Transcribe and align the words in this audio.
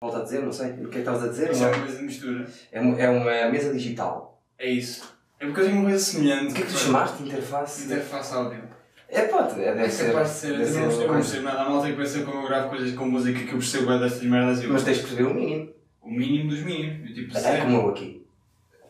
Volto 0.00 0.18
a 0.18 0.22
dizer, 0.24 0.42
não 0.42 0.52
sei. 0.52 0.72
O 0.72 0.76
que 0.76 0.84
é 0.84 0.88
que 0.90 0.98
estavas 0.98 1.24
a 1.24 1.28
dizer? 1.28 1.50
Isso 1.50 1.64
é 1.64 1.68
Uma- 1.68 1.76
uma 1.76 1.82
coisa 1.84 1.98
de 1.98 2.04
mistura. 2.04 2.46
É, 2.70 2.80
uma- 2.80 3.00
é 3.00 3.08
uma 3.08 3.50
mesa 3.50 3.72
digital. 3.72 4.42
É 4.58 4.68
isso. 4.70 5.16
É 5.40 5.46
porque 5.46 5.60
eu 5.60 5.64
tenho 5.66 5.76
uma 5.78 5.88
coisa 5.88 5.98
semelhante. 6.04 6.52
O 6.52 6.54
que 6.54 6.62
é 6.62 6.66
que 6.66 6.72
tu 6.72 6.78
chamaste? 6.78 7.22
Interface? 7.22 7.84
Interface 7.86 8.34
áudio. 8.34 8.62
É, 9.08 9.22
pode. 9.22 9.52
É, 9.62 9.72
deve 9.72 9.84
É 9.84 9.88
ser. 9.88 10.06
capaz 10.12 10.28
de 10.30 10.34
ser. 10.34 10.50
Eu 10.52 10.58
deve 10.58 10.70
também 10.72 10.84
não 10.84 10.90
ser 10.90 11.08
percebo, 11.08 11.42
não 11.44 11.50
nada. 11.52 11.62
A 11.62 11.70
malta 11.70 11.86
que 11.88 11.96
pensa 11.96 12.22
como 12.24 12.42
eu 12.42 12.46
gravo 12.46 12.68
coisas 12.68 12.92
com 12.94 13.06
música 13.06 13.38
que 13.38 13.46
eu 13.48 13.58
percebo 13.58 13.92
é 13.92 13.98
destas 13.98 14.22
merdas. 14.22 14.62
Eu, 14.62 14.72
Mas 14.72 14.82
tens 14.84 14.96
de 14.98 15.02
perceber 15.04 15.28
o 15.30 15.34
mínimo. 15.34 15.70
O 16.02 16.10
mínimo 16.10 16.50
dos 16.50 16.60
mínimos. 16.62 17.08
Eu, 17.10 17.14
tipo, 17.14 17.38
É 17.38 17.60
como 17.60 17.76
eu 17.78 17.88
aqui. 17.88 18.26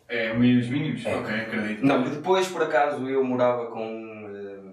É, 0.09 0.33
o 0.33 0.39
mínimo 0.41 0.61
dos 0.61 0.71
mínimos? 0.71 1.07
É. 1.07 1.15
Ok, 1.17 1.35
acredito. 1.35 1.87
Não, 1.87 2.01
mas 2.01 2.11
depois, 2.11 2.49
por 2.49 2.63
acaso, 2.63 3.09
eu 3.09 3.23
morava 3.25 3.67
com 3.67 3.83
eh, 3.85 4.71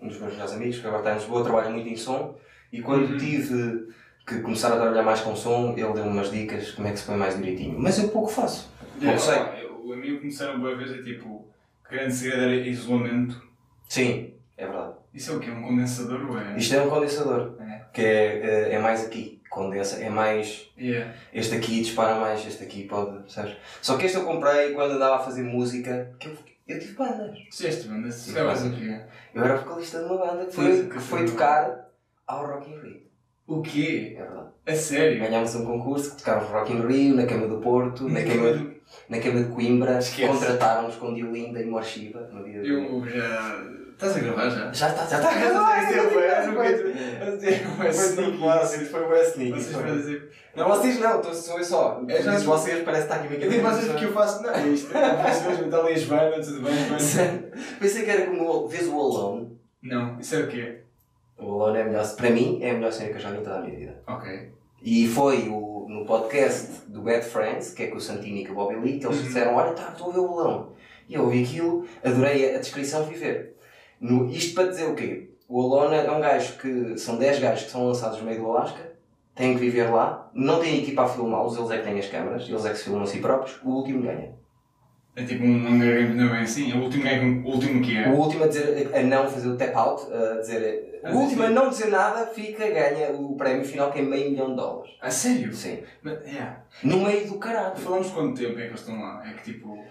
um 0.00 0.08
dos 0.08 0.18
meus 0.20 0.32
melhores 0.32 0.52
amigos, 0.52 0.78
que 0.78 0.86
agora 0.86 1.00
está 1.02 1.12
em 1.12 1.18
Lisboa, 1.18 1.42
trabalha 1.44 1.70
muito 1.70 1.88
em 1.88 1.96
som, 1.96 2.36
e 2.72 2.80
quando 2.82 3.12
Uhum. 3.12 3.16
tive 3.18 3.88
que 4.26 4.40
começar 4.40 4.68
a 4.72 4.76
trabalhar 4.76 5.02
mais 5.02 5.20
com 5.20 5.36
som, 5.36 5.72
ele 5.76 5.92
deu-me 5.92 6.10
umas 6.10 6.30
dicas 6.30 6.70
como 6.72 6.88
é 6.88 6.92
que 6.92 6.98
se 6.98 7.04
põe 7.06 7.16
mais 7.16 7.36
direitinho. 7.36 7.78
Mas 7.78 7.98
eu 8.02 8.08
pouco 8.08 8.28
faço. 8.28 8.70
Yeah, 9.00 9.12
Não 9.12 9.18
sei. 9.18 9.38
ó, 9.38 9.54
eu- 9.68 9.74
A 9.92 9.96
mim 9.96 10.18
começaram 10.18 10.58
boa 10.60 10.74
vez 10.76 10.90
é 10.92 11.02
tipo. 11.02 11.46
Grande 11.90 12.14
segredo 12.14 12.42
era 12.42 12.54
isolamento. 12.56 13.40
Sim, 13.88 14.32
é 14.56 14.66
verdade. 14.66 14.94
Isso 15.12 15.32
é 15.32 15.36
o 15.36 15.40
quê? 15.40 15.50
Um 15.50 15.62
condensador 15.62 16.30
ou 16.30 16.38
é? 16.38 16.56
Isto 16.56 16.74
é 16.74 16.82
um 16.82 16.88
condensador, 16.88 17.54
É. 17.60 17.82
que 17.92 18.00
é, 18.02 18.40
eh, 18.70 18.74
é 18.74 18.78
mais 18.78 19.04
aqui. 19.04 19.40
Condensa, 19.50 20.02
é 20.02 20.08
mais. 20.10 20.68
Yeah. 20.76 21.12
Este 21.32 21.54
aqui 21.54 21.82
dispara 21.82 22.16
mais, 22.18 22.44
este 22.46 22.64
aqui 22.64 22.84
pode. 22.88 23.18
Percebes? 23.20 23.56
Só 23.82 23.96
que 23.98 24.06
este 24.06 24.16
eu 24.18 24.24
comprei 24.24 24.72
quando 24.72 24.92
andava 24.92 25.16
a 25.16 25.18
fazer 25.20 25.42
música, 25.44 26.12
que 26.18 26.28
eu, 26.28 26.36
eu 26.66 26.80
tive 26.80 26.94
bandas. 26.94 27.38
Fizeste 27.52 27.86
banda? 27.86 28.10
Se 28.10 28.20
Sim, 28.20 28.28
escrevas 28.30 28.62
o 28.62 28.70
bandas. 28.70 29.00
Eu 29.34 29.44
era 29.44 29.56
vocalista 29.58 29.98
de 30.00 30.04
uma 30.06 30.16
banda 30.26 30.46
que 30.46 30.52
foi, 30.54 30.64
que 30.72 30.82
que 30.84 30.90
foi 30.94 31.00
foi 31.00 31.20
uma- 31.20 31.30
tocar 31.30 31.90
ao 32.26 32.46
Rock 32.46 32.70
in 32.70 32.80
Rio. 32.80 33.03
O 33.46 33.60
quê? 33.62 34.16
É 34.18 34.22
verdade. 34.22 34.48
A 34.66 34.74
sério? 34.74 35.20
Ganhámos 35.20 35.54
um 35.56 35.66
concurso 35.66 36.12
que 36.12 36.16
tocámos 36.22 36.48
Rock 36.48 36.72
in 36.72 36.86
Rio, 36.86 37.14
na 37.16 37.26
Cama 37.26 37.46
do 37.46 37.58
Porto, 37.58 38.08
na 38.08 38.22
Cama 38.22 38.52
de, 38.54 38.80
na 39.08 39.18
Cama 39.20 39.42
de 39.42 39.48
Coimbra, 39.50 39.98
contrataram-nos 40.26 40.96
com 40.96 41.12
Diolinda 41.14 41.60
e 41.60 41.66
Morshiba 41.66 42.28
no 42.32 42.42
dia 42.44 42.62
de- 42.62 42.70
Eu 42.70 43.04
já. 43.06 43.64
Estás 43.92 44.16
a 44.16 44.20
gravar 44.20 44.48
já? 44.50 44.72
Já 44.72 44.88
está, 44.88 45.06
já 45.06 45.18
está. 45.18 45.30
Foi 45.30 45.40
Foi 48.86 49.02
o 49.02 49.08
West 49.08 49.36
Nick. 49.36 49.52
Vocês 49.52 49.76
podem 49.76 49.96
dizer. 49.96 50.30
Não, 50.56 50.68
vocês 50.68 50.98
não, 51.00 51.22
sou 51.34 51.58
eu 51.58 51.64
só. 51.64 52.02
É, 52.08 52.22
já- 52.22 52.38
vocês, 52.38 52.82
parece 52.84 53.06
que 53.06 53.12
está 53.12 53.24
aqui 53.24 53.34
Eu 53.44 53.50
digo 53.50 53.62
vocês 53.62 53.88
porque 53.88 54.04
eu 54.06 54.12
faço. 54.12 54.42
Não, 54.42 54.50
é 54.50 54.68
isto. 54.68 54.88
Vocês 54.92 55.60
está 55.60 55.78
ali 55.78 55.92
a 55.92 55.98
Joana, 55.98 56.40
tudo 56.40 56.62
bem? 56.62 56.74
Pensei 57.78 58.04
que 58.04 58.10
era 58.10 58.26
como 58.26 58.50
o- 58.64 58.68
vês 58.68 58.88
o 58.88 58.98
Alone. 58.98 59.58
Não, 59.82 60.18
isso 60.18 60.34
é 60.36 60.40
o 60.40 60.48
quê? 60.48 60.78
O 61.38 61.52
Alone 61.62 61.78
é 61.78 61.82
a 61.82 61.84
melhor, 61.86 62.16
para 62.16 62.30
mim, 62.30 62.58
é 62.62 62.70
a 62.70 62.74
melhor 62.74 62.92
cena 62.92 63.10
que 63.10 63.16
eu 63.16 63.20
já 63.20 63.30
vi 63.30 63.38
em 63.38 63.42
toda 63.42 63.56
a 63.56 63.60
minha 63.60 63.76
vida. 63.78 64.02
Ok. 64.06 64.52
E 64.82 65.06
foi 65.08 65.48
o, 65.48 65.86
no 65.88 66.04
podcast 66.04 66.82
do 66.88 67.00
Bad 67.02 67.24
Friends, 67.24 67.72
que 67.72 67.84
é 67.84 67.86
com 67.88 67.96
o 67.96 68.00
Santini 68.00 68.42
e 68.42 68.46
com 68.46 68.52
o 68.52 68.54
Bobby 68.56 68.76
Lee, 68.76 68.98
que 68.98 69.06
eles 69.06 69.18
Uhum. 69.18 69.22
disseram: 69.24 69.54
Olha, 69.56 69.72
tá, 69.72 69.90
estou 69.92 70.10
a 70.10 70.12
ver 70.12 70.18
o 70.20 70.38
Alone. 70.38 70.66
E 71.08 71.14
eu 71.14 71.22
ouvi 71.24 71.42
aquilo, 71.42 71.86
adorei 72.04 72.54
a, 72.54 72.58
descrição, 72.58 73.04
fui 73.06 73.16
ver. 73.16 73.56
No, 74.00 74.28
isto 74.30 74.54
para 74.54 74.68
dizer 74.68 74.86
o 74.86 74.94
quê? 74.94 75.30
O 75.48 75.60
Alone 75.62 75.96
é 76.06 76.10
um 76.10 76.20
gajo 76.20 76.58
que. 76.58 76.96
São 76.98 77.16
10 77.16 77.38
gajos 77.40 77.64
que 77.64 77.70
são 77.70 77.86
lançados 77.86 78.18
no 78.18 78.24
meio 78.24 78.40
do 78.40 78.50
Alasca, 78.50 78.92
têm 79.34 79.54
que 79.54 79.60
viver 79.60 79.90
lá, 79.90 80.30
não 80.34 80.60
têm 80.60 80.82
equipa 80.82 81.02
a 81.02 81.08
filmá-los, 81.08 81.56
eles 81.56 81.70
é 81.70 81.78
que 81.78 81.84
têm 81.84 81.98
as 81.98 82.08
câmaras, 82.08 82.48
eles 82.48 82.64
é 82.64 82.70
que 82.70 82.76
se 82.76 82.84
filmam 82.84 83.02
a 83.02 83.06
si 83.06 83.18
próprios, 83.20 83.60
o 83.62 83.70
último 83.70 84.02
ganha. 84.02 84.32
É 85.16 85.24
tipo 85.24 85.44
um 85.44 85.66
Hunger 85.68 86.02
Games, 86.02 86.16
não 86.16 86.28
é 86.28 86.32
bem 86.32 86.40
assim? 86.42 86.72
É 86.72 86.74
o 86.74 86.82
último 86.82 87.04
game, 87.04 87.42
o 87.44 87.48
último 87.52 87.80
que 87.82 87.96
é. 87.96 88.08
O 88.08 88.14
último 88.16 88.44
a 88.44 88.48
dizer 88.48 88.90
a 88.94 89.02
não 89.02 89.28
fazer 89.30 89.48
o 89.48 89.56
tap 89.56 89.74
out, 89.76 90.12
a 90.12 90.40
dizer. 90.40 91.00
Ah, 91.04 91.12
O 91.12 91.18
último 91.18 91.44
a 91.44 91.50
não 91.50 91.68
dizer 91.68 91.86
nada 91.88 92.26
fica, 92.26 92.68
ganha 92.68 93.12
o 93.12 93.36
prémio 93.36 93.64
final 93.64 93.92
que 93.92 94.00
é 94.00 94.02
meio 94.02 94.30
milhão 94.30 94.50
de 94.50 94.56
dólares. 94.56 94.92
A 95.00 95.10
sério? 95.10 95.54
Sim. 95.54 95.82
Mas, 96.02 96.18
yeah. 96.26 96.64
No 96.82 96.98
meio 97.04 97.28
do 97.28 97.38
caralho. 97.38 97.76
Falamos 97.76 98.10
quanto 98.10 98.36
tempo 98.40 98.58
é 98.58 98.62
que 98.62 98.68
eles 98.68 98.80
estão 98.80 99.00
lá? 99.00 99.22
É 99.24 99.34
que 99.34 99.52
tipo. 99.52 99.84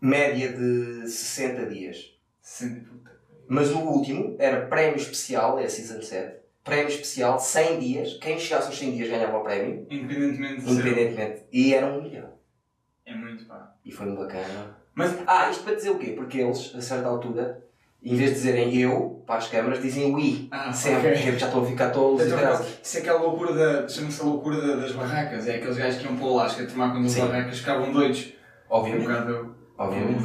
Média 0.00 0.50
de 0.52 1.06
60 1.08 1.66
dias. 1.66 2.16
60 2.40 2.80
puta. 2.80 3.10
Mas 3.48 3.70
o 3.70 3.80
último 3.80 4.36
era 4.38 4.66
prémio 4.66 4.96
especial, 4.96 5.58
é 5.58 5.64
a 5.64 5.68
Season 5.68 6.00
7. 6.00 6.36
Prémio 6.64 6.88
especial, 6.88 7.38
100 7.38 7.78
dias. 7.80 8.14
Quem 8.14 8.38
chegasse 8.38 8.68
aos 8.68 8.78
100 8.78 8.92
dias 8.96 9.10
ganhava 9.10 9.36
o 9.38 9.42
prémio, 9.42 9.86
Independentemente 9.90 10.60
de 10.60 10.62
ser. 10.62 10.70
independentemente. 10.72 11.42
E 11.52 11.74
era 11.74 11.86
um 11.86 12.02
milhão. 12.02 12.30
É 13.10 13.14
muito 13.14 13.44
pá. 13.44 13.72
E 13.84 13.90
foi 13.90 14.06
um 14.08 14.14
bacana. 14.16 14.76
Mas 14.94 15.14
Ah, 15.26 15.50
isto 15.50 15.64
para 15.64 15.74
dizer 15.74 15.90
o 15.90 15.98
quê? 15.98 16.12
Porque 16.16 16.38
eles, 16.38 16.72
a 16.76 16.80
certa 16.80 17.08
altura, 17.08 17.62
em 18.02 18.14
vez 18.14 18.30
de 18.30 18.36
dizerem 18.36 18.76
eu 18.76 19.22
para 19.26 19.36
as 19.36 19.48
câmaras, 19.48 19.80
dizem 19.82 20.14
we. 20.14 20.48
Ah, 20.50 20.72
Sempre. 20.72 20.98
ok. 21.08 21.10
Porque 21.22 21.38
já 21.38 21.46
estão 21.46 21.62
a 21.62 21.66
ficar 21.66 21.90
tolos 21.90 22.22
e 22.22 22.26
Então, 22.26 22.38
graças. 22.38 22.78
Isso 22.82 22.96
é 22.96 23.00
aquela 23.00 23.20
loucura 23.20 23.52
da. 23.54 23.88
chama-se 23.88 24.20
a 24.20 24.24
loucura 24.24 24.60
da- 24.60 24.76
das 24.76 24.92
barracas. 24.92 25.46
É 25.48 25.56
aqueles 25.56 25.76
gajos 25.76 26.00
que 26.00 26.06
iam 26.06 26.16
para 26.16 26.26
o 26.26 26.38
Alasca 26.38 26.66
tomar 26.66 26.88
conta 26.92 27.02
das 27.02 27.14
barracas 27.16 27.58
ficavam 27.58 27.92
doidos. 27.92 28.32
Um 28.70 28.74
Obviamente. 28.74 29.06
bocado. 29.06 29.56
O 29.78 29.82
Obviamente. 29.82 30.22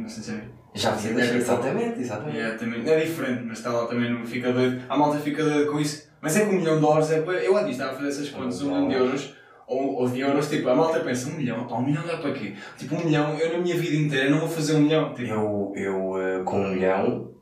não 0.00 0.08
sei 0.08 0.22
se 0.22 0.30
é. 0.32 0.44
Já 0.72 0.92
vi 0.92 1.08
Sim, 1.08 1.18
exatamente, 1.36 1.98
exatamente. 2.00 2.38
É, 2.38 2.50
também, 2.52 2.88
é 2.88 3.00
diferente, 3.00 3.42
mas 3.44 3.58
está 3.58 3.72
lá 3.72 3.86
também, 3.86 4.08
não 4.12 4.24
fica 4.24 4.52
doido. 4.52 4.80
A 4.88 4.96
malta 4.96 5.18
fica 5.18 5.42
doida 5.42 5.68
com 5.68 5.80
isso. 5.80 6.08
Mas 6.20 6.36
é 6.36 6.44
que 6.46 6.54
um 6.54 6.58
milhão 6.58 6.76
de 6.76 6.80
dólares 6.82 7.10
é. 7.10 7.18
Eu 7.18 7.56
há 7.56 7.62
dias 7.62 7.72
estava 7.72 7.90
a 7.90 7.94
fazer 7.96 8.08
essas 8.08 8.28
contas, 8.28 8.62
um 8.62 8.66
milhão 8.68 8.88
de 8.88 8.94
euros. 8.94 9.34
Ou, 9.72 9.94
ou 10.00 10.08
de 10.08 10.18
euros, 10.18 10.48
tipo, 10.50 10.68
a 10.68 10.74
malta 10.74 10.98
pensa, 10.98 11.28
um 11.30 11.34
milhão, 11.34 11.64
pá, 11.68 11.76
um 11.76 11.82
milhão 11.84 12.04
dá 12.04 12.16
para 12.16 12.32
quê? 12.32 12.56
Tipo, 12.76 12.96
um 12.96 13.04
milhão, 13.04 13.38
eu 13.38 13.52
na 13.52 13.58
minha 13.60 13.76
vida 13.76 13.94
inteira 13.96 14.28
não 14.28 14.40
vou 14.40 14.48
fazer 14.48 14.74
um 14.74 14.80
milhão. 14.80 15.14
Tipo, 15.14 15.28
Eu, 15.32 15.72
eu 15.76 16.18
eh, 16.40 16.42
com 16.44 16.58
um 16.60 16.70
milhão. 16.70 17.32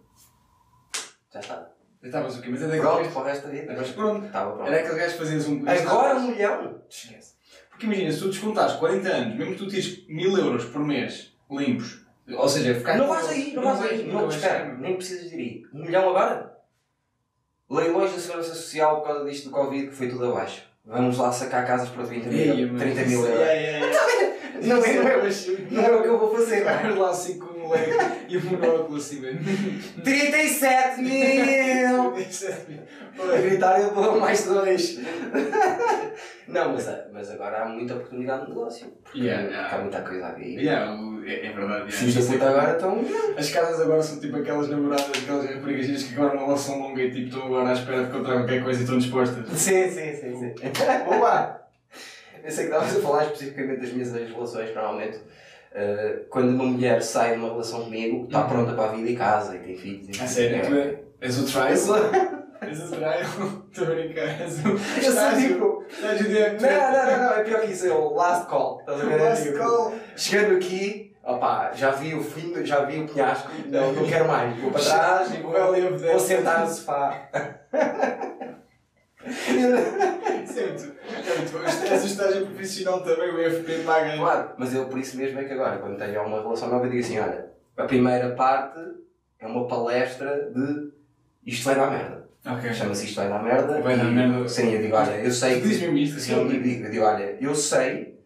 Já 1.33 1.41
está. 1.41 1.71
eu 2.03 2.07
estavas 2.07 2.37
o 2.37 2.43
quê? 2.43 2.49
Mas 2.51 2.61
é 2.61 2.65
daquele 2.67 2.83
Pronto, 2.83 2.99
gajo- 2.99 3.11
para 3.13 3.21
o 3.23 3.25
resto 3.25 3.47
da 3.47 3.53
vida. 3.53 3.75
Mas 3.77 3.91
pronto, 3.93 4.27
Estava 4.27 4.53
pronto. 4.53 4.69
era 4.69 4.81
aquele 4.85 4.99
gajo 5.01 5.13
que 5.13 5.19
fazias 5.19 5.49
um. 5.49 5.65
Agora 5.69 6.19
um 6.19 6.29
milhão? 6.31 6.83
Esquece. 6.89 7.35
Porque 7.71 7.87
imagina, 7.87 8.13
se 8.13 8.19
tu 8.19 8.29
descontares 8.29 8.75
40 8.75 9.09
anos, 9.09 9.37
mesmo 9.39 9.53
que 9.55 9.59
tu 9.59 9.69
tires 9.69 10.07
mil 10.07 10.37
euros 10.37 10.67
por 10.67 10.81
mês 10.85 11.33
limpos, 11.51 12.05
ou 12.31 12.49
seja, 12.49 12.75
ficar. 12.75 12.99
Não 12.99 13.09
vais 13.09 13.27
aí, 13.31 13.55
não 13.55 13.63
vais 13.63 13.81
aí. 13.91 14.07
Não, 14.07 14.21
vais 14.23 14.35
espera, 14.35 14.77
nem 14.77 14.97
precisas 14.97 15.31
de 15.31 15.37
ir 15.37 15.41
aí. 15.41 15.63
Um 15.73 15.85
milhão 15.87 16.09
agora? 16.11 16.59
Leilões 17.71 18.13
da 18.13 18.19
Segurança 18.19 18.55
Social 18.55 19.01
por 19.01 19.07
causa 19.07 19.25
disto 19.25 19.45
do 19.47 19.51
Covid 19.51 19.89
que 19.89 19.95
foi 19.95 20.09
tudo 20.11 20.27
abaixo. 20.27 20.68
Vamos 20.89 21.19
lá 21.19 21.31
sacar 21.31 21.67
casas 21.67 21.91
por 21.91 22.07
30 22.07 22.29
Ei, 22.31 22.55
mil, 22.57 22.73
mas 22.73 22.83
30 22.83 23.01
isso- 23.03 23.11
mil 23.11 23.27
euros. 23.27 23.41
é, 23.47 23.57
é, 23.57 23.81
é. 23.81 24.39
Não 24.61 24.85
é, 24.85 24.93
não 24.95 25.07
é, 25.09 25.17
não 25.71 25.85
é 25.85 25.97
o 25.97 26.03
que 26.03 26.09
eu 26.09 26.19
vou 26.19 26.35
fazer. 26.35 26.65
Vais 26.67 26.97
lá 26.97 27.11
assim 27.11 27.39
com 27.39 27.55
um 27.55 27.61
moleque 27.69 27.93
e 28.29 28.37
o 28.39 28.45
monóculo 28.45 28.97
assim, 28.99 29.21
velho. 29.21 29.39
37 30.03 31.01
mil! 31.01 32.13
A 33.33 33.37
gritar 33.41 33.81
eu 33.81 33.95
dou 33.95 34.19
mais 34.19 34.45
dois. 34.47 34.99
Não, 36.49 36.73
mas, 36.73 36.89
mas 37.13 37.31
agora 37.31 37.63
há 37.63 37.69
muita 37.69 37.95
oportunidade 37.95 38.45
de 38.45 38.49
negócio. 38.49 38.87
Porque 39.05 39.21
Yeah, 39.21 39.47
yeah. 39.49 39.77
há 39.77 39.79
muita 39.81 40.01
coisa 40.01 40.27
a 40.27 40.33
ver. 40.33 40.61
É, 41.29 41.47
é 41.47 41.53
verdade. 41.53 41.93
Yeah. 41.95 42.21
da 42.21 42.33
puta 42.33 42.49
agora 42.49 42.73
estão. 42.73 43.05
As 43.37 43.51
casas 43.51 43.81
agora 43.81 44.03
são 44.03 44.19
tipo 44.21 44.37
aquelas 44.37 44.69
namoradas, 44.69 45.11
aquelas 45.23 45.45
raparigas 45.47 46.03
que 46.05 46.15
agora 46.15 46.35
uma 46.35 46.47
relação 46.47 46.79
longa 46.81 47.03
e 47.03 47.11
tipo 47.11 47.27
estão 47.29 47.45
agora 47.47 47.71
à 47.71 47.73
espera 47.75 48.03
de 48.05 48.09
encontrar 48.09 48.35
qualquer 48.39 48.65
coisa 48.65 48.81
e 48.81 48.83
estão 48.85 48.99
dispostas. 48.99 49.49
Sim, 49.59 49.91
sim, 49.91 50.15
sim, 50.17 50.39
sim. 50.39 50.55
Opa! 51.15 51.63
Eu 52.43 52.51
sei 52.51 52.67
que 52.69 52.73
estavas 52.73 52.97
a 52.97 53.01
falar 53.01 53.25
especificamente 53.25 53.81
das 53.81 53.93
minhas 53.93 54.13
relações, 54.13 54.75
normalmente. 54.75 55.19
eh, 55.75 56.21
quando 56.31 56.49
uma 56.49 56.65
mulher 56.65 57.03
sai 57.03 57.33
de 57.35 57.39
uma 57.41 57.51
relação 57.51 57.85
comigo, 57.85 58.25
está 58.25 58.43
Uhum. 58.43 58.49
pronta 58.49 58.73
para 58.73 58.85
a 58.91 58.93
vida 58.95 59.11
e 59.11 59.15
casa 59.17 59.55
e 59.55 59.59
tem 59.59 59.77
filhos. 59.77 60.21
A 60.21 60.27
sério, 60.27 60.57
É. 60.57 60.61
tu 60.61 60.75
é- 60.75 60.99
és 61.21 61.39
o 61.39 61.45
trial? 61.45 61.69
És 62.61 62.81
o 62.83 62.89
trial? 62.91 63.13
Estou 63.71 63.85
a 63.87 63.91
brincar, 63.91 64.41
és 64.41 64.65
o 64.65 64.69
Eu 64.71 64.79
sou 65.13 65.41
tipo. 65.41 65.85
Não, 66.03 66.93
não, 66.93 67.07
não, 67.07 67.25
não, 67.25 67.33
é 67.37 67.45
pior 67.45 67.61
que 67.61 67.71
isso, 67.73 67.87
é 67.87 67.93
o 67.93 68.15
last 68.15 68.47
call. 68.49 68.81
Estás 68.81 69.01
a 69.01 69.05
ver? 69.05 69.21
É 69.21 69.23
Last 69.29 69.45
tipo, 69.45 69.59
call. 69.59 69.95
Chegando 70.17 70.57
aqui, 70.57 71.08
opá, 71.29 71.73
já 71.75 71.91
vi 71.91 72.15
o 72.15 72.23
fim, 72.23 72.65
já 72.65 72.85
vi 72.85 73.01
o 73.01 73.07
penhasco, 73.07 73.51
não, 73.67 73.93
não 73.93 74.07
quero 74.07 74.27
mais. 74.27 74.59
Vou 74.59 74.71
para 74.71 74.83
trás 74.83 75.35
e 75.35 75.37
vou, 75.39 75.53
vou 75.53 76.21
sentar 76.21 76.61
no 76.61 76.71
sofá. 76.73 77.29
Certo. 80.47 80.47
Certo. 80.47 80.99
És 81.91 82.03
o 82.03 82.07
estágio 82.07 82.47
profissional 82.47 83.03
também, 83.03 83.31
o 83.31 83.41
IFP 83.41 83.83
paga. 83.85 84.17
Claro, 84.17 84.51
mas 84.57 84.75
eu 84.75 84.87
por 84.87 84.99
isso 84.99 85.17
mesmo 85.17 85.39
é 85.39 85.45
que 85.45 85.53
agora, 85.53 85.79
quando 85.79 85.99
tenho 85.99 86.23
uma 86.23 86.41
relação 86.41 86.69
nova, 86.69 86.87
eu 86.87 86.91
digo 86.91 87.03
assim: 87.03 87.19
olha, 87.19 87.51
a 87.77 87.85
primeira 87.85 88.31
parte 88.35 88.81
é 89.39 89.47
uma 89.47 89.69
palestra 89.69 90.51
de 90.51 90.93
isto 91.45 91.65
vai 91.65 91.75
dar 91.75 91.91
merda. 91.91 92.29
Ok. 92.47 92.73
Chama-se 92.73 93.05
Isto 93.05 93.17
vai 93.17 93.29
dar 93.29 93.43
merda. 93.43 93.81
Vai 93.83 93.97
dar 93.97 94.05
merda. 94.05 94.49
Sim, 94.49 94.73
eu 94.73 94.81
digo: 94.81 94.97
olha, 94.97 95.17
eu 95.17 95.31
sei 95.31 95.61
mesmo 95.61 95.97
isto, 95.99 96.19
Sim, 96.19 96.33
eu 96.35 96.91
digo, 96.91 97.05
olha, 97.05 97.37
eu 97.41 97.55
sei 97.55 98.18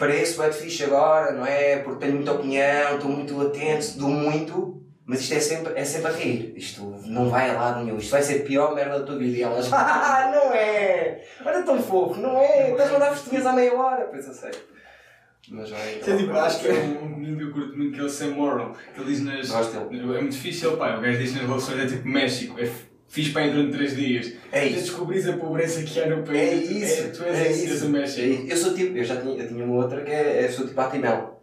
pareço 0.00 0.40
bem 0.40 0.50
fixe 0.50 0.84
agora, 0.84 1.32
não 1.32 1.44
é? 1.44 1.76
Porque 1.80 2.00
tenho 2.00 2.16
muita 2.16 2.32
opinião, 2.32 2.96
estou 2.96 3.10
muito 3.10 3.40
atento, 3.42 3.98
dou 3.98 4.08
muito, 4.08 4.82
mas 5.04 5.20
isto 5.20 5.34
é 5.34 5.40
sempre, 5.40 5.72
é 5.76 5.84
sempre 5.84 6.10
a 6.10 6.14
rir. 6.14 6.54
Isto 6.56 6.96
não 7.04 7.28
vai 7.28 7.50
a 7.50 7.52
lado 7.52 7.84
nenhum, 7.84 7.98
isto 7.98 8.10
vai 8.10 8.22
ser 8.22 8.40
a 8.40 8.44
pior 8.44 8.74
merda 8.74 8.98
da 8.98 9.04
tua 9.04 9.18
vida. 9.18 9.36
E 9.36 9.42
elas, 9.42 9.70
ah, 9.70 10.32
não 10.34 10.54
é! 10.54 11.22
Olha 11.44 11.62
tão 11.62 11.80
fofo, 11.80 12.18
não 12.18 12.40
é? 12.40 12.70
Estás 12.70 12.88
a 12.88 12.92
mandar 12.94 13.12
festinhas 13.12 13.44
à 13.44 13.52
meia 13.52 13.74
hora, 13.74 14.06
pois 14.06 14.26
eu 14.26 14.32
sei. 14.32 14.50
Mas 15.50 15.68
vai. 15.68 15.98
Isso 15.98 16.10
é 16.10 16.16
tipo, 16.16 16.32
acho 16.32 16.60
que 16.60 16.68
é 16.68 16.72
um 16.72 17.08
menino 17.08 17.36
que 17.36 17.44
eu 17.44 17.52
curto 17.52 17.76
muito 17.76 17.94
que 17.94 18.00
é 18.00 18.04
o 18.04 18.08
Sam 18.08 18.30
Morrill. 18.30 18.72
Que 18.94 19.00
ele 19.00 19.10
diz 19.10 19.20
nas. 19.22 19.50
Gosto 19.50 19.78
dele. 19.80 20.16
É 20.16 20.20
muito 20.20 20.32
difícil, 20.32 20.76
pá. 20.76 20.96
O 20.96 21.00
gajo 21.00 21.18
diz 21.18 21.34
nas 21.34 21.42
relações 21.42 21.80
é 21.80 21.86
tipo 21.86 22.08
México, 22.08 22.60
é 22.60 22.70
fiz 23.10 23.28
bem 23.28 23.50
durante 23.52 23.72
3 23.76 23.96
dias. 23.96 24.32
É 24.50 24.64
isso. 24.66 24.80
descobris 24.80 25.28
a 25.28 25.34
pobreza 25.34 25.82
que 25.82 26.00
há 26.00 26.06
no 26.06 26.22
país. 26.22 26.38
É 26.38 26.54
isso. 26.54 27.12
tu 27.12 27.24
és 27.24 27.38
é 27.38 27.50
isso. 27.50 27.84
esse 28.06 28.20
É. 28.48 28.52
Eu 28.52 28.56
sou 28.56 28.72
tipo, 28.74 28.96
eu 28.96 29.04
já 29.04 29.20
tinha, 29.20 29.42
eu 29.42 29.48
tinha 29.48 29.64
uma 29.64 29.74
outra 29.82 30.00
que 30.00 30.10
é, 30.10 30.46
eu 30.46 30.50
sou 30.52 30.66
tipo 30.66 30.80
Atimel. 30.80 31.42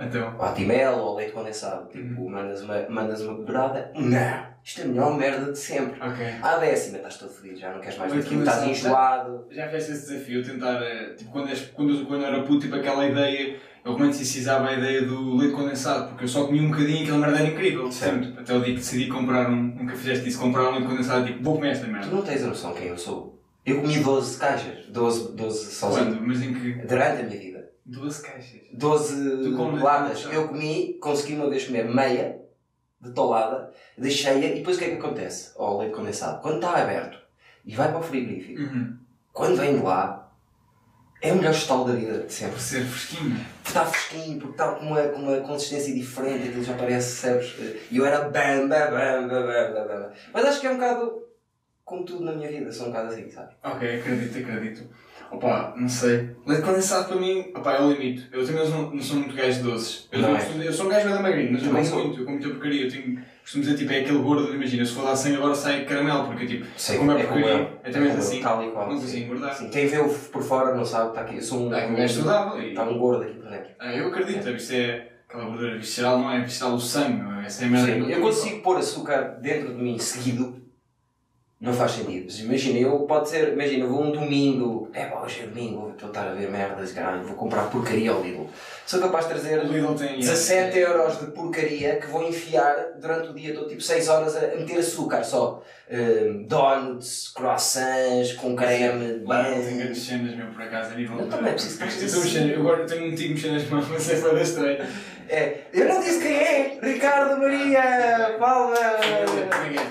Então. 0.00 0.34
Ou 0.36 0.44
Atimel 0.44 0.96
ou 0.96 1.14
leite 1.16 1.32
condensado. 1.32 1.88
Tipo, 1.88 2.28
mandas 2.28 2.62
uma, 2.62 2.88
mandas 2.88 3.20
uma 3.20 3.34
dourada. 3.34 3.92
Não! 3.94 4.54
Isto 4.64 4.80
é 4.80 4.84
a 4.84 4.86
melhor 4.88 5.16
merda 5.18 5.52
de 5.52 5.58
sempre. 5.58 6.00
Ok. 6.00 6.26
À 6.42 6.56
décima 6.56 6.96
estás 6.96 7.18
todo 7.18 7.28
fodido, 7.30 7.58
já 7.58 7.70
não 7.70 7.80
queres 7.80 7.98
mais 7.98 8.12
daquilo, 8.14 8.42
estás 8.42 8.66
enjoado. 8.66 9.46
Já 9.50 9.66
fizeste 9.68 9.92
esse 9.92 10.08
desafio, 10.10 10.42
tentar, 10.42 10.82
eh, 10.82 11.12
tipo, 11.14 11.30
quando, 11.30 11.50
és- 11.50 11.70
quando, 11.74 12.06
quando 12.06 12.22
eu 12.22 12.28
era 12.28 12.42
puto, 12.44 12.60
tipo, 12.60 12.74
aquela 12.74 13.06
ideia, 13.06 13.56
eu 13.84 13.92
romanticizava 13.92 14.68
a 14.68 14.72
ideia 14.72 15.02
do 15.02 15.36
leite 15.36 15.54
condensado, 15.54 16.08
porque 16.08 16.24
eu 16.24 16.28
só 16.28 16.44
comia 16.46 16.62
um 16.62 16.70
bocadinho 16.70 16.98
e 17.00 17.02
aquela 17.02 17.18
merda 17.18 17.38
era 17.40 17.48
incrível. 17.48 17.90
Certo. 17.92 18.24
Sempre. 18.24 18.40
Até 18.40 18.54
o 18.54 18.58
dia 18.62 18.72
que 18.74 18.80
decidi 18.80 19.06
comprar 19.08 19.50
um, 19.50 19.54
nunca 19.62 19.94
fizeste 19.94 20.28
isso, 20.28 20.38
comprar 20.40 20.68
um 20.68 20.72
leite 20.72 20.86
condensado, 20.88 21.26
tipo, 21.26 21.42
vou 21.42 21.54
comer 21.56 21.70
esta 21.72 21.84
Tu 21.86 21.92
merda. 21.92 22.06
não 22.10 22.22
tens 22.22 22.42
a 22.42 22.46
noção 22.46 22.72
quem 22.74 22.88
eu 22.88 22.96
sou. 22.98 23.42
Eu 23.66 23.80
comi 23.80 23.98
12 23.98 24.38
caixas. 24.38 24.86
12, 24.88 25.32
12 25.36 25.72
sozinho. 25.74 26.06
Quando? 26.16 26.26
Mas 26.26 26.42
em 26.42 26.54
que? 26.54 26.72
Durante 26.86 27.20
a 27.20 27.24
minha 27.24 27.38
vida. 27.40 27.70
12 27.86 28.22
caixas. 28.22 28.60
12 28.72 29.42
Tu 29.42 29.56
comes 29.56 29.82
latas. 29.82 30.24
Eu 30.32 30.48
comi, 30.48 30.98
consegui 31.00 31.34
uma 31.34 31.48
vez 31.50 31.64
comer 31.64 31.84
meia 31.84 32.36
de 33.00 33.10
tolada, 33.12 33.70
deixei-a 33.98 34.38
e 34.38 34.54
depois 34.56 34.76
o 34.76 34.78
que 34.78 34.84
é 34.86 34.90
que 34.90 34.96
acontece? 34.96 35.52
Ao 35.58 35.78
leite 35.78 35.94
condensado. 35.94 36.40
Quando 36.40 36.56
está 36.56 36.70
aberto 36.76 37.18
e 37.64 37.74
vai 37.74 37.88
para 37.90 38.00
o 38.00 38.02
frigorífico, 38.02 38.60
Uhum. 38.62 38.96
quando 39.32 39.56
vem 39.56 39.76
de 39.78 39.82
lá, 39.82 40.23
é 41.24 41.32
o 41.32 41.36
melhor 41.36 41.52
estalo 41.52 41.86
da 41.86 41.94
vida 41.94 42.18
de 42.18 42.32
sempre. 42.32 42.52
Por 42.52 42.60
ser 42.60 42.84
fresquinho. 42.84 43.40
Está 43.66 43.86
fresquinho, 43.86 44.38
porque 44.38 44.52
está 44.52 44.72
com 44.72 44.84
uma, 44.84 45.00
uma 45.00 45.40
consistência 45.40 45.94
diferente, 45.94 46.48
aquilo 46.48 46.62
já 46.62 46.74
parece, 46.74 47.16
sabes? 47.16 47.54
E 47.90 47.96
eu 47.96 48.04
era 48.04 48.28
bam, 48.28 48.68
bam, 48.68 48.90
bam, 48.90 49.28
bam, 49.28 49.46
bam, 49.72 49.86
bam. 49.86 50.12
Mas 50.34 50.44
acho 50.44 50.60
que 50.60 50.66
é 50.66 50.70
um 50.70 50.74
bocado, 50.74 51.22
como 51.82 52.04
tudo 52.04 52.24
na 52.26 52.32
minha 52.32 52.50
vida, 52.50 52.70
sou 52.70 52.88
um 52.88 52.90
bocado 52.90 53.14
assim, 53.14 53.30
sabes? 53.30 53.56
Ok, 53.64 54.00
acredito, 54.00 54.38
acredito. 54.38 54.90
Opa, 55.34 55.74
não 55.76 55.88
sei. 55.88 56.30
Leite 56.46 56.62
condensado 56.62 57.08
para 57.08 57.16
mim, 57.16 57.46
opa, 57.54 57.72
é 57.72 57.80
o 57.82 57.90
limite. 57.92 58.26
Eu 58.32 58.46
também 58.46 58.68
não, 58.68 58.90
não 58.90 59.02
sou 59.02 59.16
muito 59.16 59.34
gajo 59.34 59.56
de 59.58 59.62
doces. 59.62 60.08
Eu, 60.12 60.20
Não 60.20 60.28
não 60.30 60.36
é? 60.36 60.40
costumo- 60.40 60.62
eu 60.62 60.72
sou 60.72 60.86
um 60.86 60.88
gajo 60.88 61.08
da 61.08 61.20
magrinho, 61.20 61.52
mas 61.52 61.62
eu 61.64 61.70
como 61.72 61.84
sou. 61.84 61.98
muito, 62.04 62.20
eu 62.20 62.24
como 62.24 62.36
muita 62.38 62.50
porcaria. 62.54 62.84
Eu 62.86 62.90
tenho, 62.90 63.20
costumo 63.42 63.64
dizer, 63.64 63.76
tipo, 63.76 63.92
é 63.92 63.98
aquele 64.00 64.18
gordo, 64.18 64.54
imagina, 64.54 64.84
se 64.84 64.92
for 64.92 65.04
dar 65.04 65.16
sangue 65.16 65.36
agora 65.36 65.54
sai 65.54 65.84
caramelo, 65.84 66.26
porque 66.26 66.46
tipo, 66.46 66.66
Sei, 66.76 66.98
como 66.98 67.12
é 67.12 67.24
como 67.24 67.28
porcaria, 67.40 67.70
é 67.82 67.90
também 67.90 68.10
eu, 68.10 68.16
assim, 68.18 68.40
Tal 68.40 68.62
e 68.64 68.70
qual. 68.70 68.88
não 68.88 69.00
consigo 69.00 69.24
engordar. 69.24 69.54
Sim, 69.54 69.70
Quem 69.70 69.86
vê 69.86 69.98
o 69.98 70.08
por 70.08 70.42
fora 70.42 70.74
não 70.74 70.84
sabe, 70.84 71.08
está 71.10 71.20
aqui. 71.22 71.36
Eu 71.36 71.42
sou 71.42 71.60
um, 71.68 71.74
Ah, 71.74 71.86
um 71.86 71.94
gajo 71.94 72.22
saudável 72.22 72.62
e- 72.62 72.68
Está 72.70 72.84
um 72.84 72.98
gordo 72.98 73.22
aqui 73.24 73.34
por 73.34 73.50
dentro. 73.50 73.70
Ah, 73.80 73.92
eu 73.94 74.08
acredito, 74.08 74.48
isto 74.50 74.72
é 74.72 75.08
aquela 75.28 75.44
gordura 75.46 75.76
visceral, 75.76 76.18
não 76.18 76.30
é 76.30 76.40
visceral 76.42 76.74
o 76.74 76.80
sangue, 76.80 77.22
essa 77.44 77.64
é 77.64 77.66
a 77.66 77.70
merda. 77.70 77.90
Eu 78.10 78.20
consigo 78.20 78.60
pôr 78.62 78.76
açúcar 78.78 79.38
dentro 79.42 79.74
de 79.74 79.82
mim 79.82 79.98
seguido, 79.98 80.62
não 81.64 81.72
faz 81.72 81.92
sentido. 81.92 82.32
Imagina, 82.42 82.78
eu 82.78 83.00
pode 83.00 83.28
ser, 83.28 83.52
imagina, 83.52 83.84
eu 83.84 83.88
vou 83.90 84.02
um 84.04 84.12
domingo, 84.12 84.88
é 84.92 85.06
pá, 85.06 85.22
hoje 85.22 85.40
é 85.42 85.46
domingo, 85.46 85.80
vou 85.80 85.90
tentar 85.92 86.28
a 86.28 86.34
ver 86.34 86.50
merdas, 86.50 86.92
caralho, 86.92 87.22
vou 87.24 87.34
comprar 87.34 87.70
porcaria 87.70 88.10
ao 88.10 88.22
Lidl. 88.22 88.46
Sou 88.86 89.00
capaz 89.00 89.26
de 89.26 89.32
trazer 89.32 89.64
Lidl 89.64 89.94
tem. 89.94 90.18
17 90.18 90.78
euros 90.78 91.18
de 91.18 91.26
porcaria 91.28 91.96
que 91.96 92.06
vou 92.06 92.22
enfiar 92.28 92.74
durante 93.00 93.30
o 93.30 93.34
dia, 93.34 93.50
estou 93.50 93.66
tipo 93.66 93.80
6 93.80 94.08
horas 94.08 94.36
a 94.36 94.40
meter 94.56 94.78
açúcar 94.78 95.24
só. 95.24 95.62
Hum, 95.90 96.46
donuts, 96.48 97.28
croissants, 97.34 98.32
com 98.32 98.56
creme, 98.56 99.22
Lá 99.26 99.50
eu 99.50 99.62
tenho 99.62 99.78
grandes 99.78 100.02
cenas 100.02 100.34
mesmo 100.34 100.50
por 100.52 100.62
acaso 100.62 100.92
a 100.92 100.94
nível 100.96 101.18
Eu 101.18 101.24
de- 101.24 101.30
também 101.30 101.52
preciso 101.52 102.22
de 102.22 102.38
Eu 102.38 102.48
eu 102.48 102.60
agora 102.60 102.86
tenho 102.86 103.12
um 103.12 103.14
tico 103.14 103.34
mexendo 103.34 103.52
nas 103.52 103.68
mãos, 103.68 103.88
mas 103.90 104.10
é 104.10 104.16
foda 104.16 104.40
estranho. 104.40 104.78
É, 105.28 105.62
eu 105.72 105.88
não 105.88 106.00
disse 106.00 106.20
quem 106.22 106.36
é! 106.36 106.78
Ricardo 106.82 107.38
Maria! 107.40 108.36
Palma! 108.38 108.74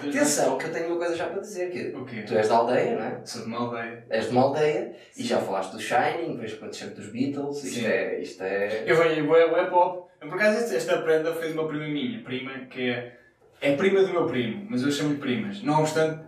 Atenção. 0.07 0.57
Que 0.57 0.65
eu 0.65 0.71
tenho 0.73 0.87
uma 0.87 0.97
coisa 0.97 1.15
já 1.15 1.25
para 1.27 1.41
dizer, 1.41 1.71
que 1.71 1.95
O 1.95 2.05
quê? 2.05 2.23
tu 2.27 2.35
és 2.37 2.47
da 2.47 2.55
aldeia, 2.55 2.95
não 2.95 3.03
é? 3.05 3.21
Sou 3.25 3.41
de 3.41 3.47
uma 3.47 3.59
aldeia. 3.59 4.05
És 4.09 4.25
de 4.25 4.31
uma 4.31 4.41
aldeia 4.43 4.95
e 5.17 5.23
já 5.23 5.39
falaste 5.39 5.71
do 5.71 5.79
Shining, 5.79 6.37
vês 6.37 6.53
quando 6.53 6.73
sempre 6.75 6.95
dos 6.95 7.07
Beatles, 7.07 7.63
isto 7.63 7.85
é, 7.85 8.19
isto 8.19 8.43
é... 8.43 8.83
Eu 8.85 8.95
venho 8.95 9.19
em 9.23 9.27
bué, 9.27 9.47
bué 9.49 9.65
pop. 9.65 10.11
Por 10.19 10.35
acaso 10.35 10.73
esta- 10.73 11.01
prenda 11.01 11.33
foi 11.33 11.47
de 11.51 11.53
uma 11.57 11.67
prima 11.67 11.87
minha, 11.87 12.23
prima 12.23 12.51
que 12.69 12.89
é, 12.89 13.17
é 13.61 13.75
prima 13.75 14.01
do 14.03 14.11
meu 14.11 14.25
primo, 14.25 14.65
mas 14.69 14.81
eu 14.83 14.91
chamo-lhe 14.91 15.17
primas. 15.17 15.61
Não 15.63 15.81
obstante, 15.81 16.23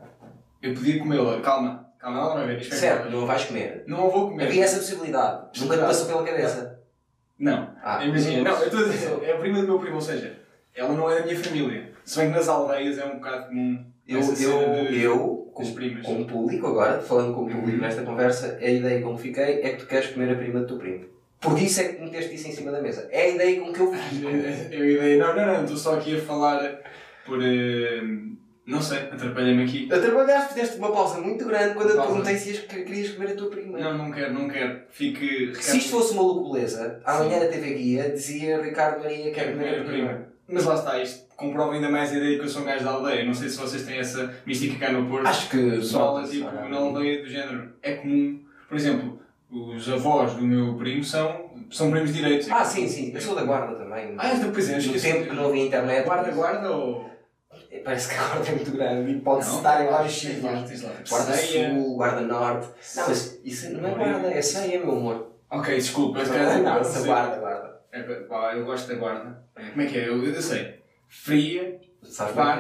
eu 0.62 0.74
podia 0.74 1.00
comê-la. 1.00 1.40
Calma, 1.42 1.90
calma, 2.00 2.20
ela 2.20 2.30
não 2.30 2.46
vai 2.46 2.56
ver. 2.56 2.62
é 2.62 2.76
Certo, 2.76 3.10
não 3.10 3.26
vais 3.26 3.46
comer. 3.46 3.84
Não 3.88 4.06
a 4.08 4.10
vou 4.10 4.30
comer. 4.32 4.48
Havia 4.48 4.64
essa 4.66 4.78
possibilidade, 4.80 5.62
nunca 5.62 5.78
te 5.78 5.82
passou 5.84 6.08
pela 6.08 6.24
cabeça. 6.26 6.82
Não. 7.40 7.75
Ah, 7.88 8.04
Imagina, 8.04 8.50
não, 8.50 8.60
eu 8.60 8.66
estou 8.66 8.80
a 8.80 8.84
dizer, 8.90 9.20
é 9.24 9.32
a 9.34 9.38
prima 9.38 9.62
do 9.62 9.68
meu 9.68 9.78
primo, 9.80 9.96
ou 9.98 10.02
seja, 10.02 10.40
ela 10.74 10.92
não 10.94 11.10
é 11.10 11.20
da 11.20 11.26
minha 11.28 11.38
família. 11.40 11.92
Se 12.04 12.18
bem 12.18 12.30
que 12.32 12.36
nas 12.36 12.48
aldeias 12.50 12.98
é 12.98 13.06
um 13.06 13.16
bocado 13.16 13.46
comum. 13.48 13.86
Eu, 14.08 14.20
eu, 14.20 14.86
de- 14.88 15.02
eu 15.02 15.52
como, 15.54 15.74
primas. 15.76 16.04
como 16.06 16.26
público 16.26 16.66
agora, 16.68 17.00
falando 17.00 17.34
como 17.36 17.48
público 17.50 17.78
Uhum. 17.78 17.82
nesta 17.82 18.02
conversa, 18.02 18.58
a 18.60 18.68
ideia 18.70 19.02
com 19.02 19.16
que 19.16 19.22
fiquei 19.22 19.62
é 19.62 19.70
que 19.70 19.78
tu 19.78 19.86
queres 19.88 20.08
comer 20.10 20.32
a 20.32 20.36
prima 20.36 20.62
do 20.62 20.68
teu 20.68 20.78
primo. 20.78 21.06
Por 21.40 21.60
isso 21.60 21.80
é 21.82 21.84
que 21.90 22.02
meteste 22.02 22.34
isso 22.34 22.48
em 22.48 22.52
cima 22.52 22.72
da 22.72 22.82
mesa. 22.82 23.08
É 23.12 23.22
a 23.22 23.30
ideia 23.30 23.62
com 23.62 23.72
que 23.72 23.80
eu 23.80 23.94
fico. 23.94 24.30
Eu 24.72 24.90
ideia. 24.90 25.18
Não, 25.18 25.36
não, 25.36 25.46
não, 25.46 25.62
estou 25.64 25.78
só 25.78 25.96
aqui 25.96 26.18
a 26.18 26.22
falar 26.22 26.80
por. 27.24 27.40
eh, 27.44 28.02
não 28.68 28.82
sei, 28.82 28.98
atrapalhei-me 29.00 29.64
aqui. 29.64 29.88
A 29.92 30.00
trabalhar 30.00 30.42
fizeste 30.42 30.78
uma 30.78 30.92
pausa 30.92 31.20
muito 31.20 31.46
grande 31.46 31.76
quando 31.76 31.92
eu 31.92 32.02
te 32.02 32.08
perguntei 32.08 32.36
se 32.38 32.50
ias- 32.50 32.60
que 32.60 32.82
querias 32.84 33.12
comer 33.12 33.32
a 33.32 33.36
tua 33.36 33.50
prima. 33.50 33.78
Não, 33.78 33.98
não 33.98 34.12
quero, 34.12 34.34
não 34.34 34.48
quero. 34.48 34.80
Fique. 34.90 35.54
Se 35.56 35.78
isto 35.78 35.92
fosse 35.92 36.14
uma 36.14 36.44
beleza, 36.52 37.00
amanhã 37.06 37.40
na 37.40 37.48
TV 37.48 37.74
Guia 37.76 38.10
dizia 38.12 38.62
Ricardo 38.62 39.02
Maria 39.04 39.32
quer 39.32 39.52
comer 39.54 39.82
a 39.82 39.84
prima. 39.84 40.36
Mas 40.48 40.64
lá 40.66 40.76
está, 40.76 41.02
isto 41.02 41.26
comprova 41.36 41.74
ainda 41.74 41.90
mais 41.90 42.12
a 42.12 42.16
ideia 42.18 42.38
que 42.38 42.46
eu 42.46 42.50
sou 42.50 42.62
um 42.62 42.66
gajo 42.66 42.84
da 42.86 42.92
aldeia. 42.92 43.26
Não 43.26 43.34
sei 43.34 43.50
se 43.50 43.58
vocês 43.58 43.84
têm 43.84 43.98
essa 43.98 44.32
mística 44.46 44.78
cá 44.86 44.92
no 44.92 45.08
Porto. 45.10 45.26
Acho 45.28 45.50
que 45.50 45.58
O 45.58 45.72
pessoal 45.72 46.16
nota-se, 46.16 46.34
tipo, 46.38 46.52
na 46.52 46.78
aldeia 46.78 47.24
do 47.24 47.28
género. 47.30 47.70
É 47.82 47.94
comum. 47.96 48.40
Por 48.70 48.78
exemplo, 48.78 49.20
os 49.52 49.90
avós 49.92 50.34
do 50.34 50.44
meu 50.44 50.76
primo 50.76 51.04
são, 51.04 51.50
são 51.72 51.90
primos 51.90 52.14
direitos. 52.14 52.48
Ah, 52.52 52.64
sim, 52.64 52.88
sim. 52.88 53.12
Eu 53.14 53.22
sou 53.22 53.36
da 53.36 53.44
guarda 53.44 53.76
também. 53.76 54.14
Ah, 54.18 54.30
és 54.30 54.40
da 54.40 54.48
pois 54.52 54.70
é, 54.70 54.78
No 54.80 55.00
tempo 55.02 55.30
que 55.30 55.36
não 55.36 55.48
havia 55.48 55.66
internet. 55.66 56.06
Guarda-guarda 56.08 56.72
ou. 56.72 57.15
Parece 57.84 58.10
que 58.10 58.16
a 58.16 58.28
guarda 58.28 58.48
é 58.50 58.52
muito 58.56 58.72
grande 58.72 59.12
e 59.12 59.20
pode-se 59.22 59.50
Não, 59.52 59.58
estar 59.58 59.84
em 59.86 59.90
vários 59.90 60.14
sítios. 60.14 60.70
tens 60.70 60.82
lá, 60.84 60.92
tipo, 60.92 61.10
Guarda 61.10 61.34
ceia. 61.34 61.70
Sul, 61.74 61.96
Guarda 61.96 62.22
Norte. 62.22 62.68
Não, 62.96 63.08
mas 63.10 63.40
isso 63.44 63.70
não 63.74 63.90
é 63.90 63.94
guarda, 63.94 64.28
é 64.32 64.42
ceia, 64.42 64.80
meu 64.80 64.92
amor. 64.92 65.32
Ok, 65.50 65.76
desculpa. 65.76 66.20
Não, 66.20 66.26
cara- 66.26 66.58
não, 66.58 66.82
não 66.82 67.06
guarda, 67.06 67.38
guarda. 67.38 67.76
É, 67.92 68.02
pá, 68.02 68.54
eu 68.56 68.66
gosto 68.66 68.88
da 68.88 68.96
guarda. 68.96 69.44
Como 69.56 69.82
é 69.82 69.86
que 69.86 69.98
é? 69.98 70.08
Eu, 70.10 70.24
eu 70.26 70.42
sei. 70.42 70.80
Fria, 71.08 71.80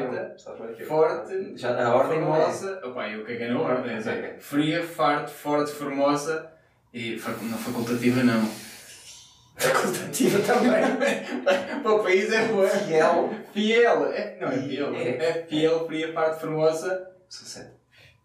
eu- 0.03 0.85
forte, 0.87 1.53
Já, 1.57 1.83
a 1.85 1.95
ordem 1.95 2.21
não 2.21 2.35
é. 2.35 2.39
formosa. 2.39 2.81
Opá, 2.85 3.09
eu 3.09 3.23
caguei 3.25 3.49
na 3.49 3.59
ordem. 3.59 3.95
é. 3.97 4.35
Fria, 4.39 4.83
farto, 4.83 5.29
forte, 5.31 5.71
formosa 5.71 6.49
e 6.93 7.21
não 7.41 7.57
facultativa 7.57 8.23
não. 8.23 8.47
Facultativa 9.55 10.39
também. 10.39 10.81
Para 11.81 11.91
o 11.93 12.03
país 12.03 12.31
é 12.31 12.45
boa. 12.47 12.67
Fiel. 12.67 13.29
Fiel. 13.53 14.05
É, 14.07 14.37
não 14.41 14.47
é 14.49 14.57
fiel. 14.57 14.95
É. 14.95 15.09
É 15.09 15.45
fiel, 15.47 15.85
fria, 15.87 16.13
farto, 16.13 16.41
formosa. 16.41 17.07
São 17.29 17.45
sete. 17.47 17.71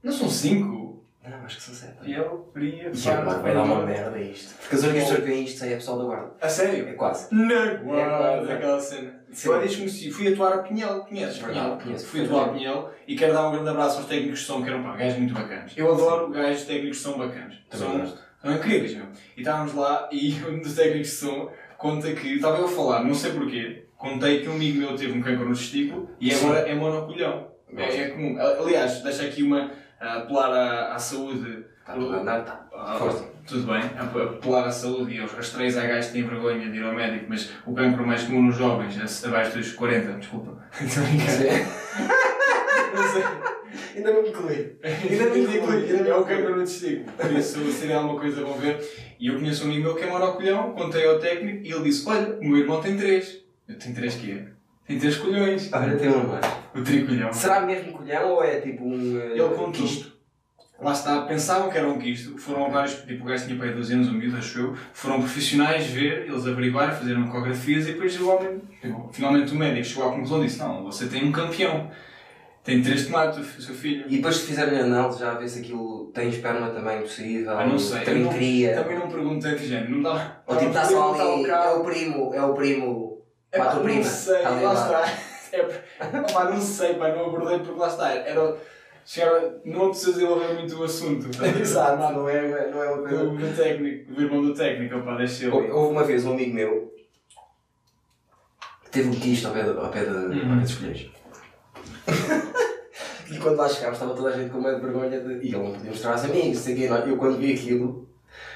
Não 0.02 0.12
são 0.12 0.28
cinco. 0.28 0.90
Não, 1.26 1.44
acho 1.44 1.58
que 1.58 1.62
são 1.62 1.74
sete. 1.74 2.02
Fiel, 2.04 2.50
fria, 2.52 2.90
E 2.92 2.96
farto, 2.96 3.20
agora 3.20 3.38
vai 3.38 3.54
dar 3.54 3.62
uma 3.62 3.76
formosa. 3.76 4.00
merda 4.00 4.18
isto. 4.18 4.54
Porque 4.58 4.74
as 4.74 4.82
únicas 4.82 5.02
pessoas 5.02 5.20
que 5.20 5.26
veem 5.26 5.44
isto 5.44 5.64
é 5.64 5.68
pessoal 5.74 5.98
da 5.98 6.04
guarda. 6.04 6.32
A 6.40 6.48
sério? 6.48 6.88
É 6.88 6.92
quase. 6.94 7.34
Na 7.34 7.54
quase. 7.76 7.84
guarda, 7.84 8.54
aquela 8.54 8.80
cena. 8.80 9.20
Eu 9.44 9.58
desde 9.60 9.76
que 9.76 9.82
conheci, 9.82 10.10
fui 10.10 10.32
atuar 10.32 10.52
a 10.54 10.58
Pinhel, 10.58 11.00
conheces 11.04 11.38
Pinhel? 11.38 11.78
conheço. 11.80 12.06
Fui 12.06 12.24
atuar 12.24 12.46
a 12.46 12.48
Pinhel 12.48 12.90
e 13.06 13.14
quero 13.14 13.32
dar 13.32 13.48
um 13.48 13.52
grande 13.52 13.68
abraço 13.68 13.98
aos 13.98 14.06
técnicos 14.08 14.40
de 14.40 14.46
som, 14.46 14.60
que 14.62 14.68
eram 14.70 14.82
pá, 14.82 14.96
gajos 14.96 15.18
muito 15.18 15.34
bacanas. 15.34 15.72
Eu 15.76 15.92
adoro 15.92 16.30
gajos 16.30 16.64
técnicos 16.64 16.96
de 16.96 17.02
som 17.04 17.16
bacanas. 17.18 17.54
Também 17.70 17.88
São, 17.88 17.98
gosto. 18.00 18.18
São 18.42 18.54
incríveis, 18.54 18.94
meu. 18.94 19.06
E 19.36 19.40
estávamos 19.40 19.74
lá 19.74 20.08
e 20.12 20.34
um 20.48 20.60
dos 20.60 20.74
técnicos 20.74 21.10
de 21.10 21.16
som 21.16 21.50
conta 21.78 22.12
que, 22.12 22.34
estava 22.34 22.58
eu 22.58 22.66
a 22.66 22.68
falar, 22.68 23.04
não 23.04 23.14
sei 23.14 23.32
porquê, 23.32 23.84
contei 23.96 24.40
que 24.40 24.48
um 24.48 24.52
amigo 24.52 24.78
meu 24.78 24.96
teve 24.96 25.12
um 25.12 25.22
cancro 25.22 25.48
no 25.48 25.54
testículo 25.54 26.10
e 26.20 26.32
agora 26.32 26.60
é 26.60 26.74
monocolhão. 26.74 27.48
É, 27.76 27.96
é 27.96 28.08
comum. 28.10 28.36
Aliás, 28.38 29.00
deixa 29.02 29.24
aqui 29.24 29.42
uma, 29.42 29.70
a 30.00 30.18
apelar 30.18 30.50
à, 30.52 30.94
à 30.94 30.98
saúde 30.98 31.64
Está 31.80 31.94
tudo 31.94 32.14
a 32.14 32.20
andar, 32.20 32.40
está. 32.40 32.66
ah, 32.74 32.96
Força. 32.98 33.24
Tudo 33.46 33.66
bem, 33.66 33.82
a 33.96 34.02
apelar 34.04 34.66
à 34.66 34.70
saúde 34.70 35.14
e 35.14 35.20
aos 35.20 35.32
rastreios 35.32 35.76
há 35.76 35.86
gajos 35.86 36.06
que 36.06 36.12
têm 36.12 36.22
vergonha 36.22 36.70
de 36.70 36.78
ir 36.78 36.84
ao 36.84 36.94
médico, 36.94 37.26
mas 37.28 37.50
o 37.66 37.74
cancro 37.74 38.06
mais 38.06 38.22
comum 38.22 38.42
nos 38.42 38.56
jovens, 38.56 39.24
abaixo 39.24 39.56
dos 39.58 39.72
40, 39.72 40.12
desculpa. 40.18 40.62
Estou 40.80 41.02
a 41.02 41.06
brincar. 41.06 41.32
Não 42.94 43.12
sei. 43.12 43.59
Ainda 43.96 44.12
não 44.12 44.22
me 44.22 44.28
incluí. 44.30 44.76
Ainda 44.82 45.24
não 45.26 45.36
inclui, 45.36 46.08
é 46.08 46.14
o 46.14 46.24
cancro 46.24 46.56
no 46.56 46.62
testículo. 46.64 47.12
Por 47.12 47.32
isso, 47.32 47.72
se 47.72 47.86
der 47.86 47.94
alguma 47.94 48.18
coisa, 48.20 48.42
vão 48.42 48.54
ver. 48.54 48.78
E 49.18 49.26
eu 49.28 49.34
conheço 49.34 49.64
um 49.64 49.66
amigo 49.66 49.82
meu 49.84 49.94
que 49.94 50.04
é 50.04 50.06
monocolhão, 50.10 50.72
contei 50.72 51.06
ao 51.06 51.18
técnico 51.18 51.64
e 51.66 51.72
ele 51.72 51.84
disse: 51.84 52.08
Olha, 52.08 52.36
o 52.40 52.44
meu 52.44 52.58
irmão 52.58 52.80
tem 52.80 52.96
três. 52.96 53.38
Eu 53.68 53.78
tenho 53.78 53.94
três 53.94 54.14
quê? 54.16 54.44
Tem 54.86 54.98
três 54.98 55.16
colhões. 55.16 55.70
Olha, 55.72 55.96
tem 55.96 56.08
uma 56.08 56.24
mais. 56.24 56.46
O 56.74 56.82
tricolhão. 56.82 57.32
Será 57.32 57.60
mesmo 57.60 57.92
colhão 57.92 58.30
ou 58.30 58.42
é 58.44 58.60
tipo 58.60 58.84
um. 58.84 59.20
eh, 59.20 59.32
Ele 59.32 59.48
contou. 59.54 59.72
quisto? 59.72 60.10
Lá 60.80 60.92
está, 60.92 61.20
pensavam 61.26 61.68
que 61.68 61.76
era 61.76 61.86
um 61.86 61.98
quisto, 61.98 62.38
foram 62.38 62.64
a 62.64 62.68
vários, 62.70 62.94
tipo 63.02 63.22
o 63.22 63.26
gajo 63.26 63.44
tinha 63.44 63.58
para 63.58 63.66
aí 63.68 63.74
12 63.74 63.92
anos, 63.92 64.08
um 64.08 64.14
miúdo, 64.14 64.38
acho 64.38 64.58
eu, 64.60 64.74
foram 64.94 65.18
profissionais 65.18 65.84
ver, 65.88 66.22
eles 66.26 66.46
averiguaram, 66.46 66.96
fizeram 66.96 67.26
ecografias 67.26 67.86
e 67.86 67.92
depois 67.92 68.18
o 68.18 68.30
homem, 68.30 68.62
finalmente 69.12 69.52
o 69.52 69.56
médico 69.56 69.84
chegou 69.84 70.08
à 70.08 70.12
conclusão 70.12 70.42
e 70.42 70.46
disse, 70.46 70.58
não, 70.58 70.82
você 70.82 71.06
tem 71.06 71.22
um 71.22 71.30
campeão. 71.32 71.90
Tem 72.62 72.82
três 72.82 73.06
tomates, 73.06 73.38
o 73.58 73.62
seu 73.62 73.74
filho. 73.74 74.04
E 74.08 74.16
depois 74.16 74.36
de 74.36 74.42
fizeram-lhe 74.42 74.80
análise, 74.80 75.18
já 75.18 75.32
a 75.32 75.34
ver 75.34 75.48
se 75.48 75.60
aquilo 75.60 76.10
tem 76.14 76.28
esperma 76.28 76.68
também 76.70 77.00
possível. 77.00 77.58
Ah, 77.58 77.66
não 77.66 77.78
sei. 77.78 78.04
Não- 78.22 78.32
cria. 78.32 78.74
Também 78.74 78.98
não 78.98 79.08
perguntei 79.08 79.54
de 79.54 79.66
género. 79.66 79.90
Não 79.92 80.02
dá. 80.02 80.42
Ou 80.46 80.56
tipo, 80.56 80.68
está 80.70 80.84
só 80.84 81.14
ali. 81.14 81.42
Está 81.42 81.64
É 81.64 81.70
o 81.72 81.84
primo, 81.84 82.34
é 82.34 82.42
o 82.42 82.54
primo. 82.54 83.22
Quatro 83.52 83.80
prima. 83.80 83.98
Não 83.98 84.04
sei, 84.04 84.36
Está 84.36 84.48
ali 84.54 84.64
lá 84.64 84.74
está. 84.74 85.30
É, 85.52 86.32
pá, 86.32 86.44
não 86.44 86.60
sei, 86.60 86.94
pá, 86.94 87.08
não 87.08 87.26
abordei 87.26 87.58
porque 87.58 87.80
lá 87.80 87.88
está. 87.88 88.08
Era, 88.14 88.56
chegava, 89.04 89.60
não 89.64 89.88
precisa 89.88 90.12
desenvolver 90.12 90.54
muito 90.54 90.76
o 90.78 90.84
assunto. 90.84 91.26
Exato, 91.60 92.12
não 92.12 92.28
é, 92.28 92.70
não 92.70 92.80
é 92.80 92.88
uma 92.92 93.02
coisa. 93.08 93.24
Do 93.26 93.56
técnico, 93.56 94.12
do 94.14 94.22
irmão 94.22 94.42
do 94.42 94.54
técnico, 94.54 95.02
pá, 95.02 95.16
deixa 95.16 95.46
eu. 95.46 95.52
Houve 95.74 95.90
uma 95.92 96.04
vez 96.04 96.24
um 96.24 96.34
amigo 96.34 96.54
meu 96.54 96.94
que 98.84 98.90
teve 98.92 99.08
um 99.08 99.12
quisto 99.18 99.48
ao 99.48 99.54
pé, 99.54 99.64
de- 99.64 99.70
ao 99.70 99.88
pé, 99.90 100.04
de, 100.04 100.08
ao 100.08 100.28
pé. 100.30 101.10
E 103.30 103.38
quando 103.38 103.56
lá 103.56 103.68
chegámos 103.68 103.96
estava 103.98 104.14
toda 104.14 104.28
a 104.30 104.32
gente 104.32 104.50
com 104.50 104.60
medo 104.60 104.76
de 104.76 104.82
vergonha 104.82 105.20
de. 105.20 105.34
E 105.46 105.48
ele 105.54 105.58
não 105.58 105.72
podia 105.72 105.90
mostrar 105.90 106.12
aos 106.12 106.24
amigos, 106.24 106.58
sei 106.58 106.74
quê. 106.74 106.88
Eu 107.06 107.16
quando 107.16 107.38
vi 107.38 107.52
aquilo, 107.54 108.08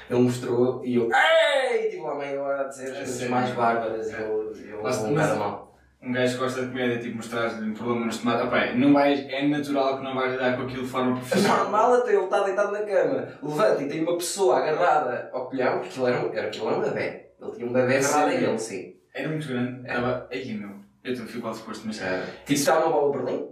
ele 0.09 0.19
mostrou 0.19 0.83
e 0.85 0.95
eu. 0.95 1.09
Ei! 1.11 1.89
Tive 1.89 2.01
lá 2.01 2.15
meia 2.15 2.41
hora 2.41 2.61
a 2.61 2.67
dizer 2.67 2.85
as 2.91 2.91
É 2.91 2.95
coisas 2.97 3.29
mais 3.29 3.51
bárbaras 3.51 4.09
e 4.09 4.13
eu, 4.13 4.53
eu 4.69 4.83
Mas- 4.83 4.97
um 5.03 5.09
bocado 5.09 5.39
mal. 5.39 5.65
Um 6.01 6.11
gajo 6.11 6.33
que 6.33 6.39
gosta 6.39 6.61
de 6.61 6.67
comédia, 6.67 6.99
tipo, 6.99 7.15
mostrar-lhe 7.15 7.67
um 7.67 7.73
problema 7.73 8.05
nos 8.05 8.19
tomates. 8.19 8.45
Opá, 8.45 8.73
não 8.75 8.93
vais, 8.93 9.19
é 9.27 9.47
natural 9.47 9.97
que 9.97 10.03
não 10.03 10.13
vais 10.13 10.33
lidar 10.33 10.55
com 10.55 10.61
aquilo 10.63 10.83
de 10.83 10.87
forma 10.87 11.11
É 11.13 11.15
profissional. 11.15 11.57
normal 11.63 11.93
até 11.95 12.13
ele 12.13 12.23
está 12.25 12.43
deitado 12.43 12.71
na 12.73 12.79
cama, 12.83 13.27
levanta 13.41 13.81
e 13.83 13.87
tem 13.89 14.03
uma 14.03 14.15
pessoa 14.15 14.57
agarrada 14.59 15.31
ao 15.33 15.47
colhão, 15.49 15.79
porque 15.79 15.87
aquilo 15.89 16.07
era, 16.07 16.19
um- 16.19 16.31
era, 16.33 16.47
aquilo 16.47 16.67
era 16.69 16.77
um 16.77 16.81
bebê. 16.81 17.25
Ele 17.41 17.51
tinha 17.55 17.67
um 17.67 17.73
bebê 17.73 17.95
agarrado 17.97 18.27
a 18.29 18.33
ele, 18.35 18.59
sim. 18.59 18.95
Era 19.15 19.29
muito 19.29 19.47
grande. 19.47 19.81
Estava. 19.87 20.27
Ai, 20.31 20.43
meu. 20.53 20.74
Eu 21.05 21.11
estou 21.13 21.27
fico 21.27 21.41
quase 21.41 21.61
posto, 21.61 21.85
mas. 21.85 21.97
Tipo, 21.97 22.53
estava 22.53 22.87
uma 22.87 22.91
bola 22.91 23.11
Berlim, 23.23 23.47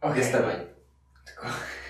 Ok. 0.00 0.14
desse 0.14 0.32
tamanho. 0.32 0.68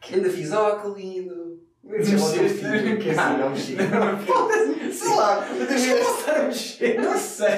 Que 0.00 0.14
ainda 0.14 0.30
fiz, 0.30 0.50
ó, 0.52 0.76
que 0.76 0.88
lindo. 1.02 1.60
Não 1.84 1.90
mexeste, 1.98 2.38
não 2.38 2.42
mexeste. 2.80 3.20
Ah, 3.20 3.36
não 3.36 3.50
mexi. 3.50 3.76
Sei 4.98 5.14
lá, 5.14 5.46
eu 5.50 5.66
devia 5.66 6.00
estar 6.00 6.36
a 6.40 6.42
mexer. 6.44 7.00
Não 7.00 7.18
sei, 7.18 7.48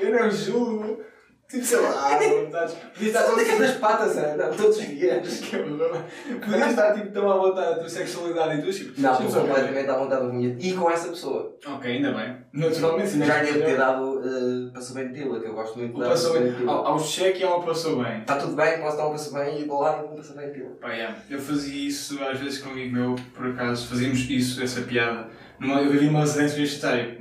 eu 0.00 0.10
não 0.10 0.28
julgo. 0.30 1.04
Tipo, 1.52 1.66
sei 1.66 1.80
lá, 1.80 2.16
vontades. 2.18 2.74
Podia 2.94 3.08
estar 3.08 3.30
onde 3.30 3.42
é 3.42 3.72
que 3.72 3.78
patas 3.78 4.16
andam 4.16 4.50
todos 4.54 4.78
os 4.78 4.86
dias? 4.86 5.42
Horror. 5.52 6.02
Podia 6.40 6.70
estar 6.70 6.94
tipo, 6.94 7.08
tão 7.10 7.30
à 7.30 7.36
vontade 7.36 7.72
a 7.72 7.78
tua 7.78 7.88
sexualidade 7.90 8.58
e 8.58 8.62
tu, 8.62 8.72
tipo, 8.72 8.98
Não, 8.98 9.10
deixa-me 9.10 9.28
estou 9.28 9.42
completamente 9.42 9.90
à 9.90 9.98
vontade 9.98 10.26
com 10.26 10.32
minha. 10.32 10.56
E 10.58 10.72
com 10.72 10.90
essa 10.90 11.08
pessoa. 11.08 11.54
Ok, 11.66 11.92
ainda 11.92 12.12
bem. 12.12 12.36
Naturalmente, 12.54 13.10
sim. 13.10 13.22
Já 13.22 13.42
lhe 13.42 13.52
devo 13.52 13.66
ter 13.66 13.76
dado 13.76 14.20
uh, 14.20 14.72
passou 14.72 14.96
bem 14.96 15.08
de 15.08 15.20
pila, 15.20 15.40
que 15.40 15.46
eu 15.46 15.54
gosto 15.54 15.78
muito 15.78 15.94
de 15.94 16.08
passou 16.08 16.32
bem. 16.32 16.54
Ao, 16.66 16.86
ao 16.86 16.98
cheque 16.98 17.40
e 17.40 17.44
ao 17.44 17.62
passou 17.62 18.02
bem. 18.02 18.20
Está 18.20 18.36
tudo 18.36 18.56
bem, 18.56 18.80
posso 18.80 18.96
dar 18.96 19.08
um 19.08 19.10
passo 19.10 19.34
bem 19.34 19.60
e 19.60 19.64
vou 19.64 19.82
lá 19.82 20.00
e 20.00 20.04
um 20.06 20.16
passo 20.16 20.34
bem 20.34 20.46
de 20.46 20.52
pila. 20.54 20.70
Pá, 20.80 20.92
yeah. 20.94 21.18
Eu 21.28 21.38
fazia 21.38 21.86
isso 21.86 22.18
às 22.24 22.40
vezes 22.40 22.60
com 22.60 22.70
um 22.70 22.72
amigo 22.72 22.94
meu, 22.94 23.14
por 23.34 23.48
acaso, 23.48 23.88
fazíamos 23.88 24.20
isso, 24.30 24.62
essa 24.62 24.80
piada. 24.80 25.28
Numa, 25.60 25.82
eu 25.82 25.90
vivi 25.90 26.06
numa 26.06 26.20
residência 26.20 26.54
universitária. 26.54 27.18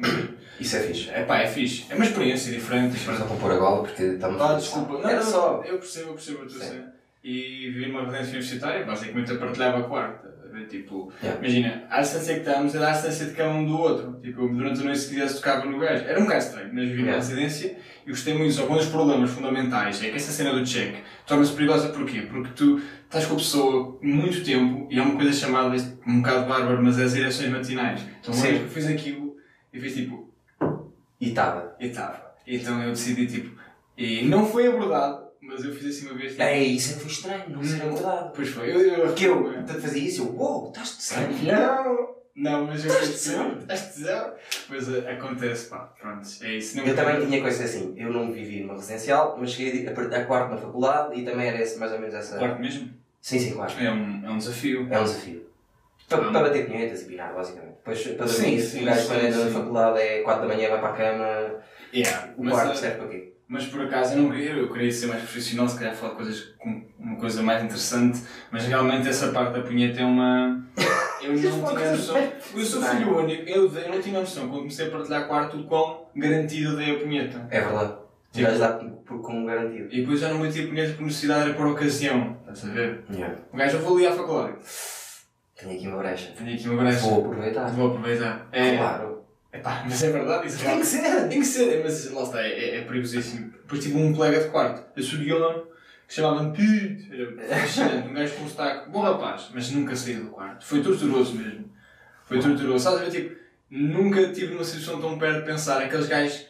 Isso 0.60 0.75
é 0.75 0.79
fixe. 0.81 1.10
É 1.10 1.24
pá, 1.24 1.39
é 1.39 1.48
fixe. 1.48 1.86
É 1.89 1.96
uma 1.96 2.05
experiência 2.05 2.51
diferente. 2.51 2.98
Mas 3.05 3.20
não 3.20 3.27
vou 3.27 3.38
pôr 3.38 3.51
a 3.51 3.58
gola 3.58 3.84
porque 3.84 4.03
estamos. 4.03 4.41
Ah, 4.41 4.53
desculpa. 4.53 4.93
Não, 4.93 5.10
Era 5.10 5.24
não, 5.24 5.31
só. 5.31 5.63
Eu 5.65 5.77
percebo, 5.79 6.10
eu 6.10 6.13
percebo 6.13 6.43
a 6.43 6.46
tua 6.46 6.60
cena. 6.60 6.93
E 7.24 7.70
vivi 7.72 7.86
numa 7.88 8.01
residência 8.01 8.29
universitária, 8.29 8.84
basicamente 8.86 9.29
eu 9.31 9.38
partilhava 9.38 9.79
estás 9.79 10.43
a 10.43 10.48
ver? 10.51 10.65
Tipo, 10.67 11.13
Yeah. 11.22 11.39
imagina, 11.39 11.84
a 11.89 12.01
distância 12.01 12.34
que 12.34 12.39
estamos 12.39 12.74
era 12.74 12.88
a 12.89 12.91
distância 12.93 13.25
de 13.27 13.34
cada 13.34 13.50
um 13.51 13.63
do 13.65 13.77
outro. 13.77 14.20
Tipo, 14.22 14.48
durante 14.48 14.81
a 14.81 14.84
noite 14.84 15.00
se 15.00 15.10
quisesse 15.10 15.36
tocava 15.36 15.65
no 15.67 15.77
gajo. 15.79 16.03
Era 16.05 16.20
um 16.20 16.24
bocado 16.24 16.43
estranho, 16.43 16.70
mas 16.74 16.84
vivi 16.88 17.01
Yeah. 17.03 17.17
residência 17.17 17.77
e 18.05 18.10
gostei 18.10 18.34
muito. 18.34 18.53
Só 18.53 18.65
que 18.65 18.72
um 18.72 18.75
dos 18.75 18.88
problemas 18.88 19.29
fundamentais 19.29 20.03
é 20.03 20.10
que 20.10 20.15
essa 20.15 20.31
cena 20.31 20.51
do 20.51 20.63
check 20.65 20.96
torna-se 21.27 21.53
perigosa 21.53 21.89
porquê? 21.89 22.22
Porque 22.22 22.50
tu 22.55 22.81
estás 23.05 23.25
com 23.25 23.36
a 23.36 23.38
pessoa 23.38 24.00
muito 24.01 24.43
tempo 24.43 24.88
e 24.89 25.00
há 25.00 25.03
uma 25.03 25.15
coisa 25.15 25.31
chamada, 25.31 25.75
um 26.08 26.22
bocado 26.22 26.48
bárbaro, 26.48 26.84
mas 26.84 26.98
é 26.98 27.03
as 27.03 27.15
ereções 27.15 27.50
matinais. 27.51 28.01
Então, 28.20 28.34
uma 28.34 28.41
Sim. 28.41 28.48
vez 28.48 28.58
que 28.60 28.65
eu 28.65 28.70
fiz 28.70 28.88
aquilo, 28.88 29.36
eu 29.72 29.79
fiz 29.81 29.93
tipo, 29.93 30.30
E 31.21 31.29
estava. 31.29 31.75
e 31.79 31.85
estava. 31.87 32.31
Então 32.47 32.81
eu 32.83 32.89
decidi, 32.89 33.27
tipo, 33.27 33.57
e 33.95 34.25
não 34.25 34.45
foi 34.45 34.67
abordado, 34.67 35.27
mas 35.39 35.63
eu 35.63 35.73
fiz 35.73 35.85
assim 35.95 36.07
uma 36.09 36.17
vez. 36.17 36.31
Tipo, 36.31 36.43
É, 36.43 36.57
isso 36.59 36.91
é 36.91 36.93
que 36.95 36.99
foi 37.01 37.11
estranho, 37.11 37.49
não 37.49 37.63
ser 37.63 37.83
Hum. 37.85 37.93
verdade. 37.93 38.31
Pois 38.35 38.49
foi, 38.49 38.71
eu. 38.71 38.79
eu 38.81 39.05
Porque 39.05 39.25
eu 39.27 39.43
portanto, 39.43 39.81
fazia 39.81 40.03
isso 40.03 40.23
eu, 40.23 40.35
uou, 40.35 40.67
estás 40.69 40.97
de 40.97 41.03
sangue. 41.03 41.45
Não! 41.45 42.21
Não, 42.33 42.65
mas 42.65 42.85
eu 42.85 42.91
Estás 42.91 43.09
tesão? 43.09 43.57
Estás 43.59 43.93
tesão? 43.93 44.33
Pois 44.69 44.87
eh, 44.89 45.11
acontece, 45.11 45.67
pá, 45.69 45.79
pronto, 45.99 46.27
é 46.41 46.53
isso. 46.55 46.77
Não 46.77 46.85
Eu 46.85 46.95
também 46.95 47.25
tinha 47.25 47.41
coisa 47.41 47.63
assim, 47.65 47.93
eu 47.97 48.09
não 48.11 48.31
vivi 48.31 48.61
numa 48.61 48.75
residencial, 48.75 49.37
mas 49.37 49.51
cheguei 49.51 49.85
a 49.85 49.91
partir 49.91 50.15
a 50.15 50.25
quarto 50.25 50.49
na 50.51 50.57
faculdade 50.57 51.19
e 51.19 51.25
também 51.25 51.47
era 51.49 51.61
esse, 51.61 51.77
mais 51.77 51.91
ou 51.91 51.99
menos 51.99 52.15
essa. 52.15 52.37
Quarto 52.37 52.59
mesmo? 52.61 52.89
Sim, 53.19 53.37
sim, 53.37 53.53
quarto. 53.53 53.77
É 53.79 53.91
um, 53.91 54.25
é 54.25 54.31
um 54.31 54.37
desafio. 54.37 54.87
É 54.89 54.99
um 54.99 55.03
desafio. 55.03 55.45
Para, 56.07 56.31
para 56.31 56.41
bater 56.41 56.67
punhetas 56.67 57.01
e 57.01 57.05
pinar, 57.05 57.33
basicamente. 57.35 57.70
Depois, 57.83 58.07
para 58.15 58.27
Sim, 58.27 58.41
dormir, 58.43 58.61
sim, 58.61 58.81
o 58.83 58.85
gajo 58.85 59.07
quando 59.07 59.25
entra 59.25 59.45
na 59.45 59.51
faculdade 59.51 60.00
é 60.00 60.21
4 60.21 60.47
da 60.47 60.55
manhã, 60.55 60.69
vai 60.69 60.79
para 60.79 60.89
a 60.89 60.93
cama, 60.93 61.61
Yeah, 61.93 62.33
o 62.38 62.50
quarto 62.50 62.71
eh, 62.71 62.75
serve 62.75 62.97
para 62.97 63.07
quê? 63.07 63.33
mas 63.47 63.65
por 63.65 63.81
acaso 63.81 64.13
eu 64.13 64.21
não 64.23 64.29
queria, 64.31 64.51
eu 64.51 64.71
queria 64.71 64.89
ser 64.91 65.07
mais 65.07 65.23
profissional, 65.23 65.67
se 65.67 65.77
calhar 65.77 65.93
falar 65.93 66.15
coisas 66.15 66.53
com 66.57 66.83
uma 66.97 67.17
coisa 67.17 67.43
mais 67.43 67.61
interessante, 67.61 68.21
mas 68.50 68.65
realmente 68.65 69.09
essa 69.09 69.27
parte 69.33 69.53
da 69.59 69.61
punheta 69.61 70.00
é 70.00 70.05
uma. 70.05 70.63
Eu 71.21 71.33
não 71.33 71.38
tinha 71.75 71.91
noção. 71.91 72.17
Eu 72.55 72.65
sou 72.65 72.81
filho 72.81 73.15
único, 73.19 73.47
eu, 73.47 73.71
eu 73.71 73.89
não 73.89 74.01
tinha 74.01 74.19
noção 74.19 74.47
quando 74.47 74.57
comecei 74.61 74.88
a 74.88 74.89
partilhar 74.89 75.27
quarto 75.27 75.55
o 75.57 75.63
quão 75.65 76.07
garantido 76.15 76.75
dei 76.77 76.95
a 76.95 77.00
punheta. 77.00 77.45
É 77.51 77.61
verdade. 77.61 77.93
Tipo- 78.31 78.47
gajo 78.47 78.59
dá 78.59 78.69
por, 78.71 79.21
como 79.21 79.45
garantido. 79.45 79.88
E 79.91 80.01
depois 80.01 80.19
já 80.19 80.29
não 80.29 80.39
metia 80.39 80.65
punheta 80.65 80.93
por 80.93 81.03
necessidade, 81.03 81.50
era 81.50 81.53
por 81.53 81.67
ocasião. 81.67 82.38
Estás 82.41 82.65
a 82.67 82.73
ver? 82.73 83.03
Yeah. 83.11 83.35
O 83.53 83.57
gajo, 83.57 83.77
eu 83.77 83.81
vou 83.83 83.97
ali 83.97 84.07
à 84.07 84.13
faculdade. 84.13 84.55
Tenho 85.62 85.75
aqui 85.77 85.88
uma 85.88 85.98
brecha. 85.98 86.32
Tenho 86.36 86.53
aqui 86.56 86.68
uma 86.70 86.84
brecha. 86.84 87.00
Vou 87.01 87.25
aproveitar. 87.25 87.68
Vou 87.70 87.88
aproveitar. 87.89 88.48
É, 88.51 88.77
Claro. 88.77 89.24
epá, 89.53 89.84
mas 89.86 90.01
é 90.03 90.12
verdade, 90.12 90.48
isso 90.48 90.63
Tem 90.63 90.80
que 90.80 90.86
ser. 90.86 91.30
Tem 91.30 91.39
que 91.39 91.46
ser, 91.46 91.84
mas 91.84 92.12
lá 92.12 92.24
está, 92.24 92.41
é, 92.41 92.50
é, 92.51 92.77
é 92.77 92.82
perigosíssimo. 92.82 93.51
Depois 93.62 93.84
tive 93.84 93.98
um 93.98 94.12
colega 94.13 94.39
de 94.44 94.50
quarto, 94.50 94.84
a 95.00 95.01
Surion, 95.03 95.62
que 96.08 96.13
chamava-me 96.15 96.56
Pete. 96.58 97.10
Era 97.39 97.56
fascinante, 97.62 98.08
um 98.08 98.13
gajo 98.13 98.34
com 98.34 98.44
um 98.44 98.50
sotaque, 98.50 98.89
bom 98.89 99.01
rapaz, 99.01 99.50
mas 99.53 99.72
nunca 99.72 99.96
saí 99.96 100.15
do 100.15 100.30
quarto. 100.32 100.65
Foi 100.65 100.82
torturoso 100.82 101.36
mesmo. 101.36 101.70
Foi 102.25 102.39
torturoso. 102.39 102.84
Sabes, 102.84 103.01
eu 103.03 103.12
tipo, 103.12 103.36
nunca 103.70 104.27
tive 104.34 104.53
numa 104.53 104.63
situação 104.63 105.00
tão 105.00 105.18
perto 105.20 105.41
de 105.41 105.46
pensar, 105.46 105.82
aqueles 105.84 106.08
gajos 106.08 106.46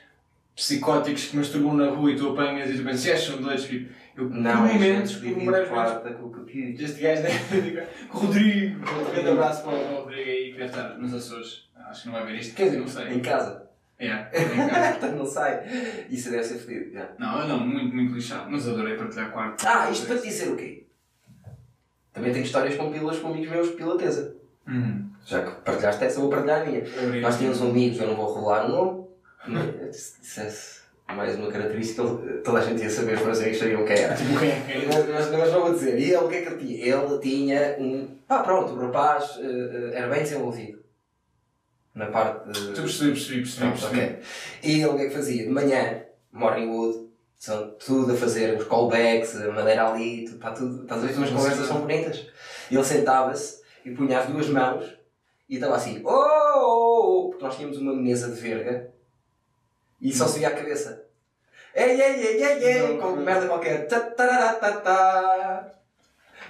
psicóticos 0.56 1.26
que 1.26 1.38
masturbam 1.38 1.74
na 1.74 1.90
rua 1.90 2.12
e 2.12 2.16
tu 2.16 2.30
apanhas 2.30 2.70
e 2.70 2.78
tu 2.78 2.84
pensas, 2.84 3.06
estes 3.06 3.30
são 3.34 3.42
dois, 3.42 3.64
tipo, 3.64 3.92
eu 4.22 4.30
Não, 4.30 4.66
é 4.68 4.74
momentos, 4.74 5.12
gente 5.12 5.20
por 5.20 5.28
vive 5.28 5.46
breves 5.46 5.70
no 5.70 5.76
momentos, 5.76 5.94
quarto 6.02 6.14
com 6.18 6.26
o 6.28 6.32
computer. 6.32 6.84
este 6.86 7.02
gajo 7.02 7.22
deve 7.24 7.88
Rodrigo, 8.10 8.80
um 8.80 9.12
grande 9.12 9.30
abraço 9.30 9.64
para 9.64 9.74
o 9.74 9.96
Rodrigo 10.04 10.30
aí 10.30 10.52
que 10.52 10.58
deve 10.58 10.66
estar 10.66 10.98
nos 10.98 11.14
Açores. 11.14 11.70
Acho 11.90 12.02
que 12.04 12.08
não 12.10 12.14
vai 12.14 12.26
ver 12.26 12.40
isto, 12.40 12.56
quer 12.56 12.66
dizer, 12.66 12.80
não 12.80 12.88
sei. 12.88 13.08
Em 13.14 13.20
casa. 13.20 13.70
Yeah, 14.00 14.30
em 14.34 14.70
casa. 14.70 14.92
Portanto, 14.92 15.16
não 15.18 15.26
sai. 15.26 16.06
Isso 16.10 16.32
deve 16.32 16.44
ser 16.44 16.60
fedido. 16.60 16.94
já. 16.94 17.10
Não, 17.20 17.42
eu 17.42 17.48
não, 17.48 17.60
muito, 17.60 17.94
muito 17.96 18.14
lixado. 18.14 18.50
Mas 18.50 18.68
adorei 18.68 18.96
partilhar 18.96 19.32
quarto. 19.32 19.66
Ah, 19.68 19.90
isto 19.92 20.08
para 20.08 20.18
te 20.18 20.28
dizer 20.28 20.50
o 20.50 20.56
quê? 20.56 20.86
Também 22.14 22.32
tenho 22.32 22.46
histórias 22.46 22.76
com 22.76 22.92
pilas 22.92 23.20
com 23.20 23.30
amigos 23.30 23.50
meus 23.50 23.70
de 23.70 23.76
pilateza. 23.76 24.36
Hum. 24.68 25.10
Já 25.26 25.44
que 25.44 25.52
partilhaste 25.62 26.04
essa, 26.04 26.20
vou 26.20 26.30
partilhar 26.30 26.62
a 26.62 26.66
minha. 26.66 26.84
Nós 27.22 27.38
tínhamos 27.38 27.62
um 27.62 27.70
amigo, 27.70 28.02
eu 28.02 28.08
não 28.08 28.16
vou 28.16 28.34
revelar 28.34 28.66
o 28.66 28.70
nome, 28.70 29.08
se 29.92 30.20
dissesse 30.22 30.81
mais 31.16 31.36
uma 31.36 31.52
característica, 31.52 32.04
toda 32.44 32.60
a 32.60 32.62
gente 32.62 32.82
ia 32.82 32.90
saber, 32.90 33.16
os 33.16 33.40
amigos 33.40 33.60
sabiam 33.60 33.86
quem 33.86 33.98
era. 33.98 34.16
Tipo, 34.16 34.40
quem 34.40 34.50
é? 34.50 34.86
Mas, 35.14 35.32
mas, 35.32 35.52
não 35.52 35.62
vou 35.62 35.74
dizer. 35.74 35.98
E 35.98 36.06
ele, 36.06 36.18
o 36.18 36.28
que 36.28 36.36
é 36.36 36.42
que 36.42 36.48
ele 36.50 36.58
tinha? 36.58 36.86
Ele 36.86 37.20
tinha 37.20 37.76
um. 37.80 38.08
Pá, 38.28 38.44
pronto, 38.44 38.74
o 38.74 38.80
rapaz 38.80 39.40
eh, 39.40 39.92
era 39.94 40.08
bem 40.08 40.24
desenvolvido. 40.24 40.80
Na 41.94 42.08
parte 42.08 42.52
de. 42.52 42.74
Tu 42.74 42.82
percebi, 42.82 43.12
percebi, 43.12 43.42
percebi. 43.42 43.68
Pronto, 43.68 43.80
percebi. 43.80 44.02
ok. 44.02 44.20
E 44.64 44.72
ele 44.74 44.86
o 44.86 44.96
que 44.96 45.02
é 45.02 45.08
que 45.08 45.14
fazia? 45.14 45.44
De 45.44 45.50
manhã, 45.50 46.04
morning 46.32 46.70
wood, 46.70 47.08
são 47.38 47.72
tudo 47.72 48.14
a 48.14 48.16
fazer, 48.16 48.58
os 48.58 48.68
callbacks, 48.68 49.36
a 49.36 49.52
madeira 49.52 49.90
ali, 49.90 50.26
tudo, 50.26 50.38
pá, 50.38 50.52
tudo, 50.52 50.84
estás 50.84 51.04
a 51.04 51.08
ver? 51.08 51.24
As 51.24 51.30
Sim, 51.30 51.36
conversas 51.36 51.68
são 51.68 51.82
bonitas. 51.82 52.28
E 52.70 52.76
ele 52.76 52.84
sentava-se 52.84 53.62
e 53.84 53.92
punha 53.92 54.20
as 54.20 54.28
duas 54.28 54.48
mãos 54.48 54.86
e 55.50 55.56
estava 55.56 55.76
assim, 55.76 56.02
oh, 56.06 56.10
oh, 56.10 57.26
oh, 57.26 57.30
porque 57.30 57.44
nós 57.44 57.56
tínhamos 57.58 57.78
uma 57.78 57.94
mesa 57.94 58.30
de 58.30 58.40
verga 58.40 58.92
e 60.00 60.14
só 60.14 60.28
se 60.28 60.40
via 60.40 60.48
a 60.48 60.56
cabeça. 60.56 61.01
Ei, 61.74 62.02
ei, 62.02 62.28
ei, 62.28 62.44
ei, 62.44 62.64
ei, 62.64 62.98
com 62.98 63.12
merda 63.12 63.48
qualquer. 63.48 63.88
Ta, 63.88 64.00
tarará, 64.00 64.54
ta, 64.56 64.72
ta. 64.74 65.72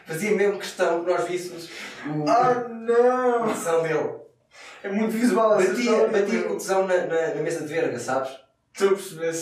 Fazia 0.06 0.32
mesmo 0.32 0.58
questão 0.60 1.04
que 1.04 1.12
nós 1.12 1.28
víssemos 1.28 1.70
o- 2.08 2.28
Ah, 2.28 2.50
a 2.66 2.68
não! 2.70 3.48
posição 3.48 3.84
dele. 3.84 4.10
É 4.84 4.90
muito 4.90 5.12
visual 5.12 5.60
essa 5.60 5.70
Batia, 5.70 5.84
história, 5.92 6.08
batia 6.22 6.44
com 6.44 6.54
o 6.54 6.58
tesão 6.58 6.88
na, 6.88 6.98
na, 7.06 7.36
na 7.36 7.42
mesa 7.42 7.62
de 7.62 7.74
verga, 7.74 8.00
sabes? 8.00 8.32
Estou 8.74 8.90
a 8.90 8.92
perceber 8.94 9.28
a 9.30 9.34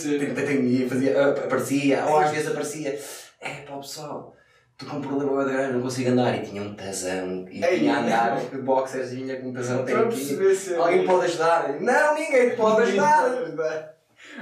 E 0.85 0.89
fazia, 0.89 1.21
ah, 1.21 1.29
aparecia, 1.29 2.05
ou 2.05 2.17
às 2.19 2.31
vezes 2.31 2.47
aparecia, 2.51 2.99
é 3.39 3.49
pá 3.61 3.77
pessoal, 3.77 4.35
estou 4.73 4.89
com 4.89 4.97
um 4.97 5.01
problema 5.01 5.45
bem 5.45 5.53
grande, 5.53 5.73
não 5.73 5.81
consigo 5.81 6.09
andar. 6.11 6.35
E 6.35 6.41
tinha 6.45 6.61
um 6.61 6.75
tasão, 6.75 7.45
e 7.49 7.63
Ei, 7.63 7.79
tinha 7.79 7.95
a 7.95 7.99
andar, 8.01 8.37
de 8.37 8.57
boxers, 8.57 9.11
vinha 9.11 9.39
com 9.39 9.47
um 9.49 9.53
tasão, 9.53 9.85
tem 9.85 9.95
Estou 9.95 10.09
a 10.09 10.09
aqui. 10.09 10.19
a. 10.19 10.77
Alguém 10.77 11.05
pode 11.05 11.25
ajudar? 11.25 11.79
Não, 11.79 12.15
ninguém 12.15 12.49
te 12.49 12.55
pode 12.57 12.81
Ninguém 12.81 12.99
ajudar! 12.99 13.23
pode 13.29 13.43
ajudar. 13.45 13.98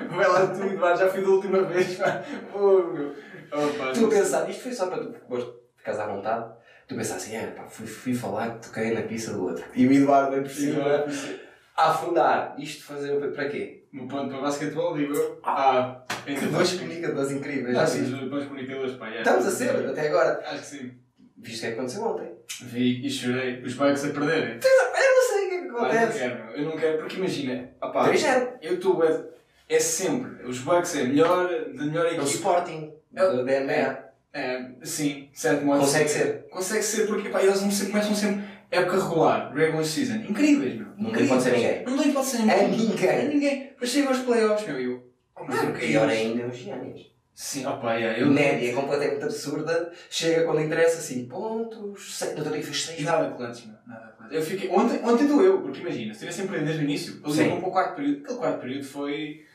Vai 0.10 0.28
lá 0.28 0.48
tu, 0.48 0.64
Eduardo, 0.64 1.00
já 1.00 1.08
fui 1.10 1.22
da 1.22 1.30
última 1.30 1.62
vez. 1.64 2.00
Oh, 2.54 2.82
Tu 3.94 4.06
a 4.06 4.10
pensar, 4.10 4.50
isto 4.50 4.64
foi 4.64 4.74
só 4.74 4.88
para 4.88 5.04
tu 5.06 5.14
ficares 5.78 6.00
à 6.00 6.08
vontade. 6.08 6.54
Tu 6.88 6.96
pensar 6.96 7.16
assim, 7.16 7.36
é, 7.36 7.48
pá, 7.48 7.64
fui, 7.68 7.86
fui 7.88 8.14
falar 8.14 8.52
que 8.60 8.68
toquei 8.68 8.92
na 8.94 9.02
pista 9.02 9.32
do 9.34 9.44
outro. 9.46 9.64
E 9.76 9.88
o 9.88 9.92
Eduardo 9.92 10.32
vem 10.32 10.44
por 10.44 10.52
cima 10.52 11.06
a 11.76 11.90
afundar. 11.92 12.56
Isto 12.58 12.84
fazer 12.86 13.16
para 13.34 13.50
quê? 13.50 13.86
No 13.94 14.08
ponto 14.08 14.30
para 14.30 14.42
basquetebol, 14.42 14.96
digo 14.96 15.14
eu. 15.14 15.40
Ah, 15.44 16.02
ainda 16.26 16.42
Dois 16.42 16.52
mais. 16.54 16.74
comunicadores 16.74 17.32
incríveis. 17.32 17.78
Ah, 17.78 17.88
sim, 17.88 18.04
bons 18.30 18.46
comunicadores, 18.46 18.94
pá. 18.96 19.08
yeah. 19.08 19.22
Estamos 19.22 19.46
a 19.48 19.52
ser, 19.52 19.86
até 19.90 20.08
agora. 20.08 20.42
Acho 20.46 20.60
que 20.60 20.66
sim. 20.66 20.92
Viste 21.38 21.58
o 21.58 21.62
que 21.62 21.66
é 21.66 21.70
que 21.72 21.76
aconteceu 21.78 22.04
ontem? 22.04 22.32
Vi 22.64 23.06
e 23.06 23.10
chorei. 23.10 23.62
Os 23.64 23.74
Bucks 23.76 24.06
a 24.06 24.10
perderem. 24.10 24.56
Eu 24.56 25.16
não 25.16 25.30
sei 25.30 25.46
o 25.46 25.50
que 25.50 25.56
é 25.56 25.62
que 25.62 25.68
Pá, 25.68 25.74
eu 25.74 25.80
não 25.80 25.86
acontece. 25.86 26.20
quero, 26.20 26.52
eu 26.56 26.66
não 26.66 26.78
quero, 26.78 26.98
porque 27.00 27.18
imagina, 27.18 27.70
opá, 27.82 28.10
3-0. 28.12 28.48
eu 28.62 28.74
estou. 28.76 29.04
É, 29.70 29.76
é 29.76 29.80
sempre. 29.80 30.46
Os 30.48 30.60
Bucks 30.60 30.96
é 30.96 31.04
melhor, 31.04 31.48
da 31.74 31.86
melhor 31.86 32.06
É 32.06 32.10
o 32.10 32.14
equipa. 32.14 32.26
Sporting 32.26 32.94
É 33.16 33.24
o- 33.24 33.38
da 33.38 33.44
DNA. 33.44 34.08
É, 34.34 34.66
sim, 34.84 35.30
certo 35.34 35.66
modo. 35.66 35.80
Consegue 35.80 36.10
ser. 36.10 36.46
Consegue 36.52 36.84
ser 36.84 37.08
porque 37.08 37.30
pá, 37.30 37.42
eles 37.42 37.58
sempre, 37.58 37.92
começam 37.92 38.14
sempre 38.16 38.44
época 38.70 39.00
regular, 39.02 39.54
regular 39.54 39.84
season. 39.86 40.16
Incríveis, 40.30 40.76
meu. 40.76 40.88
Não 40.98 41.10
Incríveis. 41.10 41.30
pode 41.30 41.44
ser 41.44 41.52
ninguém. 41.54 41.84
Não 41.86 41.98
tem 42.04 42.12
pode 42.14 42.26
ser 42.28 42.38
É 42.38 42.42
ninguém. 42.42 42.70
ninguém. 42.88 43.10
É 43.10 43.24
ninguém. 43.28 43.74
Mas 43.80 43.90
chega 43.90 44.10
aos 44.10 44.20
playoffs, 44.20 44.68
meu. 44.68 44.80
Eu, 44.80 45.04
oh, 45.36 45.44
mas 45.46 45.64
eu 45.64 45.72
caí. 45.74 45.88
Pior 45.88 46.10
ainda 46.10 46.44
é 46.44 46.46
os 46.46 46.56
Giannis. 46.58 47.08
Sim, 47.34 47.66
opa, 47.68 47.94
yeah, 47.96 48.20
eu. 48.20 48.28
Média 48.28 48.74
completamente 48.74 49.24
absurda. 49.24 49.92
Chega 50.10 50.44
quando 50.44 50.62
interessa 50.62 50.98
assim, 50.98 51.26
pontos. 51.26 52.18
Sei, 52.18 52.32
no 52.32 52.38
outro 52.40 52.54
dia 52.54 52.64
fez 52.64 52.84
6 52.86 53.04
nada 53.04 53.32
clutch, 53.36 53.66
meu. 53.68 53.76
Nada. 53.88 54.16
Eu 54.32 54.42
fiquei. 54.42 54.70
Ontem, 54.70 55.00
ontem 55.04 55.28
dou 55.28 55.42
eu, 55.42 55.62
porque 55.62 55.80
imagina, 55.82 56.14
se 56.14 56.20
tivessem 56.22 56.46
perdido 56.48 56.66
desde 56.66 56.84
o 56.84 56.86
início, 56.86 57.22
eles 57.24 57.38
iam 57.38 57.60
para 57.62 57.70
o 57.70 57.72
quarto 57.72 57.96
período. 57.96 58.24
Aquele 58.24 58.38
quarto 58.40 58.60
período 58.60 58.84
foi. 58.86 59.46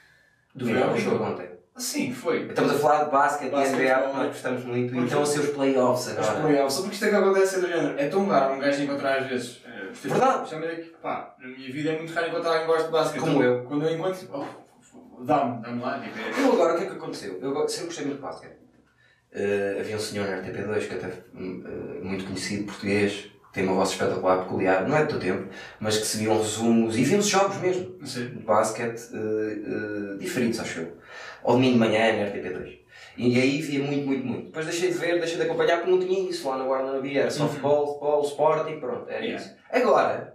Dominaram 0.54 0.94
o 0.94 0.98
jogo 0.98 1.24
ontem. 1.24 1.48
Sim, 1.76 2.12
foi. 2.12 2.46
Estamos 2.48 2.72
a 2.72 2.74
falar 2.78 3.04
de 3.04 3.10
basquete 3.10 3.50
Basquete, 3.50 3.76
NBA, 3.80 3.94
porque 4.02 4.16
nós 4.18 4.26
gostamos 4.28 4.64
muito. 4.64 4.94
Então, 4.96 5.22
os 5.22 5.28
seus 5.30 5.48
playoffs 5.50 6.06
Os 6.06 6.18
agora. 6.18 6.40
playoffs, 6.42 6.74
só 6.74 6.80
porque 6.82 6.94
isto 6.94 7.04
é 7.06 7.08
que 7.10 7.16
acontece 7.16 7.56
é 7.56 7.60
do 7.60 7.68
género. 7.68 7.98
É 7.98 8.08
tão 8.08 8.26
raro 8.26 8.54
um 8.54 8.58
gajo 8.58 8.82
encontrar 8.82 9.18
às 9.20 9.26
vezes. 9.26 9.62
eh, 9.64 9.90
Verdade. 9.92 10.36
Especialmente 10.44 10.80
aqui, 10.80 10.90
pá, 11.02 11.34
na 11.40 11.48
minha 11.48 11.72
vida 11.72 11.90
é 11.92 11.98
muito 11.98 12.12
raro 12.12 12.28
encontrar 12.28 12.50
alguém 12.50 12.66
que 12.66 12.72
gosta 12.72 12.84
de 12.86 12.92
basquete. 12.92 13.20
Como 13.20 13.32
Então, 13.36 13.42
eu. 13.42 13.64
Quando 13.64 13.84
eu 13.86 13.94
encontro, 13.94 14.18
tipo, 14.20 14.38
oh, 14.38 15.24
dá-me, 15.24 15.62
dá-me 15.62 15.80
lá. 15.82 15.98
Tipo, 16.00 16.18
é- 16.18 16.42
Eu 16.46 16.52
agora, 16.52 16.74
o 16.74 16.76
que 16.76 16.82
é 16.84 16.86
que 16.86 16.92
aconteceu? 16.92 17.38
Eu 17.40 17.68
sempre 17.68 17.86
gostei 17.86 18.04
muito 18.04 18.16
de 18.18 18.22
basquete. 18.22 18.56
Eh, 19.34 19.76
havia 19.80 19.96
um 19.96 19.98
senhor 19.98 20.28
na 20.28 20.36
RTP2 20.42 20.86
que 20.88 20.94
até 20.94 21.06
hum, 21.34 21.64
eh, 21.66 22.04
muito 22.04 22.24
conhecido, 22.26 22.66
português, 22.66 23.30
tem 23.52 23.64
uma 23.64 23.74
voz 23.74 23.90
espetacular, 23.90 24.44
peculiar, 24.44 24.88
não 24.88 24.96
é 24.96 25.02
do 25.04 25.10
teu 25.10 25.20
tempo, 25.20 25.48
mas 25.78 25.98
que 25.98 26.06
se 26.06 26.18
viam 26.18 26.38
resumos 26.38 26.96
e 26.96 27.04
viam-se 27.04 27.28
jogos 27.28 27.56
mesmo 27.58 27.96
sei. 28.06 28.28
de 28.28 28.38
basquete 28.42 29.10
eh, 29.12 29.16
eh, 29.16 30.16
diferentes, 30.18 30.58
acho 30.60 30.80
eu. 30.80 30.96
Ao 31.44 31.54
domingo 31.54 31.74
de 31.74 31.78
manhã 31.80 32.12
na 32.16 32.30
RTP2. 32.30 32.78
E 33.18 33.38
aí 33.38 33.60
via 33.60 33.84
muito, 33.84 34.06
muito, 34.06 34.26
muito. 34.26 34.44
Depois 34.46 34.64
deixei 34.64 34.90
de 34.90 34.96
ver, 34.96 35.18
deixei 35.18 35.36
de 35.36 35.42
acompanhar 35.42 35.78
porque 35.78 35.90
não 35.90 35.98
tinha 35.98 36.30
isso. 36.30 36.48
Lá 36.48 36.56
na 36.56 36.64
Guarda 36.64 36.90
não 36.92 36.98
havia. 36.98 37.20
Era 37.22 37.30
só 37.30 37.42
Uhum. 37.42 37.48
futebol, 37.50 37.86
futebol, 37.88 38.22
Sporting, 38.22 38.80
pronto, 38.80 39.10
era 39.10 39.22
Yeah. 39.24 39.44
isso. 39.44 39.54
Agora, 39.70 40.34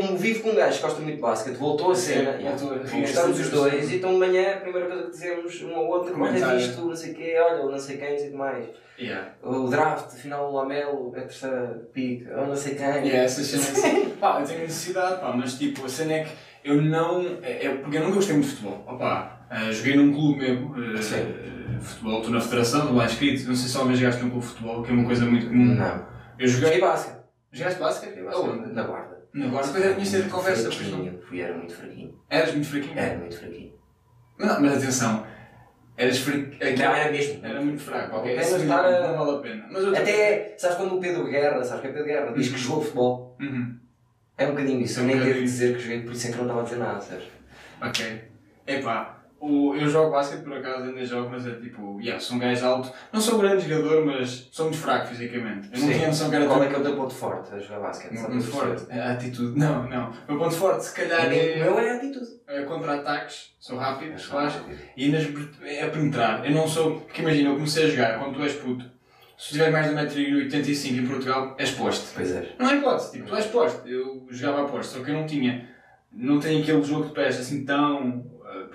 como 0.00 0.16
vivo 0.16 0.42
com 0.42 0.50
um 0.50 0.54
gajo 0.54 0.76
que 0.76 0.82
gosta 0.82 1.00
muito 1.00 1.16
de 1.16 1.22
basquete, 1.22 1.54
voltou 1.56 1.92
a 1.92 1.94
Sim, 1.94 2.14
cena. 2.14 2.32
voltou 2.32 2.76
yeah, 2.76 3.00
Gostamos 3.00 3.40
os 3.40 3.50
dois 3.50 3.90
e 3.90 3.96
então 3.96 4.12
de 4.12 4.18
manhã 4.18 4.54
a 4.54 4.60
primeira 4.60 4.88
coisa 4.88 5.02
que 5.04 5.10
dizemos 5.10 5.62
um 5.62 5.74
ao 5.76 5.86
outro, 5.86 6.12
como 6.12 6.26
é 6.26 6.32
visto, 6.32 6.80
não 6.82 6.96
sei 6.96 7.12
o 7.12 7.14
quê, 7.14 7.36
olha, 7.38 7.62
ou 7.62 7.70
não 7.70 7.78
sei 7.78 7.96
quem, 7.96 8.10
não 8.10 8.18
sei 8.18 8.28
o 8.28 8.30
que 8.32 8.36
mais. 8.36 8.66
Yeah. 8.98 9.34
O 9.42 9.68
draft, 9.68 10.06
afinal 10.06 10.50
o 10.50 10.54
Lamelo, 10.54 11.12
é 11.16 11.20
a 11.20 11.22
terceira 11.22 11.88
pick, 11.92 12.26
ou 12.30 12.46
não 12.46 12.54
sei 12.56 12.74
quem. 12.74 12.84
Yeah, 12.86 13.18
essas 13.24 13.46
cenas. 13.46 14.12
pá, 14.20 14.40
eu 14.40 14.46
tenho 14.46 14.60
necessidade, 14.60 15.20
pá, 15.20 15.32
mas 15.36 15.54
tipo, 15.54 15.84
a 15.84 15.88
cena 15.88 16.12
é 16.12 16.24
que 16.24 16.30
eu 16.64 16.80
não. 16.80 17.38
É, 17.42 17.66
é 17.66 17.74
porque 17.76 17.96
eu 17.96 18.02
nunca 18.02 18.14
gostei 18.16 18.36
muito 18.36 18.48
de 18.48 18.54
futebol. 18.56 18.84
Opá, 18.86 19.46
eh, 19.50 19.72
joguei 19.72 19.96
num 19.96 20.12
clube 20.12 20.38
mesmo. 20.38 21.02
Sim. 21.02 21.16
eh, 21.16 21.80
futebol, 21.80 22.18
estou 22.18 22.32
na 22.32 22.40
federação, 22.40 22.80
estou 22.82 22.96
lá 22.96 23.04
inscrito. 23.06 23.48
Não 23.48 23.54
sei 23.54 23.68
se 23.68 23.86
vez 23.86 23.98
jogaste 23.98 24.22
num 24.22 24.30
clube 24.30 24.46
de 24.46 24.52
futebol, 24.52 24.82
que 24.82 24.90
é 24.90 24.94
uma 24.94 25.04
coisa 25.04 25.24
muito 25.24 25.46
comum. 25.46 25.74
Não. 25.74 26.06
Eu 26.38 26.48
Joguei 26.48 26.68
joguei. 26.68 26.80
basquete. 26.80 27.16
Jogaste 27.52 27.80
basquete? 27.80 28.10
Joguei 28.10 28.24
basquete 28.24 28.48
Aonde? 28.48 28.72
na 28.72 28.82
Guarda. 28.82 29.13
Na 29.34 29.48
Guarda, 29.48 29.66
depois 29.66 29.84
era 29.84 29.94
conhecer 29.94 30.22
de 30.22 30.28
conversa, 30.30 30.62
não. 30.64 30.72
Fraquinho, 30.72 31.20
fui, 31.28 31.40
era 31.40 31.54
muito 31.56 31.74
fraquinho. 31.74 32.18
Eras 32.30 32.52
muito 32.54 32.68
fraquinho? 32.68 32.98
Era 32.98 33.18
muito 33.18 33.36
fraquinho. 33.38 33.72
Não, 34.38 34.60
mas 34.60 34.76
atenção, 34.78 35.26
eras 35.96 36.18
fraquinho. 36.18 36.50
Não, 36.78 36.94
era 36.94 37.10
mesmo. 37.10 37.44
Era 37.44 37.60
muito 37.60 37.82
fraco, 37.82 38.16
ok? 38.16 38.32
Apenas 38.38 38.62
estar 38.62 38.84
a- 38.84 39.08
não 39.12 39.18
vale 39.26 39.36
a 39.38 39.40
pena. 39.40 39.66
Mas 39.70 39.84
Até, 39.88 40.54
sabes 40.56 40.76
quando 40.76 40.96
o 40.96 41.00
Pedro 41.00 41.24
Guerra, 41.28 41.64
sabes 41.64 41.82
que 41.82 41.88
é 41.88 41.90
Pedro 41.92 42.06
Guerra, 42.06 42.32
diz 42.32 42.48
que 42.48 42.58
jogou 42.58 42.82
futebol? 42.82 43.36
Uhum. 43.40 43.76
É 44.38 44.46
um 44.46 44.50
bocadinho 44.50 44.80
isso. 44.80 45.00
É 45.00 45.02
Eu 45.02 45.06
nem 45.06 45.18
devo 45.20 45.40
dizer 45.40 45.74
que 45.76 45.82
joguei, 45.82 46.02
por 46.02 46.12
isso 46.12 46.26
é 46.28 46.30
que 46.30 46.36
não 46.36 46.44
estava 46.44 46.60
a 46.60 46.64
dizer 46.64 46.76
nada, 46.76 47.00
sabes? 47.00 47.24
Ok. 47.82 48.24
Epá, 48.66 49.23
o, 49.46 49.74
eu 49.76 49.88
jogo 49.88 50.10
basquete 50.10 50.42
por 50.42 50.54
acaso, 50.56 50.84
ainda 50.84 51.04
jogo, 51.04 51.28
mas 51.30 51.46
é 51.46 51.52
tipo, 51.56 52.00
yeah, 52.00 52.18
sou 52.20 52.36
um 52.36 52.40
gajo 52.40 52.64
alto. 52.66 52.92
Não 53.12 53.20
sou 53.20 53.36
um 53.36 53.38
grande 53.42 53.68
jogador, 53.68 54.04
mas 54.06 54.48
sou 54.50 54.66
muito 54.66 54.78
fraco 54.80 55.08
fisicamente. 55.08 55.68
Eu 55.72 55.78
não 55.80 55.86
Sim. 55.88 55.94
tinha 55.94 56.06
noção 56.08 56.30
que 56.30 56.36
era 56.36 56.46
Qual 56.46 56.58
tão- 56.58 56.66
é 56.66 56.70
que 56.70 56.74
é 56.74 56.78
o 56.78 56.82
teu 56.82 56.96
ponto 56.96 57.14
forte 57.14 57.54
a 57.54 57.58
jogar 57.58 57.80
basquete? 57.80 58.12
Meu 58.12 58.24
ponto 58.24 58.42
forte 58.44 58.86
é 58.88 59.00
a 59.00 59.12
atitude. 59.12 59.58
Não, 59.58 59.88
não. 59.88 60.10
O 60.28 60.32
meu 60.32 60.38
ponto 60.38 60.54
forte, 60.54 60.84
se 60.84 60.94
calhar, 60.94 61.26
O 61.26 61.30
meu 61.30 61.78
é, 61.78 61.86
é 61.86 61.90
a 61.92 61.96
atitude. 61.96 62.26
é 62.48 62.62
contra-ataques. 62.62 63.54
Sou 63.58 63.76
rápido, 63.78 64.14
relaxo. 64.16 64.64
E 64.96 65.04
ainda 65.04 65.18
é 65.64 65.82
a 65.84 65.90
penetrar. 65.90 66.44
Eu 66.44 66.52
não 66.52 66.66
sou. 66.68 67.00
Porque 67.00 67.22
imagina, 67.22 67.50
eu 67.50 67.54
comecei 67.54 67.84
a 67.84 67.88
jogar 67.88 68.18
quando 68.18 68.36
tu 68.36 68.42
és 68.42 68.54
puto. 68.54 68.84
Se 69.36 69.50
tiver 69.52 69.70
mais 69.72 69.88
de 69.88 69.94
1,85m 69.94 70.98
em 71.02 71.06
Portugal, 71.06 71.56
és 71.58 71.70
poste. 71.72 72.06
Pois 72.14 72.30
é. 72.30 72.52
Não 72.58 72.70
é 72.70 72.76
hipótese, 72.76 73.12
tipo, 73.12 73.26
tu 73.26 73.34
és 73.36 73.46
poste. 73.46 73.90
Eu 73.90 74.26
jogava 74.30 74.62
a 74.62 74.68
poste, 74.68 74.92
só 74.96 75.04
que 75.04 75.10
eu 75.10 75.14
não 75.14 75.26
tinha. 75.26 75.68
Não 76.12 76.38
tenho 76.38 76.62
aquele 76.62 76.82
jogo 76.84 77.06
de 77.08 77.12
pés 77.12 77.40
assim 77.40 77.64
tão. 77.64 78.24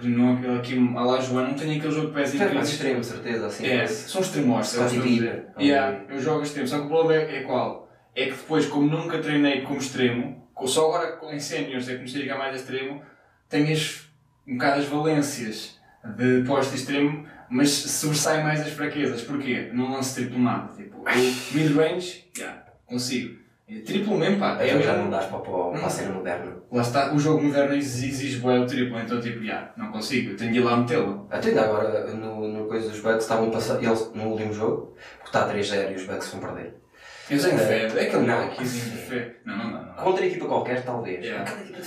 Não 0.07 0.33
aquele 0.35 0.57
aqui 0.57 0.93
a 0.97 1.01
lá 1.03 1.19
Joana, 1.19 1.49
não 1.49 1.55
tenho 1.55 1.77
aquele 1.77 1.93
jogo 1.93 2.07
de 2.07 2.13
pés 2.13 2.33
mais 2.55 2.69
extremo, 2.69 3.03
certeza, 3.03 3.47
assim. 3.47 3.65
É, 3.67 3.87
são 3.87 4.21
extremos, 4.21 4.67
Pippen. 5.01 5.13
dizer. 5.15 5.45
Yeah, 5.59 5.99
eu 6.09 6.19
jogo 6.19 6.43
extremo, 6.43 6.67
só 6.67 6.79
que 6.79 6.85
o 6.85 6.87
problema 6.87 7.23
é, 7.23 7.37
é 7.37 7.41
qual? 7.43 7.91
É 8.15 8.25
que 8.25 8.31
depois, 8.31 8.65
como 8.65 8.89
nunca 8.89 9.19
treinei 9.19 9.61
como 9.61 9.77
extremo, 9.79 10.47
só 10.65 10.87
agora 10.87 11.11
com- 11.13 11.37
séniores 11.39 11.87
é 11.87 11.91
que 11.91 11.97
comecei 11.97 12.21
a 12.21 12.23
jogar 12.25 12.37
mais 12.37 12.55
extremo, 12.55 13.01
tenho 13.47 13.71
as, 13.71 14.01
um 14.47 14.53
bocado 14.53 14.79
as 14.81 14.85
valências 14.87 15.79
de 16.17 16.43
poste 16.45 16.75
extremo, 16.75 17.25
mas 17.49 17.69
sobressai 17.69 18.43
mais 18.43 18.61
as 18.61 18.69
fraquezas. 18.71 19.21
Porquê? 19.21 19.69
Não 19.73 19.91
lance 19.91 20.15
triplo 20.15 20.39
nada. 20.39 20.73
Tipo, 20.75 21.03
mid-range, 21.53 22.29
yeah, 22.37 22.63
consigo. 22.85 23.37
Triplo 23.85 24.17
mesmo, 24.17 24.39
pá. 24.39 24.57
Aí 24.57 24.69
é 24.69 24.79
já 24.81 24.93
mesmo- 24.93 25.03
não 25.03 25.09
dás 25.11 25.25
para, 25.27 25.39
para, 25.39 25.51
para 25.69 25.85
a 25.85 25.89
cena 25.89 26.11
moderna. 26.13 26.55
Lá 26.71 26.81
está, 26.81 27.13
o 27.13 27.19
jogo 27.19 27.43
moderno 27.43 27.75
exige, 27.75 28.37
bué 28.39 28.57
o 28.59 28.65
triplo, 28.65 28.99
então 28.99 29.21
tipo, 29.21 29.43
yeah, 29.43 29.71
não 29.77 29.91
consigo, 29.91 30.31
eu 30.31 30.37
tenho 30.37 30.51
de 30.51 30.57
ir 30.59 30.61
lá 30.63 30.77
metê-lo. 30.77 31.27
Até 31.29 31.49
ainda 31.49 31.61
agora, 31.61 32.07
no, 32.13 32.47
no 32.47 32.65
coisa 32.67 32.89
dos 32.89 32.99
Bucks, 32.99 33.23
estavam 33.23 33.47
a 33.49 33.51
passar, 33.51 33.81
eles 33.83 34.11
no 34.15 34.23
último 34.29 34.53
jogo, 34.53 34.95
porque 35.23 35.27
está 35.37 35.47
3-0 35.47 35.91
e 35.91 35.95
os 35.95 36.05
Bucks 36.05 36.29
vão 36.29 36.39
perder. 36.41 36.75
Eu 37.29 37.39
tenho 37.39 37.57
fé, 37.59 37.83
é 37.83 37.85
aquele 37.85 38.25
Não. 38.25 38.47
não, 38.47 38.49
de 38.57 38.65
fé. 38.67 39.35
Não, 39.45 39.55
não, 39.55 39.69
não. 39.71 39.85
não. 39.85 39.93
Contra 39.93 40.23
a 40.23 40.27
equipa 40.27 40.45
qualquer, 40.47 40.83
talvez. 40.83 41.23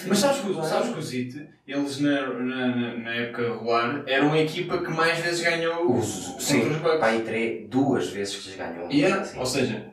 Mas 0.07 0.19
sabes 0.19 0.41
que, 0.41 0.55
sabes 0.65 0.91
que 0.93 0.99
o 1.01 1.03
Zit, 1.03 1.49
eles 1.67 2.01
na, 2.01 2.29
na, 2.29 2.97
na- 2.97 3.15
época 3.17 3.43
regular, 3.55 4.05
eram 4.07 4.33
a 4.33 4.39
equipa 4.39 4.79
que 4.79 4.89
mais 4.93 5.19
vezes 5.19 5.43
ganhou 5.43 5.97
Os, 5.99 6.27
contra 6.29 6.41
sim, 6.41 6.61
os 6.71 6.77
Bucks. 6.77 7.25
três, 7.25 7.69
duas 7.69 8.09
vezes 8.11 8.37
que 8.37 8.49
eles 8.51 8.59
ganham. 8.59 8.89
Yeah, 8.89 9.23
Assim. 9.23 9.39
Ou 9.41 9.47
seja, 9.47 9.92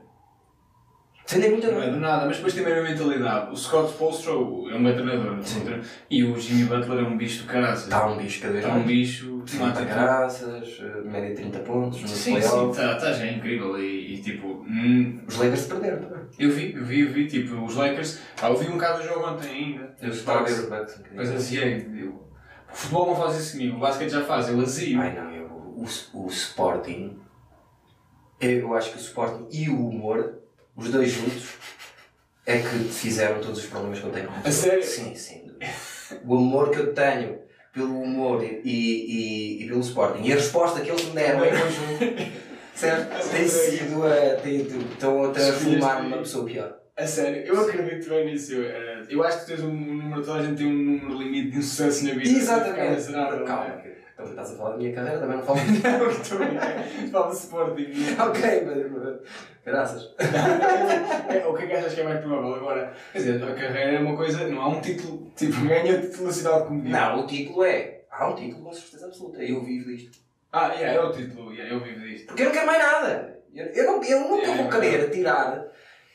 Muito 1.31 1.71
não 1.71 1.83
é 1.83 1.89
do 1.91 1.99
nada, 1.99 2.25
mas 2.25 2.37
depois 2.37 2.53
tem 2.55 2.65
a 2.65 2.69
mesma 2.69 2.89
mentalidade. 2.89 3.51
O 3.51 3.55
Scott 3.55 3.91
Spolstra 3.91 4.31
é 4.31 4.35
um 4.35 4.83
bom 4.83 4.93
treinador, 4.93 5.37
Sim. 5.43 5.63
e 6.09 6.23
o 6.23 6.35
Jimmy 6.39 6.63
Butler 6.63 6.99
é 7.05 7.07
um 7.07 7.17
bicho 7.17 7.43
do 7.43 7.47
caraças. 7.47 7.83
Está 7.83 8.07
um 8.07 8.17
bicho 8.17 8.41
cada 8.41 8.53
vez 8.53 8.65
Está 8.65 8.75
um 8.77 8.83
bicho, 8.83 9.43
tem 9.45 9.59
uma 9.59 9.71
30 9.71 9.79
atitude. 9.79 9.93
graças, 9.93 10.79
eh, 10.81 11.01
média 11.05 11.29
de 11.29 11.35
30 11.35 11.59
pontos, 11.59 12.01
no 12.01 12.07
Sim, 12.07 12.15
sim, 12.15 12.31
playoff. 12.47 12.71
está 12.71 12.95
tá 12.95 13.13
já 13.13 13.27
incrível 13.27 13.77
e, 13.79 14.15
e 14.15 14.21
tipo, 14.23 14.47
hum, 14.47 15.21
Os 15.27 15.37
Lakers 15.37 15.65
perderam 15.67 15.99
também. 15.99 16.23
eu 16.39 16.49
vi, 16.49 16.73
eu 16.73 16.83
vi, 16.83 16.99
eu 17.01 17.09
vi, 17.09 17.27
tipo, 17.27 17.63
os 17.63 17.75
Lakers, 17.75 18.19
pá, 18.39 18.49
eu 18.49 18.57
vi 18.57 18.67
um 18.67 18.71
bocado 18.73 19.01
o 19.01 19.03
jogo 19.05 19.27
ontem 19.27 19.49
ainda. 19.49 19.95
Eu 20.01 20.09
estava 20.09 20.39
a 20.39 20.43
ver 20.43 20.51
os 20.53 20.65
Bucks. 20.69 21.01
Mas 21.13 21.29
aziei. 21.31 21.87
Eu... 21.95 22.27
O 22.71 22.75
futebol 22.75 23.05
não 23.07 23.15
faz 23.15 23.35
isso 23.39 23.51
comigo, 23.53 23.77
o 23.77 23.79
basquete 23.79 24.09
já 24.09 24.21
faz, 24.23 24.49
eu 24.49 24.59
azio. 24.59 24.99
Ai 24.99 25.13
não, 25.13 25.31
eu, 25.31 25.45
o, 25.45 25.85
o 26.25 26.27
Sporting, 26.27 27.19
eu 28.41 28.73
acho 28.73 28.91
que 28.91 28.97
o 28.97 29.01
Sporting 29.01 29.47
e 29.51 29.69
o 29.69 29.87
humor, 29.89 30.39
os 30.79 30.91
dois 30.91 31.11
juntos, 31.11 31.49
é 32.45 32.57
que 32.57 32.79
fizeram 32.89 33.39
todos 33.41 33.59
os 33.59 33.65
problemas 33.65 33.99
que 33.99 34.05
eu 34.05 34.11
tenho 34.11 34.29
A 34.43 34.51
sério? 34.51 34.83
Sim, 34.83 35.13
sim. 35.13 35.51
O 36.25 36.35
amor 36.35 36.71
que 36.71 36.79
eu 36.79 36.93
tenho 36.93 37.39
pelo 37.71 38.01
humor 38.01 38.43
e, 38.43 38.61
e, 38.63 39.63
e 39.63 39.67
pelo 39.67 39.81
Sporting 39.81 40.23
e 40.23 40.31
a 40.31 40.35
resposta 40.35 40.81
que 40.81 40.89
eles 40.89 41.05
me 41.05 41.13
deram 41.13 41.45
em 41.45 41.49
conjunto, 41.51 42.31
certo? 42.73 43.29
Tem 43.29 43.47
sido 43.47 44.03
a. 44.05 44.35
Tem, 44.41 44.61
estão 44.61 45.23
a 45.25 45.31
transformar 45.31 46.03
numa 46.03 46.17
pessoa 46.17 46.45
pior. 46.45 46.79
A 46.97 47.07
sério, 47.07 47.43
eu 47.43 47.61
acredito 47.61 48.09
bem 48.09 48.25
nisso. 48.25 48.53
Eu, 48.53 48.63
eh, 48.65 49.05
eu 49.09 49.23
acho 49.23 49.41
que 49.41 49.45
tens 49.45 49.61
um 49.61 49.71
número, 49.71 50.21
toda 50.21 50.39
a 50.39 50.45
gente 50.45 50.57
tem 50.57 50.67
um 50.67 50.73
número 50.73 51.17
limite 51.17 51.51
de 51.51 51.57
insucesso 51.59 52.05
na 52.05 52.13
vida. 52.13 52.29
Exatamente. 52.29 53.13
Calma, 53.45 53.81
não 54.19 54.25
é? 54.25 54.27
que- 54.27 54.31
então 54.33 54.43
estás 54.43 54.51
a 54.51 54.57
falar 54.57 54.71
da 54.71 54.77
minha 54.77 54.93
carreira, 54.93 55.19
também 55.19 55.37
não 55.37 55.43
falo. 55.43 55.59
Não, 55.59 56.07
que 56.09 56.21
estou 56.21 56.37
brincar. 56.37 56.83
Fala 57.11 57.29
de 57.29 57.35
Sporting. 57.37 57.91
ok, 58.19 58.41
mas. 58.65 59.19
Graças. 59.65 60.15
É, 61.29 61.45
O 61.45 61.53
que 61.53 61.63
é 61.63 61.67
que 61.67 61.73
achas 61.73 61.93
que 61.93 62.01
é 62.01 62.03
mais 62.03 62.19
provável 62.21 62.55
agora? 62.55 62.91
Quer 63.11 63.17
dizer, 63.19 63.43
a 63.43 63.53
carreira 63.53 63.91
é 63.91 63.99
uma 63.99 64.15
coisa, 64.17 64.47
não 64.47 64.61
há 64.61 64.69
um 64.69 64.81
título, 64.81 65.31
tipo, 65.35 65.61
ganha 65.67 65.97
o 65.97 66.01
título 66.01 66.31
cidade 66.31 66.63
como 66.67 66.83
Não, 66.83 67.19
o 67.19 67.27
título 67.27 67.63
é. 67.63 68.01
Há 68.11 68.29
um 68.29 68.35
título 68.35 68.63
com 68.63 68.73
certeza 68.73 69.05
absoluta. 69.05 69.43
Eu 69.43 69.63
vivo 69.63 69.85
disto. 69.89 70.17
Ah, 70.51 70.73
yeah, 70.73 70.93
é 70.93 71.01
o 71.01 71.11
título, 71.11 71.53
yeah, 71.53 71.71
eu 71.73 71.79
vivo 71.83 71.99
disto. 71.99 72.27
Porque 72.27 72.41
eu 72.41 72.45
não 72.47 72.53
quero 72.53 72.65
mais 72.65 72.79
nada. 72.83 73.39
Eu, 73.53 73.65
eu, 73.67 73.85
não, 73.85 74.03
eu 74.03 74.19
nunca 74.21 74.47
É, 74.47 74.55
vou 74.55 74.65
é 74.65 74.69
querer 74.69 75.09
tirar. 75.11 75.63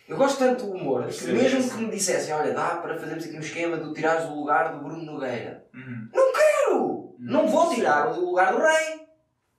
Eu 0.09 0.17
gosto 0.17 0.39
tanto 0.39 0.67
do 0.67 0.73
humor 0.73 1.07
que 1.07 1.27
mesmo 1.33 1.71
que 1.71 1.77
me 1.85 1.91
dissessem, 1.91 2.35
olha, 2.35 2.53
dá 2.53 2.77
para 2.77 2.99
fazermos 2.99 3.25
aqui 3.25 3.37
um 3.37 3.41
esquema 3.41 3.77
de 3.79 3.95
tirares 3.95 4.27
do 4.27 4.35
lugar 4.35 4.73
do 4.73 4.81
Bruno 4.81 5.03
Nogueira. 5.05 5.65
Uhum. 5.73 6.09
Quero! 6.13 6.94
Não 7.19 7.47
vou 7.47 7.75
tirar 7.75 8.13
do 8.13 8.25
lugar 8.25 8.53
do 8.53 8.59
rei. 8.59 9.07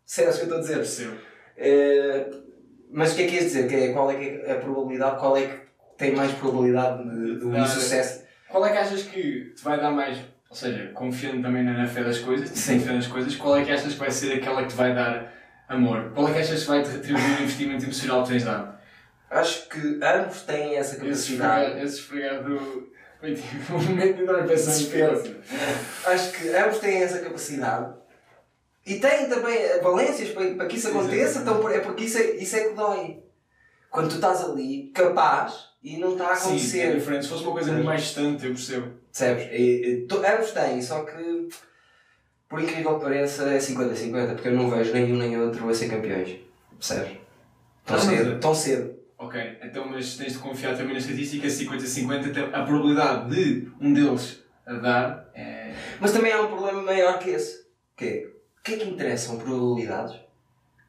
Percebes 0.06 0.36
o 0.36 0.38
que 0.38 0.44
eu 0.44 0.44
estou 0.44 0.58
a 0.58 0.62
dizer? 0.62 0.76
Percebo. 0.76 1.18
Eh, 1.58 2.30
mas 2.92 3.14
o 3.14 3.16
que 3.16 3.24
é 3.24 3.28
que 3.28 3.36
ias 3.36 3.46
dizer? 3.46 3.68
Que 3.68 3.76
é, 3.76 3.94
qual 3.94 4.12
é 4.12 4.16
que 4.16 4.42
é 4.46 4.52
a 4.52 4.60
probabilidade? 4.60 5.20
Qual 5.20 5.36
é 5.38 5.48
que 5.48 5.60
tem 5.98 6.16
mais 6.16 6.32
probabilidade 6.34 7.04
de, 7.10 7.40
de 7.40 7.46
um 7.46 7.58
insucesso? 7.58 8.24
Qual 8.50 8.66
é 8.66 8.72
que 8.72 8.78
achas 8.78 9.04
que 9.04 9.54
te 9.56 9.64
vai 9.64 9.80
dar 9.80 9.92
mais, 9.92 10.18
ou 10.50 10.56
seja, 10.56 10.92
confiando 10.94 11.42
também 11.42 11.64
na 11.64 11.86
fé 11.88 12.04
das 12.04 12.20
coisas, 12.20 12.50
Sim. 12.50 12.76
confiando 12.76 12.98
nas 12.98 13.08
coisas, 13.08 13.36
qual 13.36 13.58
é 13.58 13.66
que 13.66 13.72
achas 13.72 13.94
que 13.94 14.00
vai 14.00 14.12
ser 14.12 14.34
aquela 14.34 14.64
que 14.64 14.70
te 14.70 14.76
vai 14.76 14.94
dar 14.94 15.34
amor? 15.68 16.12
Qual 16.14 16.28
é 16.30 16.34
que 16.34 16.40
achas 16.40 16.62
que 16.62 16.68
vai 16.68 16.84
te 16.84 16.90
retribuir 16.90 17.40
o 17.40 17.44
investimento 17.44 17.84
emocional 17.84 18.24
que 18.24 18.30
tens 18.30 18.44
dado? 18.44 18.76
Acho 19.30 19.68
que 19.68 20.00
ambos 20.02 20.44
têm 20.44 20.76
essa 20.76 20.98
capacidade. 20.98 21.82
esse 21.82 22.00
esfregar 22.00 22.44
do. 22.44 22.90
Foi 23.26 23.34
tipo 23.34 23.74
um 23.74 23.82
momento 23.82 24.18
de 24.18 24.24
enorme 24.24 24.48
Desespero. 24.48 25.36
Acho 26.06 26.32
que 26.32 26.50
ambos 26.50 26.78
têm 26.78 27.02
essa 27.02 27.20
capacidade. 27.20 27.94
E 28.86 29.00
têm 29.00 29.28
também 29.28 29.58
valências 29.82 30.30
para, 30.30 30.54
para 30.54 30.68
que 30.68 30.78
isso 30.78 30.90
aconteça, 30.90 31.40
então 31.40 31.68
é 31.70 31.80
porque 31.80 32.04
isso 32.04 32.20
é, 32.20 32.32
isso 32.36 32.56
é 32.56 32.66
que 32.66 32.76
dói. 32.76 33.20
Quando 33.90 34.10
tu 34.10 34.16
estás 34.16 34.42
ali, 34.44 34.92
capaz, 34.94 35.70
e 35.82 35.98
não 35.98 36.12
está 36.12 36.32
a 36.32 36.36
Sim, 36.36 36.50
é 36.50 36.52
acontecer. 36.52 36.96
diferente. 36.96 37.24
Se 37.24 37.30
fosse 37.30 37.44
uma 37.44 37.54
coisa 37.54 37.72
muito 37.72 37.86
mais 37.86 38.02
distante, 38.04 38.46
eu 38.46 38.52
percebo. 38.54 38.92
Percebes? 39.12 39.48
E, 39.60 40.06
to- 40.08 40.18
ambos 40.24 40.52
têm, 40.52 40.82
só 40.82 41.04
que, 41.04 41.48
por 42.48 42.62
incrível 42.62 43.00
que 43.00 43.06
pareça, 43.06 43.50
é 43.50 43.58
50-50, 43.58 44.34
porque 44.34 44.50
eu 44.50 44.54
não 44.54 44.70
vejo 44.70 44.94
nenhum 44.94 45.16
nem 45.18 45.40
outro 45.42 45.68
a 45.68 45.74
ser 45.74 45.90
campeões. 45.90 46.38
Percebes? 46.78 47.18
Tão 47.86 47.98
Não, 47.98 48.04
cedo, 48.04 48.32
é- 48.34 48.38
tão 48.38 48.54
cedo. 48.54 48.96
Ok, 49.26 49.58
então 49.64 49.88
mas 49.90 50.16
tens 50.18 50.34
de 50.34 50.40
confiar 50.40 50.78
também 50.78 50.94
na 50.94 51.00
estatística 51.00 51.48
50-50, 51.48 52.30
até 52.30 52.42
a 52.42 52.64
probabilidade 52.64 53.36
de 53.36 53.72
um 53.82 53.94
deles 53.94 54.44
a 54.66 54.74
dar 54.74 55.30
é. 55.34 55.74
Mas 56.00 56.12
também 56.12 56.32
há 56.32 56.42
um 56.42 56.48
problema 56.48 56.82
maior 56.82 57.20
que 57.20 57.30
esse. 57.30 57.66
Que 57.96 58.06
é, 58.06 58.28
o 58.60 58.64
que 58.64 58.74
é 58.74 58.78
que 58.78 58.90
interessam 58.90 59.38
probabilidades? 59.38 60.20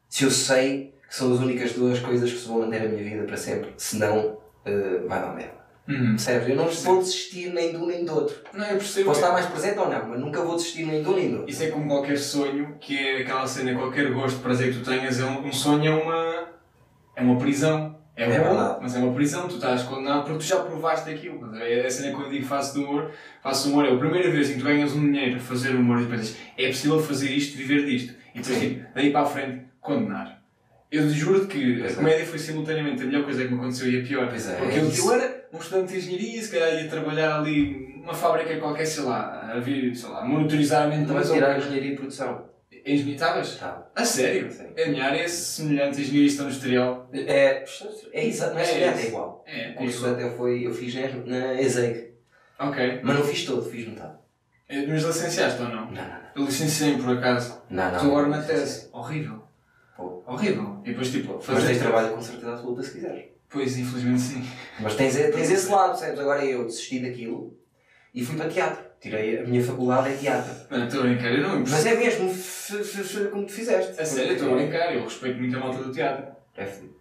Se 0.09 0.23
eu 0.23 0.31
sei 0.31 0.93
que 1.07 1.15
são 1.15 1.33
as 1.33 1.39
únicas 1.39 1.73
duas 1.73 1.99
coisas 1.99 2.31
que 2.31 2.37
se 2.37 2.47
vão 2.47 2.59
manter 2.59 2.81
a 2.81 2.89
minha 2.89 3.03
vida 3.03 3.23
para 3.23 3.37
sempre, 3.37 3.73
senão 3.77 4.37
eh, 4.65 5.01
vai 5.07 5.21
dar 5.21 5.33
merda. 5.33 5.57
Uhum. 5.87 6.09
Percebes? 6.09 6.49
Eu 6.49 6.55
não 6.57 6.67
vou 6.67 6.99
desistir 6.99 7.53
nem 7.53 7.71
de 7.71 7.77
um 7.77 7.85
nem 7.85 8.03
do 8.03 8.13
outro. 8.13 8.35
Não, 8.53 8.65
eu 8.65 8.77
percebo. 8.77 9.05
Posso 9.05 9.21
estar 9.21 9.31
mais 9.31 9.45
presente 9.45 9.79
ou 9.79 9.89
não, 9.89 10.09
mas 10.09 10.19
nunca 10.19 10.41
vou 10.41 10.57
desistir 10.57 10.85
nem 10.85 11.01
de 11.01 11.07
um 11.07 11.15
nem 11.15 11.29
do 11.29 11.37
outro. 11.37 11.49
Isso 11.49 11.63
é 11.63 11.67
como 11.67 11.87
qualquer 11.87 12.17
sonho, 12.17 12.75
que 12.79 12.97
é 12.97 13.21
aquela 13.21 13.47
cena, 13.47 13.73
qualquer 13.73 14.11
gosto, 14.11 14.41
prazer 14.41 14.73
que 14.73 14.79
tu 14.79 14.85
tenhas, 14.85 15.19
é 15.19 15.23
um, 15.23 15.47
um 15.47 15.53
sonho 15.53 15.91
é 15.91 15.95
uma. 15.95 16.47
é 17.15 17.21
uma 17.21 17.37
prisão. 17.37 17.96
É, 18.17 18.23
É 18.23 18.27
verdade. 18.29 18.79
mas 18.81 18.95
é 18.95 18.99
uma 18.99 19.13
prisão, 19.13 19.47
tu 19.47 19.55
estás 19.55 19.83
condenado 19.83 20.23
porque 20.23 20.39
tu 20.39 20.43
já 20.45 20.57
provaste 20.57 21.09
aquilo. 21.09 21.55
É 21.55 21.85
a 21.85 21.89
cena 21.91 22.15
que 22.15 22.21
eu 22.23 22.29
digo 22.29 22.45
faço 22.45 22.73
de 22.73 22.79
humor. 22.83 23.11
Faço 23.43 23.69
humor, 23.69 23.85
é 23.85 23.93
a 23.93 23.97
primeira 23.97 24.31
vez 24.31 24.49
em 24.49 24.53
que 24.53 24.59
tu 24.59 24.65
ganhas 24.65 24.91
um 24.93 25.01
dinheiro 25.01 25.35
a 25.37 25.39
fazer 25.39 25.69
humor 25.75 26.01
e 26.01 26.05
pensas, 26.07 26.35
é 26.57 26.67
possível 26.67 26.99
fazer 26.99 27.29
isto, 27.29 27.55
viver 27.55 27.85
disto. 27.85 28.15
E 28.33 28.39
depois, 28.39 28.59
tipo, 28.59 28.85
daí 28.95 29.11
para 29.11 29.21
a 29.21 29.25
frente, 29.25 29.61
condenar. 29.79 30.41
Eu 30.91 31.07
juro-te 31.09 31.47
que 31.47 31.79
Pois 31.79 31.91
a 31.91 31.93
é. 31.93 31.95
comédia 31.95 32.25
foi 32.25 32.39
simultaneamente 32.39 33.03
a 33.03 33.05
melhor 33.05 33.23
coisa 33.23 33.43
que 33.43 33.51
me 33.53 33.59
aconteceu 33.59 33.91
e 33.91 34.01
a 34.01 34.03
pior. 34.03 34.27
Pois 34.29 34.49
é, 34.49 34.55
Porque 34.55 34.75
é 34.75 34.79
eu, 34.81 34.89
eu 34.89 35.11
era 35.13 35.47
um 35.53 35.57
estudante 35.57 35.91
de 35.93 35.97
engenharia, 35.99 36.41
se 36.41 36.51
calhar 36.51 36.81
ia 36.81 36.89
trabalhar 36.89 37.37
ali 37.39 37.93
numa 37.97 38.13
fábrica 38.13 38.55
qualquer, 38.57 38.85
sei 38.85 39.03
lá, 39.03 39.51
a 39.53 39.59
vir, 39.59 39.93
sei 39.95 40.09
lá, 40.09 40.23
monitorizar 40.25 40.83
a 40.85 40.87
mente 40.87 41.01
Então 41.03 41.13
vais 41.15 41.29
tirar 41.29 41.51
a 41.51 41.57
engenharia 41.57 41.91
e 41.91 41.95
produção. 41.95 42.45
Engenharia, 42.93 43.13
estavas? 43.15 43.55
Tá. 43.55 43.87
A 43.95 44.05
sério? 44.05 44.51
Sim. 44.51 44.67
A 44.81 44.87
minha 44.87 45.03
área 45.05 45.21
é 45.21 45.27
semelhante 45.27 45.97
à 45.97 46.01
engenharia 46.01 46.31
industrial. 46.31 47.09
É, 47.13 47.65
é 48.13 48.25
exato, 48.25 48.53
não 48.53 48.59
é 48.59 48.63
É 48.63 48.65
semelhante, 48.65 48.97
é 48.97 48.99
isso. 48.99 49.07
igual. 49.09 49.43
É, 49.45 49.75
O 49.79 50.07
é 50.07 50.11
até 50.11 50.29
foi, 50.37 50.65
eu 50.65 50.73
fiz 50.73 50.93
na, 50.95 51.07
na 51.25 51.61
ESEG, 51.61 52.13
Ok. 52.59 53.01
mas 53.03 53.15
não 53.15 53.23
fiz 53.23 53.45
todo, 53.45 53.69
fiz 53.69 53.87
metade. 53.87 54.15
É, 54.69 54.85
Mas 54.85 55.03
licenciaste 55.03 55.61
ou 55.61 55.69
não? 55.69 55.85
Não, 55.85 55.91
não, 55.91 56.19
Eu 56.35 56.43
licenciei 56.45 56.97
por 56.97 57.17
acaso. 57.17 57.61
não. 57.69 57.85
não, 57.85 57.95
Estou 57.95 58.09
agora 58.11 58.27
não, 58.27 58.37
na 58.37 58.43
tese. 58.43 58.89
Horrível. 58.91 59.43
Pô. 59.95 60.23
Horrível. 60.27 60.81
E 60.83 60.89
depois 60.89 61.09
tipo, 61.11 61.41
Mas 61.47 61.63
tens 61.63 61.77
trabalho 61.79 62.13
com 62.13 62.21
certeza 62.21 62.51
absoluta 62.53 62.83
se 62.83 62.91
quiseres. 62.91 63.25
Pois, 63.49 63.77
infelizmente 63.77 64.19
sim. 64.21 64.45
Mas 64.79 64.95
tens, 64.95 65.15
tens 65.15 65.49
esse 65.51 65.69
lado, 65.69 65.91
percebes? 65.91 66.19
Agora 66.19 66.43
eu 66.43 66.65
desisti 66.65 66.99
daquilo 66.99 67.57
e 68.13 68.25
fui 68.25 68.35
para 68.35 68.49
teatro. 68.49 68.86
Tirei 68.99 69.39
a 69.39 69.43
minha 69.43 69.63
faculdade 69.63 70.09
é 70.09 70.17
teatro. 70.17 70.51
Estou 70.83 71.01
a 71.01 71.03
brincar, 71.03 71.31
eu 71.31 71.43
não 71.47 71.59
Mas 71.59 71.85
é 71.85 71.95
mesmo 71.95 72.29
f- 72.29 72.77
f- 72.79 73.01
f- 73.01 73.27
como 73.29 73.45
tu 73.45 73.51
fizeste. 73.51 73.99
A 74.01 74.05
sério, 74.05 74.33
estou 74.33 74.53
a 74.53 74.55
brincar, 74.57 74.93
eu 74.95 75.03
respeito 75.03 75.37
muito 75.39 75.55
a 75.55 75.59
malta 75.59 75.83
do 75.83 75.91
teatro. 75.91 76.25
É 76.55 76.65
fodido. 76.65 76.97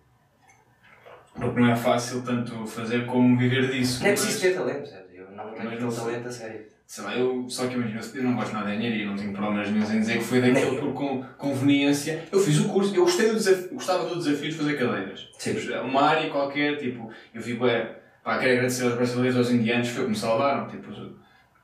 Porque 1.35 1.61
não 1.61 1.71
é 1.71 1.77
fácil 1.77 2.23
tanto 2.23 2.67
fazer 2.67 3.07
como 3.07 3.37
viver 3.39 3.71
disso. 3.71 4.03
Não 4.03 4.11
é 4.11 4.13
preciso 4.13 4.41
ter 4.41 4.55
talento, 4.55 4.79
percebes? 4.79 5.07
Eu 5.15 5.31
não 5.31 5.53
tenho 5.53 5.69
aquele 5.71 5.93
talento 5.93 6.29
a 6.29 6.33
sério. 6.33 6.67
Sei 6.87 7.03
lá, 7.05 7.17
eu 7.17 7.47
só 7.49 7.67
que 7.67 7.75
imagino, 7.75 8.01
eu 8.15 8.23
não 8.23 8.37
gosto 8.37 8.53
nada 8.53 8.71
de 8.71 8.77
engenharia, 8.77 9.07
não 9.07 9.17
tenho 9.17 9.33
problemas 9.33 9.69
nenhum 9.71 9.85
em 9.93 10.01
dizer 10.01 10.19
que 10.19 10.25
foi 10.25 10.39
eu. 10.39 10.77
por 10.81 10.93
con- 10.95 11.25
conveniência. 11.37 12.23
Eu 12.31 12.39
fiz 12.39 12.61
o 12.61 12.69
curso, 12.69 12.95
eu 12.95 13.03
gostei 13.03 13.29
do 13.29 13.35
desafio, 13.35 13.71
gostava 13.75 14.07
do 14.09 14.17
desafio 14.17 14.51
de 14.51 14.55
fazer 14.57 14.79
cadeiras. 14.79 15.29
Sim. 15.37 15.57
Uma 15.81 16.03
área 16.03 16.31
qualquer, 16.31 16.77
tipo, 16.79 17.11
eu 17.35 17.43
vi, 17.43 17.55
ué, 17.55 17.97
pá, 18.23 18.39
quero 18.39 18.53
agradecer 18.53 18.85
aos 18.85 18.95
brasileiros, 18.95 19.37
aos 19.37 19.51
indianos, 19.51 19.89
foi 19.89 20.05
que 20.05 20.11
me 20.11 20.17
salvaram, 20.17 20.69
tipo, 20.69 20.93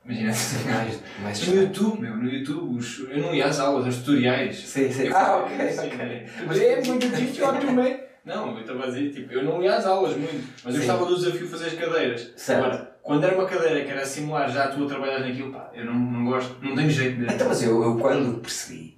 imagina 0.05 0.33
Mais, 0.65 0.99
mais 1.21 1.47
No 1.47 1.55
YouTube, 1.61 2.01
meu, 2.01 2.17
no 2.17 2.29
YouTube, 2.29 2.77
os- 2.77 2.99
eu 3.09 3.17
não 3.19 3.33
ia 3.33 3.45
às 3.45 3.59
aulas, 3.59 3.85
aos 3.85 3.97
tutoriais. 3.97 4.57
Sim, 4.57 4.91
sim. 4.91 5.07
Eu 5.07 5.15
Ah, 5.17 5.37
ok, 5.45 5.61
assim, 5.67 5.87
ok. 5.87 5.97
né? 5.97 6.25
Mas 6.45 6.59
é 6.61 6.81
muito 6.83 7.07
difícil, 7.09 7.47
também. 7.59 8.03
Não, 8.25 8.53
eu 8.55 8.61
estava 8.61 8.83
a 8.83 8.87
dizer, 8.87 9.11
tipo, 9.11 9.33
eu 9.33 9.43
não 9.43 9.61
ia 9.61 9.75
às 9.75 9.85
aulas 9.85 10.15
muito, 10.15 10.47
mas 10.63 10.75
eu 10.75 10.81
Sim. 10.81 10.87
gostava 10.87 11.05
do 11.09 11.15
desafio 11.17 11.41
de 11.41 11.47
fazer 11.47 11.65
as 11.67 11.73
cadeiras. 11.73 12.33
Certo. 12.37 12.63
Agora, 12.65 12.97
quando 13.01 13.23
era 13.25 13.35
uma 13.35 13.45
cadeira 13.45 13.83
que 13.83 13.91
era 13.91 14.05
simular 14.05 14.49
já 14.49 14.69
tu 14.69 14.83
a 14.85 14.87
trabalhar 14.87 15.19
naquilo, 15.19 15.51
pá, 15.51 15.69
eu 15.73 15.85
não, 15.85 15.93
não 15.93 16.25
gosto, 16.25 16.55
não 16.61 16.73
tenho 16.73 16.89
jeito 16.89 17.19
mesmo. 17.19 17.33
Então, 17.35 17.47
mas 17.49 17.61
eu, 17.63 17.83
eu 17.83 17.97
quando 17.97 18.39
percebi, 18.39 18.97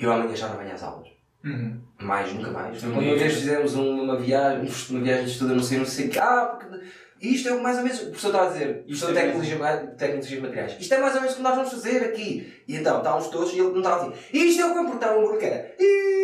eu 0.00 0.10
amanhã 0.10 0.34
já 0.34 0.48
não 0.48 0.56
venho 0.56 0.72
às 0.72 0.82
aulas. 0.82 1.08
Uhum. 1.44 1.78
Mais, 2.00 2.32
nunca 2.32 2.50
mais. 2.50 2.82
Então, 2.82 2.92
Uma 2.98 3.14
vez 3.14 3.34
fizemos 3.34 3.74
um- 3.74 4.00
uma 4.04 4.16
viagem, 4.16 4.66
uma 4.90 5.00
viagem 5.00 5.24
de 5.26 5.30
estudo, 5.30 5.54
não 5.54 5.62
sei, 5.62 5.78
não 5.78 5.84
sei. 5.84 6.10
Ah, 6.18 6.46
porque 6.58 6.80
isto 7.32 7.48
é 7.48 7.54
mais 7.54 7.78
ou 7.78 7.84
menos. 7.84 8.00
O 8.00 8.06
professor 8.06 8.28
estava 8.28 8.48
a 8.48 8.52
dizer, 8.52 8.84
Isto 8.86 9.08
é 9.10 9.12
tecnologia, 9.12 9.56
tecnologias 9.96 10.40
materiais. 10.42 10.76
Isto 10.80 10.94
é 10.94 10.98
mais 10.98 11.14
ou 11.14 11.20
menos 11.20 11.34
o 11.34 11.36
que 11.36 11.42
nós 11.42 11.54
vamos 11.54 11.70
fazer 11.70 12.04
aqui. 12.04 12.52
E 12.66 12.76
então, 12.76 12.98
estávamos 12.98 13.28
todos 13.28 13.52
e 13.52 13.58
ele 13.58 13.70
não 13.70 13.78
estava 13.78 14.08
assim. 14.08 14.14
Isto 14.32 14.60
é 14.60 14.64
o 14.64 14.68
que 14.68 14.74
vai 14.74 14.84
importar 14.84 15.16
um 15.16 15.38
que 15.38 15.44
era. 15.44 15.74
E 15.78 16.14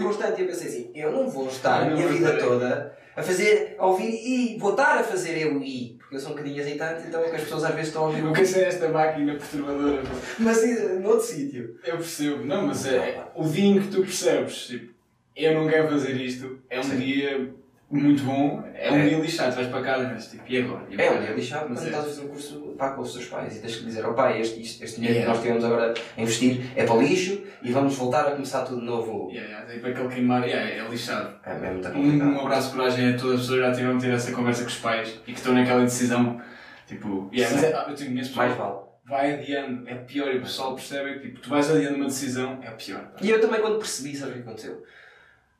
constante. 0.00 0.40
E 0.40 0.44
eu 0.44 0.48
pensei 0.48 0.68
assim: 0.68 0.90
eu 0.94 1.12
não 1.12 1.28
vou 1.28 1.48
estar 1.48 1.82
a 1.82 1.90
minha 1.90 2.08
vida 2.08 2.38
toda 2.38 2.96
a 3.16 3.22
fazer, 3.22 3.76
a 3.78 3.86
ouvir 3.86 4.10
I. 4.10 4.58
Vou 4.58 4.70
estar 4.70 4.98
a 4.98 5.04
fazer 5.04 5.38
eu 5.38 5.62
I. 5.62 5.96
Porque 5.98 6.16
eu 6.16 6.20
sou 6.20 6.30
um 6.30 6.34
bocadinho 6.34 6.60
hesitante, 6.60 7.06
então 7.06 7.22
é 7.22 7.28
que 7.28 7.36
as 7.36 7.42
pessoas 7.42 7.64
às 7.64 7.74
vezes 7.74 7.88
estão 7.88 8.04
a 8.04 8.06
ouvir. 8.06 8.24
O 8.24 8.32
que 8.32 8.40
é 8.40 8.64
esta 8.64 8.88
máquina 8.88 9.34
perturbadora? 9.34 10.02
Mas 10.38 11.00
noutro 11.00 11.26
sítio. 11.26 11.78
Eu 11.84 11.96
percebo, 11.98 12.44
não, 12.44 12.66
mas 12.66 12.86
é 12.86 13.24
o 13.34 13.46
em 13.46 13.80
que 13.80 13.88
tu 13.88 14.00
percebes, 14.00 14.66
tipo, 14.66 14.92
eu 15.36 15.54
não 15.54 15.68
quero 15.68 15.88
fazer 15.88 16.16
isto, 16.16 16.58
é 16.68 16.80
um 16.80 16.82
Sim. 16.82 16.96
dia 16.96 17.54
muito 17.90 18.22
bom, 18.22 18.62
é 18.74 18.90
um 18.92 18.96
É. 18.96 19.08
dia 19.08 19.18
lixado, 19.18 19.54
vais 19.56 19.66
para 19.68 19.82
casa 19.82 20.04
e 20.04 20.06
vais 20.06 20.26
tipo, 20.28 20.44
e 20.48 20.58
agora? 20.58 20.82
E 20.88 21.00
É, 21.00 21.10
um 21.10 21.20
dia 21.20 21.32
lixado, 21.32 21.66
mas 21.68 21.78
Mas 21.80 21.84
é. 21.84 21.86
estás 21.88 22.04
a 22.04 22.08
fazer 22.08 22.22
um 22.22 22.28
curso 22.28 22.60
pá, 22.78 22.90
com 22.90 23.02
os 23.02 23.12
teus 23.12 23.26
pais 23.26 23.56
e 23.56 23.60
tens 23.60 23.76
que 23.76 23.84
dizer, 23.84 24.06
ó 24.06 24.12
pai, 24.12 24.40
este, 24.40 24.60
isto- 24.62 24.84
este 24.84 24.96
dinheiro 25.00 25.18
Yeah. 25.18 25.32
que 25.40 25.48
nós 25.48 25.60
temos 25.60 25.64
agora 25.64 25.94
a 26.16 26.22
investir 26.22 26.60
é 26.76 26.84
para 26.84 26.94
o 26.94 27.02
lixo 27.02 27.42
e 27.62 27.72
vamos 27.72 27.94
voltar 27.96 28.26
a 28.28 28.30
começar 28.30 28.62
tudo 28.64 28.80
de 28.80 28.86
novo. 28.86 29.28
Yeah, 29.30 29.48
yeah, 29.50 29.72
tipo 29.74 29.86
aquele 29.88 30.08
queimar, 30.08 30.46
yeah, 30.46 30.70
é 30.70 30.88
lixado. 30.88 31.34
É, 31.44 31.50
é 31.52 31.70
muito 31.72 31.88
Um, 31.88 32.34
um 32.36 32.40
abraço 32.40 32.70
de 32.70 32.76
coragem 32.76 33.14
a 33.14 33.16
todas 33.18 33.34
as 33.34 33.40
pessoas 33.42 33.58
que 33.60 33.66
já 33.66 33.72
tiveram 33.72 33.98
de 33.98 34.06
ter 34.06 34.12
essa 34.14 34.32
conversa 34.32 34.62
com 34.62 34.68
os 34.68 34.76
pais 34.78 35.08
e 35.26 35.32
que 35.32 35.38
estão 35.38 35.52
naquela 35.52 35.82
decisão. 35.82 36.40
Tipo, 36.86 37.28
yeah, 37.32 37.54
mas 37.54 37.64
é, 37.64 37.72
ah, 37.74 37.86
eu 37.88 37.94
tenho 37.94 38.10
imenso 38.10 38.36
Mais 38.36 38.56
vale. 38.56 38.74
vai 39.04 39.34
adiando, 39.34 39.88
é 39.88 39.94
pior 39.96 40.32
e 40.34 40.38
o 40.38 40.42
pessoal 40.42 40.74
percebe 40.74 41.14
que 41.14 41.28
tipo, 41.28 41.40
tu 41.40 41.50
vais 41.50 41.68
adiando 41.70 41.96
uma 41.96 42.06
decisão, 42.06 42.58
é 42.62 42.70
pior. 42.70 43.00
pá. 43.00 43.18
E 43.20 43.30
eu 43.30 43.40
também 43.40 43.60
quando 43.60 43.78
percebi, 43.78 44.16
sabe 44.16 44.30
o 44.32 44.34
que 44.34 44.40
aconteceu? 44.40 44.82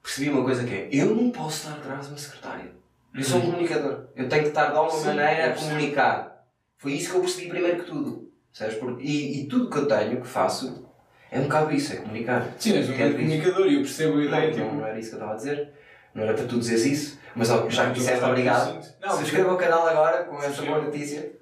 Percebi 0.03 0.31
uma 0.31 0.43
coisa 0.45 0.65
que 0.65 0.75
é, 0.75 0.89
eu 0.93 1.15
não 1.15 1.31
posso 1.31 1.69
estar 1.69 1.79
atrás 1.79 2.07
de 2.07 2.13
uma 2.13 2.19
secretária. 2.19 2.71
Eu 3.15 3.25
sou 3.25 3.39
um 3.39 3.43
comunicador. 3.51 4.05
Eu 4.17 4.29
tenho 4.29 4.43
que 4.43 4.49
estar 4.49 4.71
de 4.71 4.77
alguma 4.77 4.99
Sim, 5.01 5.07
maneira 5.09 5.51
a 5.51 5.55
comunicar. 5.55 6.47
Foi 6.79 6.93
isso 6.93 7.11
que 7.11 7.17
eu 7.17 7.21
percebi 7.21 7.49
primeiro 7.49 7.81
que 7.85 7.91
tudo. 7.91 8.31
Sabes? 8.53 8.77
Porque- 8.77 9.03
E, 9.05 9.43
e 9.43 9.47
tudo 9.47 9.69
que 9.71 9.77
eu 9.79 9.87
tenho, 9.87 10.21
que 10.21 10.27
faço, 10.27 10.89
é 11.31 11.39
um 11.39 11.45
bocado 11.45 11.73
isso, 11.73 11.93
é 11.93 11.97
comunicar. 11.97 12.49
Sim, 12.59 12.77
és 12.77 12.89
um 12.89 12.97
grande 12.97 13.15
comunicador 13.17 13.67
e 13.67 13.75
eu 13.75 13.81
percebo 13.83 14.19
a 14.19 14.25
ideia. 14.25 14.47
não, 14.47 14.55
tipo, 14.55 14.75
não 14.77 14.87
era 14.87 14.99
isso 14.99 15.09
que 15.11 15.15
eu 15.17 15.19
estava 15.19 15.33
a 15.35 15.37
dizer. 15.37 15.73
Não 16.15 16.23
era 16.25 16.35
para 16.35 16.47
tu 16.47 16.59
dizeres 16.59 16.85
isso. 16.87 17.21
Mas 17.37 17.51
ó, 17.51 17.69
já 17.69 17.87
que 17.89 17.93
disseste 17.99 18.25
obrigado. 18.25 18.81
Não, 19.01 19.11
Subscreva 19.11 19.53
o 19.53 19.57
canal 19.57 19.87
agora 19.87 20.25
com 20.25 20.41
Subscreva. 20.41 20.73
boa 20.81 20.85
notícia. 20.87 21.33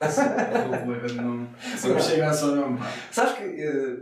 É. 0.00 0.08
Sempre 1.76 2.02
chega 2.02 2.28
a 2.28 2.32
seu 2.32 2.54
nome. 2.56 2.78
Sabes 3.10 3.32
que 3.38 3.44
eh, 3.44 3.96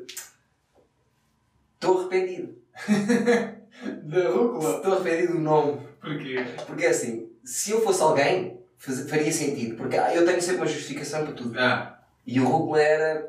estou 1.74 2.00
arrependido. 2.00 2.54
Da 3.82 4.28
rúcula. 4.28 4.76
Estou 4.76 4.92
arrependido 4.94 5.32
do 5.34 5.40
nome. 5.40 5.80
Porquê? 6.00 6.44
Porque 6.66 6.84
é 6.86 6.90
assim, 6.90 7.28
se 7.44 7.70
eu 7.72 7.80
fosse 7.82 8.02
alguém, 8.02 8.60
faria 8.78 9.32
sentido. 9.32 9.76
Porque 9.76 9.96
ah, 9.96 10.14
eu 10.14 10.24
tenho 10.24 10.40
sempre 10.40 10.62
uma 10.62 10.66
justificação 10.66 11.24
para 11.24 11.34
tudo. 11.34 11.58
Ah, 11.58 11.98
E 12.26 12.40
o 12.40 12.44
Rúcula 12.46 12.80
era. 12.80 13.26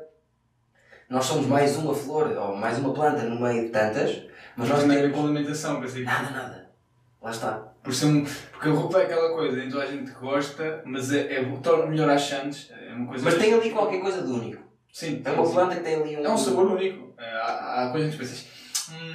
nós 1.08 1.24
somos 1.24 1.46
mais 1.46 1.76
uma 1.76 1.94
flor 1.94 2.36
ou 2.36 2.56
mais 2.56 2.78
uma 2.78 2.92
planta 2.94 3.22
no 3.24 3.40
meio 3.40 3.64
de 3.66 3.70
tantas, 3.70 4.22
mas 4.56 4.68
nós 4.68 4.80
não 4.82 4.88
tem 4.88 4.98
a 4.98 5.02
ver 5.02 5.12
com 5.12 5.24
alimentação, 5.24 5.80
pensei 5.80 6.00
que. 6.00 6.06
Nada, 6.06 6.30
nada. 6.30 6.70
Lá 7.22 7.30
está. 7.30 7.72
Por 7.82 7.94
ser 7.94 8.06
um, 8.06 8.24
porque 8.52 8.68
a 8.68 8.72
rúcula 8.72 9.00
é 9.02 9.04
aquela 9.04 9.32
coisa, 9.34 9.70
toda 9.70 9.84
a 9.84 9.86
gente 9.86 10.10
gosta, 10.12 10.82
mas 10.84 11.12
é, 11.12 11.34
é, 11.40 11.44
torna 11.62 11.86
melhor 11.86 12.10
às 12.10 12.22
chantes, 12.22 12.70
é 12.70 12.92
uma 12.92 13.06
coisa. 13.08 13.24
Mas 13.24 13.34
tem 13.38 13.54
ali 13.54 13.70
qualquer 13.70 14.00
coisa 14.00 14.22
de 14.22 14.30
único. 14.30 14.62
Sim, 14.92 15.22
É 15.24 15.30
uma 15.30 15.46
sim. 15.46 15.52
planta 15.52 15.76
que 15.76 15.82
tem 15.82 15.94
ali 15.94 16.16
um. 16.16 16.24
É 16.24 16.30
um 16.30 16.36
sabor 16.38 16.66
único. 16.72 17.14
É, 17.18 17.24
Há, 17.24 17.86
há 17.86 17.90
coisas 17.92 18.10
que 18.12 18.18
pensas, 18.18 18.46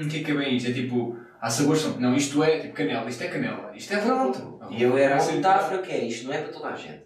o 0.06 0.08
que 0.10 0.20
é 0.20 0.24
que 0.24 0.32
é 0.32 0.34
bem 0.36 0.56
isto? 0.58 0.70
É 0.70 0.74
tipo, 0.74 1.18
há 1.40 1.50
sabores, 1.50 1.82
são- 1.82 2.00
não, 2.00 2.16
isto 2.16 2.44
é 2.44 2.60
tipo 2.60 2.74
canela, 2.74 3.10
isto 3.10 3.24
é 3.24 3.28
canela, 3.28 3.72
isto 3.76 3.94
é 3.94 3.98
Pronto. 3.98 4.60
E 4.72 4.82
eu 4.84 4.98
era 4.98 5.20
ser- 5.20 5.34
metáfora 5.34 5.82
que 5.82 5.92
é 5.92 6.06
isto, 6.06 6.26
não 6.28 6.34
é 6.34 6.38
para 6.40 6.54
toda 6.54 6.68
a 6.70 6.76
gente. 6.76 7.02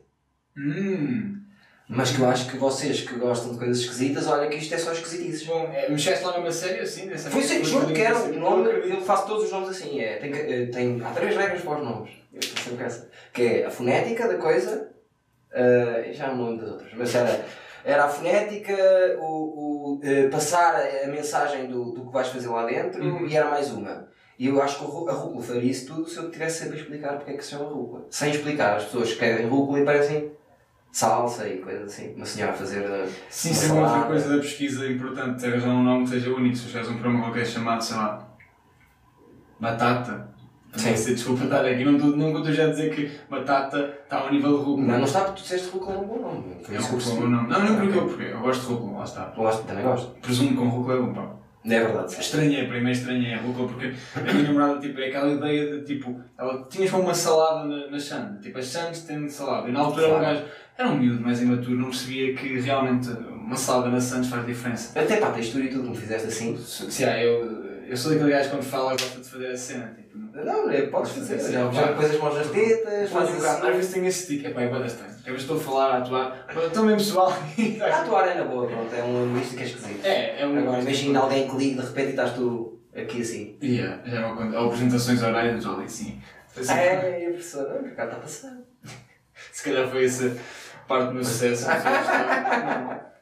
Hum, 0.57 1.41
Mas 1.87 2.11
que 2.11 2.19
eu 2.19 2.27
acho 2.27 2.49
que 2.49 2.57
vocês 2.57 3.01
que 3.01 3.13
gostam 3.15 3.51
de 3.51 3.59
coisas 3.59 3.77
esquisitas, 3.79 4.25
olha 4.25 4.49
que 4.49 4.57
isto 4.57 4.73
é 4.73 4.77
só 4.77 4.91
esquisitices. 4.91 5.45
bom, 5.45 5.69
é, 5.71 5.87
mexeste 5.87 6.23
lá 6.25 6.31
mesmo 6.33 6.47
a 6.47 6.51
sério 6.51 6.81
assim? 6.81 7.07
Dessa 7.07 7.29
Foi 7.29 7.43
sim, 7.43 7.63
juro 7.63 7.93
que 7.93 8.01
era 8.01 8.17
o 8.17 8.33
nome, 8.39 8.69
Eu 8.89 9.01
faço 9.01 9.27
todos 9.27 9.43
os 9.45 9.51
nomes 9.51 9.69
assim, 9.69 9.99
é, 9.99 10.15
tem, 10.15 10.31
que- 10.31 10.39
eh, 10.39 10.65
tem, 10.67 10.99
há 11.03 11.11
três 11.11 11.35
regras 11.35 11.61
para 11.61 11.77
os 11.77 11.83
nomes, 11.83 12.09
eu 12.33 12.39
estou 12.39 12.57
sempre 12.57 12.77
com 12.79 12.83
essa, 12.85 13.09
que 13.31 13.41
é 13.43 13.65
a 13.67 13.69
fonética 13.69 14.27
da 14.27 14.37
coisa, 14.39 14.89
eh, 15.53 16.09
já 16.11 16.27
não 16.29 16.37
me 16.37 16.43
lembro 16.49 16.65
das 16.65 16.71
outras, 16.73 16.91
mas 16.95 17.13
era, 17.13 17.45
era 17.85 18.05
a 18.05 18.09
fonética, 18.09 18.75
o, 19.19 19.23
o, 19.23 19.99
eh, 20.03 20.27
passar 20.27 20.75
a 20.75 21.07
mensagem 21.07 21.67
do, 21.67 21.91
do 21.91 22.05
que 22.07 22.11
vais 22.11 22.27
fazer 22.27 22.49
lá 22.49 22.65
dentro 22.65 23.01
Uhum. 23.03 23.27
e 23.27 23.37
era 23.37 23.49
mais 23.49 23.71
uma. 23.71 24.07
E 24.37 24.47
eu 24.47 24.61
acho 24.61 24.79
que 24.79 24.83
a 24.83 24.87
rú- 24.87 25.07
a 25.09 25.13
rúcula 25.13 25.41
faria 25.43 25.71
isso 25.71 25.85
tudo 25.87 26.09
se 26.09 26.17
eu 26.17 26.29
tivesse 26.31 26.63
sempre 26.63 26.77
a 26.77 26.81
explicar 26.81 27.13
porque 27.17 27.31
é 27.31 27.37
que 27.37 27.43
se 27.45 27.51
chama 27.51 27.65
rúcula. 27.69 28.05
Sem 28.09 28.31
explicar, 28.31 28.75
as 28.77 28.83
pessoas 28.85 29.13
que 29.13 29.19
querem 29.19 29.47
rúcula 29.47 29.79
e 29.79 29.85
parecem 29.85 30.31
salsa 30.91 31.47
e 31.47 31.59
coisas 31.59 31.83
assim. 31.93 32.13
Uma 32.15 32.25
senhora 32.25 32.51
a 32.51 32.55
fazer. 32.55 32.83
eh, 32.83 33.07
Sim, 33.29 33.51
isso 33.51 33.65
é 33.65 33.71
uma 33.73 33.87
outra 33.93 34.07
coisa 34.07 34.29
da 34.35 34.41
pesquisa 34.41 34.87
importante, 34.87 35.45
arranjar 35.45 35.69
um 35.69 35.83
nome 35.83 36.03
que 36.05 36.09
seja 36.09 36.29
único. 36.33 36.55
Se 36.55 36.63
fizeres 36.65 36.89
um 36.89 36.93
programa 36.97 37.21
qualquer 37.25 37.45
chamado, 37.45 37.81
sei 37.83 37.95
lá, 37.97 38.27
Batata. 39.59 40.34
Sim. 40.77 40.95
sei, 40.95 41.13
desculpa 41.15 41.43
estar 41.45 41.65
aqui, 41.65 41.83
não 41.85 41.95
estou 41.95 42.15
não 42.17 42.37
estou 42.37 42.53
já 42.53 42.65
a 42.65 42.67
dizer 42.67 42.93
que 42.93 43.11
batata 43.29 43.93
está 44.03 44.19
ao 44.19 44.31
nível 44.31 44.57
de 44.57 44.63
rúcula. 44.63 44.87
Não, 44.87 44.97
não 44.99 45.05
está 45.05 45.21
porque 45.21 45.39
tu 45.39 45.43
disseste 45.43 45.69
rúcula 45.69 45.95
é 45.95 45.99
um 45.99 46.05
bom 46.07 46.19
nome. 46.19 46.43
Foi 46.63 46.75
É 46.75 46.77
isso 46.79 46.87
que 46.87 46.93
eu 46.93 46.97
um 46.97 47.01
percebi. 47.01 47.21
rúcula, 47.21 47.29
não. 47.29 47.43
Não, 47.47 47.59
não 47.65 47.75
porque 47.79 47.97
eu, 47.97 48.05
porque 48.07 48.23
eu 48.23 48.39
gosto 48.39 48.61
de 48.61 48.67
rúcula, 48.67 48.97
lá 48.99 49.03
está. 49.03 49.33
Eu 49.35 49.43
gosto, 49.43 49.63
também 49.65 49.83
gosto. 49.83 50.11
Presumo 50.21 50.55
com 50.55 50.67
rúcula 50.69 50.95
é 50.95 51.01
bom, 51.01 51.13
pá. 51.13 51.35
É 51.67 51.79
verdade. 51.79 52.11
sim. 52.13 52.21
Estranhei, 52.21 52.67
primeiro 52.67 52.91
estranhei 52.91 53.33
a 53.33 53.41
rúcula 53.41 53.67
porque 53.67 53.91
a 54.15 54.21
minha 54.21 54.43
namorada 54.43 54.79
tipo, 54.79 54.99
é 54.99 55.07
aquela 55.07 55.31
ideia 55.31 55.77
de 55.79 55.83
tipo, 55.83 56.21
ela 56.37 56.63
tinhas 56.69 56.93
uma 56.93 57.11
salada 57.13 57.65
na, 57.67 57.87
na 57.87 57.97
Xande, 57.97 58.39
tipo 58.39 58.59
as 58.59 58.67
Xandes 58.67 59.01
têm 59.01 59.27
salada, 59.27 59.67
e 59.67 59.71
na 59.71 59.79
altura 59.79 60.09
Claro. 60.09 60.19
um 60.19 60.25
gajo 60.27 60.43
era 60.77 60.89
um 60.89 60.97
miúdo 60.99 61.23
mais 61.23 61.41
imaturo, 61.41 61.75
não 61.75 61.85
percebia 61.85 62.35
que 62.35 62.59
realmente 62.59 63.09
uma 63.09 63.55
salada 63.55 63.89
na 63.89 63.99
Santos 63.99 64.29
faz 64.29 64.45
diferença. 64.45 64.99
Até 64.99 65.17
para 65.17 65.29
a 65.29 65.31
textura 65.31 65.65
e 65.65 65.69
tudo 65.69 65.83
que 65.85 65.89
me 65.89 65.97
fizeste 65.97 66.27
assim. 66.27 66.55
Se 66.55 67.03
há, 67.03 67.23
eu, 67.23 67.64
eu 67.87 67.97
sou 67.97 68.11
daquele 68.11 68.31
gajo 68.31 68.49
que 68.49 68.55
quando 68.55 68.63
fala 68.63 68.91
gosta 68.91 69.19
de 69.21 69.29
fazer 69.29 69.47
a 69.51 69.57
cena, 69.57 69.93
tipo, 69.95 70.17
não- 70.17 70.69
é, 70.71 70.81
podes 70.87 71.11
fazer. 71.11 71.39
Sim, 71.39 71.51
Já, 71.53 71.71
já 71.71 71.93
pões 71.93 72.11
as 72.11 72.19
mãos 72.19 72.35
nas 72.35 72.47
tetas, 72.49 73.09
Faz 73.09 73.11
fazes 73.11 73.35
bocado, 73.35 73.55
às 73.57 73.63
assim. 73.63 73.71
vezes 73.77 73.93
tenho 73.93 74.05
esse 74.07 74.27
tique, 74.27 74.47
epá, 74.47 74.61
é 74.61 74.67
bem 74.69 74.85
estranho. 74.85 75.11
Às 75.11 75.23
vezes 75.25 75.41
estou 75.41 75.57
a 75.57 75.59
falar, 75.59 75.85
a 75.91 75.97
atuar, 75.99 76.45
mas 76.53 76.63
estou 76.65 76.83
mesmo 76.83 76.97
pessoal 76.99 77.33
A 77.81 78.01
atuar 78.01 78.27
é 78.27 78.33
na 78.35 78.43
boa, 78.43 78.67
pronto, 78.67 78.93
é 78.95 79.03
um 79.03 79.33
que 79.55 79.61
é 79.61 79.65
esquisito. 79.65 80.05
É, 80.05 80.41
é 80.41 80.47
um. 80.47 80.59
Agora 80.59 80.81
imagina 80.81 81.19
alguém 81.19 81.47
que 81.49 81.55
liga 81.55 81.81
de 81.81 81.87
repente 81.87 82.07
e 82.07 82.09
estás 82.11 82.33
tu 82.33 82.81
aqui 82.95 83.21
assim. 83.21 83.57
Yeah, 83.63 84.01
já 84.05 84.21
é 84.21 84.25
uma 84.25 84.35
coisa. 84.35 84.59
Ou 84.59 84.67
apresentações 84.67 85.23
orais 85.23 85.63
do 85.63 85.71
ali, 85.75 85.89
sim. 85.89 86.21
Assim, 86.57 86.71
É, 86.73 87.23
e 87.23 87.27
a 87.27 87.31
pessoa, 87.33 87.67
não, 87.69 87.89
o 87.89 87.95
cara 87.95 88.09
está 88.09 88.21
passando. 88.21 88.63
Se 89.51 89.63
calhar 89.63 89.87
foi 89.89 90.05
essa 90.05 90.37
parte 90.87 91.07
do 91.07 91.13
meu 91.15 91.23
sucesso. 91.23 91.65
não 91.67 91.73
sei, 91.75 91.83
não. 91.83 93.14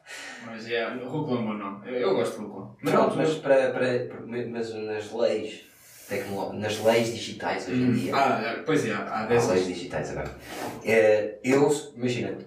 Mas 0.45 0.69
é, 0.69 0.87
rúcula 0.95 1.37
é 1.37 1.41
um 1.41 1.45
bom 1.47 1.53
nome. 1.53 1.87
Eu, 1.89 1.93
eu 1.99 2.15
gosto 2.15 2.33
de 2.39 2.45
rúcula. 2.45 2.75
Mas 2.81 2.93
Pronto, 2.93 3.15
mas, 3.17 3.33
para, 3.35 3.71
para, 3.71 4.21
mas 4.27 4.73
nas 4.73 5.11
leis 5.11 5.65
tecnológicas, 6.07 6.59
nas 6.59 6.79
leis 6.83 7.07
digitais 7.13 7.67
hoje 7.67 7.81
em 7.81 7.91
dia. 7.93 8.15
Ah, 8.15 8.41
é, 8.41 8.53
pois 8.63 8.85
é, 8.85 8.93
há 8.93 9.21
Há 9.23 9.25
leis 9.27 9.47
dessas. 9.47 9.65
digitais 9.65 10.09
agora. 10.11 10.35
É, 10.83 11.39
eu, 11.43 11.69
imagina, 11.95 12.33
tu, 12.33 12.45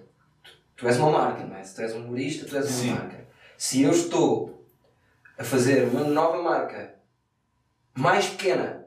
tu 0.75 0.87
és 0.87 0.97
uma 0.97 1.09
marca, 1.11 1.43
não 1.45 1.55
é? 1.55 1.63
Se 1.63 1.75
tu 1.75 1.81
és 1.81 1.93
um 1.95 2.03
humorista, 2.05 2.45
tu 2.45 2.55
és 2.55 2.65
uma 2.65 2.71
Sim. 2.73 2.91
marca. 2.91 3.27
Se 3.57 3.81
eu 3.81 3.91
estou 3.91 4.65
a 5.37 5.43
fazer 5.43 5.83
uma 5.87 6.03
nova 6.03 6.41
marca 6.41 6.95
mais 7.95 8.27
pequena 8.27 8.85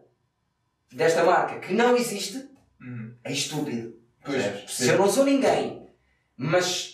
desta 0.92 1.24
marca 1.24 1.58
que 1.58 1.72
não 1.72 1.96
existe, 1.96 2.48
Uhum. 2.80 3.14
é 3.24 3.32
estúpido. 3.32 3.94
Pois. 4.24 4.42
Se 4.68 4.88
eu 4.88 4.96
não 4.98 5.06
sou 5.08 5.24
ninguém, 5.24 5.86
mas 6.36 6.89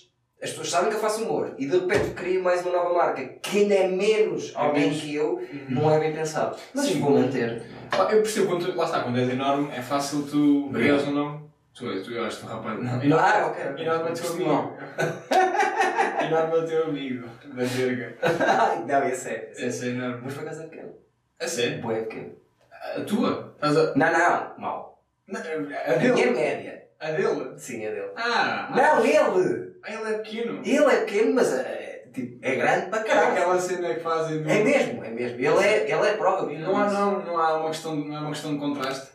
as 0.46 0.50
pessoas 0.50 0.70
sabem 0.70 0.90
que 0.90 0.96
eu 0.96 1.00
faço 1.00 1.24
humor 1.24 1.54
e 1.58 1.66
de 1.66 1.78
repente 1.78 2.10
crio 2.14 2.42
mais 2.42 2.62
uma 2.64 2.72
nova 2.72 2.94
marca 2.94 3.24
que 3.42 3.58
ainda 3.58 3.74
é 3.74 3.88
menos 3.88 4.52
É 4.54 4.58
alguém 4.58 4.82
menos. 4.84 5.00
que 5.00 5.14
eu, 5.14 5.34
Uhum. 5.34 5.66
não 5.68 5.90
é 5.94 5.98
bem 6.00 6.12
pensado. 6.12 6.56
Mas 6.74 6.86
Sim. 6.86 7.00
vou 7.00 7.10
manter. 7.12 7.62
Eu 7.92 8.06
percebo, 8.22 8.46
quando 8.48 8.66
tu, 8.66 8.76
lá 8.76 8.84
está, 8.84 9.00
quando 9.02 9.18
és 9.18 9.28
enorme, 9.28 9.70
é 9.72 9.82
fácil 9.82 10.22
tu 10.30 10.70
criares 10.72 11.06
um 11.08 11.12
nome. 11.12 11.46
Tu, 11.74 11.86
és- 11.90 12.06
tu 12.06 12.12
és 12.16 12.42
um 12.42 12.46
rapaz. 12.46 12.78
Não, 12.82 13.02
enorme, 13.02 13.14
Ah, 13.14 13.46
ok. 13.48 13.84
enorme 13.84 14.10
é 14.10 14.12
teu 14.12 14.30
amigo. 14.32 14.76
enorme 16.26 16.58
é 16.58 16.62
teu 16.66 16.84
amigo. 16.84 17.28
Da 17.54 17.64
verga. 17.64 18.16
Ai, 18.22 18.84
não, 18.86 19.08
esse 19.08 19.28
é. 19.28 19.50
esse 19.52 19.62
é. 19.62 19.66
Essa 19.68 19.86
é 19.86 19.88
enorme. 19.90 20.20
Mas 20.24 20.34
por 20.34 20.42
acaso 20.42 20.62
é 20.62 20.66
pequeno. 20.66 20.94
A 21.40 21.46
sério? 21.48 21.82
Boé 21.82 22.00
pequeno. 22.02 22.32
A 22.96 23.00
tua? 23.02 23.52
Estás 23.56 23.76
a. 23.76 23.94
Não, 23.94 24.12
não, 24.12 24.58
mal. 24.58 25.02
Não, 25.28 25.40
A 25.40 25.44
A 25.44 25.98
minha 25.98 26.14
dele? 26.14 26.30
média. 26.30 26.82
A 27.00 27.10
dele? 27.10 27.52
Sim, 27.58 27.84
é 27.84 27.90
dele. 27.90 28.10
Ah! 28.16 28.68
Não, 28.74 29.04
ele! 29.04 29.65
Ele 29.86 30.14
é 30.14 30.18
pequeno. 30.18 30.60
Ele 30.64 30.84
é 30.84 31.00
pequeno, 31.04 31.34
mas 31.34 31.52
é, 31.52 32.08
tipo, 32.12 32.38
é 32.44 32.56
grande 32.56 32.86
para 32.90 33.00
É 33.00 33.04
caralho. 33.04 33.32
aquela 33.32 33.60
cena 33.60 33.94
que 33.94 34.00
fazem 34.00 34.42
do. 34.42 34.50
É 34.50 34.62
mesmo, 34.64 35.04
é 35.04 35.10
mesmo. 35.10 35.38
Ele 35.38 35.64
é, 35.66 35.82
ele 35.90 36.06
é 36.08 36.14
prova 36.14 36.46
viva 36.46 36.60
Não 36.62 36.76
há, 36.76 36.90
não, 36.90 37.24
não 37.24 37.38
há 37.38 37.58
uma 37.60 37.68
questão, 37.70 38.00
de- 38.00 38.08
não 38.08 38.16
é 38.16 38.20
uma 38.20 38.30
questão 38.30 38.52
de 38.54 38.58
contraste. 38.60 39.08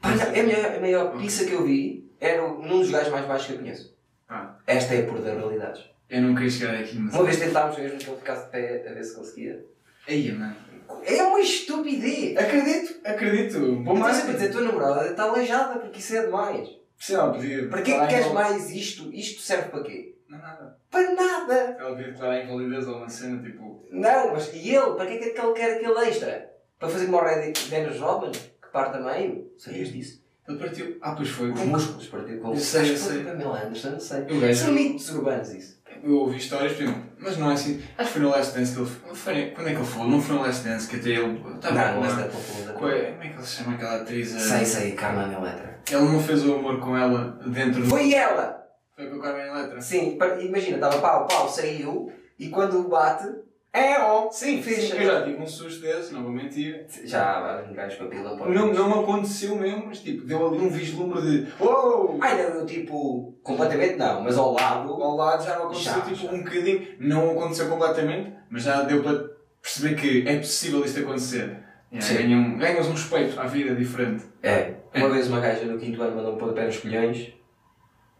Pá, 0.00 0.10
não, 0.10 0.22
a, 0.24 0.26
maior, 0.46 0.76
a 0.76 0.80
maior 0.80 1.16
pizza 1.16 1.44
que 1.44 1.52
eu 1.52 1.64
vi 1.64 2.10
era 2.20 2.44
um 2.44 2.66
dos 2.66 2.90
gajos 2.90 3.10
mais 3.12 3.26
baixos 3.26 3.46
que 3.48 3.52
eu 3.54 3.58
conheço. 3.58 3.96
Ah. 4.28 4.56
Esta 4.66 4.94
é 4.94 5.02
a 5.02 5.06
pura 5.06 5.20
das 5.22 5.36
realidades. 5.36 5.84
Eu 6.10 6.22
não 6.22 6.34
queria 6.34 6.50
chegar 6.50 6.74
aqui, 6.74 6.98
mas. 6.98 7.14
Uma 7.14 7.24
vez 7.24 7.38
tentámos 7.38 7.78
mesmo 7.78 7.98
que 7.98 8.08
ele 8.10 8.16
ficasse 8.16 8.44
de 8.46 8.50
pé 8.50 8.84
a 8.88 8.92
ver 8.92 9.04
se 9.04 9.14
conseguia. 9.14 9.64
Aí, 10.08 10.32
mano. 10.32 10.56
É 11.04 11.22
uma 11.22 11.40
estupidez! 11.40 12.36
Acredito, 12.36 13.00
acredito. 13.06 13.76
Bom, 13.76 13.94
Mas 13.96 14.26
dizer, 14.26 14.48
a 14.48 14.52
tua 14.52 14.60
namorada 14.60 15.06
está 15.10 15.22
aleijada 15.24 15.78
porque 15.80 15.98
isso 16.00 16.14
é 16.16 16.22
demais. 16.26 16.68
Se 17.02 17.14
ela 17.16 17.32
pedir. 17.32 17.68
Para 17.68 17.82
que 17.82 17.90
é 17.90 18.00
que 18.00 18.06
queres 18.14 18.32
mais 18.32 18.70
isto? 18.70 19.12
Isto 19.12 19.42
serve 19.42 19.70
para 19.70 19.82
quê? 19.82 20.14
Não, 20.28 20.38
nada. 20.38 20.78
Para 20.88 21.12
nada! 21.12 21.76
Ela 21.76 21.96
pedir 21.96 22.12
declarar 22.12 22.34
a 22.34 22.44
invalidez 22.44 22.86
ou 22.86 22.98
uma 22.98 23.08
cena 23.08 23.42
tipo. 23.42 23.84
Não, 23.90 24.32
mas 24.32 24.54
e 24.54 24.72
ele? 24.72 24.94
Para 24.94 25.06
que 25.06 25.14
é 25.14 25.30
que 25.30 25.40
ele 25.40 25.52
quer 25.52 25.76
aquele 25.78 26.08
extra? 26.08 26.48
Para 26.78 26.88
fazer 26.88 27.06
como 27.06 27.18
o 27.18 27.24
Red 27.24 27.54
Dennis 27.68 27.98
Rodman, 27.98 28.30
que 28.30 28.68
parte 28.72 28.98
a 28.98 29.00
meio? 29.00 29.52
Sabias 29.58 29.92
disso? 29.92 30.22
Ele 30.46 30.58
partiu. 30.58 30.96
Ah, 31.00 31.16
pois 31.16 31.28
foi. 31.28 31.50
Os 31.50 31.60
músculos 31.62 32.06
partiu 32.06 32.38
com 32.38 32.52
Eu 32.52 32.56
sei, 32.56 32.92
eu 32.92 32.96
sei. 32.96 33.24
para 33.24 33.32
Anderson, 33.32 33.90
não 33.90 34.00
sei. 34.00 34.54
São 34.54 34.72
mitos 34.72 35.10
urbanos 35.10 35.52
isso. 35.52 35.81
Eu 36.02 36.16
ouvi 36.18 36.36
histórias, 36.38 36.72
exemplo, 36.72 37.00
mas 37.18 37.36
não 37.38 37.50
é 37.50 37.54
assim. 37.54 37.80
Acho 37.96 38.08
que 38.08 38.12
foi 38.18 38.22
no 38.22 38.30
Last 38.30 38.58
Dance 38.58 38.72
que 38.74 38.80
ele 38.80 38.88
foi. 38.90 39.14
foi- 39.14 39.50
Quando 39.54 39.66
é 39.68 39.70
que 39.70 39.76
ele 39.76 39.86
falou? 39.86 40.08
Não 40.08 40.20
foi 40.20 40.36
no 40.36 40.42
Last 40.42 40.64
Dance 40.68 40.88
que 40.88 40.96
até 40.96 41.08
ele. 41.10 41.40
Estava 41.54 41.74
Não, 41.74 41.94
com 41.94 42.00
não 42.00 42.20
é 42.20 42.24
profunda. 42.24 42.72
com 42.72 42.86
a- 42.86 42.90
Como 42.90 42.94
é 42.96 43.28
que 43.28 43.34
ele 43.36 43.42
se 43.46 43.56
chama 43.56 43.74
aquela 43.74 43.96
atriz? 44.02 44.28
Sei, 44.30 44.64
sei, 44.64 44.92
Carmen 44.92 45.32
Electra. 45.32 45.78
Ele 45.90 46.00
não 46.00 46.20
fez 46.20 46.44
o 46.44 46.54
amor 46.54 46.80
com 46.80 46.96
ela 46.96 47.38
dentro 47.46 47.82
do. 47.82 47.88
Foi 47.88 48.12
ela! 48.12 48.62
Foi 48.96 49.06
com 49.08 49.16
a 49.16 49.22
Carmen 49.22 49.46
Electra? 49.46 49.80
Sim, 49.80 50.18
imagina, 50.40 50.74
estava 50.76 50.98
pau, 51.00 51.26
pau, 51.28 51.48
saiu 51.48 52.12
e 52.38 52.48
quando 52.48 52.88
bate, 52.88 53.28
é 53.72 53.98
ó! 54.00 54.30
Sim, 54.30 54.62
Fixe. 54.62 54.88
sim, 54.92 54.96
eu 54.98 55.04
já 55.06 55.22
tive 55.22 55.40
um 55.42 55.46
susto 55.46 55.80
desses, 55.80 56.10
não 56.12 56.22
vou 56.22 56.32
mentir. 56.32 56.86
Já, 57.04 57.64
um 57.68 57.72
gajo 57.74 57.98
com 57.98 58.04
a 58.04 58.06
pila. 58.08 58.36
Não, 58.48 58.72
não 58.72 58.88
me 58.88 59.02
aconteceu 59.02 59.56
mesmo, 59.56 59.86
mas 59.86 60.00
tipo, 60.00 60.24
deu 60.26 60.46
ali 60.46 60.58
um 60.58 60.68
vislumbre 60.68 61.22
de 61.22 61.46
Uou! 61.60 62.18
Ai, 62.20 62.42
não, 62.42 62.54
eu, 62.60 62.66
tipo, 62.66 63.34
completamente 63.42 63.96
não, 63.96 64.22
mas 64.22 64.36
ao 64.36 64.52
lado. 64.52 64.90
Ao 64.92 65.16
lado 65.16 65.44
já 65.44 65.56
não 65.58 65.64
aconteceu 65.66 65.92
Já, 65.94 66.00
tipo 66.02 66.16
já. 66.16 66.30
um 66.32 66.38
bocadinho. 66.44 66.86
Não 67.00 67.30
aconteceu 67.32 67.68
completamente, 67.68 68.32
mas 68.50 68.62
já 68.62 68.82
deu 68.82 69.02
para 69.02 69.30
perceber 69.62 69.94
que 70.00 70.28
é 70.28 70.36
possível 70.38 70.84
isto 70.84 71.00
acontecer. 71.00 71.58
Yeah, 71.92 72.00
Sim. 72.00 72.14
ganham- 72.16 72.56
ganhas 72.58 72.86
um 72.86 72.92
respeito 72.92 73.38
à 73.38 73.44
vida 73.44 73.74
diferente. 73.74 74.24
É, 74.42 74.74
uma 74.94 75.08
vez 75.10 75.28
uma 75.28 75.40
gaja 75.40 75.64
no 75.66 75.78
quinto 75.78 76.00
ano 76.02 76.16
mandou-me 76.16 76.38
pôr 76.38 76.50
a 76.50 76.52
pé 76.54 76.64
nos 76.66 76.78
colhões 76.78 77.32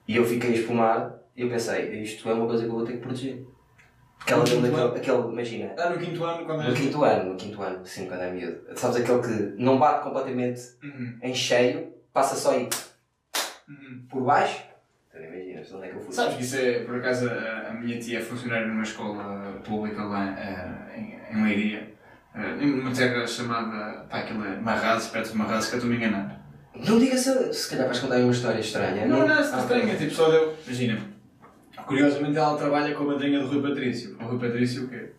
e 0.06 0.16
eu 0.16 0.24
fiquei 0.26 0.50
a 0.50 0.54
espumar 0.54 1.18
e 1.34 1.40
eu 1.42 1.48
pensei, 1.48 2.02
isto 2.02 2.28
é 2.28 2.34
uma 2.34 2.46
coisa 2.46 2.64
que 2.64 2.68
eu 2.70 2.74
vou 2.74 2.84
ter 2.84 2.92
que 2.92 2.98
proteger. 2.98 3.46
Porque 4.24 4.32
ela 4.34 4.44
No 4.44 4.94
aquele, 4.96 5.18
imagina, 5.32 5.74
Ah, 5.76 5.90
no 5.90 5.98
quinto 5.98 6.24
ano, 6.24 6.44
quando 6.46 6.62
no 6.62 6.68
és. 6.70 6.78
quinto 6.78 7.04
ano, 7.04 7.30
no 7.30 7.36
quinto 7.36 7.62
ano, 7.62 7.84
sim, 7.86 8.06
quando 8.06 8.20
é 8.22 8.30
miúdo. 8.30 8.60
Sabes 8.76 8.96
aquele 8.98 9.20
que 9.20 9.62
não 9.62 9.78
bate 9.78 10.04
completamente 10.04 10.60
Uhum, 10.82 11.18
em 11.22 11.34
cheio, 11.34 11.92
passa 12.12 12.36
só 12.36 12.52
aí 12.52 12.68
uhum. 13.68 14.02
por 14.08 14.22
baixo. 14.22 14.62
Então 15.10 15.22
imaginas 15.24 15.66
de 15.68 15.74
onde 15.74 15.86
é 15.86 15.88
que 15.90 15.96
eu 15.96 16.00
fui. 16.00 16.12
Sabes 16.12 16.36
que 16.36 16.42
isso 16.42 16.56
é, 16.56 16.80
por 16.84 16.96
acaso, 16.96 17.28
a, 17.28 17.68
a 17.70 17.74
minha 17.74 17.98
tia 17.98 18.18
é 18.18 18.22
funcionária 18.22 18.66
numa 18.66 18.82
escola 18.82 19.60
pública 19.64 20.02
lá 20.04 20.34
eh, 20.38 20.98
em, 20.98 21.36
em 21.38 21.44
Leiria, 21.44 21.92
eh, 22.34 22.54
numa 22.64 22.92
terra 22.94 23.26
chamada, 23.26 24.04
pá, 24.08 24.18
aquilo 24.18 24.44
é 24.44 24.56
Marrazes, 24.60 25.08
perto 25.08 25.32
de 25.32 25.36
Marrazes, 25.38 25.68
que 25.68 25.74
eu 25.74 25.78
estou-me 25.78 25.96
a 25.96 25.98
enganar. 25.98 26.42
Não 26.74 26.98
diga 26.98 27.16
se, 27.18 27.52
se 27.52 27.68
calhar 27.70 27.86
vais 27.86 27.98
contar 27.98 28.14
aí 28.14 28.22
uma 28.22 28.32
história 28.32 28.60
estranha. 28.60 29.04
Não, 29.04 29.26
não, 29.26 29.38
Ah, 29.38 29.42
se 29.42 29.58
estranha, 29.58 29.94
tipo, 29.96 30.10
só 30.14 30.30
deu. 30.30 30.56
Imagina, 30.66 30.98
Curiosamente 31.86 32.36
ela 32.36 32.56
trabalha 32.56 32.94
com 32.94 33.04
a 33.04 33.06
madrinha 33.06 33.40
do 33.40 33.46
Rui 33.46 33.62
Patrício. 33.62 34.16
O 34.20 34.24
Rui 34.24 34.38
Patrício, 34.38 34.84
o 34.84 34.88
quê? 34.88 35.10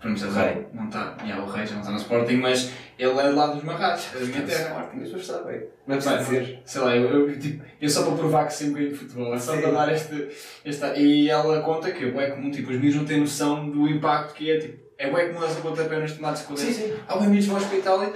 Para 0.00 0.10
não 0.10 0.16
Rei. 0.16 0.26
dizer, 0.26 0.66
não 0.74 0.84
está. 0.86 1.16
Yeah, 1.22 1.44
o 1.44 1.50
Rei 1.50 1.66
já 1.66 1.74
não 1.74 1.80
está 1.80 1.92
no 1.92 1.98
Sporting, 1.98 2.36
mas 2.36 2.70
ele 2.96 3.18
é 3.18 3.28
de 3.28 3.34
lá 3.34 3.46
dos 3.48 3.64
Marrados, 3.64 4.06
é 4.14 4.18
da 4.20 4.26
minha 4.26 4.42
terra. 4.42 4.68
Sporting, 4.68 4.96
as 4.96 5.02
pessoas 5.02 5.26
sabem. 5.26 5.62
Não 5.86 5.96
é 5.96 5.98
preciso 5.98 6.24
dizer. 6.24 6.62
Sei 6.64 6.80
lá, 6.80 6.96
eu, 6.96 7.28
eu, 7.28 7.38
tipo, 7.38 7.64
eu 7.80 7.88
só 7.88 8.04
para 8.04 8.16
provar 8.16 8.46
que 8.46 8.54
sempre 8.54 8.82
ganho 8.82 8.92
de 8.92 8.98
futebol, 8.98 9.34
é 9.34 9.38
só 9.38 9.54
Sim. 9.54 9.62
para 9.62 9.70
dar 9.72 9.92
este, 9.92 10.28
este. 10.64 11.00
E 11.00 11.28
ela 11.28 11.60
conta 11.62 11.90
que 11.90 12.04
é 12.04 12.30
comum, 12.30 12.50
tipo, 12.50 12.70
os 12.70 12.78
miúdos 12.78 12.94
não 12.94 13.04
têm 13.04 13.20
noção 13.20 13.68
do 13.68 13.88
impacto 13.88 14.34
que 14.34 14.48
é, 14.48 14.58
tipo, 14.58 14.78
é 14.96 15.10
bué 15.10 15.26
comum 15.28 15.44
essa 15.44 15.60
pontapé 15.60 15.98
nos 15.98 16.12
tomates 16.12 16.42
quando 16.42 16.58
Sim, 16.58 16.72
sim. 16.72 16.94
Há 17.08 17.16
bem 17.16 17.28
miúdos 17.28 17.46
que 17.46 17.50
vão 17.50 17.58
ao 17.58 17.64
hospital 17.64 18.04
e 18.04 18.12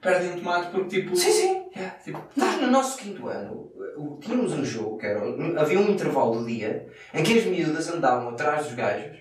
perdem 0.00 0.32
um 0.32 0.36
tomate 0.38 0.70
porque, 0.70 1.00
tipo. 1.00 1.16
Sim, 1.16 1.32
sim. 1.32 1.64
Yeah, 1.76 1.96
tipo, 1.98 2.22
Nós, 2.36 2.60
no 2.60 2.66
nosso 2.70 2.98
quinto 2.98 3.28
ano, 3.28 3.70
tínhamos 4.20 4.52
um 4.52 4.64
jogo 4.64 4.98
que 4.98 5.06
era. 5.06 5.20
Havia 5.60 5.78
um 5.80 5.90
intervalo 5.90 6.38
do 6.40 6.46
dia 6.46 6.88
em 7.14 7.22
que 7.22 7.38
as 7.38 7.44
miúdas 7.44 7.88
andavam 7.88 8.30
atrás 8.30 8.64
dos 8.66 8.74
gajos 8.74 9.16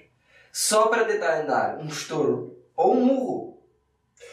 só 0.52 0.88
para 0.88 1.06
tentarem 1.06 1.46
dar 1.46 1.78
um 1.78 1.88
estouro 1.88 2.58
ou 2.76 2.96
um 2.96 3.06
murro. 3.06 3.58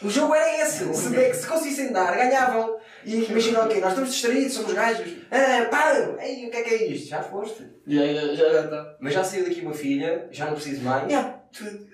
O 0.01 0.09
jogo 0.09 0.33
era 0.33 0.61
esse. 0.63 0.91
Se, 0.93 1.09
de- 1.11 1.33
se 1.33 1.47
conseguissem 1.47 1.91
dar, 1.93 2.15
ganhavam. 2.15 2.77
E 3.05 3.23
imagina 3.25 3.63
o 3.63 3.67
quê? 3.69 3.79
Nós 3.79 3.89
estamos 3.91 4.11
distraídos, 4.11 4.53
somos 4.53 4.73
gajos. 4.73 5.13
Ah, 5.31 5.65
param! 5.69 6.19
Ei, 6.19 6.47
o 6.47 6.51
que 6.51 6.57
é 6.57 6.61
que 6.63 6.73
é 6.73 6.87
isto? 6.87 7.07
Já 7.09 7.21
foste. 7.21 7.63
já, 7.87 8.05
já, 8.07 8.33
já, 8.33 8.49
já 8.53 8.61
está. 8.65 8.97
Mas 8.99 9.13
já 9.13 9.23
saiu 9.23 9.45
daqui 9.45 9.61
uma 9.61 9.73
filha, 9.73 10.27
já 10.31 10.45
não 10.47 10.53
preciso 10.55 10.81
mais. 10.83 11.07
Yeah, 11.09 11.39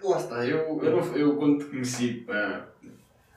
lá 0.02 0.18
está, 0.18 0.46
eu, 0.46 0.80
eu, 0.82 0.92
não- 0.98 1.16
eu 1.18 1.36
quando 1.38 1.60
te 1.60 1.66
conheci, 1.70 2.14
pá, 2.26 2.66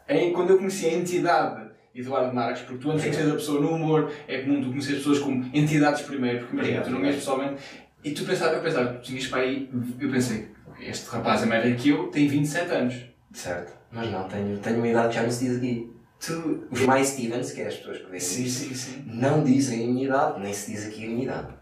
em, 0.08 0.32
quando 0.32 0.50
eu 0.50 0.58
conheci 0.58 0.86
a 0.86 0.94
entidade 0.94 1.64
Eduardo 1.94 2.34
Marques, 2.34 2.62
porque 2.62 2.78
tu 2.78 2.90
antes 2.90 3.04
de 3.04 3.10
conheces 3.10 3.32
a 3.32 3.36
pessoa 3.36 3.60
no 3.60 3.70
humor, 3.70 4.12
é 4.26 4.42
comum 4.42 4.60
tu 4.60 4.68
conhecer 4.68 4.92
as 4.92 4.98
pessoas 4.98 5.20
como 5.20 5.48
entidades 5.54 6.02
primeiro, 6.02 6.40
porque 6.40 6.54
imagina, 6.54 6.80
tu 6.80 6.90
não 6.90 6.98
conheces 6.98 7.20
pessoalmente, 7.20 7.62
e 8.02 8.10
tu 8.10 8.24
pensava, 8.24 8.56
eu 8.56 8.62
pensava, 8.62 8.94
tu 8.94 9.02
tinhas 9.02 9.26
para 9.28 9.42
aí, 9.42 9.70
eu 10.00 10.10
pensei, 10.10 10.48
este 10.80 11.08
rapaz 11.08 11.42
é 11.42 11.46
mais 11.46 11.62
velho 11.62 11.76
que 11.76 11.88
eu, 11.90 12.08
tem 12.08 12.26
27 12.26 12.70
anos. 12.72 12.94
Certo. 13.32 13.72
Mas 13.92 14.10
não, 14.10 14.28
tenho, 14.28 14.58
tenho 14.58 14.78
uma 14.78 14.88
idade 14.88 15.08
que 15.08 15.14
já 15.14 15.22
não 15.22 15.30
se 15.30 15.46
diz 15.46 15.56
aqui. 15.56 15.90
Tu... 16.18 16.66
Os 16.70 16.80
mais 16.80 17.08
Stevens, 17.08 17.52
que 17.52 17.60
é 17.60 17.68
as 17.68 17.76
pessoas 17.76 17.98
que 17.98 18.10
veem 18.10 18.20
Sim, 18.20 18.48
sim, 18.48 18.74
sim. 18.74 19.04
não 19.06 19.44
dizem 19.44 19.84
a 19.84 19.86
minha 19.86 20.06
idade, 20.06 20.40
nem 20.40 20.52
se 20.52 20.72
diz 20.72 20.86
aqui 20.86 21.04
a 21.04 21.08
minha 21.08 21.24
idade. 21.24 21.54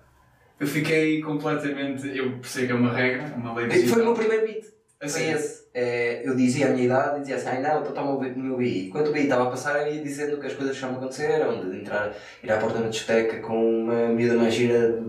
Eu 0.58 0.66
fiquei 0.66 1.20
completamente, 1.20 2.06
eu 2.16 2.38
percebo 2.38 2.66
que 2.66 2.72
é 2.72 2.74
uma 2.76 2.92
regra, 2.92 3.34
uma 3.36 3.52
lei 3.54 3.86
Foi 3.86 4.00
o 4.00 4.04
meu 4.04 4.14
primeiro 4.14 4.46
beat. 4.46 4.62
Foi 4.62 4.72
Assim, 5.00 5.30
esse. 5.30 5.61
É, 5.74 6.20
eu 6.22 6.36
dizia 6.36 6.66
a 6.66 6.70
minha 6.70 6.84
idade 6.84 7.16
e 7.16 7.20
dizia 7.20 7.36
assim, 7.36 7.48
ai 7.48 7.62
não, 7.62 7.80
então 7.80 7.92
toma 7.92 8.10
o 8.12 8.20
meu 8.20 8.56
BI. 8.58 8.90
Quando 8.92 9.08
o 9.08 9.12
BI 9.12 9.20
estava 9.20 9.44
a 9.44 9.50
passar, 9.50 9.80
eu 9.80 9.94
ia 9.94 10.02
dizendo 10.02 10.38
que 10.38 10.46
as 10.46 10.52
coisas 10.52 10.76
já 10.76 10.88
me 10.88 10.96
aconteceram, 10.96 11.70
de 11.70 11.80
entrar, 11.80 12.12
ir 12.42 12.52
à 12.52 12.58
porta 12.58 12.78
da 12.78 12.88
discoteca 12.88 13.40
com 13.40 13.84
uma 13.84 14.08
miúda 14.08 14.36
mais 14.36 14.52
gira 14.52 15.00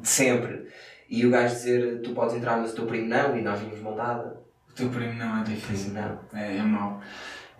de 0.00 0.08
sempre. 0.08 0.66
E 1.08 1.24
o 1.26 1.30
gajo 1.30 1.54
dizer, 1.54 2.00
tu 2.00 2.10
podes 2.12 2.34
entrar, 2.34 2.56
mas 2.56 2.72
o 2.72 2.74
teu 2.74 2.86
primo 2.86 3.08
não, 3.08 3.36
e 3.36 3.42
nós 3.42 3.60
vimos 3.60 3.78
montada. 3.80 4.40
o 4.68 4.72
teu 4.72 4.88
primo 4.88 5.14
não 5.14 5.40
é 5.40 5.44
difícil. 5.44 5.92
não. 5.92 6.18
É, 6.34 6.56
é 6.56 6.62
mau. 6.62 7.00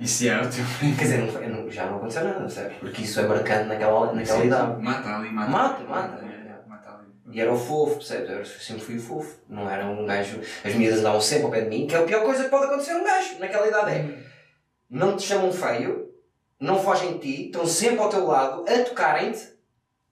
Isso 0.01 0.27
é 0.27 0.41
o 0.41 0.49
teu 0.49 0.65
primo. 0.79 0.97
Quer 0.97 1.03
dizer, 1.05 1.49
não 1.49 1.71
já 1.71 1.87
não 1.87 1.97
aconteceu 1.99 2.25
nada, 2.25 2.41
percebes? 2.41 2.79
Porque 2.79 3.03
isso 3.03 3.21
é 3.21 3.27
marcante 3.27 3.69
naquela, 3.69 4.13
naquela 4.13 4.45
idade. 4.45 4.83
Mata 4.83 5.17
ali, 5.17 5.31
mata. 5.31 5.51
Mata, 5.51 5.85
mata. 5.85 6.32
É. 7.33 7.37
E 7.37 7.41
era 7.41 7.53
o 7.53 7.57
fofo, 7.57 7.97
percebes? 7.97 8.31
Eu 8.31 8.45
sempre 8.45 8.83
fui 8.83 8.97
o 8.97 9.01
fofo. 9.01 9.37
Não 9.49 9.69
era 9.71 9.87
um 9.87 10.05
gajo. 10.07 10.41
As 10.65 10.75
miúdas 10.75 11.01
andavam 11.01 11.21
sempre 11.21 11.45
ao 11.45 11.51
pé 11.51 11.63
de 11.63 11.69
mim, 11.71 11.87
que 11.87 11.95
é 11.95 11.99
a 11.99 12.03
pior 12.03 12.23
coisa 12.25 12.45
que 12.45 12.51
pode 12.51 12.67
acontecer 12.67 12.93
a 12.93 12.97
um 12.97 13.05
gajo 13.05 13.39
naquela 13.39 13.67
idade. 13.69 13.91
É 13.91 14.33
não 14.93 15.17
te 15.17 15.23
chamam 15.23 15.51
feio, 15.51 16.11
não 16.61 16.79
fogem 16.79 17.15
de 17.15 17.19
ti, 17.21 17.47
estão 17.47 17.67
sempre 17.67 18.01
ao 18.01 18.11
teu 18.11 18.27
lado, 18.27 18.63
a 18.69 18.85
tocarem-te, 18.85 19.49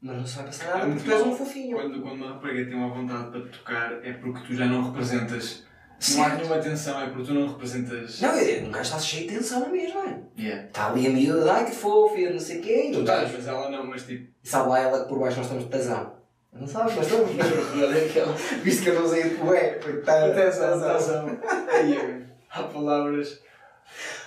mas 0.01 0.17
não 0.17 0.27
se 0.27 0.37
vai 0.37 0.47
passar 0.47 0.71
nada 0.71 0.87
É 0.87 0.95
porque 0.95 1.05
tu 1.05 1.13
és 1.13 1.23
um 1.27 1.37
fofinho. 1.37 1.77
Quando, 1.77 2.01
quando 2.01 2.15
uma 2.15 2.29
rapariga 2.33 2.71
tem 2.71 2.75
uma 2.79 2.89
vontade 2.89 3.31
para 3.31 3.43
te 3.43 3.59
tocar, 3.59 3.93
é 4.03 4.13
porque 4.15 4.41
tu 4.47 4.55
já 4.55 4.65
não 4.65 4.91
representas. 4.91 5.65
Se 5.99 6.17
não 6.17 6.25
há 6.25 6.29
Certo. 6.29 6.39
nenhuma 6.39 6.57
atenção, 6.57 7.03
é 7.03 7.07
porque 7.11 7.25
tu 7.25 7.35
não 7.35 7.47
representas. 7.47 8.21
Não, 8.23 8.31
é, 8.31 8.63
um 8.65 8.71
gajo 8.71 8.85
está 8.85 8.99
cheio 8.99 9.29
de 9.29 9.35
tensão 9.37 9.61
na 9.61 9.69
mesma. 9.69 10.01
é? 10.01 10.43
Yeah. 10.43 10.67
Está 10.69 10.87
ali 10.91 11.07
a 11.07 11.11
miúda, 11.11 11.53
ai 11.53 11.67
que 11.67 11.73
fofo, 11.73 12.17
e 12.17 12.31
não 12.31 12.41
sei 12.41 12.61
o 12.61 12.63
quê, 12.63 12.87
e 12.89 12.93
Tu 12.93 13.01
estás, 13.01 13.31
mas 13.31 13.47
ela 13.47 13.69
não, 13.69 13.87
mas 13.87 14.05
tipo. 14.05 14.33
Sabe 14.43 14.71
lá 14.71 14.79
ela 14.81 15.03
que 15.03 15.09
por 15.11 15.19
baixo 15.19 15.37
nós 15.37 15.45
estamos 15.45 15.65
de 15.65 15.71
tesão. 15.71 16.20
Não 16.53 16.67
sabes, 16.67 16.95
mas 16.97 17.07
estamos. 17.07 17.31
Olha 17.75 18.05
aquela- 18.07 18.33
Visto 18.63 18.83
que 18.83 18.89
eu 18.91 18.95
não 18.97 19.05
usei 19.05 19.35
o 19.37 19.47
ué, 19.47 19.79
coitado. 19.79 20.33
Atenção, 20.33 20.85
atenção. 20.85 21.39
Aí, 21.71 21.97
é, 21.97 22.23
há 22.51 22.63
palavras. 22.65 23.41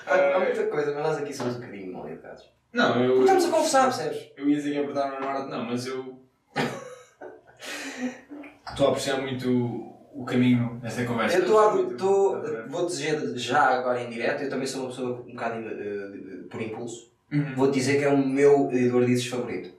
Há, 0.07 0.15
há 0.15 0.35
Ah, 0.35 0.39
muita 0.39 0.63
coisa, 0.67 0.93
mas 0.93 1.03
nós 1.03 1.17
aqui 1.17 1.33
somos 1.33 1.55
um 1.57 1.59
bocadinho 1.59 1.93
mal 1.93 2.09
educados. 2.09 2.43
não, 2.71 3.01
eu. 3.03 3.09
Porque 3.15 3.21
estamos 3.23 3.45
a 3.45 3.49
conversar, 3.49 3.83
percebes? 3.83 4.31
Eu 4.37 4.49
ia 4.49 4.55
dizer 4.55 4.69
que 4.71 4.75
ia 4.77 4.83
apertar 4.83 5.11
na 5.11 5.19
namorada, 5.19 5.45
não, 5.47 5.65
mas 5.65 5.85
eu. 5.85 6.19
Estou 8.69 8.87
a 8.87 8.89
apreciar 8.89 9.21
muito 9.21 9.93
o, 10.13 10.25
caminho 10.25 10.79
desta 10.81 11.05
conversa. 11.05 11.37
Eu 11.37 11.43
estou 11.43 12.35
a 12.35 12.65
vou 12.67 12.85
dizer 12.87 13.37
já 13.37 13.61
agora 13.79 14.01
em 14.01 14.09
direto, 14.09 14.43
eu 14.43 14.49
também 14.49 14.65
sou 14.65 14.81
uma 14.81 14.89
pessoa 14.89 15.21
um 15.27 15.31
bocado 15.33 15.59
eh, 15.59 16.43
por 16.49 16.61
impulso. 16.61 17.11
Uhum. 17.31 17.53
Vou 17.55 17.69
dizer 17.71 17.99
que 17.99 18.05
é 18.05 18.09
o 18.09 18.17
meu 18.17 18.69
Eduardizes 18.71 19.27
favorito. 19.27 19.73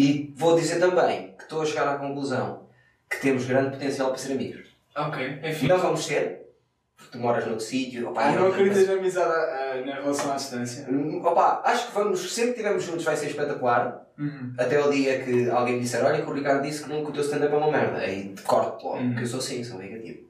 E 0.00 0.32
vou 0.36 0.56
dizer 0.56 0.78
também 0.80 1.34
que 1.36 1.42
estou 1.44 1.62
a 1.62 1.66
chegar 1.66 1.86
à 1.88 1.98
conclusão 1.98 2.66
que 3.08 3.20
temos 3.20 3.44
grande 3.44 3.70
potencial 3.70 4.08
para 4.08 4.18
ser 4.18 4.32
amigos. 4.32 4.66
Ok, 4.96 5.40
enfim. 5.44 5.66
Não 5.66 5.78
vamos 5.78 6.04
ser, 6.06 6.46
porque 6.96 7.12
tu 7.12 7.18
moras 7.18 7.44
noutro 7.46 7.64
sítio. 7.64 8.08
Opa, 8.10 8.22
Ah, 8.22 8.32
não 8.32 8.48
acreditas 8.48 8.86
na 8.86 8.94
amizade 8.94 9.32
ah, 9.32 9.82
na 9.84 9.94
relação 9.96 10.32
à 10.32 10.36
distância? 10.36 10.86
Hum, 10.90 11.20
Opa, 11.24 11.62
acho 11.64 11.88
que 11.88 11.94
vamos, 11.94 12.20
sempre 12.34 12.52
que 12.52 12.58
estivermos 12.60 12.84
juntos 12.84 13.04
vai 13.04 13.16
ser 13.16 13.26
espetacular. 13.26 14.06
Uhum. 14.18 14.52
Até 14.58 14.78
o 14.84 14.90
dia 14.90 15.22
que 15.22 15.48
alguém 15.50 15.74
me 15.76 15.80
disser, 15.80 16.04
olha 16.04 16.22
que 16.22 16.30
o 16.30 16.34
Ricardo 16.34 16.62
disse 16.62 16.82
que 16.84 16.88
nunca 16.90 17.10
o 17.10 17.12
teu 17.12 17.22
stand-up 17.22 17.52
é 17.54 17.56
uma 17.56 17.70
merda. 17.70 17.98
Aí 17.98 18.34
corto 18.44 18.84
logo, 18.86 18.98
Uhum. 18.98 19.08
porque 19.10 19.24
eu 19.24 19.28
sou 19.28 19.38
assim, 19.40 19.62
sou 19.64 19.78
vingativo. 19.78 20.20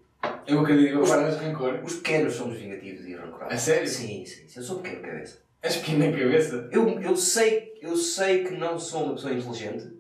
Eu 0.47 0.61
acredito, 0.61 0.95
eu 0.95 1.01
Os- 1.01 1.09
guardas 1.09 1.37
rancor. 1.41 1.81
Os 1.85 1.95
pequenos 1.97 2.35
somos 2.35 2.57
vingativos 2.59 3.05
e 3.07 3.15
rancorados. 3.15 3.55
A 3.55 3.59
sério? 3.59 3.89
Sim, 3.89 4.25
sim, 4.27 4.49
sim. 4.49 4.59
Eu 4.61 4.63
sou 4.65 4.79
pequeno 4.81 5.03
cabeça. 5.03 5.39
És 5.63 5.77
pequeno 5.77 6.07
na 6.07 6.19
cabeça? 6.19 6.69
Eu, 6.73 6.89
eu, 7.01 7.17
sei, 7.17 7.75
eu 7.83 7.97
sei 7.97 8.45
que 8.45 8.55
não 8.57 8.79
sou 8.79 9.05
uma 9.05 9.15
pessoa 9.15 9.33
inteligente 9.33 9.91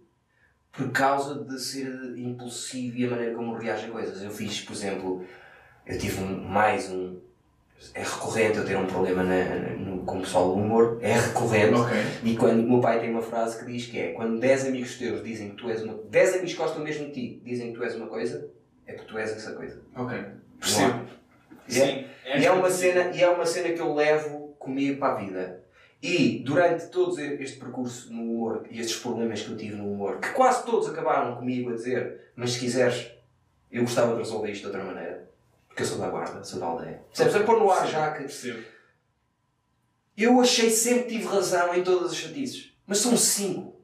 por 0.73 0.90
causa 0.90 1.44
de 1.44 1.61
ser 1.61 1.92
impulsivo 2.16 2.96
e 2.96 3.07
a 3.07 3.11
maneira 3.11 3.35
como 3.35 3.55
reage 3.55 3.87
a 3.87 3.90
coisas. 3.90 4.23
Eu 4.23 4.31
fiz, 4.31 4.61
por 4.62 4.73
exemplo, 4.73 5.25
eu 5.87 5.99
tive 5.99 6.23
um, 6.23 6.40
mais 6.44 6.90
um. 6.90 7.18
É 7.94 8.03
recorrente 8.03 8.59
eu 8.59 8.64
ter 8.64 8.77
um 8.77 8.87
problema 8.87 9.23
na, 9.23 9.44
no, 9.77 10.05
com 10.05 10.18
o 10.18 10.20
pessoal 10.20 10.49
do 10.49 10.61
humor. 10.61 10.99
É 11.01 11.12
recorrente. 11.14 11.75
Ok. 11.75 11.96
E 12.25 12.37
quando 12.37 12.61
o 12.61 12.68
meu 12.70 12.81
pai 12.81 13.01
tem 13.01 13.11
uma 13.11 13.23
frase 13.23 13.59
que 13.59 13.70
diz 13.70 13.87
que 13.87 13.99
é 13.99 14.12
quando 14.12 14.38
10 14.38 14.66
amigos 14.66 14.96
teus 14.99 15.23
dizem 15.25 15.51
que 15.51 15.57
tu 15.57 15.68
és 15.70 15.83
uma. 15.83 15.94
10 15.94 16.35
amigos 16.35 16.53
que 16.53 16.59
gostam 16.59 16.83
mesmo 16.83 17.07
de 17.07 17.12
ti 17.12 17.42
dizem 17.44 17.73
que 17.73 17.79
tu 17.79 17.85
és 17.85 17.94
uma 17.96 18.07
coisa, 18.07 18.49
é 18.87 18.92
porque 18.92 19.09
tu 19.11 19.18
és 19.18 19.31
essa 19.31 19.53
coisa. 19.53 19.81
Ok. 19.96 20.18
Percebo. 20.59 21.05
E 21.68 21.79
é- 21.81 21.87
Sim. 21.87 22.05
E 22.38 22.46
é, 22.46 22.53
uma 22.53 22.70
cena, 22.70 23.11
e 23.16 23.23
é 23.23 23.29
uma 23.29 23.44
cena 23.46 23.70
que 23.75 23.81
eu 23.81 23.92
levo 23.94 24.49
comigo 24.61 25.01
para 25.01 25.14
a 25.14 25.16
vida. 25.16 25.64
E 26.01 26.38
durante 26.44 26.87
todo 26.87 27.18
este 27.18 27.59
percurso 27.59 28.12
no 28.12 28.23
humor 28.23 28.66
e 28.70 28.81
estes 28.81 28.99
problemas 29.01 29.42
que 29.42 29.51
eu 29.51 29.57
tive 29.57 29.75
no 29.75 29.90
humor, 29.92 30.18
que 30.20 30.31
quase 30.31 30.64
todos 30.64 30.88
acabaram 30.88 31.37
comigo 31.37 31.70
a 31.70 31.75
dizer, 31.75 32.31
mas 32.37 32.53
se 32.53 32.61
quiseres, 32.61 33.11
eu 33.70 33.83
gostava 33.83 34.12
de 34.12 34.18
resolver 34.20 34.51
isto 34.51 34.61
de 34.62 34.66
outra 34.68 34.85
maneira. 34.85 35.29
Porque 35.66 35.83
eu 35.83 35.87
sou 35.87 35.99
da 35.99 36.09
guarda, 36.09 36.42
sou 36.44 36.59
da 36.61 36.66
aldeia. 36.66 37.03
Percebes? 37.09 37.35
A 37.35 37.44
pôr 37.44 37.59
no 37.59 37.70
ar 37.70 37.87
já 37.87 38.12
que. 38.12 38.20
Percebo. 38.20 38.64
Eu 40.16 40.40
achei 40.40 40.70
sempre 40.70 41.09
tive 41.09 41.25
razão 41.27 41.75
em 41.75 41.83
todas 41.83 42.12
as 42.12 42.16
chatices. 42.16 42.73
Mas 42.87 42.99
são 42.99 43.16
cinco. 43.16 43.81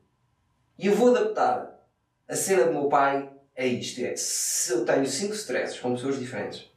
E 0.79 0.87
eu 0.87 0.95
vou 0.95 1.15
adaptar 1.15 1.81
a 2.29 2.35
cena 2.35 2.65
do 2.65 2.73
meu 2.73 2.89
pai 2.89 3.31
a 3.57 3.65
isto. 3.65 4.01
É, 4.01 4.15
se 4.17 4.73
eu 4.73 4.85
tenho 4.85 5.07
cinco 5.07 5.35
stresses 5.35 5.79
com 5.79 5.95
pessoas 5.95 6.19
diferentes 6.19 6.69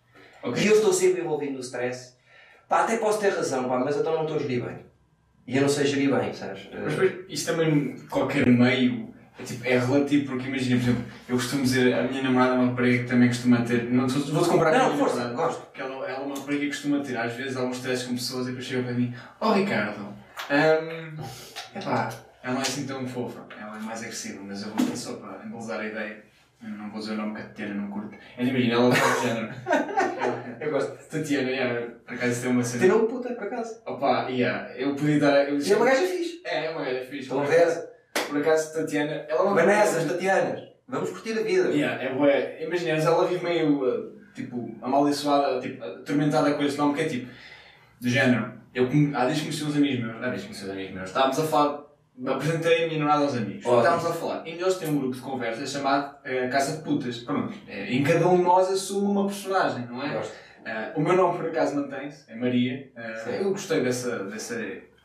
Ok. 0.43 0.63
e 0.63 0.67
eu 0.67 0.75
estou 0.75 0.93
sempre 0.93 1.21
envolvido 1.21 1.53
no 1.53 1.59
stress, 1.59 2.15
pá, 2.69 2.83
até 2.83 2.95
posso 2.97 3.19
ter 3.19 3.29
razão, 3.33 3.67
pá, 3.67 3.79
mas 3.79 3.97
então 3.97 4.13
não 4.13 4.21
estou 4.21 4.37
a 4.37 4.39
gerir 4.39 4.63
bem. 4.63 4.77
E 5.47 5.55
eu 5.57 5.63
não 5.63 5.69
sei 5.69 5.85
gerir 5.87 6.15
bem, 6.15 6.31
sabes? 6.31 6.69
Mas 6.71 6.93
depois, 6.93 7.25
isto 7.27 7.51
também, 7.51 7.95
qualquer 8.09 8.45
meio, 8.45 9.09
é, 9.39 9.43
tipo, 9.43 9.65
é 9.65 9.79
relativo, 9.79 10.27
porque 10.27 10.47
imagina, 10.47 10.75
por 10.79 10.83
exemplo, 10.89 11.03
eu 11.27 11.35
costumo 11.35 11.63
dizer, 11.63 11.93
a 11.95 12.03
minha 12.03 12.21
namorada 12.21 12.53
é 12.53 12.57
uma 12.59 12.67
rapariga 12.67 13.03
que 13.03 13.09
também 13.09 13.27
costuma 13.29 13.61
ter, 13.63 13.83
não, 13.85 14.07
vou-te 14.07 14.49
comprar 14.49 14.77
Não, 14.77 14.95
força, 14.97 15.15
namorada, 15.23 15.33
gosto. 15.35 15.61
porque 15.65 15.81
ela, 15.81 15.95
ela 16.07 16.21
é 16.23 16.25
uma 16.25 16.35
rapariga 16.35 16.61
que 16.61 16.67
costuma 16.67 16.99
ter, 16.99 17.17
às 17.17 17.33
vezes, 17.33 17.57
alguns 17.57 17.79
testes 17.79 18.07
com 18.07 18.13
pessoas 18.15 18.45
e 18.45 18.49
depois 18.49 18.65
chega 18.65 18.83
para 18.83 18.93
mim, 18.93 19.13
oh 19.41 19.51
Ricardo, 19.51 20.01
hum, 20.01 21.23
epá, 21.75 22.09
ela 22.43 22.53
não 22.53 22.59
é 22.59 22.61
assim 22.61 22.85
tão 22.85 23.07
fofa, 23.07 23.39
ela 23.59 23.75
é 23.77 23.79
mais 23.81 24.01
agressiva, 24.01 24.43
mas 24.45 24.61
eu 24.61 24.69
vou 24.69 24.95
só 24.95 25.13
para 25.13 25.43
embelezar 25.45 25.79
a 25.79 25.85
ideia, 25.87 26.23
não 26.61 26.89
vou 26.89 26.99
dizer 26.99 27.13
o 27.13 27.17
nome 27.17 27.35
que 27.35 27.41
a 27.41 27.45
Tatiana 27.45 27.73
não 27.75 27.89
curte, 27.89 28.17
mas 28.37 28.47
imagina, 28.47 28.73
ela 28.75 28.85
é 28.85 28.89
do 28.89 29.21
género. 29.21 29.49
Eu 30.59 30.71
gosto. 30.71 30.91
Tatiana, 31.09 31.49
yeah, 31.49 31.91
por 32.05 32.13
acaso 32.15 32.41
tem 32.41 32.51
uma 32.51 32.63
cena. 32.63 32.81
Tem 32.83 32.91
um 32.91 33.07
puta, 33.07 33.33
por 33.33 33.43
acaso. 33.43 33.81
Opa, 33.85 34.27
yeah, 34.29 34.69
eu 34.75 34.93
podia 34.93 35.19
dar. 35.19 35.49
Eu, 35.49 35.57
E 35.57 35.71
é 35.71 35.75
uma 35.75 35.85
gaja 35.85 36.05
fixe. 36.05 36.41
É, 36.43 36.65
é 36.65 36.69
uma 36.71 36.83
gaja 36.83 36.99
fixe. 37.05 37.21
Estão 37.23 37.41
a 37.41 37.45
Por 38.27 38.37
acaso- 38.37 38.73
Tatiana, 38.73 39.25
ela 39.29 39.39
é 39.39 39.43
uma 39.43 39.55
Vanessas, 39.55 40.05
Tatianas. 40.05 40.61
Vamos 40.87 41.11
curtir 41.11 41.31
a 41.39 41.43
vida. 41.43 41.69
Yeah, 41.69 42.03
é 42.03 42.13
bué. 42.13 42.61
Imaginas, 42.61 43.05
ela 43.05 43.25
vive 43.25 43.43
meio, 43.43 43.83
uh, 43.83 44.19
tipo, 44.33 44.75
amaldiçoada, 44.81 45.61
tipo, 45.61 45.83
atormentada 45.83 46.53
com 46.53 46.63
esse 46.63 46.77
nome, 46.77 46.93
que 46.95 47.01
é 47.01 47.05
tipo, 47.07 47.31
do 48.01 48.09
género. 48.09 48.53
Eu, 48.73 48.85
há 49.15 49.25
dias 49.25 49.37
que 49.39 49.45
conheci 49.45 49.63
uns 49.63 49.75
amigos 49.77 50.05
meus, 50.05 50.23
há 50.23 50.29
dias 50.29 50.43
conheci 50.43 50.65
uns 50.65 50.69
amigos 50.71 50.93
meus, 50.93 51.09
estávamos 51.09 51.39
a 51.39 51.43
falar 51.43 51.88
apresentei 52.27 52.83
a 52.83 52.87
minha 52.87 52.99
namorada 52.99 53.23
aos 53.23 53.35
amigos. 53.35 53.65
Ótimo. 53.65 53.79
Estávamos 53.79 54.05
a 54.05 54.13
falar. 54.13 54.47
E 54.47 54.51
eles 54.51 54.75
têm 54.75 54.89
um 54.89 54.99
grupo 54.99 55.15
de 55.15 55.21
conversa 55.21 55.65
chamado 55.65 56.17
eh, 56.23 56.47
Caça 56.47 56.77
de 56.77 56.83
Putas. 56.83 57.19
Pronto. 57.19 57.53
Eh, 57.67 57.93
em 57.93 58.03
cada 58.03 58.27
um 58.27 58.37
de 58.37 58.43
nós 58.43 58.69
assume 58.69 59.07
uma 59.07 59.25
personagem, 59.25 59.85
não 59.87 60.03
é? 60.03 60.13
Gosto. 60.13 60.33
Eh, 60.65 60.93
o 60.95 61.01
meu 61.01 61.15
nome, 61.15 61.37
por 61.37 61.47
acaso, 61.47 61.75
mantém-se. 61.75 62.29
É 62.29 62.35
Maria. 62.35 62.91
Eu 63.39 63.51
gostei 63.51 63.81
dessa, 63.81 64.25
dessa... 64.25 64.55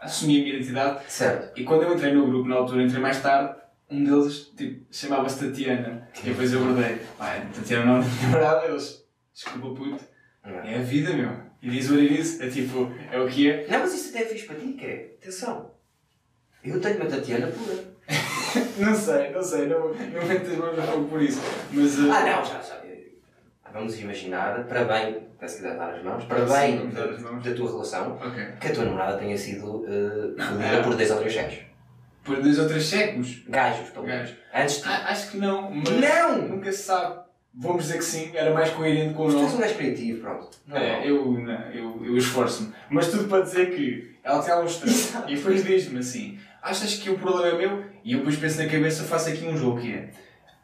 Assumi 0.00 0.40
a 0.40 0.42
minha 0.42 0.56
identidade. 0.56 1.04
Certo. 1.08 1.58
E 1.58 1.64
quando 1.64 1.84
eu 1.84 1.94
entrei 1.94 2.12
no 2.12 2.26
grupo, 2.26 2.48
na 2.48 2.56
altura, 2.56 2.82
entrei 2.82 3.00
mais 3.00 3.22
tarde, 3.22 3.54
um 3.88 4.02
deles 4.04 4.52
tipo, 4.56 4.84
chamava-se 4.92 5.46
Tatiana. 5.46 6.08
E 6.22 6.28
depois 6.28 6.52
eu 6.52 6.60
abordei. 6.62 6.98
Pá, 7.16 7.40
Tatiana 7.54 7.84
não 7.86 8.02
é 8.02 8.04
namorada. 8.22 8.66
Eles... 8.66 9.06
Desculpa, 9.32 9.74
puto. 9.74 10.04
É 10.44 10.74
a 10.76 10.82
vida, 10.82 11.12
meu. 11.12 11.30
E 11.62 11.70
diz 11.70 11.90
what 11.90 12.02
it 12.02 12.20
is. 12.20 12.40
É 12.40 12.48
tipo... 12.48 12.92
É 13.10 13.18
o 13.18 13.26
que 13.26 13.48
é. 13.48 13.66
Não, 13.68 13.78
mas 13.80 13.94
isso 13.94 14.10
até 14.10 14.24
é 14.24 14.26
fixe 14.26 14.46
para 14.46 14.56
ti, 14.56 14.74
que 14.74 14.84
é. 14.84 15.16
Atenção. 15.18 15.73
Eu 16.64 16.80
tenho 16.80 16.96
uma 16.96 17.06
Tatiana 17.06 17.46
pura. 17.48 17.94
Não 18.78 18.94
sei, 18.94 19.30
não 19.30 19.42
sei. 19.42 19.66
Não, 19.66 19.88
não 19.88 20.26
meto 20.26 20.50
as 20.50 20.56
mãos 20.58 20.76
no 20.76 20.82
fogo 20.82 21.04
por 21.08 21.20
isso. 21.22 21.40
Mas... 21.72 21.98
eh, 21.98 22.02
Ah, 22.10 22.20
não, 22.20 22.44
já, 22.44 22.60
já. 22.60 22.84
Vamos 23.72 23.98
imaginar, 23.98 24.64
para 24.66 24.84
bem, 24.84 25.16
se 25.48 25.56
quiser 25.56 25.76
dar 25.76 25.92
as 25.94 26.04
mãos, 26.04 26.22
para 26.24 26.46
Sim, 26.46 26.52
bem 26.54 26.86
as 26.88 26.94
da, 26.94 27.30
mãos. 27.30 27.42
da 27.44 27.54
tua 27.54 27.70
relação, 27.72 28.12
Ok. 28.24 28.44
que 28.60 28.68
a 28.68 28.72
tua 28.72 28.84
namorada 28.84 29.18
tenha 29.18 29.36
sido 29.36 29.66
uh, 29.78 30.36
fodida 30.38 30.78
Ah. 30.78 30.82
por 30.84 30.94
dois 30.94 31.10
ou 31.10 31.18
três 31.18 31.34
gajos. 31.34 31.58
Por 32.22 32.40
dois 32.40 32.58
ou 32.60 32.68
três 32.68 32.86
séculos. 32.86 33.42
Gajos, 33.48 33.90
pelo 33.90 34.06
menos. 34.06 34.30
Antes 34.54 34.76
de. 34.80 34.88
Ah, 34.88 35.06
acho 35.08 35.30
que 35.32 35.36
não, 35.38 35.70
mas 35.72 35.88
Não! 35.90 36.42
nunca 36.48 36.70
se 36.70 36.82
sabe. 36.84 37.24
Vamos 37.56 37.84
dizer 37.84 37.98
que 37.98 38.04
sim, 38.04 38.30
era 38.34 38.52
mais 38.54 38.70
coerente 38.70 39.14
com 39.14 39.22
o 39.22 39.26
Mas 39.26 39.34
tu 39.34 39.40
és 39.40 39.46
nome. 39.52 39.56
um 39.56 39.60
gajo 39.66 39.74
criativo, 39.76 40.20
pronto. 40.20 40.50
Não 40.68 40.76
é, 40.76 40.86
É, 40.88 40.92
mau. 40.96 41.04
eu, 41.06 41.32
não, 41.32 41.70
eu, 41.72 42.06
eu 42.06 42.16
esforço-me. 42.16 42.72
Mas 42.90 43.08
tudo 43.08 43.28
para 43.28 43.42
dizer 43.42 43.74
que 43.74 44.16
ela 44.22 44.40
tem 44.42 44.66
stress. 44.66 45.08
Exato. 45.10 45.30
e 45.32 45.36
depois 45.36 45.64
diz-me 45.64 45.98
assim: 45.98 46.38
achas 46.64 46.94
que 46.94 47.10
o 47.10 47.18
problema 47.18 47.48
é 47.48 47.58
meu? 47.58 47.84
E 48.02 48.12
eu 48.12 48.18
depois 48.18 48.36
penso 48.36 48.62
na 48.62 48.68
cabeça, 48.68 49.04
faço 49.04 49.28
aqui 49.28 49.46
um 49.46 49.56
jogo 49.56 49.80
que 49.80 49.92
é: 49.92 50.10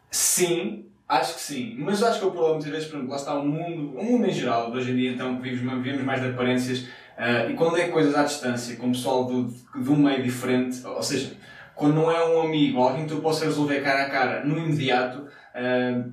sim, 0.09 0.87
acho 1.07 1.35
que 1.35 1.41
sim. 1.41 1.75
Mas 1.77 2.01
acho 2.01 2.19
que 2.19 2.25
o 2.25 2.31
problema 2.31 2.55
muitas 2.55 2.71
vezes, 2.71 2.87
por 2.87 2.95
exemplo, 2.95 3.11
lá 3.11 3.17
está 3.17 3.35
o 3.35 3.45
mundo, 3.45 3.97
o 3.97 4.03
mundo 4.03 4.25
em 4.25 4.33
geral, 4.33 4.71
hoje 4.71 4.91
em 4.91 4.95
dia, 4.95 5.11
então, 5.11 5.39
vivemos, 5.39 5.83
vivemos 5.83 6.03
mais 6.03 6.21
de 6.21 6.29
aparências. 6.29 6.87
ah, 7.17 7.45
e 7.45 7.53
quando 7.53 7.77
é 7.77 7.87
coisas 7.87 8.15
à 8.15 8.23
distância, 8.23 8.75
com 8.77 8.87
o 8.87 8.91
pessoal 8.91 9.25
do, 9.25 9.53
um 9.75 9.95
meio 9.95 10.23
diferente, 10.23 10.85
ou 10.85 11.03
seja, 11.03 11.33
quando 11.75 11.95
não 11.95 12.11
é 12.11 12.27
um 12.27 12.41
amigo, 12.41 12.81
alguém 12.81 13.05
que 13.05 13.15
tu 13.15 13.21
possa 13.21 13.45
resolver 13.45 13.81
cara 13.81 14.03
a 14.03 14.09
cara 14.09 14.43
no 14.43 14.57
imediato, 14.57 15.27
ah, 15.53 16.03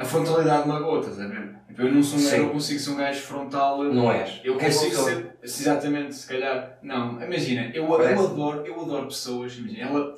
a 0.00 0.04
frontalidade 0.04 0.66
magoa, 0.68 1.00
estás 1.00 1.20
a 1.20 1.26
ver? 1.26 1.50
Tipo, 1.68 1.82
Eu 1.82 1.92
não 1.92 2.02
sou 2.02 2.18
um 2.18 2.22
gajo, 2.22 2.36
eu 2.36 2.42
não 2.44 2.50
consigo 2.50 2.80
ser 2.80 2.90
um 2.90 2.96
gajo 2.96 3.20
frontal. 3.20 3.84
Não 3.84 4.10
és. 4.12 4.40
Eu 4.42 4.54
uma 4.54 4.60
consigo 4.62 4.90
pessoa- 4.90 5.10
ser, 5.10 5.36
se 5.44 5.62
exatamente, 5.62 6.14
se 6.14 6.26
calhar, 6.26 6.78
não, 6.82 7.22
imagina, 7.22 7.70
eu, 7.74 7.86
Parece. 7.86 8.14
eu 8.14 8.26
adoro, 8.26 8.66
eu 8.66 8.80
adoro 8.80 9.06
pessoas, 9.06 9.56
imagina, 9.56 9.88
ela, 9.88 10.14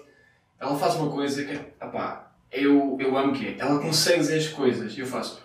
ela 0.61 0.77
faz 0.79 0.95
uma 0.95 1.11
coisa 1.11 1.45
que, 1.45 1.59
opá, 1.85 2.33
eu, 2.51 2.97
eu 3.01 3.17
amo 3.17 3.33
que 3.33 3.47
é, 3.49 3.57
ela 3.59 3.81
consegue 3.81 4.21
dizer 4.21 4.37
as 4.39 4.49
coisas, 4.49 4.97
eu 4.97 5.05
faço, 5.07 5.43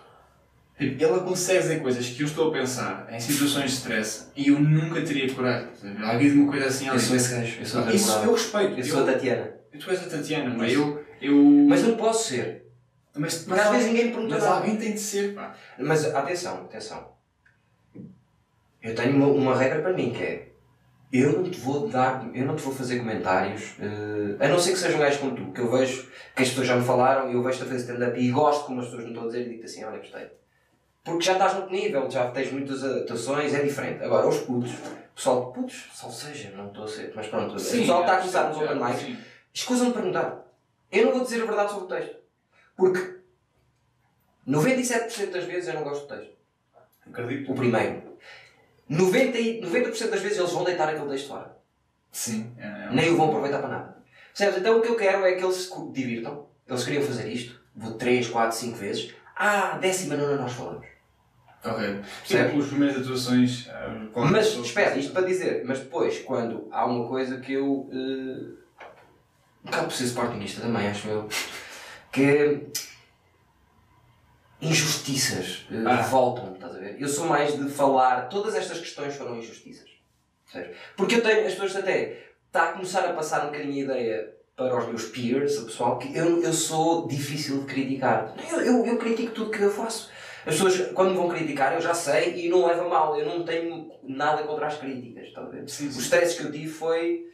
tipo, 0.78 1.02
ela 1.02 1.20
consegue 1.20 1.60
dizer 1.60 1.80
coisas 1.82 2.06
que 2.08 2.22
eu 2.22 2.26
estou 2.26 2.48
a 2.48 2.52
pensar 2.52 3.06
em 3.10 3.18
situações 3.20 3.70
de 3.72 3.76
stress 3.78 4.28
e 4.36 4.48
eu 4.48 4.58
nunca 4.60 5.02
teria 5.02 5.32
coragem, 5.34 5.68
alguém 6.02 6.18
diz 6.28 6.32
uma 6.34 6.50
coisa 6.50 6.66
assim, 6.66 6.86
Eu 6.86 6.90
ela 6.92 7.00
sou 7.00 7.16
diz, 7.16 7.26
esse 7.26 7.34
gajo. 7.34 7.56
Eu 7.60 7.66
sou 7.66 7.82
a 7.84 7.92
isso 7.92 8.12
eu 8.24 8.32
respeito, 8.32 8.78
Eu 8.78 8.84
sou 8.84 9.02
a 9.02 9.04
Tatiana. 9.12 9.50
eu, 9.72 9.78
tu 9.80 9.90
és 9.90 10.06
a 10.06 10.08
Tatiana, 10.08 10.48
mas 10.50 10.58
Mas- 10.58 10.72
eu, 10.72 11.04
eu, 11.20 11.34
Mas 11.68 11.82
não 11.82 11.96
posso 11.96 12.28
ser. 12.28 12.67
Mas, 13.14 13.46
Mas 13.46 13.58
às 13.60 13.70
vezes 13.70 13.86
ninguém 13.88 14.12
pergunta 14.12 14.34
mas 14.34 14.44
nada. 14.44 14.56
alguém 14.56 14.76
tem 14.76 14.92
de 14.92 15.00
ser, 15.00 15.34
pá, 15.34 15.54
Mas 15.78 16.04
atenção, 16.14 16.64
atenção. 16.64 17.08
Eu 18.82 18.94
tenho 18.94 19.16
uma, 19.16 19.26
uma 19.26 19.56
regra 19.56 19.82
para 19.82 19.92
mim 19.92 20.12
que 20.12 20.22
é 20.22 20.48
eu 21.12 21.32
não 21.32 21.50
te 21.50 21.58
vou 21.58 21.88
dar, 21.88 22.28
eu 22.34 22.44
não 22.44 22.54
te 22.54 22.62
vou 22.62 22.72
fazer 22.72 22.98
comentários, 22.98 23.76
eh, 23.80 24.44
a 24.44 24.48
não 24.48 24.58
ser 24.58 24.72
que 24.72 24.78
seja 24.78 24.94
um 24.96 25.00
gajo 25.00 25.18
como 25.20 25.34
tu, 25.34 25.52
que 25.52 25.60
eu 25.60 25.70
vejo 25.70 26.06
que 26.36 26.42
as 26.42 26.50
pessoas 26.50 26.66
já 26.66 26.76
me 26.76 26.84
falaram 26.84 27.30
e 27.30 27.34
eu 27.34 27.42
vejo-te 27.42 27.62
a 27.64 27.66
fazer 27.66 27.80
stand-up 27.80 28.20
e 28.20 28.30
gosto 28.30 28.66
como 28.66 28.80
as 28.80 28.86
pessoas 28.86 29.04
me 29.04 29.10
estão 29.10 29.24
a 29.24 29.26
dizer 29.26 29.46
e 29.46 29.48
digo 29.48 29.64
assim, 29.64 29.84
olha, 29.84 29.98
gostei. 29.98 30.30
Porque 31.02 31.24
já 31.24 31.32
estás 31.32 31.54
no 31.54 31.70
nível, 31.70 32.10
já 32.10 32.30
tens 32.30 32.52
muitas 32.52 32.84
atuações, 32.84 33.54
é 33.54 33.62
diferente. 33.62 34.04
Agora, 34.04 34.28
os 34.28 34.40
putos, 34.40 34.72
pessoal 35.14 35.46
de 35.46 35.54
putos, 35.54 35.88
só 35.94 36.10
seja, 36.10 36.50
não 36.50 36.68
estou 36.68 36.84
a 36.84 36.88
ser, 36.88 37.10
mas 37.16 37.26
pronto, 37.28 37.52
o 37.52 37.54
pessoal 37.54 38.00
está 38.02 38.12
a 38.12 38.18
começar 38.18 38.48
nos 38.48 38.58
sim, 38.58 38.64
open 38.64 38.76
mics, 38.76 39.00
sim. 39.00 39.18
escusam 39.54 39.86
de 39.86 39.92
perguntar. 39.94 40.44
Eu 40.92 41.06
não 41.06 41.12
vou 41.12 41.22
dizer 41.22 41.42
a 41.42 41.46
verdade 41.46 41.72
sobre 41.72 41.84
o 41.84 41.98
texto. 41.98 42.16
Porque 42.78 43.18
97% 44.46 45.30
das 45.32 45.44
vezes 45.44 45.68
eu 45.68 45.74
não 45.74 45.82
gosto 45.82 46.06
do 46.06 46.16
texto. 46.16 46.32
Acredito. 47.10 47.50
O 47.50 47.54
primeiro. 47.56 48.16
90%, 48.88 49.34
e- 49.34 49.60
90 49.60 50.08
das 50.08 50.20
vezes 50.22 50.38
eles 50.38 50.52
vão 50.52 50.64
deitar 50.64 50.88
aquele 50.88 51.10
texto 51.10 51.28
fora. 51.28 51.58
Sim, 52.10 52.54
é, 52.56 52.86
é 52.86 52.90
Nem 52.90 53.10
o 53.10 53.16
vão 53.16 53.28
aproveitar 53.28 53.58
para 53.58 53.68
nada. 53.68 53.96
Percebes? 54.28 54.60
Então 54.60 54.78
o 54.78 54.80
que 54.80 54.88
eu 54.88 54.96
quero 54.96 55.26
é 55.26 55.32
que 55.32 55.44
eles 55.44 55.56
se 55.56 55.92
divirtam. 55.92 56.46
Eles 56.66 56.84
queriam 56.84 57.02
fazer 57.02 57.28
isto. 57.28 57.60
Vou 57.74 57.94
3, 57.94 58.28
4, 58.28 58.56
5 58.56 58.76
vezes. 58.78 59.12
Ah, 59.36 59.76
décima 59.78 60.16
nona 60.16 60.36
nós 60.36 60.52
falamos. 60.52 60.86
Ok. 61.64 62.00
Sim, 62.24 62.38
as 62.38 62.66
primeiras 62.68 63.02
atuações. 63.02 63.68
qualquer 64.12 64.32
Mas, 64.32 64.46
espera, 64.54 64.96
isto 64.96 65.12
para 65.12 65.26
dizer, 65.26 65.64
mas 65.66 65.80
depois, 65.80 66.20
quando 66.20 66.68
há 66.70 66.86
uma 66.86 67.08
coisa 67.08 67.40
que 67.40 67.54
eu. 67.54 67.66
Uh, 67.66 68.56
um 69.64 69.70
bocado 69.70 69.92
ser 69.92 70.04
sportingista 70.04 70.60
também, 70.60 70.86
acho 70.88 71.08
eu. 71.08 71.28
Que. 72.18 72.66
Injustiças. 74.60 75.66
Uh, 75.70 75.86
Ah. 75.86 75.96
Revoltam-me, 76.02 76.54
estás 76.54 76.74
a 76.74 76.78
ver? 76.78 76.96
Eu 77.00 77.08
sou 77.08 77.26
mais 77.26 77.56
de 77.56 77.68
falar. 77.70 78.28
Todas 78.28 78.54
estas 78.56 78.80
questões 78.80 79.14
foram 79.14 79.36
injustiças. 79.36 79.88
Porque 80.96 81.16
eu 81.16 81.22
tenho. 81.22 81.46
As 81.46 81.52
pessoas 81.52 81.76
até. 81.76 82.26
Está 82.46 82.70
a 82.70 82.72
começar 82.72 83.04
a 83.04 83.12
passar 83.12 83.42
um 83.44 83.50
bocadinho 83.50 83.72
a 83.92 83.94
ideia 83.94 84.34
para 84.56 84.76
os 84.76 84.86
meus 84.88 85.04
peers, 85.04 85.56
o 85.58 85.66
pessoal, 85.66 85.98
que 85.98 86.16
eu, 86.16 86.42
eu 86.42 86.52
sou 86.52 87.06
difícil 87.06 87.60
de 87.60 87.66
criticar. 87.66 88.34
Eu, 88.50 88.60
eu, 88.62 88.86
eu 88.86 88.96
critico 88.98 89.32
tudo 89.32 89.50
que 89.50 89.60
eu 89.62 89.70
faço. 89.70 90.10
As 90.44 90.54
pessoas, 90.54 90.90
quando 90.92 91.10
me 91.10 91.16
vão 91.16 91.28
criticar, 91.28 91.74
eu 91.74 91.80
já 91.80 91.94
sei 91.94 92.34
e 92.44 92.48
não 92.48 92.66
leva 92.66 92.88
mal. 92.88 93.16
Eu 93.16 93.26
não 93.26 93.44
tenho 93.44 93.92
nada 94.02 94.42
contra 94.42 94.66
as 94.66 94.78
críticas, 94.78 95.28
estás 95.28 95.46
a 95.46 95.50
ver? 95.50 95.68
Sim, 95.68 95.88
stresses 95.88 96.38
que 96.38 96.46
eu 96.46 96.50
tive 96.50 96.68
foi 96.72 97.26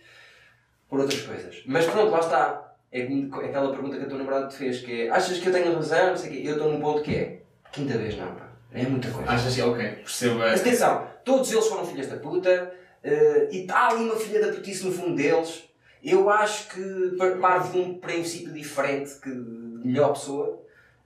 por 0.88 1.00
outras 1.00 1.22
coisas. 1.22 1.62
Mas 1.64 1.86
pronto, 1.86 2.10
lá 2.10 2.18
está. 2.20 2.73
É 3.00 3.46
aquela 3.48 3.70
pergunta 3.72 3.96
que 3.96 4.04
a 4.04 4.08
tua 4.08 4.18
namorada 4.18 4.46
te 4.46 4.54
fez, 4.54 4.80
que 4.80 5.02
é 5.02 5.10
achas 5.10 5.38
que 5.38 5.48
eu 5.48 5.52
tenho 5.52 5.74
razão, 5.74 6.10
não 6.10 6.16
sei 6.16 6.30
o 6.30 6.32
quê. 6.32 6.42
Eu 6.48 6.52
estou 6.52 6.70
num 6.72 6.80
ponto 6.80 7.02
que 7.02 7.14
é 7.16 7.40
quinta 7.72 7.98
vez 7.98 8.16
não, 8.16 8.28
pá. 8.34 8.48
É 8.72 8.84
muita 8.84 9.10
coisa. 9.10 9.30
Achas 9.30 9.54
que 9.54 9.62
ok, 9.62 9.84
percebo. 9.96 10.42
é. 10.42 10.50
Mas 10.52 10.60
atenção, 10.60 11.06
todos 11.24 11.50
eles 11.52 11.66
foram 11.66 11.84
filhas 11.84 12.06
da 12.06 12.16
puta 12.16 12.72
eh, 13.02 13.48
e 13.50 13.62
está 13.62 13.88
ali 13.88 14.04
uma 14.04 14.16
filha 14.16 14.40
da 14.44 14.52
putice 14.52 14.84
no 14.86 14.92
fundo 14.92 15.14
deles. 15.16 15.64
Eu 16.02 16.28
acho 16.30 16.68
que 16.68 17.16
par- 17.18 17.38
parte 17.38 17.72
de 17.72 17.78
um 17.78 17.98
princípio 17.98 18.52
diferente 18.52 19.10
que 19.20 19.30
de 19.30 19.86
melhor 19.88 20.12
pessoa. 20.12 20.62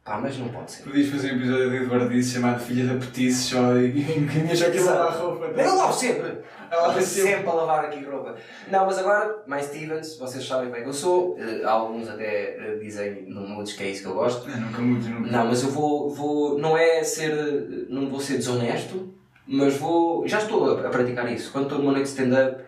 Pá, 0.09 0.18
mas 0.22 0.38
não 0.38 0.48
pode 0.48 0.72
ser. 0.72 0.84
Podias 0.84 1.09
fazer 1.11 1.32
um 1.32 1.36
episódio 1.36 1.70
de 1.70 1.76
Eduardo 1.76 2.09
Disse 2.09 2.34
chamado 2.34 2.61
Filha 2.64 2.86
da 2.86 2.98
Petice 2.98 3.42
só 3.50 3.76
e 3.76 3.88
aquilo 4.00 4.50
Exato. 4.50 4.98
lá 4.98 5.04
a 5.06 5.11
roupa. 5.11 5.44
Eu 5.46 5.76
lavo 5.76 5.92
sempre! 5.92 6.38
Ela 6.70 6.84
Ando 6.84 6.92
vai 6.94 7.02
sempre. 7.02 7.30
sempre 7.32 7.48
a 7.48 7.52
lavar 7.52 7.84
aqui 7.84 8.04
roupa. 8.04 8.34
Não, 8.70 8.86
mas 8.86 8.98
agora, 8.98 9.42
mais 9.46 9.66
Stevens, 9.66 10.16
vocês 10.18 10.46
sabem 10.46 10.70
bem 10.70 10.82
que 10.82 10.88
eu 10.88 10.92
sou. 10.94 11.36
eh, 11.38 11.62
alguns 11.62 12.09
até 12.09 12.56
eh, 12.59 12.78
dizem 12.80 13.24
no 13.28 13.46
Moods 13.46 13.74
que 13.74 13.82
é 13.84 13.90
isso 13.90 14.02
que 14.02 14.09
eu 14.09 14.14
gosto. 14.14 14.48
Não, 14.48 14.61
nunca 14.61 14.80
muito, 14.80 15.09
nunca. 15.09 15.30
Não, 15.30 15.46
mas 15.46 15.62
eu 15.62 15.70
vou, 15.70 16.09
vou. 16.09 16.59
Não 16.59 16.76
é 16.76 17.02
ser. 17.04 17.86
Não 17.90 18.09
vou 18.09 18.20
ser 18.20 18.34
desonesto, 18.38 19.12
mas 19.46 19.76
vou. 19.76 20.26
Já 20.26 20.38
estou 20.38 20.78
a, 20.78 20.86
a 20.86 20.90
praticar 20.90 21.30
isso. 21.30 21.52
Quando 21.52 21.64
estou 21.64 21.78
numa 21.80 21.92
noite 21.92 22.04
de 22.04 22.11
stand-up, 22.11 22.62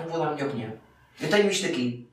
não 0.00 0.08
vou 0.08 0.18
dar 0.20 0.28
a 0.28 0.34
minha 0.34 0.46
opinião. 0.46 0.72
Eu 1.20 1.28
tenho 1.28 1.48
isto 1.48 1.66
aqui. 1.66 2.03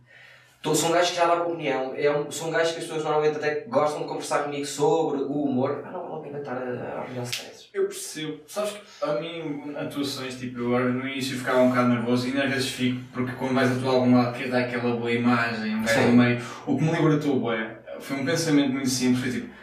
Tô, 0.62 0.76
sou 0.76 0.90
um 0.90 0.92
gajo 0.92 1.10
que 1.10 1.18
já 1.18 1.26
dá 1.26 1.34
a 1.34 1.44
opinião. 1.44 1.94
É 1.96 2.16
um, 2.16 2.30
sou 2.30 2.50
um 2.50 2.52
gajo 2.52 2.74
que 2.74 2.80
as 2.80 2.86
pessoas 2.86 3.04
normalmente 3.04 3.38
até 3.38 3.62
gostam 3.62 4.02
de 4.02 4.08
conversar 4.08 4.44
comigo 4.44 4.66
sobre 4.66 5.24
o 5.24 5.44
humor. 5.44 5.82
Ah, 5.84 5.90
não 5.92 6.08
vale 6.08 6.16
a 6.16 6.20
pena 6.20 6.38
estar 6.38 6.54
a, 6.54 6.98
a 6.98 7.02
arranjar 7.02 7.24
stresses. 7.24 7.70
Eu 7.74 7.86
percebo. 7.86 8.40
Sabes 8.46 8.74
que 8.74 8.80
a 9.02 9.20
mim, 9.20 9.74
atuações, 9.76 10.38
tipo, 10.38 10.60
eu 10.60 10.94
no 10.94 11.08
início 11.08 11.36
ficava 11.38 11.62
um 11.62 11.70
bocado 11.70 11.90
nervoso 11.90 12.28
e 12.28 12.40
às 12.40 12.50
vezes 12.52 12.70
fico, 12.70 13.02
porque 13.12 13.32
quando 13.40 13.56
vais 13.56 13.76
atuar 13.76 13.94
algum 13.94 14.16
lado 14.16 14.38
queres 14.38 14.52
dar 14.52 14.60
aquela 14.60 14.96
boa 14.96 15.12
imagem, 15.12 15.76
um 15.76 16.12
no 16.12 16.24
meio. 16.24 16.40
O 16.68 16.78
que 16.78 16.84
me 16.84 16.92
libertou, 16.92 17.40
bué, 17.40 17.80
foi 18.00 18.18
um 18.18 18.26
pensamento 18.26 18.72
muito 18.72 18.90
simples, 18.90 19.20
foi 19.20 19.42
tipo, 19.42 19.54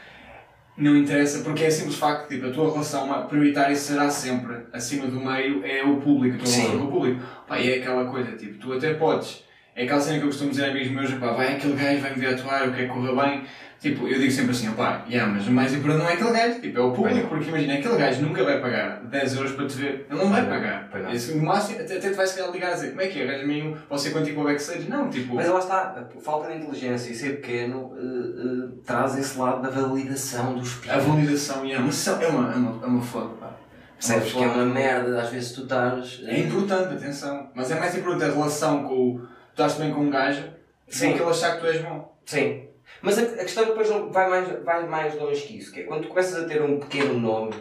não 0.76 0.96
interessa, 0.96 1.44
porque 1.44 1.64
é 1.64 1.70
simples 1.70 1.96
facto 1.96 2.28
tipo, 2.28 2.46
a 2.46 2.50
tua 2.50 2.72
relação 2.72 3.26
prioritária 3.28 3.76
será 3.76 4.10
sempre, 4.10 4.66
acima 4.72 5.06
do 5.06 5.20
meio, 5.20 5.64
é 5.64 5.84
o 5.84 6.00
público, 6.00 6.36
a 6.36 6.38
tua 6.38 6.46
Sim. 6.46 6.60
relação 6.62 6.80
com 6.80 6.86
o 6.86 6.90
público. 6.90 7.22
Pá, 7.46 7.60
e 7.60 7.70
é 7.70 7.78
aquela 7.78 8.04
coisa, 8.06 8.32
tipo, 8.36 8.58
tu 8.58 8.72
até 8.72 8.94
podes, 8.94 9.44
é 9.78 9.84
aquela 9.84 10.00
cena 10.00 10.18
que 10.18 10.24
eu 10.24 10.28
costumo 10.28 10.50
dizer 10.50 10.64
a 10.64 10.68
amigos 10.70 10.90
meus, 10.90 11.14
pá, 11.14 11.30
vai 11.30 11.54
aquele 11.54 11.74
gajo, 11.74 12.00
vai 12.00 12.10
me 12.10 12.20
ver 12.20 12.34
atuar, 12.34 12.66
eu 12.66 12.72
quero 12.72 12.88
que 12.88 12.94
corra 12.94 13.24
bem. 13.24 13.44
Tipo, 13.80 14.08
eu 14.08 14.18
digo 14.18 14.32
sempre 14.32 14.50
assim, 14.50 14.72
pá, 14.72 15.04
yeah, 15.08 15.32
mas 15.32 15.46
o 15.46 15.52
mais 15.52 15.72
importante 15.72 16.02
não 16.02 16.10
é 16.10 16.14
aquele 16.14 16.32
gajo, 16.32 16.60
tipo, 16.60 16.78
é 16.80 16.82
o 16.82 16.90
público, 16.90 17.28
porque 17.28 17.48
imagina, 17.48 17.74
aquele 17.74 17.96
gajo 17.96 18.22
nunca 18.22 18.42
vai 18.42 18.60
pagar 18.60 19.04
10 19.04 19.36
euros 19.36 19.52
para 19.52 19.66
te 19.68 19.76
ver, 19.76 20.06
ele 20.10 20.18
não 20.18 20.30
vai 20.30 20.42
não, 20.42 20.48
pagar. 20.48 20.90
não. 20.92 21.12
Esse, 21.12 21.36
no 21.36 21.44
máximo, 21.44 21.80
até, 21.80 21.96
até 21.96 22.10
te 22.10 22.16
vai 22.16 22.26
se 22.26 22.34
calhar 22.34 22.50
ligar 22.50 22.72
a 22.72 22.74
dizer, 22.74 22.88
como 22.88 23.02
é 23.02 23.06
que 23.06 23.20
é, 23.20 23.26
gajo 23.26 23.46
meio, 23.46 23.78
você 23.88 24.10
quanto 24.10 24.34
com 24.34 24.40
o 24.40 24.44
backstage? 24.44 24.90
Não, 24.90 25.08
tipo, 25.08 25.36
Mas 25.36 25.48
lá 25.48 25.60
está, 25.60 26.08
a 26.12 26.20
falta 26.20 26.50
de 26.50 26.58
inteligência 26.58 27.12
e 27.12 27.14
ser 27.14 27.36
pequeno 27.36 27.92
eh, 27.96 28.00
eh, 28.02 28.78
traz 28.84 29.16
esse 29.16 29.38
lado 29.38 29.62
da 29.62 29.70
validação 29.70 30.54
dos 30.56 30.72
a 30.72 30.80
pequenos. 30.80 31.04
validação 31.04 31.64
e 31.64 31.72
a 31.72 31.76
emoção 31.76 32.20
é 32.20 32.26
uma, 32.26 32.52
é 32.52 32.56
uma, 32.56 32.84
é 32.84 32.86
uma 32.88 33.02
foda, 33.02 33.28
pá. 33.36 33.58
Percebes 33.94 34.32
que 34.32 34.42
é 34.42 34.46
uma 34.46 34.64
merda, 34.64 35.20
às 35.20 35.28
vezes 35.28 35.52
tu 35.52 35.62
estás. 35.62 36.20
É 36.24 36.38
importante, 36.38 36.94
atenção. 36.94 37.50
Mas 37.52 37.70
é 37.70 37.78
mais 37.78 37.96
importante 37.96 38.30
a 38.30 38.34
relação 38.34 38.84
com 38.84 38.94
o. 38.94 39.37
Tu 39.58 39.62
estás 39.62 39.74
bem 39.74 39.92
com 39.92 40.02
um 40.02 40.10
gajo 40.10 40.44
Sim. 40.86 41.08
Porque 41.08 41.22
ele 41.24 41.30
achar 41.32 41.56
que 41.56 41.60
tu 41.62 41.66
és 41.66 41.82
bom. 41.82 42.16
Sim. 42.24 42.68
Mas 43.02 43.18
a, 43.18 43.22
a 43.22 43.38
questão 43.38 43.64
depois 43.64 43.88
vai 43.88 44.30
mais, 44.30 44.64
vai 44.64 44.86
mais 44.86 45.14
longe 45.16 45.42
que 45.42 45.58
isso, 45.58 45.72
que 45.72 45.80
é 45.80 45.82
quando 45.82 46.02
tu 46.02 46.08
começas 46.10 46.44
a 46.44 46.46
ter 46.46 46.62
um 46.62 46.78
pequeno 46.78 47.18
nome, 47.18 47.52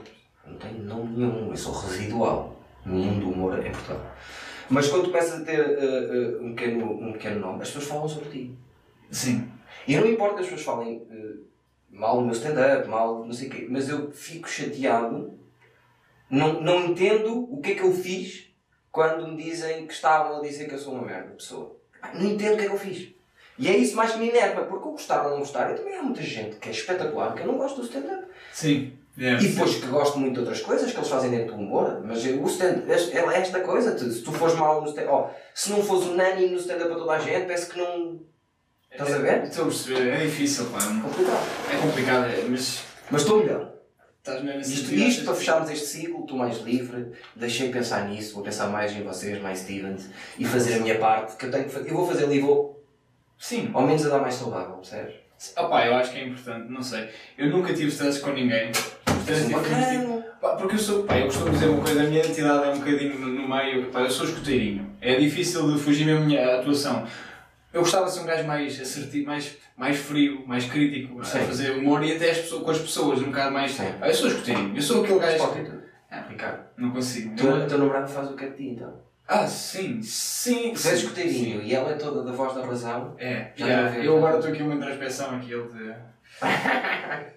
não 0.45 0.59
tenho 0.59 0.83
nome 0.83 1.17
nenhum, 1.17 1.49
eu 1.49 1.57
sou 1.57 1.73
residual 1.73 2.55
no 2.85 2.97
mundo 2.97 3.21
do 3.21 3.31
humor 3.31 3.65
em 3.65 3.71
Portugal. 3.71 3.99
Mas 4.69 4.87
quando 4.89 5.05
tu 5.05 5.09
começas 5.09 5.41
a 5.41 5.43
ter 5.43 5.59
eh, 5.59 5.79
eh, 5.79 6.37
um, 6.39 6.53
pequeno, 6.53 6.91
um 6.91 7.13
pequeno 7.13 7.39
nome, 7.39 7.63
as 7.63 7.69
pessoas 7.69 7.85
falam 7.85 8.07
sobre 8.07 8.29
ti. 8.29 8.57
Sim. 9.09 9.51
E 9.87 9.97
não 9.97 10.05
importa 10.05 10.35
que 10.35 10.41
as 10.41 10.49
pessoas 10.49 10.65
falem 10.65 11.01
eh, 11.09 11.37
mal 11.89 12.17
no 12.17 12.27
meu 12.27 12.33
stand-up, 12.33 12.87
mal 12.87 13.25
não 13.25 13.33
sei 13.33 13.47
o 13.47 13.51
quê, 13.51 13.67
mas 13.67 13.89
eu 13.89 14.11
fico 14.11 14.47
chateado, 14.47 15.33
não, 16.29 16.61
não 16.61 16.85
entendo 16.85 17.51
o 17.51 17.59
que 17.59 17.71
é 17.71 17.75
que 17.75 17.83
eu 17.83 17.91
fiz 17.91 18.53
quando 18.91 19.27
me 19.27 19.43
dizem 19.43 19.87
que 19.87 19.93
estavam 19.93 20.37
a 20.37 20.41
dizer 20.41 20.67
que 20.67 20.75
eu 20.75 20.79
sou 20.79 20.93
uma 20.93 21.03
merda 21.03 21.31
pessoa. 21.31 21.76
Não 22.13 22.25
entendo 22.25 22.53
o 22.53 22.57
que 22.57 22.63
é 22.63 22.67
que 22.67 22.73
eu 22.73 22.79
fiz. 22.79 23.09
E 23.59 23.67
é 23.67 23.75
isso 23.75 23.95
mais 23.95 24.11
que 24.11 24.19
me 24.19 24.29
enerva, 24.29 24.63
porque 24.65 24.87
eu 24.87 24.91
gostar 24.91 25.23
ou 25.25 25.31
não 25.31 25.39
gostar, 25.39 25.71
eu 25.71 25.75
também 25.75 25.95
há 25.95 26.03
muita 26.03 26.21
gente 26.21 26.57
que 26.57 26.69
é 26.69 26.71
espetacular 26.71 27.33
que 27.33 27.41
eu 27.41 27.47
não 27.47 27.57
gosto 27.57 27.81
do 27.81 27.87
stand-up. 27.87 28.25
Sim. 28.53 28.93
Yeah. 29.17 29.43
E 29.43 29.47
depois 29.47 29.75
que 29.77 29.87
gosto 29.87 30.19
muito 30.19 30.33
de 30.35 30.39
outras 30.41 30.61
coisas 30.61 30.91
que 30.91 30.97
eles 30.97 31.09
fazem 31.09 31.31
dentro 31.31 31.55
do 31.55 31.61
humor, 31.61 32.03
mas 32.05 32.23
o 32.23 32.45
stand 32.45 32.83
é 32.87 33.17
é 33.17 33.39
esta 33.39 33.61
coisa, 33.61 33.97
se 33.97 34.21
tu 34.21 34.31
fores 34.31 34.53
mal 34.55 34.79
no 34.79 34.87
stand 34.87 35.09
oh, 35.09 35.27
se 35.55 35.71
não 35.71 35.81
fores 35.81 36.05
unânime 36.05 36.49
no 36.49 36.59
stand-up 36.59 36.89
para 36.89 36.99
toda 36.99 37.13
a 37.13 37.19
gente, 37.19 37.47
parece 37.47 37.71
que 37.71 37.79
não. 37.79 38.19
Estás 38.91 39.13
a 39.15 39.17
ver? 39.17 39.43
Estou 39.45 39.63
a 39.63 39.67
perceber, 39.67 40.07
é 40.07 40.25
difícil, 40.25 40.65
pá. 40.65 40.79
Complicado. 40.79 41.47
É 41.73 41.77
complicado, 41.81 42.25
é, 42.25 42.45
mas 42.47 42.83
Mas 43.09 43.21
estou 43.23 43.39
melhor. 43.39 43.76
Isto, 44.61 44.93
isto 44.93 45.25
para 45.25 45.33
fecharmos 45.35 45.69
este 45.69 45.85
ciclo, 45.85 46.21
estou 46.21 46.37
mais 46.37 46.59
livre, 46.61 47.11
deixei 47.35 47.69
pensar 47.69 48.07
nisso, 48.09 48.35
vou 48.35 48.43
pensar 48.43 48.67
mais 48.67 48.91
em 48.91 49.03
vocês, 49.03 49.41
mais 49.41 49.59
Stevens, 49.59 50.09
e 50.37 50.45
fazer 50.45 50.75
a 50.75 50.79
minha 50.79 50.97
parte, 50.97 51.35
que 51.37 51.45
eu 51.45 51.51
tenho 51.51 51.63
que 51.65 51.71
fazer. 51.71 51.89
Eu 51.89 51.95
vou 51.95 52.07
fazer 52.07 52.25
ali 52.25 52.37
e 52.37 52.41
vou, 52.41 52.83
Sim. 53.37 53.69
ao 53.73 53.85
menos 53.85 54.05
a 54.05 54.09
dar 54.09 54.19
mais 54.19 54.35
saudável, 54.35 54.75
percebes? 54.75 55.15
Opá, 55.55 55.85
eu 55.85 55.95
acho 55.95 56.11
que 56.11 56.19
é 56.19 56.27
importante, 56.27 56.71
não 56.71 56.81
sei. 56.81 57.09
Eu 57.37 57.49
nunca 57.49 57.73
tive 57.73 57.89
stress 57.89 58.19
com 58.19 58.31
ninguém. 58.31 58.71
Stress 58.71 59.45
tipo, 59.45 60.23
pá, 60.41 60.55
porque 60.55 60.75
eu 60.75 60.79
sou, 60.79 61.03
pá, 61.03 61.17
eu 61.17 61.25
costumo 61.25 61.51
dizer 61.51 61.67
uma 61.67 61.83
coisa, 61.83 62.01
a 62.01 62.03
minha 62.05 62.19
identidade 62.19 62.65
é 62.65 62.69
um 62.71 62.79
bocadinho 62.79 63.19
no, 63.19 63.27
no 63.27 63.47
meio, 63.47 63.85
pá, 63.91 64.01
eu 64.01 64.09
sou 64.09 64.25
escuteirinho. 64.25 64.89
É 64.99 65.15
difícil 65.15 65.71
de 65.71 65.79
fugir 65.79 66.05
mesmo 66.05 66.23
a 66.23 66.25
minha 66.25 66.59
atuação. 66.59 67.05
Eu 67.73 67.81
gostava 67.81 68.05
de 68.05 68.13
ser 68.13 68.19
um 68.21 68.25
gajo 68.25 68.47
mais 68.47 68.79
assertivo, 68.79 69.27
mais, 69.27 69.57
mais 69.75 69.97
frio, 69.97 70.43
mais 70.47 70.65
crítico, 70.65 71.19
a 71.19 71.23
fazer 71.23 71.71
humor 71.71 72.03
e 72.03 72.15
até 72.15 72.31
as 72.31 72.37
pessoas, 72.39 72.63
com 72.63 72.71
as 72.71 72.79
pessoas, 72.79 73.19
um 73.21 73.25
bocado 73.25 73.51
mais. 73.53 73.71
Sim. 73.71 73.91
Pá, 73.99 74.07
eu 74.07 74.13
sou 74.13 74.27
escuteirinho, 74.29 74.75
eu 74.75 74.81
sou 74.81 75.03
aquele 75.03 75.19
gajo. 75.19 75.53
Que-. 75.53 75.71
Ah, 76.09 76.25
Ricardo, 76.29 76.63
Não 76.77 76.91
consigo. 76.91 77.35
tu, 77.35 77.49
a 77.49 77.65
tua 77.65 77.77
namorada 77.77 78.07
faz 78.07 78.31
o 78.31 78.35
que 78.35 78.45
é 78.45 78.49
de 78.49 78.55
ti, 78.55 78.63
então. 78.69 78.93
Ah, 79.27 79.45
sim, 79.45 80.01
sim. 80.01 80.71
Tu 80.73 80.75
és 80.75 80.79
sim, 80.79 80.93
escuteirinho 80.93 81.61
e 81.61 81.75
ela 81.75 81.91
é 81.91 81.95
toda 81.95 82.23
da 82.23 82.31
voz 82.31 82.55
da 82.55 82.65
razão. 82.65 83.13
É, 83.19 83.51
Já 83.57 83.83
não 83.83 83.91
vês, 83.91 84.05
eu 84.05 84.17
agora 84.17 84.37
estou 84.37 84.51
aqui 84.53 84.63
uma 84.63 84.75
introspeção 84.75 85.35
aqui, 85.35 85.51
ele 85.51 85.67
de... 85.67 85.93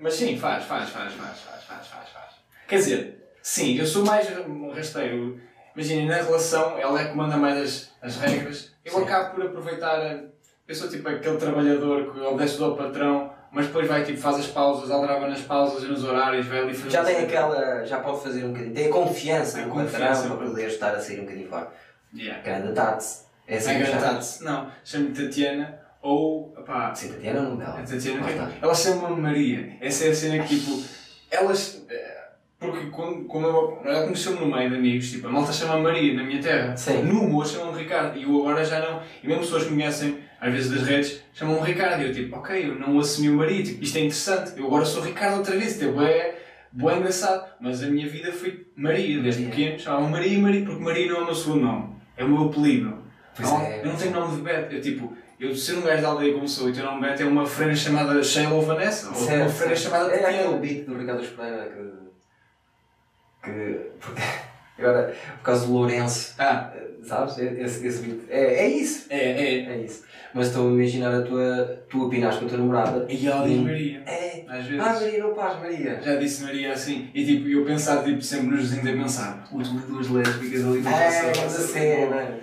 Mas 0.00 0.14
sim, 0.14 0.36
faz, 0.36 0.64
faz, 0.64 0.88
faz, 0.88 1.12
faz, 1.12 1.38
faz, 1.38 1.64
faz, 1.64 1.86
faz, 1.86 2.08
faz. 2.08 2.32
Quer 2.66 2.76
dizer, 2.76 3.34
sim, 3.40 3.78
eu 3.78 3.86
sou 3.86 4.04
mais 4.04 4.26
um 4.48 4.72
rasteiro. 4.72 5.40
Imagina, 5.76 6.16
na 6.16 6.22
relação, 6.24 6.76
ela 6.76 7.00
é 7.00 7.04
que 7.08 7.16
manda 7.16 7.36
mais 7.36 7.56
as, 7.58 7.92
as 8.02 8.16
regras. 8.16 8.71
Eu 8.84 8.92
Sim. 8.92 9.02
acabo 9.04 9.34
por 9.34 9.46
aproveitar. 9.46 10.24
Eu 10.66 10.74
sou 10.74 10.88
tipo 10.88 11.08
aquele 11.08 11.36
trabalhador 11.36 12.12
que 12.12 12.20
obedece 12.20 12.58
do 12.58 12.76
patrão, 12.76 13.32
mas 13.50 13.66
depois 13.66 13.86
vai 13.86 14.04
tipo, 14.04 14.18
faz 14.18 14.36
as 14.36 14.46
pausas, 14.46 14.90
aldraba 14.90 15.28
nas 15.28 15.40
pausas 15.40 15.84
e 15.84 15.86
nos 15.86 16.04
horários, 16.04 16.46
vai 16.46 16.60
ali. 16.60 16.74
Já 16.90 17.04
tem 17.04 17.24
aquela. 17.24 17.84
Já 17.84 18.00
pode 18.00 18.22
fazer 18.22 18.44
um 18.44 18.48
bocadinho. 18.52 18.74
Tem 18.74 18.86
a 18.88 18.90
confiança 18.92 19.58
A 19.58 19.66
no 19.66 19.70
confiança 19.72 20.22
patrão 20.22 20.36
para 20.36 20.46
poder 20.46 20.66
estar 20.68 20.94
a 20.94 21.00
sair 21.00 21.18
um 21.20 21.22
bocadinho 21.24 21.48
fora. 21.48 21.70
Yeah. 22.14 22.42
Grande 22.42 22.72
Tate. 22.72 23.04
É 23.46 23.56
assim 23.56 23.70
É 23.70 23.78
grande 23.78 24.44
Não, 24.44 24.70
chamo-me 24.84 25.14
Tatiana 25.14 25.78
ou. 26.00 26.50
Pá, 26.66 26.94
Sim, 26.94 27.12
Tatiana 27.12 27.38
é 27.38 27.42
o 27.42 27.44
nome 27.44 27.56
dela. 27.58 27.78
A 27.78 27.82
Tatiana, 27.82 28.52
ela 28.60 28.74
chama-me 28.74 29.20
Maria. 29.20 29.76
Essa 29.80 30.06
é 30.06 30.10
a 30.10 30.14
cena 30.14 30.44
que, 30.44 30.58
tipo, 30.58 30.82
elas. 31.30 31.84
Porque 32.62 32.86
quando, 32.86 33.24
quando 33.24 33.46
eu, 33.48 33.78
ela 33.84 34.04
conheceu-me 34.04 34.38
no 34.40 34.46
meio 34.46 34.70
de 34.70 34.76
amigos, 34.76 35.10
tipo, 35.10 35.26
a 35.26 35.30
malta 35.30 35.52
chama 35.52 35.78
Maria 35.78 36.14
na 36.14 36.22
minha 36.22 36.40
terra. 36.40 36.76
Sim. 36.76 37.02
No 37.02 37.22
humor 37.22 37.46
chamam-me 37.46 37.82
Ricardo. 37.82 38.16
E 38.16 38.22
eu 38.22 38.40
agora 38.40 38.64
já 38.64 38.78
não. 38.80 39.02
E 39.22 39.26
mesmo 39.26 39.42
pessoas 39.42 39.64
que 39.64 39.70
me 39.70 39.76
conhecem, 39.78 40.18
às 40.40 40.52
vezes 40.52 40.70
das 40.70 40.82
redes, 40.86 41.22
chamam-me 41.34 41.66
Ricardo. 41.66 42.02
E 42.02 42.06
eu, 42.06 42.14
tipo, 42.14 42.36
ok, 42.36 42.68
eu 42.70 42.74
não 42.76 42.98
assumi 42.98 43.28
o 43.30 43.34
Maria. 43.34 43.62
Tipo, 43.62 43.82
isto 43.82 43.96
é 43.96 44.00
interessante. 44.00 44.52
Eu 44.56 44.66
agora 44.66 44.84
sou 44.84 45.02
Ricardo 45.02 45.38
outra 45.38 45.56
vez. 45.56 45.78
Tipo, 45.78 46.00
é. 46.02 46.38
Bom, 46.72 46.90
engraçado. 46.90 47.52
Mas 47.60 47.82
a 47.82 47.86
minha 47.88 48.08
vida 48.08 48.32
foi 48.32 48.66
Maria, 48.74 49.20
desde 49.20 49.44
pequeno. 49.44 49.78
Chamavam 49.78 50.08
Maria 50.08 50.32
e 50.32 50.38
Maria, 50.38 50.64
porque 50.64 50.82
Maria 50.82 51.06
não 51.12 51.16
é 51.16 51.20
o 51.20 51.24
meu 51.26 51.34
segundo 51.34 51.60
nome. 51.60 51.94
É 52.16 52.24
o 52.24 52.28
meu 52.28 52.44
apelido. 52.48 52.98
Pois 53.36 53.50
não, 53.50 53.60
é. 53.60 53.80
Eu 53.80 53.86
não 53.86 53.96
tenho 53.96 54.12
nome 54.12 54.36
de 54.36 54.42
Beto. 54.42 54.74
Eu, 54.74 54.80
tipo, 54.80 55.16
eu 55.40 55.54
ser 55.54 55.74
um 55.76 55.82
gajo 55.82 56.00
da 56.02 56.08
aldeia 56.08 56.32
como 56.32 56.48
sou 56.48 56.70
e 56.70 56.72
ter 56.72 56.82
nome 56.82 57.00
Beto 57.02 57.22
é 57.22 57.26
uma 57.26 57.44
freira 57.44 57.74
chamada 57.74 58.22
Sheila 58.22 58.54
ou 58.54 58.62
Vanessa. 58.62 59.10
Ou 59.10 59.34
uma 59.36 59.48
freira 59.48 59.76
chamada 59.76 60.10
É 60.12 60.14
aquele 60.14 60.38
Tatiana. 60.38 60.56
beat 60.58 60.86
do 60.86 60.96
Ricardo 60.96 61.22
Espreira 61.22 61.64
que. 61.68 62.01
Que. 63.42 63.76
porque- 64.00 64.22
agora, 64.78 65.14
por 65.38 65.42
causa 65.42 65.66
do 65.66 65.72
Lourenço, 65.72 66.34
Ah, 66.38 66.72
sabes? 67.02 67.38
Esse, 67.38 67.86
esse 67.86 68.02
beat. 68.02 68.20
É, 68.30 68.64
é 68.64 68.68
isso. 68.68 69.06
é, 69.10 69.16
é. 69.18 69.64
É 69.72 69.76
isso. 69.78 70.04
Mas 70.34 70.46
estou 70.48 70.68
a 70.68 70.72
imaginar 70.72 71.14
a 71.14 71.22
tua. 71.22 71.84
tu 71.90 72.06
a 72.06 72.08
pinares 72.08 72.38
com 72.38 72.46
a 72.46 72.48
tua 72.48 72.58
namorada. 72.58 73.06
E 73.08 73.26
ela 73.26 73.46
diz 73.46 73.58
Hum. 73.58 73.64
Maria. 73.64 74.02
É. 74.06 74.44
Às 74.48 74.64
vezes. 74.66 74.80
Ah, 74.80 74.92
Maria, 74.94 75.18
não 75.22 75.34
paz, 75.34 75.60
Maria. 75.60 76.00
Já 76.02 76.16
disse 76.16 76.42
Maria 76.42 76.72
assim. 76.72 77.10
E 77.14 77.24
tipo, 77.26 77.48
eu 77.48 77.64
pensar 77.66 78.02
tipo, 78.02 78.22
sempre 78.22 78.46
nos 78.48 78.60
vizinhos 78.60 78.88
a 78.88 79.02
pensar. 79.02 79.48
Tu 79.50 79.56
duas 79.86 80.08
lésbicas 80.08 80.64
ali 80.64 80.80
no 80.80 80.88
É, 80.88 81.30
essa 81.30 81.62
cena. 81.62 82.38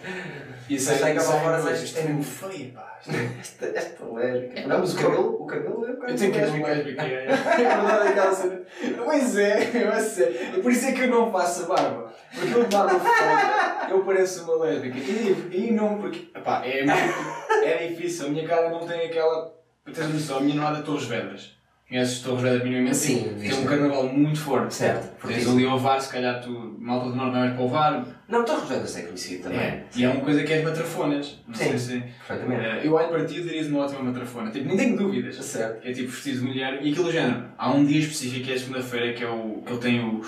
Bom. 0.69 0.75
Isso 0.75 0.91
Mas 0.91 1.01
é 1.01 1.11
acabar 1.11 1.35
é- 1.35 1.61
fora 1.61 1.71
Isto 1.73 1.97
é 1.99 2.03
muito 2.03 2.25
feio, 2.27 2.71
pá. 2.73 2.97
Isto 3.01 3.15
é- 3.15 3.29
Esta, 3.39 3.65
esta 3.77 4.05
lésbica. 4.05 4.67
Não, 4.67 4.79
mas 4.79 4.93
o 4.93 4.97
cabelo, 4.97 5.43
o 5.43 5.45
cabelo 5.45 5.85
é 5.85 5.89
um 5.89 5.93
bocado 5.95 6.11
Eu 6.13 6.17
tenho 6.17 6.33
lésbico. 6.35 6.67
lésbica. 6.67 7.01
É 7.03 7.25
é 7.25 7.27
verdade 7.27 8.07
aquela 8.09 8.33
cena. 8.33 8.61
Pois 9.03 9.37
é, 9.37 9.69
eu 9.73 10.01
sei. 10.01 10.51
E 10.57 10.61
por 10.61 10.71
isso 10.71 10.85
é 10.87 10.91
que 10.91 11.01
eu 11.01 11.07
não 11.09 11.31
faço 11.31 11.65
barba. 11.67 12.13
Porque 12.33 12.53
eu 12.53 12.67
barba 12.67 12.99
feita, 12.99 13.87
eu 13.91 14.03
pareço 14.03 14.43
uma 14.43 14.65
lésbica. 14.65 14.97
E, 14.97 15.49
e 15.51 15.71
não 15.71 15.97
porque. 15.97 16.29
Epá, 16.35 16.63
é, 16.65 16.85
muito, 16.85 17.65
é 17.65 17.87
difícil. 17.87 18.27
A 18.27 18.29
minha 18.29 18.47
cara 18.47 18.69
não 18.69 18.85
tem 18.85 19.07
aquela. 19.07 19.53
Para 19.83 19.93
teres 19.93 20.13
noção, 20.13 20.37
a 20.37 20.41
minha 20.41 20.55
não 20.55 20.69
é 20.71 20.75
de 20.75 20.83
Torres 20.83 21.05
Vedras. 21.05 21.57
Conheces 21.89 22.19
Torres 22.21 22.43
Vedras 22.43 22.63
minimamente? 22.63 22.97
Sim, 22.97 23.35
Tem 23.41 23.51
um 23.53 23.65
carnaval 23.65 24.03
muito 24.07 24.39
forte. 24.39 24.75
Certo, 24.75 25.25
Tens 25.27 25.47
ali 25.49 25.65
o 25.65 25.73
Ovar, 25.73 25.99
se 25.99 26.11
calhar 26.11 26.39
tu, 26.39 26.75
malta 26.77 27.09
do 27.09 27.15
Norte 27.15 27.33
não 27.33 27.39
vais 27.41 27.53
para 27.53 27.61
o 27.61 27.65
Ovar. 27.65 28.05
Não, 28.27 28.45
Torres 28.45 28.69
Vedras 28.69 28.95
é 28.97 29.01
conhecido 29.01 29.43
também. 29.43 29.59
É. 29.59 29.83
E 29.95 30.03
é 30.03 30.09
uma 30.09 30.21
coisa 30.21 30.43
que 30.43 30.53
és 30.53 30.63
matrafonas. 30.63 31.39
Não 31.47 31.55
sei 31.55 31.71
Sim. 31.71 31.77
se. 31.79 32.03
Perfeitamente. 32.27 32.63
Eh, 32.63 32.81
eu 32.87 32.93
olho 32.93 33.07
para 33.09 33.25
ti 33.25 33.39
e 33.39 33.41
dirias 33.41 33.67
uma 33.67 33.79
ótima 33.85 34.03
matrafona. 34.03 34.51
Tipo, 34.51 34.67
nem 34.67 34.77
tenho 34.77 34.95
dúvidas. 34.97 35.35
Certo. 35.43 35.87
É 35.87 35.91
tipo 35.91 36.11
vestido 36.11 36.41
de 36.41 36.45
mulher 36.45 36.73
e 36.83 36.91
aquilo 36.91 37.05
do 37.05 37.11
género. 37.11 37.45
Há 37.57 37.71
um 37.71 37.83
dia 37.83 37.99
específico 37.99 38.45
que 38.45 38.51
é 38.51 38.55
a 38.55 38.59
segunda-feira 38.59 39.13
que 39.13 39.23
é 39.23 39.27
o 39.27 39.63
que 39.65 39.71
ele 39.73 39.81
tem 39.81 39.99
o. 39.99 40.21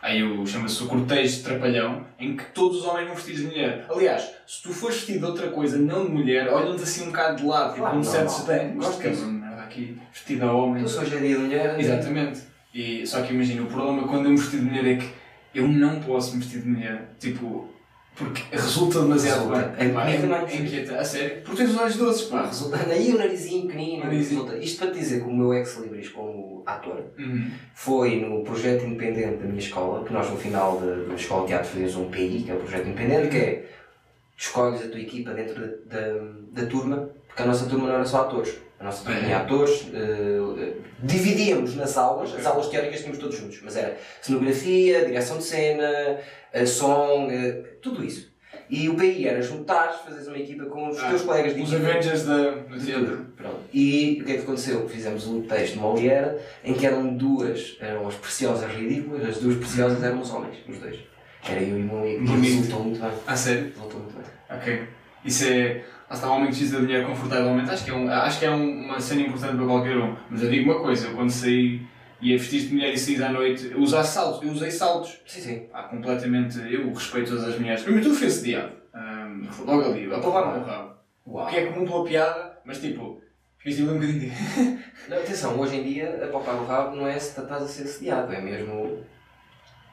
Aí 0.00 0.20
o 0.20 0.44
chama-se 0.44 0.82
o 0.82 0.86
cortejo 0.86 1.36
de 1.36 1.42
trapalhão, 1.44 2.04
em 2.18 2.36
que 2.36 2.44
todos 2.46 2.78
os 2.78 2.84
homens 2.86 3.06
vão 3.06 3.14
vestidos 3.14 3.40
de 3.42 3.46
mulher. 3.46 3.86
Aliás, 3.88 4.30
se 4.48 4.60
tu 4.60 4.70
fores 4.72 4.96
vestido 4.96 5.18
de 5.20 5.24
outra 5.26 5.48
coisa, 5.50 5.78
não 5.78 6.06
de 6.06 6.10
mulher, 6.10 6.48
olham-te 6.52 6.82
assim 6.82 7.04
um 7.04 7.06
bocado 7.06 7.36
de 7.36 7.44
lado, 7.46 7.68
tipo 7.70 7.82
Claro, 7.82 7.98
um 7.98 8.02
certo 8.02 8.30
normal. 8.32 8.46
bem. 8.46 8.74
Gosto 8.74 9.00
disso. 9.08 9.41
Aqui, 9.72 9.96
vestido 10.12 10.44
a 10.44 10.52
homem. 10.52 10.86
Se 10.86 10.98
hoje 10.98 11.16
é 11.16 11.20
dia 11.20 11.36
de 11.36 11.42
mulher. 11.42 11.80
Exatamente. 11.80 12.40
E, 12.74 13.06
só 13.06 13.22
que 13.22 13.32
imagina, 13.34 13.62
o 13.62 13.66
problema 13.66 14.06
quando 14.06 14.26
eu 14.26 14.30
me 14.30 14.36
vestido 14.38 14.64
de 14.64 14.70
mulher 14.70 14.94
é 14.94 14.96
que 14.96 15.08
eu 15.54 15.66
não 15.68 16.00
posso 16.00 16.34
me 16.36 16.42
vestir 16.42 16.60
de 16.62 16.68
mulher. 16.68 17.10
Tipo, 17.18 17.68
porque 18.14 18.42
resulta 18.50 19.00
demasiado 19.00 19.48
Resulta. 19.50 19.68
bem. 19.78 19.88
É 19.88 19.92
Pá, 19.92 20.08
é? 20.08 20.14
é 20.16 20.56
inquieta. 20.56 20.98
A 20.98 21.04
sério? 21.04 21.42
Porque 21.42 21.62
tens 21.62 21.70
os 21.74 21.78
olhos 21.80 21.96
doces, 21.96 22.28
pá. 22.28 22.46
Resultando 22.46 22.90
aí 22.92 23.12
o 23.14 23.18
narizinho 23.18 23.66
pequenino. 23.66 24.04
Narizinho. 24.04 24.42
resulta. 24.44 24.64
Isto 24.64 24.78
para 24.78 24.90
te 24.92 24.98
dizer 24.98 25.22
que 25.22 25.28
o 25.28 25.32
meu 25.34 25.52
ex-libris 25.54 26.08
como 26.10 26.62
ator 26.66 27.02
Uhum. 27.18 27.50
foi 27.74 28.16
no 28.20 28.42
projeto 28.44 28.84
independente 28.84 29.36
da 29.38 29.46
minha 29.46 29.58
escola, 29.58 30.04
que 30.04 30.12
nós 30.12 30.30
no 30.30 30.36
final 30.36 30.78
da 30.80 30.94
da 31.08 31.14
escola 31.14 31.42
de 31.42 31.48
teatro 31.48 31.68
fazíamos 31.68 31.96
um 31.96 32.10
PI, 32.10 32.42
que 32.44 32.50
é 32.50 32.54
o 32.54 32.58
projeto 32.58 32.86
independente, 32.88 33.28
que 33.28 33.36
é 33.36 33.70
escolhes 34.36 34.82
a 34.84 34.88
tua 34.88 35.00
equipa 35.00 35.32
dentro 35.32 35.54
da, 35.60 35.98
da, 35.98 36.62
da 36.62 36.66
turma, 36.66 37.08
porque 37.28 37.42
a 37.42 37.46
nossa 37.46 37.66
turma 37.66 37.88
não 37.88 37.94
era 37.94 38.04
só 38.04 38.22
atores. 38.22 38.54
A 38.82 38.86
nossa 38.86 39.04
turma 39.04 39.20
É. 39.20 39.22
tinha 39.24 39.36
atores, 39.38 39.86
eh, 39.94 40.72
dividíamos 41.00 41.76
nas 41.76 41.96
aulas, 41.96 42.34
as 42.34 42.44
aulas 42.44 42.66
teóricas 42.68 42.98
tínhamos 42.98 43.18
todos 43.18 43.36
juntos, 43.38 43.60
mas 43.62 43.76
era 43.76 43.96
cenografia, 44.20 45.04
direção 45.06 45.38
de 45.38 45.44
cena, 45.44 46.18
eh, 46.52 46.66
som, 46.66 47.28
eh, 47.30 47.62
tudo 47.80 48.04
isso. 48.04 48.32
E 48.68 48.88
o 48.88 48.96
PI 48.96 49.28
era 49.28 49.40
juntares, 49.40 50.00
fazeres 50.00 50.26
uma 50.26 50.36
equipa 50.38 50.64
com 50.64 50.88
os 50.88 50.98
Ah, 50.98 51.10
teus 51.10 51.22
colegas 51.22 51.54
de 51.54 51.62
Os. 51.62 51.72
Avengers 51.74 52.24
da, 52.24 52.50
do 52.50 52.76
De 52.78 52.86
teatro. 52.86 53.26
Pronto. 53.36 53.56
E 53.72 54.18
o 54.20 54.24
que 54.24 54.32
é 54.32 54.34
que 54.36 54.42
aconteceu? 54.42 54.88
Fizemos 54.88 55.26
um 55.28 55.42
texto 55.42 55.74
de 55.74 55.78
Molière 55.78 56.38
em 56.64 56.74
que 56.74 56.84
eram 56.84 57.14
duas, 57.16 57.76
eram 57.80 58.08
as 58.08 58.14
preciosas 58.16 58.68
ridículas, 58.74 59.28
as 59.28 59.38
duas 59.38 59.56
preciosas 59.58 60.02
eram 60.02 60.20
os 60.20 60.30
homens, 60.32 60.56
os 60.68 60.78
dois. 60.78 60.98
Era 61.48 61.60
eu 61.62 61.78
e 61.78 61.82
o 61.82 61.84
meu 61.84 61.98
amigo. 61.98 62.24
E 62.24 62.26
Bonito. 62.26 62.54
resultou 62.56 62.80
muito 62.80 63.00
bem. 63.00 63.10
Ah, 63.26 63.36
sério? 63.36 63.64
Resultou 63.74 64.00
muito 64.00 64.14
bem. 64.16 64.56
Ok. 64.58 64.82
Isso 65.24 65.44
é. 65.44 65.84
Lá 66.12 66.16
está, 66.16 66.28
o 66.28 66.32
homem 66.32 66.44
que 66.50 66.56
precisa 66.56 66.78
de 66.80 66.86
dinheiro 66.86 67.06
confortavelmente. 67.06 67.70
Acho 67.70 67.84
que 67.86 67.90
é, 67.90 67.94
um, 67.94 68.10
acho 68.10 68.38
que 68.38 68.44
é 68.44 68.50
um- 68.50 68.84
uma 68.84 69.00
cena 69.00 69.22
importante 69.22 69.56
para 69.56 69.64
qualquer 69.64 69.96
um. 69.96 70.14
Mas 70.28 70.42
eu 70.42 70.50
digo 70.50 70.70
uma 70.70 70.82
coisa: 70.82 71.06
eu 71.08 71.14
quando 71.16 71.30
saí 71.30 71.80
e 72.20 72.34
a 72.34 72.36
vestir 72.36 72.60
de 72.68 72.74
mulher 72.74 72.92
e 72.92 72.98
saí 72.98 73.22
à 73.24 73.30
noite, 73.30 73.70
eu 73.72 73.86
saltos. 73.86 74.42
Eu 74.46 74.52
usei 74.52 74.70
saltos. 74.70 75.22
Sim, 75.26 75.40
sim. 75.40 75.58
Pá, 75.72 75.84
completamente. 75.84 76.58
Eu 76.70 76.92
respeito 76.92 77.30
todas 77.30 77.44
as 77.48 77.58
mulheres. 77.58 77.82
Primeiro, 77.82 78.06
tudo 78.06 78.18
foi 78.18 78.26
assediado. 78.28 78.72
Ahm, 78.92 79.48
logo 79.64 79.84
ali, 79.90 80.12
a 80.12 80.18
palavra 80.18 80.58
no 80.60 80.66
rabo. 80.66 80.92
Uau. 81.26 81.46
Que 81.46 81.56
é 81.56 81.66
comum 81.66 81.86
pela 81.86 82.04
piada, 82.04 82.58
mas 82.66 82.78
tipo, 82.78 83.18
fiquei 83.56 83.72
assim 83.72 83.84
um 83.88 83.94
bocadinho 83.94 84.20
de. 84.20 84.32
Não, 85.08 85.16
atenção, 85.16 85.58
hoje 85.58 85.76
em 85.76 85.82
dia, 85.82 86.20
apalpar 86.22 86.56
o 86.56 86.66
rabo 86.66 86.94
não 86.94 87.06
é 87.08 87.18
se 87.18 87.40
estás 87.40 87.62
a 87.62 87.66
ser 87.66 87.84
assediado, 87.84 88.30
é 88.34 88.40
mesmo. 88.40 88.98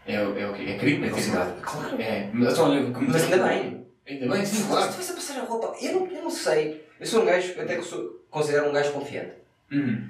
É, 0.06 0.22
o- 0.28 0.38
é 0.38 0.50
o 0.50 0.54
quê? 0.54 0.64
É 0.68 0.78
crime? 0.78 1.08
É 1.08 1.12
tipo. 1.12 1.16
Velocidade. 1.22 1.52
Claro. 1.62 2.02
É, 2.02 2.30
mas 2.34 2.60
olha, 2.60 2.82
Mas 3.08 3.24
ainda 3.24 3.48
bem. 3.48 3.79
Ainda 4.10 4.28
bem, 4.28 4.46
sim, 4.46 4.58
Se 4.58 4.64
claro. 4.68 4.86
estivesse 4.86 5.12
a 5.12 5.16
passar 5.16 5.40
a 5.40 5.44
roupa, 5.46 5.76
eu 5.82 5.94
não, 6.00 6.08
eu 6.08 6.24
não 6.24 6.30
sei. 6.32 6.86
Eu 7.00 7.06
sou 7.06 7.22
um 7.22 7.26
gajo, 7.26 7.54
até 7.62 7.76
que 7.76 7.84
sou, 7.84 8.26
considero 8.30 8.70
um 8.70 8.74
gajo 8.74 8.92
confiante. 8.92 9.34
Uhum. 9.72 10.10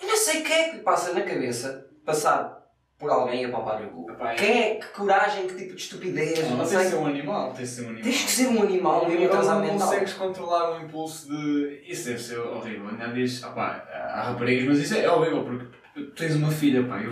Eu 0.00 0.08
não 0.08 0.16
sei 0.16 0.42
quem 0.42 0.52
é 0.56 0.68
que 0.70 0.76
lhe 0.76 0.82
passa 0.82 1.12
na 1.12 1.22
cabeça 1.22 1.86
passar 2.04 2.58
por 2.98 3.10
alguém 3.10 3.44
a 3.44 3.48
palpar-lhe 3.48 3.86
o 3.86 3.90
cu. 3.90 4.10
Epá, 4.10 4.32
é- 4.32 4.34
Quem 4.36 4.62
é? 4.62 4.74
Que 4.76 4.86
coragem, 4.88 5.46
que 5.46 5.54
tipo 5.54 5.74
de 5.74 5.80
estupidez, 5.82 6.38
Não, 6.50 6.56
não 6.58 6.64
de 6.64 6.70
sei. 6.70 6.84
ser 6.86 6.96
um 6.96 7.06
animal, 7.06 7.52
tem 7.52 7.62
de 7.64 7.70
ser 7.70 7.82
um 7.82 7.88
animal. 7.90 8.02
Tens 8.02 8.24
que 8.24 8.30
ser 8.30 8.46
um 8.48 8.62
animal 8.62 9.08
Não, 9.08 9.24
atrasado 9.26 9.60
não 9.60 9.66
mental. 9.72 9.88
consegues 9.88 10.12
controlar 10.14 10.72
o 10.78 10.84
impulso 10.84 11.28
de. 11.28 11.82
Isso 11.86 12.08
deve 12.08 12.18
ser 12.22 12.38
horrível. 12.38 12.88
Ainda 12.88 13.08
diz, 13.08 13.42
opá, 13.42 13.84
há 13.92 14.22
raparigas, 14.30 14.66
mas 14.68 14.78
isso 14.80 14.94
é 14.96 15.08
horrível 15.10 15.44
porque 15.44 15.66
tu 15.94 16.06
tens 16.10 16.34
uma 16.34 16.50
filha, 16.50 16.82
pá. 16.84 17.00
Eu, 17.00 17.10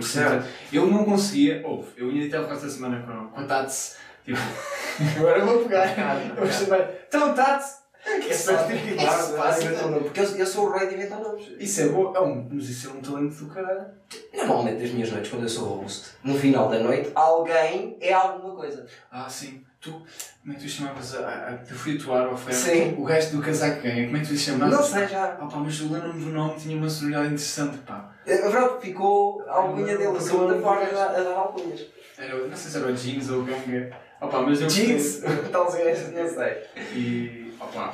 eu 0.73 0.87
não 0.87 1.05
conseguia. 1.05 1.61
Ouve, 1.65 1.89
eu 1.97 2.11
ia 2.11 2.27
até 2.27 2.53
esta 2.53 2.69
semana 2.69 3.01
com, 3.05 3.27
com 3.29 3.39
a 3.41 3.43
Tats. 3.45 3.97
Tipo, 4.27 4.39
agora 5.19 5.39
eu 5.39 5.45
vou 5.45 5.63
pegar. 5.63 6.27
Eu 6.29 6.35
vou 6.35 6.51
chamar. 6.51 6.89
Então, 7.07 7.33
Tats! 7.33 7.87
Que 8.03 8.11
é 8.13 8.19
que 8.29 8.95
claro, 8.95 9.33
pá, 9.33 9.57
inventam 9.57 9.91
nomes, 9.91 10.03
Porque 10.03 10.19
eu, 10.21 10.37
eu 10.37 10.45
sou 10.45 10.67
o 10.67 10.71
rei 10.71 10.87
de 10.87 10.95
inventar 10.95 11.19
nomes. 11.19 11.45
Isso 11.59 11.81
é 11.81 11.89
bom, 11.89 12.13
é 12.15 12.21
um, 12.21 12.47
mas 12.49 12.69
isso 12.69 12.89
é 12.89 12.91
um 12.91 13.01
talento 13.01 13.35
do 13.35 13.53
caralho. 13.53 13.85
Normalmente, 14.33 14.81
das 14.81 14.91
minhas 14.91 15.11
noites, 15.11 15.29
quando 15.29 15.43
eu 15.43 15.49
sou 15.49 15.67
host, 15.67 16.11
no 16.23 16.37
final 16.37 16.69
da 16.69 16.79
noite, 16.79 17.11
alguém 17.13 17.97
é 17.99 18.13
alguma 18.13 18.55
coisa. 18.55 18.85
Ah, 19.11 19.27
sim. 19.29 19.61
Tu, 19.81 19.91
como 19.91 20.53
é 20.53 20.55
que 20.55 20.63
tu 20.63 20.69
chamavas 20.69 21.15
a, 21.15 21.27
a, 21.27 21.53
a 21.55 21.57
fruituar 21.65 22.27
ao 22.27 22.37
ferro? 22.37 22.57
Sim. 22.57 22.95
O 22.97 23.03
gajo 23.03 23.35
do 23.35 23.41
casaco 23.41 23.85
é? 23.85 24.05
Como 24.05 24.17
é 24.17 24.19
que 24.21 24.27
tu 24.27 24.37
chamavas? 24.37 24.77
Não 24.77 24.83
sei 24.83 25.07
já. 25.07 25.25
Ah, 25.25 25.45
pá, 25.45 25.57
mas 25.57 25.79
eu 25.79 25.91
lembro-me 25.91 26.23
do 26.23 26.31
nome, 26.31 26.55
tinha 26.57 26.77
uma 26.77 26.89
sonoridade 26.89 27.27
interessante, 27.27 27.77
pá. 27.79 28.09
A 28.25 28.49
verdade 28.49 28.81
ficou 28.81 29.43
a 29.47 29.53
alcunha 29.53 29.97
dele, 29.97 30.17
a 30.17 30.21
segunda 30.21 30.59
forma 30.61 30.83
a 30.83 30.91
dar 30.91 31.09
a 31.09 31.23
dar 31.23 31.35
alcunhas. 31.35 31.85
Era, 32.17 32.47
não 32.47 32.55
sei 32.55 32.71
se 32.71 32.77
era 32.77 32.87
o 32.87 32.93
jeans 32.93 33.29
ou 33.29 33.41
o 33.41 33.43
ganga. 33.43 34.06
Opa, 34.21 34.41
mas 34.41 34.61
eu 34.61 34.67
Jeans, 34.67 35.21
gostei. 35.21 35.49
tal 35.51 35.71
gajos, 35.71 36.11
não 36.11 36.27
sei. 36.27 36.57
E, 36.93 37.53
opa, 37.59 37.93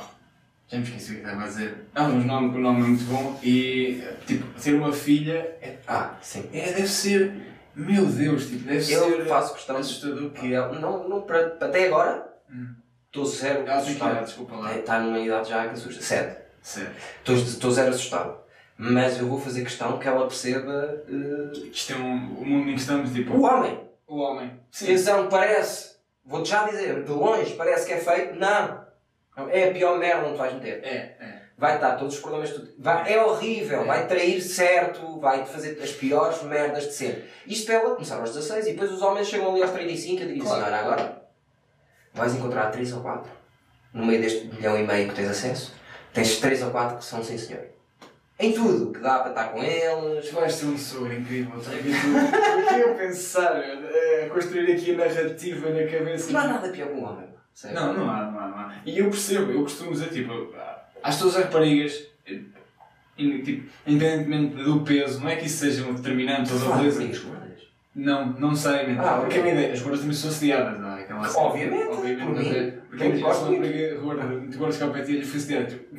já 0.68 0.78
me 0.78 0.84
esqueci 0.84 1.12
o 1.12 1.14
que 1.16 1.20
estava 1.22 1.42
a 1.42 1.46
dizer. 1.46 1.74
Ah, 1.94 2.08
mas 2.08 2.24
o 2.24 2.26
nome, 2.26 2.56
o 2.56 2.60
nome 2.60 2.80
é 2.80 2.84
muito 2.84 3.04
bom 3.04 3.38
e, 3.42 4.02
tipo, 4.26 4.60
ter 4.60 4.74
uma 4.74 4.92
filha 4.92 5.56
é, 5.60 5.76
Ah, 5.86 6.14
sim. 6.22 6.48
é, 6.52 6.72
deve 6.72 6.88
ser, 6.88 7.32
meu 7.74 8.06
Deus, 8.06 8.46
tipo, 8.48 8.64
deve 8.64 8.76
Eu 8.92 9.04
ser 9.16 9.26
faço 9.26 9.54
questão 9.54 9.76
de 9.76 9.82
assustador. 9.82 10.30
que 10.30 10.46
ele, 10.46 10.78
não, 10.80 11.08
não, 11.08 11.22
para, 11.22 11.46
até 11.60 11.86
agora, 11.88 12.26
Hum. 12.50 12.74
estou 13.06 13.24
zero 13.26 13.66
Ela 13.66 13.76
tem 13.82 13.84
que 13.84 13.90
idade, 13.92 14.10
assustado. 14.18 14.24
desculpa 14.24 14.56
lá. 14.56 14.74
Está 14.76 15.00
numa 15.00 15.18
idade 15.18 15.48
já 15.50 15.64
que 15.66 15.74
assusta. 15.74 16.02
Sete. 16.02 16.38
Sério. 16.62 16.90
Estou- 17.26 17.70
zero 17.70 17.90
assustado. 17.90 18.38
Mas 18.78 19.18
eu 19.20 19.28
vou 19.28 19.38
fazer 19.38 19.62
questão 19.62 19.98
que 19.98 20.08
ela 20.08 20.26
perceba 20.26 21.04
eh, 21.08 21.68
Isto 21.72 21.92
é 21.92 21.96
um, 21.96 22.34
o 22.38 22.44
mundo 22.46 22.70
em 22.70 22.74
que 22.74 22.80
estamos, 22.80 23.12
tipo, 23.12 23.34
o 23.34 23.42
homem. 23.42 23.78
o 24.06 24.16
homem. 24.16 24.50
Sim. 24.70 24.86
Atenção, 24.86 25.28
parece, 25.28 25.93
vou-te 26.24 26.48
já 26.50 26.64
dizer, 26.68 27.02
de 27.04 27.10
longe 27.12 27.54
parece 27.54 27.86
que 27.86 27.92
é 27.92 27.98
feito. 27.98 28.34
Não. 28.36 28.84
É 29.50 29.68
a 29.68 29.72
pior 29.72 29.98
merda 29.98 30.26
onde 30.28 30.38
vais 30.38 30.54
meter. 30.54 30.82
É, 30.84 31.16
é. 31.20 31.42
Vai 31.58 31.74
estar 31.76 31.96
todos 31.96 32.14
os 32.14 32.20
problemas. 32.20 32.50
Tudo. 32.50 32.68
Vai, 32.78 33.12
é 33.12 33.22
horrível, 33.22 33.82
É. 33.82 33.84
vai 33.84 34.06
trair 34.06 34.40
certo, 34.40 35.18
vai 35.20 35.44
fazer 35.44 35.78
as 35.82 35.90
piores 35.92 36.42
merdas 36.42 36.84
de 36.84 36.92
sempre. 36.92 37.24
Isto 37.46 37.66
para 37.66 37.74
ela 37.76 37.94
começar 37.94 38.16
aos 38.16 38.30
16 38.32 38.66
e 38.66 38.72
depois 38.72 38.92
os 38.92 39.02
homens 39.02 39.28
chegam 39.28 39.50
ali 39.50 39.62
aos 39.62 39.72
35 39.72 40.22
e 40.22 40.26
dizem 40.26 40.40
Claro. 40.42 40.64
olha, 40.64 40.76
agora 40.76 41.22
vais 42.12 42.34
encontrar 42.34 42.70
3 42.70 42.92
ou 42.92 43.00
4 43.02 43.30
no 43.92 44.04
meio 44.06 44.20
deste 44.20 44.46
milhão 44.46 44.78
e 44.78 44.84
meio 44.86 45.08
que 45.08 45.14
tens 45.14 45.30
acesso. 45.30 45.74
Tens 46.12 46.38
3 46.38 46.62
ou 46.62 46.70
4 46.70 46.98
que 46.98 47.04
são 47.04 47.22
sim 47.24 47.36
senhor. 47.38 47.64
Em 48.38 48.52
tudo, 48.52 48.92
que 48.92 48.98
dá 49.00 49.20
para 49.20 49.30
estar 49.30 49.44
com 49.50 49.62
eles. 49.62 50.28
Tu 50.28 50.34
vais 50.34 50.52
ser 50.52 50.66
um 50.66 50.76
sogro 50.76 51.12
incrível, 51.14 51.52
aqui 51.56 52.82
a 52.82 52.94
pensar, 52.94 53.56
a 53.56 54.28
construir 54.28 54.72
aqui 54.72 54.92
a 54.92 54.96
narrativa 54.96 55.70
na 55.70 55.86
cabeça. 55.86 56.32
Não 56.32 56.40
há 56.40 56.46
nada 56.48 56.68
pior 56.70 56.88
que 56.88 56.94
um 56.94 57.04
homem. 57.04 57.28
Não, 57.72 57.94
não 57.94 58.10
há, 58.10 58.30
não 58.30 58.40
há, 58.40 58.48
não 58.48 58.58
há. 58.58 58.74
E 58.84 58.98
eu 58.98 59.08
percebo, 59.08 59.52
eu 59.52 59.62
costumo 59.62 59.92
dizer, 59.92 60.08
tipo, 60.08 60.52
às 61.00 61.18
todas 61.18 61.36
as 61.36 61.44
raparigas, 61.44 62.02
eh, 62.26 62.40
tipo, 63.16 63.70
independentemente 63.86 64.56
do 64.56 64.80
peso, 64.80 65.20
não 65.20 65.28
é 65.28 65.36
que 65.36 65.46
isso 65.46 65.58
seja 65.58 65.86
um 65.86 65.94
determinante 65.94 66.52
ou 66.52 66.58
Fala 66.58 66.78
beleza. 66.78 67.08
Não, 67.94 68.26
não 68.32 68.56
sei. 68.56 68.96
Ah, 68.98 69.18
porque 69.20 69.38
a 69.38 69.42
minha 69.42 69.54
ideia, 69.54 69.72
as 69.72 69.80
gordas 69.80 70.00
também 70.00 70.16
são 70.16 70.28
assediadas, 70.28 70.80
não 70.80 70.96
é? 70.96 71.06
Obviamente, 71.36 71.86
Obviamente, 71.86 72.26
por 72.26 72.34
mim. 72.34 72.72
Porque 72.88 73.04
Eu 73.04 73.10
eu 73.10 73.20
gosto 73.20 73.44
uma 73.44 73.52
rapariga 73.54 74.00
gorda, 74.00 74.24
muito 74.24 74.58
gorda 74.58 74.76
que 74.76 74.82
ao 74.82 74.90
pé 74.90 75.02
de 75.02 75.16
eu 75.18 75.24
fui 75.24 75.38
assediada, 75.38 75.66
tipo, 75.66 75.96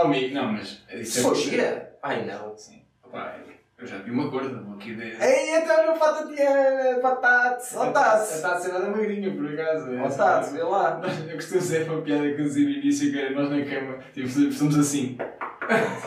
amigo, 0.00 0.34
não, 0.34 0.52
mas. 0.52 0.82
isso 0.94 1.12
Se 1.12 1.18
é 1.20 1.22
for 1.22 1.34
gira, 1.36 1.96
ai 2.02 2.24
não. 2.24 2.56
Sim. 2.56 2.82
Opá, 3.04 3.34
eu 3.78 3.86
já 3.86 3.96
vi 3.98 4.10
uma 4.10 4.28
gorda, 4.28 4.60
vou 4.62 4.74
aqui 4.76 4.94
de. 4.94 5.02
Ei, 5.02 5.56
então 5.56 5.86
não 5.86 5.96
falta 5.96 6.32
Tiana, 6.32 7.00
batates, 7.00 7.76
A 7.76 7.90
Tati 7.90 8.70
era 8.70 8.88
magrinha, 8.88 9.30
por 9.34 9.46
acaso. 9.52 9.92
é 9.92 10.02
Otates, 10.02 10.50
coisa. 10.50 10.52
vê 10.52 10.62
lá. 10.62 11.00
Eu 11.28 11.34
costumo 11.36 11.60
dizer 11.60 11.90
uma 11.90 12.00
piada 12.02 12.22
que 12.22 12.40
eu 12.40 12.44
dizia 12.44 12.64
no 12.64 12.70
início, 12.74 13.10
que 13.10 13.18
era 13.20 13.30
nós 13.30 13.50
na 13.50 13.64
cama, 13.64 13.98
tipo, 14.14 14.28
somos 14.52 14.78
assim. 14.78 15.18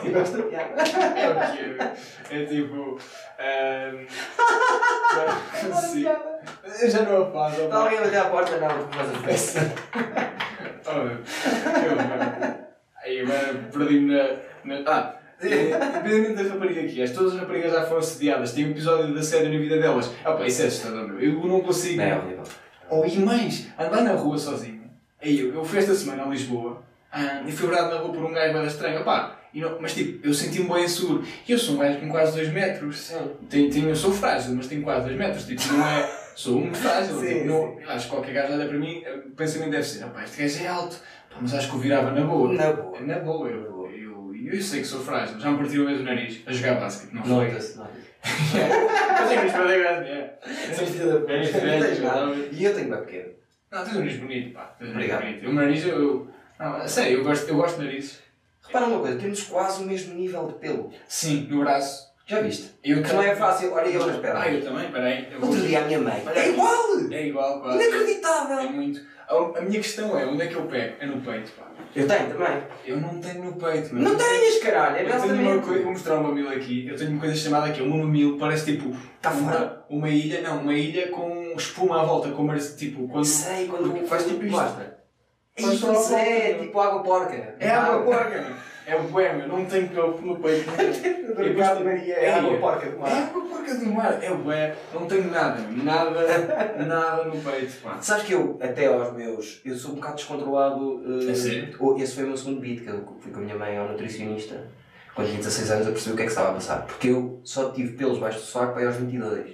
Eu 0.04 0.12
gosto 0.12 0.36
da 0.38 0.42
piada. 0.44 0.82
É 0.82 1.30
o 1.30 1.34
que 1.34 1.82
é. 1.82 1.96
É 2.42 2.44
tipo. 2.46 2.98
ehm, 3.38 4.06
já 5.62 5.68
consigo. 5.68 6.10
Eu 6.80 6.90
já 6.90 7.02
não 7.02 7.22
a 7.22 7.30
faço. 7.30 7.60
Está 7.62 7.76
alguém 7.76 7.98
a 7.98 8.02
bater 8.02 8.18
à 8.18 8.24
porta? 8.26 8.56
Não, 8.58 8.88
faz 8.88 9.14
a 9.14 9.18
Peço. 9.22 9.58
Oh, 10.88 11.08
eu, 11.08 12.65
Aí 13.06 13.20
agora 13.20 13.68
perdi-me 13.72 14.12
na, 14.12 14.24
na. 14.64 14.90
Ah! 14.90 15.16
Independente 15.40 16.42
da 16.42 16.54
rapariga 16.54 16.82
que 16.88 17.00
és, 17.00 17.12
todas 17.12 17.34
as 17.34 17.40
raparigas 17.40 17.70
já 17.70 17.84
foram 17.84 18.00
assediadas, 18.00 18.52
tem 18.52 18.66
um 18.66 18.70
episódio 18.70 19.14
da 19.14 19.22
série 19.22 19.48
na 19.48 19.58
vida 19.58 19.78
delas. 19.78 20.10
Ah 20.24 20.32
pá, 20.32 20.46
isso 20.46 20.62
é 20.62 20.66
assustador, 20.66 21.06
meu. 21.08 21.20
Eu 21.20 21.46
não 21.46 21.60
consigo. 21.60 22.00
É 22.00 22.16
horrível. 22.16 22.42
Ou 22.88 23.06
e 23.06 23.18
mais, 23.18 23.68
andar 23.78 24.02
na 24.02 24.12
rua 24.12 24.38
sozinho. 24.38 24.90
Aí 25.22 25.38
eu, 25.38 25.54
eu 25.54 25.64
fui 25.64 25.78
esta 25.78 25.94
semana 25.94 26.24
a 26.24 26.26
Lisboa 26.26 26.82
ah, 27.12 27.42
e 27.46 27.52
fui 27.52 27.68
verdade 27.68 27.94
na 27.94 28.00
rua 28.00 28.12
por 28.12 28.24
um 28.24 28.32
gajo 28.32 28.54
bem 28.54 28.66
estranho. 28.66 29.00
Opá, 29.02 29.38
e 29.52 29.60
não, 29.60 29.80
mas 29.80 29.94
tipo, 29.94 30.26
eu 30.26 30.34
senti-me 30.34 30.68
bem 30.68 30.84
inseguro. 30.84 31.22
E 31.46 31.52
eu 31.52 31.58
sou 31.58 31.76
um 31.76 31.78
gajo 31.78 32.00
com 32.00 32.08
quase 32.08 32.36
2 32.36 32.52
metros. 32.52 32.98
Sim. 32.98 33.30
Tenho, 33.48 33.70
tenho, 33.70 33.88
eu 33.88 33.96
sou 33.96 34.12
frágil, 34.12 34.54
mas 34.54 34.66
tenho 34.66 34.82
quase 34.82 35.06
2 35.06 35.18
metros. 35.18 35.46
Tipo, 35.46 35.72
não 35.74 35.86
é. 35.86 36.26
Sou 36.34 36.58
um 36.58 36.74
frágil. 36.74 37.18
Sim, 37.20 37.26
tipo, 37.26 37.46
não, 37.46 37.78
acho 37.88 38.06
que 38.06 38.10
qualquer 38.14 38.32
gajo 38.32 38.52
olha 38.52 38.66
para 38.66 38.78
mim, 38.78 39.02
o 39.26 39.30
pensamento 39.30 39.70
deve 39.70 39.84
ser: 39.84 40.04
opá, 40.04 40.24
este 40.24 40.42
gajo 40.42 40.64
é 40.64 40.66
alto. 40.66 40.96
Mas 41.40 41.54
acho 41.54 41.70
que 41.70 41.76
o 41.76 41.78
virava 41.78 42.10
na 42.10 42.22
boa. 42.22 42.52
Na 42.52 42.72
boa. 42.72 43.00
Na 43.00 43.18
boa, 43.20 43.48
eu, 43.48 43.90
eu, 43.92 44.34
eu, 44.34 44.52
eu 44.52 44.60
sei 44.60 44.80
que 44.80 44.86
sou 44.86 45.00
frágil. 45.00 45.38
Já 45.38 45.50
me 45.50 45.58
partiu 45.58 45.82
uma 45.82 45.90
vez 45.90 46.00
o 46.00 46.04
nariz 46.04 46.42
a 46.46 46.52
jogar 46.52 46.80
basquete, 46.80 47.12
não 47.14 47.24
foi? 47.24 47.48
Nota-se, 47.48 47.78
nota-se. 47.78 48.06
Mas 49.20 49.30
é 49.30 49.40
que 49.40 49.46
isto 49.46 49.58
é 49.58 49.78
grande, 49.78 50.10
é. 50.10 50.38
Sou 50.74 50.86
filha 50.86 51.06
da 51.06 51.20
puta. 51.20 51.32
É 51.32 51.42
é. 51.42 52.48
E 52.52 52.64
eu 52.64 52.74
tenho 52.74 52.90
bem 52.90 53.00
pequeno. 53.00 53.32
Não, 53.70 53.84
tens 53.84 53.96
um 53.96 53.98
nariz 53.98 54.16
bonito, 54.16 54.54
pá. 54.54 54.74
Tens 54.78 54.88
um 54.88 54.92
nariz 54.92 55.12
Obrigado. 55.12 55.20
bonito. 55.22 55.46
O 55.46 55.52
meu 55.52 55.64
nariz, 55.64 55.86
eu. 55.86 55.98
eu 55.98 56.28
não, 56.58 56.76
a 56.76 56.88
sério, 56.88 57.18
eu 57.18 57.24
gosto, 57.24 57.48
eu 57.48 57.56
gosto 57.56 57.78
de 57.78 57.84
narizes. 57.84 58.22
Repara 58.66 58.86
uma 58.86 59.00
coisa, 59.00 59.18
temos 59.18 59.42
quase 59.44 59.82
o 59.82 59.86
mesmo 59.86 60.14
nível 60.14 60.46
de 60.48 60.54
pelo. 60.54 60.92
Sim, 61.06 61.46
no 61.50 61.60
braço. 61.60 62.06
Já 62.26 62.40
viste? 62.40 62.72
Eu 62.82 63.02
Que 63.04 63.12
não 63.12 63.22
é 63.22 63.36
fácil. 63.36 63.72
Olha 63.72 63.86
eu 63.86 64.04
nas 64.04 64.16
Ah, 64.24 64.50
eu 64.50 64.64
também, 64.64 64.90
peraí. 64.90 65.28
Outro 65.40 65.60
dia 65.60 65.78
a 65.78 65.86
minha 65.86 66.00
mãe. 66.00 66.24
É 66.34 66.48
igual! 66.48 66.98
É 67.08 67.26
igual, 67.28 67.60
quase. 67.60 67.78
É 67.78 67.88
Inacreditável! 67.88 68.70
muito. 68.70 69.00
A, 69.28 69.58
a 69.58 69.62
minha 69.62 69.80
questão 69.80 70.18
é, 70.18 70.24
onde 70.26 70.42
é 70.42 70.46
que 70.46 70.54
eu 70.54 70.62
pego? 70.62 70.94
É 71.00 71.06
no 71.06 71.20
peito, 71.20 71.50
pá. 71.52 71.66
Eu 71.94 72.06
tenho 72.06 72.28
também. 72.28 72.62
Eu 72.86 73.00
não 73.00 73.20
tenho 73.20 73.44
no 73.44 73.52
peito, 73.54 73.94
meu. 73.94 74.04
Não 74.04 74.16
tenhas, 74.16 74.58
caralho. 74.58 74.96
É 74.96 75.02
Eu 75.02 75.20
tenho 75.20 75.40
uma 75.40 75.62
coisa, 75.62 75.82
vou 75.82 75.92
mostrar 75.92 76.18
o 76.18 76.22
mamilo 76.22 76.50
aqui. 76.50 76.86
Eu 76.86 76.96
tenho 76.96 77.10
uma 77.10 77.20
coisa 77.20 77.34
chamada 77.34 77.66
aqui, 77.66 77.82
meu 77.82 77.96
mamilo 77.98 78.38
parece 78.38 78.72
tipo. 78.72 78.94
Tá 79.20 79.30
uma, 79.30 79.52
fora. 79.52 79.84
uma 79.88 80.08
ilha, 80.08 80.42
não, 80.42 80.60
uma 80.60 80.74
ilha 80.74 81.08
com 81.08 81.54
espuma 81.56 82.02
à 82.02 82.04
volta, 82.04 82.30
como 82.30 82.48
parece 82.48 82.76
tipo. 82.76 83.08
Quando, 83.08 83.24
Sei, 83.24 83.66
quando 83.66 84.06
faz 84.06 84.26
tipo 84.26 84.44
isto. 84.44 84.56
basta. 84.56 84.95
Só 85.58 85.68
Pois 85.86 86.12
a 86.12 86.20
é, 86.20 86.54
tipo 86.54 86.80
água 86.80 87.02
porca. 87.02 87.54
É 87.58 87.70
água 87.70 88.02
porca, 88.02 88.42
meu. 88.42 88.56
É 88.88 88.94
o 88.94 89.02
bué, 89.04 89.32
meu. 89.32 89.48
Não 89.48 89.64
tenho 89.64 89.88
pelo 89.88 90.20
no 90.20 90.38
peito. 90.38 90.70
não 90.70 91.90
é 91.90 92.30
água 92.30 92.56
porca 92.58 92.86
do 92.88 92.96
É 92.96 92.98
mar. 93.00 93.10
água 93.22 93.42
porca 93.48 93.74
do 93.74 93.86
mar. 93.86 94.18
É 94.22 94.30
o 94.30 94.38
bué. 94.38 94.76
Não 94.94 95.06
tenho 95.06 95.28
nada. 95.30 95.60
Nada, 95.70 96.74
nada 96.86 97.24
no 97.24 97.36
peito, 97.40 97.72
pá. 97.82 97.98
Sabes 98.00 98.24
que 98.24 98.32
eu, 98.34 98.56
até 98.62 98.86
aos 98.86 99.12
meus, 99.14 99.60
eu 99.64 99.74
sou 99.76 99.92
um 99.92 99.94
bocado 99.96 100.16
descontrolado. 100.16 101.02
eh, 101.26 101.30
É 101.30 101.34
sério? 101.34 101.96
Esse 101.98 102.14
foi 102.14 102.24
o 102.24 102.26
meu 102.28 102.36
segundo 102.36 102.60
beat, 102.60 102.82
que 102.84 102.88
eu 102.88 103.16
fui 103.20 103.32
com 103.32 103.38
a 103.40 103.42
minha 103.42 103.56
mãe 103.56 103.76
ao 103.76 103.88
nutricionista. 103.88 104.68
Quando 105.14 105.28
tinha 105.28 105.38
16 105.38 105.70
anos, 105.72 105.86
eu 105.86 105.92
percebi 105.92 106.12
o 106.12 106.16
que 106.16 106.22
é 106.22 106.26
que 106.26 106.30
estava 106.30 106.50
a 106.50 106.54
passar. 106.54 106.86
Porque 106.86 107.08
eu 107.08 107.40
só 107.42 107.70
tive 107.72 107.94
pelos 107.96 108.18
baixo 108.18 108.38
do 108.38 108.44
sovaco 108.44 108.74
para 108.74 108.82
ir 108.82 108.86
aos 108.86 108.96
22. 108.96 109.46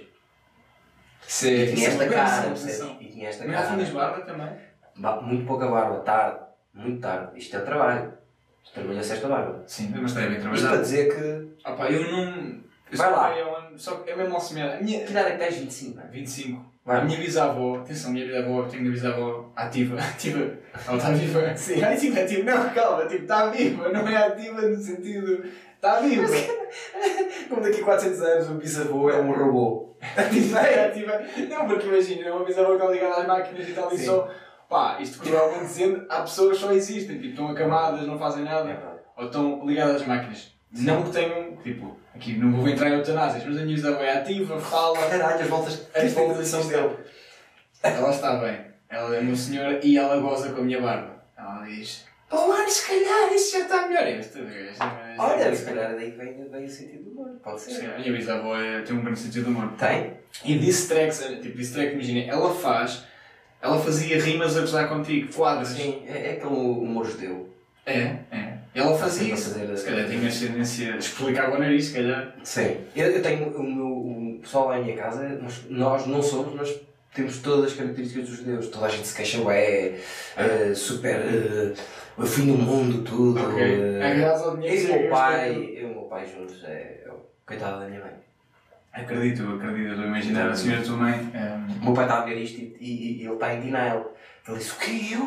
Isso 1.27 1.47
E 1.47 1.49
é, 1.63 1.65
tinha 1.73 1.89
isso 1.89 2.01
é 2.01 2.05
esta 2.05 2.07
cara, 2.09 2.47
percebes? 2.49 2.81
E 2.99 3.05
tinha 3.07 3.29
esta 3.29 3.45
tinhas 3.45 3.89
cara. 3.89 3.91
barba 3.93 4.21
também? 4.25 4.49
Muito 4.95 5.45
pouca 5.45 5.67
barba, 5.67 5.99
tarde. 5.99 6.39
Muito 6.73 7.01
tarde. 7.01 7.37
Isto 7.37 7.57
é 7.57 7.59
trabalho. 7.61 8.13
Isto 8.63 8.73
trabalha-se 8.75 9.13
esta 9.13 9.27
barba. 9.27 9.63
Sim, 9.67 9.93
mas 9.95 10.11
está 10.11 10.21
bem 10.21 10.31
Isto 10.31 10.41
para 10.43 10.51
trabalhado. 10.57 10.81
dizer 10.83 11.13
que. 11.13 11.53
Ah 11.63 11.71
pá, 11.73 11.89
eu 11.89 12.11
não... 12.11 12.63
Eu 12.91 12.97
Vai 12.97 13.11
lá. 13.11 13.29
ano, 13.29 13.77
Só 13.79 13.95
que 13.95 14.11
é 14.11 14.15
mesmo 14.15 14.35
ao 14.35 14.39
semear. 14.41 14.77
A 14.77 14.81
minha... 14.81 15.03
Que 15.03 15.11
idade 15.11 15.29
é 15.29 15.31
que 15.31 15.37
tens? 15.39 15.55
25, 15.57 15.95
não 15.97 16.03
é? 16.03 16.07
25. 16.07 16.73
A 16.85 17.01
minha 17.01 17.17
bisavó, 17.17 17.77
atenção, 17.77 18.09
a 18.09 18.13
minha 18.13 18.25
bisavó, 18.25 18.59
eu 18.59 18.67
tenho 18.67 18.83
uma 18.83 18.91
bisavó 18.91 19.51
ativa, 19.55 19.95
ativa, 20.03 20.53
ela 20.85 20.97
está 20.97 21.11
viva. 21.11 21.55
Sim, 21.55 21.81
ativa, 21.81 22.19
ativa, 22.19 22.51
não, 22.51 22.69
calma, 22.73 23.05
tipo, 23.05 23.23
está 23.23 23.45
viva, 23.49 23.87
não 23.89 24.05
é 24.05 24.17
ativa 24.17 24.61
no 24.63 24.75
sentido, 24.77 25.45
está 25.75 26.01
viva. 26.01 26.27
Como 27.47 27.61
daqui 27.61 27.79
a 27.79 27.85
400 27.85 28.21
anos 28.21 28.49
o 28.49 28.53
bisavô 28.55 29.09
é 29.09 29.15
um 29.21 29.31
robô. 29.31 29.95
Ativa, 30.17 30.59
é 30.59 30.87
ativa. 30.89 31.21
Não, 31.49 31.65
porque 31.65 31.87
imagina, 31.87 32.27
é 32.27 32.31
uma 32.33 32.43
bisavó 32.43 32.71
que 32.71 32.73
está 32.75 32.91
ligada 32.91 33.21
às 33.21 33.27
máquinas 33.27 33.69
e 33.69 33.71
tal, 33.71 33.93
e 33.93 33.97
Sim. 33.97 34.05
só, 34.05 34.29
pá, 34.73 34.97
isto 34.99 35.19
provavelmente 35.19 35.65
dizendo, 35.67 36.05
há 36.09 36.21
pessoas 36.21 36.57
que 36.57 36.63
só 36.65 36.71
existem, 36.73 37.17
tipo, 37.17 37.27
estão 37.29 37.47
acamadas, 37.49 38.07
não 38.07 38.17
fazem 38.17 38.41
É 38.41 38.45
nada, 38.45 38.63
verdade. 38.65 38.99
ou 39.15 39.25
estão 39.25 39.65
ligadas 39.67 40.01
às 40.01 40.07
máquinas. 40.07 40.51
Não 40.71 41.03
que 41.03 41.11
tenham, 41.11 41.55
tipo, 41.57 41.95
aqui 42.15 42.35
não 42.37 42.51
vou 42.51 42.67
entrar 42.67 42.89
em 42.89 42.93
eutanásias, 42.93 43.45
mas 43.45 43.57
a 43.57 43.61
minha 43.61 43.75
bisavó 43.75 44.01
é 44.01 44.17
ativa, 44.17 44.59
fala, 44.59 44.97
Caralho, 45.07 45.41
as 45.41 45.47
voltas 45.47 45.87
As 45.93 46.03
as 46.05 46.13
voltas 46.13 46.51
voltas 46.51 46.69
dele. 46.69 46.95
Ela 47.83 48.09
está 48.09 48.35
bem. 48.37 48.59
Ela 48.89 49.15
é 49.15 49.19
uma 49.19 49.35
senhora 49.35 49.79
e 49.83 49.97
ela 49.97 50.19
goza 50.19 50.49
com 50.51 50.61
a 50.61 50.63
minha 50.63 50.81
barba. 50.81 51.23
Ela 51.37 51.63
diz: 51.65 52.05
Oh, 52.31 52.51
ano, 52.51 52.67
se 52.69 52.87
calhar 52.87 53.31
isso 53.33 53.51
já 53.57 53.63
está 53.65 53.87
melhor. 53.87 54.07
Esta 54.07 54.39
gaja- 54.39 55.15
Olha, 55.19 55.55
se 55.55 55.65
calhar 55.65 55.93
daí 55.95 56.11
vem, 56.11 56.49
vem 56.49 56.65
o 56.65 56.69
sentido 56.69 57.03
do 57.03 57.11
humor. 57.11 57.39
Pode 57.43 57.61
Sim, 57.61 57.71
ser. 57.75 57.93
A 57.93 57.99
minha 57.99 58.11
bisavó 58.13 58.55
é- 58.57 58.81
tem 58.81 58.95
um 58.95 59.01
grande 59.03 59.19
sentido 59.19 59.43
de 59.45 59.49
humor. 59.51 59.71
Tem? 59.77 60.13
E 60.43 60.57
disse 60.57 60.87
tracks, 60.87 61.19
tipo, 61.41 61.57
disse 61.57 61.73
track, 61.73 61.93
imagina, 61.93 62.31
ela 62.31 62.51
faz, 62.53 63.03
ela 63.63 63.79
fazia 63.79 64.21
rimas 64.21 64.55
a 64.57 64.61
gozar 64.61 64.89
contigo, 64.89 65.33
quadros. 65.33 65.69
Sim, 65.69 66.03
é, 66.07 66.27
é 66.27 66.31
aquele 66.33 66.53
humor 66.53 67.05
judeu. 67.05 67.49
É, 67.85 68.17
é. 68.31 68.53
Ela 68.75 68.97
fazia 68.97 69.33
isso. 69.33 69.51
fazer- 69.53 69.77
Se 69.77 69.85
calhar 69.85 70.07
tinha 70.07 70.27
ascendência, 70.27 70.95
explicava 70.97 71.55
o 71.55 71.59
nariz, 71.59 71.85
se 71.85 71.93
calhar. 71.93 72.35
Sim. 72.43 72.77
Eu, 72.95 73.07
eu 73.11 73.21
tenho 73.21 73.47
o 73.49 73.63
meu 73.63 73.87
o 73.87 74.39
pessoal 74.41 74.67
lá 74.69 74.79
em 74.79 74.83
minha 74.83 74.97
casa, 74.97 75.27
nós, 75.41 75.61
nós 75.69 76.05
não 76.07 76.21
somos, 76.21 76.53
mas 76.55 76.75
temos 77.15 77.37
todas 77.37 77.71
as 77.71 77.77
características 77.77 78.27
dos 78.27 78.37
judeus. 78.37 78.67
Toda 78.67 78.87
a 78.87 78.89
gente 78.89 79.07
se 79.07 79.15
queixa, 79.15 79.37
é 79.53 80.73
super. 80.75 81.15
eh, 81.15 81.73
o 82.17 82.25
fim 82.25 82.45
do 82.47 82.53
mundo, 82.57 83.03
tudo. 83.03 83.39
Ok. 83.41 83.61
eh, 83.63 83.99
É 84.01 84.15
graças 84.15 84.43
ao 84.47 84.57
dinheiro 84.57 84.75
eu 84.75 84.87
e 84.95 84.97
o 84.97 85.01
meu 85.01 85.09
pai, 85.09 85.51
eu 85.51 85.81
e 85.81 85.85
o 85.85 85.89
meu 85.89 86.01
pai 86.03 86.25
juntos, 86.27 86.63
é, 86.63 87.03
é 87.05 87.09
o 87.11 87.17
coitado 87.45 87.79
da 87.79 87.87
minha 87.87 88.01
mãe. 88.01 88.11
Acredito, 88.93 89.43
acredito, 89.55 89.85
eu 89.87 89.89
estou 89.91 90.03
a 90.05 90.07
imaginar 90.07 90.49
a 90.49 90.55
senhora 90.55 90.83
tua 90.83 90.97
mãe. 90.97 91.31
ehm, 91.33 91.81
O 91.81 91.85
meu 91.85 91.93
pai 91.93 92.05
está 92.05 92.19
a 92.21 92.25
ver 92.25 92.37
isto 92.37 92.59
e, 92.61 92.75
e- 92.79 93.21
e 93.21 93.25
ele 93.25 93.33
está 93.33 93.53
em 93.53 93.61
denial. 93.61 94.15
Ele 94.47 94.57
disse: 94.57 94.71
O 94.71 94.75
que? 94.79 95.13
Eu? 95.13 95.19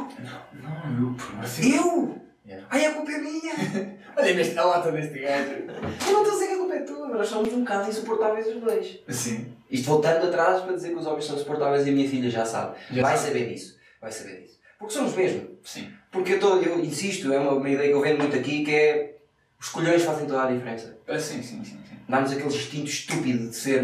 Não, 0.63 1.09
eu, 1.09 1.15
por 1.15 1.31
amor 1.33 1.45
de 1.45 1.61
Deus. 1.71 1.75
Eu? 1.85 2.21
Yeah. 2.47 2.65
Ai, 2.71 2.87
a 2.87 2.93
culpa 2.95 3.11
é 3.11 3.19
minha! 3.19 3.55
Olha 4.17 4.41
este- 4.41 4.57
a 4.57 4.65
lata 4.65 4.93
deste 4.93 5.19
gajo. 5.19 5.51
Eu 5.51 6.13
não 6.13 6.23
estou 6.23 6.27
a 6.29 6.31
dizer 6.31 6.47
que 6.47 6.53
a 6.53 6.57
culpa 6.59 6.75
é 6.75 6.81
tua, 6.83 7.09
mas 7.09 7.19
nós 7.19 7.29
somos 7.29 7.53
um 7.53 7.61
bocado 7.61 7.89
insuportáveis 7.91 8.47
os 8.47 8.61
dois. 8.63 9.01
Sim. 9.09 9.53
Isto 9.69 9.87
voltando 9.87 10.27
atrás 10.29 10.63
para 10.63 10.75
dizer 10.75 10.91
que 10.91 10.95
os 10.95 11.07
homens 11.07 11.25
são 11.25 11.35
insuportáveis 11.35 11.85
e 11.85 11.91
a 11.91 11.93
minha 11.93 12.09
filha 12.09 12.31
já 12.31 12.45
sabe. 12.45 12.77
Já 12.93 13.03
vai 13.03 13.17
sabe. 13.17 13.29
saber 13.29 13.49
disso. 13.53 13.77
Vai 14.01 14.13
saber 14.13 14.43
disso. 14.43 14.61
Porque 14.79 14.95
somos 14.95 15.17
mesmo. 15.17 15.59
Sim. 15.65 15.91
Porque 16.13 16.35
eu, 16.35 16.39
tô, 16.41 16.59
eu 16.61 16.79
insisto, 16.79 17.33
é 17.33 17.39
uma, 17.41 17.53
uma 17.55 17.69
ideia 17.69 17.89
que 17.89 17.95
eu 17.95 18.01
vendo 18.01 18.19
muito 18.19 18.37
aqui 18.37 18.65
que 18.65 18.73
é 18.73 19.16
os 19.61 19.69
colhões 19.69 20.03
fazem 20.03 20.27
toda 20.27 20.45
a 20.45 20.53
diferença. 20.53 20.97
Ah, 21.09 21.19
sim, 21.19 21.43
sim, 21.43 21.65
sim. 21.65 21.81
sim. 21.89 21.97
Dá-nos 22.09 22.33
aquele 22.33 22.49
instinto 22.49 22.89
estúpido 22.91 23.49
de 23.49 23.57
ser. 23.57 23.83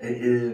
eh, 0.00 0.06
eh, 0.10 0.52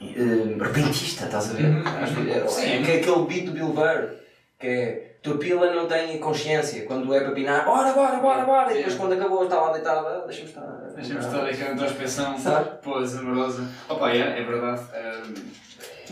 eh, 0.00 0.56
repentista, 0.60 1.24
estás 1.24 1.50
a 1.50 1.54
ver? 1.54 1.64
Uhum. 1.66 2.24
Vezes, 2.24 2.50
Sim. 2.52 2.66
é, 2.66 2.82
que 2.82 2.90
é 2.90 2.96
aquele 3.00 3.26
beat 3.26 3.46
do 3.46 3.52
Bill 3.52 3.68
Burr, 3.72 4.14
que 4.58 4.66
é 4.66 5.16
tua 5.22 5.38
pila 5.38 5.72
não 5.74 5.86
tem 5.88 6.18
consciência. 6.18 6.84
Quando 6.86 7.12
é 7.14 7.20
para 7.20 7.32
pinar, 7.32 7.64
bora, 7.64 7.92
bora, 7.92 8.18
bora, 8.18 8.44
bora. 8.44 8.72
E 8.72 8.76
depois 8.76 8.92
Sim. 8.92 8.98
quando 9.00 9.12
acabou, 9.14 9.44
está 9.44 9.60
lá 9.60 9.72
deitada, 9.72 10.26
deixa-me 10.26 10.48
estar. 10.48 10.66
Deixa-me 10.94 11.20
estar 11.20 11.46
aqui 11.46 11.62
a 11.62 11.72
introspeção. 11.72 12.36
Pós 12.82 13.16
amorosa. 13.16 13.66
Opa, 13.88 14.10
é, 14.10 14.40
é 14.40 14.44
verdade. 14.44 14.82
Ahm, 14.94 15.34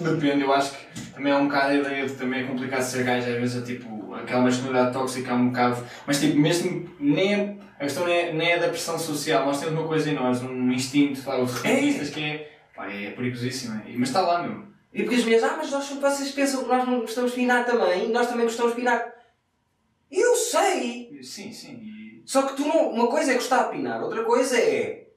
depende, 0.03 0.43
eu 0.43 0.53
acho 0.53 0.73
que 0.77 1.11
também 1.13 1.33
é 1.33 1.37
um 1.37 1.47
bocado 1.47 1.69
a 1.69 1.75
ideia 1.75 2.07
de 2.07 2.15
também 2.15 2.43
é 2.43 2.47
complicado 2.47 2.83
ser 2.83 3.05
gajo, 3.05 3.29
às 3.29 3.35
vezes 3.35 3.63
é 3.63 3.65
tipo 3.65 4.15
aquela 4.15 4.43
masculinidade 4.43 4.93
tóxica 4.93 5.31
é 5.31 5.35
um 5.35 5.49
bocado. 5.49 5.85
Mas 6.07 6.21
tipo, 6.21 6.39
mesmo 6.39 6.91
nem 6.99 7.35
é- 7.35 7.57
a 7.79 7.85
questão 7.85 8.07
nem 8.07 8.17
é, 8.17 8.33
nem 8.33 8.53
é 8.53 8.59
da 8.59 8.69
pressão 8.69 8.99
social, 8.99 9.45
nós 9.45 9.61
temos 9.61 9.75
uma 9.75 9.87
coisa 9.87 10.11
em 10.11 10.15
nós, 10.15 10.43
um 10.43 10.73
instinto, 10.73 11.23
tá, 11.23 11.39
os 11.39 11.61
repentistas 11.61 12.11
que 12.11 12.23
é. 12.23 12.51
Pá, 12.75 12.91
é 12.91 13.11
perigosíssimo, 13.11 13.81
é. 13.87 13.93
mas 13.97 14.09
está 14.09 14.21
lá 14.21 14.43
meu. 14.43 14.65
E 14.93 15.03
porque 15.03 15.17
as 15.17 15.25
mulheres, 15.25 15.45
ah, 15.45 15.55
mas 15.57 15.71
nós, 15.71 15.89
vocês 15.89 16.31
pensam 16.33 16.63
que 16.63 16.69
nós 16.69 16.87
não 16.87 17.01
gostamos 17.01 17.31
de 17.31 17.37
pinar 17.37 17.65
também, 17.65 18.09
nós 18.11 18.29
também 18.29 18.45
gostamos 18.47 18.73
de 18.73 18.81
pinar. 18.81 19.13
Eu 20.11 20.35
sei! 20.37 21.19
Sim, 21.23 21.53
sim. 21.53 22.23
Só 22.25 22.43
que 22.43 22.57
tu 22.57 22.67
não, 22.67 22.91
uma 22.91 23.09
coisa 23.09 23.33
é 23.33 23.35
gostar 23.35 23.65
de 23.65 23.77
pinar, 23.77 24.03
outra 24.03 24.25
coisa 24.25 24.59
é 24.59 25.09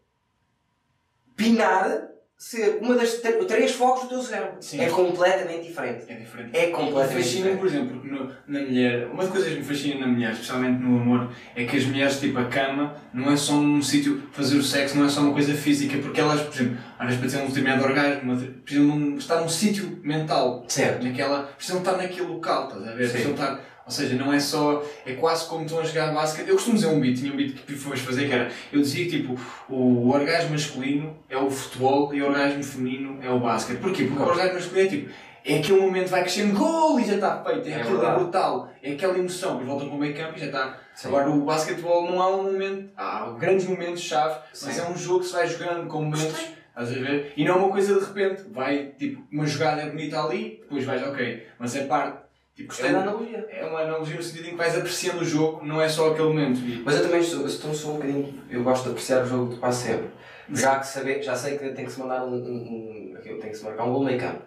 pinar 1.35 2.09
ser 2.37 2.77
uma 2.81 2.93
das 2.95 3.13
três 3.47 3.71
focos 3.71 4.03
do 4.03 4.09
teu 4.09 4.21
cérebro. 4.21 4.57
Sim. 4.59 4.79
É 4.79 4.89
completamente 4.89 5.67
diferente. 5.67 6.05
É 6.07 6.15
diferente. 6.15 6.55
É 6.55 6.67
completamente 6.67 7.13
fascina 7.23 7.51
diferente. 7.51 7.57
por 7.57 7.67
exemplo, 7.67 8.01
no- 8.05 8.31
na 8.47 8.59
mulher, 8.59 9.07
uma 9.07 9.23
das 9.23 9.31
coisas 9.31 9.49
que 9.53 9.55
me 9.59 9.63
fascina 9.65 9.99
na 10.01 10.07
mulher, 10.07 10.31
especialmente 10.33 10.79
no 10.83 11.01
amor, 11.01 11.31
é 11.55 11.65
que 11.65 11.75
as 11.77 11.85
mulheres, 11.85 12.19
tipo, 12.19 12.37
a 12.37 12.45
cama 12.45 12.95
não 13.11 13.31
é 13.31 13.35
só 13.35 13.53
um 13.53 13.81
sítio, 13.81 14.21
fazer 14.31 14.55
o 14.57 14.63
sexo 14.63 14.97
não 14.97 15.05
é 15.05 15.09
só 15.09 15.21
uma 15.21 15.33
coisa 15.33 15.53
física, 15.55 15.97
porque 15.97 16.21
elas, 16.21 16.41
por 16.41 16.53
exemplo, 16.53 16.77
às 16.99 17.07
vezes 17.07 17.21
para 17.21 17.29
ter 17.39 17.43
um 17.43 17.47
determinado 17.47 17.83
orgasmo, 17.83 18.37
precisam 18.63 19.17
estar 19.17 19.41
num 19.41 19.49
sítio 19.49 19.99
mental, 20.03 20.63
Certo. 20.67 21.03
naquela, 21.03 21.43
precisam 21.57 21.79
estar 21.79 21.97
naquele 21.97 22.27
local, 22.27 22.67
estás 22.67 22.87
a 22.87 22.91
ver? 22.93 23.05
Sim. 23.07 23.11
Precisam 23.13 23.31
estar, 23.33 23.59
ou 23.87 23.91
seja, 23.91 24.15
não 24.17 24.33
é 24.33 24.39
só, 24.39 24.83
é 25.05 25.13
quase 25.13 25.47
como 25.47 25.63
estão 25.63 25.79
a 25.79 25.83
jogar 25.85 26.13
basquete. 26.13 26.49
Eu 26.49 26.55
costumo 26.55 26.75
dizer 26.75 26.87
um 26.87 26.99
beat, 26.99 27.17
tinha 27.17 27.31
um 27.31 27.37
beat 27.37 27.53
que 27.53 27.73
fomos 27.73 28.01
fazer 28.01 28.27
que 28.27 28.33
era, 28.33 28.51
eu 28.73 28.81
dizia 28.81 29.05
que 29.05 29.11
tipo, 29.21 29.39
o 29.69 30.09
orgasmo 30.09 30.49
masculino 30.51 31.17
é 31.29 31.37
o 31.37 31.49
futebol 31.49 32.13
e 32.13 32.21
o 32.21 32.25
orgasmo 32.25 32.61
feminino 32.61 33.17
é 33.23 33.29
o 33.29 33.39
basquete. 33.39 33.79
Porquê? 33.79 34.03
Porque 34.03 34.21
o 34.21 34.25
orgasmo 34.25 34.55
masculino 34.55 34.85
é 34.85 34.89
tipo, 34.89 35.09
é 35.45 35.59
aquele 35.59 35.79
momento 35.79 36.03
que 36.03 36.09
vai 36.11 36.21
crescendo, 36.23 36.59
gol 36.59 36.99
e 36.99 37.05
já 37.05 37.15
está 37.15 37.41
feito, 37.41 37.65
é, 37.69 37.71
É 37.71 37.75
aquilo 37.75 37.95
é 37.95 37.99
verdade. 38.01 38.19
brutal, 38.21 38.69
é 38.83 38.91
aquela 38.91 39.17
emoção, 39.17 39.51
depois 39.51 39.67
voltam 39.69 39.87
para 39.87 39.95
o 39.95 39.99
meio 40.01 40.13
campo 40.17 40.33
e 40.35 40.39
já 40.41 40.45
está. 40.47 40.79
Sim. 40.93 41.07
Agora 41.07 41.29
o 41.29 41.45
basquetebol 41.45 42.11
não 42.11 42.21
há 42.21 42.35
um 42.35 42.43
momento, 42.43 42.89
há 42.97 43.33
grandes 43.39 43.65
momentos-chave, 43.65 44.35
mas 44.51 44.77
é 44.77 44.85
um 44.89 44.97
jogo 44.97 45.21
que 45.21 45.27
se 45.27 45.33
vai 45.33 45.47
jogando 45.47 45.87
com 45.87 46.01
momentos. 46.01 46.57
Estás 46.77 46.91
a 46.91 46.99
ver? 46.99 47.33
E 47.37 47.43
não 47.45 47.53
é 47.53 47.57
uma 47.57 47.69
coisa 47.69 47.99
de 47.99 48.05
repente, 48.05 48.43
vai 48.51 48.91
tipo, 48.99 49.25
uma 49.31 49.47
jogada 49.47 49.81
é 49.81 49.89
bonita 49.89 50.21
ali, 50.21 50.59
depois 50.61 50.83
vais, 50.83 51.01
ok, 51.07 51.47
mas 51.57 51.75
é 51.75 51.85
parte. 51.85 52.26
Tipo, 52.57 52.73
é, 52.73 52.91
da 52.91 52.97
um- 52.97 53.01
analogia. 53.03 53.47
é 53.51 53.65
uma 53.67 53.79
analogia 53.81 54.15
no 54.15 54.23
sentido 54.23 54.47
em 54.47 54.49
que 54.51 54.55
vais 54.57 54.75
apreciando 54.75 55.21
o 55.21 55.25
jogo, 55.25 55.63
não 55.63 55.79
é 55.79 55.87
só 55.87 56.09
aquele 56.11 56.29
momento. 56.29 56.59
Mas 56.83 56.95
eu 56.95 57.03
também 57.03 57.21
sou, 57.21 57.41
eu 57.43 57.49
sou, 57.49 57.91
um 57.91 57.95
bocadinho. 57.97 58.33
Eu 58.49 58.63
gosto 58.63 58.85
de 58.85 58.89
apreciar 58.89 59.23
o 59.23 59.27
jogo 59.27 59.53
de 59.53 59.59
quase 59.59 59.83
sempre. 59.83 60.07
Já, 60.51 60.79
que 60.79 60.87
saber, 60.87 61.21
já 61.21 61.35
sei 61.35 61.55
que 61.57 61.69
tem 61.69 61.85
que 61.85 61.91
se 61.91 61.99
mandar 61.99 62.25
um. 62.25 62.33
um, 62.33 63.13
um 63.13 63.21
tem 63.39 63.51
que 63.51 63.53
se 63.55 63.63
marcar 63.63 63.83
um 63.83 63.93
gol 63.93 64.03
meio 64.03 64.19
campo. 64.19 64.41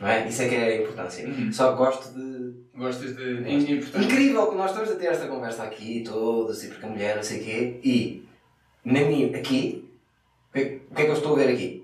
Não 0.00 0.06
é? 0.08 0.28
Isso 0.28 0.42
é 0.42 0.48
que 0.48 0.54
é 0.54 0.64
a 0.64 0.76
importância. 0.82 1.26
Uhum. 1.26 1.52
Só 1.52 1.72
que 1.72 1.78
gosto 1.78 2.14
de. 2.14 2.54
Gostas 2.78 3.16
de. 3.16 3.44
É 3.44 3.52
importante. 3.52 4.04
Incrível 4.04 4.46
que 4.46 4.56
nós 4.56 4.70
estamos 4.70 4.90
a 4.92 4.94
ter 4.94 5.06
esta 5.06 5.26
conversa 5.26 5.64
aqui, 5.64 6.04
todos, 6.06 6.62
e 6.62 6.68
porque 6.68 6.86
a 6.86 6.88
mulher, 6.88 7.16
não 7.16 7.22
sei 7.22 7.40
o 7.40 7.44
quê, 7.44 7.80
e 7.82 8.24
na 8.84 9.00
minha, 9.00 9.36
aqui, 9.36 9.90
o 10.50 10.52
que 10.52 10.60
é 10.94 11.04
que 11.04 11.10
eu 11.10 11.14
estou 11.14 11.32
a 11.32 11.38
ver 11.38 11.48
aqui? 11.52 11.79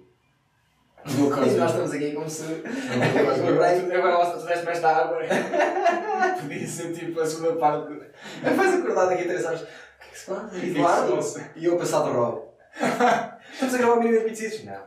E 1.09 1.57
nós 1.57 1.71
estamos 1.71 1.93
aqui 1.93 2.13
como 2.13 2.29
se. 2.29 2.43
Agora, 3.97 4.19
lá 4.19 4.31
tu 4.31 4.45
deste-me 4.47 4.73
esta 4.73 4.89
água. 4.89 5.19
Podia 6.41 6.67
ser 6.67 6.93
tipo 6.93 7.21
a 7.21 7.27
segunda 7.27 7.53
parte. 7.55 7.93
de- 7.93 8.51
Vais 8.51 8.75
acordar 8.75 9.07
daqui 9.07 9.23
a 9.23 9.27
3 9.27 9.45
horas. 9.45 9.61
O 9.63 9.67
que 9.67 9.71
é 10.07 10.11
que 10.11 10.19
se 10.19 10.27
passa? 10.27 10.57
é 10.57 10.59
E 10.59 10.75
se 10.75 10.81
passa? 10.83 11.51
E 11.57 11.65
eu 11.65 11.75
a 11.75 11.79
passar 11.79 12.01
do 12.03 12.13
Rob. 12.13 12.43
Estamos 13.53 13.75
a 13.75 13.79
gravar 13.79 13.95
o 13.95 14.01
mínimo 14.01 14.19
de 14.21 14.25
pizzitos? 14.29 14.65
Não. 14.65 14.87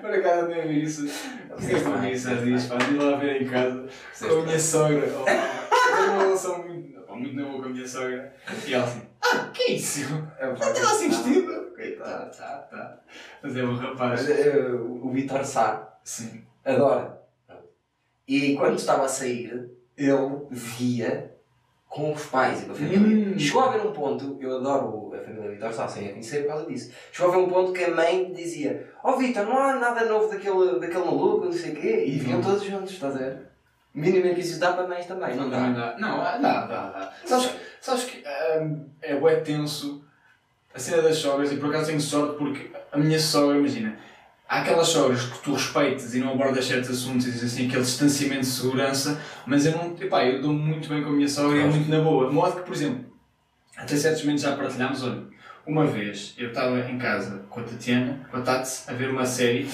Por 0.00 0.10
acaso 0.10 0.48
nem 0.48 0.66
vi 0.68 0.82
isso. 0.82 1.06
Fizeste 1.58 1.86
uma 1.88 2.10
isso 2.10 2.34
dias, 2.36 2.66
pá, 2.66 2.76
de 2.76 2.94
lá 2.96 3.16
ver 3.16 3.42
em 3.42 3.46
casa 3.48 3.86
com 4.20 4.40
a 4.40 4.42
minha 4.44 4.58
sogra. 4.58 5.08
Oh, 5.14 5.20
eu 5.20 5.96
tenho 5.96 6.12
uma 6.12 6.22
relação 6.24 6.58
muito, 6.66 7.00
muito 7.16 7.36
na 7.36 7.44
boa 7.44 7.62
com 7.62 7.68
a 7.68 7.72
minha 7.72 7.86
sogra. 7.88 8.32
E 8.66 8.74
ela 8.74 8.84
assim, 8.84 9.02
ah, 9.32 9.48
que 9.54 9.62
é 9.62 9.70
isso? 9.72 10.00
É 10.38 10.52
está 10.52 10.66
assim 10.68 11.08
vestido? 11.08 11.68
Tá, 11.98 12.26
tá, 12.26 12.58
tá. 12.70 13.00
Mas 13.42 13.56
é 13.56 13.62
um 13.62 13.76
rapaz. 13.76 14.28
Mas, 14.28 14.30
eh, 14.30 14.58
o 14.72 15.10
Vitor 15.10 15.44
Sá 15.44 15.96
Sim. 16.02 16.42
adora. 16.64 17.22
E 18.26 18.56
quando 18.56 18.76
estava 18.76 19.04
a 19.04 19.08
sair, 19.08 19.70
ele 19.96 20.46
via 20.50 21.34
com 21.88 22.12
os 22.12 22.26
pais 22.26 22.62
e 22.62 22.66
com 22.66 22.72
a 22.72 22.74
família. 22.74 23.28
Hum. 23.34 23.38
Chegou 23.38 23.62
a 23.62 23.66
haver 23.68 23.86
um 23.86 23.92
ponto, 23.92 24.36
eu 24.40 24.56
adoro 24.56 25.14
a 25.14 25.22
família 25.22 25.50
Vitor 25.50 25.72
Sá, 25.72 25.88
sem 25.88 26.08
a 26.08 26.10
conhecer 26.10 26.42
por 26.42 26.48
causa 26.48 26.66
disso. 26.66 26.92
Chegou 27.12 27.30
a 27.30 27.34
haver 27.34 27.46
um 27.46 27.48
ponto 27.50 27.72
que 27.72 27.84
a 27.84 27.90
mãe 27.94 28.32
dizia: 28.32 28.92
Ó 29.02 29.12
oh, 29.14 29.16
Vitor, 29.16 29.46
não 29.46 29.56
há 29.58 29.76
nada 29.76 30.04
novo 30.04 30.28
daquele, 30.28 30.78
daquele 30.80 31.04
maluco, 31.04 31.46
não 31.46 31.52
sei 31.52 31.72
o 31.72 31.76
quê. 31.76 32.04
E 32.06 32.18
vinham 32.18 32.38
Uhum. 32.38 32.44
todos 32.44 32.62
juntos, 32.64 32.92
estás 32.92 33.14
a 33.14 33.18
ver? 33.18 33.48
Minimamente 33.94 34.34
que 34.36 34.40
isso 34.42 34.60
dá 34.60 34.72
para 34.74 34.86
mães 34.86 35.06
também, 35.06 35.34
não 35.34 35.50
Também 35.50 35.72
dá? 35.74 35.92
dá. 35.92 35.98
Não, 35.98 36.18
dá, 36.18 36.36
dá, 36.38 36.66
dá. 36.66 37.12
Sabes, 37.24 37.50
sabes 37.80 38.04
que 38.04 38.22
hum, 38.60 38.86
é 39.00 39.16
bué 39.16 39.36
tenso 39.36 40.04
a 40.74 40.78
cena 40.78 41.02
das 41.02 41.16
sogras 41.16 41.52
e 41.52 41.56
por 41.56 41.70
acaso 41.70 41.86
tenho 41.88 42.00
sorte 42.00 42.36
porque 42.36 42.70
a 42.92 42.98
minha 42.98 43.18
sogra, 43.18 43.58
imagina, 43.58 43.98
há 44.48 44.60
aquelas 44.60 44.88
sogras 44.88 45.24
que 45.24 45.38
tu 45.40 45.52
respeitas 45.54 46.14
e 46.14 46.20
não 46.20 46.32
abordas 46.32 46.64
certos 46.66 46.90
assuntos 46.90 47.26
e 47.26 47.32
dizes 47.32 47.52
assim 47.52 47.66
aquele 47.66 47.82
distanciamento 47.82 48.40
de 48.42 48.46
segurança, 48.46 49.20
mas 49.46 49.66
eu 49.66 49.72
não, 49.72 49.96
epá, 50.00 50.24
eu 50.24 50.40
dou 50.40 50.52
muito 50.52 50.88
bem 50.88 51.02
com 51.02 51.10
a 51.10 51.12
minha 51.12 51.28
sogra 51.28 51.58
e 51.58 51.60
é 51.62 51.66
muito 51.66 51.90
na 51.90 52.00
boa. 52.00 52.28
De 52.28 52.34
modo 52.34 52.56
que, 52.56 52.62
por 52.62 52.74
exemplo, 52.74 53.04
até 53.76 53.96
certos 53.96 54.22
momentos 54.22 54.42
já 54.42 54.56
partilhámos, 54.56 55.02
olha, 55.02 55.22
Uma 55.66 55.84
vez 55.86 56.34
eu 56.38 56.48
estava 56.48 56.80
em 56.80 56.96
casa 56.96 57.44
com 57.50 57.60
a 57.60 57.62
Tatiana, 57.62 58.26
com 58.30 58.38
a 58.38 58.40
Tati, 58.40 58.84
a 58.88 58.92
ver 58.94 59.10
uma 59.10 59.26
série, 59.26 59.68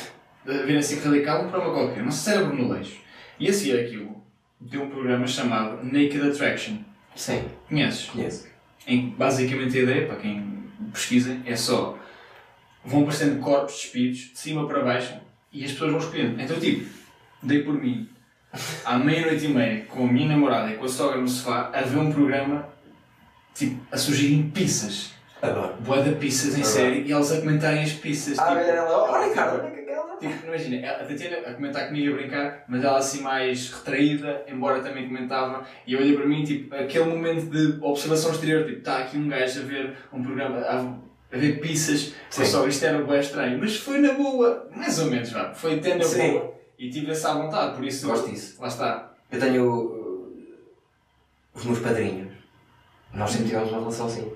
a 0.46 0.52
ver 0.66 0.76
assim 0.78 0.98
radical, 0.98 1.44
um 1.44 1.48
programa 1.48 1.72
qualquer, 1.72 2.02
não 2.02 2.11
sei 2.11 2.32
se 2.32 2.38
era 2.38 2.48
Bruno 2.48 2.72
Leixo. 2.72 2.98
E 3.38 3.48
a 3.48 3.52
seguir 3.52 3.78
aquilo, 3.78 4.20
deu 4.61 4.82
um 4.82 4.90
programa 4.90 5.26
chamado 5.26 5.84
Naked 5.84 6.20
Attraction. 6.20 6.78
Sim, 7.14 7.44
Conheces? 7.68 8.06
conheço. 8.06 8.46
Em 8.86 9.08
basicamente 9.10 9.78
a 9.78 9.82
ideia, 9.82 10.06
para 10.06 10.16
quem 10.16 10.64
pesquisa, 10.92 11.38
é 11.46 11.56
só 11.56 11.98
vão 12.84 13.02
aparecendo 13.02 13.40
corpos 13.40 13.74
despidos 13.74 14.18
de 14.32 14.38
cima 14.38 14.66
para 14.68 14.82
baixo 14.82 15.14
e 15.52 15.64
as 15.64 15.72
pessoas 15.72 15.90
vão 15.92 16.00
escolhendo. 16.00 16.40
Então, 16.40 16.58
tipo, 16.60 16.86
dei 17.42 17.62
por 17.62 17.74
mim 17.74 18.08
à 18.84 18.98
meia-noite 18.98 19.46
e 19.46 19.48
meia 19.48 19.84
com 19.86 20.04
a 20.06 20.12
minha 20.12 20.28
namorada 20.28 20.70
e 20.70 20.76
com 20.76 20.84
a 20.84 20.88
sogra 20.88 21.20
no 21.20 21.26
sofá 21.26 21.70
a 21.72 21.80
ver 21.82 21.98
um 21.98 22.12
programa 22.12 22.68
tipo 23.54 23.80
a 23.90 23.96
surgirem 23.96 24.50
pizzas. 24.50 25.12
Adoro. 25.40 25.74
Boa 25.80 26.02
de 26.02 26.14
pizzas 26.16 26.56
em 26.56 26.62
Ah, 26.62 26.64
série 26.64 27.02
e 27.02 27.12
elas 27.12 27.32
a 27.32 27.40
comentarem 27.40 27.82
as 27.82 27.92
pizzas. 27.92 28.38
Ah, 28.38 28.48
tipo, 28.48 28.60
olha 28.60 29.28
Ricardo, 29.28 29.54
olha 29.62 29.66
aquela. 29.68 29.84
Tipo, 30.32 30.46
imagina, 30.46 30.90
a 30.90 31.04
Tatiana 31.04 31.36
a 31.48 31.54
comentar 31.54 31.86
comigo 31.88 32.12
a 32.12 32.16
brincar, 32.16 32.64
mas 32.68 32.84
ela 32.84 32.98
assim 32.98 33.20
mais 33.22 33.70
retraída, 33.70 34.44
embora 34.48 34.80
também 34.82 35.06
comentava, 35.06 35.64
e 35.86 35.92
eu 35.92 36.00
olhei 36.00 36.14
para 36.16 36.26
mim, 36.26 36.44
tipo, 36.44 36.74
aquele 36.74 37.04
momento 37.04 37.46
de 37.50 37.78
observação 37.82 38.32
exterior, 38.32 38.64
tipo, 38.64 38.78
está 38.78 38.98
aqui 38.98 39.16
um 39.16 39.28
gajo 39.28 39.60
a 39.60 39.64
ver 39.64 39.96
um 40.12 40.22
programa, 40.22 40.58
a, 40.58 40.78
a 40.78 41.38
ver 41.38 41.60
pizzas, 41.60 42.14
só 42.30 42.66
isto 42.66 42.84
era 42.84 43.02
bem 43.02 43.20
estranho, 43.20 43.58
mas 43.58 43.76
foi 43.76 43.98
na 43.98 44.12
boa, 44.14 44.68
mais 44.74 44.98
ou 44.98 45.10
menos, 45.10 45.30
vá, 45.30 45.52
foi 45.54 45.74
até 45.78 45.94
na 45.94 46.04
Sim. 46.04 46.32
boa, 46.32 46.54
e 46.78 46.90
tive 46.90 47.10
essa 47.10 47.30
à 47.30 47.34
vontade, 47.34 47.76
por 47.76 47.84
isso, 47.84 48.06
Gosto 48.06 48.30
disso. 48.30 48.60
lá 48.60 48.68
está. 48.68 49.14
Eu 49.30 49.40
tenho 49.40 49.64
uh, 49.64 50.32
os 51.54 51.64
meus 51.64 51.78
padrinhos. 51.78 52.32
Nós 53.12 53.30
sempre 53.30 53.46
tivemos 53.46 53.70
uma 53.70 53.78
relação 53.78 54.06
assim. 54.06 54.32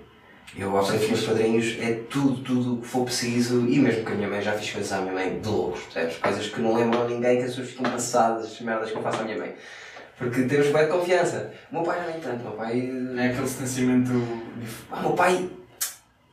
Eu 0.57 0.83
frente 0.83 1.01
dos 1.01 1.11
meus 1.11 1.25
padrinhos 1.25 1.77
é 1.81 1.95
tudo, 2.09 2.43
tudo 2.43 2.75
o 2.75 2.81
que 2.81 2.87
for 2.87 3.05
preciso 3.05 3.67
e 3.69 3.79
mesmo 3.79 4.05
que 4.05 4.13
a 4.13 4.15
minha 4.15 4.29
mãe 4.29 4.41
já 4.41 4.53
fiz 4.53 4.71
coisas 4.71 4.93
à 4.93 5.01
minha 5.01 5.13
mãe 5.13 5.41
de 5.41 5.49
loucos, 5.49 5.83
percebes? 5.83 6.17
Coisas 6.17 6.47
que 6.49 6.61
não 6.61 6.75
lembram 6.75 7.03
a 7.03 7.09
ninguém, 7.09 7.37
que 7.37 7.43
as 7.43 7.51
pessoas 7.51 7.69
ficam 7.69 7.91
passadas, 7.91 8.47
as 8.47 8.61
merdas 8.61 8.91
que 8.91 8.97
eu 8.97 9.03
faço 9.03 9.21
à 9.21 9.25
minha 9.25 9.39
mãe. 9.39 9.55
Porque 10.17 10.43
temos 10.43 10.69
bem 10.69 10.85
de 10.85 10.91
confiança. 10.91 11.53
O 11.71 11.75
meu 11.77 11.85
pai 11.85 12.01
não 12.01 12.11
nem 12.11 12.21
tanto, 12.21 12.41
o 12.41 12.49
meu 12.49 12.53
pai. 12.53 12.91
É 13.17 13.27
aquele 13.29 13.45
distanciamento 13.45 14.13
Ah, 14.91 15.01
meu 15.01 15.13
pai. 15.13 15.49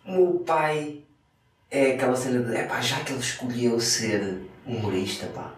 Meu 0.05 0.43
pai 0.45 1.01
é 1.70 1.91
aquela 1.91 2.16
cena 2.16 2.41
de. 2.43 2.55
É 2.55 2.63
pá, 2.63 2.82
já 2.82 2.99
que 3.01 3.11
ele 3.11 3.20
escolheu 3.20 3.80
ser 3.80 4.41
humorista, 4.66 5.28
pá. 5.28 5.53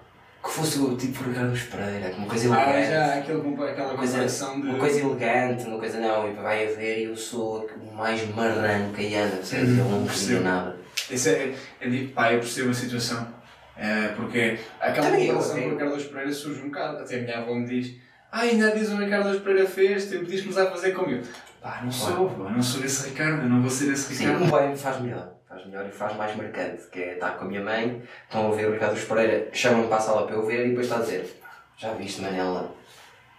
Que 0.48 0.54
fosse 0.54 0.80
o 0.80 0.96
tipo 0.96 1.24
Ricardo 1.26 1.60
Pereira, 1.70 2.16
uma 2.16 2.26
coisa 2.28 2.56
Ah, 2.56 2.64
elegante. 2.70 2.90
já 2.92 3.16
aquele, 3.16 3.40
aquela 3.70 3.88
Uma 3.90 3.98
coisa, 3.98 4.26
de... 4.26 4.44
uma 4.68 4.78
coisa 4.80 5.00
elegante, 5.02 5.68
uma 5.68 5.78
coisa 5.78 6.00
não, 6.00 6.30
e 6.30 6.34
vai 6.34 6.68
a 6.68 6.72
ver 6.72 7.04
eu 7.04 7.16
sou 7.18 7.70
o 7.92 7.94
mais 7.94 8.34
marrano 8.34 8.94
que 8.94 9.14
anda, 9.16 9.36
percebes? 9.36 9.70
Uhum, 9.72 9.78
Eu 9.80 9.86
não 9.92 10.06
percebo 10.06 10.44
nada. 10.44 10.78
Isso 11.12 11.30
é, 11.30 11.54
é 11.82 12.08
pá, 12.16 12.32
eu 12.32 12.40
percebo 12.40 12.70
a 12.70 12.74
situação. 12.74 13.28
É, 13.76 14.08
porque 14.16 14.58
aquela 14.80 15.08
Também 15.08 15.28
comparação 15.28 15.56
sim. 15.56 15.70
com 15.70 15.76
o 15.76 15.78
Carlos 15.78 16.04
Pereira 16.06 16.32
surge 16.32 16.62
um 16.62 16.66
bocado. 16.70 16.98
Até 17.00 17.16
a 17.20 17.22
minha 17.22 17.38
avó 17.40 17.54
me 17.54 17.66
diz: 17.68 17.96
Ah, 18.32 18.42
ainda 18.42 18.72
diz 18.72 18.90
o 18.90 18.96
Ricardo 18.98 19.40
Pereira 19.42 19.68
fez, 19.70 20.06
tu 20.06 20.24
diz-me 20.26 20.58
a 20.60 20.72
fazer 20.72 20.94
como 20.94 21.12
eu. 21.12 21.22
Pá, 21.62 21.82
não 21.84 21.92
sou, 21.92 22.30
pá, 22.30 22.50
não 22.52 22.62
sou 22.62 22.84
esse 22.86 23.10
Ricardo, 23.10 23.48
não 23.48 23.62
vou 23.62 23.70
ser 23.70 23.92
esse 23.92 24.14
Sim, 24.16 24.24
Ricardo. 24.28 24.38
o 24.38 24.42
meu 24.46 24.52
pai 24.52 24.70
me 24.70 24.78
faz 24.78 25.02
melhor, 25.02 25.34
faz 25.58 25.66
melhor 25.66 25.86
e 25.88 25.92
faz 25.92 26.16
mais 26.16 26.36
marcante, 26.36 26.84
que 26.92 27.02
é 27.02 27.14
estar 27.14 27.32
com 27.38 27.46
a 27.46 27.48
minha 27.48 27.62
mãe, 27.64 28.02
estão 28.24 28.52
a 28.52 28.56
ver 28.56 28.68
o 28.68 28.74
Ricardo 28.74 29.00
Pereira, 29.08 29.48
chamam-me 29.52 29.88
para 29.88 29.98
a 29.98 30.02
sala 30.02 30.28
para 30.28 30.36
eu 30.36 30.46
ver 30.46 30.66
e 30.66 30.70
depois 30.70 30.86
está 30.86 30.98
a 30.98 31.02
dizer 31.02 31.40
Já 31.78 31.94
viste, 31.94 32.22
Manela, 32.22 32.72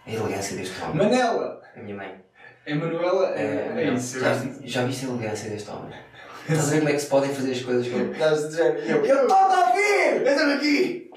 a 0.05 0.11
elegância 0.11 0.57
deste 0.57 0.81
homem? 0.83 0.97
Manela! 0.97 1.61
A 1.75 1.79
minha 1.79 1.95
mãe. 1.95 2.15
A 2.67 2.75
Manuela 2.75 3.33
é, 3.35 3.71
é 3.77 3.85
não, 3.87 3.93
isso. 3.95 4.17
eu 4.17 4.21
já, 4.21 4.33
já 4.63 4.83
viste 4.85 5.05
a 5.05 5.09
elegância 5.09 5.49
deste 5.49 5.69
homem? 5.69 5.91
Estás 6.49 6.67
a 6.67 6.71
ver 6.71 6.77
como 6.79 6.89
é 6.89 6.93
que 6.93 6.99
se 6.99 7.07
podem 7.07 7.33
fazer 7.33 7.51
as 7.51 7.61
coisas 7.61 7.87
com 7.87 7.99
ele? 7.99 8.11
Estás 8.11 8.43
a 8.43 8.47
dizer, 8.47 8.89
eu 8.89 9.05
eu 9.05 9.21
estou 9.21 9.37
a 9.37 9.67
ouvir! 9.69 10.27
Entra 10.27 10.55
aqui! 10.55 11.11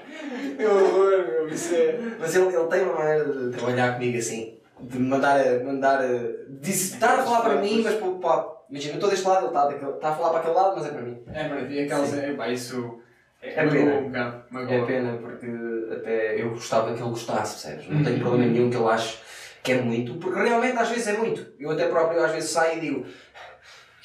Que 0.57 0.65
horror, 0.65 1.25
meu, 1.27 1.47
isso 1.49 1.73
é. 1.75 1.99
Mas 2.19 2.35
ele, 2.35 2.55
ele 2.55 2.67
tem 2.67 2.81
uma 2.83 2.93
maneira 2.95 3.25
de 3.25 3.57
trabalhar 3.57 3.93
comigo 3.93 4.17
assim, 4.17 4.57
de 4.79 4.99
me 4.99 5.07
mandar, 5.09 5.39
mandar 5.63 6.01
a- 6.01 6.07
de 6.49 6.71
estar 6.71 7.19
a 7.19 7.23
falar 7.23 7.41
para 7.41 7.55
mim, 7.57 7.81
mas 7.83 7.95
para, 7.95 8.11
para 8.11 8.47
imagina, 8.73 8.93
eu 8.93 8.97
estou 8.97 9.09
deste 9.09 9.27
lado, 9.27 9.39
ele 9.39 9.47
está, 9.47 9.65
daquele, 9.67 9.91
está 9.91 10.09
a 10.09 10.15
falar 10.15 10.29
para 10.31 10.39
aquele 10.39 10.55
lado, 10.55 10.75
mas 10.75 10.85
é 10.85 10.89
para 10.89 11.01
mim. 11.01 11.23
É, 11.31 11.47
mano, 11.47 11.71
e 11.71 11.79
aquelas. 11.79 12.17
É, 12.17 12.33
pá, 12.33 12.49
isso. 12.49 12.99
É, 13.41 13.49
É 13.49 13.67
pena. 13.67 13.91
um 13.95 14.07
bocado. 14.07 14.73
É 14.73 14.85
pena 14.85 15.17
porque 15.17 15.47
até 15.93 16.41
eu 16.41 16.49
gostava 16.49 16.93
que 16.93 17.01
ele 17.01 17.09
gostasse, 17.09 17.61
percebes? 17.63 17.89
Não 17.89 18.03
tenho 18.03 18.19
problema 18.19 18.51
nenhum 18.51 18.69
que 18.69 18.77
ele 18.77 18.87
ache 18.87 19.17
que 19.61 19.71
é 19.71 19.81
muito, 19.81 20.15
porque 20.15 20.41
realmente 20.41 20.77
às 20.77 20.89
vezes 20.89 21.07
é 21.07 21.17
muito. 21.17 21.53
Eu 21.57 21.71
até 21.71 21.87
próprio 21.87 22.21
às 22.21 22.33
vezes 22.33 22.49
saio 22.49 22.77
e 22.77 22.81
digo, 22.81 23.05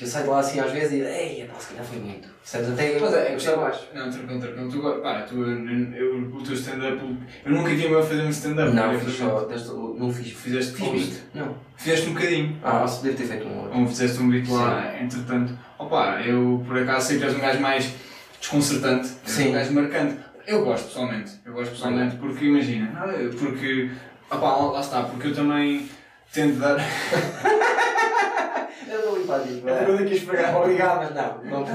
eu 0.00 0.06
saio 0.06 0.24
de 0.24 0.30
lá 0.30 0.38
assim 0.38 0.60
às 0.60 0.70
vezes 0.70 0.92
e 0.92 0.96
digo, 0.96 1.08
ei, 1.08 1.50
pá, 1.52 1.58
se 1.58 1.68
calhar 1.70 1.84
foi 1.84 1.98
muito. 1.98 2.28
Percebes? 2.28 2.70
Até 2.70 2.96
eu 2.96 3.00
Mas 3.00 3.14
é, 3.14 3.32
gostava 3.32 3.56
eu 3.56 3.62
mais. 3.62 3.78
Não, 3.92 4.10
tranquilo, 4.10 4.40
tranquilo. 4.40 4.70
Tu, 4.70 5.02
pá, 5.02 5.22
tu, 5.22 5.34
eu, 5.42 6.36
o 6.36 6.42
teu 6.42 6.54
stand-up. 6.54 7.16
Eu 7.44 7.52
nunca 7.52 7.70
tinha 7.70 7.98
a 7.98 8.02
fazer 8.02 8.22
um 8.22 8.30
stand-up. 8.30 8.72
Não, 8.72 9.00
fiz 9.00 9.14
só, 9.16 9.40
deste, 9.40 9.68
não 9.68 10.12
fiz. 10.12 10.32
Fizeste 10.32 10.74
Fiz 10.74 10.86
post. 10.86 11.22
Não. 11.34 11.56
Fizeste 11.76 12.10
um 12.10 12.14
bocadinho. 12.14 12.56
Ah, 12.62 12.86
se 12.86 13.02
deve 13.02 13.16
ter 13.16 13.24
feito 13.24 13.48
um 13.48 13.58
outro. 13.58 13.80
Ou 13.80 13.86
fizeste 13.88 14.22
um 14.22 14.30
beat 14.30 14.48
lá, 14.48 15.02
entretanto. 15.02 15.58
Opa, 15.78 16.20
eu 16.22 16.62
por 16.64 16.78
acaso 16.78 17.08
sei 17.08 17.18
que 17.18 17.24
és 17.24 17.34
um 17.34 17.40
gajo 17.40 17.60
mais 17.60 17.92
desconcertante. 18.40 19.08
Sim. 19.24 19.48
Um 19.48 19.52
gajo 19.52 19.72
marcante. 19.72 20.16
Eu 20.46 20.64
gosto 20.64 20.86
pessoalmente. 20.86 21.32
Eu 21.44 21.52
gosto 21.52 21.72
pessoalmente 21.72 22.16
porque 22.16 22.44
imagina. 22.44 23.04
Porque. 23.36 23.90
Opa, 24.30 24.56
lá 24.56 24.80
está, 24.80 25.02
porque 25.02 25.26
eu 25.26 25.34
também 25.34 25.88
tento 26.32 26.60
dar. 26.60 26.76
Eu 29.28 29.38
não 29.38 29.44
disso. 29.44 29.68
Eu 29.68 29.86
também 29.86 30.06
quis 30.06 30.24
pegar. 30.24 30.56
Obrigado, 30.56 30.98
mas 30.98 31.14
não. 31.14 31.44
não. 31.44 31.66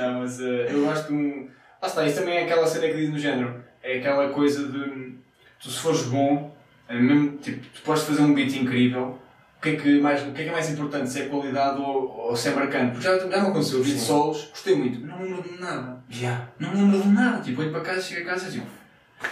Não, 0.00 0.20
mas 0.20 0.40
eh, 0.40 0.68
eu 0.70 0.84
gosto 0.84 1.08
de 1.08 1.14
um. 1.14 1.48
Lá 1.80 1.88
está, 1.88 2.06
isso 2.06 2.20
também 2.20 2.36
é 2.36 2.44
aquela 2.44 2.66
cena 2.66 2.88
que 2.88 2.96
diz 2.96 3.10
no 3.10 3.18
género. 3.18 3.62
É 3.82 3.98
aquela 3.98 4.28
coisa 4.30 4.66
de. 4.66 5.14
Tu 5.60 5.70
se 5.70 5.78
fores 5.78 6.02
bom, 6.02 6.54
eh, 6.88 6.98
mesmo, 6.98 7.36
tipo, 7.38 7.66
tu 7.74 7.82
podes 7.82 8.02
fazer 8.04 8.22
um 8.22 8.34
beat 8.34 8.54
incrível. 8.54 9.18
O 9.58 9.62
que 9.62 9.70
é 9.70 9.76
que, 9.76 10.00
mais, 10.00 10.20
o 10.22 10.32
que, 10.32 10.40
é, 10.40 10.44
que 10.44 10.50
é 10.50 10.52
mais 10.52 10.68
importante? 10.70 11.08
Se 11.08 11.22
é 11.22 11.26
qualidade 11.26 11.80
ou, 11.80 12.28
ou 12.28 12.34
se 12.34 12.48
é 12.48 12.50
marcante? 12.52 12.92
Porque 12.92 13.04
já, 13.04 13.16
já 13.16 13.26
me 13.26 13.48
aconteceu, 13.48 13.78
eu 13.78 13.84
vi 13.84 13.96
solos, 13.96 14.48
gostei 14.50 14.74
muito, 14.74 14.98
mas 15.00 15.10
não 15.10 15.18
me 15.20 15.28
lembro 15.28 15.42
de 15.48 15.60
nada. 15.60 16.02
Já. 16.10 16.48
Não 16.58 16.70
me 16.70 16.80
lembro 16.80 17.00
de 17.00 17.08
nada. 17.08 17.40
Tipo, 17.40 17.60
olho 17.60 17.70
para 17.70 17.80
casa, 17.80 18.02
chego 18.02 18.28
a 18.28 18.32
casa 18.32 18.48
e 18.48 18.50
digo, 18.50 18.66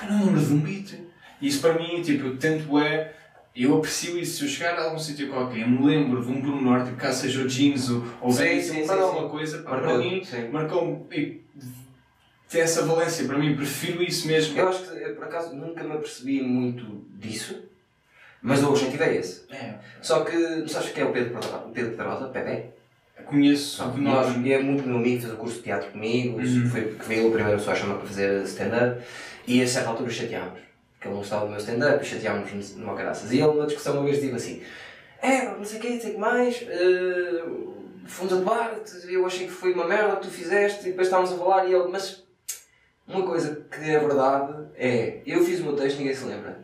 eu 0.03 0.09
não 0.09 0.19
me 0.19 0.25
lembro 0.27 0.41
de 0.41 0.53
um 0.53 0.61
beat. 0.61 0.95
E 1.41 1.49
isso 1.49 1.61
para 1.61 1.75
mim, 1.75 2.01
tipo, 2.01 2.29
eu 2.29 2.37
tento 2.37 2.79
é. 2.79 3.13
Eu 3.63 3.77
aprecio 3.79 4.19
isso. 4.19 4.39
Se 4.39 4.45
eu 4.45 4.49
chegar 4.49 4.79
a 4.79 4.85
algum 4.85 4.99
sítio 4.99 5.29
qualquer, 5.29 5.61
eu 5.61 5.69
me 5.69 5.85
lembro 5.87 6.25
de 6.25 6.31
um 6.31 6.41
pormenor, 6.41 6.85
tipo, 6.85 6.97
caso 6.97 7.21
seja 7.21 7.43
o 7.43 7.49
jeans 7.49 7.91
ou, 7.91 8.05
ou 8.21 8.33
Sim, 8.33 8.43
Vênus, 8.43 8.65
sim, 8.67 8.89
alguma 8.91 9.29
coisa, 9.29 9.59
para 9.59 9.71
Marcou, 9.81 9.99
mim, 9.99 10.23
marcou-me. 10.53 11.41
Tem 12.49 12.61
essa 12.63 12.85
valência, 12.85 13.27
para 13.27 13.39
mim, 13.39 13.55
prefiro 13.55 14.03
isso 14.03 14.27
mesmo. 14.27 14.59
Eu 14.59 14.69
acho 14.69 14.83
que, 14.83 14.97
eu, 14.97 15.15
por 15.15 15.25
acaso, 15.25 15.55
nunca 15.55 15.85
me 15.85 15.93
apercebi 15.93 16.43
muito 16.43 16.85
disso, 17.15 17.63
mas 18.43 18.63
o 18.63 18.71
objetivo 18.71 19.03
é 19.05 19.17
esse. 19.17 19.45
É, 19.51 19.75
Só 20.03 20.25
que, 20.25 20.37
não 20.37 20.67
sabes 20.67 20.91
quem 20.91 21.05
é 21.05 21.07
o 21.07 21.13
Pedro 21.13 21.35
Pedrosa? 21.35 21.65
O 21.67 21.71
Pedro 21.71 21.91
Pedrosa, 21.93 22.29
Pepe? 22.29 22.71
conheço 23.31 23.89
de 23.93 24.01
Nós, 24.01 24.27
é 24.47 24.59
muito 24.59 24.83
meu 24.83 24.97
amigo, 24.97 25.21
fez 25.21 25.33
o 25.33 25.37
curso 25.37 25.57
de 25.59 25.63
teatro 25.63 25.91
comigo, 25.93 26.39
Uhum. 26.39 26.69
foi 26.69 26.85
que 26.95 27.05
veio 27.09 27.29
o 27.29 27.33
primeiro 27.33 27.59
pessoa 27.59 27.77
a 27.77 27.79
chamar 27.79 27.95
para 27.99 28.07
fazer 28.07 28.43
stand-up, 28.43 29.01
e 29.47 29.63
a 29.63 29.67
certa 29.69 29.91
altura 29.91 30.11
chateámos, 30.11 30.59
porque 31.01 31.09
ele 31.09 31.15
não 31.15 31.23
estava 31.23 31.45
no 31.47 31.53
meu 31.53 31.59
stand-up, 31.61 32.05
e 32.05 32.07
chateámos 32.07 32.77
numa 32.77 32.95
caraças. 32.95 33.33
E 33.33 33.39
ele, 33.39 33.47
numa 33.47 33.65
discussão, 33.67 33.95
uma 33.95 34.05
vez, 34.05 34.21
disse 34.21 34.35
assim: 34.35 34.63
É, 35.23 35.45
não 35.47 35.65
sei 35.65 35.79
o 35.79 35.81
quê, 35.81 35.89
não 35.89 36.01
sei 36.01 36.11
o 36.11 36.15
que 36.15 36.21
mais, 36.21 36.63
eh, 36.69 37.43
fomos 38.07 38.33
a 38.35 38.37
debate, 38.37 38.93
eu 39.09 39.25
achei 39.25 39.47
que 39.47 39.53
foi 39.53 39.73
uma 39.73 39.87
merda 39.87 40.17
que 40.17 40.23
tu 40.27 40.31
fizeste, 40.31 40.83
e 40.83 40.91
depois 40.91 41.07
estávamos 41.07 41.33
a 41.33 41.39
falar, 41.39 41.67
e 41.67 41.73
ele, 41.73 41.89
mas 41.89 42.23
uma 43.09 43.23
coisa 43.27 43.65
que 43.71 43.91
é 43.91 43.99
verdade 43.99 44.53
é: 44.77 45.23
eu 45.25 45.43
fiz 45.43 45.61
o 45.61 45.65
meu 45.65 45.75
texto, 45.75 45.97
ninguém 45.99 46.15
se 46.15 46.25
lembra. 46.27 46.59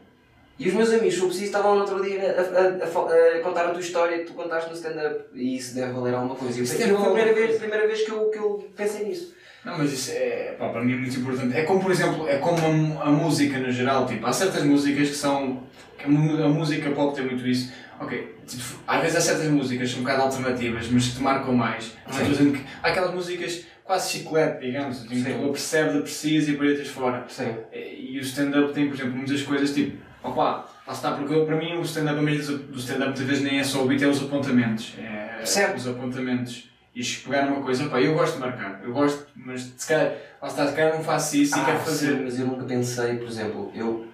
E 0.58 0.68
os 0.68 0.74
meus 0.74 0.90
amigos, 0.90 1.14
se 1.14 1.20
eu 1.20 1.26
preciso, 1.26 1.46
estavam 1.46 1.74
no 1.74 1.80
outro 1.82 2.02
dia 2.02 2.34
a, 2.34 2.40
a- 2.40 2.84
a 2.84 3.38
a 3.38 3.40
contar 3.42 3.66
a 3.66 3.70
tua 3.70 3.80
história 3.80 4.18
que 4.18 4.24
tu 4.24 4.34
contaste 4.34 4.68
no 4.70 4.76
stand-up. 4.76 5.24
E 5.34 5.56
isso 5.56 5.74
deve 5.74 5.92
valer 5.92 6.14
alguma 6.14 6.34
coisa. 6.34 6.54
E 6.56 6.60
eu 6.60 6.64
Isso 6.64 6.76
sei 6.76 6.86
deve 6.86 6.96
que 6.96 7.02
foi 7.02 7.10
a 7.10 7.14
primeira 7.14 7.34
vez, 7.40 7.58
primeira 7.58 7.86
vez 7.86 8.02
que, 8.02 8.10
eu, 8.10 8.30
que 8.30 8.38
eu 8.38 8.70
pensei 8.76 9.04
nisso. 9.06 9.34
Não, 9.66 9.76
mas 9.78 9.92
isso 9.92 10.12
é, 10.14 10.54
pá, 10.56 10.68
para 10.68 10.80
mim 10.84 10.92
é 10.92 10.96
muito 10.96 11.18
importante. 11.18 11.56
É 11.56 11.62
como, 11.62 11.80
por 11.80 11.90
exemplo, 11.90 12.28
é 12.28 12.36
como 12.38 13.00
a, 13.00 13.06
a 13.08 13.10
música 13.10 13.58
no 13.58 13.72
geral. 13.72 14.06
Tipo, 14.06 14.24
há 14.24 14.32
certas 14.32 14.62
músicas 14.62 15.08
que 15.08 15.14
são. 15.16 15.64
Que 15.98 16.04
a, 16.04 16.08
a 16.08 16.48
música 16.48 16.88
pop 16.92 17.16
tem 17.16 17.26
muito 17.26 17.44
isso. 17.44 17.72
Ok, 17.98 18.36
tipo, 18.46 18.62
às 18.86 19.00
vezes 19.00 19.16
há 19.16 19.20
certas 19.20 19.48
músicas 19.48 19.88
que 19.88 19.94
são 19.94 20.02
um 20.02 20.04
bocado 20.04 20.22
alternativas, 20.22 20.88
mas 20.88 21.08
que 21.08 21.16
te 21.16 21.20
marcam 21.22 21.52
mais. 21.52 21.96
Sim. 22.12 22.52
que 22.52 22.64
há 22.80 22.88
aquelas 22.88 23.12
músicas 23.12 23.64
quase 23.82 24.12
chiclete, 24.12 24.64
digamos. 24.66 25.00
Tipo, 25.02 25.14
Sim. 25.16 25.38
tu 25.42 25.48
percebes, 25.50 25.96
aprecias 25.96 26.46
e 26.46 26.52
aproveitas 26.52 26.86
fora. 26.86 27.24
Sim. 27.26 27.52
E 27.72 28.16
o 28.18 28.22
stand-up 28.22 28.72
tem, 28.72 28.86
por 28.86 28.94
exemplo, 28.94 29.16
muitas 29.16 29.42
coisas 29.42 29.74
tipo, 29.74 29.96
opá, 30.22 30.64
lá 30.86 30.92
está, 30.92 31.10
porque 31.12 31.34
eu- 31.34 31.44
para 31.44 31.56
mim 31.56 31.74
o 31.76 31.82
stand-up, 31.82 32.16
a 32.18 32.22
maioria 32.22 32.46
do 32.46 32.78
stand-up 32.78 33.06
muitas 33.06 33.26
vezes 33.26 33.42
nem 33.42 33.58
é 33.58 33.64
só 33.64 33.82
o 33.82 33.88
beat, 33.88 34.02
é 34.02 34.06
os 34.06 34.22
apontamentos. 34.22 34.94
É, 34.98 35.44
Certo. 35.44 35.76
Os 35.78 35.88
apontamentos. 35.88 36.68
E 36.96 37.04
pegar 37.04 37.46
uma 37.46 37.62
coisa, 37.62 37.84
opá, 37.84 38.00
eu 38.00 38.14
gosto 38.14 38.36
de 38.36 38.40
marcar, 38.40 38.80
eu 38.82 38.90
gosto, 38.90 39.26
mas 39.36 39.70
se 39.76 39.86
calhar, 39.86 40.16
se 40.48 40.56
calhar 40.74 40.94
não 40.94 41.04
faço 41.04 41.36
isso 41.36 41.58
e 41.58 41.62
quero 41.62 41.78
fazer. 41.80 42.06
Ah, 42.14 42.16
Sim, 42.16 42.24
mas 42.24 42.40
eu 42.40 42.46
nunca 42.46 42.64
pensei, 42.64 43.16
por 43.18 43.28
exemplo, 43.28 43.70
eu. 43.74 44.06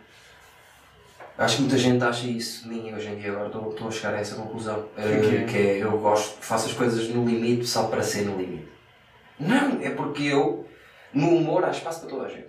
Acho 1.38 1.56
que 1.56 1.62
muita 1.62 1.78
gente 1.78 2.02
acha 2.02 2.26
isso 2.26 2.64
de 2.64 2.68
mim 2.74 2.92
hoje 2.92 3.08
em 3.08 3.16
dia, 3.18 3.30
agora 3.30 3.46
estou, 3.46 3.70
estou 3.70 3.86
a 3.86 3.90
chegar 3.92 4.14
a 4.14 4.18
essa 4.18 4.34
conclusão. 4.34 4.88
Que 4.96 5.00
Eh, 5.00 5.44
que 5.48 5.56
é? 5.56 5.78
é, 5.78 5.82
eu 5.84 5.96
gosto, 5.98 6.42
faço 6.42 6.66
as 6.66 6.72
coisas 6.72 7.08
no 7.08 7.24
limite 7.24 7.64
só 7.66 7.84
para 7.86 8.02
ser 8.02 8.22
no 8.26 8.36
limite. 8.36 8.68
Não, 9.38 9.80
é 9.80 9.90
porque 9.90 10.24
eu, 10.24 10.66
no 11.14 11.36
humor, 11.36 11.64
há 11.64 11.70
espaço 11.70 12.00
para 12.00 12.10
toda 12.10 12.26
a 12.26 12.28
gente. 12.28 12.48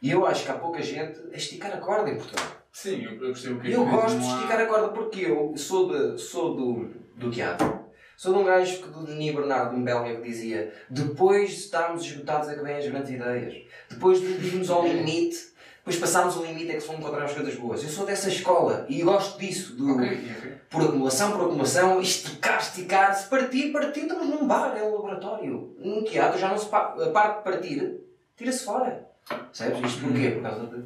E 0.00 0.12
eu 0.12 0.24
acho 0.24 0.44
que 0.44 0.50
há 0.52 0.54
pouca 0.54 0.80
gente 0.80 1.18
a 1.32 1.36
esticar 1.36 1.72
a 1.72 1.78
corda 1.78 2.08
em 2.08 2.14
Portugal. 2.16 2.46
Sim, 2.72 3.02
eu, 3.02 3.12
eu 3.20 3.28
gostei 3.30 3.52
o 3.52 3.58
que 3.58 3.72
Eu 3.72 3.84
que 3.84 3.90
gosto 3.90 4.18
de 4.18 4.26
esticar 4.26 4.60
a 4.60 4.66
corda 4.66 4.88
porque 4.90 5.20
eu 5.22 5.54
sou, 5.56 5.88
de, 5.90 6.20
sou 6.20 6.54
do, 6.54 6.90
do 7.16 7.30
teatro. 7.32 7.85
Sou 8.16 8.32
de 8.32 8.38
um 8.40 8.44
gajo 8.44 8.78
que, 8.82 8.88
do 8.88 9.04
Denis 9.04 9.34
Bernardo, 9.34 9.76
um 9.76 9.84
belga, 9.84 10.14
que 10.16 10.22
dizia 10.22 10.72
depois 10.88 11.50
de 11.50 11.56
estarmos 11.56 12.02
esgotados 12.04 12.48
é 12.48 12.54
que 12.54 12.62
vêm 12.62 12.76
as 12.76 12.86
grandes 12.86 13.10
ideias. 13.10 13.54
Depois 13.90 14.18
de 14.20 14.26
irmos 14.46 14.70
ao 14.70 14.86
limite, 14.86 15.48
depois 15.78 15.96
passarmos 15.98 16.36
o 16.36 16.42
limite 16.44 16.70
é 16.70 16.74
que 16.74 16.80
se 16.80 16.86
vão 16.86 16.96
encontrar 16.96 17.24
as 17.24 17.32
coisas 17.32 17.54
boas. 17.56 17.82
Eu 17.82 17.90
sou 17.90 18.06
dessa 18.06 18.28
escola 18.28 18.86
e 18.88 19.02
gosto 19.02 19.38
disso. 19.38 19.74
Do, 19.74 19.94
Ok, 19.96 20.06
ok. 20.38 20.52
Por 20.70 20.82
acumulação, 20.82 21.30
por 21.32 21.42
acumulação, 21.42 22.00
esticar, 22.00 22.58
esticar. 22.58 23.14
Se 23.14 23.28
partir, 23.28 23.70
partir, 23.70 24.00
estamos 24.00 24.26
num 24.28 24.46
bar, 24.46 24.74
é 24.76 24.82
um 24.82 24.94
laboratório. 24.96 25.76
Num 25.78 26.02
teatro 26.02 26.38
já 26.40 26.48
não 26.48 26.58
se 26.58 26.66
pa- 26.66 26.96
a 27.00 27.10
parte 27.10 27.38
de 27.38 27.44
partir, 27.44 28.00
tira-se 28.36 28.64
fora. 28.64 29.06
Sabes? 29.52 29.78
Isto 29.92 30.00
porquê? 30.02 30.30
Por 30.30 30.42
causa 30.42 30.66
de 30.66 30.84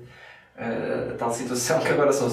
eh, 0.56 1.10
a 1.12 1.16
tal 1.16 1.32
situação 1.32 1.80
que 1.80 1.88
agora 1.88 2.12
só, 2.12 2.28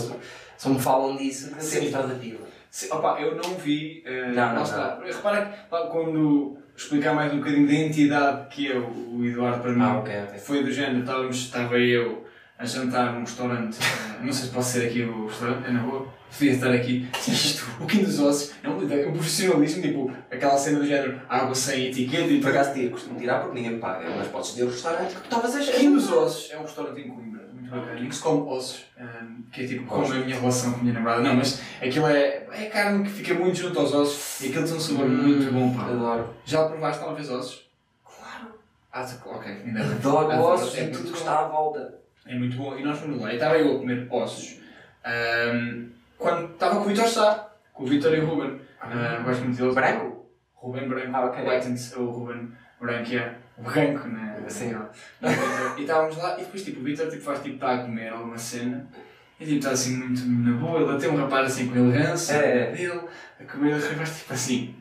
só 0.58 0.70
me 0.70 0.80
falam 0.80 1.16
disso 1.16 1.54
sempre 1.60 1.88
está 1.88 2.00
ativa. 2.00 2.47
Sim, 2.70 2.88
opa, 2.92 3.20
eu 3.20 3.36
não 3.36 3.56
vi. 3.56 4.04
eh, 4.06 4.28
Não, 4.34 4.48
não, 4.50 4.56
lá 4.56 4.62
está. 4.64 5.00
Repara 5.04 5.46
que 5.46 5.70
pá, 5.70 5.82
quando 5.88 6.58
explicar 6.76 7.14
mais 7.14 7.34
um 7.34 7.38
bocadinho 7.38 7.68
da 7.68 7.74
entidade 7.74 8.48
que 8.50 8.72
é 8.72 8.78
o, 8.78 9.24
Eduardo 9.26 9.62
para 9.62 9.72
mim, 9.72 9.82
Ah, 9.82 9.98
ok, 9.98 10.14
ok. 10.28 10.40
foi 10.40 10.64
do 10.64 10.72
género, 10.72 11.00
estávamos, 11.00 11.36
estava 11.38 11.78
eu 11.80 12.26
a 12.60 12.66
jantar 12.66 13.14
num 13.14 13.22
restaurante, 13.22 13.78
eh, 13.82 14.24
não 14.24 14.32
sei 14.34 14.48
se 14.48 14.52
posso 14.54 14.72
ser 14.74 14.88
aqui 14.88 15.02
o 15.04 15.28
restaurante, 15.28 15.68
é 15.68 15.72
na 15.72 15.82
boa, 15.82 16.08
devia 16.32 16.52
estar 16.54 16.72
aqui, 16.72 17.08
o 17.80 17.86
Quinto 17.86 18.06
dos 18.06 18.20
Ossos, 18.20 18.54
é 18.64 18.70
um, 18.70 18.92
é 18.92 19.08
um 19.08 19.12
profissionalismo, 19.14 19.82
tipo, 19.82 20.12
aquela 20.32 20.58
cena 20.58 20.80
do 20.80 20.86
género, 20.86 21.22
água 21.30 21.54
sem 21.56 21.88
etiqueta 21.88 22.28
e 22.32 22.42
Por 22.42 22.50
acaso 22.50 22.90
costumo 22.90 23.20
tirar 23.20 23.42
porque 23.42 23.56
ninguém 23.56 23.74
me 23.74 23.80
paga, 23.80 24.10
mas 24.10 24.28
podes 24.30 24.52
ter 24.54 24.64
o 24.64 24.68
restaurante 24.70 25.14
que 25.16 25.22
tu 25.22 25.24
estavas 25.24 25.56
a 25.56 25.60
Quinto 25.72 25.94
dos 25.96 26.12
Ossos 26.12 26.52
é 26.52 26.58
um 26.58 26.62
restaurante 26.64 27.00
em 27.02 27.08
Coimbra, 27.10 27.37
se 28.12 28.22
come 28.22 28.42
ossos, 28.50 28.86
ehm, 28.98 29.44
que 29.52 29.64
é 29.64 29.68
tipo 29.68 29.86
como 29.86 30.06
a 30.06 30.16
minha 30.16 30.40
relação 30.40 30.72
com 30.74 30.80
a 30.80 30.82
minha 30.82 30.94
namorada. 30.94 31.22
Não, 31.22 31.36
mas 31.36 31.62
aquilo 31.82 32.08
é, 32.08 32.48
é 32.52 32.66
carne 32.72 33.04
que 33.04 33.10
fica 33.10 33.34
muito 33.34 33.58
junto 33.58 33.80
aos 33.80 33.94
ossos 33.94 34.42
e 34.42 34.50
aquilo 34.50 34.66
tem 34.66 34.76
um 34.76 34.80
sabor 34.80 35.08
muito 35.08 35.52
bom, 35.52 35.74
pá. 35.76 35.84
Adoro. 35.86 36.34
Já 36.46 36.68
provaste 36.68 37.04
talvez 37.04 37.30
ossos? 37.30 37.70
Claro. 38.06 38.48
Ah, 38.92 39.04
tá- 39.04 39.30
ok, 39.30 39.52
ainda 39.52 39.84
bem. 39.84 39.94
Adoro 39.94 40.38
ossos 40.38 40.76
é 40.76 40.86
e 40.86 40.92
tudo 40.92 41.12
que 41.12 41.18
está 41.18 41.40
à 41.40 41.48
volta. 41.48 41.96
É 42.26 42.36
muito 42.36 42.58
bom. 42.58 42.78
E 42.78 42.84
nós 42.84 43.00
fomos 43.00 43.22
lá 43.22 43.32
e 43.32 43.36
estava 43.36 43.58
eu 43.58 43.76
a 43.76 43.80
comer 43.80 44.08
ossos 44.10 44.60
ehm, 45.06 45.90
quando 46.18 46.54
estava 46.54 46.76
com 46.76 46.82
o 46.82 46.86
Vitor 46.86 47.08
Sá, 47.08 47.50
com 47.74 47.84
o 47.84 47.88
Vitor 47.88 48.14
e 48.14 48.20
o 48.20 48.26
Ruben. 48.26 48.60
Ah, 48.82 49.22
gosto 49.24 49.44
muito 49.44 49.58
deles. 49.58 49.76
Branco? 49.76 50.26
Ruben 50.56 50.88
Branco. 50.90 51.16
Ah, 51.16 51.26
ok. 51.26 51.44
O 51.98 52.06
Ruben 52.06 52.52
Branco, 52.80 53.16
é. 53.16 53.36
O 53.58 53.64
branco, 53.64 54.08
né? 54.08 54.44
Sim. 54.48 54.76
E 55.78 55.82
estávamos 55.82 56.18
lá 56.18 56.36
e 56.36 56.42
depois 56.44 56.64
tipo, 56.64 56.80
o 56.80 56.84
Vitor 56.84 57.10
tipo, 57.10 57.24
faz 57.24 57.42
tipo, 57.42 57.56
está 57.56 57.74
a 57.74 57.78
comer 57.80 58.10
alguma 58.10 58.38
cena 58.38 58.88
e 59.40 59.46
tipo, 59.46 59.58
está 59.58 59.72
assim 59.72 59.96
muito 59.98 60.22
na 60.26 60.58
boa, 60.58 60.82
ele 60.82 60.92
até 60.96 61.10
um 61.10 61.16
rapaz 61.18 61.48
assim 61.48 61.68
com 61.70 61.76
elegância 61.78 62.34
É. 62.36 62.72
dele, 62.72 63.02
a 63.40 63.44
comer 63.44 63.76
e 63.78 63.82
faz 63.82 64.20
tipo 64.20 64.34
assim. 64.34 64.76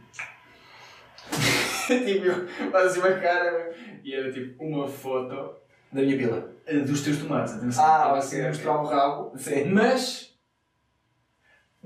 tipo, 1.86 2.70
faz 2.70 2.86
assim 2.86 2.98
uma 3.00 3.12
cara 3.12 3.72
e 4.04 4.14
era 4.14 4.30
tipo 4.32 4.62
uma 4.62 4.86
foto 4.88 5.54
Da 5.92 6.02
minha 6.02 6.16
pila. 6.16 6.52
dos 6.86 7.00
teus 7.02 7.18
tomates, 7.18 7.54
atenção. 7.54 7.84
Ah, 7.84 7.96
Estava 7.96 8.18
assim 8.18 8.40
a 8.42 8.48
mostrar 8.48 8.72
o 8.80 8.84
rabo, 8.86 9.32
Sim. 9.38 9.64
mas 9.72 10.35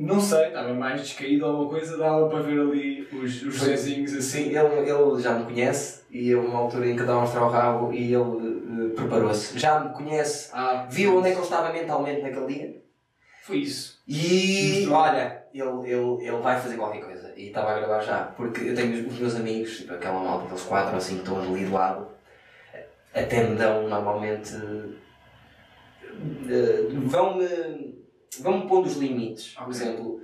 não 0.01 0.21
sei, 0.21 0.47
estava 0.49 0.73
mais 0.75 1.01
descaído 1.03 1.45
alguma 1.47 1.69
coisa, 1.69 1.97
dava 1.99 2.29
para 2.29 2.41
ver 2.43 2.61
ali 2.61 3.09
os, 3.13 3.43
os 3.43 3.61
zezinhos 3.61 4.13
assim. 4.15 4.45
Sim, 4.45 4.57
ele, 4.57 4.91
ele 4.91 5.21
já 5.23 5.35
me 5.35 5.45
conhece 5.45 6.01
e 6.11 6.31
eu, 6.31 6.41
uma 6.45 6.59
altura 6.59 6.89
em 6.89 6.95
que 6.95 7.01
estava 7.03 7.19
a 7.19 7.23
mostrar 7.23 7.45
o 7.45 7.51
rabo 7.51 7.93
e 7.93 8.13
ele 8.15 8.87
eh, 8.87 8.95
preparou-se. 8.95 9.59
Já 9.59 9.81
me 9.81 9.91
conhece, 9.93 10.51
Ah, 10.53 10.87
viu 10.91 11.17
onde 11.19 11.29
é 11.29 11.31
que 11.33 11.37
ele 11.37 11.45
estava 11.45 11.73
mentalmente 11.73 12.23
naquele 12.23 12.47
dia 12.47 12.83
Foi 13.43 13.59
isso. 13.59 14.01
e 14.09 14.87
Mostrou. 14.87 14.97
olha, 14.99 15.43
ele, 15.53 15.91
ele, 15.93 16.27
ele 16.29 16.37
vai 16.39 16.59
fazer 16.61 16.77
qualquer 16.77 17.03
coisa 17.05 17.33
e 17.37 17.49
estava 17.49 17.71
a 17.73 17.79
gravar 17.79 18.01
já. 18.01 18.25
Porque 18.37 18.61
eu 18.63 18.75
tenho 18.75 18.93
os, 19.07 19.13
os 19.13 19.19
meus 19.19 19.37
amigos, 19.37 19.79
tipo 19.79 19.93
aquela 19.93 20.19
malta, 20.21 20.45
aqueles 20.45 20.63
quatro 20.65 20.95
ou 20.95 21.01
cinco 21.01 21.23
que 21.25 21.29
estão 21.31 21.43
ali 21.55 21.65
do 21.65 21.73
lado, 21.73 22.09
até 23.15 23.45
me 23.45 23.57
dão 23.57 23.89
normalmente. 23.89 24.55
eh, 26.49 26.87
vão-me 27.07 28.00
vão 28.39 28.67
pondo 28.67 28.87
os 28.87 28.97
limites. 28.97 29.55
Por 29.55 29.63
Ok. 29.65 29.75
exemplo, 29.75 30.21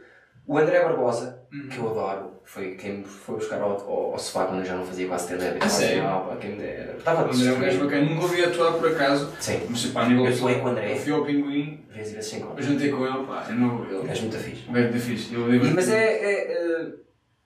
o 0.46 0.58
André 0.58 0.80
Barbosa, 0.82 1.42
Uhum. 1.52 1.68
que 1.68 1.78
eu 1.78 1.90
adoro, 1.90 2.32
foi 2.44 2.74
quem 2.76 2.98
me 2.98 3.04
foi 3.04 3.36
buscar 3.36 3.60
ao, 3.60 3.72
ao, 3.72 4.12
ao 4.12 4.18
sofá 4.18 4.46
quando 4.46 4.60
eu 4.60 4.64
já 4.64 4.76
não 4.76 4.84
fazia 4.86 5.08
quase 5.08 5.24
stand-up. 5.34 5.68
Sério? 5.68 6.06
Ah, 6.06 6.20
pá, 6.20 6.36
quem 6.36 6.50
me 6.52 6.56
dera. 6.58 6.96
Estava 6.96 7.22
O 7.28 7.32
André 7.32 7.48
é 7.48 7.52
um 7.52 7.60
gajo 7.60 7.84
bacana, 7.84 8.04
nunca 8.10 8.22
ouvi 8.22 8.44
atuar 8.44 8.72
por 8.74 8.88
acaso, 8.92 9.32
Sim, 9.40 9.66
mas 9.68 9.86
pá, 9.86 10.08
nível 10.08 10.26
eu 10.26 10.36
falei 10.36 10.58
com 10.60 10.66
o 10.66 10.68
André, 10.68 10.92
Eu 10.92 10.96
fui 10.96 11.12
ao 11.12 11.24
Pinguim, 11.24 11.84
vezes 11.90 12.12
e 12.12 12.14
vezes 12.16 12.30
sem 12.30 12.40
eu 12.40 12.46
conta. 12.46 12.62
jantei 12.62 12.90
com 12.90 13.04
ele, 13.06 13.26
pá, 13.26 13.46
eu 13.48 13.54
não. 13.56 13.84
Ele 13.84 13.94
Ele 13.96 14.08
és 14.08 14.20
muito 14.20 14.36
fixe. 14.38 14.68
um 14.68 14.72
gajo 14.72 14.92
da 14.92 14.98
fixe. 14.98 15.34
Eu 15.34 15.54
E, 15.54 15.70
mas 15.70 15.88
é, 15.88 16.04
é, 16.04 16.52
é, 16.52 16.92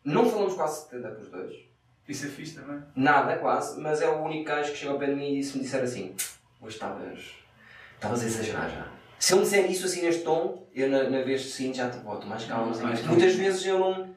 Não 0.05 0.29
falamos 0.29 0.55
quase 0.55 0.85
stand-up 0.85 1.21
os 1.23 1.29
dois. 1.31 1.55
Isso 2.09 2.27
é 2.27 2.29
fixe 2.29 2.57
também. 2.59 2.83
Nada, 2.97 3.37
quase, 3.37 3.81
mas 3.81 4.03
é 4.03 4.09
o 4.11 4.23
único 4.25 4.45
gajo 4.45 4.73
que 4.73 4.79
chegou 4.79 4.95
ao 4.95 4.99
pé 5.01 5.07
de 5.07 5.15
mim 5.15 5.39
e 5.39 5.45
se 5.45 5.57
me 5.57 5.63
disser 5.63 5.83
assim: 5.83 6.15
hoje 6.61 6.75
estavas. 6.75 7.19
estavas 7.95 8.23
a 8.23 8.27
exagerar 8.27 8.69
já. 8.69 8.87
Se 9.21 9.35
ele 9.35 9.41
me 9.43 9.47
disser 9.47 9.71
isso 9.71 9.85
assim 9.85 10.03
neste 10.03 10.23
tom, 10.23 10.67
eu 10.75 10.89
na, 10.89 11.03
na 11.05 11.21
vez 11.21 11.43
seguinte 11.43 11.77
já 11.77 11.91
te 11.91 11.99
boto 11.99 12.27
mais 12.27 12.43
calma. 12.45 12.73
sei. 12.73 12.83
Mais 12.83 13.01
calma. 13.01 13.15
Muitas 13.15 13.35
vezes 13.35 13.67
eu 13.67 13.79
não. 13.79 14.09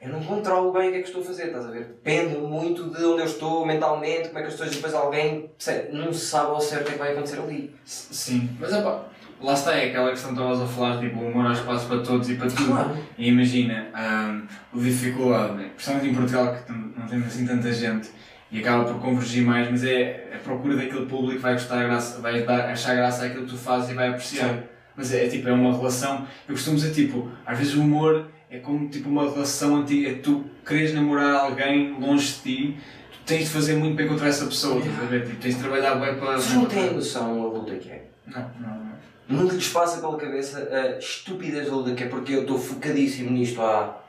Eu 0.00 0.10
não 0.10 0.22
controlo 0.22 0.72
bem 0.72 0.88
o 0.88 0.92
que 0.92 0.98
é 0.98 1.00
que 1.02 1.08
estou 1.08 1.22
a 1.22 1.24
fazer, 1.24 1.46
estás 1.46 1.66
a 1.66 1.70
ver? 1.70 1.84
Depende 1.84 2.36
muito 2.36 2.84
de 2.88 3.04
onde 3.04 3.20
eu 3.20 3.26
estou 3.26 3.66
mentalmente, 3.66 4.28
como 4.28 4.38
é 4.38 4.42
que 4.42 4.48
as 4.48 4.54
coisas 4.54 4.76
depois 4.76 4.94
alguém 4.94 5.50
percebe, 5.56 5.96
não 5.96 6.12
sabe 6.12 6.50
ao 6.50 6.60
certo 6.60 6.82
o 6.82 6.84
que 6.84 6.90
é 6.90 6.92
que 6.92 6.98
vai 7.00 7.12
acontecer 7.12 7.40
ali. 7.40 7.74
Sim, 7.84 8.48
mas 8.60 8.72
opa, 8.72 9.06
lá 9.40 9.54
está, 9.54 9.74
é 9.74 9.88
aquela 9.88 10.10
questão 10.10 10.34
que 10.34 10.40
estavas 10.40 10.60
a 10.60 10.66
falar, 10.66 11.00
tipo, 11.00 11.18
o 11.18 11.26
humor 11.26 11.46
há 11.46 11.52
espaço 11.52 11.88
para 11.88 11.98
todos 11.98 12.30
e 12.30 12.36
para 12.36 12.46
tudo. 12.46 12.66
Claro. 12.66 12.96
E 13.18 13.28
imagina, 13.28 13.88
hum, 13.92 14.46
o 14.72 14.80
dificuldade, 14.80 15.54
né? 15.54 15.70
principalmente 15.74 16.10
em 16.10 16.14
Portugal, 16.14 16.54
que 16.54 16.72
não 16.72 17.08
temos 17.08 17.26
assim 17.26 17.44
tanta 17.44 17.72
gente 17.72 18.08
e 18.50 18.60
acaba 18.60 18.84
por 18.84 19.00
convergir 19.00 19.44
mais, 19.44 19.70
mas 19.70 19.84
é 19.84 20.30
a 20.34 20.38
procura 20.38 20.76
daquele 20.76 21.06
público 21.06 21.36
que 21.36 21.42
vai 21.42 21.52
gostar 21.52 21.84
graça, 21.84 22.20
vai 22.20 22.42
dar, 22.42 22.70
achar 22.70 22.94
graça 22.94 23.26
àquilo 23.26 23.44
que 23.44 23.50
tu 23.50 23.58
fazes 23.58 23.90
e 23.90 23.94
vai 23.94 24.08
apreciar. 24.08 24.54
Sim. 24.54 24.62
Mas 24.96 25.12
é, 25.12 25.26
é 25.26 25.28
tipo, 25.28 25.48
é 25.48 25.52
uma 25.52 25.76
relação, 25.76 26.26
eu 26.48 26.54
costumo 26.54 26.76
dizer 26.76 26.92
tipo, 26.92 27.30
às 27.46 27.56
vezes 27.58 27.74
o 27.74 27.82
humor 27.82 28.26
é 28.50 28.58
como 28.58 28.88
tipo 28.88 29.08
uma 29.08 29.30
relação 29.30 29.76
antiga, 29.76 30.10
é 30.10 30.14
tu 30.14 30.44
queres 30.66 30.94
namorar 30.94 31.44
alguém 31.44 31.98
longe 32.00 32.26
de 32.26 32.40
ti, 32.40 32.78
tu 33.12 33.18
tens 33.26 33.44
de 33.44 33.50
fazer 33.50 33.76
muito 33.76 33.94
para 33.94 34.06
encontrar 34.06 34.28
essa 34.28 34.46
pessoa, 34.46 34.80
estás 34.80 35.02
a 35.02 35.06
ver? 35.06 35.26
Tipo, 35.26 35.36
tens 35.40 35.54
de 35.54 35.60
trabalhar 35.60 35.94
bem 35.96 36.18
para. 36.18 36.36
Vocês 36.36 36.54
não 36.54 36.66
têm 36.66 36.94
noção 36.94 37.42
a 37.42 37.46
luta 37.46 37.76
que 37.76 37.90
é. 37.90 38.08
Não, 38.26 38.50
não, 38.60 38.76
não. 38.76 38.98
Não 39.28 39.44
lhes 39.44 39.68
passa 39.68 40.00
pela 40.00 40.16
cabeça 40.16 40.68
a 40.72 40.98
estupidez 40.98 41.66
da 41.68 41.76
luta 41.76 41.94
que 41.94 42.04
é 42.04 42.08
porque 42.08 42.32
eu 42.32 42.40
estou 42.40 42.58
focadíssimo 42.58 43.30
nisto 43.30 43.60
há. 43.60 44.00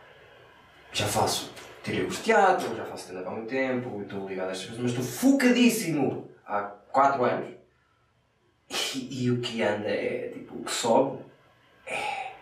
Já 0.93 1.05
faço. 1.05 1.51
Tirei 1.83 2.05
os 2.05 2.19
teatro, 2.19 2.75
já 2.75 2.85
faço 2.85 3.03
stand-up 3.03 3.27
há 3.27 3.31
muito 3.31 3.49
tempo, 3.49 4.01
estou 4.01 4.27
ligado 4.27 4.49
a 4.49 4.51
estas 4.51 4.67
coisas, 4.67 4.83
mas 4.83 4.91
estou 4.91 5.31
focadíssimo 5.31 6.29
há 6.45 6.61
4 6.91 7.23
anos. 7.23 7.49
E, 8.95 9.23
e 9.23 9.31
o 9.31 9.39
que 9.39 9.61
anda 9.63 9.87
é 9.87 10.29
tipo, 10.33 10.55
o 10.55 10.63
que 10.63 10.71
sobe 10.71 11.19
é 11.87 12.33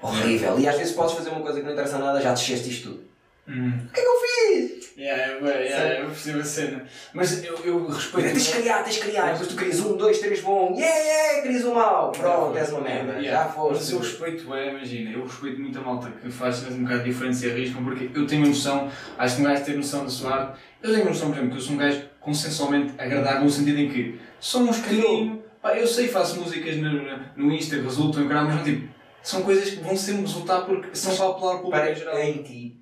horrível. 0.00 0.58
E 0.58 0.68
às 0.68 0.76
vezes 0.76 0.94
podes 0.94 1.14
fazer 1.14 1.30
uma 1.30 1.40
coisa 1.40 1.60
que 1.60 1.66
não 1.66 1.72
interessa 1.72 1.98
nada, 1.98 2.20
já 2.20 2.32
desceste 2.32 2.70
isto 2.70 2.90
tudo. 2.90 3.08
Hum. 3.48 3.86
O 3.88 3.92
que 3.92 4.00
é 4.00 4.02
que 4.02 4.08
eu 4.08 4.20
fiz? 4.20 4.77
Yeah, 4.98 5.34
é, 5.34 5.40
bué, 5.40 5.62
yeah, 5.62 6.00
eu 6.00 6.06
percebo 6.06 6.40
a 6.40 6.44
cena. 6.44 6.84
Mas 7.14 7.44
eu, 7.44 7.54
eu 7.64 7.86
respeito. 7.86 8.32
Tens 8.32 8.46
de 8.46 8.52
criar, 8.52 8.82
tens 8.82 8.94
de 8.96 9.00
criar. 9.02 9.30
Depois 9.30 9.48
tu 9.48 9.54
crias 9.54 9.78
um, 9.78 9.96
dois, 9.96 10.18
três 10.18 10.40
bom, 10.40 10.74
yeah, 10.76 10.98
yeah, 10.98 11.42
crias 11.42 11.64
um 11.64 11.74
mau. 11.74 12.10
Pronto, 12.10 12.58
és 12.58 12.68
uma 12.70 12.80
merda. 12.80 13.12
Yeah. 13.12 13.44
Já 13.44 13.48
foste. 13.48 13.78
Mas 13.78 13.90
eu 13.92 13.98
respeito, 14.00 14.52
é, 14.52 14.70
imagina, 14.70 15.10
eu 15.12 15.22
respeito 15.22 15.60
muito 15.60 15.78
a 15.78 15.82
malta 15.82 16.10
que 16.10 16.28
faz 16.28 16.56
cenas 16.56 16.74
um 16.74 16.82
bocado 16.82 17.04
diferentes 17.04 17.40
e 17.44 17.48
arriscam, 17.48 17.84
porque 17.84 18.10
eu 18.12 18.26
tenho 18.26 18.44
noção, 18.44 18.90
acho 19.16 19.36
que 19.36 19.42
um 19.42 19.44
gajo 19.44 19.64
ter 19.64 19.76
noção 19.76 20.02
da 20.02 20.10
sua 20.10 20.34
arte. 20.34 20.58
Eu 20.82 20.92
tenho 20.92 21.04
noção, 21.04 21.28
por 21.28 21.36
exemplo, 21.36 21.50
que 21.52 21.56
eu 21.58 21.62
sou 21.62 21.74
um 21.74 21.78
gajo 21.78 22.02
consensualmente 22.18 22.94
agradável 22.98 23.44
no 23.44 23.50
sentido 23.50 23.78
em 23.78 23.88
que 23.88 24.20
sou 24.40 24.62
um 24.62 24.66
bocadinho. 24.66 25.44
Pá, 25.62 25.76
eu 25.76 25.86
sei, 25.86 26.08
faço 26.08 26.40
músicas 26.40 26.76
no, 26.76 26.90
no, 27.36 27.52
Insta 27.52 27.76
resultam 27.76 28.24
mas 28.24 28.56
não 28.56 28.64
tipo. 28.64 28.88
São 29.22 29.42
coisas 29.42 29.70
que 29.70 29.76
vão 29.76 29.96
sempre 29.96 30.22
resultar 30.22 30.62
porque 30.62 30.88
são 30.92 31.16
para 31.16 31.26
apelar 31.26 31.52
ao 31.52 31.62
público 31.62 31.86
em 31.86 31.94
geral. 31.94 32.18
em 32.18 32.42
ti, 32.42 32.80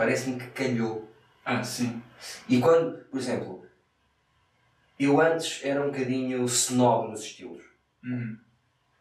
parece-me 0.00 0.40
que 0.40 0.46
calhou. 0.46 1.06
Ah, 1.44 1.62
sim. 1.62 2.00
E 2.48 2.58
quando, 2.58 2.96
por 3.10 3.20
exemplo, 3.20 3.66
eu 4.98 5.20
antes 5.20 5.60
era 5.62 5.82
um 5.82 5.90
bocadinho 5.90 6.42
snob 6.46 7.10
nos 7.10 7.20
estilos. 7.20 7.62
Uhum. 8.02 8.38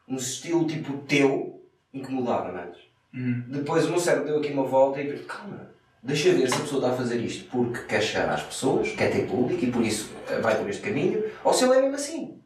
Um 0.10 0.16
estilo 0.18 0.68
tipo 0.68 0.98
teu 1.08 1.64
incomodava-me 1.94 2.60
antes. 2.60 2.82
Uhum. 3.14 3.46
Depois 3.48 3.86
o 3.86 3.92
meu 3.92 4.00
cérebro 4.00 4.28
deu 4.28 4.40
aqui 4.40 4.52
uma 4.52 4.66
volta 4.66 5.02
e 5.02 5.08
pensei, 5.08 5.26
calma, 5.26 5.72
deixa 6.04 6.34
ver 6.34 6.50
se 6.50 6.56
a 6.56 6.60
pessoa 6.60 6.82
está 6.82 6.94
a 6.94 6.98
fazer 6.98 7.22
isto 7.22 7.50
porque 7.50 7.80
quer 7.84 8.02
chegar 8.02 8.34
às 8.34 8.44
pessoas, 8.44 8.92
quer 8.92 9.10
ter 9.10 9.26
público 9.26 9.64
e 9.64 9.72
por 9.72 9.82
isso 9.82 10.12
eh, 10.28 10.42
vai 10.42 10.58
por 10.58 10.70
este 10.70 10.82
caminho, 10.82 11.24
ou 11.46 11.54
se 11.54 11.64
ele 11.64 11.76
é 11.76 11.82
mesmo 11.82 11.96
assim. 11.96 12.42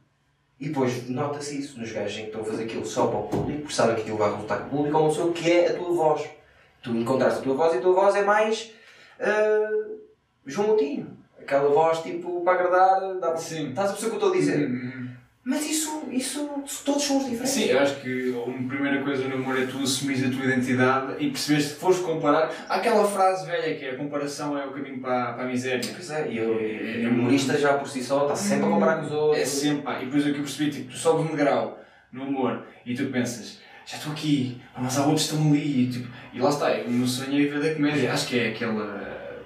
E 0.59 0.67
depois 0.67 1.09
nota-se 1.09 1.59
isso 1.59 1.79
nos 1.79 1.91
gajos 1.91 2.19
em 2.19 2.21
que 2.21 2.27
estão 2.27 2.41
a 2.41 2.45
fazer 2.45 2.65
aquilo 2.65 2.85
só 2.85 3.07
para 3.07 3.17
o 3.17 3.27
público, 3.27 3.61
porque 3.61 3.73
sabem 3.73 3.95
que 3.95 4.01
aquilo 4.01 4.17
vai 4.17 4.31
resultar 4.31 4.57
com 4.59 4.67
o 4.67 4.69
público, 4.69 4.95
ou 4.95 5.03
uma 5.05 5.09
pessoa 5.09 5.33
que 5.33 5.51
é 5.51 5.69
a 5.69 5.73
tua 5.75 5.91
voz. 5.91 6.42
Tu 6.83 6.91
encontraste 6.91 7.39
a 7.39 7.41
tua 7.43 7.55
voz 7.55 7.73
e 7.73 7.77
a 7.77 7.81
tua 7.81 7.93
voz 7.93 8.15
é 8.15 8.23
mais. 8.23 8.73
Uh, 9.19 9.99
João 10.45 10.67
Moutinho. 10.69 11.17
Aquela 11.39 11.69
voz 11.69 11.99
tipo 11.99 12.41
para 12.43 12.53
agradar. 12.53 13.19
Dá... 13.19 13.35
Sim. 13.37 13.69
Estás 13.69 13.89
a 13.89 13.93
perceber 13.93 14.15
o 14.15 14.19
que 14.19 14.25
eu 14.25 14.29
estou 14.29 14.31
a 14.33 14.35
dizer? 14.35 14.69
Hum, 14.69 15.09
Mas 15.45 15.65
isso, 15.69 16.03
isso, 16.11 16.63
todos 16.85 17.03
somos 17.03 17.23
diferentes. 17.23 17.51
Sim, 17.51 17.65
eu 17.65 17.79
acho 17.79 18.01
que 18.01 18.33
a 18.37 18.67
primeira 18.67 19.01
coisa 19.01 19.27
no 19.27 19.35
humor 19.37 19.57
é 19.57 19.65
tu 19.65 19.79
assumires 19.79 20.25
a 20.25 20.29
tua 20.29 20.45
identidade 20.45 21.15
e 21.23 21.29
perceberes 21.29 21.65
se 21.67 21.75
fores 21.75 21.99
comparar. 21.99 22.51
Há 22.67 22.75
aquela 22.75 23.05
frase 23.05 23.45
velha 23.45 23.75
que 23.77 23.85
é 23.85 23.91
a 23.91 23.97
comparação 23.97 24.57
é 24.57 24.65
o 24.65 24.71
caminho 24.71 24.99
para, 24.99 25.33
para 25.33 25.43
a 25.43 25.47
miséria. 25.47 25.81
Pois 25.93 26.11
é, 26.11 26.29
e 26.29 26.37
eu, 26.37 26.61
e 26.61 27.07
o 27.07 27.09
humorista 27.11 27.57
já 27.57 27.77
por 27.77 27.87
si 27.87 28.03
só 28.03 28.23
está 28.23 28.35
sempre 28.35 28.65
a 28.65 28.69
comparar 28.69 28.99
com 28.99 29.05
os 29.05 29.11
outros. 29.11 29.41
É 29.41 29.45
sempre. 29.45 29.83
Ah, 29.85 30.01
e 30.01 30.05
depois 30.05 30.23
o 30.25 30.33
que 30.33 30.39
eu 30.39 30.43
percebi, 30.43 30.71
tipo, 30.71 30.91
tu 30.91 30.97
sobes 30.97 31.25
um 31.25 31.35
degrau 31.35 31.79
no 32.11 32.23
humor 32.25 32.65
e 32.85 32.93
tu 32.93 33.05
pensas, 33.07 33.59
já 33.85 33.97
estou 33.97 34.11
aqui, 34.13 34.61
mas 34.77 34.97
há 34.97 35.05
outros 35.05 35.27
que 35.27 35.33
estão 35.33 35.49
ali. 35.49 35.83
E, 35.83 35.91
tipo, 35.91 36.07
e 36.33 36.39
lá 36.39 36.49
está, 36.49 36.71
o 36.71 36.89
meu 36.89 37.07
sonho 37.07 37.33
é 37.33 37.37
viver 37.37 37.61
da 37.61 37.75
comédia. 37.75 38.13
Acho 38.13 38.27
que 38.27 38.39
é 38.39 38.49
aquele, 38.49 38.79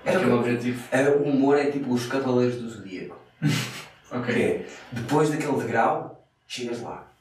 Era 0.05 0.17
aquele 0.17 0.31
objetivo. 0.31 0.83
É, 0.91 1.09
O 1.09 1.23
humor 1.23 1.57
é 1.57 1.71
tipo 1.71 1.91
os 1.93 2.05
cavaleiros 2.05 2.61
do 2.61 2.69
zodíaco. 2.69 3.17
Ok. 4.09 4.33
Que 4.33 4.41
é, 4.41 4.65
depois 4.93 5.29
daquele 5.29 5.57
degrau, 5.57 6.25
chegas 6.47 6.81
lá. 6.81 7.11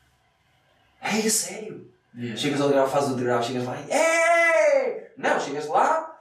É, 1.03 1.19
é 1.19 1.29
sério. 1.29 1.91
Yeah. 2.17 2.37
Chegas 2.37 2.61
ao 2.61 2.69
degrau, 2.69 2.89
fazes 2.89 3.11
o 3.11 3.17
degrau, 3.17 3.43
chegas 3.43 3.65
lá 3.65 3.77
e. 3.77 3.91
É! 3.91 5.11
Não, 5.17 5.41
chegas 5.41 5.67
lá, 5.67 6.17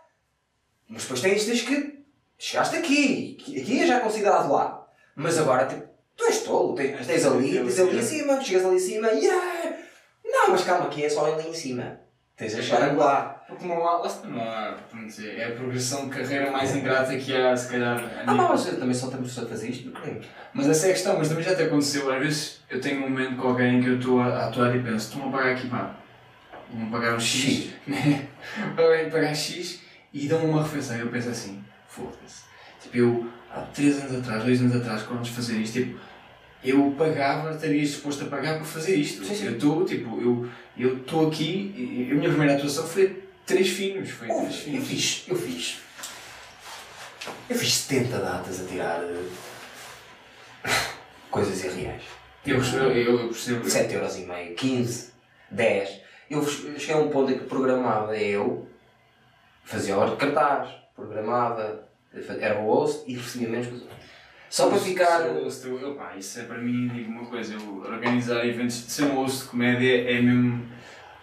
mas 0.89 1.03
depois 1.03 1.21
tens, 1.21 1.45
tens 1.45 1.61
que. 1.61 1.99
Chegaste 2.37 2.77
aqui. 2.77 3.37
Aqui 3.39 3.79
é 3.79 3.85
já 3.85 3.99
considerado 3.99 4.51
lá. 4.51 4.87
Mas 5.15 5.37
agora, 5.37 5.67
tipo, 5.67 5.83
tu 6.17 6.25
és 6.25 6.41
tolo. 6.41 6.73
Tens, 6.73 7.05
tens 7.05 7.25
ali, 7.25 7.53
tens 7.59 7.79
ali 7.79 7.99
em 7.99 8.01
cima, 8.01 8.41
chegas 8.41 8.65
ali 8.65 8.75
em 8.75 8.79
cima, 8.79 9.07
yeah! 9.09 9.54
Não, 10.45 10.51
mas 10.51 10.63
calma, 10.63 10.85
aqui 10.85 11.03
é 11.03 11.09
só 11.09 11.33
ali 11.33 11.49
em 11.49 11.53
cima. 11.53 11.99
Tens 12.37 12.53
a 12.71 12.77
lá. 12.93 13.43
Porque 13.47 13.65
não 13.65 13.87
há, 13.87 13.97
lá 13.99 14.07
está, 14.07 14.27
não 14.27 14.41
há, 14.41 14.75
dizer, 15.05 15.39
é 15.39 15.47
a 15.47 15.51
progressão 15.51 16.09
de 16.09 16.17
carreira 16.17 16.51
mais 16.51 16.75
ingrata 16.75 17.15
que 17.15 17.35
há, 17.35 17.55
se 17.55 17.69
calhar. 17.71 17.97
Ah, 18.27 18.31
nível- 18.31 18.49
mas 18.49 18.65
também 18.65 18.93
só 18.93 19.07
temos 19.07 19.37
a 19.39 19.45
fazer 19.45 19.69
isto. 19.69 19.93
Mas 20.53 20.67
essa 20.67 20.87
é 20.87 20.89
a 20.89 20.93
questão, 20.93 21.17
mas 21.17 21.29
também 21.29 21.43
já 21.43 21.55
te 21.55 21.63
aconteceu, 21.63 22.11
às 22.11 22.19
vezes 22.19 22.61
eu 22.69 22.81
tenho 22.81 22.97
um 23.05 23.09
momento 23.09 23.37
com 23.41 23.47
alguém 23.47 23.81
que 23.81 23.87
eu 23.87 23.97
estou 23.99 24.19
a 24.19 24.47
atuar 24.47 24.75
e 24.75 24.79
penso, 24.83 25.09
estão 25.13 25.29
a 25.29 25.31
pagar 25.31 25.51
aqui, 25.53 25.69
pá, 25.69 25.95
vão 26.73 26.89
pagar 26.89 27.15
um 27.15 27.19
X, 27.19 27.69
né? 27.87 28.27
Vão 28.75 29.09
pagar 29.11 29.33
X 29.33 29.81
e 30.13 30.27
dão 30.27 30.43
uma 30.43 30.63
refeição. 30.63 30.97
E 30.97 31.01
eu 31.01 31.07
penso 31.09 31.29
assim, 31.29 31.63
foda-se. 31.87 32.43
Tipo, 32.81 32.97
eu 32.97 33.29
há 33.53 33.61
3 33.61 34.01
anos 34.01 34.15
atrás, 34.19 34.43
2 34.43 34.59
anos 34.61 34.75
atrás, 34.75 35.03
quando 35.03 35.25
fazer 35.27 35.57
isto, 35.57 35.73
tipo, 35.73 35.99
eu 36.69 36.95
pagava, 36.97 37.55
estaria 37.55 37.81
disposto 37.81 38.23
a 38.23 38.27
pagar 38.27 38.55
para 38.55 38.65
fazer 38.65 38.95
isto. 38.95 39.23
Sim, 39.23 39.35
sim. 39.35 39.45
Eu 39.45 39.53
estou, 39.53 39.85
tipo, 39.85 40.21
eu 40.21 40.49
eu 40.77 40.97
estou 40.97 41.27
aqui, 41.27 41.73
e 41.77 42.11
a 42.11 42.15
minha 42.15 42.29
primeira 42.29 42.55
atuação 42.55 42.85
foi 42.85 43.23
três 43.45 43.69
filmes, 43.69 44.09
foi 44.09 44.27
Oh, 44.29 44.41
três 44.41 44.67
eu 44.67 44.81
fiz, 44.81 45.23
eu 45.27 45.35
fiz. 45.35 45.79
Eu 47.49 47.55
fiz 47.55 47.73
70 47.73 48.19
datas 48.19 48.61
a 48.61 48.67
tirar 48.67 49.01
eh, 49.03 49.23
coisas 51.31 51.63
irreais. 51.63 52.03
Eu 52.45 52.57
percebo, 52.57 52.85
eu, 52.85 53.19
eu 53.19 53.27
percebo. 53.29 53.69
7 53.69 53.93
euros 53.93 54.17
e 54.17 54.25
meio, 54.25 54.53
15, 54.55 55.11
10. 55.49 56.01
Eu 56.29 56.45
cheguei 56.45 56.95
a 56.95 56.97
um 56.97 57.09
ponto 57.09 57.31
em 57.31 57.39
que 57.39 57.45
programava 57.45 58.17
eu, 58.17 58.67
fazia 59.63 59.97
hora 59.97 60.11
de 60.11 60.17
cartaz, 60.17 60.69
programava, 60.95 61.87
era 62.39 62.59
o 62.59 62.65
host 62.65 63.03
e 63.07 63.15
recebia 63.15 63.49
menos 63.49 63.67
que 63.67 63.73
os 63.75 63.81
outros. 63.81 64.04
Só 64.49 64.69
para 64.69 64.77
ficar. 64.77 65.21
Eu, 65.21 65.49
eu, 65.79 65.95
pá, 65.95 66.15
isso 66.17 66.39
é 66.39 66.43
para 66.43 66.57
mim, 66.57 66.87
digo 66.87 67.11
uma 67.11 67.25
coisa, 67.25 67.53
eu 67.53 67.77
organizar 67.79 68.45
eventos, 68.45 68.75
ser 68.75 69.03
um 69.03 69.15
host 69.15 69.43
de 69.43 69.49
comédia 69.49 70.11
é 70.11 70.21
mesmo. 70.21 70.65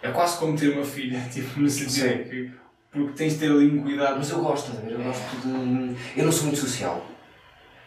É 0.01 0.11
quase 0.11 0.37
como 0.37 0.57
ter 0.57 0.69
uma 0.69 0.83
filha, 0.83 1.19
tipo, 1.31 1.59
no 1.59 1.69
sentido 1.69 2.29
que. 2.29 2.51
Porque 2.91 3.13
tens 3.13 3.33
de 3.33 3.39
ter 3.39 3.51
ali 3.51 3.67
um 3.67 3.81
cuidado. 3.81 4.17
Mas 4.17 4.29
eu 4.29 4.39
gosto, 4.39 4.71
ver? 4.73 4.91
Eu 4.91 5.01
gosto 5.01 5.23
de. 5.41 6.19
Eu 6.19 6.25
não 6.25 6.31
sou 6.31 6.45
muito 6.45 6.59
social. 6.59 7.03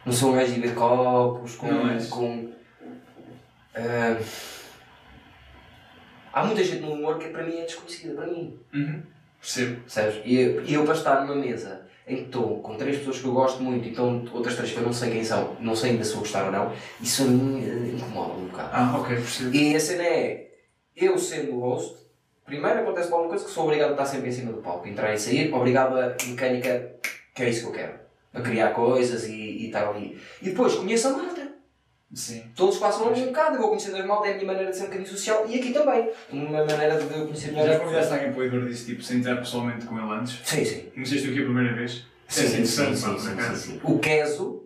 Não 0.04 0.12
sou 0.12 0.32
um 0.32 0.36
gajo 0.36 0.52
de 0.52 0.60
beber 0.60 0.74
copos 0.74 1.54
com. 1.54 1.70
Não 1.70 1.90
és. 1.90 2.08
com 2.08 2.56
ah, 3.76 4.18
há 6.32 6.44
muita 6.44 6.64
gente 6.64 6.80
no 6.80 6.92
humor 6.92 7.18
que 7.18 7.28
para 7.28 7.44
mim 7.44 7.58
é 7.58 7.64
desconhecida, 7.64 8.14
para 8.14 8.26
mim. 8.26 8.58
Uhum. 8.72 9.02
Percebo. 9.38 9.80
Percebes? 9.82 10.22
E 10.24 10.36
eu, 10.36 10.64
e 10.64 10.74
eu 10.74 10.84
para 10.84 10.94
estar 10.94 11.20
numa 11.20 11.36
mesa 11.36 11.86
em 12.06 12.16
que 12.16 12.22
estou 12.22 12.60
com 12.60 12.76
três 12.76 12.98
pessoas 12.98 13.18
que 13.18 13.24
eu 13.24 13.32
gosto 13.32 13.62
muito 13.62 13.86
e 13.86 13.90
estão 13.90 14.24
outras 14.32 14.54
três 14.54 14.72
que 14.72 14.78
eu 14.78 14.84
não 14.84 14.92
sei 14.92 15.10
quem 15.10 15.24
são, 15.24 15.56
não 15.58 15.74
sei 15.74 15.90
ainda 15.90 16.04
se 16.04 16.12
vou 16.12 16.20
gostar 16.20 16.44
ou 16.46 16.52
não, 16.52 16.72
isso 17.00 17.22
a 17.22 17.26
mim 17.26 17.64
eh, 17.64 17.96
incomoda 17.96 18.34
um 18.34 18.46
bocado. 18.46 18.70
Ah, 18.72 18.96
ok, 18.98 19.16
percebo. 19.16 19.54
E 19.54 19.74
a 19.74 19.80
cena 19.80 20.02
é, 20.04 20.50
eu 20.94 21.18
sendo 21.18 21.56
o 21.56 21.60
host, 21.60 21.96
primeiro 22.44 22.80
acontece 22.80 23.12
alguma 23.12 23.28
coisa 23.28 23.44
que 23.44 23.50
sou 23.50 23.64
obrigado 23.64 23.88
a 23.88 23.92
estar 23.92 24.06
sempre 24.06 24.28
em 24.28 24.32
cima 24.32 24.52
do 24.52 24.62
palco, 24.62 24.86
entrar 24.86 25.12
e 25.12 25.18
sair, 25.18 25.52
obrigado 25.52 25.98
a 25.98 26.14
mecânica, 26.26 26.92
que 27.34 27.42
é 27.42 27.50
isso 27.50 27.62
que 27.62 27.66
eu 27.66 27.72
quero, 27.72 27.94
a 28.32 28.40
criar 28.40 28.70
coisas 28.70 29.24
e, 29.24 29.32
e 29.32 29.66
estar 29.66 29.88
ali. 29.88 30.16
E 30.40 30.50
depois 30.50 30.76
conheço 30.76 31.08
a. 31.08 31.35
Sim. 32.14 32.44
Todos 32.54 32.78
passam 32.78 33.12
um 33.12 33.26
bocado, 33.26 33.56
eu 33.56 33.60
vou 33.60 33.68
conhecendo 33.70 33.96
as 33.96 34.06
malta, 34.06 34.28
é 34.28 34.32
a 34.32 34.34
minha 34.34 34.46
maneira 34.46 34.70
de 34.70 34.76
ser 34.76 34.84
um 34.84 34.86
bocadinho 34.86 35.08
social 35.08 35.44
e 35.48 35.58
aqui 35.58 35.72
também. 35.72 36.08
Uma 36.32 36.64
maneira 36.64 36.98
de 37.00 37.06
conhecer 37.06 37.50
melhor 37.50 37.66
Já 37.66 37.72
as 37.72 37.78
convidaste 37.80 38.12
alguém 38.14 38.32
para 38.32 38.40
o 38.40 38.44
Igor 38.44 38.64
disse, 38.66 38.86
tipo, 38.86 39.02
sem 39.02 39.18
entrar 39.18 39.36
pessoalmente 39.36 39.86
com 39.86 39.98
ele 39.98 40.12
antes? 40.12 40.40
Sim, 40.44 40.64
sim. 40.64 40.90
Conheceste-o 40.94 41.30
aqui 41.32 41.40
a 41.40 41.44
primeira 41.44 41.74
vez? 41.74 42.06
Sim, 42.28 42.46
sim, 42.46 42.64
sim, 42.64 42.96
sim, 42.96 43.18
sim, 43.18 43.54
sim. 43.56 43.80
O 43.82 43.98
Keso, 43.98 44.64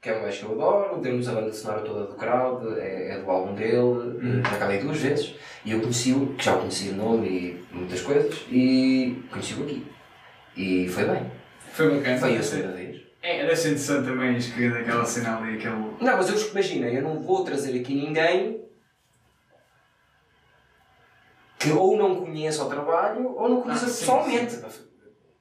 que 0.00 0.10
é 0.10 0.18
um 0.18 0.22
gajo 0.22 0.38
que 0.38 0.44
eu 0.44 0.52
adoro, 0.52 1.00
temos 1.00 1.28
a 1.28 1.32
banda 1.32 1.52
sonora 1.52 1.82
toda 1.82 2.06
do 2.06 2.14
crowd, 2.14 2.80
é, 2.80 3.14
é 3.14 3.20
do 3.20 3.30
álbum 3.30 3.54
dele, 3.54 3.76
Hum. 3.78 4.42
já 4.44 4.58
duas 4.78 4.98
vezes, 4.98 5.34
e 5.64 5.72
eu 5.72 5.80
conheci-o, 5.80 6.34
que 6.34 6.44
já 6.44 6.54
o 6.54 6.58
conhecia 6.58 6.92
o 6.92 6.96
nome 6.96 7.28
e 7.28 7.64
muitas 7.74 8.00
coisas, 8.02 8.34
e 8.50 9.22
conheci-o 9.30 9.62
aqui. 9.62 9.86
E 10.56 10.88
foi 10.88 11.04
bem. 11.04 11.30
Foi 11.72 11.96
bacana. 11.96 12.18
Foi 12.18 12.36
a 12.36 12.42
segunda 12.42 12.72
vez. 12.76 12.99
É, 13.22 13.42
deve 13.42 13.56
ser 13.56 13.68
interessante 13.68 14.06
também 14.06 14.36
escrever 14.36 14.80
aquela 14.80 15.04
cena 15.04 15.36
ali, 15.36 15.56
aquele. 15.56 15.74
Não, 15.74 15.98
mas 16.00 16.28
eu 16.30 16.50
imagina, 16.50 16.88
eu 16.88 17.02
não 17.02 17.20
vou 17.20 17.44
trazer 17.44 17.78
aqui 17.78 17.94
ninguém 17.94 18.64
que 21.58 21.70
ou 21.72 21.98
não 21.98 22.24
conheça 22.24 22.64
o 22.64 22.68
trabalho 22.70 23.34
ou 23.36 23.48
não 23.48 23.60
conheça 23.60 23.84
Ah, 23.84 23.88
pessoalmente. 23.88 24.58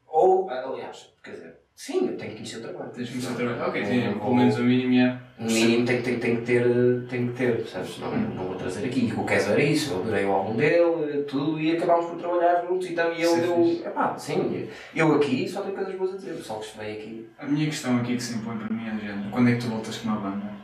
Ou, 0.05 0.49
aliás, 0.49 1.13
quer 1.23 1.31
dizer, 1.31 1.58
sim, 1.79 2.07
eu 2.07 2.17
tenho 2.17 2.31
que 2.31 2.37
conhecer 2.37 2.57
o 2.57 2.61
trabalho. 2.61 2.91
Tens 2.91 3.07
de 3.07 3.13
começar 3.13 3.31
a 3.31 3.35
trabalhar. 3.35 3.67
Ok, 3.67 3.85
sim, 3.85 4.01
pelo 4.19 4.35
menos 4.35 4.57
o 4.57 4.63
mínimo 4.63 4.93
é. 4.95 5.19
No 5.39 5.51
mínimo 5.51 5.85
tem, 5.85 6.01
tem, 6.01 6.19
tem, 6.19 6.35
que 6.35 6.41
ter, 6.41 6.63
tem 7.07 7.27
que 7.27 7.33
ter, 7.33 7.55
percebes? 7.55 7.97
Não, 7.99 8.11
não 8.11 8.43
vou 8.47 8.55
trazer 8.55 8.85
aqui. 8.85 9.07
E 9.07 9.13
o 9.13 9.23
Keso 9.23 9.51
era 9.51 9.63
isso, 9.63 9.93
eu 9.93 10.01
adorei 10.01 10.25
o 10.25 10.31
álbum 10.31 10.55
dele, 10.57 11.23
tudo, 11.23 11.59
e 11.59 11.77
acabámos 11.77 12.07
por 12.07 12.17
trabalhar 12.17 12.65
juntos. 12.67 12.87
Então, 12.87 13.13
e 13.13 13.15
ele 13.15 13.23
Isso 13.23 13.35
é 13.35 13.41
deu. 13.41 13.63
fixe. 13.63 13.87
Epá, 13.87 14.17
sim, 14.17 14.67
eu 14.93 15.15
aqui 15.15 15.47
só 15.47 15.61
tenho 15.61 15.75
coisas 15.75 15.95
boas 15.95 16.13
a 16.13 16.17
dizer. 16.17 16.31
O 16.31 16.37
pessoal 16.37 16.59
que 16.59 16.77
veio 16.77 16.99
aqui 16.99 17.27
A 17.39 17.45
minha 17.45 17.65
questão 17.65 17.97
aqui 17.97 18.15
que 18.15 18.23
se 18.23 18.35
impõe 18.35 18.57
para 18.57 18.75
mim 18.75 18.87
é 18.87 18.91
do 18.91 18.99
género: 18.99 19.29
quando 19.31 19.49
é 19.49 19.55
que 19.55 19.61
tu 19.61 19.67
voltas 19.67 19.97
com 19.97 20.09
uma 20.09 20.19
banda? 20.19 20.59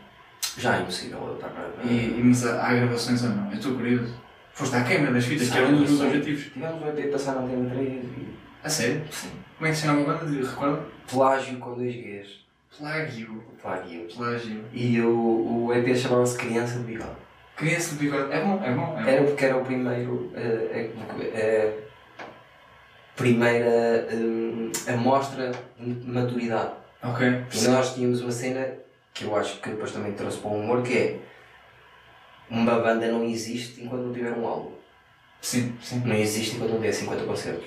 já 0.57 0.77
é 0.77 0.81
impossível 0.81 1.19
eu 1.27 1.35
estar 1.35 1.49
para. 1.49 1.69
E, 1.83 2.19
e 2.19 2.21
mas 2.23 2.45
há, 2.45 2.73
gravações 2.73 3.23
ou 3.23 3.29
não? 3.29 3.51
Eu 3.51 3.57
estou 3.57 3.73
curioso. 3.75 4.13
Foste 4.53 4.75
à 4.75 4.83
queima 4.83 5.11
das 5.11 5.25
fitas, 5.25 5.49
que 5.49 5.57
era 5.57 5.67
um 5.67 5.81
dos 5.81 5.89
meus 5.89 6.01
objetivos. 6.01 6.43
Tivemos 6.53 6.81
o 6.81 6.87
EP 6.87 7.11
passar 7.11 7.35
na 7.35 7.41
Antena 7.41 7.69
3 7.69 8.03
e. 8.03 8.27
A 8.63 8.69
sério? 8.69 9.01
Sim. 9.11 9.44
Como 9.57 9.67
é 9.67 9.69
que 9.71 9.75
se 9.77 9.83
chama 9.85 10.01
a 10.01 10.05
banda? 10.05 10.25
De- 10.25 10.43
Recorda? 10.45 10.81
Plágio 11.09 11.57
com 11.59 11.73
dois 11.75 11.95
Gs. 11.95 12.29
Plágio. 12.77 13.43
Plágio. 13.61 14.07
Plágio. 14.15 14.65
E 14.73 14.99
o, 15.01 15.65
o 15.67 15.73
EP 15.73 15.95
chamava-se 15.95 16.37
Criança 16.37 16.79
de 16.79 16.83
Bigode. 16.83 17.25
Criança 17.55 17.95
de 17.95 18.03
bigode. 18.03 18.33
É 18.33 18.41
bom, 18.43 18.61
é 18.61 18.71
bom. 18.73 18.97
É 18.97 19.01
bom. 19.03 19.09
Era 19.09 19.23
porque 19.23 19.45
era 19.45 19.57
o 19.57 19.63
primeiro. 19.63 20.29
é? 20.35 20.89
Eh, 21.33 21.79
primeira 23.15 24.07
hum, 24.13 24.71
amostra 24.87 25.51
de 25.79 26.05
maturidade. 26.11 26.71
Ok. 27.01 27.43
E 27.53 27.67
nós 27.69 27.93
tínhamos 27.95 28.21
uma 28.21 28.31
cena 28.31 28.67
que 29.13 29.23
eu 29.23 29.35
acho 29.37 29.61
que 29.61 29.69
depois 29.69 29.91
também 29.91 30.11
trouxe 30.13 30.37
para 30.39 30.49
o 30.51 30.59
humor 30.59 30.83
que 30.83 30.97
é 30.97 31.19
uma 32.49 32.77
banda 32.79 33.07
não 33.07 33.23
existe 33.23 33.81
enquanto 33.81 34.01
não 34.03 34.13
tiver 34.13 34.33
um 34.33 34.45
álbum. 34.45 34.71
Sim, 35.41 35.73
sim. 35.81 36.01
Não 36.03 36.15
existe 36.15 36.55
enquanto 36.55 36.71
não 36.71 36.77
tiver 36.79 36.91
50 36.91 37.23
concertos. 37.23 37.65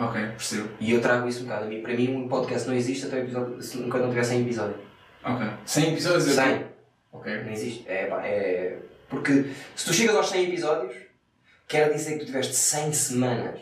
Ok, 0.00 0.20
percebo. 0.28 0.68
E 0.80 0.92
eu 0.92 1.00
trago 1.00 1.28
isso 1.28 1.40
um 1.40 1.44
bocado. 1.44 1.66
Para 1.82 1.94
mim 1.94 2.16
um 2.16 2.28
podcast 2.28 2.66
não 2.68 2.74
existe 2.74 3.06
até 3.06 3.16
o 3.16 3.20
episódio, 3.20 3.62
se- 3.62 3.78
enquanto 3.78 4.02
não 4.02 4.08
tiver 4.08 4.24
100 4.24 4.40
episódios. 4.42 4.80
Ok. 5.22 5.46
100 5.66 5.92
episódios 5.92 6.28
é 6.38 6.42
100. 6.44 6.64
Ok. 7.12 7.42
Não 7.44 7.52
existe. 7.52 7.84
É, 7.86 8.06
pá, 8.06 8.24
é... 8.26 8.78
Porque 9.10 9.46
se 9.76 9.84
tu 9.84 9.92
chegas 9.92 10.16
aos 10.16 10.28
100 10.30 10.44
episódios, 10.48 10.94
quer 11.68 11.92
dizer 11.92 12.12
que 12.14 12.20
tu 12.20 12.26
tiveste 12.26 12.54
100 12.54 12.92
semanas. 12.92 13.60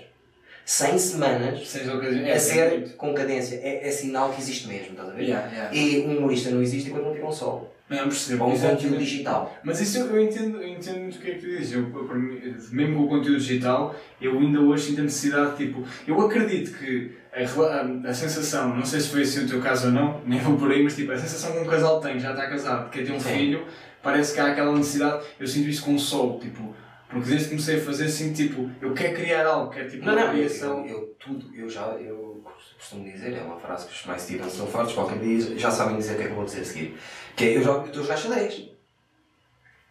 100 0.65 0.98
semanas 0.98 1.59
ocasiões. 1.89 2.27
a 2.27 2.28
É, 2.28 2.39
ser 2.39 2.94
com 2.97 3.15
cadência. 3.15 3.56
É, 3.56 3.89
é 3.89 3.90
sinal 3.90 4.31
que 4.32 4.40
existe 4.40 4.69
mesmo, 4.69 4.90
estás 4.93 5.09
a 5.09 5.12
ver? 5.12 5.23
Yeah, 5.24 5.51
yeah. 5.51 5.74
E 5.74 6.01
um 6.06 6.19
humorista 6.19 6.51
não 6.51 6.60
existe 6.62 6.90
enquanto 6.90 7.05
não 7.06 7.15
tiver 7.15 7.27
um 7.27 7.32
solo. 7.32 7.70
Não, 7.89 8.02
percebo. 8.05 8.44
Ou 8.44 8.52
um 8.52 8.59
conteúdo 8.59 8.98
digital. 8.98 9.59
Mas 9.62 9.81
isso 9.81 9.98
eu, 9.98 10.23
entendo, 10.23 10.60
eu 10.60 10.69
entendo 10.69 10.98
muito 11.01 11.16
o 11.16 11.20
que 11.20 11.31
é 11.31 11.35
que 11.35 11.40
tu 11.40 11.47
dizes. 11.47 11.73
Eu, 11.73 11.82
mim, 11.82 12.40
mesmo 12.73 12.97
com 12.97 13.05
o 13.05 13.09
conteúdo 13.09 13.39
digital, 13.39 13.94
eu 14.20 14.39
ainda 14.39 14.60
hoje 14.60 14.86
sinto 14.86 15.01
a 15.01 15.05
necessidade, 15.05 15.56
tipo, 15.56 15.82
eu 16.06 16.20
acredito 16.20 16.77
que 16.78 17.12
a, 17.32 17.40
a, 17.40 18.10
a 18.10 18.15
sensação, 18.15 18.77
não 18.77 18.85
sei 18.85 19.01
se 19.01 19.09
foi 19.09 19.23
assim 19.23 19.44
o 19.44 19.48
teu 19.48 19.60
caso 19.60 19.86
ou 19.86 19.93
não, 19.93 20.20
nem 20.27 20.39
vou 20.40 20.56
por 20.56 20.70
aí, 20.70 20.82
mas 20.82 20.94
tipo, 20.97 21.12
a 21.12 21.16
sensação 21.19 21.52
que 21.52 21.59
um 21.60 21.66
casal 21.66 22.01
tem, 22.01 22.19
já 22.19 22.32
está 22.32 22.47
casado, 22.48 22.90
quer 22.90 23.05
ter 23.06 23.12
um 23.12 23.20
Sim. 23.20 23.31
filho, 23.31 23.66
parece 24.02 24.35
que 24.35 24.40
há 24.40 24.48
aquela 24.48 24.74
necessidade, 24.77 25.24
eu 25.40 25.47
sinto 25.47 25.69
isso 25.69 25.85
com 25.85 25.94
o 25.94 25.98
solo, 25.98 26.39
tipo, 26.40 26.74
porque 27.09 27.28
desde 27.28 27.44
que 27.44 27.51
comecei 27.52 27.77
a 27.77 27.81
fazer, 27.81 28.09
sinto 28.09 28.36
tipo, 28.36 28.70
eu 28.82 28.93
quero 28.93 29.15
criar 29.16 29.47
algo, 29.47 29.70
quero 29.73 29.89
tipo 29.89 30.05
Não, 30.05 30.12
uma 30.12 30.27
não, 30.27 30.32
criação. 30.32 30.86
eu, 30.86 30.93
eu 30.93 31.16
tudo, 31.19 31.55
eu 31.55 31.69
já, 31.69 31.86
eu 32.01 32.28
costumo 32.79 33.05
dizer, 33.05 33.35
é 33.37 33.41
uma 33.43 33.59
frase 33.59 33.87
que 33.87 33.93
os 33.95 34.05
mais 34.07 34.23
Stevens 34.23 34.53
são 34.53 34.67
fortes, 34.67 34.95
qualquer 34.95 35.19
dia 35.19 35.59
já 35.59 35.71
sabem 35.71 35.97
dizer 35.97 36.15
o 36.15 36.17
que 36.17 36.23
é 36.23 36.27
que 36.27 36.31
eu 36.33 36.37
vou 36.37 36.45
dizer 36.45 36.61
a 36.61 36.65
seguir. 36.65 36.99
Que 37.37 37.45
é, 37.45 37.57
eu 37.57 37.63
já 37.63 37.71
eu 37.71 37.85
estou 37.87 38.01
a 38.01 38.05
jogar 38.05 38.17
xadrez. 38.17 38.69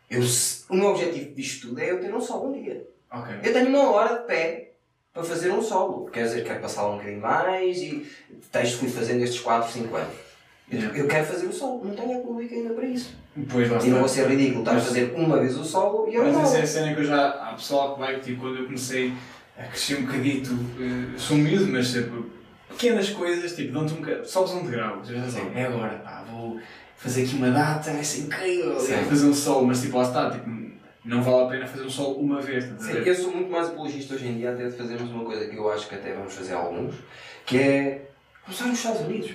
Eu, 0.09 0.23
se- 0.23 0.63
o 0.69 0.75
meu 0.75 0.87
objetivo 0.89 1.33
disto 1.35 1.67
tudo 1.69 1.81
é 1.81 1.91
eu 1.91 1.99
ter 1.99 2.13
um 2.13 2.21
solo 2.21 2.49
um 2.49 2.61
dia. 2.63 2.85
Ok. 3.11 3.35
Eu 3.43 3.53
tenho 3.53 3.67
uma 3.69 3.91
hora 3.91 4.19
de 4.19 4.25
pé 4.27 4.71
para 5.13 5.23
fazer 5.23 5.51
um 5.51 5.61
solo. 5.61 6.05
Quer 6.11 6.23
dizer, 6.23 6.43
quero 6.45 6.61
passar 6.61 6.87
um 6.87 6.93
bocadinho 6.97 7.21
mais 7.21 7.77
e 7.81 8.07
texto 8.51 8.77
fui 8.79 8.89
fazendo 8.89 9.23
estes 9.23 9.41
4, 9.41 9.71
5 9.71 9.95
anos. 9.95 10.13
Eu, 10.69 10.79
Yeah. 10.79 10.97
eu 10.99 11.07
quero 11.07 11.25
fazer 11.25 11.45
o 11.45 11.53
solo, 11.53 11.85
não 11.85 11.95
tenho 11.95 12.17
a 12.19 12.21
pública 12.21 12.53
ainda 12.53 12.73
para 12.73 12.85
isso. 12.85 13.15
Depois 13.33 13.69
lá 13.71 13.77
E 13.81 13.87
não 13.89 13.99
vou 13.99 14.07
ser 14.09 14.27
ridículo, 14.27 14.59
estar 14.59 14.75
a 14.75 14.81
fazer 14.81 15.13
uma 15.15 15.39
vez 15.39 15.55
o 15.57 15.63
solo 15.63 16.09
e 16.09 16.15
eu 16.15 16.25
Mas 16.25 16.33
não. 16.33 16.41
essa 16.43 16.57
é 16.57 16.61
a 16.63 16.67
cena 16.67 16.93
que 16.93 16.99
eu 16.99 17.05
já. 17.05 17.29
Há 17.29 17.53
pessoal 17.53 17.93
que 17.93 17.99
vai, 18.01 18.19
tipo, 18.19 18.41
quando 18.41 18.57
eu 18.57 18.65
comecei 18.65 19.13
a 19.57 19.63
crescer 19.63 19.95
um 19.99 20.05
bocadito, 20.05 20.51
eh, 20.77 21.17
sou 21.17 21.37
miúdo, 21.37 21.67
mas 21.71 21.89
tipo, 21.93 22.25
pequenas 22.69 23.09
coisas, 23.09 23.55
tipo, 23.55 23.73
dão-te 23.73 23.93
um. 23.93 24.25
Sobes 24.25 24.53
um 24.53 24.63
degrau. 24.65 25.03
Já 25.03 25.21
assim, 25.21 25.41
Sim. 25.41 25.51
é 25.55 25.65
agora, 25.65 25.97
pá, 25.99 26.23
vou 26.29 26.59
fazer 26.95 27.23
aqui 27.23 27.35
uma 27.35 27.51
data, 27.51 27.91
vai 27.91 28.03
ser 28.03 28.21
incrível. 28.21 28.79
Sim. 28.79 29.03
Fazer 29.05 29.27
um 29.27 29.33
solo, 29.33 29.67
mas 29.67 29.81
tipo, 29.81 29.97
lá 29.97 30.03
está, 30.03 30.31
tipo, 30.31 30.49
não 31.07 31.21
vale 31.23 31.43
a 31.43 31.47
pena 31.47 31.67
fazer 31.67 31.83
um 31.83 31.89
solo 31.89 32.15
uma 32.15 32.41
vez, 32.41 32.65
Sim, 32.65 32.97
eu 32.97 33.15
sou 33.15 33.31
muito 33.31 33.49
mais 33.49 33.67
apologista 33.67 34.13
hoje 34.13 34.27
em 34.27 34.37
dia 34.37 34.51
até 34.51 34.67
de 34.67 34.75
fazermos 34.75 35.09
uma 35.09 35.23
coisa 35.23 35.47
que 35.47 35.55
eu 35.55 35.71
acho 35.71 35.87
que 35.87 35.95
até 35.95 36.13
vamos 36.13 36.33
fazer 36.33 36.53
alguns, 36.53 36.95
que 37.45 37.57
é 37.57 38.09
começar 38.43 38.65
nos 38.65 38.77
Estados 38.77 39.01
Unidos. 39.01 39.31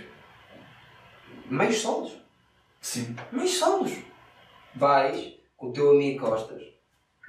Meios 1.48 1.78
solos. 1.78 2.12
Sim. 2.80 3.16
Meios 3.30 3.54
solos. 3.54 3.92
Vais 4.74 5.34
com 5.56 5.68
o 5.68 5.72
teu 5.72 5.92
amigo 5.92 6.26
Costas, 6.26 6.62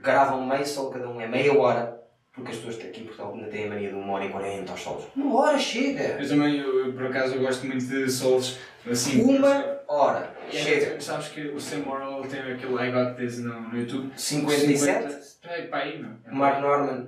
gravam 0.02 0.46
meio 0.46 0.66
solo 0.66 0.92
cada 0.92 1.08
um, 1.08 1.22
é 1.22 1.28
meia 1.28 1.58
hora, 1.58 2.03
porque 2.34 2.52
as 2.52 2.58
pessoas 2.58 2.80
aqui 2.80 3.02
em 3.02 3.06
Portugal 3.06 3.34
ainda 3.34 3.48
têm 3.48 3.66
a 3.66 3.70
mania 3.70 3.90
de 3.90 3.96
uma 3.96 4.14
hora 4.14 4.26
e 4.26 4.30
quarenta 4.30 4.72
aos 4.72 4.82
solos. 4.82 5.06
Uma 5.16 5.36
hora 5.40 5.58
chega! 5.58 6.04
Eu 6.20 6.28
também, 6.28 6.58
eu, 6.58 6.88
eu, 6.88 6.94
por 6.94 7.06
acaso, 7.06 7.36
eu 7.36 7.42
gosto 7.42 7.66
muito 7.66 7.86
de 7.86 8.10
solos 8.10 8.58
assim. 8.90 9.22
Uma 9.22 9.80
hora 9.88 10.34
é, 10.48 10.52
chega! 10.52 11.00
Sabes 11.00 11.28
que 11.30 11.42
o 11.50 11.60
Sam 11.60 11.80
Morrill 11.86 12.28
tem 12.28 12.40
aquele 12.40 12.74
I 12.74 12.92
Got 12.92 13.16
This 13.18 13.40
no, 13.40 13.62
no 13.62 13.78
YouTube? 13.80 14.12
57, 14.16 15.16
É, 15.44 15.62
pá, 15.64 15.78
aí, 15.80 16.00
meu. 16.00 16.12
o 16.32 16.36
Mark 16.36 16.60
Norman. 16.62 17.08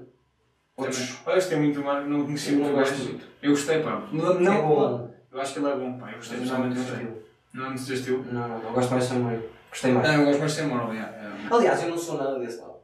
Outros. 0.78 1.16
Este 1.28 1.54
é 1.54 1.58
muito 1.58 1.80
humano, 1.80 2.08
não 2.10 2.26
conhecia 2.26 2.54
Eu 2.54 2.60
muito 2.60 2.72
não 2.72 2.80
gosto 2.80 2.98
muito. 2.98 3.26
Eu 3.42 3.52
gostei, 3.52 3.82
pá. 3.82 4.08
Não, 4.12 4.38
É 4.38 4.40
não, 4.40 4.68
bom. 4.68 5.16
Eu 5.32 5.42
acho 5.42 5.54
que 5.54 5.60
ele 5.60 5.70
é 5.70 5.76
bom, 5.76 5.98
pá. 5.98 6.12
Eu 6.12 6.18
gostei, 6.18 6.38
não 6.38 6.44
é 6.44 6.48
pessoalmente 6.48 6.76
muito 6.76 6.90
gostei. 6.90 7.06
estilo. 7.08 7.26
Não 7.54 7.66
é 7.66 7.70
muito 7.70 7.86
do 7.86 7.94
estilo? 7.94 8.26
Não, 8.32 8.48
não, 8.48 8.60
não. 8.62 8.74
Gosto 8.74 8.92
mais 8.92 9.04
de 9.04 9.10
Samuel. 9.10 9.50
Gostei 9.70 9.92
mais. 9.92 10.08
Não, 10.08 10.20
eu 10.20 10.26
gosto 10.26 10.40
mais 10.40 10.52
de 10.52 10.58
Sam 10.62 10.68
yeah, 10.68 10.94
yeah. 10.94 11.56
Aliás, 11.56 11.84
eu 11.84 11.90
não 11.90 11.98
sou 11.98 12.18
nada 12.18 12.40
desse 12.40 12.60
lado. 12.60 12.75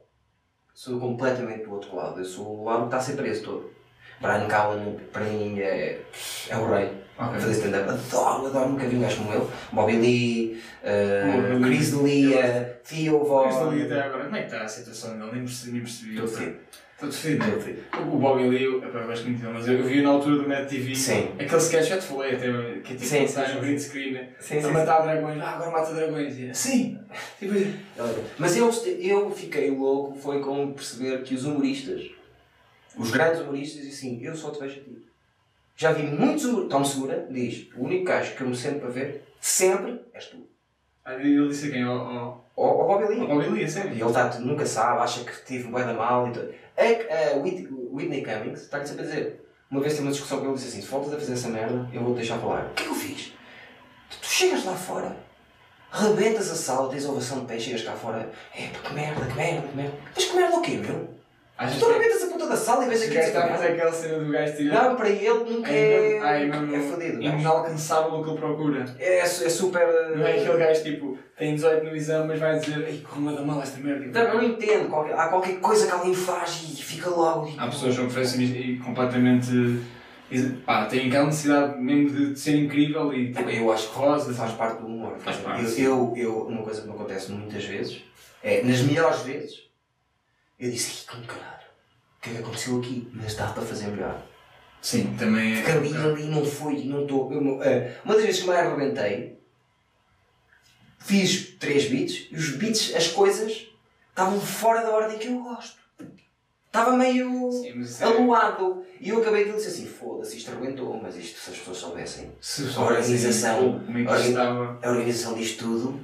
Sou 0.74 0.98
completamente 0.98 1.64
do 1.64 1.72
outro 1.72 1.94
lado. 1.94 2.18
Eu 2.18 2.24
sou 2.24 2.60
o 2.60 2.64
lado 2.64 2.80
que 2.80 2.86
está 2.86 2.96
a 2.96 3.00
ser 3.00 3.16
preso 3.16 3.44
todo. 3.44 3.70
Brian 4.20 4.46
Callen, 4.46 4.98
para 5.12 5.24
mim, 5.24 5.58
é, 5.58 6.00
é 6.48 6.56
o 6.56 6.66
rei. 6.66 7.02
Ok. 7.18 7.40
Fazer 7.40 7.52
stand-up. 7.52 7.90
Adoro, 7.90 8.46
adoro. 8.46 8.68
Nunca 8.70 8.86
vi 8.86 8.96
um 8.96 9.00
gajo 9.00 9.18
como 9.18 9.34
ele. 9.34 9.48
Bobby 9.72 9.96
Lee, 9.96 10.62
uh, 10.82 11.42
Bobby 11.42 11.54
Lee. 11.54 11.76
Chris 11.76 11.90
D'Elia, 11.92 12.80
Theo 12.88 13.24
Von. 13.24 13.44
Mas 13.46 13.56
ali 13.56 13.82
até 13.82 14.00
agora, 14.00 14.24
como 14.24 14.36
é 14.36 14.40
que 14.40 14.46
está 14.46 14.64
a 14.64 14.68
situação 14.68 15.18
dele? 15.18 15.32
Nem 15.32 15.44
percebi. 15.44 15.72
Nem 15.72 15.82
percebi. 15.82 16.60
Estou 17.02 17.10
fedido. 17.10 17.82
O 18.12 18.16
Bobby 18.18 18.48
Lee, 18.48 18.62
eu, 18.64 18.82
eu 18.82 19.06
gosto 19.06 19.24
muito 19.26 19.40
dele, 19.40 19.52
mas 19.52 19.66
eu 19.66 19.82
vi 19.82 20.02
na 20.02 20.10
altura 20.10 20.36
do 20.36 20.48
Mad 20.48 20.68
TV. 20.68 20.94
Sim. 20.94 21.30
Aquele 21.34 21.56
sketch 21.56 21.88
já 21.88 21.98
te 21.98 22.04
falei 22.04 22.36
até, 22.36 22.46
que 22.80 22.92
é 22.92 22.96
tipo, 22.96 23.04
Sim, 23.04 23.24
está 23.24 23.54
no 23.54 23.60
green 23.60 23.78
screen, 23.78 24.28
Sim, 24.38 24.58
a 24.60 24.68
matar 24.68 25.00
dragões, 25.02 25.40
ah, 25.40 25.50
agora 25.50 25.70
mata 25.72 25.92
dragões. 25.94 26.38
E, 26.38 26.54
Sim! 26.54 26.98
Tipo, 27.38 27.54
Mas 28.38 28.56
eu, 28.56 28.70
eu 29.00 29.30
fiquei 29.30 29.70
louco 29.70 30.16
foi 30.18 30.40
com 30.40 30.72
perceber 30.72 31.22
que 31.22 31.34
os 31.34 31.44
humoristas, 31.44 32.10
os 32.96 33.10
grandes 33.10 33.40
humoristas, 33.40 33.82
dizem 33.82 34.16
assim, 34.16 34.24
eu 34.24 34.36
só 34.36 34.50
te 34.50 34.60
vejo 34.60 34.80
a 34.80 34.84
ti. 34.84 35.02
Já 35.74 35.92
vi 35.92 36.04
muitos 36.04 36.44
humoristas, 36.44 36.70
Tom 36.70 36.84
Segura 36.84 37.26
diz, 37.28 37.68
o 37.76 37.84
único 37.84 38.04
gajo 38.04 38.36
que 38.36 38.42
eu 38.42 38.48
me 38.48 38.56
sento 38.56 38.78
para 38.80 38.90
ver, 38.90 39.24
sempre, 39.40 40.00
és 40.14 40.26
tu. 40.26 40.46
ah, 41.04 41.14
ele 41.14 41.48
disse 41.48 41.66
a 41.66 41.70
quem? 41.70 41.82
Ao, 41.82 42.41
Ou 42.56 42.82
o 42.84 42.86
Bobby 42.86 43.04
ao 43.04 43.10
Lee. 43.10 43.26
Bobby 43.26 43.48
Lee, 43.48 43.64
a 43.64 43.84
E 43.86 44.00
ele 44.00 44.12
tá, 44.12 44.28
nunca 44.40 44.66
sabe, 44.66 45.00
acha 45.00 45.24
que 45.24 45.44
tive 45.44 45.68
um 45.68 45.72
da 45.72 45.94
mal 45.94 46.28
e 46.28 46.32
tudo. 46.32 46.52
A, 46.76 46.82
a 47.34 47.38
Whit- 47.38 47.68
Whitney 47.92 48.22
Cummings 48.24 48.62
está-lhe 48.62 48.86
sempre 48.86 49.02
a 49.02 49.06
dizer. 49.06 49.48
Uma 49.70 49.80
vez 49.80 49.94
teve 49.94 50.04
uma 50.06 50.12
discussão 50.12 50.38
com 50.38 50.44
ele 50.44 50.52
e 50.52 50.56
disse 50.56 50.68
assim: 50.68 50.82
se 50.82 50.88
voltas 50.88 51.14
a 51.14 51.16
fazer 51.18 51.32
essa 51.32 51.48
merda, 51.48 51.88
eu 51.92 52.02
vou-te 52.02 52.16
deixar 52.18 52.38
falar. 52.38 52.66
O 52.66 52.74
que 52.74 52.82
é 52.82 52.86
que 52.86 52.90
eu 52.90 52.94
fiz? 52.94 53.32
Tu, 54.10 54.18
tu 54.20 54.26
chegas 54.26 54.64
lá 54.66 54.74
fora, 54.74 55.16
rebentas 55.90 56.50
a 56.50 56.54
sala, 56.54 56.90
tens 56.90 57.06
ovação 57.06 57.40
de 57.40 57.46
pé, 57.46 57.58
chegas 57.58 57.82
cá 57.82 57.92
fora, 57.92 58.30
é 58.54 58.66
que 58.68 58.92
merda, 58.94 59.24
que 59.26 59.34
merda, 59.34 59.66
que 59.68 59.76
merda. 59.76 59.94
Mas 60.14 60.24
que 60.26 60.36
merda 60.36 60.56
o 60.56 60.60
quê, 60.62 60.72
meu? 60.76 61.08
Achas 61.64 61.78
Tu 61.78 61.86
que 61.86 61.92
rebentas 61.92 62.22
a 62.22 62.26
puta 62.26 62.46
da 62.48 62.56
sala 62.56 62.84
e 62.84 62.88
vês 62.88 63.00
esse 63.02 63.10
aqui 63.10 63.18
gajo 63.18 63.26
esta 63.28 63.38
está 63.40 63.52
a 63.54 63.56
fazer 63.56 63.72
aquela 63.72 63.92
cena 63.92 64.18
do 64.24 64.32
gajo 64.32 64.56
tirar? 64.56 64.84
Não, 64.88 64.96
para 64.96 65.08
ele 65.08 65.28
nunca 65.50 65.70
É 65.70 65.92
é. 65.92 66.00
mesmo- 66.46 66.54
é 66.54 66.60
mesmo 66.60 66.74
é 66.74 66.80
fodido. 66.90 67.22
gajo. 67.22 67.38
inalcançável 67.38 68.14
o 68.14 68.24
que 68.24 68.30
ele 68.30 68.38
procura. 68.38 68.84
É, 68.98 69.18
é 69.20 69.26
super. 69.26 69.86
Não 70.16 70.26
é 70.26 70.32
aquele 70.40 70.58
gajo 70.58 70.82
tipo, 70.82 71.18
tem 71.38 71.54
18 71.54 71.84
no 71.84 71.96
exame, 71.96 72.28
mas 72.28 72.40
vai 72.40 72.58
dizer, 72.58 72.88
ei, 72.88 72.98
correu 73.08 73.36
da 73.36 73.42
mal 73.42 73.62
esta 73.62 73.78
merda. 73.80 74.06
Não, 74.24 74.30
eu 74.30 74.34
não 74.42 74.44
entendo. 74.44 74.88
Qualquer- 74.88 75.14
há 75.18 75.28
qualquer 75.28 75.60
coisa 75.60 75.86
que 75.86 75.92
alguém 75.92 76.14
faz 76.14 76.62
e 76.62 76.82
fica 76.82 77.10
logo. 77.10 77.46
tipo, 77.46 77.60
Há 77.60 77.66
pessoas 77.68 77.96
que 77.96 78.02
oferecem 78.04 78.42
e 78.44 78.78
completamente. 78.78 79.80
Pá, 80.64 80.86
têm 80.86 81.08
aquela 81.08 81.26
necessidade 81.26 81.78
mesmo 81.78 82.08
de, 82.10 82.32
de 82.32 82.38
ser 82.40 82.56
incrível 82.56 83.12
e 83.12 83.32
tipo, 83.34 83.50
Eu 83.50 83.70
acho 83.70 83.90
que 83.90 83.94
rosa. 83.96 84.32
faz 84.32 84.52
parte 84.52 84.80
do 84.80 84.86
humor. 84.86 85.14
Faz 85.18 85.36
parte, 85.36 85.62
Eu, 85.82 86.14
eu, 86.16 86.24
eu- 86.24 86.46
uma 86.46 86.62
coisa 86.62 86.80
que 86.80 86.88
me 86.88 86.94
acontece 86.94 87.30
muitas 87.32 87.62
vezes 87.64 88.02
é, 88.42 88.62
nas 88.62 88.80
melhores 88.80 89.20
vezes, 89.20 89.70
eu 90.66 90.70
disse, 90.70 91.02
"Ih, 91.02 91.06
como 91.10 91.24
caralho, 91.26 91.66
o 92.18 92.20
que 92.22 92.30
é 92.30 92.32
que 92.34 92.38
aconteceu 92.38 92.78
aqui? 92.78 93.10
Mas 93.12 93.34
dá 93.34 93.48
para 93.48 93.62
fazer 93.62 93.88
melhor. 93.88 94.22
Sim, 94.80 95.14
também 95.18 95.52
é. 95.52 95.56
Porque 95.56 95.70
ali, 95.72 95.96
ali 95.96 96.24
não 96.24 96.44
foi, 96.44 96.84
não 96.84 97.02
estou. 97.02 97.62
é, 97.62 97.96
Uma 98.04 98.14
das 98.14 98.24
vezes 98.24 98.40
que 98.42 98.48
me 98.48 98.54
arrebentei, 98.54 99.38
fiz 100.98 101.56
três 101.58 101.88
beats 101.88 102.28
e 102.30 102.36
os 102.36 102.56
beats, 102.56 102.94
as 102.94 103.08
coisas, 103.08 103.66
estavam 104.10 104.40
fora 104.40 104.82
da 104.82 104.90
ordem 104.90 105.18
que 105.18 105.28
eu 105.28 105.40
gosto. 105.40 105.80
Estava 106.66 106.96
meio 106.96 107.50
Sim, 107.52 107.84
é- 108.00 108.04
aluado. 108.04 108.82
E 108.98 109.10
eu 109.10 109.20
acabei 109.20 109.42
aquilo 109.42 109.56
e 109.56 109.58
disse 109.62 109.68
assim, 109.82 109.86
foda-se, 109.86 110.38
isto 110.38 110.50
arrebentou, 110.50 110.98
mas 111.02 111.16
isto 111.16 111.38
se 111.38 111.50
as 111.50 111.58
pessoas 111.58 111.76
soubessem. 111.76 112.32
Se 112.40 112.62
A 112.74 112.80
organização- 112.80 113.80
Como 113.84 113.98
é 113.98 114.02
que 114.04 114.08
Organ- 114.08 114.28
estava. 114.28 114.78
a 114.82 114.88
organização 114.90 115.34
disto 115.34 115.58
tudo, 115.64 116.00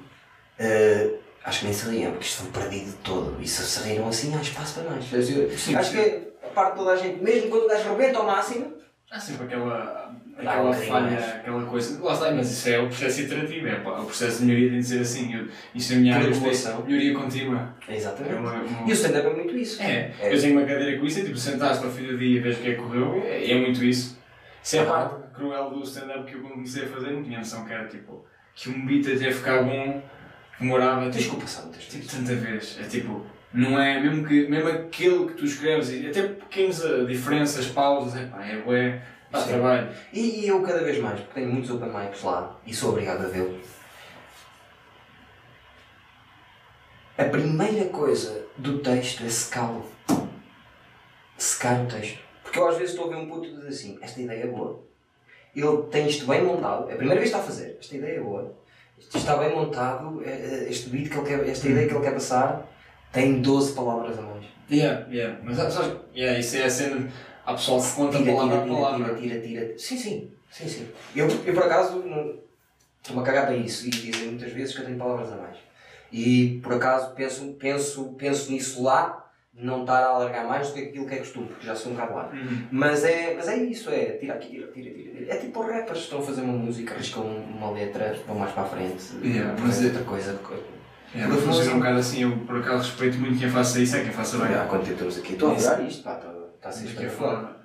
eh, 0.59 1.15
acho 1.49 1.61
que 1.61 1.65
nem 1.67 1.75
se 1.75 1.89
riam, 1.91 2.13
porque 2.13 2.27
isto 2.27 2.43
foi 2.43 2.63
perdido 2.63 2.93
todo. 3.03 3.37
E 3.41 3.47
se 3.49 3.63
se 3.65 3.89
riram 3.89 4.09
assim, 4.09 4.35
há 4.37 4.41
espaço 4.41 4.81
para 4.81 4.91
mais. 4.91 5.13
Eu- 5.13 5.51
Sim, 5.59 5.75
acho 5.77 5.91
sim. 5.91 5.97
que 5.97 6.29
a 6.45 6.49
parte 6.49 6.73
de 6.73 6.79
toda 6.79 6.93
a 6.93 6.97
gente, 6.97 7.23
mesmo 7.23 7.51
quando 7.51 7.65
o 7.65 7.69
gajo 7.69 7.89
rebenta 7.91 8.19
ao 8.19 8.27
máximo, 8.27 8.79
Há 9.11 9.19
sempre 9.19 9.47
aquela. 9.47 10.13
Um 10.39 10.41
Aquela 10.47 10.73
falha, 10.73 11.11
mais. 11.13 11.25
aquela 11.37 11.65
coisa. 11.65 12.05
Lá 12.05 12.13
está, 12.13 12.31
mas 12.31 12.51
isso 12.53 12.69
é 12.69 12.79
o 12.79 12.89
processo 12.89 13.23
iterativo, 13.23 13.67
é 13.67 13.77
pá, 13.77 14.01
o 14.01 14.05
processo 14.05 14.41
de 14.41 14.45
melhoria 14.45 14.71
tem 14.71 14.81
de 14.81 14.87
ser 14.87 15.01
assim. 15.01 15.35
Eu, 15.35 15.49
isso 15.75 15.95
é 15.95 15.97
a 15.97 15.99
minha 15.99 16.15
área, 16.15 16.31
tenho 16.31 16.85
melhoria 16.85 17.15
contínua. 17.15 17.75
é 17.89 17.93
É 17.95 17.97
exatamente. 17.97 18.35
uma, 18.35 18.53
uma- 18.53 18.87
E 18.87 18.91
o 18.91 18.93
stand-up 18.93 19.27
é 19.27 19.33
muito 19.35 19.57
isso. 19.57 19.83
É, 19.83 20.13
É. 20.21 20.35
eu 20.35 20.39
tenho 20.41 20.59
uma 20.59 20.67
cadeira 20.67 20.99
com 20.99 21.07
isso, 21.07 21.21
é 21.21 21.23
tipo, 21.25 21.37
sentaste 21.39 21.85
ao 21.87 21.91
fim 21.91 22.05
do 22.07 22.19
dia 22.19 22.37
e 22.37 22.41
vês 22.41 22.59
o 22.59 22.61
que 22.61 22.69
é 22.69 22.75
que 22.75 22.81
correu, 22.83 23.23
é, 23.25 23.51
é 23.51 23.55
muito 23.59 23.83
isso. 23.83 24.19
Isso 24.63 24.77
é 24.77 24.81
a 24.81 24.83
Ah. 24.83 24.87
parte 24.87 25.15
cruel 25.35 25.71
do 25.71 25.83
stand-up 25.83 26.25
que 26.31 26.37
eu 26.37 26.43
comecei 26.43 26.85
a 26.85 26.89
fazer, 26.89 27.11
não 27.13 27.23
tinha 27.25 27.39
noção 27.39 27.65
que 27.65 27.73
era 27.73 27.89
tipo, 27.89 28.27
que 28.55 28.69
um 28.69 28.85
beat 28.87 29.07
até 29.07 29.33
ficar 29.33 29.63
bom, 29.63 30.03
demorava 30.61 31.03
tipo, 31.07 31.19
Desculpa, 31.19 31.47
sabe 31.47 31.67
muitas 31.69 31.85
tipo 31.85 31.99
vezes. 31.99 32.13
tanta 32.13 32.35
vez. 32.35 32.79
É 32.81 32.85
tipo, 32.85 33.27
não 33.53 33.81
é 33.81 34.01
mesmo 34.01 34.27
que 34.27 34.47
mesmo 34.49 34.69
aquele 34.69 35.27
que 35.27 35.35
tu 35.35 35.45
escreves, 35.45 35.91
e 35.91 36.07
até 36.09 36.23
pequenas 36.23 36.85
ah, 36.85 37.05
diferenças, 37.05 37.67
pausas, 37.67 38.21
é 38.21 38.27
pá, 38.27 38.45
é 38.45 38.59
bué, 38.59 39.03
dá 39.31 39.41
Sim. 39.41 39.49
trabalho. 39.49 39.89
E, 40.13 40.41
e 40.41 40.49
eu 40.49 40.63
cada 40.63 40.83
vez 40.83 40.99
mais, 40.99 41.21
porque 41.21 41.41
tenho 41.41 41.53
muitos 41.53 41.71
open 41.71 41.89
mics 41.89 42.23
lá 42.23 42.57
e 42.67 42.75
sou 42.75 42.91
obrigado 42.91 43.25
a 43.25 43.29
vê-los. 43.29 43.79
A 47.17 47.25
primeira 47.25 47.87
coisa 47.89 48.47
do 48.57 48.79
texto 48.79 49.25
é 49.25 49.29
secá-lo. 49.29 49.85
Secar 51.37 51.83
o 51.83 51.87
texto. 51.87 52.19
Porque 52.43 52.59
eu 52.59 52.69
às 52.69 52.77
vezes 52.77 52.91
estou 52.95 53.07
a 53.07 53.11
ver 53.11 53.17
um 53.17 53.29
puto 53.29 53.47
e 53.49 53.57
diz 53.57 53.67
assim, 53.67 53.99
esta 54.01 54.21
ideia 54.21 54.45
é 54.45 54.47
boa. 54.47 54.81
Ele 55.55 55.83
tem 55.91 56.07
isto 56.07 56.27
bem 56.27 56.43
montado, 56.45 56.89
é 56.89 56.93
a 56.93 56.97
primeira 56.97 57.21
vez 57.21 57.31
que 57.31 57.37
está 57.37 57.39
a 57.39 57.43
fazer, 57.43 57.77
esta 57.81 57.97
ideia 57.97 58.19
é 58.19 58.21
boa. 58.21 58.57
Isto 59.01 59.19
está 59.19 59.37
bem 59.37 59.55
montado, 59.55 60.23
é- 60.25 60.31
é- 60.31 60.67
este 60.71 60.91
beat 60.91 61.09
que 61.11 61.17
ele 61.19 61.27
quer, 61.27 61.49
esta 61.49 61.69
ideia 61.69 61.89
que 61.89 61.95
ele 61.95 62.05
quer 62.05 62.13
passar 62.15 62.67
tem 63.13 63.41
12 63.41 63.73
palavras 63.73 64.19
a 64.19 64.23
mais. 64.23 64.45
Yeah, 64.71 65.07
yeah. 65.11 65.39
Mas 65.43 65.57
sabes, 65.57 65.97
yeah, 66.15 66.39
isso 66.39 66.57
é 66.57 66.65
a 66.65 66.71
cena, 66.71 67.09
há 67.47 67.55
pessoal 67.55 67.81
que 67.81 67.91
conta 67.93 68.19
Tira, 68.19 68.33
palavra 68.33 68.63
tira, 68.63 68.73
a 68.73 68.77
palavra. 68.77 69.15
tira, 69.15 69.41
tira, 69.41 69.41
tira. 69.67 69.79
Sim, 69.79 69.97
sim. 69.97 70.31
sim, 70.51 70.69
sim. 70.69 70.89
Eu, 71.17 71.27
eu 71.29 71.55
por 71.55 71.63
acaso 71.63 72.03
estou-me 73.03 73.23
a 73.23 73.25
cagar 73.25 73.47
para 73.47 73.57
isso 73.57 73.87
e 73.87 73.91
dizem 73.91 74.29
muitas 74.29 74.53
vezes 74.53 74.75
que 74.75 74.83
eu 74.83 74.87
tenho 74.87 74.99
palavras 74.99 75.33
a 75.33 75.37
mais. 75.37 75.57
E 76.13 76.61
por 76.63 76.75
acaso 76.75 77.15
penso, 77.15 77.45
penso, 77.59 78.15
penso 78.19 78.51
nisso 78.51 78.83
lá, 78.83 79.28
não 79.61 79.81
estar 79.81 79.99
a 79.99 80.07
alargar 80.07 80.47
mais 80.47 80.69
do 80.69 80.75
que 80.75 80.81
aquilo 80.81 81.07
que 81.07 81.15
é 81.15 81.19
costume, 81.19 81.47
porque 81.49 81.67
já 81.67 81.75
sou 81.75 81.93
um 81.93 81.95
bocado 81.97 82.15
lá. 82.15 82.31
Uhum. 82.33 82.67
Mas 82.71 83.05
é, 83.05 83.35
mas 83.35 83.49
é 83.49 83.57
isso, 83.57 83.91
é 83.91 84.13
tira 84.13 84.35
aqui, 84.35 84.51
tira, 84.51 84.67
tira, 84.69 84.91
tira. 85.13 85.33
É 85.35 85.37
tipo 85.37 85.61
os 85.61 85.67
rappers 85.67 85.99
que 85.99 86.05
estão 86.05 86.21
a 86.21 86.23
fazer 86.23 86.43
uma 86.43 86.53
música, 86.53 86.95
arriscam 86.95 87.23
uma 87.23 87.71
letra, 87.73 88.17
vão 88.27 88.39
mais 88.39 88.53
para 88.53 88.63
a 88.63 88.67
frente, 88.67 89.05
Yeah, 89.23 89.55
mas 89.61 89.83
é 89.83 89.87
outra 89.87 90.05
coisa. 90.05 90.39
É, 91.15 91.23
Tudo 91.23 91.33
funciona 91.37 91.53
famoso. 91.55 91.71
um 91.71 91.79
bocado 91.79 91.99
assim, 91.99 92.23
eu 92.23 92.37
por 92.47 92.59
acaso 92.59 92.91
respeito 92.91 93.19
muito 93.19 93.39
quem 93.39 93.49
faça 93.51 93.81
isso, 93.81 93.97
é 93.97 94.03
quem 94.03 94.13
faça 94.13 94.39
bem. 94.39 94.55
Há 94.55 94.65
quanto 94.65 94.83
tempo 94.83 94.93
estamos 94.93 95.19
aqui? 95.19 95.33
Estou 95.33 95.51
a 95.51 95.53
adorar 95.55 95.87
isto, 95.87 96.03
pá, 96.05 96.15
está 96.17 96.29
está 96.57 96.69
a 96.69 96.73
ser 96.73 97.09
falar. 97.11 97.57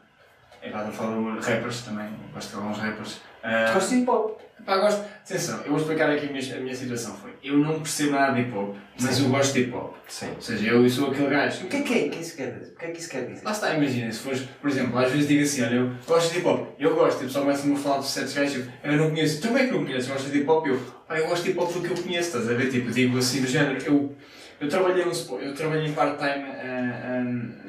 É 0.61 0.69
pá, 0.69 0.83
não 0.85 0.91
falo 0.93 1.39
rappers 1.41 1.81
também, 1.81 2.09
gosto 2.33 2.49
de 2.51 2.55
alguns 2.55 2.77
rappers. 2.77 3.13
Tu 3.15 3.21
Ah, 3.43 3.71
gostas 3.73 3.89
de 3.89 3.95
hip 3.97 4.09
hop? 4.09 4.39
Pá, 4.65 4.77
gosto. 4.77 5.13
Atenção, 5.23 5.61
eu 5.61 5.69
vou 5.69 5.77
explicar 5.77 6.09
aqui 6.09 6.27
a 6.27 6.31
minha, 6.31 6.55
a 6.55 6.59
minha 6.59 6.75
situação. 6.75 7.15
Foi, 7.15 7.31
eu 7.43 7.57
não 7.57 7.79
percebo 7.79 8.11
nada 8.11 8.33
de 8.33 8.41
hip 8.41 8.57
hop, 8.57 8.75
mas 8.99 9.15
Sim. 9.15 9.23
eu 9.23 9.29
gosto 9.29 9.53
de 9.53 9.61
hip 9.61 9.73
hop. 9.73 9.95
Sim. 10.07 10.31
Ou 10.35 10.41
seja, 10.41 10.67
eu 10.67 10.89
sou 10.89 11.11
aquele 11.11 11.29
gajo. 11.29 11.65
O 11.65 11.67
que 11.69 11.77
é 11.77 11.81
que, 11.81 11.93
é, 11.93 12.09
que 12.09 12.19
isso 12.19 12.35
quer 12.35 12.51
dizer? 12.51 12.73
O 12.73 12.75
que 12.77 12.85
é 12.85 12.91
que 12.91 12.99
isso 12.99 13.09
quer 13.09 13.27
dizer? 13.27 13.45
Lá 13.45 13.51
está, 13.51 13.73
imagina, 13.73 14.11
se 14.11 14.19
fores, 14.19 14.41
por 14.61 14.69
exemplo, 14.69 14.99
às 14.99 15.11
vezes 15.11 15.27
digo 15.27 15.43
assim, 15.43 15.63
olha, 15.63 15.75
eu 15.75 15.91
gosto 16.05 16.31
de 16.33 16.39
hip 16.39 16.47
hop, 16.47 16.67
eu 16.77 16.95
gosto, 16.95 17.21
e 17.21 17.23
o 17.23 17.27
pessoal 17.27 17.45
começa-me 17.45 17.73
a 17.73 17.77
falar 17.77 17.99
de 17.99 18.07
certos 18.07 18.33
gajos, 18.33 18.65
eu, 18.83 18.91
eu 18.91 18.97
não 18.97 19.09
conheço, 19.11 19.41
tu 19.41 19.57
é 19.57 19.65
que 19.65 19.71
não 19.71 19.85
conheces, 19.85 20.09
gostas 20.09 20.31
de 20.31 20.39
hip 20.39 20.49
hop? 20.49 20.67
Eu, 20.67 20.79
pá, 21.07 21.17
eu 21.17 21.27
gosto 21.27 21.43
de 21.43 21.51
hip 21.51 21.59
hop 21.59 21.71
porque 21.71 21.87
eu 21.87 22.03
conheço, 22.03 22.27
estás 22.27 22.49
a 22.49 22.53
ver? 22.53 22.69
Tipo, 22.69 22.91
digo 22.91 23.17
assim, 23.17 23.41
do 23.41 23.47
género, 23.47 23.81
eu, 23.85 24.15
eu 24.59 24.69
trabalhei, 24.69 25.05
um, 25.05 25.39
eu 25.39 25.53
trabalhei 25.53 25.87
em 25.87 25.93
part-time 25.93 26.45
ah, 26.45 27.23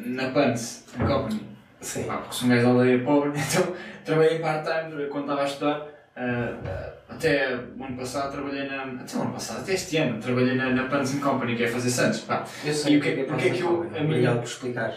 na 0.06 0.30
Pants, 0.30 0.86
na 0.98 1.06
Company, 1.06 1.40
Sim. 1.80 2.04
pá, 2.04 2.16
porque 2.16 2.34
sou 2.34 2.46
um 2.46 2.50
gajo 2.50 2.62
da 2.64 2.70
aldeia 2.70 2.98
pobre, 3.04 3.30
então 3.38 3.74
trabalhei 4.04 4.38
em 4.38 4.40
part-time 4.40 5.06
quando 5.06 5.24
estava 5.24 5.42
a 5.42 5.44
estudar, 5.44 5.93
ah, 6.16 6.92
até 7.08 7.54
o 7.78 7.84
ano 7.84 7.96
passado 7.96 8.32
trabalhei 8.32 8.66
na, 8.68 8.82
até 8.84 9.16
o 9.16 9.22
ano 9.22 9.32
passado, 9.32 9.60
até 9.62 9.74
este 9.74 9.96
ano, 9.96 10.20
trabalhei 10.20 10.54
na, 10.54 10.70
na 10.70 10.84
Pants 10.84 11.14
Company, 11.18 11.56
que 11.56 11.64
é 11.64 11.68
fazer 11.68 11.90
Santos, 11.90 12.20
pá, 12.20 12.44
Eu 12.64 12.72
E 12.72 12.96
o 12.96 13.00
que- 13.00 13.24
porque 13.24 13.48
é 13.48 13.50
que 13.50 13.60
eu- 13.60 13.82
a 13.82 13.84
minha- 13.90 14.04
Obrigado 14.04 14.38
por 14.38 14.44
explicar. 14.48 14.92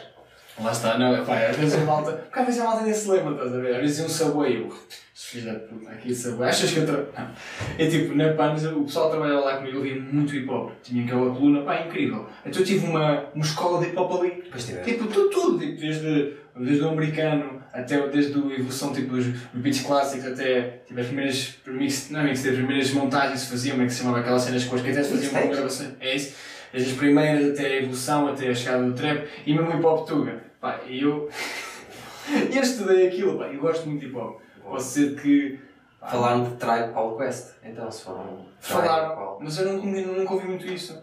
Lá 0.60 0.72
está, 0.72 0.98
não, 0.98 1.24
pá, 1.24 1.38
às 1.50 1.56
vezes 1.56 1.76
a 1.76 1.86
malta. 1.86 2.12
Porque 2.14 2.40
às 2.40 2.46
vezes 2.48 2.62
a 2.62 2.64
malta 2.64 2.84
nem 2.84 2.94
se 2.94 3.08
lembra, 3.12 3.34
estás 3.34 3.54
a 3.54 3.58
ver? 3.60 3.76
Às 3.76 3.82
vezes 3.82 4.00
é 4.00 4.04
um 4.06 4.10
subway, 4.10 4.58
eu. 4.58 4.76
Filho 5.14 5.52
da 5.54 5.60
puta, 5.60 5.90
aqui 5.92 6.16
subway. 6.16 6.50
Achas 6.50 6.72
que 6.72 6.78
eu 6.80 6.86
tra... 6.86 6.96
Não. 6.98 7.30
É 7.78 7.88
tipo, 7.88 8.16
na 8.16 8.34
Panos, 8.34 8.64
o 8.66 8.84
pessoal 8.84 9.10
trabalhava 9.10 9.42
lá 9.42 9.58
comigo, 9.58 9.78
eu 9.78 9.82
via 9.84 10.00
muito 10.02 10.34
hip 10.36 10.50
hop. 10.50 10.72
Tinha 10.82 11.04
aquela 11.04 11.32
coluna, 11.36 11.62
pá, 11.64 11.82
incrível. 11.82 12.28
Então 12.46 12.62
eu 12.62 12.66
tive 12.66 12.86
uma, 12.88 13.26
uma 13.36 13.44
escola 13.44 13.80
de 13.84 13.90
hip 13.90 13.98
hop 14.00 14.20
ali. 14.22 14.42
Depois 14.44 14.66
tiver. 14.66 14.84
Tipo, 14.84 15.06
tudo, 15.08 15.30
tudo, 15.30 15.60
tipo, 15.60 15.80
desde, 15.80 16.34
desde 16.60 16.84
o 16.84 16.90
americano 16.90 17.58
até 17.74 18.08
desde 18.08 18.34
a 18.34 18.54
evolução 18.54 18.92
tipo, 18.92 19.16
dos 19.16 19.28
beats 19.54 19.82
clássicos 19.82 20.26
até 20.26 20.82
tipo, 20.86 21.00
as 21.00 21.08
primeiras 21.08 21.56
mix, 21.68 22.10
não, 22.10 22.24
mix, 22.24 22.46
as 22.46 22.56
primeiras 22.56 22.92
montagens 22.92 23.42
se 23.42 23.50
faziam, 23.50 23.74
como 23.74 23.84
é 23.84 23.88
que 23.88 23.94
se 23.94 24.00
chamava 24.00 24.20
aquelas 24.20 24.42
cenas 24.42 24.66
com 24.66 24.76
as 24.76 24.82
que 24.82 24.90
até 24.90 25.04
se 25.04 25.12
faziam 25.12 25.32
uma 25.32 25.54
gravação. 25.54 25.96
É 26.00 26.16
isso. 26.16 26.36
Desde 26.74 26.92
as 26.92 26.98
primeiras 26.98 27.52
até 27.52 27.66
a 27.68 27.76
evolução, 27.78 28.28
até 28.28 28.50
a 28.50 28.56
chegada 28.56 28.84
do 28.84 28.94
trap 28.94 29.28
e 29.46 29.54
mesmo 29.54 29.72
hip 29.72 29.86
hop 29.86 30.08
tuga. 30.08 30.44
Pá, 30.60 30.80
e 30.88 31.02
eu. 31.02 31.30
eu 32.54 32.62
estudei 32.62 33.08
aquilo, 33.08 33.38
pá, 33.38 33.46
eu 33.46 33.60
gosto 33.60 33.88
muito 33.88 34.02
de 34.02 34.08
hip 34.08 34.18
hop. 34.18 34.42
Posso 34.64 35.00
dizer 35.00 35.22
que. 35.22 35.60
pá, 36.00 36.08
Falaram 36.08 36.44
de 36.44 36.56
Tribe 36.56 36.94
Called 36.94 37.18
Quest. 37.18 37.56
Então, 37.64 37.92
se 37.92 38.04
foram. 38.04 38.46
Falaram, 38.60 39.38
mas 39.40 39.58
eu 39.60 39.74
nunca, 39.74 39.86
nunca 39.86 40.34
ouvi 40.34 40.48
muito 40.48 40.66
isso. 40.66 41.02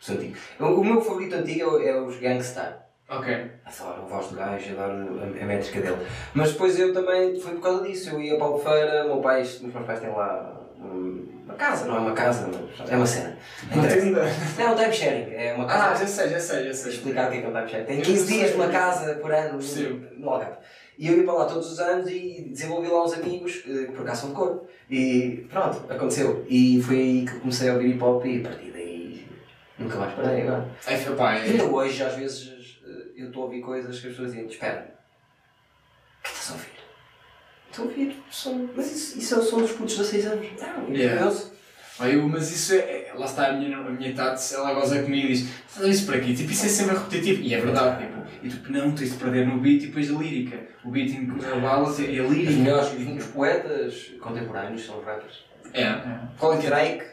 Os 0.00 0.10
antigos. 0.10 0.38
O 0.60 0.84
meu 0.84 1.00
favorito 1.00 1.34
antigo 1.34 1.78
é 1.78 1.88
é 1.88 2.00
os 2.00 2.18
Gangstar. 2.18 2.85
Ok. 3.08 3.50
Adoro 3.64 4.02
a 4.02 4.04
voz 4.06 4.26
do 4.28 4.36
gajo, 4.36 4.72
adoro 4.72 5.20
a, 5.20 5.42
a 5.42 5.46
métrica 5.46 5.80
dele. 5.80 5.96
Mas 6.34 6.52
depois 6.52 6.78
eu 6.78 6.92
também, 6.92 7.38
foi 7.38 7.52
por 7.52 7.60
causa 7.62 7.84
disso. 7.84 8.10
Eu 8.10 8.20
ia 8.20 8.34
para 8.36 8.44
a 8.44 8.48
Albufeira, 8.48 9.04
meu 9.04 9.18
pai, 9.18 9.42
os 9.42 9.60
meus 9.60 9.86
pais 9.86 10.00
têm 10.00 10.10
lá 10.10 10.60
uma 10.78 11.54
casa, 11.54 11.86
não 11.86 11.96
é 11.96 11.98
uma 12.00 12.12
casa, 12.12 12.48
mas 12.78 12.90
é 12.90 12.96
uma 12.96 13.06
cena. 13.06 13.38
Não, 13.74 14.64
é 14.64 14.70
um 14.70 14.76
time 14.76 14.92
sharing. 14.92 15.32
É 15.34 15.54
uma 15.54 15.64
Ah, 15.64 15.68
casa. 15.68 16.00
já 16.00 16.06
sei, 16.06 16.28
já 16.30 16.40
sei, 16.40 16.58
já 16.58 16.64
Vou 16.64 16.74
sei. 16.74 16.92
explicar 16.92 17.28
o 17.28 17.30
que 17.30 17.36
é 17.38 17.40
que 17.40 17.46
é 17.46 17.48
um 17.48 17.52
time 17.54 17.68
sharing. 17.68 17.84
Tem 17.84 17.98
Eu 17.98 18.04
15 18.04 18.26
sei. 18.26 18.38
dias 18.38 18.52
numa 18.56 18.68
casa 18.68 19.14
por 19.14 19.32
ano 19.32 19.58
no 20.18 20.30
Algarve. 20.30 20.56
E 20.98 21.08
eu 21.08 21.18
ia 21.18 21.24
para 21.24 21.34
lá 21.34 21.44
todos 21.44 21.70
os 21.72 21.78
anos 21.78 22.08
e 22.10 22.48
desenvolvi 22.50 22.88
lá 22.88 23.04
uns 23.04 23.12
amigos 23.12 23.62
eh, 23.68 23.84
que 23.84 23.92
por 23.92 24.00
acaso 24.02 24.22
são 24.22 24.30
de 24.30 24.34
cor. 24.36 24.64
E 24.90 25.46
pronto, 25.50 25.84
aconteceu. 25.92 26.44
E 26.48 26.82
foi 26.82 26.96
aí 26.96 27.26
que 27.26 27.38
comecei 27.38 27.68
a 27.68 27.74
ouvir 27.74 27.90
hip 27.90 28.02
hop 28.02 28.24
e 28.24 28.40
a 28.40 28.48
partir 28.48 28.70
daí 28.72 29.26
nunca 29.78 29.96
mais 29.98 30.14
parei 30.14 30.42
agora. 30.42 30.66
É, 30.86 30.96
pá, 31.14 31.34
é. 31.34 31.42
Ainda 31.42 31.64
hoje, 31.64 32.02
às 32.02 32.14
vezes, 32.14 32.55
eu 33.16 33.28
estou 33.28 33.42
a 33.42 33.46
ouvir 33.46 33.60
coisas 33.62 33.98
que 34.00 34.06
as 34.06 34.12
pessoas 34.12 34.32
dizem: 34.32 34.46
Espera, 34.46 34.94
o 36.20 36.22
que 36.22 36.28
estás 36.30 36.50
a 36.50 36.52
ouvir? 36.54 36.70
Estou 37.70 37.84
a 37.84 37.88
ouvir 37.88 38.22
som. 38.30 38.68
Mas 38.76 38.92
isso, 38.92 39.18
isso 39.18 39.34
é 39.34 39.38
o 39.38 39.42
som 39.42 39.58
dos 39.60 39.72
putos 39.72 39.94
de 39.94 39.98
16 40.00 40.26
anos. 40.26 40.46
Não, 40.60 40.94
Yeah. 40.94 41.32
Pá, 41.98 42.10
eu, 42.10 42.28
mas 42.28 42.50
isso 42.54 42.74
é, 42.74 42.76
é- 43.08 43.12
Lá 43.16 43.24
está 43.24 43.46
a 43.48 43.52
minha, 43.54 43.74
a 43.78 43.90
minha 43.90 44.14
Tati, 44.14 44.54
ela 44.54 44.74
goza 44.74 45.02
comigo 45.02 45.26
e 45.28 45.32
diz: 45.32 45.48
Estás 45.66 45.78
ver 45.86 45.88
isso 45.90 46.06
para 46.06 46.16
aqui? 46.16 46.34
Tipo, 46.34 46.50
isso 46.52 46.66
é 46.66 46.68
sempre 46.68 46.94
repetitivo. 46.96 47.42
E 47.42 47.54
é 47.54 47.60
verdade, 47.60 48.06
tipo, 48.06 48.26
e 48.42 48.50
tu 48.50 48.70
não, 48.72 48.94
tens 48.94 49.12
de 49.12 49.16
perder 49.16 49.46
no 49.46 49.58
beat 49.60 49.82
e 49.84 49.86
depois 49.86 50.10
a 50.14 50.18
lírica. 50.18 50.60
O 50.84 50.90
beat 50.90 51.08
em 51.12 51.26
que 51.26 51.60
balas 51.60 51.98
e 51.98 52.18
a 52.18 52.22
Os 52.22 52.30
lírica. 52.30 52.50
melhores, 52.52 52.92
os, 52.92 53.24
os 53.24 53.32
poetas 53.32 54.12
contemporâneos 54.20 54.84
são 54.84 54.98
os 54.98 55.04
rappers. 55.06 55.44
É, 55.72 55.82
é. 55.84 56.20
Qual 56.38 56.52
é 56.52 56.58
que 56.58 56.66
é? 56.66 56.68
Drake, 56.70 57.04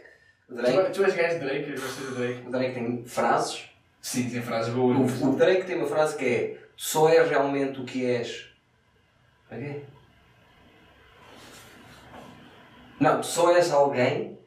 o 0.50 0.56
Drake, 0.56 0.78
Tu, 0.78 0.92
tu 0.92 1.04
és 1.06 1.16
gajo 1.16 1.40
de 1.40 1.46
Drake, 1.46 1.70
eu 1.72 1.82
gosto 1.82 2.06
de 2.06 2.16
Drake. 2.16 2.48
o 2.48 2.52
Drake 2.52 2.74
tem 2.74 3.06
frases. 3.06 3.64
Sim, 4.04 4.30
tem 4.30 4.42
frases 4.42 4.74
O, 4.74 4.78
boas. 4.94 5.22
o 5.22 5.32
Drake 5.32 5.66
tem 5.66 5.78
uma 5.78 5.88
frase 5.88 6.18
que 6.18 6.26
é: 6.26 6.58
Só 6.76 7.08
és 7.10 7.28
realmente 7.30 7.80
o 7.80 7.86
que 7.86 8.06
és. 8.06 8.50
Ok? 9.50 9.86
Não, 13.00 13.22
tu 13.22 13.26
só 13.28 13.56
és 13.56 13.72
alguém 13.72 14.38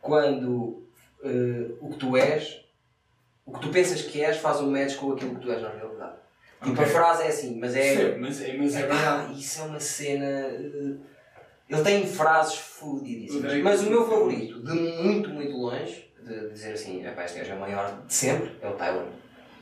quando 0.00 0.82
eh, 1.24 1.70
o 1.80 1.90
que 1.90 1.98
tu 1.98 2.16
és, 2.16 2.64
o 3.46 3.52
que 3.52 3.60
tu 3.60 3.68
pensas 3.70 4.02
que 4.02 4.22
és, 4.22 4.36
faz 4.38 4.60
um 4.60 4.70
match 4.70 4.96
com 4.96 5.12
aquilo 5.12 5.34
que 5.36 5.40
tu 5.42 5.50
és 5.52 5.62
na 5.62 5.70
realidade. 5.70 6.16
Tipo, 6.60 6.72
Ok. 6.72 6.84
a 6.84 6.88
frase 6.88 7.22
é 7.22 7.28
assim, 7.28 7.58
mas 7.58 7.74
é. 7.76 7.94
Percebo, 7.94 8.20
mas, 8.20 8.40
é- 8.42 8.56
mas 8.56 8.74
é 8.74 8.86
verdade. 8.86 9.40
Isso 9.40 9.60
é 9.60 9.64
uma 9.64 9.80
cena. 9.80 10.24
eh, 10.26 10.96
Ele 11.70 11.82
tem 11.84 12.06
frases 12.06 12.54
O 12.54 12.62
fodidíssimas. 12.62 13.62
Mas 13.62 13.82
o 13.82 13.90
meu 13.90 14.08
favorito, 14.08 14.62
de 14.62 14.72
muito, 14.72 15.28
muito 15.30 15.56
longe, 15.56 16.07
de 16.28 16.50
dizer 16.50 16.72
assim, 16.74 17.04
epá, 17.06 17.24
este 17.24 17.38
gajo 17.38 17.52
é 17.52 17.54
o 17.54 17.60
maior 17.60 17.98
de 18.06 18.14
sempre, 18.14 18.50
é 18.60 18.68
o 18.68 18.72
Tyler. 18.72 19.04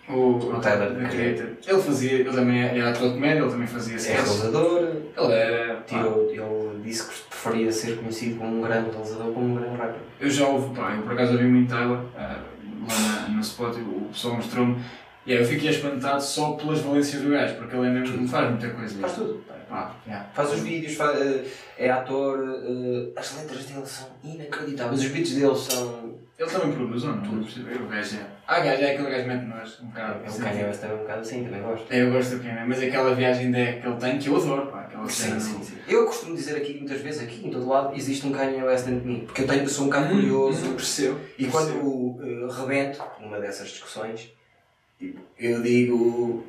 O, 0.09 0.37
O 0.37 0.61
Tyler, 0.61 0.95
the 0.95 1.09
Creator. 1.09 1.47
Ele 1.67 1.83
fazia, 1.83 2.13
ele 2.13 2.31
também 2.31 2.63
é 2.63 2.81
ator 2.81 3.09
de 3.09 3.15
comédia, 3.15 3.41
ele 3.41 3.51
também 3.51 3.67
fazia 3.67 3.97
É 3.97 4.15
realizador, 4.15 4.81
Ele 5.17 5.33
era. 5.33 5.81
tirou, 5.87 6.31
ele 6.31 6.81
disse 6.85 7.09
que 7.09 7.23
preferia 7.29 7.73
ser 7.73 7.97
conhecido 7.97 8.39
como 8.39 8.59
um 8.59 8.63
grande 8.63 8.91
realizador 8.91 9.33
como 9.33 9.47
um 9.47 9.55
grande 9.57 9.77
rapper. 9.77 10.01
Eu 10.21 10.31
já 10.31 10.47
ouvi, 10.47 10.77
pá, 10.77 10.95
eu 10.95 11.03
por 11.03 11.13
acaso 11.13 11.33
ouvi 11.33 11.45
muito 11.45 11.69
Tyler, 11.75 11.99
ah, 12.17 12.39
lá 12.89 13.29
no 13.31 13.41
spot, 13.41 13.77
o 13.79 14.09
pessoal 14.13 14.37
mostrou-me, 14.37 14.77
e 15.27 15.33
aí 15.33 15.39
eu 15.41 15.45
fiquei 15.45 15.71
espantado 15.71 16.23
só 16.23 16.53
pelas 16.53 16.79
valências 16.83 17.21
do 17.23 17.31
gajo, 17.31 17.57
porque 17.57 17.75
ele 17.75 17.87
é 17.89 17.91
mesmo, 17.91 18.29
faz 18.29 18.49
muita 18.51 18.71
coisa. 18.71 19.01
Faz 19.01 19.15
tudo. 19.15 19.45
Pá, 19.69 19.97
yeah. 20.07 20.29
Faz 20.33 20.53
os 20.53 20.61
vídeos, 20.61 20.95
faz, 20.95 21.21
eh, 21.21 21.45
é 21.77 21.91
ator, 21.91 22.39
eh, 22.65 23.09
as 23.19 23.37
letras 23.37 23.65
dele 23.65 23.85
são 23.85 24.07
inacreditáveis, 24.23 25.01
os 25.01 25.09
beats 25.09 25.35
dele 25.35 25.57
são. 25.57 26.15
Ele 26.39 26.51
também 26.51 26.73
produz, 26.73 27.03
não? 27.03 27.23
Tudo. 27.23 27.41
O 27.41 27.89
gajo 27.89 28.17
é. 28.17 28.27
Ah, 28.47 28.61
gajo 28.61 28.83
é 28.83 28.93
aquele 28.93 29.11
gajo 29.11 29.23
que 29.23 29.29
mete 29.29 29.45
nós, 29.47 29.81
um 29.81 29.87
bocado. 29.87 30.21
É 30.23 30.31
um 30.31 30.39
Kanye 30.39 30.65
West 30.65 30.81
também 30.81 30.97
um 30.97 31.01
bocado 31.01 31.21
assim, 31.21 31.45
também 31.45 31.63
gosto. 31.63 31.93
É, 31.93 32.03
eu 32.03 32.13
gosto 32.13 32.37
do 32.37 32.43
Kanye, 32.43 32.67
mas 32.67 32.83
aquela 32.83 33.15
viagem 33.15 33.51
de 33.51 33.73
que 33.81 33.87
ele 33.87 33.97
tem 33.97 34.19
que 34.19 34.29
eu 34.29 34.37
adoro, 34.37 34.67
pá, 34.67 34.83
aquela. 34.83 35.09
Sim, 35.09 35.41
sim, 35.41 35.63
sim. 35.63 35.79
Eu 35.89 36.05
costumo 36.05 36.37
dizer 36.37 36.57
aqui, 36.57 36.75
muitas 36.75 37.01
vezes, 37.01 37.23
aqui 37.23 37.47
em 37.47 37.51
todo 37.51 37.67
lado, 37.67 37.97
existe 37.97 38.27
um 38.27 38.33
Kanye 38.33 38.63
West 38.63 38.85
dentro 38.85 39.01
de 39.01 39.07
mim, 39.07 39.21
porque 39.25 39.43
eu, 39.43 39.47
tenho, 39.47 39.63
eu 39.63 39.69
sou 39.69 39.85
um 39.85 39.89
bocado 39.89 40.09
curioso. 40.09 40.67
Hum, 40.67 40.75
percebo. 40.75 41.21
E 41.39 41.47
quando 41.47 41.75
uh, 41.75 42.49
rebento 42.49 43.03
numa 43.19 43.41
dessas 43.41 43.69
discussões, 43.69 44.31
tipo, 44.99 45.19
eu 45.39 45.63
digo 45.63 46.47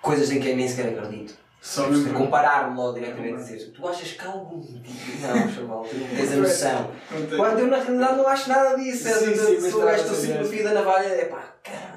coisas 0.00 0.30
em 0.30 0.40
que 0.40 0.48
eu 0.48 0.56
nem 0.56 0.66
sequer 0.66 0.96
acredito. 0.96 1.34
Só 1.60 1.82
Tipo, 1.84 1.94
mesmo. 1.96 2.14
Comparar-me 2.14 2.76
logo 2.76 2.92
diretamente 2.98 3.34
e 3.34 3.36
dizer 3.56 3.72
tu 3.72 3.88
achas 3.88 4.12
que 4.12 4.24
algum 4.26 4.60
dia. 4.60 4.80
Não, 5.26 5.50
chaval, 5.52 5.82
tu 5.88 5.96
não 5.96 6.06
tens 6.08 6.32
a 6.32 6.36
noção. 6.36 6.90
Quando 7.36 7.58
eu 7.58 7.66
na 7.66 7.78
realidade 7.78 8.16
não 8.16 8.28
acho 8.28 8.48
nada 8.48 8.76
disso. 8.76 9.04
Sim, 9.08 9.30
eu, 9.30 9.46
sim, 9.46 9.58
mas 9.62 9.72
sou 9.72 9.82
gajo 9.84 9.96
estavas 9.96 10.02
que 10.02 10.02
estou 10.02 10.16
a 10.16 10.20
sempre 10.20 10.38
no 10.38 10.42
dizer. 10.44 10.56
fio 10.56 10.64
da 10.64 10.74
navalha, 10.74 11.06
é 11.08 11.24
pá, 11.24 11.42
caralho. 11.64 11.96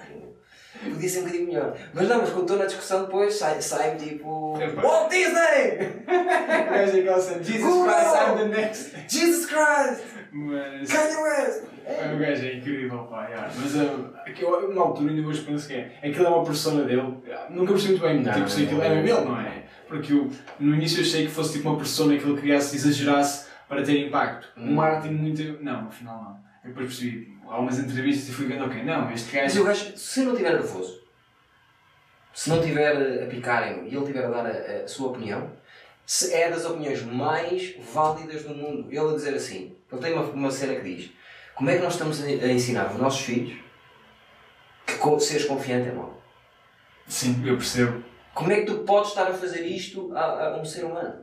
Podia 0.81 1.09
ser 1.09 1.19
um 1.19 1.21
bocadinho 1.23 1.47
melhor. 1.47 1.77
Mas 1.93 2.07
não, 2.07 2.17
mas 2.19 2.29
quando 2.29 2.41
estou 2.43 2.57
na 2.57 2.65
discussão 2.65 3.03
depois 3.03 3.35
sai- 3.35 3.61
sai-me 3.61 3.99
tipo. 3.99 4.57
Epá. 4.61 4.81
Walt 4.81 5.09
Disney! 5.11 5.99
É 6.09 6.87
Jesus! 6.87 7.25
Christ, 7.45 8.15
I'm 8.15 8.37
the 8.37 8.45
next. 8.45 8.91
Jesus 9.07 9.45
Christ! 9.45 10.03
Mas. 10.31 10.89
Kanye 10.91 11.17
West! 11.17 11.63
É, 11.89 12.13
O 12.13 12.19
gajo 12.19 12.45
é 12.45 12.53
incrível, 12.53 12.99
pá, 13.05 13.27
yeah. 13.27 13.51
mas 13.55 13.75
uh, 13.75 14.13
eu, 14.39 14.73
na 14.75 14.81
altura 14.81 15.11
ainda 15.11 15.27
hoje 15.27 15.41
penso 15.41 15.67
que 15.67 15.73
é. 15.73 15.99
Aquilo 16.03 16.25
é 16.25 16.29
uma 16.29 16.43
persona 16.43 16.83
dele, 16.83 17.17
nunca 17.49 17.71
percebi 17.73 17.93
muito 17.93 18.01
bem, 18.01 18.21
Não, 18.21 18.33
tipo, 18.33 18.49
se 18.49 18.63
aquilo 18.63 18.81
é 18.81 18.89
mesmo 19.01 19.19
ele, 19.19 19.25
não 19.27 19.41
é? 19.41 19.63
Porque 19.87 20.13
eu, 20.13 20.29
no 20.59 20.75
início 20.75 20.99
eu 20.99 21.03
achei 21.03 21.25
que 21.25 21.31
fosse 21.31 21.53
tipo 21.53 21.67
uma 21.67 21.77
persona 21.77 22.15
que 22.15 22.23
ele 22.23 22.39
criasse, 22.39 22.75
exagerasse 22.75 23.49
para 23.67 23.81
ter 23.81 24.05
impacto. 24.05 24.47
Um 24.55 24.75
marketing 24.75 25.15
muito. 25.15 25.63
Não, 25.63 25.87
afinal 25.87 26.23
não. 26.23 26.49
Eu 26.63 26.69
depois 26.69 26.87
percebi, 26.87 27.35
há 27.47 27.59
umas 27.59 27.79
entrevistas 27.79 28.29
e 28.29 28.31
fui 28.31 28.45
vendo, 28.45 28.65
ok, 28.65 28.83
não, 28.83 29.11
este 29.11 29.35
Mas 29.35 29.53
gajo. 29.53 29.61
o 29.61 29.65
gajo, 29.65 29.97
se 29.97 30.21
não 30.21 30.33
estiver 30.33 30.53
nervoso, 30.53 30.99
se 32.33 32.49
não 32.49 32.59
estiver 32.59 33.23
a 33.23 33.25
picar 33.27 33.67
em 33.71 33.85
e 33.85 33.87
ele 33.87 33.97
estiver 33.97 34.25
a 34.25 34.29
dar 34.29 34.45
a, 34.45 34.83
a 34.83 34.87
sua 34.87 35.09
opinião, 35.09 35.49
se 36.05 36.33
é 36.33 36.49
das 36.49 36.65
opiniões 36.65 37.01
mais 37.03 37.75
válidas 37.93 38.43
do 38.43 38.53
mundo. 38.53 38.87
Ele 38.89 38.99
a 38.99 39.13
dizer 39.13 39.33
assim, 39.33 39.75
ele 39.91 40.01
tem 40.01 40.13
uma, 40.13 40.23
uma 40.23 40.51
cena 40.51 40.75
que 40.75 40.95
diz, 40.95 41.11
como 41.59 41.69
é 41.69 41.75
que 41.75 41.83
nós 41.83 41.91
estamos 41.91 42.23
a, 42.23 42.47
ensinar 42.47 42.89
os 42.89 42.97
nossos 42.97 43.19
filhos 43.19 43.59
que 44.85 45.19
seres 45.19 45.43
confiante 45.43 45.89
é 45.89 45.91
mau? 45.91 46.17
Sim, 47.05 47.43
eu 47.45 47.57
percebo. 47.57 48.01
Como 48.33 48.49
é 48.49 48.61
que 48.61 48.65
tu 48.65 48.75
podes 48.85 49.09
estar 49.09 49.27
a 49.27 49.33
fazer 49.33 49.65
isto 49.65 50.15
a, 50.15 50.55
a 50.55 50.57
um 50.57 50.63
ser 50.63 50.85
humano? 50.85 51.15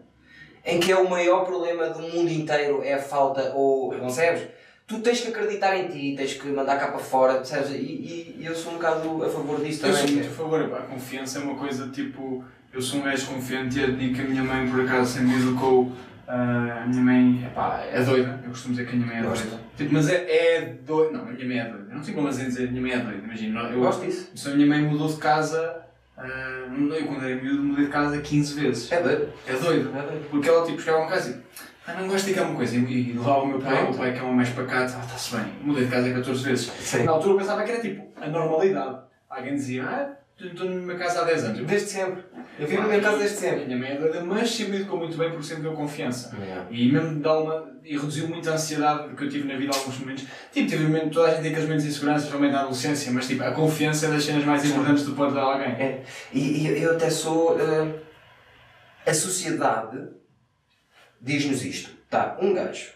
Em 0.63 0.79
que 0.79 0.93
é 0.93 0.97
o 0.99 1.09
maior 1.09 1.47
problema 1.47 1.89
do 1.89 2.01
mundo 2.03 2.31
inteiro 2.31 2.83
é 2.85 2.93
a 2.93 2.99
falta, 3.03 3.55
ou, 3.55 3.95
concebes? 3.99 4.47
tu 4.87 5.01
tens 5.01 5.23
que 5.23 5.29
acreditar 5.29 5.75
em 5.75 5.89
ti, 5.89 6.15
tens 6.15 6.35
que 6.35 6.47
mandar 6.49 6.79
cá 6.79 6.89
para 6.89 6.99
fora, 6.99 7.37
percebes? 7.37 7.71
E, 7.71 7.77
e, 7.77 8.37
e 8.41 8.45
eu 8.45 8.55
sou 8.55 8.73
um 8.73 8.75
bocado 8.77 9.25
a 9.25 9.31
favor 9.31 9.65
disso 9.65 9.87
Eu 9.87 9.91
também. 9.93 9.97
sou 9.97 10.07
que 10.07 10.13
muito 10.13 10.27
é- 10.27 10.31
a 10.31 10.35
favor, 10.35 10.69
pá, 10.69 10.79
a 10.81 10.83
confiança 10.83 11.39
é 11.39 11.43
uma 11.43 11.55
coisa 11.55 11.89
tipo. 11.89 12.45
Eu 12.75 12.83
sou 12.83 13.01
um 13.01 13.05
gajo 13.05 13.27
confiante 13.29 13.79
e 13.79 13.83
eu 13.83 13.93
digo 13.97 14.15
que 14.15 14.21
a 14.21 14.25
minha 14.25 14.45
mãe 14.45 14.69
por 14.71 14.83
acaso 14.83 15.15
sempre 15.15 15.29
me 15.29 15.41
educou. 15.41 15.91
Ah, 16.29 16.83
a 16.83 16.87
minha 16.87 17.03
mãe 17.03 17.45
epá, 17.47 17.83
é 17.91 18.03
doida, 18.03 18.41
eu 18.43 18.51
costumo 18.51 18.75
dizer 18.75 18.87
que 18.89 18.95
a 18.95 18.97
minha 18.97 19.07
mãe 19.07 19.19
é 19.19 19.23
doida. 19.23 19.61
Tipo, 19.77 19.95
mas 19.95 20.09
é, 20.09 20.57
é 20.57 20.61
doida. 20.85 21.13
Não, 21.19 21.29
a 21.29 21.33
minha 21.33 21.47
mãe 21.47 21.59
é 21.61 21.65
doida. 21.69 21.87
Eu 21.91 21.97
não 21.97 22.03
sei 22.03 22.15
como 22.15 22.29
assim 22.29 22.45
dizer 22.45 22.69
a 22.69 22.71
minha 22.71 22.83
mãe 22.83 22.93
é 22.93 22.99
doida, 22.99 23.25
imagina. 23.25 23.61
Eu 23.61 23.71
Eu, 23.71 23.81
gosto 23.81 24.05
disso. 24.05 24.31
se 24.35 24.49
a 24.49 24.55
minha 24.55 24.67
mãe 24.67 24.83
mudou 24.83 25.09
de 25.09 25.17
casa, 25.17 25.83
eu 26.19 27.07
quando 27.07 27.25
era 27.25 27.43
miúdo 27.43 27.63
mudei 27.63 27.87
de 27.87 27.91
casa 27.91 28.21
15 28.21 28.61
vezes. 28.61 28.93
É 28.93 29.01
doido. 29.03 29.29
É 29.47 29.53
doida. 29.53 29.99
É 29.99 30.03
doido. 30.03 30.31
Porque 30.31 30.49
ela 30.49 30.67
tipo 30.67 30.81
chegava 30.81 31.05
a 31.05 31.09
casa 31.09 31.31
e 31.31 31.47
ah, 31.87 31.95
não 32.01 32.09
gosto 32.09 32.25
de 32.27 32.33
aquela 32.33 32.53
coisa. 32.53 32.77
E, 32.77 33.13
lá 33.13 33.43
o 33.43 33.47
meu 33.47 33.61
pai, 33.61 33.75
o 33.75 33.79
Pronto. 33.85 33.99
pai 33.99 34.13
que 34.13 34.19
é 34.19 34.23
um 34.25 34.33
mais 34.33 34.49
pacato, 34.49 34.95
ah, 34.97 35.05
está-se 35.05 35.37
bem, 35.37 35.47
mudei 35.63 35.85
de 35.85 35.91
casa 35.91 36.13
14 36.13 36.43
vezes. 36.45 36.67
Sim. 36.81 37.05
Na 37.05 37.13
altura 37.13 37.35
eu 37.35 37.39
pensava 37.39 37.63
que 37.63 37.71
era 37.71 37.81
tipo 37.81 38.13
a 38.21 38.27
normalidade. 38.27 38.99
Alguém 39.31 39.55
dizia, 39.55 39.85
ah, 39.85 40.13
estou 40.39 40.69
na 40.69 40.77
minha 40.77 40.99
casa 40.99 41.23
há 41.23 41.25
10 41.25 41.45
anos. 41.45 41.67
Desde 41.67 41.89
sempre. 41.89 42.25
Eu 42.59 42.67
vivo 42.67 42.83
na 42.83 42.89
minha 42.89 43.01
casa 43.01 43.19
desde 43.19 43.37
sempre. 43.37 43.65
minha 43.65 43.79
mãe 43.79 43.91
é 43.91 43.97
doida, 43.97 44.23
mas 44.23 44.51
sempre 44.51 44.73
me 44.73 44.79
educou 44.81 44.99
muito 44.99 45.17
bem 45.17 45.31
porque 45.31 45.45
sempre 45.45 45.63
deu 45.63 45.73
confiança. 45.73 46.37
Yeah. 46.37 46.67
E 46.71 46.93
mesmo 46.93 47.21
dá 47.21 47.39
uma. 47.39 47.73
e 47.85 47.97
reduziu 47.97 48.29
muito 48.29 48.49
a 48.51 48.55
ansiedade 48.55 49.15
que 49.15 49.25
eu 49.25 49.29
tive 49.29 49.49
na 49.49 49.57
vida 49.59 49.75
alguns 49.75 49.99
momentos. 49.99 50.25
Tipo, 50.53 50.69
tive 50.69 50.85
momentos, 50.85 51.15
toda 51.15 51.29
a 51.29 51.31
gente 51.31 51.43
tem 51.43 51.51
aqueles 51.51 51.65
momentos 51.69 51.85
de 51.85 51.91
insegurança, 51.91 52.19
principalmente 52.21 52.53
na 52.53 52.61
adolescência, 52.61 53.13
mas 53.13 53.27
tipo, 53.27 53.43
a 53.45 53.53
confiança 53.53 54.07
é 54.07 54.11
das 54.11 54.25
cenas 54.25 54.45
mais 54.45 54.65
importantes 54.65 55.05
que 55.05 55.11
tu 55.11 55.17
podes 55.17 55.35
dar 55.35 55.43
a 55.43 55.53
alguém. 55.55 55.69
É. 55.69 56.03
E, 56.33 56.67
e 56.67 56.83
eu 56.83 56.93
até 56.93 57.11
sou. 57.11 57.59
eh, 57.59 58.07
a 59.07 59.15
sociedade 59.15 60.09
diz-nos 61.21 61.65
isto. 61.65 61.91
Está 62.05 62.37
um 62.41 62.53
gajo 62.53 62.93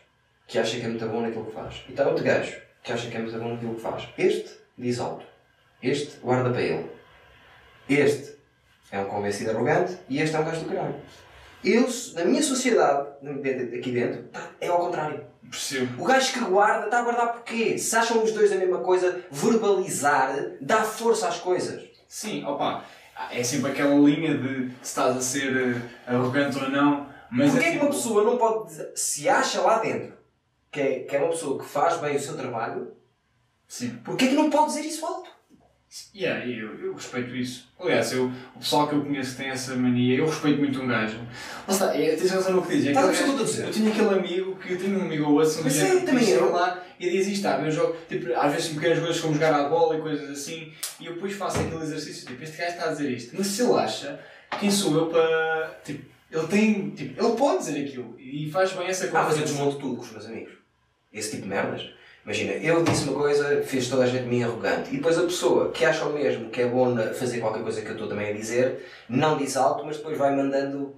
que 0.47 0.59
acha 0.59 0.77
que 0.79 0.85
é 0.85 0.89
muito 0.89 1.07
bom 1.07 1.21
naquilo 1.23 1.47
que 1.47 1.53
faz. 1.53 1.85
E 1.89 1.93
está 1.93 2.07
outro 2.09 2.25
gajo 2.25 2.57
que 2.83 2.93
acha 2.93 3.09
que 3.09 3.17
é 3.17 3.21
muito 3.21 3.39
bom 3.39 3.53
naquilo 3.53 3.75
que 3.77 3.81
faz. 3.81 4.09
Este 4.19 4.51
diz 4.77 4.99
alto. 4.99 5.25
Este 5.83 6.19
guarda 6.21 6.51
para 6.51 6.63
ele. 6.63 7.00
Este 7.91 8.37
é 8.93 9.01
um 9.01 9.07
convencido 9.07 9.51
arrogante 9.51 9.99
e 10.09 10.21
este 10.21 10.35
é 10.37 10.39
um 10.39 10.45
gajo 10.45 10.61
do 10.61 10.69
caralho. 10.73 10.95
Eu, 11.65 11.87
na 12.15 12.25
minha 12.25 12.43
sociedade, 12.43 13.09
aqui 13.77 13.91
dentro, 13.93 14.25
é 14.61 14.69
ao 14.69 14.79
contrário. 14.79 15.25
Percebo. 15.51 16.03
O 16.03 16.07
gajo 16.07 16.33
que 16.33 16.41
guarda, 16.41 16.85
está 16.87 17.01
a 17.01 17.03
guardar 17.03 17.33
porquê? 17.33 17.77
Se 17.77 17.95
acham 17.97 18.23
os 18.23 18.33
dois 18.33 18.53
a 18.53 18.55
mesma 18.57 18.79
coisa, 18.79 19.23
verbalizar 19.31 20.53
dá 20.61 20.83
força 20.85 21.29
às 21.29 21.39
coisas. 21.39 21.83
Sim, 22.09 22.45
opa, 22.45 22.85
é 23.31 23.43
sempre 23.43 23.73
aquela 23.73 23.95
linha 23.95 24.39
de 24.39 24.69
se 24.71 24.75
estás 24.83 25.17
a 25.17 25.21
ser 25.21 25.55
eh, 25.57 25.81
arrogante 26.07 26.57
ou 26.59 26.71
não, 26.71 27.09
mas 27.31 27.51
Porquê 27.51 27.67
é 27.67 27.69
é 27.69 27.73
que 27.73 27.79
uma 27.79 27.87
tipo- 27.91 27.97
pessoa 27.97 28.25
não 28.25 28.39
pode 28.39 28.67
dizer, 28.69 28.93
se 28.95 29.29
acha 29.29 29.61
lá 29.61 29.79
dentro 29.79 30.15
que 30.71 30.81
é, 30.81 30.99
que 31.01 31.17
é 31.17 31.19
uma 31.19 31.31
pessoa 31.31 31.59
que 31.59 31.65
faz 31.69 31.99
bem 32.01 32.17
o 32.17 32.21
seu 32.21 32.37
trabalho, 32.37 32.93
Sim. 33.69 33.91
porquê 34.05 34.25
é 34.27 34.29
que 34.29 34.35
não 34.35 34.49
pode 34.51 34.67
dizer 34.69 34.83
isso 34.83 35.05
alto? 35.05 35.29
Yeah, 36.15 36.47
e 36.47 36.61
eu, 36.61 36.79
eu 36.79 36.95
respeito 36.95 37.35
isso. 37.35 37.69
Aliás, 37.79 38.13
eu, 38.13 38.31
o 38.55 38.59
pessoal 38.61 38.87
que 38.87 38.95
eu 38.95 39.03
conheço 39.03 39.37
tem 39.37 39.49
essa 39.49 39.75
mania, 39.75 40.19
eu 40.19 40.27
respeito 40.27 40.59
muito 40.61 40.81
um 40.81 40.87
gajo. 40.87 41.19
Lá 41.67 41.75
está, 41.75 41.97
é, 41.97 42.15
tens 42.15 42.31
razão 42.31 42.53
no 42.53 42.63
que 42.63 42.77
dizes. 42.77 42.89
é 42.89 42.93
que 42.93 42.99
eu 42.99 43.07
Eu 43.67 43.71
tinha 43.73 43.91
aquele 43.91 44.09
amigo 44.09 44.57
que 44.57 44.73
eu 44.73 44.79
tinha 44.79 44.97
um 44.97 45.03
amigo 45.03 45.25
ou 45.25 45.33
outro, 45.41 45.61
um 45.61 45.65
Mas 45.65 45.75
dia 45.75 45.85
é, 45.89 46.01
também 46.01 46.29
eu. 46.31 46.53
lá 46.53 46.81
e 47.01 47.11
diz 47.11 47.27
isto, 47.27 47.43
tá, 47.43 47.61
eu 47.61 47.71
jogo, 47.73 47.97
tipo, 48.09 48.33
às 48.35 48.53
vezes 48.53 48.69
pequenas 48.69 48.99
coisas 49.01 49.21
como 49.21 49.35
jogar 49.35 49.53
à 49.53 49.69
bola 49.69 49.97
e 49.97 50.01
coisas 50.01 50.31
assim, 50.31 50.73
e 51.01 51.07
eu 51.07 51.15
depois 51.15 51.33
faço 51.33 51.59
aquele 51.59 51.83
exercício, 51.83 52.27
tipo, 52.27 52.43
este 52.45 52.57
gajo 52.57 52.71
está 52.73 52.85
a 52.85 52.93
dizer 52.93 53.11
isto, 53.11 53.35
mas 53.37 53.47
se 53.49 53.63
ele 53.63 53.73
acha, 53.73 54.21
quem 54.61 54.71
sou 54.71 54.95
eu 54.95 55.07
para, 55.07 55.81
tipo, 55.85 56.05
ele 56.31 56.47
tem, 56.47 56.91
tipo, 56.91 57.25
ele 57.25 57.37
pode 57.37 57.65
dizer 57.65 57.85
aquilo 57.85 58.15
e 58.19 58.49
faz 58.51 58.73
bem 58.73 58.87
essa 58.87 59.07
Ah, 59.07 59.25
mas 59.25 59.37
eu 59.39 59.43
desmonto 59.43 59.79
tudo 59.79 59.97
com 59.97 60.03
os 60.03 60.13
meus 60.13 60.27
amigos. 60.27 60.53
Esse 61.13 61.31
tipo 61.31 61.43
de 61.43 61.49
merdas. 61.49 61.91
Imagina, 62.25 62.53
eu 62.53 62.83
disse 62.85 63.09
uma 63.09 63.19
coisa, 63.19 63.63
fez 63.63 63.89
toda 63.89 64.05
a 64.05 64.07
gente 64.07 64.27
mim 64.27 64.43
arrogante. 64.43 64.91
E 64.91 64.97
depois 64.97 65.19
a 65.19 65.23
pessoa 65.23 65.71
que 65.71 65.85
acha 65.85 66.05
o 66.05 66.13
mesmo, 66.13 66.51
que 66.51 66.61
é 66.61 66.67
bom 66.67 66.95
fazer 67.15 67.41
qualquer 67.41 67.63
coisa 67.63 67.81
que 67.81 67.89
eu 67.89 67.93
estou 67.93 68.09
também 68.09 68.31
a 68.31 68.33
dizer, 68.35 68.87
não 69.09 69.37
diz 69.39 69.57
alto, 69.57 69.85
mas 69.85 69.97
depois 69.97 70.19
vai 70.19 70.35
mandando. 70.37 70.95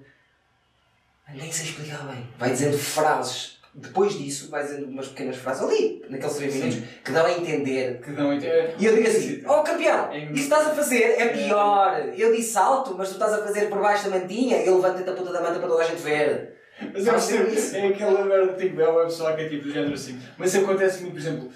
Nem 1.33 1.51
sei 1.51 1.67
explicar 1.67 2.05
bem. 2.09 2.27
Vai 2.39 2.51
dizendo 2.51 2.77
frases. 2.77 3.63
Depois 3.75 4.13
disso, 4.19 4.51
vai 4.51 4.65
dizendo 4.65 4.87
umas 4.87 5.09
pequenas 5.09 5.37
frases 5.37 5.63
ali, 5.63 6.05
naqueles 6.11 6.37
3 6.37 6.53
Sim. 6.53 6.59
minutos, 6.59 6.89
que 7.03 7.11
dão 7.11 7.25
a 7.25 7.33
entender. 7.33 8.01
Que 8.03 8.11
dão 8.11 8.35
ideia. 8.35 8.75
E 8.79 8.85
eu 8.85 8.95
digo 8.95 9.09
assim: 9.09 9.43
Oh 9.47 9.63
campeão, 9.63 10.13
É 10.13 10.25
isso 10.25 10.33
que 10.35 10.41
estás 10.41 10.67
a 10.67 10.75
fazer 10.75 11.03
é 11.03 11.29
pior. 11.29 12.11
Eu 12.15 12.37
disse 12.37 12.59
alto, 12.59 12.95
mas 12.99 13.09
tu 13.09 13.15
estás 13.15 13.33
a 13.33 13.39
fazer 13.39 13.71
por 13.71 13.81
baixo 13.81 14.11
da 14.11 14.19
mantinha. 14.19 14.59
Ele 14.59 14.73
levanta-te 14.73 15.09
a 15.09 15.15
puta 15.15 15.33
da 15.33 15.41
manta 15.41 15.59
para 15.59 15.69
toda 15.69 15.83
a 15.83 15.87
gente 15.87 16.03
ver. 16.03 16.52
Mas 16.93 17.07
eu 17.07 17.45
percebo, 17.45 17.77
é 17.77 17.89
aquela 17.89 18.25
merda, 18.25 18.53
tipo, 18.55 18.81
é 18.81 18.89
uma 18.89 19.05
pessoa 19.05 19.33
que 19.35 19.43
é 19.43 19.49
tipo 19.49 19.65
do 19.65 19.73
género 19.73 19.95
assim. 19.95 20.19
Mas 20.37 20.55
isso 20.55 20.65
acontece 20.65 21.03
muito, 21.03 21.13
por 21.13 21.21
exemplo, 21.21 21.51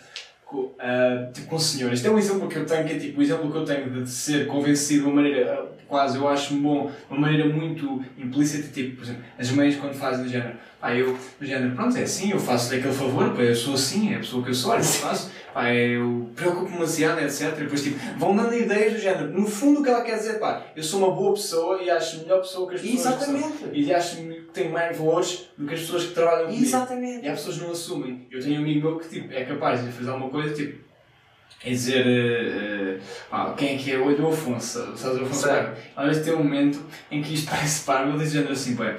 com, 0.44 0.74
ah, 0.78 1.28
tipo, 1.32 1.46
com 1.48 1.58
senhoras. 1.58 2.04
É 2.04 2.10
um 2.10 2.18
exemplo 2.18 2.48
que 2.48 2.56
eu 2.56 2.66
tenho, 2.66 2.86
que 2.86 2.94
é 2.94 2.98
tipo, 2.98 3.20
o 3.20 3.22
exemplo 3.22 3.50
que 3.50 3.58
eu 3.58 3.64
tenho 3.64 4.04
de 4.04 4.10
ser 4.10 4.46
convencido 4.46 5.02
de 5.02 5.06
uma 5.08 5.16
maneira, 5.16 5.68
quase, 5.88 6.18
eu 6.18 6.28
acho 6.28 6.54
bom, 6.56 6.86
de 6.86 6.92
uma 7.10 7.20
maneira 7.20 7.48
muito 7.48 8.02
implícita, 8.18 8.68
tipo, 8.72 8.96
por 8.96 9.04
exemplo, 9.04 9.22
as 9.38 9.50
mães 9.50 9.76
quando 9.76 9.94
fazem 9.94 10.24
do 10.24 10.30
género, 10.30 10.56
pá, 10.80 10.94
eu, 10.94 11.16
do 11.38 11.46
género, 11.46 11.74
pronto, 11.74 11.96
é 11.96 12.02
assim, 12.02 12.32
eu 12.32 12.38
faço-lhe 12.38 12.80
aquele 12.80 12.94
favor, 12.94 13.30
pá, 13.34 13.42
eu 13.42 13.54
sou 13.54 13.74
assim, 13.74 14.12
é 14.12 14.16
a 14.16 14.18
pessoa 14.18 14.42
que 14.42 14.50
eu 14.50 14.54
sou, 14.54 14.74
eu 14.74 14.82
faço, 14.82 15.30
pá, 15.54 15.72
eu 15.72 16.30
preocupo-me 16.34 16.72
demasiado, 16.72 17.20
etc. 17.20 17.54
E 17.56 17.62
depois, 17.62 17.82
tipo, 17.82 17.98
vão 18.18 18.36
dando 18.36 18.54
ideias 18.54 18.92
do 18.94 18.98
género. 18.98 19.32
No 19.32 19.46
fundo, 19.46 19.80
o 19.80 19.82
que 19.82 19.88
ela 19.88 20.02
quer 20.02 20.16
dizer, 20.16 20.38
pá, 20.38 20.62
eu 20.74 20.82
sou 20.82 21.00
uma 21.00 21.14
boa 21.14 21.34
pessoa 21.34 21.82
e 21.82 21.88
acho 21.88 22.20
melhor 22.20 22.40
pessoa 22.40 22.68
que 22.68 22.74
as 22.74 22.80
pessoas 22.80 23.16
que 23.16 23.24
são. 23.24 23.36
Exatamente. 23.36 23.70
E 23.72 23.94
acho 23.94 24.16
que 24.16 24.46
tenho 24.52 24.72
mais 24.72 24.96
valores 24.96 25.48
do 25.56 25.66
que 25.66 25.74
as 25.74 25.80
pessoas 25.80 26.04
que 26.04 26.14
trabalham 26.14 26.46
comigo. 26.46 26.62
Exatamente. 26.62 27.24
E 27.24 27.28
há 27.28 27.32
pessoas 27.32 27.58
não 27.58 27.70
assumem. 27.70 28.26
Eu 28.30 28.40
tenho 28.40 28.60
um 28.60 28.62
amigo 28.62 28.88
meu 28.88 28.98
que 28.98 29.08
tipo, 29.08 29.32
é 29.32 29.44
capaz 29.44 29.84
de 29.84 29.92
fazer 29.92 30.10
alguma 30.10 30.30
coisa, 30.30 30.54
tipo, 30.54 30.85
é 31.66 31.70
dizer 31.70 32.06
eh, 32.06 32.98
pá, 33.30 33.52
quem 33.56 33.74
é 33.74 33.78
que 33.78 33.92
é 33.92 33.98
o 33.98 34.14
do 34.16 34.28
Afonso, 34.28 34.96
sabes 34.96 35.20
o 35.20 35.24
Afonso. 35.24 35.48
Paiva? 35.48 35.74
Às 35.96 36.06
vezes 36.06 36.24
tem 36.24 36.34
um 36.34 36.38
momento 36.44 36.80
em 37.10 37.22
que 37.22 37.34
isto 37.34 37.50
parece 37.50 37.84
pá, 37.84 38.02
ele 38.02 38.18
diz 38.18 38.32
género 38.32 38.52
assim, 38.52 38.76
pá, 38.76 38.94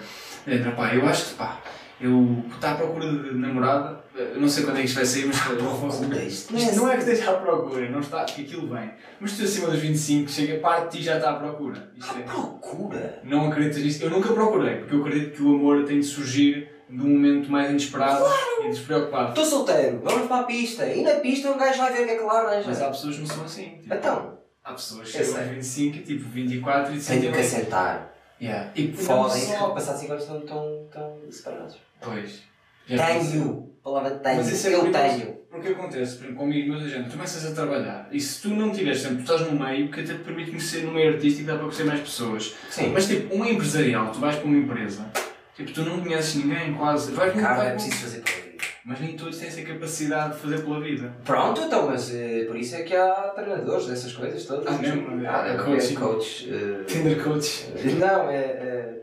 pá, 0.76 0.94
eu 0.96 1.06
acho 1.08 1.26
que 1.30 1.34
pá, 1.36 1.62
eu 2.00 2.44
está 2.54 2.74
à 2.74 2.76
procura 2.76 3.10
de 3.12 3.34
namorada, 3.36 4.02
eh, 4.16 4.34
não 4.36 4.48
sei 4.50 4.64
quando 4.66 4.78
é 4.78 4.82
que 4.82 4.86
isto 4.88 4.96
vai 4.96 5.06
sair, 5.06 5.26
mas 5.26 5.38
o 5.38 5.68
Afonso. 5.70 6.04
Isto 6.04 6.54
não 6.54 6.60
é 6.60 6.64
Isto 6.64 6.76
não 6.76 6.88
é 6.88 6.92
que 6.92 6.98
assim. 7.04 7.12
esteja 7.12 7.32
à 7.32 7.34
procura, 7.36 7.90
não 7.90 8.00
está, 8.02 8.24
porque 8.24 8.42
aquilo 8.42 8.68
vem. 8.68 8.92
Mas 9.20 9.38
tu 9.38 9.44
acima 9.44 9.68
dos 9.70 9.80
25, 9.80 10.30
chega, 10.30 10.60
parte 10.60 10.92
de 10.92 10.98
ti 10.98 11.04
já 11.06 11.16
está 11.18 11.32
à 11.32 11.34
procura. 11.36 11.90
Isto 11.98 12.16
À 12.16 12.20
é. 12.20 12.24
procura? 12.24 13.20
Não 13.24 13.48
acreditas 13.50 13.82
nisso? 13.82 14.04
Eu 14.04 14.10
nunca 14.10 14.32
procurei, 14.34 14.76
porque 14.78 14.94
eu 14.96 15.00
acredito 15.06 15.38
que 15.38 15.42
o 15.44 15.56
amor 15.56 15.86
tem 15.86 16.00
de 16.00 16.06
surgir 16.06 16.70
de 16.90 17.02
um 17.02 17.10
momento 17.10 17.52
mais 17.52 17.70
inesperado 17.70 18.26
e 18.64 18.70
despreocupado. 18.70 19.30
Estou 19.30 19.46
solteiro, 19.46 20.02
vamos 20.04 20.28
para 20.28 20.42
a 20.42 20.44
pista. 20.44 20.86
E 20.86 21.02
na 21.04 21.16
pista 21.16 21.52
um 21.52 21.58
gajo 21.58 21.78
vai 21.80 21.94
ver 21.94 22.04
o 22.04 22.06
que 22.06 22.12
é 22.12 22.16
que 22.18 22.24
lá 22.24 22.40
arranja. 22.42 22.68
Mas 22.68 22.82
há 22.82 22.90
pessoas 22.90 23.16
que 23.16 23.22
não 23.22 23.28
são 23.28 23.44
assim. 23.44 23.80
Tipo, 23.82 23.94
Então, 23.94 24.38
há 24.64 24.74
pessoas 24.74 25.12
que 25.12 25.18
chegam 25.18 25.36
aos 25.36 25.46
sei. 25.46 25.56
25 25.56 25.98
e 25.98 26.02
tipo 26.02 26.30
24 26.30 26.96
e 26.96 27.00
tenho 27.00 27.22
que 27.22 27.28
39. 27.28 27.40
assentar. 27.42 28.14
Yeah. 28.40 28.72
E 28.76 28.88
não 28.88 29.30
só. 29.30 29.70
passar 29.72 29.96
5 29.96 30.12
anos 30.12 30.24
estão 30.24 30.42
tão, 30.42 30.88
tão 30.92 31.32
separados. 31.32 31.78
Pois. 32.02 32.44
Já 32.88 33.08
Tenho. 33.08 33.74
A 33.82 33.84
palavra 33.84 34.12
tenho. 34.12 34.38
Mas 34.38 34.50
isso 34.50 34.68
é 34.68 34.76
eu 34.76 34.92
tenho. 34.92 35.38
Porque 35.50 35.70
acontece, 35.70 36.18
por 36.18 36.26
exemplo, 36.26 36.36
comigo, 36.36 36.70
meus 36.70 36.84
agentes, 36.84 37.08
tu 37.08 37.14
começas 37.14 37.46
a 37.52 37.56
trabalhar 37.56 38.08
e 38.12 38.20
se 38.20 38.42
tu 38.42 38.50
não 38.50 38.72
tiveres 38.72 39.00
sempre, 39.02 39.24
tu 39.24 39.34
estás 39.34 39.50
no 39.52 39.58
meio 39.58 39.90
que 39.90 40.02
até 40.02 40.14
te 40.14 40.20
permite 40.20 40.52
conhecer 40.52 40.84
no 40.84 40.92
meio 40.92 41.14
artístico, 41.14 41.48
dá 41.48 41.54
para 41.54 41.64
conhecer 41.64 41.86
mais 41.86 42.00
pessoas. 42.02 42.54
Sim. 42.70 42.92
Mas 42.94 43.08
tipo, 43.08 43.34
um 43.36 43.44
empresarial, 43.46 44.12
tu 44.12 44.20
vais 44.20 44.36
para 44.36 44.46
uma 44.46 44.58
empresa, 44.58 45.10
tipo, 45.58 45.72
tu 45.74 45.82
não 45.84 46.00
conheces 46.02 46.36
ninguém 46.36 46.74
quase. 46.74 47.12
Vais 47.12 47.36
um- 47.36 47.40
Cara, 47.42 47.54
é 47.56 47.58
para 47.66 47.70
um- 47.72 47.76
preciso 47.76 47.98
fazer 47.98 48.22
pela 48.22 48.38
vida. 48.38 48.58
Mas 48.86 49.00
nem 49.02 49.18
todos 49.18 49.38
têm 49.38 49.48
essa 49.50 49.62
capacidade 49.64 50.34
de 50.36 50.40
fazer 50.40 50.62
pela 50.62 50.80
vida. 50.80 51.14
Pronto, 51.26 51.60
então, 51.62 51.88
mas 51.88 52.10
eh, 52.16 52.46
por 52.48 52.56
isso 52.56 52.74
é 52.78 52.84
que 52.84 52.96
há 52.96 53.14
treinadores 53.36 53.86
dessas 53.88 54.14
coisas 54.14 54.46
todas. 54.46 54.66
Ah, 54.68 54.78
mesmo? 54.78 55.28
Ah, 55.28 55.46
É 55.50 55.54
é 55.56 55.58
coaching. 55.58 55.96
coach. 55.96 56.50
eh, 56.50 56.84
Tinder 56.86 57.22
coach. 57.22 57.68
não, 58.00 58.30
é. 58.30 58.36
é 58.38 58.98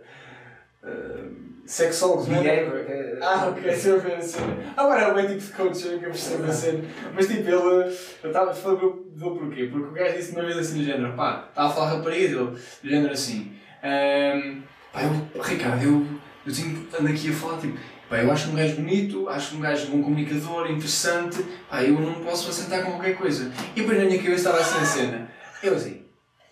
Sexólogos, 1.66 2.28
não 2.28 2.42
é? 2.42 2.46
eh, 2.58 3.18
Ah, 3.22 3.46
ok, 3.48 3.70
estou 3.70 3.94
a 3.94 3.98
ver 3.98 4.16
a 4.16 4.20
cena. 4.20 4.54
Agora 4.76 5.00
é 5.00 5.12
o 5.12 5.26
tipo 5.28 5.40
de 5.40 5.52
coach, 5.52 5.86
eu 5.86 5.98
que 5.98 6.04
eu 6.04 6.10
percebo 6.10 6.44
a 6.44 6.52
cena. 6.52 6.84
Mas 7.14 7.26
tipo, 7.26 7.40
ele. 7.48 7.96
Eu 8.22 8.28
estava 8.28 8.50
a 8.50 8.54
falar 8.54 8.74
dele 8.80 8.90
porquê? 9.38 9.68
Porque 9.72 9.88
o 9.88 9.92
gajo 9.92 10.16
disse 10.16 10.32
uma 10.32 10.44
vez 10.44 10.58
assim 10.58 10.78
do 10.78 10.84
género, 10.84 11.14
pá, 11.14 11.46
estava 11.48 11.68
a 11.68 11.72
falar 11.72 11.90
rapariga 11.96 12.28
dele, 12.28 12.50
do 12.82 12.88
género 12.90 13.12
assim. 13.14 13.52
ehm, 13.82 14.60
pá, 14.92 15.00
eu, 15.04 15.42
Ricardo, 15.42 15.82
eu, 15.84 16.06
eu 16.46 16.52
tenho, 16.54 16.86
ando 16.98 17.08
aqui 17.08 17.30
a 17.30 17.32
falar, 17.32 17.58
tipo, 17.58 17.78
pá, 18.08 18.18
eu 18.18 18.30
acho 18.30 18.50
um 18.50 18.54
gajo 18.54 18.76
bonito, 18.76 19.28
acho 19.28 19.56
um 19.56 19.60
gajo 19.60 19.86
bom 19.88 20.02
comunicador, 20.02 20.70
interessante, 20.70 21.44
pá, 21.70 21.82
eu 21.82 21.94
não 22.00 22.14
posso 22.24 22.48
assentar 22.50 22.84
com 22.84 22.92
qualquer 22.92 23.16
coisa. 23.16 23.50
E 23.74 23.80
depois 23.80 23.98
na 23.98 24.04
minha 24.04 24.18
cabeça 24.18 24.50
estava 24.50 24.58
assim 24.60 24.78
a 24.78 24.84
cena. 24.84 25.30
Eu 25.62 25.74
assim, 25.74 26.02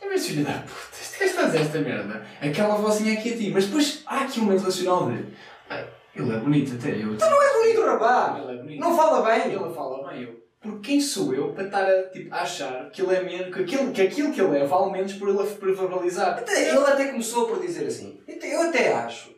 é 0.01 0.07
mas 0.09 0.27
filho 0.27 0.45
da 0.45 0.53
puta, 0.53 0.97
este 1.01 1.19
gajo 1.21 1.35
faz 1.35 1.55
esta 1.55 1.79
merda. 1.79 2.27
Aquela 2.41 2.75
vozinha 2.77 3.13
aqui 3.15 3.33
a 3.35 3.37
ti. 3.37 3.51
Mas 3.53 3.67
depois 3.67 4.03
há 4.07 4.21
aqui 4.23 4.41
um 4.41 4.45
momento 4.45 4.61
relacional 4.61 5.11
de. 5.11 5.25
Pá, 5.69 5.85
ele 6.15 6.31
é 6.35 6.39
bonito 6.39 6.75
até, 6.75 6.91
eu. 6.91 7.17
Tu 7.17 7.25
não 7.25 7.43
és 7.43 7.53
bonito, 7.55 7.87
rapaz! 7.87 8.43
Ele 8.43 8.53
é 8.53 8.63
bonito. 8.63 8.81
Não 8.81 8.97
fala 8.97 9.23
bem! 9.31 9.53
Ele 9.53 9.75
fala 9.75 10.11
bem, 10.11 10.23
eu. 10.23 10.43
Por 10.61 10.81
quem 10.81 11.01
sou 11.01 11.35
eu 11.35 11.49
para 11.49 11.65
estar 11.65 11.85
a, 11.85 12.03
tipo, 12.11 12.33
a 12.33 12.43
achar 12.43 12.89
que 12.91 13.03
ele 13.03 13.17
é 13.17 13.23
menos, 13.25 13.53
que 13.53 13.63
aquilo, 13.63 13.91
que 13.93 14.01
aquilo 14.03 14.33
que 14.33 14.41
ele 14.41 14.59
é 14.59 14.65
vale 14.65 14.93
menos 14.93 15.13
por 15.15 15.29
ele 15.29 15.75
verbalizar? 15.75 16.41
Ele 16.49 16.79
até 16.87 17.07
começou 17.07 17.49
por 17.49 17.61
dizer 17.61 17.87
assim. 17.87 18.21
"Então, 18.29 18.49
Eu 18.49 18.63
até 18.69 18.93
acho. 18.93 19.33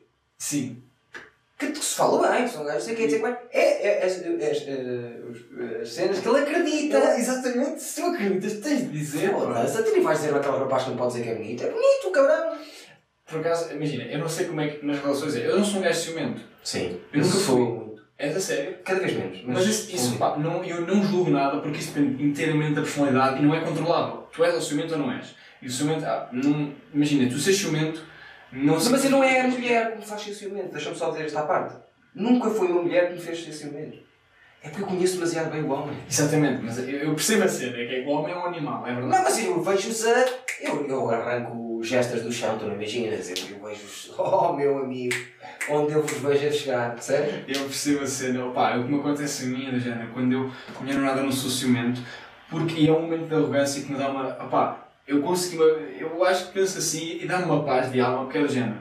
Sim. 0.44 0.76
que, 1.58 1.68
que 1.68 1.78
se 1.78 1.94
fala 1.96 2.30
bem, 2.30 2.44
que 2.44 2.50
são 2.50 2.64
gajos, 2.66 2.84
sei 2.84 2.94
que 2.94 3.04
é 3.04 3.06
dizer 3.06 3.22
bem. 3.22 3.34
É, 3.50 3.88
é, 3.88 4.04
as, 4.04 4.12
as, 4.12 4.68
as, 4.68 5.80
as 5.80 5.88
cenas 5.88 6.18
que 6.20 6.28
ele 6.28 6.38
acredita. 6.40 6.98
Então, 6.98 7.16
exatamente, 7.16 7.80
se 7.82 8.00
tu 8.02 8.06
acreditas, 8.08 8.52
tens 8.60 8.80
de 8.82 8.88
dizer. 8.88 9.30
Foda-se, 9.30 9.82
tu 9.82 9.90
nem 9.92 10.02
vais 10.02 10.18
dizer 10.18 10.34
aquele 10.34 10.58
rapaz 10.58 10.82
que 10.84 10.90
não 10.90 10.96
pode 10.98 11.12
dizer 11.12 11.24
que 11.24 11.30
é 11.30 11.34
bonito. 11.34 11.64
É 11.64 11.70
bonito, 11.70 12.10
cabrão. 12.12 12.58
Por 13.26 13.40
acaso, 13.40 13.72
imagina, 13.72 14.04
eu 14.04 14.18
não 14.18 14.28
sei 14.28 14.46
como 14.46 14.60
é 14.60 14.68
que 14.68 14.84
nas 14.84 14.98
relações 14.98 15.34
é. 15.34 15.46
Eu 15.46 15.56
não 15.56 15.64
sou 15.64 15.80
um 15.80 15.82
gajo 15.82 15.98
ciumento. 15.98 16.42
Sim, 16.62 17.00
Eu 17.10 17.20
nunca 17.22 17.32
sou 17.32 17.40
fui. 17.40 17.60
muito. 17.64 18.02
É 18.18 18.28
da 18.28 18.38
sério. 18.38 18.76
Cada 18.84 19.00
vez 19.00 19.14
menos. 19.14 19.42
Mas 19.46 19.66
isso, 19.66 19.96
isso 19.96 20.18
pá, 20.18 20.36
não, 20.36 20.62
eu 20.62 20.82
não 20.82 21.02
julgo 21.02 21.30
nada 21.30 21.58
porque 21.60 21.78
isso 21.78 21.92
depende 21.92 22.22
inteiramente 22.22 22.74
da 22.74 22.82
personalidade 22.82 23.38
e 23.38 23.42
não 23.42 23.54
é 23.54 23.60
controlável. 23.60 24.28
Tu 24.30 24.44
és 24.44 24.54
ou 24.54 24.60
ciumento 24.60 24.92
ou 24.92 25.00
não 25.00 25.10
és. 25.10 25.34
E 25.62 25.66
o 25.66 25.70
ciumento, 25.70 26.04
ah, 26.04 26.28
não, 26.30 26.70
imagina, 26.92 27.28
tu 27.30 27.38
seres 27.38 27.58
ciumento, 27.58 28.02
não 28.52 28.74
Mas, 28.74 28.88
mas 28.88 29.04
eu 29.04 29.10
não 29.10 29.24
é 29.24 29.40
a 29.40 29.48
mulher 29.48 29.92
que 29.92 29.98
me 29.98 30.04
faz 30.04 30.22
ser 30.22 30.34
ciumento. 30.34 30.72
Deixa-me 30.72 30.96
só 30.96 31.10
dizer 31.10 31.24
esta 31.24 31.42
parte. 31.42 31.76
Nunca 32.14 32.50
foi 32.50 32.68
uma 32.68 32.82
mulher 32.82 33.08
que 33.08 33.14
me 33.14 33.20
fez 33.20 33.44
ser 33.44 33.52
ciumento. 33.52 33.98
É 34.62 34.70
porque 34.70 34.82
eu 34.82 34.86
conheço 34.86 35.14
demasiado 35.16 35.50
bem 35.50 35.62
o 35.62 35.70
homem. 35.70 35.98
Exatamente, 36.08 36.62
mas 36.62 36.78
eu, 36.78 36.88
eu 36.88 37.14
percebo 37.14 37.44
a 37.44 37.48
cena, 37.48 37.76
é 37.76 37.86
que 37.86 38.00
o 38.00 38.08
homem 38.08 38.32
é 38.32 38.38
um 38.38 38.46
animal, 38.46 38.86
é 38.86 38.94
verdade. 38.94 39.12
Não, 39.12 39.22
mas 39.22 39.44
eu 39.44 39.62
vejo-os 39.62 40.06
a. 40.06 40.24
Eu, 40.62 40.86
eu 40.88 41.10
arranco 41.10 41.82
gestas 41.82 42.22
do 42.22 42.32
chão, 42.32 42.56
tu 42.56 42.64
não 42.64 42.74
imaginas? 42.74 43.28
Eu, 43.28 43.56
eu 43.56 43.62
vejo-os. 43.62 44.14
Oh, 44.16 44.54
meu 44.54 44.78
amigo, 44.78 45.14
onde 45.68 45.92
eu 45.92 46.02
vos 46.02 46.18
vejo 46.18 46.46
a 46.46 46.50
chegar, 46.50 46.94
percebes? 46.94 47.34
Eu 47.46 47.64
percebo 47.64 48.04
a 48.04 48.06
cena, 48.06 48.46
opá, 48.46 48.76
o 48.78 48.84
que 48.84 48.92
me 48.92 49.00
acontece 49.00 49.44
a 49.44 49.46
mim 49.48 49.76
é 49.76 49.78
género, 49.78 50.10
quando 50.14 50.32
eu, 50.32 50.50
com 50.72 50.80
a 50.80 50.82
minha 50.82 50.96
namorada 50.96 51.22
não 51.22 51.32
sou 51.32 51.50
ciumento, 51.50 52.00
porque 52.48 52.88
é 52.88 52.92
um 52.92 53.02
momento 53.02 53.28
de 53.28 53.34
arrogância 53.34 53.82
que 53.82 53.92
me 53.92 53.98
dá 53.98 54.08
uma, 54.08 54.28
opá, 54.42 54.83
eu 55.06 55.20
consegui, 55.22 55.58
eu 55.98 56.24
acho 56.24 56.46
que 56.46 56.52
penso 56.52 56.78
assim 56.78 57.18
e 57.20 57.26
dá-me 57.26 57.44
uma 57.44 57.62
paz 57.64 57.90
de 57.92 58.00
alma, 58.00 58.24
porque 58.24 58.38
é 58.38 58.42
do 58.42 58.48
género. 58.52 58.78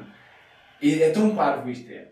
E 0.81 1.01
é 1.01 1.09
tão 1.11 1.35
parvo 1.35 1.69
isto, 1.69 1.89
é. 1.91 2.07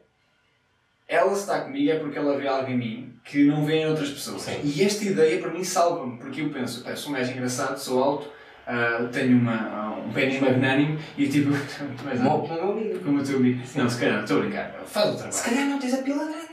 Ela 1.07 1.33
está 1.33 1.61
comigo 1.61 1.91
é 1.91 1.99
porque 1.99 2.17
ela 2.17 2.37
vê 2.37 2.47
algo 2.47 2.69
em 2.69 2.77
mim 2.77 3.13
que 3.25 3.43
não 3.45 3.65
vê 3.65 3.81
em 3.81 3.87
outras 3.87 4.09
pessoas. 4.09 4.41
Sim. 4.43 4.61
E 4.63 4.83
esta 4.83 5.03
ideia 5.03 5.39
para 5.39 5.51
mim 5.51 5.63
salva-me, 5.63 6.17
porque 6.17 6.41
eu 6.41 6.49
penso, 6.49 6.83
sou 6.95 7.11
um 7.11 7.15
gajo 7.15 7.31
engraçado, 7.31 7.77
sou 7.77 8.01
alto, 8.01 8.29
ah, 8.65 9.09
tenho 9.11 9.37
uma, 9.37 9.95
um 9.97 10.11
pênis 10.13 10.39
magnânimo 10.39 10.97
e 11.17 11.27
tipo, 11.27 11.51
Como 12.07 12.47
o 12.47 12.71
amigo. 12.71 12.99
como 12.99 13.19
o 13.19 13.23
teu 13.23 13.37
amigo. 13.37 13.61
Não, 13.75 13.89
se 13.89 13.99
calhar, 13.99 14.21
estou 14.23 14.37
a 14.37 14.41
brincar, 14.41 14.71
faz 14.85 15.09
o 15.09 15.13
trabalho. 15.13 15.33
Se 15.33 15.49
calhar 15.49 15.65
não 15.67 15.79
tens 15.79 15.93
a 15.93 15.97
pila 16.01 16.23
grande. 16.23 16.51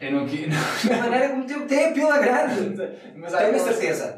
Eu 0.00 0.12
não 0.12 0.26
quis. 0.26 0.48
Da 0.88 0.96
maneira 0.96 1.28
como 1.28 1.44
teu 1.44 1.66
tem 1.66 1.90
a 1.90 1.92
pila 1.92 2.18
grande. 2.18 2.88
Mas 3.16 3.32
Tenho 3.32 3.54
a 3.54 3.58
certeza. 3.58 4.16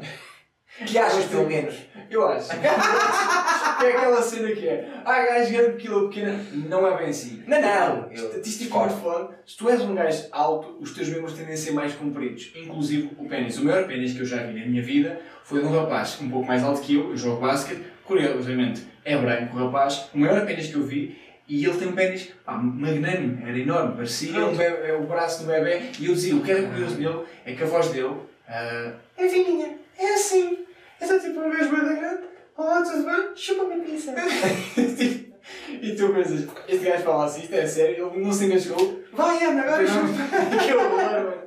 Que 0.85 0.97
achas, 0.97 1.25
pelo 1.25 1.47
menos. 1.47 1.75
Eu 2.09 2.27
acho. 2.27 2.49
que 2.49 2.55
é 3.85 3.89
aquela 3.89 4.21
cena 4.21 4.51
que 4.51 4.67
é. 4.67 4.89
Ah, 5.05 5.25
gajo 5.25 5.53
grande, 5.53 5.77
quilo 5.77 6.09
pequena. 6.09 6.39
Não 6.51 6.87
é 6.87 6.97
bem 6.97 7.07
assim. 7.07 7.43
Não, 7.47 7.61
não. 7.61 8.11
Estatisticamente 8.11 8.95
falando, 8.95 9.29
se 9.45 9.57
tu 9.57 9.69
és 9.69 9.81
um 9.81 9.95
gajo 9.95 10.27
alto, 10.31 10.77
os 10.79 10.93
teus 10.93 11.09
membros 11.09 11.33
tendem 11.33 11.53
a 11.53 11.57
ser 11.57 11.71
mais 11.71 11.93
compridos, 11.93 12.51
inclusive 12.55 13.11
o 13.17 13.27
pênis. 13.27 13.57
O 13.57 13.65
maior 13.65 13.87
pênis 13.87 14.13
que 14.13 14.21
eu 14.21 14.25
já 14.25 14.43
vi 14.43 14.59
na 14.59 14.65
minha 14.65 14.83
vida 14.83 15.21
foi 15.43 15.61
de 15.61 15.65
um 15.65 15.79
rapaz 15.79 16.17
um 16.21 16.29
pouco 16.29 16.47
mais 16.47 16.63
alto 16.63 16.81
que 16.81 16.95
eu, 16.95 17.11
eu 17.11 17.17
jogo 17.17 17.41
basquete, 17.41 17.81
curiosamente 18.03 18.83
é 19.05 19.15
branco 19.17 19.55
o 19.55 19.65
rapaz, 19.65 20.09
o 20.13 20.17
maior 20.17 20.45
pênis 20.45 20.67
que 20.67 20.75
eu 20.75 20.83
vi, 20.83 21.15
e 21.47 21.63
ele 21.63 21.77
tem 21.77 21.87
um 21.87 21.93
pênis 21.93 22.31
pá, 22.43 22.53
magnânimo, 22.57 23.47
era 23.47 23.57
enorme, 23.57 23.95
parecia 23.95 24.45
um 24.45 24.55
bebé, 24.55 24.93
o 24.93 25.05
braço 25.05 25.43
do 25.43 25.47
bebê, 25.47 25.91
e 25.99 26.07
eu 26.07 26.13
dizia, 26.13 26.35
o 26.35 26.41
que 26.41 26.51
era 26.51 26.67
curioso 26.67 26.97
nele 26.97 27.19
é 27.45 27.53
que 27.53 27.63
a 27.63 27.67
voz 27.67 27.89
dele 27.89 28.15
ah, 28.47 28.93
é 29.15 29.29
fininha, 29.29 29.77
é 29.97 30.13
assim, 30.15 30.64
é 30.99 31.05
só 31.05 31.19
tipo 31.19 31.39
um 31.39 31.49
gajo 31.49 31.69
bem 31.69 31.95
grande, 31.95 32.23
olá, 32.57 32.81
tudo 32.81 33.03
bem? 33.03 33.35
Chupa-me 33.35 33.73
a 33.81 33.83
pizza. 33.83 34.13
E 35.69 35.95
tu 35.95 36.11
pensas, 36.11 36.47
este 36.67 36.85
gajo 36.85 37.03
fala 37.03 37.25
assim, 37.25 37.41
isto 37.43 37.53
é 37.53 37.67
sério, 37.67 38.11
ele 38.11 38.23
não 38.25 38.33
se 38.33 38.45
engasgou. 38.45 39.03
Vai, 39.13 39.43
Ana, 39.43 39.61
agora 39.61 39.85
chupa. 39.85 40.65
que 40.65 40.73
horror, 40.73 40.97
mano. 40.97 41.45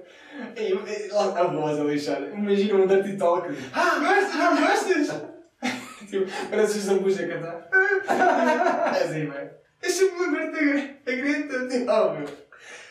E 0.56 0.72
e 0.72 1.08
lá 1.08 1.24
a 1.24 1.44
voz 1.44 1.80
a 1.80 1.84
lixar. 1.84 2.22
Imagina 2.32 2.74
um 2.74 2.86
dirty 2.86 3.16
talk. 3.16 3.48
Ah, 3.72 3.98
gostas? 3.98 4.34
Não 4.36 4.56
gostas? 4.56 5.22
tipo, 6.08 6.30
parece 6.48 6.78
os 6.78 6.84
zambus 6.84 7.18
a 7.18 7.26
cantar. 7.26 7.68
É 8.98 9.02
assim, 9.02 9.26
velho. 9.26 9.50
Deixa-me 9.80 10.20
lembrar-te 10.20 10.96
a 11.06 11.12
grita. 11.12 11.68
Tipo, 11.68 11.90
oh, 11.90 12.12
meu. 12.14 12.28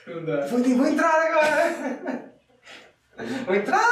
Não 0.07 0.25
dá. 0.25 0.45
Vou, 0.47 0.59
vou 0.59 0.87
entrar 0.87 1.21
agora. 1.21 2.33
Vou 3.45 3.55
entrar. 3.55 3.85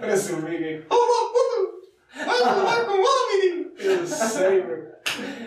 Parece 0.00 0.32
um 0.32 0.38
amigo. 0.38 0.84
Oh, 0.90 0.94
oh, 0.94 1.32
puto! 1.32 2.24
Vai 2.24 2.38
falar 2.38 2.84
com 2.84 2.92
o 2.92 2.94
homem, 3.00 3.40
menino! 3.42 3.70
Eu 3.78 4.06
sei, 4.06 4.62
meu. 4.64 4.86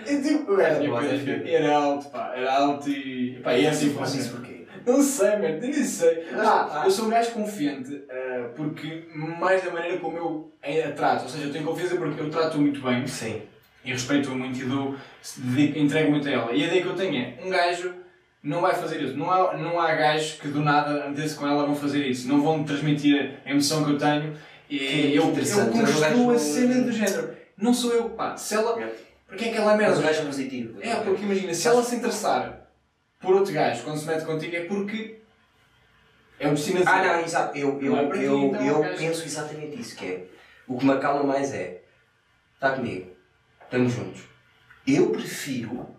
E 0.07 0.21
tipo, 0.21 0.53
o 0.53 0.57
gajo 0.57 0.79
tinha 0.79 0.91
coisas 0.91 1.21
que 1.21 1.53
era 1.55 1.75
alto, 1.75 2.09
pá, 2.09 2.33
era 2.35 2.53
alto 2.57 2.89
e. 2.89 3.39
pá, 3.43 3.53
e 3.55 3.65
é 3.65 3.69
assim 3.69 3.93
Faz 3.93 4.15
isso 4.15 4.35
porquê? 4.35 4.65
Não 4.85 5.01
sei, 5.03 5.31
mano, 5.31 5.45
eu 5.45 5.59
nem 5.61 5.73
sei. 5.73 6.25
Ah, 6.33 6.81
Ah. 6.81 6.85
eu 6.85 6.91
sou 6.91 7.05
um 7.05 7.09
gajo 7.09 7.31
confiante 7.31 8.01
ah, 8.09 8.49
porque 8.55 9.07
mais 9.13 9.63
da 9.63 9.71
maneira 9.71 9.97
como 9.97 10.17
eu 10.17 10.53
a 10.63 10.91
trato. 10.93 11.23
Ou 11.23 11.29
seja, 11.29 11.45
eu 11.47 11.51
tenho 11.53 11.65
confiança 11.65 11.95
porque 11.97 12.19
eu 12.19 12.29
trato 12.31 12.57
muito 12.57 12.81
bem 12.81 13.05
Sim. 13.05 13.41
e 13.85 13.91
respeito-a 13.91 14.33
muito 14.33 14.59
e 14.59 14.65
dou, 14.65 14.95
entrego 15.75 16.11
muito 16.11 16.27
a 16.27 16.31
ela. 16.31 16.51
E 16.53 16.63
a 16.63 16.67
ideia 16.67 16.81
que 16.81 16.87
eu 16.87 16.95
tenho 16.95 17.15
é: 17.15 17.37
um 17.45 17.49
gajo 17.49 17.93
não 18.41 18.61
vai 18.61 18.73
fazer 18.75 19.01
isso. 19.01 19.17
Não 19.17 19.29
há, 19.31 19.57
não 19.57 19.79
há 19.79 19.93
gajos 19.95 20.33
que 20.39 20.47
do 20.47 20.61
nada, 20.61 21.07
meter-se 21.09 21.35
com 21.35 21.47
ela, 21.47 21.65
vão 21.65 21.75
fazer 21.75 22.05
isso. 22.07 22.27
Não 22.27 22.41
vão 22.41 22.63
transmitir 22.63 23.39
a 23.45 23.51
emoção 23.51 23.83
que 23.83 23.91
eu 23.91 23.97
tenho. 23.97 24.37
Que 24.67 24.75
E 24.75 25.15
eu, 25.15 25.23
eu 25.23 25.29
construo 25.71 26.31
a 26.31 26.37
cena 26.39 26.67
gajo- 26.75 26.83
do 26.85 26.91
género. 26.91 27.37
Não 27.57 27.73
sou 27.73 27.91
eu, 27.93 28.09
pá. 28.11 28.37
Se 28.37 28.55
ela. 28.55 28.81
É. 28.81 28.93
Porque 29.27 29.45
é 29.45 29.49
aquela 29.49 29.75
merda. 29.75 29.95
Mas 29.95 29.99
o 29.99 30.03
gajo 30.07 30.21
é 30.21 30.25
positivo. 30.25 30.77
É, 30.81 30.95
porque 30.95 31.23
imagina, 31.23 31.53
se 31.53 31.67
ela 31.67 31.83
se 31.83 31.95
interessar 31.95 32.67
por 33.19 33.35
outro 33.35 33.53
gajo 33.53 33.83
quando 33.83 33.97
se 33.97 34.05
mete 34.07 34.23
contigo 34.25 34.55
é 34.55 34.61
porque 34.61 35.19
é 36.39 36.47
o 36.47 36.51
destino 36.51 36.81
Ah, 36.85 37.03
não, 37.03 37.19
exato. 37.21 37.57
Eu, 37.57 37.79
eu, 37.81 37.97
é 37.97 38.05
para 38.07 38.17
eu, 38.17 38.39
então, 38.45 38.65
eu 38.65 38.79
gajo. 38.81 38.97
penso 38.97 39.23
exatamente 39.25 39.79
isso, 39.79 39.95
que 39.95 40.05
é... 40.05 40.25
O 40.67 40.77
que 40.77 40.85
me 40.85 40.93
acalma 40.93 41.23
mais 41.23 41.53
é... 41.53 41.81
Está 42.55 42.71
comigo. 42.71 43.11
Estamos 43.65 43.91
juntos. 43.93 44.21
Eu 44.87 45.09
prefiro... 45.09 45.95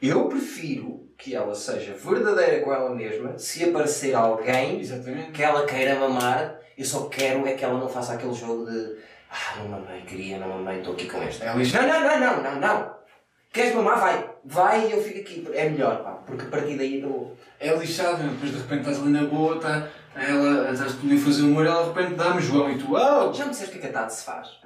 Eu 0.00 0.26
prefiro 0.26 1.08
que 1.18 1.34
ela 1.34 1.54
seja 1.54 1.94
verdadeira 1.94 2.60
com 2.62 2.72
ela 2.72 2.94
mesma 2.94 3.36
se 3.38 3.64
aparecer 3.64 4.14
alguém 4.14 4.80
Exatamente. 4.80 5.32
que 5.32 5.42
ela 5.42 5.66
queira 5.66 5.98
mamar, 5.98 6.56
eu 6.76 6.84
só 6.84 7.06
quero 7.08 7.46
é 7.46 7.54
que 7.54 7.64
ela 7.64 7.78
não 7.78 7.88
faça 7.88 8.14
aquele 8.14 8.34
jogo 8.34 8.70
de 8.70 8.96
ah, 9.30 9.58
não 9.58 9.68
mamei, 9.68 10.02
queria, 10.02 10.38
não 10.38 10.48
mamei, 10.48 10.78
estou 10.78 10.94
aqui 10.94 11.06
com 11.06 11.22
esta. 11.22 11.44
É 11.44 11.54
lixo. 11.54 11.76
Não, 11.76 11.86
não, 11.86 12.00
não, 12.00 12.20
não, 12.20 12.42
não, 12.42 12.60
não. 12.60 12.98
Queres 13.52 13.74
mamar? 13.74 13.98
Vai. 13.98 14.30
Vai 14.44 14.88
e 14.88 14.92
eu 14.92 15.02
fico 15.02 15.20
aqui. 15.20 15.46
É 15.52 15.68
melhor, 15.68 16.02
pá, 16.02 16.12
porque 16.26 16.46
a 16.46 16.48
partir 16.48 16.78
daí 16.78 17.00
dou. 17.00 17.36
É 17.60 17.74
lixado, 17.74 18.22
depois 18.22 18.52
de 18.52 18.58
repente 18.58 18.80
estás 18.80 19.00
ali 19.00 19.10
na 19.10 19.24
boa, 19.24 19.58
tá, 19.60 19.88
ela, 20.14 20.72
estás 20.72 20.94
tu 20.94 21.12
a 21.12 21.18
fazer 21.18 21.42
humor, 21.42 21.66
ela 21.66 21.82
de 21.82 21.88
repente 21.88 22.14
dá-me 22.14 22.40
João 22.40 22.70
e 22.70 22.78
tu, 22.78 22.94
oh! 22.94 23.32
Já 23.32 23.44
me 23.44 23.50
disseste 23.50 23.76
o 23.76 23.80
que 23.80 23.86
é 23.86 23.90
que 23.90 23.96
a 23.96 24.00
Tati 24.00 24.14
se 24.14 24.24
faz? 24.24 24.60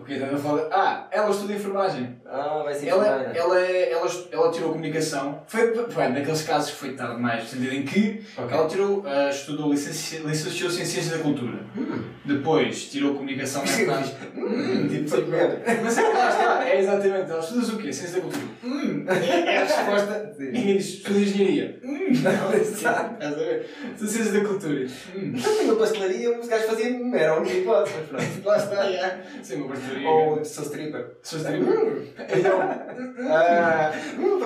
O 0.00 0.04
que 0.04 0.14
é 0.14 0.18
que 0.28 0.36
fala? 0.36 0.68
Ah, 0.72 1.06
ela 1.10 1.30
estuda 1.30 1.52
enfermagem. 1.52 2.16
Ah, 2.24 2.62
vai 2.64 2.72
ser 2.74 2.88
Ela, 2.88 3.04
enfermeira. 3.06 3.38
ela, 3.38 3.60
é- 3.60 3.92
ela, 3.92 4.06
ela 4.32 4.50
tirou 4.52 4.70
comunicação. 4.70 5.42
Foi, 5.46 5.74
foi 5.90 6.08
naqueles 6.08 6.42
casos 6.42 6.70
foi 6.70 6.92
tarde 6.94 7.16
demais, 7.16 7.42
no 7.42 7.48
sentido 7.48 7.74
em 7.74 7.82
que 7.82 8.22
Ok. 8.36 8.56
ela 8.56 8.68
tirou, 8.68 9.02
ah, 9.06 9.28
estudou, 9.28 9.70
licenci- 9.70 10.18
licenciou-se 10.24 10.80
em 10.80 10.84
Ciências 10.84 11.18
da 11.18 11.22
Cultura. 11.22 11.58
Hum. 11.76 12.02
Depois 12.24 12.84
tirou 12.90 13.14
comunicação 13.14 13.66
Sim, 13.66 13.86
mais 13.86 14.14
Hum, 14.36 14.88
tipo, 14.88 15.10
para 15.10 15.22
comer. 15.22 15.62
Mas 15.82 15.98
é, 15.98 16.02
lá 16.02 16.28
está, 16.30 16.68
é 16.68 16.78
exatamente. 16.80 17.30
Ela 17.30 17.40
estudas 17.40 17.68
o 17.70 17.76
quê? 17.78 17.92
Ciência 17.92 18.16
da 18.16 18.20
cultura. 18.22 18.44
Hum, 18.64 19.04
é 19.08 19.56
a 19.58 19.64
resposta. 19.64 20.34
Ninguém 20.38 20.76
diz 20.76 20.86
estuda 20.94 21.18
engenharia. 21.18 21.80
Hum, 21.82 22.08
não, 22.22 22.54
Exato. 22.54 23.14
Estás 23.14 23.32
a 23.34 23.36
ver? 23.36 23.66
Estuda 23.94 24.10
ciência 24.10 24.32
da 24.32 24.40
cultura. 24.48 24.86
Hum. 25.16 25.32
Então, 25.34 25.52
uma 25.64 25.76
pastelaria, 25.76 26.38
os 26.38 26.46
gajos 26.48 26.66
faziam. 26.66 27.14
Era 27.14 27.32
a 27.32 27.38
única 27.38 27.54
hipótese, 27.56 27.94
mas 27.98 28.06
pronto. 28.08 28.46
Lá 28.48 28.56
está, 28.56 28.84
yeah. 28.88 29.18
Sim, 29.42 29.56
uma 29.56 29.68
pastelaria. 29.68 29.87
Ou 30.06 30.44
sou 30.44 30.64
stripper. 30.64 31.06
Sou 31.22 31.38
stripper. 31.38 32.08
Então. 32.38 32.60
Ah, 32.60 33.92
hum, 34.18 34.40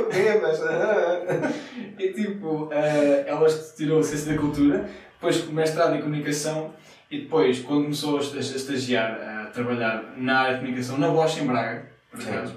ah. 0.69 1.52
E 1.98 2.12
tipo, 2.12 2.69
eh, 2.73 3.24
ela 3.27 3.47
tirou 3.77 4.02
ciência 4.02 4.32
da 4.35 4.39
cultura, 4.40 4.89
depois 5.14 5.44
mestrado 5.51 5.94
em 5.97 6.01
comunicação 6.02 6.73
e 7.10 7.20
depois, 7.20 7.60
quando 7.60 7.82
começou 7.85 8.19
a 8.19 8.20
est- 8.20 8.35
a 8.36 8.56
estagiar, 8.56 9.12
a 9.20 9.47
trabalhar 9.51 10.14
na 10.16 10.40
área 10.40 10.55
de 10.55 10.60
comunicação, 10.60 10.98
na 10.98 11.09
Bosch 11.09 11.39
em 11.40 11.47
Braga, 11.47 11.86
por 12.10 12.20
acaso, 12.20 12.55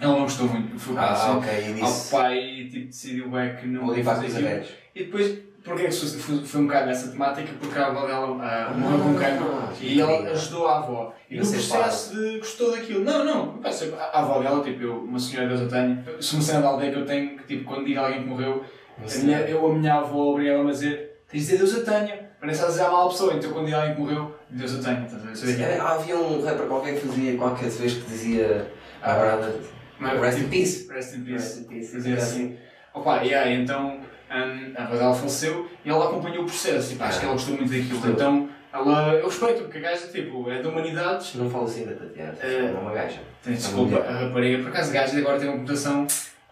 ela 0.00 0.12
não 0.14 0.22
gostou 0.22 0.48
muito. 0.48 0.78
Foi 0.78 0.96
Ah, 0.98 1.12
assim, 1.12 1.30
ok, 1.38 1.80
ao 1.82 2.20
pai 2.20 2.68
tipo, 2.70 2.86
decidiu 2.86 3.30
bem 3.30 3.56
que 3.56 3.66
não 3.66 3.86
Vou 3.86 4.02
fazer. 4.04 4.66
E 4.94 5.04
depois, 5.04 5.38
porque 5.66 5.82
é 5.82 5.88
que 5.88 5.94
foi, 5.94 6.60
um 6.60 6.66
bocado 6.66 6.86
nessa 6.86 7.10
temática? 7.10 7.52
Porque 7.58 7.76
a 7.76 7.88
avó 7.88 8.06
dela 8.06 8.38
ah, 8.40 8.72
morreu 8.72 9.00
com 9.00 9.14
cancro 9.14 9.46
Ah, 9.52 9.72
e 9.80 10.00
ela 10.00 10.30
ajudou 10.30 10.68
a 10.68 10.78
avó. 10.78 11.12
E 11.28 11.40
no 11.40 11.44
processo 11.44 12.14
de 12.14 12.38
gostou 12.38 12.70
daquilo. 12.70 13.02
Não, 13.02 13.24
não, 13.24 13.60
a 13.98 14.20
avó 14.20 14.40
dela, 14.40 14.62
tipo, 14.62 14.84
eu, 14.84 14.98
uma 14.98 15.18
senhora 15.18 15.48
Deus 15.48 15.62
eu 15.62 15.68
tenho, 15.68 16.22
se 16.22 16.34
uma 16.34 16.42
cena 16.42 16.60
da 16.60 16.68
aldeia 16.68 16.92
que 16.92 16.98
eu 17.00 17.04
tenho, 17.04 17.36
que 17.36 17.44
tipo, 17.48 17.64
quando 17.64 17.84
digo 17.84 17.98
a 17.98 18.04
alguém 18.04 18.22
que 18.22 18.28
morreu, 18.28 18.64
a 18.96 19.18
minha, 19.24 19.40
eu, 19.40 19.66
a 19.66 19.74
minha 19.74 19.94
avó 19.94 20.30
obrigava-me 20.30 20.70
a 20.70 20.72
dizer: 20.72 21.20
tens 21.28 21.40
de 21.40 21.46
dizer 21.46 21.58
Deus 21.58 21.74
eu 21.74 21.84
tenho. 21.84 22.26
Parece 22.38 22.62
a 22.62 22.66
dizer 22.68 22.82
a 22.82 22.90
mal 22.90 23.08
pessoa, 23.08 23.34
então 23.34 23.50
quando 23.50 23.66
digo 23.66 23.76
a 23.76 23.80
alguém 23.80 23.94
que 23.96 24.00
morreu, 24.00 24.36
Deus 24.48 24.72
eu 24.72 24.80
tenho. 24.80 24.98
A 24.98 25.32
ver? 25.32 25.60
Eu 25.60 25.66
é. 25.66 25.80
Havia 25.80 26.16
um 26.16 26.44
rapper 26.44 26.66
qualquer 26.66 26.94
que 26.94 27.08
fazia 27.08 27.36
qualquer 27.36 27.68
vez 27.70 27.94
que 27.94 28.08
dizia 28.08 28.70
à 29.02 29.14
brada 29.14 29.52
Mas, 29.98 30.20
Rest 30.20 30.38
in 30.38 30.40
tipo, 30.42 30.50
peace. 30.52 30.88
Rest 30.88 31.14
in 31.16 31.24
Rest 31.24 31.24
peace. 31.24 31.58
in 31.58 31.64
peace. 31.64 31.92
Fazia 31.92 32.16
assim. 32.16 32.56
Opa, 32.94 33.24
e 33.24 33.34
aí, 33.34 33.60
então 33.60 34.05
um, 34.30 34.72
a 34.76 34.82
avó 34.84 34.96
dela 34.96 35.14
faleceu 35.14 35.68
e 35.84 35.90
ela 35.90 36.06
acompanhou 36.06 36.42
o 36.42 36.46
processo. 36.46 36.90
Tipo, 36.90 37.04
acho 37.04 37.18
que 37.20 37.24
ela 37.24 37.34
gostou 37.34 37.56
muito 37.56 37.70
daquilo. 37.70 37.90
Gostou. 37.90 38.10
Então, 38.10 38.48
ela, 38.72 39.14
eu 39.14 39.26
respeito, 39.26 39.62
porque 39.62 39.78
a 39.78 39.80
gaja 39.82 40.06
tipo, 40.08 40.50
é 40.50 40.60
de 40.60 40.68
humanidades. 40.68 41.34
Não 41.34 41.48
falo 41.48 41.64
assim 41.64 41.84
da 41.86 41.92
Tatiana, 41.94 42.34
É. 42.42 42.66
é 42.66 42.78
uma 42.78 42.92
gaja. 42.92 43.20
Tens 43.42 43.58
desculpa, 43.58 43.98
a 43.98 44.12
rapariga, 44.26 44.62
por 44.62 44.68
acaso, 44.68 44.90
a 44.90 44.92
gaja 44.94 45.18
agora 45.18 45.38
tem 45.38 45.48
uma 45.48 45.54
reputação. 45.58 46.06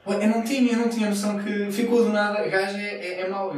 Ué, 0.07 0.23
Eu 0.25 0.29
não 0.29 0.43
tinha, 0.43 0.73
eu 0.73 0.79
não 0.79 0.89
tinha 0.89 1.09
noção 1.09 1.39
que 1.43 1.71
ficou 1.73 2.05
do 2.05 2.11
nada. 2.11 2.39
A 2.41 2.47
gaja 2.49 2.79
é, 2.79 3.07
é, 3.07 3.21
é 3.23 3.29
mau. 3.29 3.55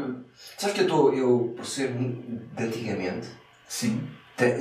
Sabes 0.56 0.74
que 0.74 0.80
eu 0.80 0.84
estou, 0.86 1.12
eu, 1.14 1.54
por 1.56 1.66
ser 1.66 1.88
de 1.92 2.40
antigamente, 2.64 3.28
Sim. 3.68 4.00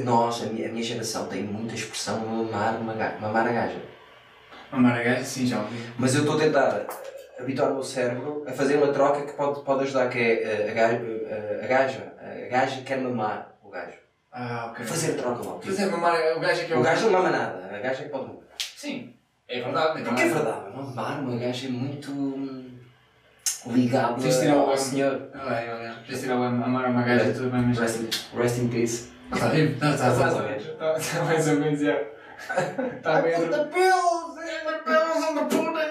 nós, 0.03 0.43
a 0.43 0.47
minha, 0.47 0.67
a 0.67 0.71
minha 0.71 0.83
geração, 0.83 1.27
tem 1.27 1.43
muita 1.43 1.75
expressão 1.75 2.19
mamar, 2.19 2.77
uma 2.81 2.93
ga- 2.93 3.15
mamar 3.21 3.47
a 3.47 3.51
gaja. 3.51 3.77
Mamar 4.71 4.99
a 4.99 5.03
gaja, 5.03 5.23
sim, 5.23 5.45
já 5.45 5.59
ouvi. 5.59 5.77
Mas 5.97 6.15
eu 6.15 6.21
estou 6.21 6.35
a 6.35 6.39
tentar 6.39 6.85
habituar 7.39 7.71
o 7.71 7.75
meu 7.75 7.83
cérebro 7.83 8.43
a 8.47 8.51
fazer 8.51 8.77
uma 8.77 8.91
troca 8.91 9.21
que 9.21 9.33
pode, 9.33 9.61
pode 9.61 9.83
ajudar, 9.83 10.09
que 10.09 10.19
é 10.19 10.43
eh, 10.43 10.71
a 10.71 10.73
gaja, 10.73 11.01
a 11.63 11.67
gaja, 11.67 12.13
a 12.45 12.49
gaja 12.49 12.81
quer 12.81 12.99
mamar 12.99 13.55
o 13.63 13.69
gajo. 13.69 13.97
Ah, 14.31 14.67
ok. 14.71 14.85
Fazer 14.85 15.11
a 15.13 15.15
troca 15.15 15.43
logo. 15.43 15.61
Pois 15.63 15.79
é, 15.79 15.85
mamar 15.85 16.15
o 16.35 16.39
gajo 16.39 16.61
é 16.61 16.65
que 16.65 16.73
é 16.73 16.77
O 16.77 16.81
gajo 16.81 17.05
não 17.05 17.11
mama 17.11 17.29
nada, 17.29 17.71
a 17.73 17.79
gaja 17.79 18.01
é 18.01 18.03
que 18.05 18.09
pode 18.09 18.27
mamar. 18.27 18.43
Sim, 18.75 19.13
é 19.47 19.61
verdade. 19.61 20.03
Porque 20.03 20.21
é 20.21 20.27
verdade, 20.27 20.75
mamar 20.75 21.19
uma 21.19 21.37
gaja 21.37 21.67
é 21.67 21.69
muito 21.71 22.11
hum, 22.11 22.79
ligado 23.67 24.21
Tens 24.21 24.35
de 24.35 24.41
tirar 24.41 24.57
o 24.57 24.69
ao 24.69 24.77
senhor. 24.77 25.29
Olha, 25.33 25.75
olha. 25.75 25.95
Tens 26.05 26.17
de 26.17 26.23
tirar 26.23 26.39
o 26.39 26.43
amar 26.43 26.89
uma 26.89 27.03
gaja, 27.03 27.33
tudo 27.33 27.49
bem, 27.49 27.61
mas. 27.61 27.79
Rest 27.79 27.99
in, 27.99 28.37
rest 28.37 28.57
in 28.59 28.67
peace. 28.69 29.15
Está 29.33 29.47
bem, 29.47 29.71
está 29.71 29.89
Está 29.91 30.13
mais 30.13 30.33
ou 30.35 30.43
menos. 30.43 30.63
Está 30.97 31.23
mais 31.23 31.47
ou 31.47 31.55
menos, 31.55 31.79
já. 31.79 32.01
Está 32.97 33.21
bem. 33.21 33.33
pills, 33.33 33.49
and 33.49 34.67
the 34.67 34.79
pills 34.85 35.23
and 35.23 35.37
the 35.37 35.43
pudding. 35.43 35.84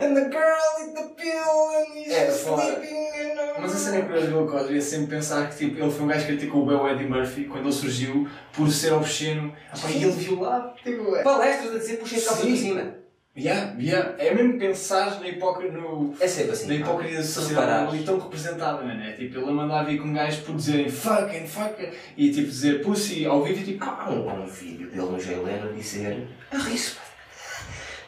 And 0.00 0.14
the 0.14 0.28
girl 0.28 0.58
eat 0.80 0.94
the 0.94 1.14
pill 1.16 1.70
and 1.76 1.98
he's 1.98 2.12
É, 2.12 2.30
sleeping 2.30 3.08
and 3.20 3.60
Mas 3.60 3.74
a 3.74 3.78
cena 3.78 4.02
curiosa 4.04 4.26
do 4.28 4.32
Bill 4.32 4.46
Cosby 4.46 4.78
é 4.78 4.80
sempre 4.80 5.16
pensar 5.16 5.48
que 5.48 5.56
tipo, 5.56 5.82
ele 5.82 5.90
foi 5.90 6.04
um 6.04 6.08
gajo 6.08 6.20
que 6.26 6.32
criticou 6.32 6.62
o 6.62 6.66
Bel 6.66 6.88
Eddie 6.88 7.06
Murphy 7.08 7.44
quando 7.44 7.64
ele 7.64 7.72
surgiu 7.72 8.28
por 8.52 8.70
ser 8.70 8.92
obsceno 8.92 9.52
Epá, 9.76 9.90
e 9.90 10.02
ele 10.04 10.12
violava. 10.12 10.74
Tipo, 10.82 11.16
é. 11.16 11.22
Palestras 11.22 11.74
a 11.74 11.78
dizer 11.78 11.96
puxem 11.98 12.20
calça 12.20 12.46
por 12.46 12.56
cima. 12.56 12.98
Yeah, 13.36 13.76
yeah. 13.78 14.14
É 14.18 14.34
mesmo 14.34 14.58
pensar 14.58 15.20
na 15.20 15.28
hipócrisia, 15.28 15.78
no, 15.78 16.12
É 16.18 16.26
sempre 16.26 16.52
assim. 16.52 16.66
na 16.66 16.74
hipocrisia 16.74 17.22
social 17.22 17.88
ali 17.88 18.02
tão 18.02 18.18
representada, 18.18 18.82
mano. 18.82 19.00
É 19.00 19.12
tipo, 19.12 19.38
ele 19.38 19.48
a 19.48 19.52
mandar 19.52 19.84
vir 19.84 19.98
com 20.00 20.08
um 20.08 20.12
gajo 20.12 20.42
por 20.42 20.56
dizerem 20.56 20.88
fucking, 20.88 21.46
fucking 21.46 21.90
e 22.16 22.32
tipo 22.32 22.48
dizer 22.48 22.82
pussy 22.82 23.26
ao 23.26 23.44
vivo 23.44 23.60
e 23.60 23.64
tipo. 23.64 23.84
Há 23.84 24.10
um, 24.10 24.42
um 24.42 24.46
vídeo 24.46 24.90
dele 24.90 25.02
no 25.02 25.20
Jaileno 25.20 25.68
a 25.68 25.72
dizer 25.72 26.26
a 26.50 26.56
rir-se, 26.58 26.96
pá. 26.96 27.02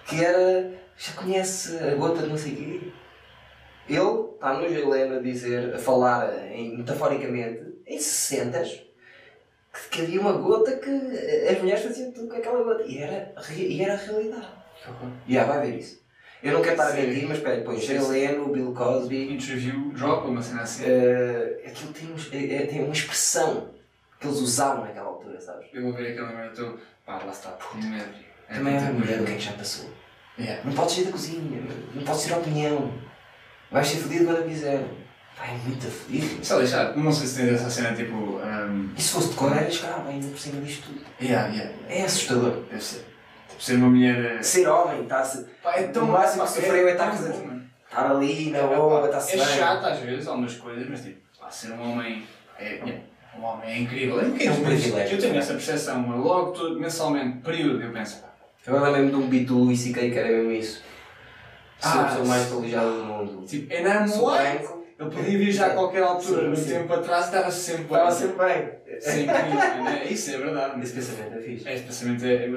que 0.09 0.25
era 0.25 0.73
já 1.01 1.13
conhece 1.15 1.79
a 1.79 1.95
gota 1.95 2.23
de 2.23 2.29
não 2.29 2.37
sei 2.37 2.53
o 2.53 2.57
quê? 2.57 2.81
Ele 3.89 4.35
está 4.35 4.53
no 4.53 4.69
Jaileno 4.69 5.17
a 5.17 5.23
dizer 5.23 5.75
a 5.75 5.79
falar 5.79 6.47
em, 6.53 6.77
metaforicamente 6.77 7.63
em 7.87 7.99
60 7.99 8.63
que, 8.63 9.89
que 9.91 10.03
havia 10.03 10.21
uma 10.21 10.33
gota 10.33 10.77
que 10.77 10.91
as 10.91 11.59
mulheres 11.59 11.83
faziam 11.83 12.13
tudo 12.13 12.29
com 12.29 12.37
aquela 12.37 12.63
gota. 12.63 12.83
E 12.83 12.99
era, 12.99 13.35
e 13.57 13.83
era 13.83 13.95
a 13.95 13.97
realidade. 13.97 14.49
E 15.27 15.33
yeah, 15.33 15.51
vai 15.51 15.67
ver 15.67 15.79
isso. 15.79 16.01
Eu 16.43 16.53
não 16.53 16.63
quero 16.63 16.73
estar 16.73 16.89
a 16.91 16.93
mentir 16.95 17.29
mas 17.29 17.39
espera 17.39 17.63
põe 17.63 17.79
Sim, 17.79 17.87
Jaileno, 17.99 18.49
Bill 18.49 18.75
Cosby. 18.75 19.35
Interview, 19.35 19.93
drop, 19.93 20.29
uma 20.29 20.43
cena 20.43 20.63
assim. 20.63 20.85
eh, 20.87 21.63
aquilo 21.67 21.93
tem, 21.93 22.09
é- 22.33 22.63
é- 22.63 22.67
tem 22.67 22.85
uma 22.85 22.93
expressão 22.93 23.71
que 24.19 24.27
eles 24.27 24.39
usavam 24.39 24.85
naquela 24.85 25.09
altura 25.09 25.41
sabes? 25.41 25.67
Eu 25.73 25.83
vou 25.83 25.93
ver 25.95 26.13
aquela 26.13 26.29
merda, 26.29 26.53
estou. 26.53 26.79
Pá, 27.07 27.23
lá 27.25 27.31
está, 27.31 27.51
com 27.53 27.79
medo. 27.79 28.05
Também 28.49 28.77
é 28.77 28.79
uma 28.79 29.01
o 29.01 29.25
que 29.25 29.33
é 29.33 29.35
que 29.37 29.41
já 29.41 29.53
passou. 29.53 29.89
Yeah. 30.41 30.63
Não 30.65 30.73
podes 30.73 30.95
sair 30.95 31.05
da 31.05 31.11
cozinha, 31.13 31.63
não 31.95 32.03
podes 32.03 32.23
ter 32.25 32.33
opinião. 32.33 32.93
Vais 33.71 33.87
ser 33.87 33.99
fodido 33.99 34.25
quando 34.25 34.49
quiser. 34.49 34.85
Vai 35.37 35.57
muito 35.67 35.87
fodido. 35.87 36.45
Só 36.45 36.59
deixar, 36.59 36.97
não 36.97 37.13
sei 37.13 37.27
se 37.27 37.37
tens 37.41 37.55
essa 37.61 37.71
cena 37.71 37.95
tipo. 37.95 38.15
Um, 38.15 38.91
E 38.97 39.01
se 39.01 39.11
fosse 39.13 39.29
de 39.31 39.35
cor, 39.35 39.57
era 39.57 39.69
escravo 39.69 40.09
ainda 40.09 40.27
por 40.29 40.39
cima 40.39 40.61
disto 40.63 40.87
tudo. 40.89 41.01
yeah, 41.21 41.49
yeah, 41.55 41.73
É 41.89 42.03
assustador. 42.05 42.63
deve 42.71 42.83
ser. 42.83 43.07
Tipo, 43.49 43.63
ser 43.63 43.75
uma 43.77 43.89
mulher. 43.91 44.37
eh, 44.39 44.43
Ser 44.43 44.67
homem, 44.69 45.03
está-se. 45.03 45.47
É 45.65 45.83
tão 45.85 46.05
O 46.05 46.13
máximo 46.13 46.43
que 46.45 46.51
sofreu 46.51 46.89
é 46.89 46.93
estar. 46.93 47.15
Estar 47.15 48.11
ali 48.11 48.51
na 48.51 48.59
É, 48.59 48.67
pá, 48.67 49.05
está-se 49.07 49.33
É 49.35 49.37
bem. 49.45 49.47
chato 49.59 49.85
às 49.87 49.99
vezes, 50.01 50.27
algumas 50.27 50.55
coisas, 50.55 50.89
mas 50.89 51.03
tipo, 51.03 51.21
pá, 51.39 51.51
ser 51.51 51.73
um 51.73 51.93
homem. 51.93 52.23
É, 52.59 52.75
é, 52.77 53.01
um 53.39 53.43
homem 53.43 53.71
é 53.71 53.79
incrível. 53.79 54.21
É, 54.21 54.25
É 54.45 54.51
um 54.51 54.63
privilégio. 54.65 55.17
Eu 55.17 55.21
tenho 55.21 55.37
essa 55.37 55.53
percepção, 55.55 56.11
eu 56.13 56.19
logo 56.19 56.53
todo, 56.53 56.79
mensalmente, 56.79 57.39
período, 57.39 57.83
eu 57.83 57.93
penso, 57.93 58.23
Agora 58.67 58.91
lembro-me 58.91 59.11
de 59.11 59.17
um 59.17 59.29
beat 59.29 59.47
do 59.47 59.59
Luís 59.59 59.81
C.K. 59.81 60.11
que 60.11 60.19
era 60.19 60.29
mesmo 60.29 60.51
isso. 60.53 60.83
Sou 61.79 61.91
a 61.91 62.01
Ah, 62.01 62.05
pessoa 62.05 62.25
mais 62.27 62.47
privilegiada 62.47 62.91
do 62.91 63.05
mundo. 63.05 63.47
tipo, 63.47 63.73
and 63.75 63.89
I'm 63.89 64.09
Sou 64.09 64.31
white. 64.31 64.43
branco. 64.59 64.81
Ele 65.01 65.11
podia 65.11 65.39
viajar 65.39 65.67
a 65.69 65.71
qualquer 65.71 66.03
altura, 66.03 66.43
no 66.51 66.55
sim. 66.57 66.69
tempo 66.75 66.93
atrás, 66.93 67.25
e 67.25 67.29
estava 67.29 67.51
sempre 67.51 67.83
Estava 67.85 68.11
bem. 68.11 68.15
sempre 68.19 68.37
bem. 68.47 69.01
Sim, 69.01 69.23
incrível, 69.25 69.85
né? 69.85 70.05
Isso 70.11 70.31
é 70.31 70.37
verdade. 70.39 70.81
Esse 70.83 70.93
pensamento 70.93 71.39
é 71.39 71.41
fixe. 71.41 71.69
É, 71.69 71.75
Este 71.75 71.87
pensamento 71.87 72.25
é. 72.27 72.35
é 72.35 72.51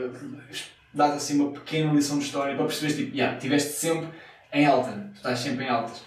dá 0.94 1.06
assim 1.06 1.40
uma 1.40 1.52
pequena 1.54 1.94
lição 1.94 2.20
de 2.20 2.26
história 2.26 2.54
para 2.56 2.66
perceberes, 2.66 2.98
tipo, 2.98 3.16
yeah, 3.16 3.36
estiveste 3.38 3.72
sempre 3.72 4.10
em 4.52 4.66
alta, 4.66 4.92
tu 4.92 5.16
estás 5.16 5.40
sempre 5.40 5.64
em 5.66 5.70
altas. 5.70 6.04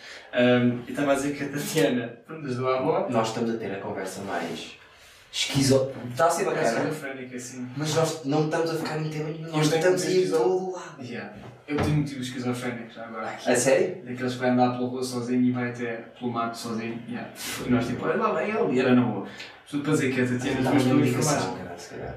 E 0.86 0.90
estava 0.90 1.12
a 1.12 1.14
dizer 1.14 1.34
que 1.34 1.42
a 1.42 1.48
Tatiana, 1.48 2.18
pronto, 2.26 2.46
ajudou 2.46 2.68
a 2.68 2.78
avó, 2.78 3.06
Nós 3.10 3.28
estamos 3.28 3.54
a 3.54 3.56
ter 3.56 3.72
a 3.74 3.80
conversa 3.80 4.20
mais 4.20 4.76
esquizo... 5.36 5.92
Está 6.10 6.26
a 6.26 6.30
ser 6.30 6.44
bacana. 6.46 6.66
esquizofrénica 6.66 7.36
assim. 7.36 7.68
Mas 7.76 7.94
nós 7.94 8.24
não 8.24 8.44
estamos 8.46 8.70
a 8.70 8.74
ficar 8.74 8.98
em 8.98 9.10
tema 9.10 9.28
nenhum. 9.30 9.50
Nós 9.52 9.72
estamos 9.72 10.02
a 10.04 10.10
ir 10.10 10.30
todo 10.30 10.72
lado. 10.72 11.02
Yeah. 11.02 11.32
Eu 11.68 11.76
tenho 11.76 11.96
motivos 11.96 12.28
esquizofrénicos 12.28 12.96
agora 12.96 13.28
aqui. 13.28 13.50
A 13.50 13.56
sério? 13.56 13.96
Daqueles 14.04 14.32
que 14.34 14.38
vai 14.38 14.50
andar 14.50 14.70
pela 14.76 14.88
rua 14.88 15.02
sozinho 15.02 15.42
e 15.42 15.50
vai 15.52 15.70
até 15.70 15.96
pelo 16.18 16.32
mato 16.32 16.56
sozinho. 16.56 17.02
Yeah. 17.08 17.30
E 17.66 17.70
nós 17.70 17.86
tipo, 17.86 18.06
olha 18.06 18.16
lá 18.16 18.32
vem 18.32 18.50
ele 18.50 18.74
e 18.76 18.80
era 18.80 18.94
na 18.94 19.02
rua. 19.02 19.26
Tudo 19.68 19.82
para 19.82 19.92
dizer 19.92 20.14
que 20.14 20.20
a 20.20 20.26
Tatiana 20.26 20.70
pela 20.70 20.94
medicação, 20.94 21.08
informação. 21.10 21.56
caralho, 21.56 21.78
se 21.80 21.90
calhar. 21.90 22.14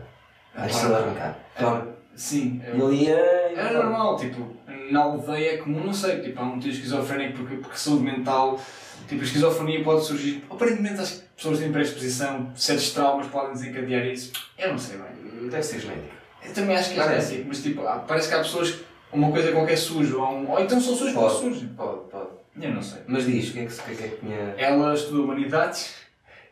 Ah, 0.55 0.61
Deixa 0.61 0.85
ele 0.85 0.95
arrancar. 0.95 1.39
Toma. 1.57 1.87
Sim, 2.15 2.61
eu- 2.67 2.91
Ele 2.91 3.03
ia. 3.05 3.15
Era 3.15 3.83
normal, 3.83 4.17
tipo, 4.17 4.55
na 4.91 4.99
aldeia 5.01 5.53
é 5.53 5.57
comum, 5.57 5.83
não 5.85 5.93
sei, 5.93 6.19
tipo, 6.21 6.39
há 6.39 6.43
um 6.43 6.55
motivo 6.55 6.73
esquizofrénico 6.75 7.37
porque, 7.39 7.55
porque 7.57 7.77
saúde 7.77 8.03
mental, 8.03 8.59
tipo, 9.07 9.21
a 9.21 9.23
esquizofrenia 9.25 9.83
pode 9.83 10.05
surgir, 10.05 10.43
aparentemente 10.49 10.99
as 11.01 11.23
pessoas 11.39 11.59
têm 11.59 11.71
predisposição, 11.71 12.51
certos 12.55 12.91
traumas 12.91 13.27
podem 13.27 13.53
desencadear 13.53 14.05
isso, 14.05 14.31
eu 14.57 14.69
não 14.71 14.77
sei 14.77 14.97
bem. 14.97 15.49
Deve 15.49 15.63
ser 15.63 15.79
genético. 15.79 16.13
Eu 16.45 16.53
também 16.53 16.75
acho 16.77 16.93
que 16.93 16.99
é 16.99 17.03
Parece. 17.03 17.27
genético, 17.27 17.47
mas 17.47 17.63
tipo, 17.63 17.81
parece 18.07 18.29
que 18.29 18.35
há 18.35 18.39
pessoas 18.39 18.71
que 18.71 18.85
uma 19.11 19.31
coisa 19.31 19.51
qualquer 19.51 19.77
surge, 19.77 20.13
ou, 20.13 20.23
um- 20.29 20.51
ou 20.51 20.59
então 20.59 20.79
são 20.79 20.95
sujos 20.95 21.13
Pode. 21.13 21.33
surgem. 21.39 21.67
Pode, 21.69 22.09
pode. 22.11 22.27
Eu 22.61 22.73
não 22.73 22.81
sei. 22.81 23.01
Mas 23.07 23.25
diz, 23.25 23.49
o 23.49 23.53
que 23.53 23.59
é 23.59 23.65
que, 23.65 23.73
o 23.73 23.83
que, 23.83 23.91
é 23.91 23.95
que 23.95 24.03
é 24.03 24.07
que 24.09 24.17
tinha. 24.17 24.37
Ela 24.57 24.93
estudou 24.93 25.23
Humanidades 25.23 25.95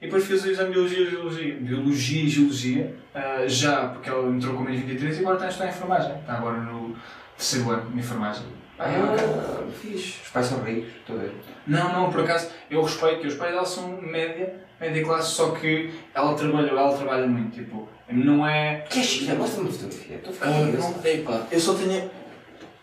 e 0.01 0.05
depois 0.05 0.25
fez 0.25 0.43
o 0.45 0.49
exame 0.49 0.69
de 0.69 0.73
Biologia 0.75 0.99
e 0.99 1.09
Geologia. 1.09 1.55
Biologia 1.59 2.23
e 2.23 2.29
Geologia, 2.29 2.95
ah, 3.13 3.43
já 3.45 3.87
porque 3.89 4.09
ela 4.09 4.27
entrou 4.29 4.55
com 4.55 4.63
menos 4.63 4.79
23 4.81 5.17
e 5.17 5.19
agora 5.19 5.35
está 5.35 5.45
a 5.47 5.49
estudar 5.49 5.69
Enfermagem. 5.69 6.15
Está 6.17 6.33
agora 6.33 6.57
no 6.61 6.95
terceiro 7.37 7.69
ano 7.71 7.91
de 7.91 7.99
Enfermagem. 7.99 8.43
Ah, 8.79 8.89
é. 8.89 8.95
Ah, 8.95 9.63
fixe. 9.81 10.21
Os 10.23 10.29
pais 10.29 10.45
são 10.45 10.63
ricos, 10.63 10.89
estou 10.95 11.15
a 11.17 11.19
ver. 11.19 11.33
Não, 11.67 11.91
não, 11.91 12.11
por 12.11 12.21
acaso, 12.21 12.49
eu 12.71 12.81
respeito 12.81 13.21
que 13.21 13.27
os 13.27 13.35
pais 13.35 13.51
dela 13.51 13.65
são 13.65 13.99
média, 14.01 14.61
média 14.79 15.03
classe, 15.03 15.31
só 15.31 15.51
que 15.51 15.91
ela 16.13 16.33
trabalhou, 16.33 16.77
ela 16.77 16.95
trabalha 16.95 17.27
muito, 17.27 17.51
tipo, 17.51 17.87
não 18.09 18.47
é... 18.47 18.85
Que 18.89 18.99
é 18.99 19.03
China? 19.03 19.35
Mostra-me 19.35 19.69
a 19.69 19.71
fotografia. 19.71 20.15
Estou 20.15 20.33
curioso. 20.33 20.95
não, 21.25 21.47
eu 21.51 21.59
só 21.59 21.73
tenho... 21.73 22.09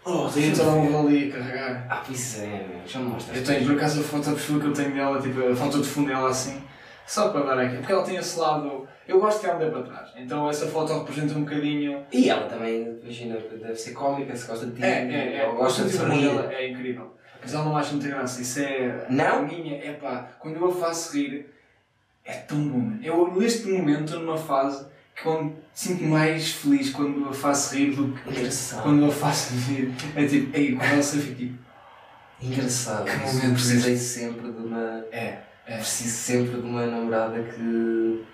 Oh, 0.06 0.28
tenho 0.28 0.52
o 0.52 0.56
telemóvel 0.56 0.98
ali 1.00 1.32
a 1.32 1.36
carregar. 1.36 1.86
Ah, 1.88 2.02
pois 2.06 2.38
é, 2.40 2.66
já 2.86 2.98
me 2.98 3.06
mostras. 3.06 3.38
Eu 3.38 3.44
tenho, 3.44 3.66
por 3.66 3.76
acaso, 3.76 4.00
a 4.00 4.04
foto 4.04 4.24
de 4.24 4.30
perfil 4.32 4.60
que 4.60 4.66
eu 4.66 4.72
tenho 4.74 4.92
dela, 4.94 5.20
tipo, 5.20 5.48
a 5.50 5.56
foto 5.56 5.80
de 5.80 5.88
fundo 5.88 6.08
dela 6.08 6.28
assim, 6.28 6.62
só 7.06 7.30
para 7.30 7.42
dar 7.42 7.58
aqui, 7.58 7.76
porque 7.78 7.92
ela 7.92 8.02
tem 8.02 8.16
esse 8.16 8.38
lado... 8.38 8.86
Eu 9.08 9.18
gosto 9.20 9.40
que 9.40 9.46
ela 9.46 9.62
ande 9.62 9.70
para 9.70 9.82
trás, 9.82 10.10
então 10.16 10.48
essa 10.48 10.66
foto 10.66 10.92
representa 10.98 11.34
um 11.34 11.44
bocadinho... 11.44 12.04
E 12.12 12.28
ela 12.28 12.46
também, 12.46 12.98
imagina, 13.02 13.38
deve 13.38 13.76
ser 13.76 13.92
cómica, 13.92 14.36
se 14.36 14.46
gosta 14.46 14.66
de 14.66 14.72
ti. 14.72 14.82
É, 14.82 14.88
é, 14.88 15.14
é, 15.14 15.36
Ela 15.36 15.52
gosta 15.54 15.84
de 15.84 15.90
se 15.90 15.96
o 15.96 16.00
sentido 16.00 16.16
rir. 16.16 16.28
dela 16.28 16.52
é 16.52 16.70
incrível. 16.70 17.14
Mas 17.40 17.54
ela 17.54 17.64
não 17.64 17.76
acha 17.76 17.92
muita 17.92 18.08
graça, 18.08 18.42
isso 18.42 18.60
é... 18.60 19.06
Não? 19.08 19.38
A 19.38 19.42
minha, 19.42 19.76
é 19.76 19.92
pá, 19.92 20.28
quando 20.38 20.56
eu 20.56 20.68
a 20.68 20.72
faço 20.72 21.16
rir, 21.16 21.53
é 22.24 22.34
tão 22.34 22.68
bom. 22.68 22.98
Eu 23.02 23.32
neste 23.36 23.68
momento 23.68 24.04
estou 24.04 24.20
numa 24.20 24.38
fase 24.38 24.86
que 25.14 25.22
quando 25.22 25.54
sinto 25.72 26.04
mais 26.04 26.52
feliz 26.52 26.90
quando 26.90 27.28
a 27.28 27.32
faço 27.32 27.74
rir 27.76 27.94
do 27.94 28.12
que 28.12 28.30
Engraçado. 28.30 28.82
quando 28.82 29.04
a 29.04 29.10
faço 29.10 29.54
rir. 29.54 29.92
É 30.16 30.26
tipo, 30.26 30.56
ei, 30.56 30.72
quando 30.74 30.92
ela 30.92 31.02
se 31.02 31.18
fica 31.18 31.34
tipo, 31.36 31.64
Engraçado. 32.40 33.04
Que 33.04 33.16
momento 33.16 33.54
precisei 33.54 33.96
sempre 33.96 34.52
de 34.52 34.58
uma. 34.58 35.04
é, 35.12 35.40
é. 35.66 35.76
Preciso 35.76 36.16
sempre 36.16 36.60
de 36.60 36.66
uma 36.66 36.86
namorada 36.86 37.42
que. 37.42 38.24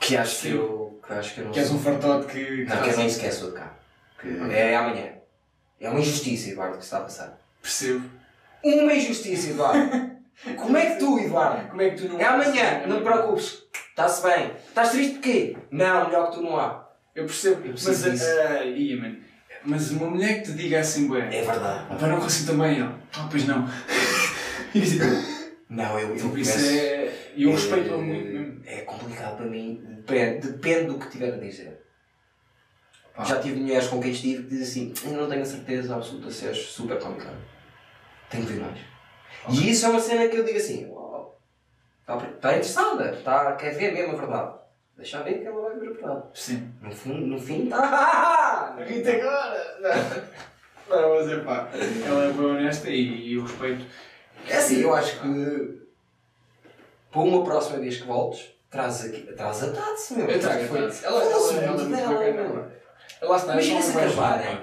que 0.00 0.16
acho 0.16 0.42
que 0.42 0.48
eu. 0.48 1.00
que 1.06 1.12
acho 1.12 1.34
que 1.34 1.40
eu 1.40 1.44
não 1.46 1.52
Que 1.52 1.60
és 1.60 1.70
um 1.70 1.78
fartote 1.78 2.26
que. 2.26 2.64
Não, 2.64 2.82
que 2.82 2.90
eu 2.90 2.96
nem 2.96 3.08
sequer 3.08 3.32
sou 3.32 3.50
de 3.50 3.56
cá. 3.56 3.72
Que 4.20 4.28
é 4.52 4.76
amanhã. 4.76 5.12
É 5.80 5.88
uma 5.88 6.00
injustiça, 6.00 6.50
Eduardo, 6.50 6.78
que 6.78 6.84
está 6.84 6.98
a 6.98 7.02
passar. 7.02 7.38
Percebo. 7.60 8.08
Uma 8.62 8.94
injustiça, 8.94 9.50
Eduardo! 9.50 10.12
Como 10.56 10.76
é 10.76 10.86
que 10.94 10.98
tu, 10.98 11.18
Eduardo? 11.18 11.68
Como 11.68 11.82
é 11.82 11.90
que 11.90 11.96
tu 12.02 12.08
não. 12.12 12.18
É 12.20 12.24
amanhã, 12.24 12.86
não 12.86 12.98
te 12.98 13.02
preocupes. 13.04 13.62
Está-se 13.90 14.22
bem. 14.22 14.50
Estás 14.68 14.90
triste 14.90 15.12
porquê? 15.14 15.56
Não, 15.70 16.06
melhor 16.06 16.30
que 16.30 16.36
tu 16.36 16.42
não 16.42 16.58
há. 16.58 16.88
Eu 17.14 17.24
percebo. 17.26 17.64
Eu 17.66 17.72
mas, 17.72 17.84
preciso 17.84 18.10
disso. 18.10 18.24
ah, 18.48 18.64
ia, 18.64 19.00
mano. 19.00 19.16
mas 19.64 19.90
uma 19.90 20.08
mulher 20.10 20.38
que 20.42 20.46
te 20.50 20.52
diga 20.52 20.80
assim, 20.80 21.06
bué, 21.08 21.20
É 21.26 21.42
verdade. 21.42 21.86
ah, 21.90 21.96
pá, 22.00 22.06
não 22.08 22.18
consigo 22.20 22.50
também, 22.52 22.76
ele, 22.78 22.84
ah, 23.16 23.28
pois 23.30 23.46
não. 23.46 23.68
Não, 25.68 25.98
eu, 25.98 26.08
eu 26.10 26.16
isso 26.16 26.28
começo- 26.28 26.58
é. 26.66 27.12
Eu 27.36 27.48
É- 27.50 27.52
respeito-a 27.54 27.96
muito 27.96 28.26
mesmo. 28.26 28.62
É 28.66 28.80
complicado 28.82 29.36
para 29.38 29.46
mim, 29.46 29.82
depende, 30.06 30.48
depende 30.48 30.84
do 30.86 30.98
que 30.98 31.08
tiver 31.10 31.32
a 31.32 31.36
dizer. 31.38 31.80
Pá. 33.14 33.24
Já 33.24 33.40
tive 33.40 33.60
mulheres 33.60 33.88
com 33.88 34.00
quem 34.00 34.10
estive 34.12 34.42
que 34.42 34.48
dizem 34.50 34.92
assim: 34.92 35.10
Eu 35.12 35.16
não 35.22 35.28
tenho 35.30 35.40
a 35.42 35.46
certeza 35.46 35.94
absoluta 35.94 36.30
se 36.30 36.46
és 36.46 36.58
super 36.58 36.98
cómica. 36.98 37.30
Tenho 38.30 38.46
que 38.46 38.52
ver 38.52 38.60
mais. 38.60 38.78
E 39.50 39.70
isso 39.70 39.86
é 39.86 39.88
uma 39.88 40.00
cena 40.00 40.28
que 40.28 40.36
eu 40.36 40.44
digo 40.44 40.56
assim: 40.58 40.86
Uau, 40.90 41.38
está, 42.00 42.16
está 42.16 42.50
interessada, 42.50 43.10
está, 43.12 43.52
quer 43.56 43.74
ver 43.74 43.92
mesmo 43.92 44.12
a 44.14 44.16
verdade. 44.20 44.54
Deixa 44.96 45.22
ver 45.22 45.40
que 45.40 45.46
ela 45.46 45.60
vai 45.62 45.78
ver 45.80 45.88
a 45.88 45.92
verdade. 45.92 46.22
Sim. 46.34 46.72
No 46.80 46.92
fim, 46.92 47.20
no 47.26 47.40
fim 47.40 47.64
está. 47.64 48.76
Rita 48.86 49.10
agora! 49.12 50.28
Não, 50.88 51.14
mas 51.14 51.28
é 51.32 51.40
pá, 51.40 51.68
ela 52.06 52.24
é 52.26 52.32
bem 52.32 52.44
honesta 52.44 52.90
e, 52.90 53.34
eu 53.34 53.42
respeito. 53.42 53.84
É 54.48 54.56
assim, 54.56 54.80
eu 54.80 54.94
acho 54.94 55.20
que 55.20 55.80
para 57.10 57.20
uma 57.20 57.44
próxima 57.44 57.78
vez 57.78 57.98
que 58.00 58.06
voltes, 58.06 58.50
traz, 58.70 59.04
aqui, 59.04 59.22
traz 59.34 59.62
a 59.62 59.72
Tatsi, 59.72 60.14
meu. 60.14 60.28
Eu 60.28 60.40
trago 60.40 60.64
a 60.64 60.82
Tati. 60.82 61.04
Ela, 61.04 61.22
ela, 61.24 61.52
ela 61.54 62.24
é 62.24 63.36
está, 63.36 63.52
Imagina 63.52 63.74
ela 63.76 63.82
se 63.82 63.90
é 63.90 63.94
mais 63.94 64.12
acabarem. 64.12 64.58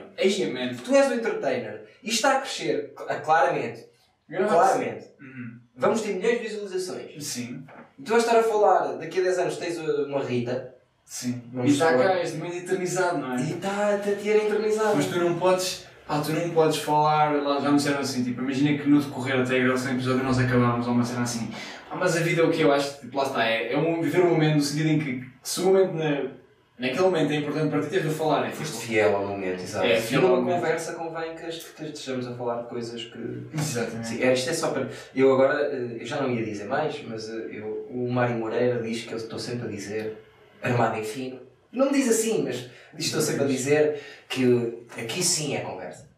Tu 0.84 0.94
és 0.96 1.08
o 1.10 1.14
entertainer 1.14 1.90
e 2.04 2.10
está 2.10 2.38
a 2.38 2.42
crescer, 2.42 2.94
cl- 2.98 3.22
claramente, 3.22 3.89
claramente. 4.30 5.06
Uhum. 5.20 5.60
Vamos 5.76 6.02
ter 6.02 6.16
milhões 6.16 6.40
de 6.42 6.48
visualizações. 6.48 7.26
Sim, 7.26 7.64
E 7.98 8.04
tu 8.04 8.12
vais 8.12 8.24
estar 8.24 8.40
a 8.40 8.44
falar, 8.44 8.98
daqui 8.98 9.20
a 9.20 9.24
10 9.24 9.40
anos 9.40 9.58
tens 9.58 9.78
uma 9.78 10.24
Rita 10.24 10.76
sim. 11.06 11.42
Vamos 11.52 11.72
e 11.72 11.74
está 11.74 11.92
falar. 11.92 12.04
cá, 12.04 12.14
és 12.20 12.34
de 12.34 12.38
meio 12.38 12.54
eternizado, 12.54 13.18
não 13.18 13.34
é? 13.34 13.42
e 13.42 13.54
está 13.54 13.96
a 13.96 13.98
ter 13.98 14.46
eternizado. 14.46 14.96
Mas 14.96 15.06
tu 15.08 15.18
não 15.18 15.40
podes, 15.40 15.88
pá, 16.08 16.20
tu 16.22 16.32
não 16.34 16.50
podes 16.52 16.78
falar, 16.78 17.42
lá 17.42 17.60
já 17.60 17.72
me 17.72 17.78
disseram 17.78 18.00
assim, 18.00 18.24
tipo, 18.24 18.42
imagina 18.42 18.78
que 18.78 18.90
no 18.90 19.02
decorrer 19.02 19.40
até 19.40 19.58
a 19.58 19.64
gravação 19.64 19.92
do 19.92 19.98
episódio 19.98 20.24
nós 20.24 20.38
acabámos 20.38 20.86
ou 20.86 20.94
uma 20.94 21.04
cena 21.04 21.24
assim, 21.24 21.50
ah, 21.90 21.96
mas 21.96 22.16
a 22.16 22.20
vida 22.20 22.42
é 22.42 22.46
o 22.46 22.52
que 22.52 22.62
eu 22.62 22.72
acho, 22.72 23.00
tipo, 23.00 23.18
lá 23.18 23.24
está, 23.24 23.44
é, 23.44 23.74
é 23.74 23.78
um, 23.78 24.02
viver 24.02 24.22
um 24.22 24.30
momento 24.30 24.56
no 24.56 24.62
sentido 24.62 24.90
em 24.90 25.00
que, 25.00 25.26
se 25.42 25.62
o 25.62 25.66
momento 25.66 25.94
na, 25.94 26.32
naquele 26.80 27.02
momento 27.02 27.32
é 27.32 27.36
importante 27.36 27.70
para 27.70 27.82
ti, 27.82 27.90
tens 27.90 28.04
de 28.04 28.10
falar, 28.10 28.48
é 28.48 28.52
Foste 28.52 28.88
fiel 28.88 29.16
ao 29.16 29.28
momento, 29.28 29.62
exato. 29.62 29.86
É, 29.86 29.98
e 29.98 30.02
fiel 30.02 30.22
numa 30.22 30.54
conversa 30.56 30.94
convém 30.94 31.36
que 31.36 31.46
est- 31.46 31.74
que 31.76 31.84
estejamos 31.86 32.28
a 32.28 32.34
falar 32.34 32.62
de 32.64 32.70
coisas 32.70 33.04
que. 33.04 33.48
exatamente. 33.54 34.08
Sim, 34.08 34.24
é, 34.24 34.34
isto 34.34 34.50
é 34.50 34.54
só 34.54 34.72
para. 34.72 34.90
Eu 35.16 35.34
agora, 35.34 35.62
eh, 35.72 35.98
eu 36.00 36.06
já 36.06 36.22
não 36.22 36.32
ia 36.32 36.44
dizer 36.44 36.66
mais, 36.66 37.00
mas 37.08 37.30
eh, 37.30 37.50
eu, 37.52 37.86
o 37.90 38.10
Mário 38.12 38.36
Moreira 38.38 38.82
diz 38.82 39.04
que 39.04 39.14
eu 39.14 39.18
estou 39.18 39.38
sempre 39.38 39.68
a 39.68 39.70
dizer, 39.70 40.18
armado 40.62 40.98
em 40.98 41.04
fino. 41.04 41.40
Não 41.72 41.86
me 41.88 41.92
diz 41.94 42.10
assim, 42.10 42.44
mas 42.44 42.68
estou 42.98 43.22
sempre 43.22 43.44
a 43.44 43.48
dizer 43.48 44.00
que 44.28 44.86
aqui 44.98 45.22
sim 45.22 45.56
é 45.56 45.60
conversa. 45.62 46.09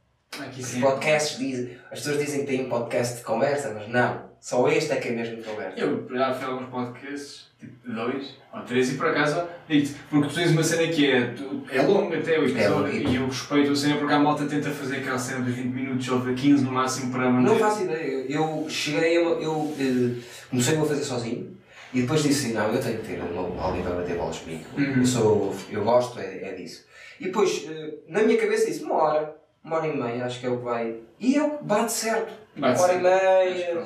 Aqui 0.41 0.61
Os 0.61 0.73
podcasts 0.75 1.37
dizem, 1.37 1.77
as 1.91 1.99
pessoas 1.99 2.19
dizem 2.19 2.41
que 2.41 2.47
têm 2.47 2.65
um 2.65 2.69
podcast 2.69 3.17
de 3.17 3.23
conversa, 3.23 3.71
mas 3.73 3.87
não. 3.87 4.29
Só 4.39 4.67
este 4.69 4.91
é 4.91 4.95
que 4.95 5.09
é 5.09 5.11
mesmo 5.11 5.35
de 5.37 5.43
conversa. 5.43 5.79
Eu 5.79 6.07
já 6.15 6.33
fui 6.33 6.45
a 6.45 6.47
alguns 6.49 6.69
podcasts, 6.69 7.45
tipo 7.59 7.91
dois 7.91 8.35
ou 8.51 8.61
três, 8.63 8.91
e 8.91 8.95
por 8.97 9.07
acaso 9.07 9.43
digo 9.69 9.93
porque 10.09 10.27
tu 10.29 10.33
tens 10.35 10.49
uma 10.51 10.63
cena 10.63 10.91
que 10.91 11.11
é, 11.11 11.27
tu- 11.27 11.63
é 11.71 11.81
longa 11.83 12.17
até 12.17 12.39
o 12.39 12.45
episódio, 12.45 12.85
longuito. 12.85 13.09
e 13.11 13.15
eu 13.17 13.27
respeito 13.27 13.71
a 13.71 13.75
cena 13.75 13.97
porque 13.97 14.13
a 14.13 14.19
malta 14.19 14.45
tenta 14.45 14.71
fazer 14.71 14.97
aquela 14.97 15.19
cena 15.19 15.45
de 15.45 15.51
20 15.51 15.65
minutos 15.67 16.09
ou 16.09 16.19
de 16.21 16.33
15 16.33 16.63
no 16.63 16.71
máximo 16.71 17.11
para 17.11 17.29
manter. 17.29 17.49
Não 17.51 17.59
faço 17.59 17.83
ideia. 17.83 18.25
Eu 18.27 18.65
cheguei 18.67 19.17
a. 19.17 19.21
Eu 19.21 19.75
eh, 19.79 20.21
comecei 20.49 20.75
a 20.75 20.83
fazer 20.85 21.03
sozinho 21.03 21.55
e 21.93 22.01
depois 22.01 22.23
disse: 22.23 22.51
não, 22.51 22.73
eu 22.73 22.81
tenho 22.81 22.97
que 22.97 23.07
ter 23.09 23.21
uma- 23.21 23.61
alguém 23.63 23.83
para 23.83 23.93
bater 23.93 24.15
bolas 24.17 24.39
comigo. 24.39 24.63
Uhum. 24.75 24.93
Eu, 24.97 25.05
sou, 25.05 25.55
eu 25.69 25.83
gosto 25.83 26.19
é, 26.19 26.49
é 26.49 26.53
disso. 26.55 26.83
E 27.19 27.25
depois, 27.25 27.63
eh, 27.69 27.93
na 28.07 28.23
minha 28.23 28.39
cabeça, 28.39 28.65
disse: 28.65 28.83
uma 28.83 28.95
hora, 28.95 29.35
uma 29.63 29.77
hora 29.77 29.87
e 29.87 29.95
meia, 29.97 30.25
acho 30.25 30.39
que 30.39 30.45
é 30.45 30.49
o 30.49 30.57
que 30.57 30.63
vai. 30.63 30.95
E 31.19 31.35
é 31.35 31.43
o 31.43 31.57
que 31.57 31.63
bate 31.63 31.91
certo. 31.91 32.33
Bate 32.55 32.79
uma 32.79 32.83
hora 32.83 32.93
e 32.93 33.01
meia. 33.01 33.83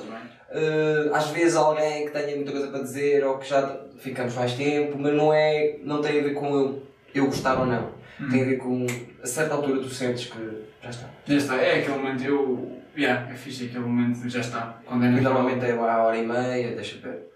eh, 0.51 1.09
às 1.13 1.27
vezes 1.29 1.55
alguém 1.55 2.05
que 2.05 2.11
tenha 2.11 2.35
muita 2.35 2.51
coisa 2.51 2.67
para 2.67 2.81
dizer 2.81 3.25
ou 3.25 3.37
que 3.37 3.47
já 3.47 3.77
ficamos 3.97 4.33
mais 4.35 4.53
tempo, 4.53 4.97
mas 4.97 5.13
não, 5.13 5.33
é, 5.33 5.77
não 5.83 6.01
tem 6.01 6.19
a 6.19 6.23
ver 6.23 6.33
com 6.33 6.47
eu, 6.47 6.83
eu 7.13 7.25
gostar 7.25 7.59
ou 7.59 7.65
não. 7.65 7.91
Uhum. 8.19 8.29
Tem 8.29 8.41
a 8.41 8.45
ver 8.45 8.57
com. 8.57 8.85
A 9.21 9.27
certa 9.27 9.55
altura 9.55 9.81
tu 9.81 9.89
sentes 9.89 10.27
que 10.27 10.63
já 10.81 10.89
está. 10.89 11.09
Já 11.25 11.35
está, 11.35 11.55
é 11.57 11.79
aquele 11.79 11.97
momento, 11.97 12.23
eu. 12.23 12.81
Yeah, 12.97 13.29
é 13.29 13.35
fixe 13.35 13.65
aquele 13.65 13.79
momento, 13.79 14.29
já 14.29 14.39
está. 14.39 14.79
Quando 14.85 15.03
é 15.03 15.09
E 15.09 15.19
normalmente 15.19 15.65
é 15.65 15.71
a 15.73 16.03
hora 16.03 16.15
e 16.17 16.25
meia, 16.25 16.73
deixa 16.75 16.97
ver. 16.99 17.27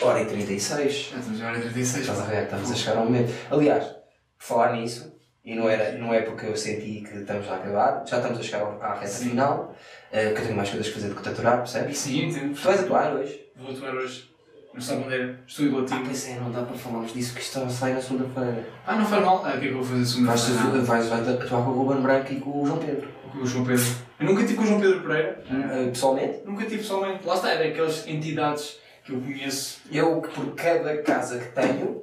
Hora 0.00 0.22
e 0.22 0.26
36. 0.26 0.92
Já 1.12 1.18
estamos 1.18 1.40
na 1.40 1.48
hora 1.48 1.60
36. 1.60 2.02
Estás 2.02 2.20
a 2.20 2.24
ver? 2.24 2.44
Estamos 2.44 2.70
a 2.70 2.74
chegar 2.74 2.98
ao 2.98 3.04
momento. 3.04 3.32
Aliás, 3.50 3.84
por 3.84 4.44
falar 4.46 4.72
nisso, 4.74 5.12
e 5.44 5.54
não, 5.54 5.68
era, 5.68 5.96
não 5.98 6.12
é 6.12 6.20
porque 6.22 6.46
eu 6.46 6.56
senti 6.56 7.00
que 7.00 7.18
estamos 7.18 7.48
a 7.48 7.56
acabar, 7.56 8.04
já 8.06 8.18
estamos 8.18 8.38
a 8.38 8.42
chegar 8.42 8.62
à 8.80 8.94
reta 8.94 9.06
Sim. 9.08 9.30
final, 9.30 9.74
eh, 10.12 10.30
que 10.32 10.40
eu 10.40 10.44
tenho 10.44 10.56
mais 10.56 10.68
coisas 10.70 10.88
a 10.88 10.92
fazer 10.94 11.08
do 11.08 11.14
que 11.20 11.28
aturar, 11.28 11.56
percebes? 11.58 11.98
Sim, 11.98 12.26
entendo. 12.26 12.54
Tu 12.54 12.60
vais 12.62 12.80
atuar 12.80 13.14
hoje? 13.16 13.46
Vou 13.56 13.70
atuar 13.70 13.94
hoje 13.94 14.30
no 14.74 14.80
Sá 14.80 14.94
Bandeira, 14.96 15.40
estúdio 15.46 15.78
Ah, 15.78 15.80
latim. 15.80 16.04
pois 16.04 16.28
é, 16.28 16.34
não 16.38 16.50
dá 16.52 16.62
para 16.62 16.76
falarmos 16.76 17.12
disso, 17.12 17.34
que 17.34 17.40
isto 17.40 17.68
sai 17.70 17.92
na 17.94 18.00
segunda-feira. 18.00 18.64
Ah, 18.86 18.96
não 18.96 19.04
faz 19.06 19.24
mal. 19.24 19.42
Ah, 19.44 19.48
o 19.48 19.52
que 19.52 19.56
é 19.56 19.60
que 19.60 19.66
eu 19.68 19.74
vou 19.74 19.84
fazer 19.84 20.04
segunda 20.04 20.30
Vais, 20.32 20.86
vais, 20.86 21.08
vais 21.08 21.28
atuar 21.28 21.64
com 21.64 21.70
o 21.70 21.82
Ruben 21.82 22.02
Branco 22.02 22.32
e 22.32 22.40
com 22.40 22.62
o 22.62 22.66
João 22.66 22.78
Pedro. 22.78 23.08
Com 23.32 23.38
o 23.38 23.46
João 23.46 23.64
Pedro. 23.64 23.84
Eu 24.20 24.26
nunca 24.26 24.42
tive 24.42 24.54
com 24.56 24.62
o 24.62 24.66
João 24.66 24.80
Pedro 24.80 25.00
Pereira. 25.00 25.42
Eh, 25.50 25.88
pessoalmente, 25.88 26.42
Nunca 26.44 26.62
tive 26.64 26.78
pessoalmente. 26.78 27.26
Lá 27.26 27.34
está, 27.34 27.50
é 27.50 27.68
daquelas 27.68 28.06
entidades 28.06 28.78
que 29.04 29.12
eu 29.12 29.20
conheço. 29.20 29.80
eu, 29.90 30.20
por 30.20 30.54
cada 30.54 30.98
casa 31.02 31.38
que 31.38 31.46
tenho, 31.52 32.02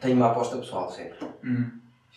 tenho 0.00 0.14
uma 0.16 0.30
aposta 0.30 0.56
pessoal 0.58 0.90
sempre. 0.90 1.26
Uhum. 1.42 1.70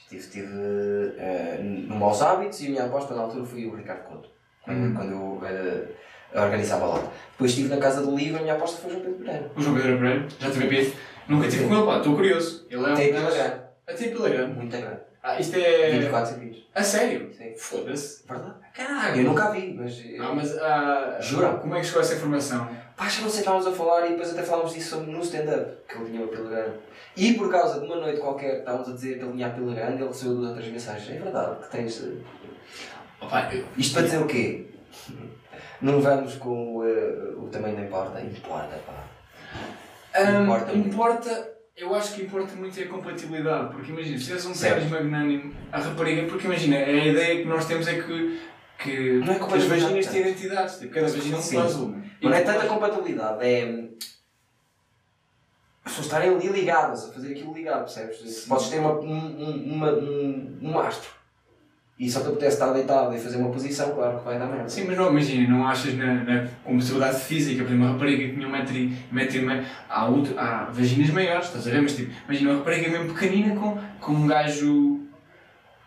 Estive, 0.09 0.21
estive 0.21 1.13
eh, 1.17 1.59
no 1.61 1.95
Maus 1.97 2.21
Hábitos 2.21 2.61
e 2.61 2.67
a 2.67 2.69
minha 2.69 2.85
aposta 2.85 3.13
na 3.13 3.23
altura 3.23 3.45
foi 3.45 3.65
o 3.65 3.75
Ricardo 3.75 4.03
Couto, 4.07 4.29
quando, 4.63 4.77
Uhum. 4.77 4.93
quando 4.95 5.11
eu 5.11 5.41
eh, 5.45 6.39
organizava 6.39 6.85
lá. 6.85 7.03
Depois 7.33 7.51
estive 7.51 7.67
na 7.69 7.77
Casa 7.77 8.01
do 8.01 8.15
Livro 8.15 8.35
e 8.37 8.39
a 8.39 8.41
minha 8.43 8.53
aposta 8.55 8.77
foi 8.81 8.91
o 8.91 8.93
João 8.93 9.03
Pedro 9.05 9.19
Pereira. 9.25 9.51
O 9.55 9.61
João 9.61 9.75
Pedro 9.75 9.97
Pereira, 9.97 10.27
já 10.39 10.49
tive 10.51 10.65
a 10.65 10.69
pito. 10.69 10.97
Nunca 11.27 11.47
tive 11.49 11.67
com 11.67 11.75
ele, 11.75 11.85
pá, 11.85 11.97
estou 11.97 12.15
curioso. 12.15 12.65
Ele 12.69 12.85
é 12.85 12.87
um 12.87 12.95
Tem 12.95 13.11
gajo- 13.11 13.25
pila 13.27 13.37
grande, 13.37 13.61
Até 13.85 14.07
pila 14.07 14.29
grande. 14.29 14.53
muito 14.53 14.77
grande. 14.77 14.99
Ah, 15.21 15.39
isto 15.41 15.55
é. 15.57 15.91
24 15.91 16.29
centímetros. 16.33 16.63
A 16.73 16.83
sério? 16.83 17.29
Sim. 17.37 17.53
Foda-se. 17.57 18.25
Verdade. 18.25 18.53
Caralho. 18.73 19.17
Eu 19.21 19.23
nunca 19.25 19.43
a 19.45 19.51
vi, 19.51 19.73
mas. 19.77 19.99
eh, 19.99 20.15
Ah, 20.21 20.31
mas. 20.33 20.57
Ah, 20.57 21.17
Jura? 21.19 21.49
Como 21.55 21.75
é 21.75 21.81
que 21.81 21.85
chegou 21.87 22.01
essa 22.01 22.15
informação? 22.15 22.69
Pá, 22.97 23.07
já 23.07 23.21
não 23.21 23.29
sei, 23.29 23.39
estávamos 23.41 23.67
a 23.67 23.71
falar 23.71 24.07
e 24.07 24.09
depois 24.09 24.31
até 24.31 24.41
falámos 24.41 24.73
disso 24.73 24.99
no 25.01 25.21
stand-up, 25.21 25.71
que 25.87 25.95
ele 25.97 26.05
tinha 26.09 26.19
uma 26.21 26.27
pila 26.29 26.49
grande. 26.49 26.77
E 27.15 27.33
por 27.35 27.51
causa 27.51 27.79
de 27.79 27.85
uma 27.85 27.95
noite 27.97 28.19
qualquer 28.19 28.51
que 28.53 28.59
estávamos 28.59 28.89
a 28.89 28.93
dizer 28.93 29.19
que 29.19 29.23
ele 29.23 29.33
tinha 29.33 29.47
a 29.47 29.49
pila 29.51 29.73
grande, 29.75 30.01
ele 30.01 30.07
recebeu 30.07 30.35
duas 30.35 30.49
outras 30.49 30.67
mensagens. 30.67 31.09
É 31.15 31.19
verdade 31.23 31.63
que 31.63 31.71
tens. 31.71 32.03
eh, 32.03 32.17
Opa, 33.21 33.49
eu. 33.53 33.65
Isto 33.77 33.93
para 33.93 34.03
dizer 34.03 34.17
o 34.21 34.25
quê? 34.25 34.65
Não 35.79 36.01
vamos 36.01 36.35
com 36.35 36.83
eh, 36.83 37.33
o 37.37 37.47
tamanho 37.49 37.75
da 37.75 37.83
importa. 37.83 38.19
Importa, 38.19 38.79
pá. 38.87 39.03
Ahm, 40.19 40.43
Importa 40.45 40.73
importa, 40.73 41.51
eu 41.75 41.93
acho 41.93 42.15
que 42.15 42.23
importa 42.23 42.55
muito 42.55 42.79
é 42.79 42.83
a 42.83 42.87
compatibilidade, 42.87 43.73
porque 43.75 43.91
imagina, 43.91 44.17
se 44.17 44.31
és 44.33 44.43
um 44.47 44.53
pênis 44.53 44.89
magnânimo, 44.89 45.53
a 45.71 45.79
rapariga, 45.79 46.23
porque 46.27 46.47
imagina, 46.47 46.77
a 46.77 46.91
ideia 47.05 47.41
que 47.43 47.45
nós 47.47 47.65
temos 47.65 47.87
é 47.87 48.01
que, 48.01 48.41
que 48.79 49.11
Não 49.23 49.33
é 49.33 49.37
as 49.55 49.63
vaginas 49.65 50.07
têm 50.07 50.23
tanto. 50.23 50.29
identidades, 50.29 50.79
tipo, 50.79 50.93
cada 50.95 51.07
vagina 51.07 51.35
é 51.35 51.39
um 51.39 51.43
puzzle. 51.43 51.95
Não 52.21 52.33
é 52.33 52.41
tanta 52.41 52.65
compatibilidade, 52.65 53.45
é. 53.45 53.87
As 55.85 55.91
pessoas 55.91 56.07
estarem 56.07 56.29
ali 56.31 56.47
ligadas, 56.47 57.09
a 57.09 57.13
fazer 57.13 57.31
aquilo 57.31 57.53
ligado, 57.53 57.85
percebes? 57.85 58.17
Sim. 58.19 58.49
Podes 58.49 58.69
ter 58.69 58.79
uma, 58.79 58.99
um, 58.99 59.07
um, 59.07 59.73
uma, 59.73 59.91
um, 59.93 60.59
um 60.61 60.79
astro 60.79 61.17
e 61.99 62.09
só 62.11 62.21
te 62.21 62.27
apetece 62.27 62.57
estar 62.57 62.71
deitado 62.73 63.15
e 63.15 63.19
fazer 63.19 63.37
uma 63.37 63.49
posição, 63.49 63.91
claro 63.91 64.19
que 64.19 64.25
vai 64.25 64.37
dar 64.37 64.45
merda. 64.45 64.69
Sim, 64.69 64.85
mas 64.85 64.97
não, 64.97 65.09
imagina, 65.09 65.49
não 65.49 65.67
achas 65.67 65.95
na, 65.95 66.23
na 66.23 66.47
compatibilidade 66.63 67.19
física, 67.21 67.63
por 67.63 67.69
exemplo, 67.69 67.85
uma 67.85 67.93
rapariga 67.93 68.23
que 68.23 68.33
tinha 68.35 68.47
um 68.47 68.51
metro 68.51 68.75
e, 68.75 68.95
metro 69.11 69.37
e 69.37 69.41
meio, 69.41 69.65
há, 69.89 70.05
outro, 70.05 70.37
há 70.37 70.65
vaginas 70.65 71.09
maiores, 71.09 71.47
estás 71.47 71.67
a 71.67 71.71
ver? 71.71 71.81
Mas 71.81 71.95
tipo, 71.95 72.11
imagina 72.25 72.51
uma 72.51 72.59
rapariga 72.59 72.89
mesmo 72.91 73.13
pequenina 73.13 73.55
com, 73.55 73.79
com 73.99 74.11
um 74.11 74.27
gajo. 74.27 74.99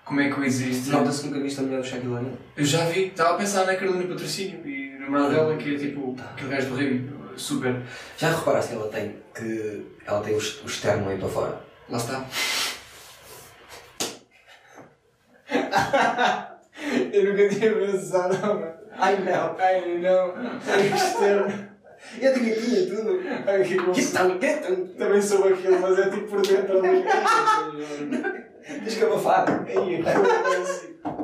Como 0.05 0.21
é 0.21 0.29
que 0.29 0.37
eu 0.37 0.45
isto? 0.45 0.91
Nota-se 0.91 1.27
nunca 1.27 1.39
viste 1.39 1.61
a 1.61 1.63
mulher 1.63 1.81
do 1.81 1.87
Shaquille 1.87 2.13
O'Neal. 2.13 2.35
Eu 2.57 2.65
já 2.65 2.85
vi, 2.87 3.07
estava 3.07 3.35
a 3.35 3.39
pensar 3.39 3.65
na 3.65 3.77
Carolina 3.77 4.09
Patrocínio 4.09 4.67
e 4.67 4.80
no 5.01 5.07
namorado 5.07 5.31
dela, 5.35 5.57
que 5.57 5.75
é 5.75 5.79
tipo 5.79 6.15
aquele 6.33 6.51
gajo 6.51 6.75
do 6.75 7.39
super. 7.39 7.83
Já 8.19 8.31
reparaste 8.31 8.73
que 8.73 8.77
ela 8.77 8.89
tem, 8.89 9.17
que 9.35 9.87
ela 10.07 10.21
tem 10.21 10.35
o, 10.35 10.37
ex- 10.37 10.63
o 10.63 10.67
externo 10.67 11.09
aí 11.09 11.19
para 11.19 11.29
fora? 11.29 11.61
Lá 11.89 11.97
está. 11.97 12.25
eu 17.13 17.25
nunca 17.25 17.49
tinha 17.49 17.75
pensado, 17.75 18.39
mano. 18.47 18.73
Ai 18.93 19.19
não! 19.25 19.57
Ai 19.59 19.99
não, 19.99 20.35
externo. 20.95 21.71
Eu 22.21 22.35
tinha, 22.35 22.55
tinha 22.57 22.87
tudo! 22.97 23.21
Ai, 23.47 23.63
que 23.63 23.81
bom. 23.81 23.93
Que 23.93 24.07
tão! 24.07 24.39
Também 24.99 25.23
sou 25.23 25.49
aquilo, 25.49 25.81
mas 25.81 25.99
é 25.99 26.11
tipo 26.11 26.29
por 26.29 26.43
dentro 26.43 26.79
ali. 26.79 27.05
Tens 28.85 28.95
que 28.95 29.05
abafar! 29.05 29.47
Ai, 29.67 29.95
é 29.97 31.20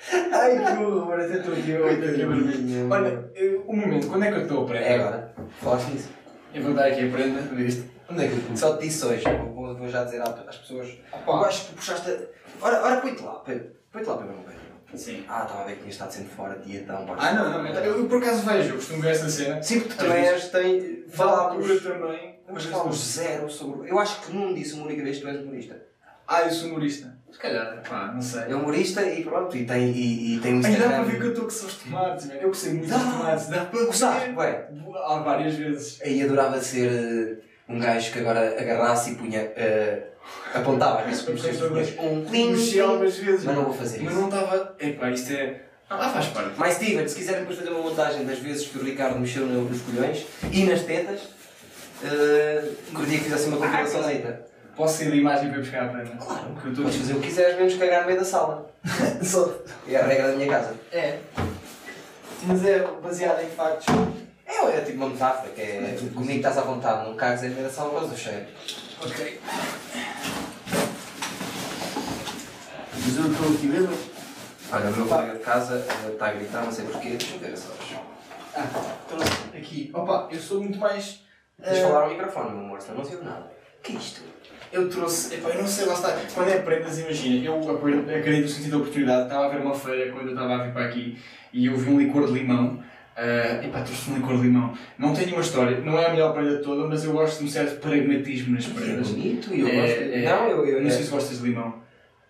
Ai 0.32 0.56
que 0.56 0.82
horror, 0.82 1.02
agora 1.02 1.24
até 1.26 1.38
estou 1.38 1.52
aqui 1.54 1.74
Olha, 1.74 1.94
que 1.96 2.00
vermelho. 2.06 2.90
Olha, 2.92 3.30
eu- 3.34 3.62
o 3.66 3.76
momento, 3.76 4.06
quando 4.08 4.24
é 4.24 4.30
que 4.30 4.36
eu 4.38 4.42
estou 4.42 4.58
a 4.58 4.60
É 4.60 4.64
aprender? 4.64 4.94
agora, 4.94 5.34
falaste 5.60 5.90
nisso. 5.90 6.08
Eu 6.54 6.62
vou 6.62 6.74
dar 6.74 6.86
aqui 6.86 7.06
a 7.08 7.10
prenda 7.12 7.42
disto. 7.54 7.90
Onde 8.08 8.24
é 8.24 8.28
que 8.28 8.34
eu 8.50 8.56
Só 8.56 8.76
te 8.76 8.86
disse 8.86 9.04
hoje, 9.04 9.24
vou, 9.54 9.74
vou, 9.74 9.88
já 9.88 10.04
dizer 10.04 10.22
às 10.22 10.56
pessoas. 10.58 10.88
Opa. 11.12 11.32
Eu 11.32 11.44
acho 11.44 11.60
que 11.66 11.72
tu 11.72 11.76
puxaste. 11.76 12.10
a- 12.10 12.66
Ora, 12.66 12.82
ora 12.84 12.96
põe-te 13.00 13.22
lá. 13.22 13.32
Põe-te 13.40 14.06
lá, 14.08 14.16
Pedro, 14.16 14.32
não 14.32 14.42
Pedro. 14.42 14.56
Sim. 14.94 15.24
Ah, 15.28 15.42
estava 15.42 15.62
a 15.62 15.64
ver 15.64 15.72
que 15.72 15.78
tinha 15.80 15.90
estado 15.90 16.12
sempre 16.12 16.30
fora 16.34 16.56
de 16.58 16.70
dia, 16.70 16.80
então. 16.80 17.04
Ah, 17.18 17.32
não, 17.32 17.62
não, 17.62 17.66
eu, 17.66 17.98
eu 17.98 18.06
por 18.08 18.22
acaso 18.22 18.46
vejo, 18.46 18.70
eu 18.70 18.74
costumo 18.76 19.02
ver 19.02 19.10
essa 19.10 19.28
cena. 19.28 19.60
Sim, 19.62 19.80
porque 19.80 19.94
tu 19.96 20.10
és, 20.10 20.48
tem. 20.50 21.04
Falámos 21.08 21.82
também. 21.82 22.36
Mas 22.46 22.54
Mas 22.54 22.64
falámos 22.66 22.96
zero 22.96 23.50
sobre. 23.50 23.90
Eu 23.90 23.98
acho 23.98 24.22
que 24.22 24.32
não 24.32 24.54
disse 24.54 24.74
uma 24.74 24.86
única 24.86 25.02
vez 25.02 25.16
que 25.16 25.22
tu 25.24 25.28
és 25.28 25.40
humorista. 25.40 25.82
Ah, 26.28 26.42
eu 26.42 26.50
sou 26.50 26.68
humorista. 26.70 27.14
Se 27.32 27.38
calhar, 27.38 27.82
pá, 27.88 28.12
não 28.14 28.22
sei. 28.22 28.42
É 28.48 28.54
humorista 28.54 29.02
e 29.02 29.22
pronto, 29.22 29.54
e 29.56 29.64
tem, 29.66 29.90
e, 29.90 30.36
e 30.36 30.40
tem 30.40 30.54
um 30.54 30.56
Ai, 30.56 30.62
dá 30.62 30.68
Instagram. 30.70 30.90
para 30.96 31.02
ver 31.04 31.16
que 31.18 31.24
eu 31.26 31.28
estou 31.30 31.44
com 31.44 31.50
os 31.50 31.74
tomates, 31.76 32.26
velho. 32.26 32.40
Eu 32.40 32.48
gostei 32.48 32.72
muito 32.72 32.88
dos 32.88 32.98
Dá. 32.98 33.10
tomates. 33.10 33.46
Dá 33.48 33.64
para 33.66 33.84
Gostaste, 33.84 34.28
ver. 34.30 34.36
ué. 34.38 34.68
Há 35.06 35.18
várias 35.18 35.54
vezes. 35.54 36.00
Aí 36.02 36.22
adorava 36.22 36.60
ser 36.60 36.90
eh, 36.90 37.42
um 37.68 37.78
gajo 37.78 38.12
que 38.12 38.18
agora 38.20 38.56
agarrasse 38.58 39.10
e 39.10 39.14
punha. 39.16 39.40
eh, 39.40 40.02
apontava 40.54 41.00
às 41.00 41.06
vezes 41.06 41.22
com 41.22 41.32
os 41.32 41.42
seus 41.42 41.58
dedos. 41.58 41.90
Um 41.98 42.24
clean. 42.24 42.50
Mexi 42.52 42.80
algumas 42.80 43.16
vezes. 43.18 43.44
Mas 43.44 43.54
não 43.56 43.64
vou 43.64 43.74
fazer 43.74 44.00
Mas 44.02 44.12
isso. 44.12 44.20
não 44.22 44.28
estava. 44.28 44.74
Epá, 44.80 45.10
isto 45.10 45.32
é. 45.32 45.60
Ah, 45.90 46.08
faz 46.10 46.26
parte. 46.28 46.58
Mais 46.58 46.74
Steven, 46.74 47.06
se 47.06 47.14
quiserem 47.16 47.40
depois 47.40 47.58
fazer 47.58 47.70
uma 47.70 47.80
montagem 47.82 48.24
das 48.24 48.38
vezes 48.38 48.66
que 48.66 48.78
o 48.78 48.82
Ricardo 48.82 49.20
mexeu 49.20 49.46
no- 49.46 49.68
nos 49.68 49.80
colhões 49.82 50.26
e 50.50 50.64
nas 50.64 50.82
tetas, 50.82 51.20
uh, 52.02 52.92
curtia 52.94 53.18
que 53.18 53.24
fizesse 53.24 53.46
uma 53.48 53.58
compilação 53.58 54.00
Posso 54.76 54.98
sair 54.98 55.08
da 55.10 55.16
imagem 55.16 55.48
para 55.48 55.58
ir 55.58 55.60
buscar 55.62 55.84
a 55.84 55.88
prenda? 55.88 56.16
Claro, 56.16 56.54
Que 56.60 56.66
eu 56.66 56.70
estou 56.70 56.84
podes 56.84 57.00
fazer 57.00 57.12
o 57.14 57.20
que 57.20 57.26
quiseres, 57.28 57.56
menos 57.56 57.74
cagar 57.76 58.00
no 58.02 58.06
meio 58.08 58.18
da 58.18 58.24
sala. 58.26 58.70
Só. 59.24 59.54
É 59.88 59.96
a 59.96 60.06
regra 60.06 60.28
da 60.28 60.36
minha 60.36 60.48
casa. 60.48 60.74
É. 60.92 61.18
Mas 62.42 62.62
é 62.62 62.86
baseado 63.02 63.42
em 63.42 63.48
factos. 63.48 63.86
É, 64.46 64.76
é 64.76 64.80
tipo 64.82 64.98
uma 64.98 65.08
metáfora, 65.08 65.50
que 65.52 65.60
é 65.62 65.96
comigo 66.14 66.36
estás 66.36 66.58
à 66.58 66.60
vontade, 66.60 67.08
não 67.08 67.16
cagas 67.16 67.42
em 67.44 67.50
meio 67.50 67.64
da 67.64 67.70
sala 67.72 67.90
causa 67.90 68.08
do 68.08 68.16
cheiro. 68.16 68.46
Ok. 69.02 69.40
Mas 72.92 73.16
eu 73.16 73.32
estou 73.32 73.54
aqui 73.54 73.66
mesmo. 73.66 73.98
Olha, 74.72 74.90
o 74.90 74.96
meu 74.96 75.06
colega 75.06 75.32
de 75.32 75.38
casa 75.38 75.86
eh, 75.88 76.10
está 76.12 76.26
a 76.26 76.32
gritar, 76.32 76.64
não 76.64 76.72
sei 76.72 76.84
porquê, 76.84 77.10
deixa 77.10 77.34
eu 77.34 77.38
ver 77.40 77.54
as 77.54 77.64
horas. 77.64 78.06
Ah, 78.54 78.66
estou 79.02 79.58
aqui. 79.58 79.90
Opa, 79.94 80.28
eu 80.30 80.40
sou 80.40 80.60
muito 80.60 80.78
mais. 80.78 81.22
Tens 81.62 81.74
de 81.76 81.78
eh, 81.78 81.82
falar 81.82 82.02
ao 82.02 82.10
microfone, 82.10 82.50
meu 82.50 82.58
amor, 82.64 82.80
senão 82.80 82.98
não 82.98 83.04
se 83.04 83.14
ouve 83.14 83.24
nada. 83.24 83.50
O 83.78 83.82
que 83.82 83.92
é 83.92 83.96
isto? 83.96 84.35
Eu 84.76 84.88
trouxe, 84.90 85.34
epá, 85.36 85.48
eu 85.48 85.60
não 85.62 85.66
sei, 85.66 85.86
lá 85.86 85.94
está. 85.94 86.14
Quando 86.34 86.48
é 86.50 86.58
prendas, 86.58 86.98
imagina, 86.98 87.46
eu 87.46 87.58
acredito 87.60 88.42
no 88.42 88.48
sentido 88.48 88.70
da 88.72 88.76
oportunidade. 88.78 89.22
Estava 89.24 89.46
a 89.46 89.48
ver 89.48 89.60
uma 89.62 89.74
feira 89.74 90.12
quando 90.12 90.26
eu 90.26 90.34
estava 90.34 90.54
a 90.54 90.64
vir 90.64 90.72
para 90.74 90.84
aqui 90.84 91.18
e 91.52 91.66
eu 91.66 91.76
vi 91.76 91.90
um 91.90 91.98
licor 91.98 92.26
de 92.26 92.32
limão. 92.32 92.82
Uh, 93.16 93.64
epá, 93.64 93.80
trouxe 93.80 94.10
um 94.10 94.16
licor 94.16 94.36
de 94.36 94.42
limão. 94.42 94.74
Não 94.98 95.14
tenho 95.14 95.32
uma 95.32 95.40
história, 95.40 95.80
não 95.80 95.98
é 95.98 96.04
a 96.06 96.10
melhor 96.10 96.34
prenda 96.34 96.58
toda, 96.58 96.86
mas 96.86 97.02
eu 97.04 97.12
gosto 97.12 97.38
de 97.38 97.44
um 97.46 97.48
certo 97.48 97.80
pragmatismo 97.80 98.54
nas 98.54 98.66
É 98.66 98.74
prendas. 98.74 99.08
bonito 99.08 99.54
e 99.54 99.60
eu 99.60 99.68
É, 99.68 99.80
gosto. 99.80 100.02
é. 100.02 100.22
Não, 100.24 100.48
eu, 100.48 100.66
eu 100.66 100.82
não 100.82 100.90
sei 100.90 101.02
se 101.04 101.10
gostas 101.10 101.38
de 101.40 101.48
limão. 101.48 101.82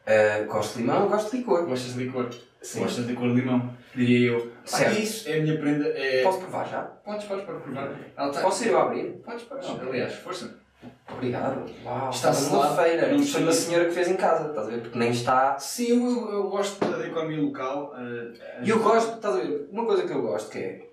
Eh, 0.07 0.45
gosto 0.45 0.75
de 0.77 0.83
limão, 0.83 1.09
gosto 1.09 1.31
de 1.33 1.39
licor. 1.39 1.67
Gostas 1.67 1.95
de 1.95 2.05
licor? 2.05 2.29
Sim. 2.63 2.79
Gostas 2.81 3.05
de 3.05 3.11
licor 3.11 3.29
de 3.31 3.35
limão, 3.41 3.75
diria 3.97 4.29
eu. 4.31 4.53
Certo. 4.65 5.01
isso 5.01 5.29
é 5.29 5.39
a 5.39 5.43
minha 5.43 5.59
prenda. 5.59 5.89
É... 5.89 6.23
Posso 6.23 6.39
provar 6.39 6.69
já? 6.69 6.83
Podes, 6.83 7.25
podes, 7.27 7.45
podes 7.45 7.63
provar. 7.63 7.91
Ela 8.17 8.31
tá- 8.31 8.41
Posso 8.41 8.65
ir 8.65 8.69
eu 8.69 8.79
abrir? 8.79 9.05
Podes, 9.25 9.43
podes. 9.43 9.69
Ok. 9.69 9.89
Aliás, 9.89 10.15
força. 10.15 10.66
Obrigado. 11.13 11.71
Uau, 11.85 12.11
Está 12.11 12.31
estava 12.31 12.41
numa 12.41 12.67
selado, 12.69 12.83
feira. 12.83 13.13
não 13.13 13.23
foi 13.23 13.43
uma 13.43 13.53
senhora 13.53 13.85
que 13.87 13.93
fez 13.93 14.09
em 14.09 14.17
casa, 14.17 14.49
estás 14.49 14.67
a 14.67 14.71
ver? 14.71 14.81
Porque 14.83 14.99
nem 14.99 15.11
está. 15.11 15.59
Sim, 15.59 15.89
eu, 15.89 16.31
eu, 16.33 16.43
gosto 16.51 16.85
da 16.85 17.07
economia 17.07 17.41
local. 17.41 17.95
uh, 17.95 18.65
E 18.65 18.69
eu 18.71 18.81
gosto, 18.81 19.17
estás 19.17 19.35
a 19.37 19.39
ver? 19.39 19.69
Uma 19.73 19.87
coisa 19.87 20.03
que 20.05 20.13
eu 20.13 20.23
gosto 20.23 20.51
que 20.51 20.59
é. 20.59 20.87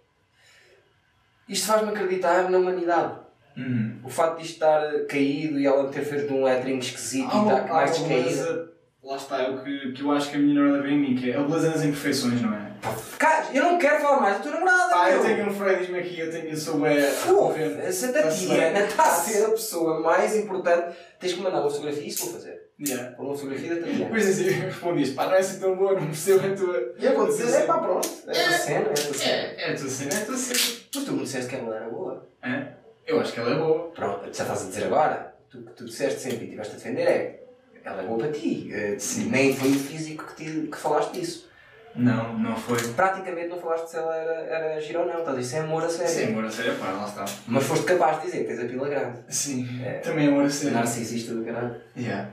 Isto 1.49 1.68
faz-me 1.68 1.90
acreditar 1.90 2.49
na 2.49 2.57
humanidade. 2.57 3.20
Uhum. 3.57 3.99
O 4.03 4.10
facto 4.10 4.38
de 4.38 4.44
isto 4.45 4.53
estar 4.53 4.82
eh, 4.95 5.06
caído 5.06 5.60
e 5.60 5.65
ela 5.68 5.88
ter 5.90 6.03
feito 6.03 6.34
um 6.34 6.44
lettering 6.44 6.80
esquisito 6.80 7.30
Há 7.32 7.38
e 7.38 7.41
estar 7.44 7.70
há 7.70 7.74
mais 7.74 7.98
beleza, 7.99 8.72
lá 9.04 9.16
está, 9.18 9.42
é 9.42 9.50
o 9.50 9.64
que, 9.64 9.92
que 9.94 10.02
eu 10.02 10.12
acho 10.12 10.30
que 10.30 10.38
a 10.38 10.40
minha 10.40 10.56
namorada 10.56 10.84
vê 10.84 10.92
em 10.92 11.00
mim, 11.00 11.16
que 11.16 11.32
é 11.32 11.36
a 11.38 11.44
beleza 11.44 11.70
nas 11.70 11.84
imperfeições, 11.84 12.42
não 12.42 12.54
é? 12.54 12.72
Cara, 13.18 13.48
eu 13.54 13.64
não 13.64 13.78
quero 13.78 14.02
falar 14.02 14.20
mais 14.20 14.38
da 14.38 14.44
tua 14.44 14.52
namorada, 14.52 14.94
Ah, 14.94 15.10
eu 15.12 15.24
meu. 15.24 15.36
tenho 15.36 15.50
um 15.50 15.54
Freud, 15.54 15.80
diz-me 15.80 16.00
aqui, 16.00 16.20
eu, 16.20 16.30
tenho, 16.32 16.48
eu 16.50 16.58
sou 16.58 16.86
é, 16.86 16.98
essa 17.00 18.12
Tá-se 18.12 18.48
Tatiana 18.48 18.80
bem. 18.80 18.88
está 18.90 19.04
a 19.04 19.06
ser 19.12 19.46
a 19.46 19.50
pessoa 19.50 20.00
mais 20.02 20.36
importante. 20.36 20.96
Tens 21.20 21.34
que 21.34 21.42
mandar 21.42 21.62
uma 21.62 21.70
fotografia, 21.70 22.06
isso 22.06 22.26
vou 22.26 22.34
fazer. 22.34 22.62
Yeah. 22.86 23.16
Uma 23.18 23.34
fotografia 23.34 23.76
da 23.76 23.82
Tatiana. 23.82 24.06
Depois 24.06 24.30
assim, 24.30 24.48
eu 24.48 24.62
respondi 24.66 25.12
pá, 25.12 25.26
não 25.28 25.34
é 25.34 25.38
assim 25.40 25.60
tão 25.60 25.76
boa, 25.78 25.94
não 25.94 26.08
percebo 26.08 26.46
a 26.46 26.56
tua... 26.56 26.94
E 27.00 27.06
eu 27.06 27.16
vou 27.16 27.28
dizer, 27.28 27.62
é 27.62 27.66
pá, 27.66 27.78
pronto. 27.78 28.10
É 28.28 28.32
a 28.32 28.48
tua 28.48 28.58
cena, 28.58 28.80
é 28.80 28.92
a 28.92 28.94
tua 28.94 29.14
cena. 29.14 29.32
É, 29.32 29.56
é 29.62 29.72
a 29.72 29.76
tua 29.78 29.90
cena, 29.90 30.14
é 30.14 30.18
a 30.18 30.26
tua 30.26 30.38
cena. 30.38 30.60
Mas 30.96 31.04
tu 31.06 31.12
me 31.14 31.20
disseste 31.24 31.50
que 31.50 31.56
ela 31.56 31.76
era 31.76 31.90
boa. 31.90 32.30
É? 32.44 32.68
Eu 33.08 33.22
acho 33.22 33.32
que 33.32 33.40
ela 33.40 33.52
é 33.52 33.56
boa. 33.58 33.92
Pronto, 33.92 34.24
já 34.26 34.44
estás 34.44 34.62
a 34.64 34.66
dizer 34.68 34.84
agora. 34.86 35.34
Tu 35.50 35.62
que 35.62 35.72
tu 35.74 35.86
disseste 35.86 36.20
sempre 36.20 36.40
e 36.40 36.44
estiveste 36.46 36.74
a 36.74 36.78
defender 36.78 37.04
é. 37.08 37.43
Ela 37.84 38.01
é 38.01 38.05
boa 38.05 38.19
para 38.19 38.31
ti. 38.31 38.69
Eh, 38.72 38.95
Sim. 38.97 39.30
Nem 39.30 39.55
foi 39.55 39.69
o 39.69 39.73
físico 39.80 40.26
que, 40.26 40.43
te, 40.43 40.68
que 40.68 40.77
falaste 40.77 41.14
disso. 41.19 41.49
Não, 41.95 42.38
não 42.39 42.55
foi. 42.55 42.77
Praticamente 42.93 43.49
não 43.49 43.60
falaste 43.60 43.88
se 43.91 43.97
ela 43.97 44.15
era, 44.15 44.34
era 44.34 44.81
gira 44.81 45.01
ou 45.01 45.05
não. 45.05 45.19
Estás 45.19 45.38
isso 45.38 45.55
é 45.55 45.60
amor 45.60 45.84
a 45.84 45.89
sério. 45.89 46.11
Sim, 46.11 46.31
amor 46.31 46.45
a 46.45 46.49
sério, 46.49 46.76
pá, 46.76 46.88
lá 46.91 47.07
está. 47.07 47.26
Mas 47.47 47.64
foste 47.65 47.85
capaz 47.85 48.19
de 48.19 48.26
dizer 48.27 48.38
que 48.39 48.45
tens 48.45 48.60
a 48.61 48.65
pila 48.65 48.89
grande. 48.89 49.19
Sim, 49.30 49.68
É. 49.84 49.91
também 49.99 50.27
amor 50.27 50.45
a 50.45 50.49
sério. 50.49 50.73
Narcisista 50.76 51.34
do 51.35 51.43
caralho. 51.45 51.76
Yeah. 51.95 52.30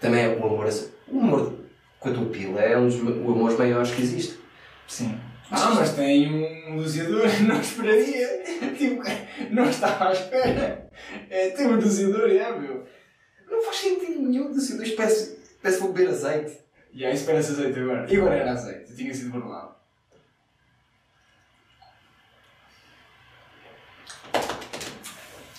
Também 0.00 0.24
é 0.24 0.28
o 0.28 0.44
amor 0.46 0.66
a 0.66 0.70
sério. 0.70 0.92
O 1.08 1.20
amor 1.20 1.54
com 2.00 2.08
a 2.08 2.12
tua 2.12 2.26
pila 2.26 2.60
é 2.60 2.78
um 2.78 2.86
dos 2.88 3.02
o 3.02 3.32
amor 3.32 3.58
maiores 3.58 3.90
que 3.90 4.02
existe. 4.02 4.38
Sim. 4.88 5.18
Ah, 5.50 5.74
mas 5.76 5.92
tem 5.92 6.72
um 6.72 6.76
doseador, 6.76 7.22
não 7.46 7.60
esperaria. 7.60 8.42
Tipo, 8.78 9.02
não 9.50 9.68
estava 9.68 10.08
à 10.08 10.12
espera. 10.12 10.88
É, 11.28 11.50
tem 11.50 11.66
um 11.66 11.78
doseador, 11.78 12.30
é, 12.30 12.58
meu. 12.58 12.84
Não 13.50 13.62
faz 13.62 13.76
sentido 13.76 14.22
nenhum 14.22 14.52
de 14.52 14.74
dois 14.76 14.90
parece, 14.92 15.38
parece 15.62 15.80
vou 15.80 15.92
beber 15.92 16.10
azeite. 16.10 16.58
E 16.92 17.04
aí 17.04 17.14
espera-se 17.14 17.52
azeite 17.52 17.78
agora. 17.78 18.12
E 18.12 18.16
agora 18.16 18.34
era 18.34 18.52
azeite, 18.52 18.94
tinha 18.94 19.14
sido 19.14 19.30
burlado. 19.30 19.74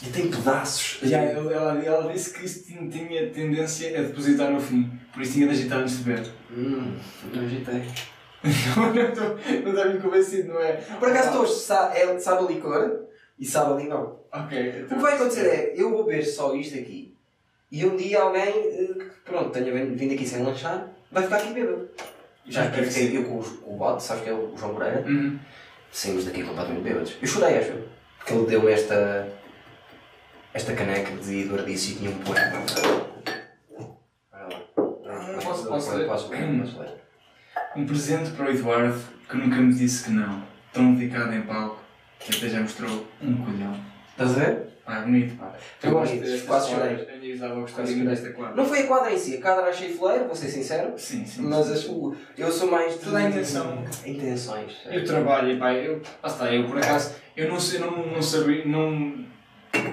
E 0.03 0.09
tem 0.11 0.29
pedaços. 0.29 0.99
Já, 1.03 1.19
ela, 1.19 1.51
ela, 1.51 1.83
ela 1.83 2.13
disse 2.13 2.33
que 2.33 2.45
isso 2.45 2.65
tinha, 2.65 2.89
tinha 2.89 3.29
tendência 3.29 3.99
a 3.99 4.03
depositar 4.03 4.51
no 4.51 4.59
fim, 4.59 4.91
por 5.13 5.21
isso 5.21 5.33
tinha 5.33 5.47
de 5.47 5.53
agitar 5.53 5.79
antes 5.79 5.97
de 5.97 6.03
beber. 6.03 6.31
Hum, 6.51 6.97
não 7.33 7.43
agitei. 7.43 7.83
não, 8.75 8.93
não 8.93 9.57
estou 9.57 9.73
não 9.73 9.85
muito 9.89 10.01
convencido, 10.01 10.53
não 10.53 10.61
é? 10.61 10.73
Por 10.73 11.09
acaso 11.09 11.31
todos 11.33 11.61
sa 11.61 11.91
é, 11.95 12.17
sabe 12.19 12.45
a 12.45 12.47
licor 12.47 13.07
e 13.39 13.45
sabe 13.45 13.73
a 13.73 13.75
limão. 13.75 14.19
Ok. 14.31 14.57
O 14.57 14.77
então- 14.85 14.97
que 14.97 15.03
vai 15.03 15.15
acontecer 15.15 15.47
é, 15.47 15.73
eu 15.75 15.89
vou 15.89 16.05
beber 16.05 16.23
só 16.23 16.55
isto 16.55 16.77
aqui 16.77 17.16
e 17.71 17.85
um 17.85 17.95
dia 17.95 18.21
alguém 18.21 18.43
eh, 18.43 18.93
que 18.99 19.05
pronto, 19.25 19.49
tenha 19.51 19.71
vindo 19.85 20.13
aqui 20.13 20.25
sem 20.27 20.43
lanchar, 20.43 20.87
vai 21.11 21.23
ficar 21.23 21.37
aqui 21.37 21.53
bêbado. 21.53 21.89
Já 22.47 22.63
aqui 22.63 22.79
que 22.81 22.85
fiquei 22.91 23.17
eu 23.17 23.25
com, 23.25 23.37
os- 23.39 23.49
com 23.59 23.75
o 23.75 23.77
bote, 23.77 24.03
sabes 24.03 24.23
que 24.23 24.29
é 24.29 24.33
o 24.33 24.55
João 24.55 24.73
Moreira? 24.73 25.03
Uhum. 25.05 25.37
Saímos 25.91 26.25
daqui 26.25 26.43
completamente 26.43 26.83
bêbados. 26.83 27.13
Eu 27.21 27.27
chorei, 27.27 27.57
acho. 27.57 27.73
Porque 28.17 28.33
ele 28.33 28.45
deu-me 28.45 28.71
esta, 28.71 29.27
esta 30.53 30.73
caneca 30.73 31.11
de 31.15 31.41
Eduardice 31.41 31.93
e 31.93 31.95
tinha 31.95 32.09
um 32.11 32.19
poema. 32.19 32.63
Olha 34.33 34.43
lá. 34.43 35.41
Posso-? 35.41 35.67
Posso 35.67 35.95
ler, 35.95 36.07
posso 36.07 36.29
ler. 36.29 36.97
Um 37.75 37.85
presente 37.85 38.31
para 38.31 38.45
o 38.47 38.49
Eduardo 38.49 38.99
que 39.29 39.37
nunca 39.37 39.55
me 39.57 39.73
disse 39.73 40.05
que 40.05 40.11
não. 40.11 40.43
Tão 40.73 40.93
dedicado 40.95 41.33
em 41.33 41.41
palco 41.41 41.79
que 42.19 42.35
até 42.35 42.49
já 42.49 42.61
mostrou 42.61 43.05
um 43.21 43.37
colhão. 43.45 43.79
Estás 44.11 44.31
a 44.31 44.39
ver? 44.39 44.67
Pá, 44.87 44.99
é 44.99 45.01
bonito, 45.01 45.35
pá. 45.35 45.53
Foi 45.81 45.89
Eu 45.89 45.93
gosto 45.93 46.11
bonito, 46.13 46.23
destas 46.29 46.47
quase 46.47 46.69
chorei. 46.71 46.93
A 46.93 47.17
minha 47.17 47.95
muito 47.97 48.05
desta 48.09 48.29
quadra. 48.31 48.55
Não 48.55 48.65
foi 48.65 48.79
a 48.79 48.87
quadra 48.87 49.13
em 49.13 49.17
si, 49.17 49.35
a 49.35 49.41
quadra 49.41 49.65
achei 49.69 49.89
fileiro, 49.93 50.25
vou 50.27 50.35
ser 50.35 50.47
sincero. 50.47 50.93
Sim, 50.97 51.25
sim. 51.25 51.41
Mas 51.41 51.65
sim. 51.65 51.73
as- 51.73 51.85
o- 51.89 52.15
eu 52.37 52.49
sou 52.49 52.71
mais 52.71 52.93
de. 52.93 52.99
Toda 52.99 53.17
a 53.17 53.23
intenção. 53.29 53.83
Intenções. 54.05 54.71
Eu 54.89 55.03
trabalho, 55.03 55.59
pá, 55.59 55.73
eu, 55.73 56.01
lá 56.23 56.29
está, 56.29 56.53
eu 56.53 56.65
por 56.69 56.77
acaso, 56.77 57.15
eu 57.35 57.49
não 57.49 57.59
sei, 57.59 57.79
não, 57.81 57.91
não 58.07 58.21
sabia, 58.21 58.63
não 58.65 59.25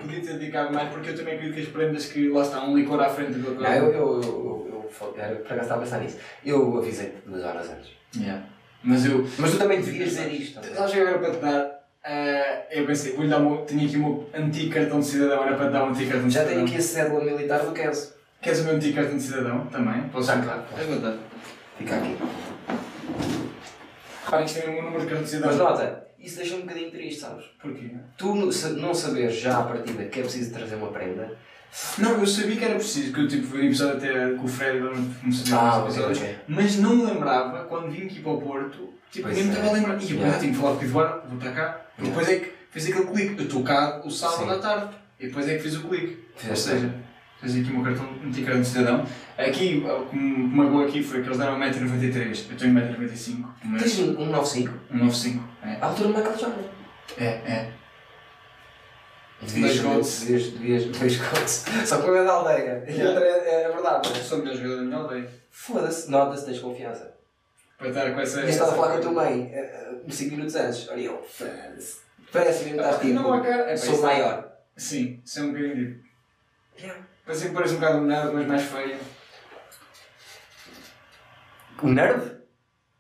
podia 0.01 0.21
ter 0.21 0.35
dedicado 0.39 0.73
mais 0.73 0.89
porque 0.91 1.11
eu 1.11 1.17
também 1.17 1.35
acredito 1.35 1.57
que 1.57 1.63
as 1.63 1.69
prendas 1.69 2.07
que, 2.07 2.29
lá 2.29 2.43
está, 2.43 2.65
um 2.65 2.77
licor 2.77 3.01
à 3.01 3.09
frente 3.09 3.33
do 3.33 3.51
Não, 3.61 3.73
eu, 3.75 3.85
eu, 3.87 3.93
eu, 3.93 4.23
eu, 4.23 4.91
eu, 5.01 5.15
era, 5.19 5.35
por 5.35 5.47
acaso 5.47 5.61
estava 5.63 5.81
a 5.81 5.85
pensar 5.85 6.01
nisso. 6.01 6.19
Eu 6.47 6.79
avisei-te 6.79 7.17
duas 7.27 7.43
horas 7.43 7.69
antes. 7.69 7.91
Yeah. 8.17 8.45
Mas 8.85 9.05
eu, 9.07 9.27
Mas 9.39 9.51
tu 9.51 9.59
também 9.59 9.81
devias 9.81 10.11
dizer 10.11 10.29
isto. 10.33 10.61
já 10.63 10.87
cheguei 10.87 11.09
agora 11.09 11.19
para 11.19 11.31
te 11.33 11.41
dar, 11.41 11.74
eh, 12.05 12.67
eu 12.81 12.87
pensei, 12.87 13.13
vou-lhe 13.15 13.31
dar 13.31 13.39
uma, 13.39 13.65
tinha 13.65 13.87
aqui 13.87 13.97
o 13.97 14.01
meu 14.01 14.31
antigo 14.35 14.73
cartão 14.75 15.01
de 15.01 15.07
cidadão, 15.07 15.45
era 15.45 15.57
para 15.57 15.71
dar 15.71 15.85
um 15.85 15.89
antigo 15.91 16.11
cartão 16.11 16.29
de 16.29 16.35
Já 16.35 16.41
cidadão. 16.41 16.65
tenho 16.65 16.67
aqui 16.69 16.77
a 16.77 16.87
cédula 16.89 17.25
militar 17.25 17.61
do 17.61 17.73
Kenzo. 17.73 18.15
Queres 18.43 18.61
o 18.61 18.65
meu 18.65 18.75
antigo 18.77 18.95
cartão 18.97 19.17
de 19.17 19.23
cidadão 19.23 19.67
também? 19.67 20.03
Posso 20.11 20.27
dar? 20.29 20.43
claro. 20.43 20.63
É 20.79 20.85
verdade. 20.85 21.19
Fica 21.79 21.97
aqui. 21.97 22.17
Reparem 24.25 24.47
que 24.47 24.53
isto 24.53 24.67
é 24.67 24.71
o 24.71 24.73
meu 24.75 24.83
número 24.83 25.01
de 25.01 25.07
cartão 25.07 25.25
de 25.25 25.31
cidadão. 25.31 25.51
Mas 25.51 25.59
nota, 25.59 26.07
isso 26.19 26.37
deixa-me 26.37 26.63
um 26.63 26.67
bocadinho 26.67 26.91
triste, 26.91 27.21
sabes? 27.21 27.45
Porquê? 27.61 27.91
Tu 28.17 28.35
não 28.77 28.95
saberes 28.95 29.35
já 29.37 29.59
à 29.59 29.63
partida 29.65 30.05
que 30.05 30.21
é 30.21 30.23
preciso 30.23 30.53
trazer 30.53 30.77
uma 30.77 30.89
prenda. 30.89 31.33
Não, 31.99 32.21
eu 32.21 32.27
sabia 32.27 32.57
que 32.57 32.65
era 32.65 32.75
preciso, 32.77 33.13
que 33.13 33.21
eu 33.21 33.27
tipo, 33.27 33.49
vi 33.49 33.63
um 33.63 33.65
episódio 33.65 33.97
até 33.97 34.35
com 34.37 34.45
o 34.45 34.49
Fred, 34.49 34.79
não 34.79 34.93
comecei 35.21 35.53
a 35.53 35.59
Ah, 35.59 35.81
ver 35.81 35.89
os 35.89 35.95
ok, 35.99 36.05
episódios, 36.05 36.19
ok. 36.19 36.37
mas 36.47 36.77
não 36.77 36.97
me 36.97 37.05
lembrava, 37.07 37.65
quando 37.65 37.91
vim 37.91 38.07
aqui 38.07 38.21
para 38.21 38.31
o 38.31 38.41
Porto, 38.41 38.95
tipo, 39.11 39.25
Pois 39.27 39.35
nem 39.37 39.47
me 39.47 39.51
é. 39.51 39.53
estava 39.55 39.71
a 39.71 39.73
lembrar. 39.73 40.01
E 40.01 40.05
eu 40.05 40.17
Yeah. 40.17 40.33
já 40.35 40.39
tinha 40.39 40.53
que 40.53 40.59
falar 40.59 40.77
com 40.77 40.81
o 40.83 40.85
Eduardo, 40.85 41.29
vou 41.29 41.39
para 41.41 41.51
cá. 41.51 41.81
E 41.99 42.03
Yeah. 42.03 42.09
depois 42.21 42.29
é 42.29 42.41
que 42.41 42.53
fiz 42.71 42.89
aquele 42.91 43.07
clique. 43.07 43.39
Eu 43.39 43.45
estou 43.47 43.63
cá 43.63 44.01
o 44.05 44.11
sábado 44.11 44.45
Sim. 44.45 44.51
à 44.51 44.59
tarde. 44.59 44.95
E 45.21 45.27
depois 45.29 45.49
é 45.49 45.57
que 45.57 45.63
fiz 45.63 45.77
o 45.77 45.89
clique. 45.89 46.25
Ou 46.35 46.39
Fizeste 46.41 46.69
seja, 46.71 46.95
Fiz 47.41 47.57
aqui 47.57 47.71
o 47.71 47.75
meu 47.75 47.85
cartão, 47.85 48.11
meti 48.23 48.43
cartão 48.43 48.63
de 48.63 48.67
cidadão. 48.69 49.07
Aqui, 49.37 49.85
o 49.87 50.07
que 50.07 50.17
me 50.17 50.57
marcou 50.57 50.83
aqui 50.85 51.03
foi 51.03 51.21
que 51.21 51.29
eles 51.29 51.39
deram 51.39 51.59
1,93m. 51.59 52.51
Eu 52.51 52.57
tenho 52.57 52.73
1,95m. 52.75 53.79
Tens 53.79 53.99
um 53.99 54.23
um 54.23 54.27
95? 54.27 54.73
1,95m. 54.95 55.41
É, 55.63 55.77
A 55.81 55.87
altura 55.87 56.09
do 56.09 56.15
Michael 56.17 56.39
Jordan. 56.39 56.63
é. 57.19 57.25
é. 57.27 57.73
Devias, 59.43 59.79
devias, 59.81 60.51
devias, 60.53 60.85
dois 60.87 61.17
gols. 61.19 61.65
Só 61.85 62.01
que 62.01 62.09
uma 62.09 62.19
é 62.19 62.25
da 62.25 62.33
aldeia. 62.33 62.85
E 62.89 63.03
outra 63.03 63.25
é, 63.27 63.65
é 63.65 63.69
verdade. 63.69 64.09
Eu 64.09 64.15
sou 64.25 64.39
o 64.39 64.43
melhor 64.43 64.57
jogador 64.57 64.77
da 64.77 64.83
minha 64.83 64.97
aldeia. 64.97 65.31
Foda-se, 65.51 66.11
nota-se, 66.11 66.47
tens 66.47 66.61
confiança. 66.61 67.14
Para 67.85 68.01
estar 68.07 68.15
com 68.15 68.21
essa. 68.21 68.41
E 68.43 68.49
estás 68.49 68.71
a 68.71 68.75
falar 68.75 68.93
com 68.93 68.99
a 68.99 69.01
tua 69.01 69.13
mãe, 69.13 69.53
5 70.09 70.31
minutos 70.31 70.55
antes. 70.57 70.89
Olha, 70.89 71.01
eu. 71.03 71.27
Parece 72.33 72.65
mesmo 72.65 72.79
que 72.79 72.85
estás 72.85 72.97
Ah, 72.97 72.99
tipo. 72.99 73.15
não, 73.15 73.43
cara. 73.43 73.71
É, 73.71 73.77
Sou 73.77 73.95
isso- 73.95 74.03
maior. 74.03 74.53
Sim, 74.77 75.21
isso 75.25 75.39
é 75.39 75.43
um 75.43 75.53
bocadinho. 75.53 76.01
Yeah. 76.79 77.01
Parece 77.25 77.47
que 77.49 77.55
parece 77.55 77.75
um 77.75 77.77
bocado 77.77 78.01
nada, 78.01 78.33
mas 78.33 78.47
mais 78.47 78.63
feio. 78.63 78.97
O 81.83 81.89
nerd? 81.89 82.37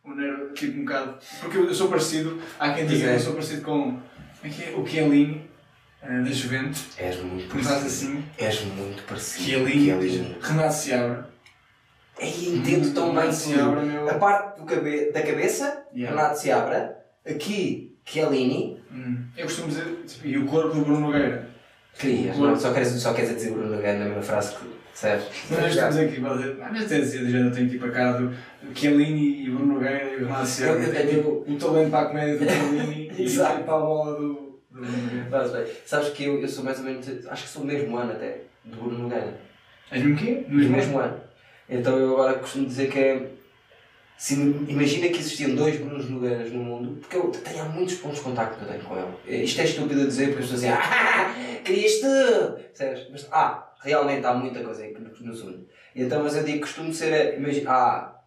O 0.04 0.14
nerd, 0.14 0.52
tipo 0.54 0.78
um 0.78 0.84
bocado. 0.84 1.18
Porque 1.40 1.56
eu, 1.56 1.66
eu 1.66 1.74
sou 1.74 1.88
parecido. 1.88 2.40
Há 2.58 2.72
quem 2.74 2.86
diga 2.86 3.06
é. 3.06 3.08
que 3.10 3.14
eu 3.16 3.20
sou 3.20 3.32
parecido 3.32 3.62
com. 3.62 4.00
é 4.42 4.48
é? 4.48 4.74
O 4.76 4.86
Chiellini, 4.86 5.50
eh, 6.02 6.20
da 6.20 6.30
Juventus. 6.30 6.84
És 6.98 7.16
muito 7.20 7.48
parecido. 7.48 7.86
assim. 7.86 8.24
És 8.38 8.60
muito 8.64 9.02
parecido. 9.04 9.44
Chiellini. 9.44 10.36
Renato 10.40 10.74
Seabra. 10.74 11.33
Ei, 12.18 12.48
entendo 12.56 12.94
tão 12.94 13.14
bem 13.14 13.30
Seabra, 13.32 13.80
tudo. 13.80 13.86
meu. 13.92 14.08
A 14.08 14.14
parte 14.14 14.58
do 14.60 14.64
cabe 14.66 15.10
da 15.12 15.22
cabeça, 15.22 15.84
Yeah. 15.94 16.16
Renato 16.16 16.38
Seabra. 16.40 16.96
Aqui, 17.26 17.96
Chiellini. 18.04 18.80
Hum. 18.92 19.24
Eu 19.36 19.44
costumo 19.44 19.68
dizer. 19.68 19.84
Tipo, 20.06 20.26
e 20.26 20.38
o 20.38 20.46
corpo 20.46 20.74
do 20.74 20.82
Bruno 20.82 21.00
Nogueira. 21.00 21.48
Querias, 21.98 22.36
não? 22.38 22.56
Só 22.56 22.72
queres, 22.72 22.88
só 22.88 23.12
queres 23.14 23.34
dizer 23.34 23.52
Bruno 23.52 23.70
Nogueira 23.76 23.98
na 23.98 24.04
mesma 24.06 24.22
frase 24.22 24.54
que? 24.54 25.24
Mas 25.50 25.60
nós 25.60 25.74
estamos 25.74 25.96
aqui, 25.96 26.20
vezes 26.72 26.86
até 26.86 26.98
dizer, 27.00 27.30
já 27.30 27.50
tenho 27.50 27.68
tipo 27.68 27.84
a 27.86 27.90
cara 27.90 28.12
do 28.18 28.32
Chiellini 28.74 29.44
e 29.46 29.50
Bruno 29.50 29.74
Nogueira 29.74 30.04
e 30.12 30.16
o 30.22 30.26
Renato 30.26 30.46
Seabra. 30.46 30.88
Tenho- 30.88 31.08
tipo, 31.10 31.44
o 31.48 31.56
talento 31.58 31.90
para 31.90 32.00
a 32.00 32.06
comédia 32.06 32.38
do 32.38 32.44
Chiellini 32.48 33.12
e 33.18 33.28
para 33.64 33.74
a 33.74 33.78
bola 33.80 34.20
do. 34.20 34.60
Faz 35.30 35.50
bem. 35.52 35.64
Sabes 35.86 36.08
que 36.10 36.24
eu, 36.24 36.40
eu 36.40 36.48
sou 36.48 36.64
mais 36.64 36.78
ou 36.78 36.84
menos. 36.84 37.08
Acho 37.28 37.42
que 37.44 37.48
sou 37.48 37.62
o 37.62 37.66
mesmo 37.66 37.96
ano 37.96 38.12
até, 38.12 38.42
do 38.64 38.76
Bruno 38.76 38.98
Nogueira. 39.00 39.34
És 39.90 40.04
mesmo 40.04 40.14
quê? 40.16 40.44
No 40.48 40.68
mesmo 40.70 40.98
ano. 40.98 41.20
Então 41.68 41.96
eu 41.98 42.12
agora 42.12 42.38
costumo 42.38 42.66
dizer 42.66 42.90
que 42.90 42.98
é. 42.98 43.30
Se, 44.16 44.34
imagina 44.34 45.08
que 45.08 45.18
existiam 45.18 45.54
dois 45.56 45.76
Brunos 45.78 46.08
Nogueiras 46.08 46.52
no 46.52 46.62
mundo, 46.62 46.98
porque 47.00 47.16
eu 47.16 47.30
tenho 47.30 47.62
há 47.62 47.64
muitos 47.64 47.96
pontos 47.96 48.18
de 48.18 48.24
contacto 48.24 48.56
que 48.58 48.64
eu 48.64 48.68
tenho 48.68 48.84
com 48.84 48.96
ele. 48.96 49.42
Isto 49.44 49.60
é 49.60 49.64
estúpido 49.64 50.02
a 50.02 50.06
dizer 50.06 50.28
porque 50.28 50.44
as 50.44 50.50
pessoas 50.50 50.60
dizem, 50.60 50.70
ah, 50.70 51.34
tu! 51.64 52.62
Percebes? 52.62 53.08
Mas, 53.10 53.28
ah, 53.32 53.72
realmente 53.82 54.24
há 54.24 54.32
muita 54.34 54.62
coisa 54.62 54.82
aí 54.84 54.94
que 54.94 55.00
nos- 55.24 55.42
une. 55.42 55.66
Então, 55.96 56.22
mas 56.22 56.36
eu 56.36 56.44
digo, 56.44 56.60
costumo 56.60 56.92
ser, 56.94 57.12
a- 57.12 57.34
imagina, 57.34 57.70
ah, 57.72 58.20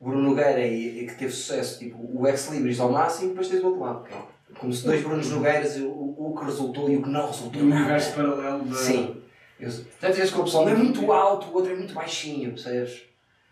Bruno 0.00 0.22
Nogueira 0.30 0.60
e, 0.66 1.02
e 1.04 1.06
que 1.06 1.14
teve 1.14 1.32
sucesso, 1.32 1.78
tipo, 1.78 1.96
o 2.12 2.26
ex-libris 2.26 2.80
ao 2.80 2.90
máximo, 2.90 3.28
depois 3.30 3.48
tens 3.48 3.62
o 3.62 3.66
outro 3.66 3.80
lado. 3.82 4.04
é 4.10 4.58
Como 4.58 4.72
se 4.72 4.84
dois 4.84 5.02
Brunos 5.02 5.30
Nogueiras, 5.30 5.76
o, 5.76 5.88
o, 5.88 6.34
que 6.38 6.44
resultou 6.44 6.90
e 6.90 6.96
o 6.96 7.02
que 7.02 7.08
não 7.08 7.26
resultou. 7.28 7.62
Do 7.62 7.68
universo 7.70 8.14
paralelo 8.14 8.64
da. 8.64 8.74
Sim. 8.74 9.22
Eu, 9.58 9.70
Já 9.70 10.10
tiveste 10.12 10.34
com 10.34 10.42
o 10.42 10.44
pessoal 10.44 10.64
um 10.64 10.68
é 10.68 10.74
muito 10.74 11.12
alto, 11.12 11.46
o 11.48 11.54
outro 11.54 11.72
é 11.72 11.76
muito 11.76 11.94
baixinho, 11.94 12.50
percebes? 12.52 13.02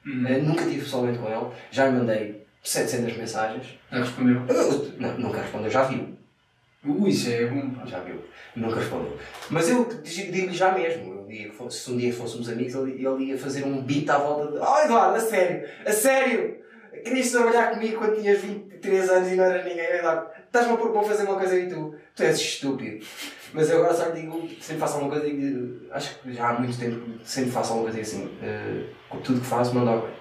Hum. 0.06 0.24
Eh, 0.26 0.39
nunca 0.39 0.64
tive 0.64 0.81
pessoalmente 0.82 1.18
com 1.18 1.28
ele, 1.28 1.47
já 1.70 1.86
lhe 1.86 1.93
mandei 1.97 2.44
700 2.62 3.16
mensagens. 3.16 3.66
Já 3.90 3.98
respondeu. 4.01 4.43
Eu- 4.48 4.93
não, 4.98 5.18
nunca 5.18 5.40
respondeu, 5.40 5.70
já 5.70 5.85
viu. 5.85 6.09
Ui, 6.86 7.09
isso 7.09 7.31
é 7.31 7.47
bom. 7.47 7.72
Já 7.86 8.01
viu. 8.01 8.22
Nunca 8.55 8.76
respondeu. 8.81 9.16
Mas 9.48 9.70
eu 9.70 9.85
digo- 10.02 10.32
digo-lhe 10.32 10.52
já 10.55 10.72
mesmo. 10.72 11.14
Que 11.26 11.48
fosse- 11.51 11.78
se 11.81 11.90
um 11.90 11.97
dia 11.97 12.12
fôssemos 12.12 12.48
amigos, 12.51 12.74
ele, 12.74 13.05
ele 13.05 13.24
ia 13.24 13.39
fazer 13.39 13.64
um 13.64 13.82
beat 13.82 14.09
à 14.10 14.18
volta 14.18 14.52
de. 14.52 14.59
Oh 14.59 14.78
Eduardo, 14.85 15.16
a 15.16 15.20
sério! 15.20 15.66
A 15.86 15.90
sério! 15.90 16.59
Querias 17.02 17.31
trabalhar 17.32 17.70
comigo 17.72 17.97
quando 17.98 18.20
tinhas 18.20 18.39
23 18.40 19.09
anos 19.10 19.32
e 19.32 19.35
não 19.35 19.44
eras 19.44 19.64
ninguém, 19.64 19.85
Eduardo. 19.85 20.26
Estás-me 20.55 20.74
a 20.74 20.76
propor 20.76 21.02
fazer 21.02 21.24
uma 21.24 21.35
coisa 21.35 21.59
e 21.59 21.68
tu. 21.68 21.97
Tu 22.14 22.22
és 22.22 22.39
estúpido. 22.39 23.05
Mas 23.52 23.68
eu 23.68 23.78
agora 23.78 23.93
só 23.93 24.10
digo, 24.10 24.48
sempre 24.60 24.78
faço 24.78 24.94
alguma 24.94 25.10
coisa, 25.10 25.26
digo, 25.26 25.81
acho 25.90 26.16
que 26.20 26.32
já 26.32 26.51
há 26.51 26.60
muito 26.60 26.78
tempo, 26.78 27.18
sempre 27.24 27.51
faço 27.51 27.72
alguma 27.72 27.90
coisa 27.90 28.01
assim. 28.01 28.39
eh, 28.40 28.85
tudo 29.24 29.40
que 29.40 29.47
faço, 29.47 29.74
mando 29.74 29.90
ao 29.90 30.02
rei. 30.02 30.14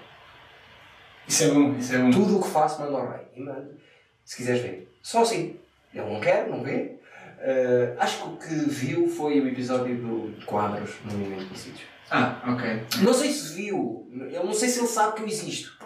Isso 1.27 1.43
é 1.43 1.47
bom, 1.51 1.76
isso 1.77 1.93
é 1.93 1.97
bom. 1.99 2.10
Tudo 2.10 2.39
o 2.39 2.41
que 2.41 2.47
faço, 2.49 2.81
mando 2.81 2.97
ao 2.97 3.11
rei. 3.11 3.22
E 3.35 3.41
mando, 3.41 3.77
se 4.26 4.38
quiseres 4.38 4.64
ver. 4.64 4.97
Só 5.03 5.22
assim. 5.22 5.60
Ele 5.93 6.10
não 6.11 6.19
quer, 6.19 6.49
não 6.49 6.64
vê. 6.64 6.95
Eh, 7.39 7.93
acho 7.99 8.23
que 8.23 8.27
o 8.30 8.38
que 8.38 8.69
viu 8.72 9.07
foi 9.07 9.39
o 9.39 9.47
episódio 9.47 9.95
do 9.97 10.45
Quadros 10.47 10.95
no 11.05 11.15
Movimento 11.15 11.45
Conhecidos. 11.45 11.81
Ah, 12.10 12.41
ok. 12.47 13.03
Não 13.03 13.14
sei 13.14 13.31
se 13.31 13.53
viu, 13.53 14.10
eu 14.31 14.43
não 14.43 14.53
sei 14.53 14.68
se 14.69 14.80
ele 14.80 14.88
sabe 14.88 15.15
que 15.15 15.22
eu 15.22 15.27
existo. 15.27 15.77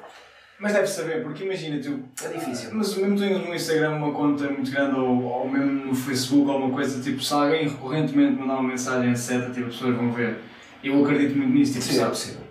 Mas 0.59 0.73
deve 0.73 0.87
saber, 0.87 1.21
porque 1.23 1.43
imagina, 1.43 1.79
tu. 1.81 2.03
É 2.25 2.29
difícil. 2.29 2.71
Mas 2.73 2.95
mesmo 2.97 3.17
tendo 3.19 3.39
no 3.45 3.53
Instagram 3.53 3.91
uma 3.97 4.11
conta 4.11 4.49
muito 4.49 4.71
grande 4.71 4.95
ou, 4.99 5.23
ou 5.23 5.47
mesmo 5.49 5.85
no 5.85 5.93
Facebook 5.95 6.47
ou 6.47 6.51
alguma 6.51 6.73
coisa, 6.73 6.99
tipo, 7.01 7.21
se 7.21 7.31
alguém 7.33 7.67
recorrentemente 7.67 8.39
mandar 8.39 8.55
uma 8.55 8.69
mensagem, 8.69 9.11
etc., 9.11 9.53
tipo, 9.53 9.67
as 9.67 9.73
pessoas 9.75 9.95
vão 9.95 10.11
ver. 10.11 10.39
Eu 10.83 11.03
acredito 11.03 11.37
muito 11.37 11.53
nisso, 11.53 11.73
tipo, 11.73 11.85
Sim, 11.85 12.01
é 12.03 12.07
possível. 12.07 12.41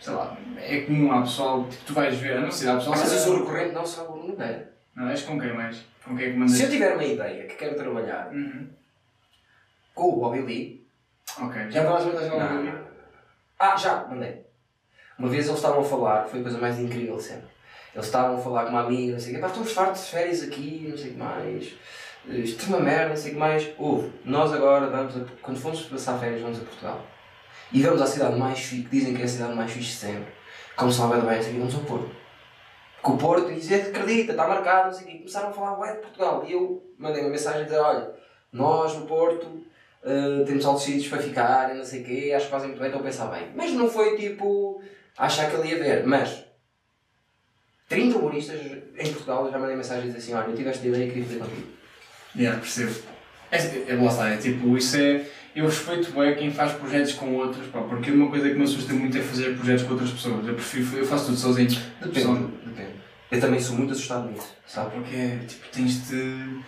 sei 0.00 0.14
lá, 0.14 0.36
é 0.56 0.80
comum 0.82 1.10
há 1.12 1.22
pessoal, 1.22 1.66
tipo, 1.68 1.84
tu 1.86 1.94
vais 1.94 2.16
ver, 2.16 2.36
a 2.36 2.40
não 2.42 2.50
sei, 2.50 2.68
há 2.68 2.74
pessoal. 2.76 2.96
Mas 2.96 3.12
eu 3.12 3.18
sou 3.18 3.38
recorrente, 3.40 3.74
não 3.74 3.84
sou 3.84 4.04
o 4.04 4.12
Bruno 4.12 4.28
Nogueira. 4.28 4.72
Não, 4.94 5.08
és 5.08 5.22
com 5.22 5.38
quem 5.40 5.52
mais? 5.52 5.84
Com 6.04 6.16
quem 6.16 6.26
é 6.28 6.30
que 6.30 6.36
mandas? 6.36 6.56
Se 6.56 6.62
eu 6.62 6.70
tiver 6.70 6.94
uma 6.94 7.04
ideia 7.04 7.44
que 7.46 7.54
quero 7.56 7.74
trabalhar 7.74 8.32
Uhum. 8.32 8.68
com 9.94 10.08
o 10.10 10.16
Bobby 10.20 10.42
Lee. 10.42 10.86
Ok. 11.42 11.70
Já 11.70 11.80
a 11.80 11.84
Não, 11.84 11.96
alguma 11.96 12.12
não, 12.12 12.18
coisa? 12.20 12.62
não. 12.62 12.86
Ah, 13.58 13.76
já, 13.76 14.06
mandei. 14.06 14.45
Uma 15.18 15.28
vez 15.28 15.46
eles 15.46 15.56
estavam 15.56 15.80
a 15.80 15.84
falar, 15.84 16.24
foi 16.24 16.40
a 16.40 16.42
coisa 16.42 16.58
mais 16.58 16.78
incrível 16.78 17.18
sempre. 17.18 17.48
Eles 17.94 18.06
estavam 18.06 18.36
a 18.36 18.38
falar 18.38 18.64
com 18.64 18.70
uma 18.70 18.82
amiga, 18.82 19.12
não 19.12 19.20
sei 19.20 19.32
o 19.32 19.34
quê, 19.36 19.40
pá, 19.40 19.46
estamos 19.46 19.72
fartos 19.72 20.04
de 20.04 20.10
férias 20.10 20.42
aqui, 20.42 20.86
não 20.90 20.98
sei 20.98 21.08
o 21.08 21.12
que 21.12 21.18
mais. 21.18 21.74
Eh, 22.28 22.44
é 22.44 22.66
uma 22.68 22.80
merda, 22.80 23.08
não 23.08 23.16
sei 23.16 23.30
o 23.30 23.34
que 23.34 23.40
mais. 23.40 23.68
Houve, 23.78 24.12
nós 24.24 24.52
agora 24.52 24.88
vamos, 24.88 25.16
a, 25.16 25.20
quando 25.40 25.58
fomos 25.58 25.80
passar 25.82 26.18
férias, 26.18 26.42
vamos 26.42 26.58
a 26.58 26.64
Portugal. 26.64 27.00
E 27.72 27.82
vamos 27.82 28.02
à 28.02 28.06
cidade 28.06 28.38
mais 28.38 28.58
fixe, 28.58 28.82
que 28.82 28.90
dizem 28.90 29.14
que 29.14 29.22
é 29.22 29.24
a 29.24 29.28
cidade 29.28 29.54
mais 29.54 29.70
fixe 29.70 29.92
de 29.92 29.96
sempre. 29.96 30.32
Como 30.76 30.92
se 30.92 31.00
bem, 31.00 31.08
não 31.08 31.24
o 31.24 31.28
quê, 31.28 31.58
vamos 31.58 31.74
ao 31.74 31.80
Porto. 31.80 32.10
Com 33.00 33.12
o 33.12 33.16
Porto, 33.16 33.50
e 33.50 33.54
dizer, 33.54 33.88
acredita, 33.88 34.32
está 34.32 34.46
marcado, 34.46 34.88
não 34.88 34.92
sei 34.92 35.06
o 35.06 35.10
quê. 35.10 35.18
Começaram 35.18 35.48
a 35.48 35.52
falar, 35.52 35.78
ué, 35.78 35.92
de 35.94 36.00
Portugal. 36.00 36.44
E 36.46 36.52
eu 36.52 36.94
mandei 36.98 37.22
uma 37.22 37.30
mensagem 37.30 37.62
a 37.62 37.64
dizer, 37.64 37.78
olha, 37.78 38.12
nós 38.52 38.94
no 38.94 39.06
Porto 39.06 39.64
Uh, 40.06 40.44
temos 40.44 40.64
altos 40.64 40.84
sítios 40.84 41.08
para 41.08 41.20
ficar, 41.20 41.74
e 41.74 41.78
não 41.78 41.84
sei 41.84 42.00
o 42.00 42.04
quê, 42.04 42.32
acho 42.32 42.44
que 42.44 42.50
fazem 42.52 42.68
muito 42.68 42.78
bem, 42.78 42.86
estão 42.86 43.00
a 43.00 43.04
pensar 43.04 43.26
bem. 43.26 43.50
Mas 43.56 43.72
não 43.72 43.90
foi 43.90 44.16
tipo 44.16 44.80
achar 45.24 45.50
que 45.50 45.56
ele 45.56 45.68
ia 45.68 45.78
ver. 45.78 46.06
Mas 46.06 46.44
30 47.88 48.18
humoristas 48.18 48.60
em 48.60 49.12
Portugal 49.12 49.50
já 49.50 49.58
mandei 49.58 49.76
mensagem 49.76 50.04
a 50.04 50.06
dizer 50.06 50.18
assim: 50.18 50.34
olha, 50.34 50.50
eu 50.50 50.56
tive 50.56 50.68
esta 50.68 50.86
ideia 50.86 51.04
e 51.04 51.08
queria 51.08 51.24
fazer 51.24 51.38
contigo. 51.38 51.68
Yeah, 52.36 52.60
percebo. 52.60 52.94
É, 53.50 53.56
é, 53.56 54.06
está, 54.06 54.28
é 54.28 54.36
tipo, 54.36 54.76
isso 54.76 54.96
é. 54.96 55.24
Eu 55.54 55.64
respeito 55.64 56.10
bem 56.10 56.34
quem 56.34 56.50
faz 56.50 56.72
projetos 56.72 57.14
com 57.14 57.34
outros, 57.34 57.66
pá, 57.68 57.80
porque 57.80 58.10
uma 58.10 58.28
coisa 58.28 58.50
que 58.50 58.56
me 58.56 58.64
assusta 58.64 58.92
muito 58.92 59.16
é 59.16 59.22
fazer 59.22 59.56
projetos 59.56 59.84
com 59.84 59.92
outras 59.92 60.10
pessoas. 60.10 60.46
Eu 60.46 60.54
prefiro, 60.54 60.98
eu 60.98 61.06
faço 61.06 61.26
tudo 61.26 61.38
sozinho. 61.38 61.70
Depende, 61.98 62.48
depende. 62.62 62.92
Eu 63.30 63.40
também 63.40 63.58
sou 63.58 63.74
muito 63.74 63.92
assustado 63.92 64.30
nisso, 64.30 64.54
sabe? 64.66 64.90
Porque, 64.90 65.38
tipo, 65.48 65.66
tens 65.72 66.08
de. 66.08 66.60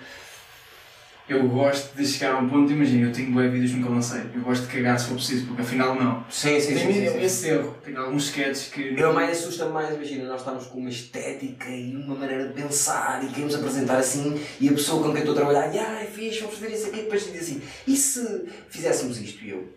Eu 1.28 1.46
gosto 1.46 1.94
de 1.94 2.06
chegar 2.06 2.34
a 2.34 2.38
um 2.38 2.48
ponto, 2.48 2.72
imagina, 2.72 3.06
eu 3.06 3.12
tenho 3.12 3.30
bué 3.32 3.48
vídeos 3.48 3.72
que 3.72 3.76
nunca 3.76 3.92
lancei. 3.92 4.22
Eu 4.34 4.40
gosto 4.40 4.66
de 4.66 4.72
cagar 4.72 4.98
se 4.98 5.09
for 5.09 5.14
preciso, 5.16 5.46
porque 5.46 5.60
afinal 5.60 5.94
não. 5.94 6.24
Sim, 6.30 6.59
sim, 6.59 6.74
sim. 6.74 6.86
Tem 6.86 7.06
sim, 7.06 7.10
sim. 7.10 7.22
esse 7.22 7.48
erro. 7.48 7.76
Tenho 7.84 8.00
alguns 8.00 8.24
sketches 8.24 8.70
que. 8.72 8.94
Eu 8.98 9.12
mais 9.12 9.38
assusta 9.38 9.66
mais, 9.66 9.94
imagina, 9.94 10.24
nós 10.24 10.40
estamos 10.40 10.66
com 10.68 10.78
uma 10.78 10.88
estética 10.88 11.68
e 11.68 11.94
uma 11.94 12.14
maneira 12.14 12.48
de 12.48 12.55
pensar 12.55 13.22
e 13.22 13.28
queremos 13.28 13.55
apresentar 13.55 13.98
assim 13.98 14.40
e 14.59 14.70
a 14.70 14.72
pessoa 14.72 15.02
com 15.02 15.10
quem 15.12 15.20
estou 15.20 15.34
a 15.34 15.36
trabalhar, 15.36 15.68
ah, 15.68 16.02
é 16.02 16.06
fixe, 16.06 16.40
vamos 16.40 16.59
ver 16.59 16.72
isso 16.72 16.86
aqui, 16.86 17.02
depois 17.02 17.30
diz 17.30 17.42
assim, 17.42 17.62
e 17.86 17.94
se 17.94 18.46
fizéssemos 18.70 19.20
isto? 19.20 19.44
E 19.44 19.50
eu, 19.50 19.68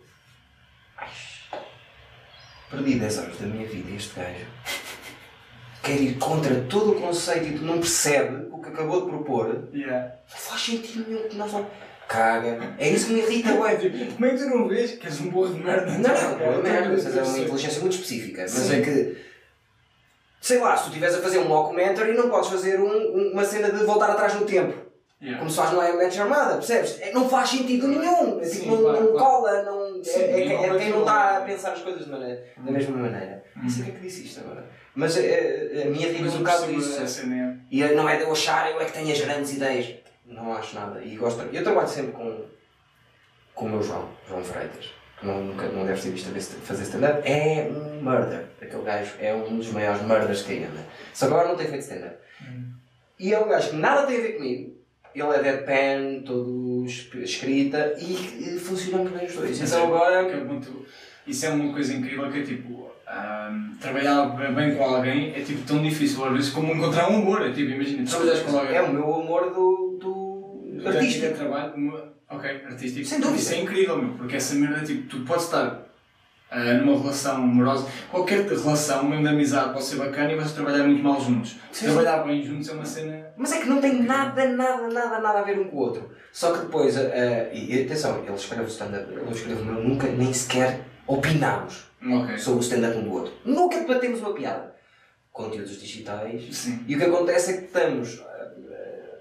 ai, 0.97 1.09
perdi 2.69 2.95
10 2.95 3.17
horas 3.17 3.37
da 3.37 3.47
minha 3.47 3.67
vida 3.67 3.91
este 3.93 4.15
gajo 4.15 4.45
quer 5.83 5.99
ir 6.01 6.17
contra 6.17 6.55
todo 6.69 6.91
o 6.91 7.01
conceito 7.01 7.47
e 7.47 7.57
tu 7.57 7.63
não 7.63 7.79
percebe 7.79 8.47
o 8.51 8.59
que 8.59 8.69
acabou 8.69 9.01
de 9.05 9.09
propor, 9.09 9.67
Yeah. 9.73 10.07
não 10.31 10.37
faz 10.37 10.61
sentido 10.61 11.05
nenhum 11.09 11.27
que 11.27 11.35
nós. 11.35 11.51
Caga. 12.07 12.75
É 12.77 12.89
isso 12.89 13.07
que 13.07 13.13
me 13.13 13.19
irrita, 13.21 13.53
ué. 13.55 13.75
Como 14.15 14.25
é 14.25 14.29
que 14.31 14.37
tu 14.37 14.49
não 14.49 14.67
vês 14.67 14.91
que 14.91 15.07
és 15.07 15.21
um 15.21 15.29
burro 15.29 15.53
de 15.53 15.63
merda? 15.63 15.85
Não, 15.91 15.99
não, 15.99 16.37
não 16.39 16.53
é 16.59 16.61
merda, 16.61 16.89
mas 16.89 17.17
é 17.17 17.23
uma 17.23 17.39
inteligência 17.39 17.79
muito 17.79 17.93
específica. 17.93 18.41
Mas 18.41 18.51
Sim. 18.51 18.75
é 18.75 18.81
que, 18.81 19.17
sei 20.41 20.59
lá, 20.59 20.75
se 20.75 20.83
tu 20.83 20.87
estiveres 20.89 21.15
a 21.15 21.21
fazer 21.21 21.39
um 21.39 21.47
mockumentary, 21.47 22.13
não 22.13 22.29
podes 22.29 22.49
fazer 22.49 22.79
um- 22.79 22.87
um- 23.17 23.31
uma 23.31 23.45
cena 23.45 23.71
de 23.71 23.85
voltar 23.85 24.09
atrás 24.09 24.33
no 24.35 24.45
tempo. 24.45 24.73
Yeah. 25.21 25.37
Como 25.39 25.49
se 25.49 25.55
faz 25.55 25.71
no 25.71 25.81
I 25.81 25.85
Am 25.91 25.97
Match 26.03 26.17
Armada, 26.19 26.55
percebes? 26.55 26.99
É, 26.99 27.11
não 27.13 27.29
faz 27.29 27.49
sentido 27.49 27.87
nenhum. 27.87 28.39
É, 28.41 28.43
Sim, 28.45 28.59
tipo, 28.61 28.71
não, 28.75 28.81
claro, 28.81 28.99
não 29.03 29.11
claro. 29.13 29.25
cola, 29.25 29.63
não, 29.63 29.80
Sim, 30.03 30.19
é, 30.21 30.39
é, 30.41 30.53
é 30.53 30.57
cola 30.57 30.79
quem 30.79 30.89
não 30.89 30.99
está 31.01 31.37
a 31.37 31.41
pensar 31.41 31.71
as 31.73 31.81
coisas 31.81 32.07
maneira- 32.07 32.43
da 32.57 32.71
mesma 32.71 32.97
maneira. 32.97 33.43
Não 33.55 33.69
sei 33.69 33.81
o 33.83 33.85
que 33.85 33.91
é 33.91 33.93
que 33.95 33.99
disse 34.01 34.25
isto 34.25 34.39
agora. 34.41 34.65
Mas 34.95 35.15
é, 35.17 35.83
a 35.85 35.89
minha 35.89 36.07
irrita 36.07 36.23
Mas 36.25 36.35
um 36.35 36.39
bocado 36.39 36.65
percebo 36.65 36.79
isso. 36.81 37.01
a 37.01 37.07
cena. 37.07 37.65
E 37.71 37.83
não 37.83 38.09
é 38.09 38.17
de 38.17 38.23
eu 38.23 38.31
achar, 38.31 38.69
eu 38.71 38.81
é 38.81 38.85
que 38.85 38.93
tenho 38.93 39.11
as 39.11 39.21
grandes 39.21 39.53
ideias. 39.53 39.95
Não 40.25 40.53
acho 40.53 40.75
nada. 40.75 41.01
E 41.03 41.15
gosto, 41.15 41.41
eu 41.41 41.63
trabalho 41.63 41.87
sempre 41.87 42.11
com, 42.13 42.45
com 43.53 43.65
o 43.65 43.69
meu 43.69 43.83
João, 43.83 44.09
João 44.27 44.43
Freitas. 44.43 44.89
não, 45.21 45.43
nunca, 45.43 45.67
não 45.69 45.85
deves 45.85 46.03
ter 46.03 46.09
visto 46.11 46.29
a 46.57 46.61
fazer 46.65 46.83
stand-up, 46.83 47.21
é 47.29 47.69
um 47.69 48.01
murder. 48.01 48.45
Aquele 48.61 48.83
gajo 48.83 49.13
é 49.19 49.33
um 49.33 49.57
dos 49.57 49.67
maiores 49.71 50.01
murders 50.01 50.41
que 50.43 50.53
aí 50.53 50.63
anda. 50.63 50.81
Só 51.13 51.27
que 51.27 51.33
agora 51.33 51.49
não 51.49 51.55
tem 51.57 51.67
feito 51.67 51.81
stand-up. 51.83 52.15
E 53.19 53.33
é 53.33 53.39
um 53.39 53.47
gajo 53.47 53.69
que 53.69 53.75
nada 53.75 54.07
tem 54.07 54.17
a 54.17 54.21
ver 54.21 54.33
comigo. 54.37 54.80
Ele 55.13 55.27
é 55.35 55.41
deadpan, 55.43 56.21
todo 56.25 56.85
escrita 56.85 57.93
e, 57.99 58.55
e 58.55 58.59
funcionamos 58.59 59.11
bem 59.11 59.25
os 59.27 59.35
dois. 59.35 59.61
Então 59.61 59.79
é- 59.79 59.83
agora. 59.83 60.25
que 60.25 60.31
é 60.31 60.43
muito- 60.43 60.85
isso 61.27 61.45
é 61.45 61.49
uma 61.49 61.71
coisa 61.73 61.93
incrível 61.93 62.31
que 62.31 62.39
é 62.39 62.43
tipo. 62.43 62.89
ahm, 63.07 63.75
trabalhar 63.79 64.25
bem 64.55 64.75
com 64.75 64.83
alguém 64.83 65.33
é 65.35 65.41
tipo 65.41 65.61
tão 65.67 65.81
difícil 65.83 66.23
às 66.23 66.31
vezes 66.33 66.49
como 66.51 66.73
encontrar 66.73 67.11
um 67.11 67.17
amor. 67.17 67.41
É 67.45 67.51
tipo, 67.51 67.71
imagina, 67.71 68.05
trabalhas 68.07 68.39
com 68.41 68.57
alguém. 68.57 68.75
É 68.75 68.81
o 68.81 68.93
meu 68.93 69.13
amor 69.15 69.49
do, 69.53 69.97
do 69.99 70.87
artístico. 70.87 71.35
trabalho, 71.35 72.03
ok, 72.29 72.49
artístico. 72.65 73.05
Sem 73.05 73.19
dúvida. 73.19 73.37
Isso 73.39 73.53
é 73.53 73.57
incrível, 73.61 73.97
meu, 74.01 74.13
porque 74.13 74.37
essa 74.37 74.55
merda, 74.55 74.85
tipo, 74.85 75.07
tu 75.09 75.25
podes 75.25 75.43
estar 75.45 75.90
ah, 76.51 76.73
numa 76.73 76.99
relação 76.99 77.35
amorosa, 77.37 77.87
qualquer 78.09 78.45
relação, 78.45 79.05
mesmo 79.05 79.23
de 79.23 79.29
amizade, 79.29 79.71
pode 79.71 79.85
ser 79.85 79.95
bacana 79.95 80.33
e 80.33 80.35
vais 80.35 80.51
trabalhar 80.51 80.83
muito 80.83 81.01
mal 81.01 81.21
juntos. 81.21 81.55
Sim. 81.71 81.85
Trabalhar 81.85 82.23
bem 82.25 82.43
juntos 82.43 82.67
é 82.67 82.73
uma 82.73 82.83
cena. 82.85 83.25
Mas 83.37 83.53
é 83.53 83.61
que 83.61 83.69
não 83.69 83.79
tem 83.79 84.03
nada, 84.03 84.45
nada, 84.49 84.87
nada, 84.89 85.19
nada 85.21 85.39
a 85.39 85.43
ver 85.43 85.57
um 85.57 85.69
com 85.69 85.77
o 85.77 85.79
outro. 85.79 86.11
Só 86.33 86.51
que 86.51 86.59
depois, 86.65 86.97
eh, 86.97 87.09
eh, 87.13 87.51
e 87.53 87.83
atenção, 87.85 88.21
ele 88.25 88.33
escreve 88.35 88.63
o 88.63 88.67
stand-up, 88.67 89.11
ele 89.13 89.31
escreve 89.31 89.61
o 89.61 89.65
meu, 89.65 89.81
nunca 89.81 90.07
nem 90.07 90.33
sequer 90.33 90.81
opinámos 91.07 91.85
Ok. 92.05 92.37
sobre 92.37 92.59
o 92.59 92.63
stand-up 92.63 92.97
um 92.97 93.03
do 93.03 93.13
outro. 93.13 93.33
Nunca 93.45 93.79
debatemos 93.79 94.19
uma 94.19 94.33
piada. 94.33 94.75
Conteúdos 95.31 95.79
digitais. 95.79 96.53
Sim. 96.53 96.83
E 96.85 96.95
o 96.95 96.99
que 96.99 97.05
acontece 97.05 97.51
é 97.51 97.57
que 97.59 97.65
estamos, 97.65 98.19
eh, 98.19 98.47
eh, 98.71 99.17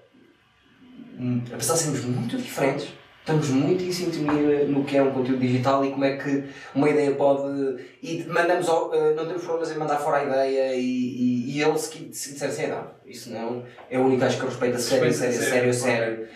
hum, 1.19 1.43
apesar 1.52 1.74
de 1.74 1.78
sermos 1.78 2.05
muito 2.05 2.36
diferentes, 2.36 2.89
estamos 3.20 3.48
muito 3.51 3.84
em 3.84 3.92
sintonia 3.92 4.66
no 4.66 4.84
que 4.84 4.97
é 4.97 5.02
um 5.02 5.12
conteúdo 5.12 5.40
digital 5.40 5.84
e 5.84 5.90
como 5.90 6.05
é 6.05 6.16
que 6.16 6.44
uma 6.74 6.88
ideia 6.88 7.14
pode. 7.14 7.84
E 8.02 8.24
mandamos 8.24 8.68
ao- 8.68 8.92
eh, 8.94 9.14
não 9.14 9.26
temos 9.26 9.44
problemas 9.44 9.70
em 9.70 9.78
mandar 9.78 9.98
fora 9.98 10.18
a 10.18 10.24
ideia 10.24 10.74
e, 10.74 10.80
e, 10.80 11.56
e 11.56 11.62
ele 11.62 11.78
se, 11.78 11.98
disser 11.98 12.48
assim, 12.48 12.66
não, 12.66 12.90
isso 13.06 13.30
não 13.30 13.64
é 13.88 13.98
o 13.98 14.02
único 14.02 14.20
gajo 14.20 14.38
que 14.38 14.47
respeita 14.47 14.78
sério, 14.78 15.12
sério, 15.12 15.34
sério, 15.34 15.51
sério, 15.51 15.74
sério. 15.74 16.28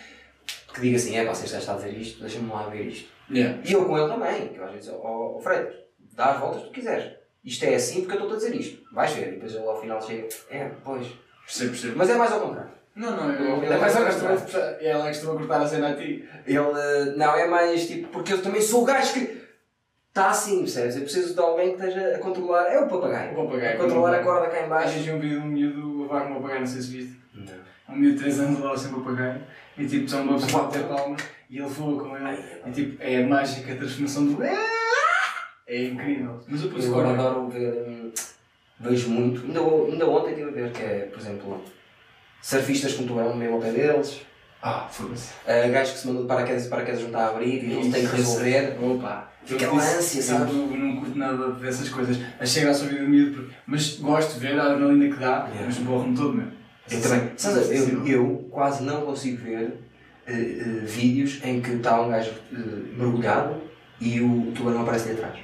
Que 0.73 0.81
diga 0.81 0.97
assim, 0.97 1.17
é 1.17 1.25
gajo 1.25 1.45
está 1.45 1.73
a 1.73 1.77
dizer 1.77 1.97
isto, 1.97 2.21
deixa-me 2.21 2.51
lá 2.51 2.69
ver 2.69 2.87
isto. 2.87 3.09
Yeah. 3.31 3.59
E 3.65 3.73
eu 3.73 3.85
com 3.87 3.97
ele 3.97 4.09
também, 4.09 4.49
que 4.49 4.59
eu 4.59 4.65
às 4.65 4.73
vezes, 4.73 4.91
ó 4.91 5.37
oh, 5.37 5.41
Fred, 5.41 5.69
dá 6.15 6.33
as 6.33 6.41
voltas 6.41 6.63
que 6.63 6.69
tu 6.69 6.73
quiseres. 6.75 7.13
Isto 7.45 7.65
é 7.65 7.75
assim 7.75 8.03
porque 8.03 8.17
eu 8.17 8.23
estou 8.23 8.33
a 8.33 8.37
dizer 8.37 8.55
isto. 8.55 8.83
Vais 8.93 9.13
ver. 9.13 9.29
E 9.29 9.33
depois 9.33 9.55
ele 9.55 9.67
ao 9.67 9.81
final 9.81 10.01
chega, 10.01 10.29
é, 10.51 10.71
pois. 10.83 11.07
Percebo, 11.45 11.71
percebo. 11.71 11.95
Mas 11.97 12.11
é 12.11 12.17
mais 12.17 12.33
ao 12.33 12.41
contrário. 12.41 12.71
Não, 12.97 13.17
não, 13.17 13.33
eu. 13.33 13.57
Ele 13.63 13.73
É 13.75 13.79
gostar. 13.79 14.01
menos 14.01 14.55
ela 14.81 15.07
é 15.09 15.11
que 15.11 15.17
estou 15.17 15.33
a 15.35 15.37
cortar 15.39 15.61
a 15.63 15.67
cena 15.67 15.89
a 15.91 15.95
ti. 15.97 16.29
Ele, 16.47 16.59
eh, 16.59 17.15
não, 17.17 17.35
é 17.37 17.47
mais 17.49 17.87
tipo, 17.89 18.09
porque 18.09 18.33
eu 18.33 18.43
também 18.43 18.61
sou 18.63 18.83
o 18.83 18.85
gajo 18.85 19.15
que 19.15 19.43
está 20.09 20.31
assim, 20.31 20.59
percebes? 20.61 20.95
Eu 20.97 21.03
preciso 21.03 21.35
de 21.35 21.41
alguém 21.41 21.77
que 21.77 21.85
esteja 21.85 22.15
a 22.15 22.19
controlar, 22.21 22.67
é 22.69 22.79
o 22.79 22.87
papagaio. 22.89 23.33
O 23.33 23.45
papagaio. 23.47 23.75
A 23.77 23.83
controlar 23.83 24.15
a 24.15 24.23
corda 24.23 24.47
cá 24.49 24.65
em 24.65 24.69
baixo. 24.69 24.89
Às 24.89 24.95
vezes 24.95 25.13
um 25.13 25.19
vídeo 25.19 25.41
de 25.41 25.47
um 25.47 25.49
miúdo 25.49 26.03
levar 26.03 26.21
com 26.23 26.31
um 26.31 26.35
papagaio, 26.37 26.61
não 26.61 26.67
sei 26.69 26.83
se 26.83 26.91
viste. 26.97 27.21
Não. 27.35 27.95
Um 27.95 27.99
miúdo 27.99 28.15
de 28.17 28.21
3 28.23 28.41
anos 28.41 28.61
leva 28.61 28.79
sempre 28.79 29.01
papagaio 29.01 29.43
e 29.77 29.87
tipo, 29.87 30.09
são 30.09 30.23
uma 30.23 30.35
pessoa 30.39 30.65
a 30.67 30.69
ter 30.69 30.85
palmas 30.85 31.21
e 31.51 31.59
ele 31.59 31.67
voa 31.69 32.01
com 32.03 32.17
ele. 32.17 32.39
E 32.67 32.71
tipo, 32.71 33.03
é 33.03 33.25
a 33.25 33.27
mágica 33.27 33.73
a 33.73 33.77
transformação 33.77 34.27
do. 34.27 34.39
É 35.67 35.85
incrível. 35.85 36.41
Mas 36.47 36.63
eu 36.63 36.71
Eu 36.71 36.93
fora. 36.93 37.09
adoro 37.09 37.49
ver, 37.49 37.73
hum, 37.89 38.13
vejo 38.81 39.09
muito, 39.09 39.41
ainda, 39.47 39.61
ainda 39.61 40.07
ontem 40.07 40.31
estive 40.33 40.49
a 40.51 40.53
ver 40.53 40.73
que 40.73 40.83
é, 40.83 40.99
por 41.11 41.19
exemplo, 41.19 41.65
surfistas 42.49 42.93
com 42.93 43.07
tubarão 43.07 43.35
mesmo 43.35 43.55
ao 43.57 43.61
pé 43.63 43.71
deles, 43.71 44.21
Ah, 44.63 44.87
foda-se. 44.91 45.31
uh, 45.47 45.73
gajos 45.73 45.93
que 45.95 45.99
se 46.01 46.07
mandam 46.07 46.23
de 46.23 46.29
paraquedas 46.29 46.67
e 46.67 46.69
paraquedas 46.69 47.01
não 47.01 47.07
está 47.09 47.21
a 47.21 47.29
abrir 47.31 47.65
e 47.65 47.73
eles 47.73 47.93
têm 47.93 48.07
que 48.07 48.17
resolver. 48.17 48.77
Opa! 48.83 49.31
Eu 49.49 49.57
disse- 49.59 49.97
ânsia, 49.97 50.23
sabe? 50.23 50.51
Eu 50.53 50.57
não 50.79 50.97
curto 50.97 51.19
nada 51.19 51.53
dessas 51.53 51.89
coisas. 51.89 52.17
Achei 52.41 52.63
graça 52.65 52.83
ao 52.85 52.89
vídeo 52.91 53.05
do 53.05 53.11
miúdo, 53.11 53.51
mas 53.67 53.97
gosto 53.99 54.35
de 54.35 54.41
ver 54.41 54.59
a 54.59 54.65
adrenalina 54.73 55.15
que 55.15 55.21
dá, 55.21 55.47
Yeah. 55.49 55.63
mas 55.67 55.77
borro-me 55.79 56.17
todo 56.17 56.33
mesmo. 56.35 56.53
Eu 56.91 57.01
também. 57.03 57.31
Sabes, 57.37 57.71
eu, 57.71 57.87
Sim. 57.87 58.09
eu 58.11 58.49
quase 58.51 58.83
não 58.83 59.03
consigo 59.03 59.43
ver 59.43 59.79
eh, 60.27 60.33
eh, 60.33 60.65
vídeos 60.85 61.41
em 61.45 61.61
que 61.63 61.73
está 61.73 62.01
um 62.01 62.09
gajo 62.11 62.31
eh, 62.53 62.57
mergulhado 62.97 63.57
e 64.01 64.21
o 64.21 64.51
tubarão 64.55 64.83
aparece 64.83 65.11
ali 65.11 65.19
atrás. 65.19 65.39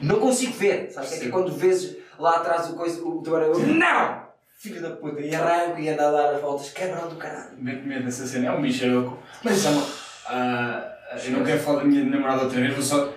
Não 0.00 0.18
consigo 0.20 0.52
ver, 0.54 0.90
sabes? 0.90 1.12
É 1.12 1.18
que 1.20 1.28
quando 1.28 1.52
vês 1.52 1.96
lá 2.18 2.36
atrás 2.36 2.68
o, 2.70 2.74
coisa, 2.74 3.00
o 3.04 3.20
tubarão, 3.22 3.46
eu, 3.52 3.66
não! 3.74 4.27
Filho 4.60 4.82
da 4.82 4.90
puta, 4.90 5.20
e 5.20 5.32
arranco 5.32 5.78
e 5.78 5.88
ando 5.88 6.02
a 6.02 6.10
dar 6.10 6.34
as 6.34 6.40
voltas, 6.40 6.70
quebrão 6.70 7.08
do 7.08 7.14
caralho. 7.14 7.52
Mete 7.58 7.86
medo 7.86 8.04
nessa 8.04 8.26
cena. 8.26 8.48
É 8.48 8.50
um 8.50 8.60
bicharoco. 8.60 9.16
Mas 9.44 9.58
isso 9.58 9.68
é 9.68 9.70
uma. 9.70 9.86
ah, 10.26 10.92
eu 11.24 11.30
não 11.30 11.44
quero 11.44 11.60
falar 11.60 11.78
da 11.78 11.84
minha 11.84 12.04
namorada 12.04 12.42
outra 12.42 12.58
vez, 12.60 12.74
vou 12.74 12.82
só. 12.82 13.14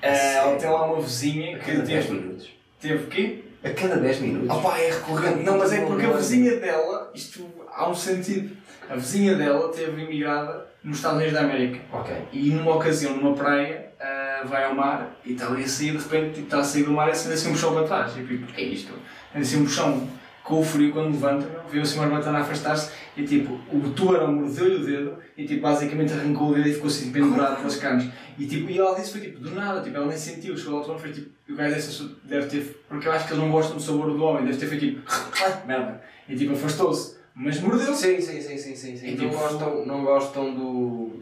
ah, 0.00 0.06
ela 0.06 0.56
tem 0.56 0.70
lá 0.70 0.86
uma 0.92 1.02
vizinha 1.02 1.56
A 1.56 1.58
que 1.58 1.72
cada 1.72 1.82
10 1.84 2.06
teve. 2.06 2.20
minutos. 2.20 2.50
Teve 2.80 2.94
o 2.94 3.06
quê? 3.08 3.44
A 3.64 3.70
cada 3.70 3.96
10 3.96 4.20
minutos. 4.20 4.50
Ah 4.50 4.60
pá, 4.60 4.78
é 4.78 4.90
recorrente. 4.92 5.42
Não, 5.42 5.58
mas 5.58 5.72
é 5.72 5.84
porque 5.84 6.06
a 6.06 6.12
vizinha 6.12 6.56
dela, 6.60 7.10
isto 7.12 7.44
há 7.74 7.90
um 7.90 7.94
sentido. 7.94 8.56
A 8.88 8.94
vizinha 8.94 9.34
dela 9.34 9.72
teve 9.72 10.00
imigrada 10.00 10.64
nos 10.84 10.98
Estados 10.98 11.16
Unidos 11.16 11.34
da 11.34 11.40
América. 11.40 11.80
Ok. 11.92 12.14
E 12.32 12.50
numa 12.50 12.76
ocasião, 12.76 13.16
numa 13.16 13.34
praia, 13.34 13.90
ah, 13.98 14.42
vai 14.44 14.62
ao 14.62 14.76
mar 14.76 15.10
e 15.24 15.32
está 15.32 15.48
ali 15.48 15.64
a 15.64 15.68
sair, 15.68 15.90
de 15.96 15.98
repente 16.04 16.34
tipo, 16.34 16.44
está 16.46 16.60
a 16.60 16.64
sair 16.64 16.84
do 16.84 16.92
mar 16.92 17.08
e 17.08 17.10
acende 17.10 17.34
assim 17.34 17.48
um 17.48 17.52
puxão 17.54 17.74
para 17.74 17.82
trás. 17.84 18.16
E 18.16 18.20
eu 18.20 18.26
fico, 18.28 18.44
o 18.44 18.46
que 18.46 18.60
é 18.60 18.64
isto? 18.64 18.92
É 19.34 19.40
assim 19.40 19.56
um 19.60 19.64
puxão 19.64 20.08
com 20.48 20.60
o 20.60 20.64
frio 20.64 20.90
quando 20.92 21.12
levanta, 21.12 21.46
viu 21.70 21.82
assim 21.82 21.98
uma 21.98 22.08
batana 22.08 22.38
afastar-se 22.38 22.90
e 23.14 23.22
tipo, 23.24 23.60
o 23.70 23.90
tubarão 23.90 24.32
mordeu-lhe 24.32 24.76
o 24.76 24.86
dedo 24.86 25.16
e 25.36 25.46
tipo, 25.46 25.60
basicamente 25.60 26.14
arrancou 26.14 26.48
o 26.50 26.54
dedo 26.54 26.68
e 26.68 26.72
ficou 26.72 26.86
assim 26.88 27.12
pendurado 27.12 27.56
pelas 27.58 27.76
canas. 27.76 28.06
E 28.38 28.46
tipo, 28.46 28.70
e 28.70 28.78
ela 28.78 28.94
disse 28.98 29.12
foi 29.12 29.20
tipo, 29.20 29.40
do 29.40 29.50
nada, 29.54 29.82
tipo, 29.82 29.94
ela 29.96 30.06
nem 30.06 30.16
sentiu, 30.16 30.56
chegou 30.56 30.78
ao 30.78 30.88
outro 30.88 30.98
foi 30.98 31.12
tipo, 31.12 31.28
e 31.46 31.52
o 31.52 31.56
gajo 31.56 31.74
deve, 31.74 32.14
deve 32.24 32.46
ter, 32.46 32.80
porque 32.88 33.06
eu 33.06 33.12
acho 33.12 33.26
que 33.26 33.34
eles 33.34 33.42
não 33.44 33.52
gostam 33.52 33.76
do 33.76 33.82
sabor 33.82 34.06
do 34.10 34.22
homem, 34.24 34.46
deve 34.46 34.56
ter 34.56 34.66
feito 34.66 34.86
tipo, 34.86 35.02
"Ah, 35.44 35.62
merda. 35.66 36.02
E 36.26 36.34
tipo, 36.34 36.54
afastou-se, 36.54 37.16
mas 37.34 37.60
mordeu-se. 37.60 38.16
Sim, 38.16 38.20
sim, 38.20 38.40
sim, 38.40 38.56
sim, 38.56 38.74
sim. 38.74 38.96
sim. 38.96 39.06
E 39.06 39.10
não, 39.10 39.28
tipo, 39.28 39.38
gostam, 39.38 39.86
não 39.86 40.02
gostam 40.04 40.54
do. 40.54 41.12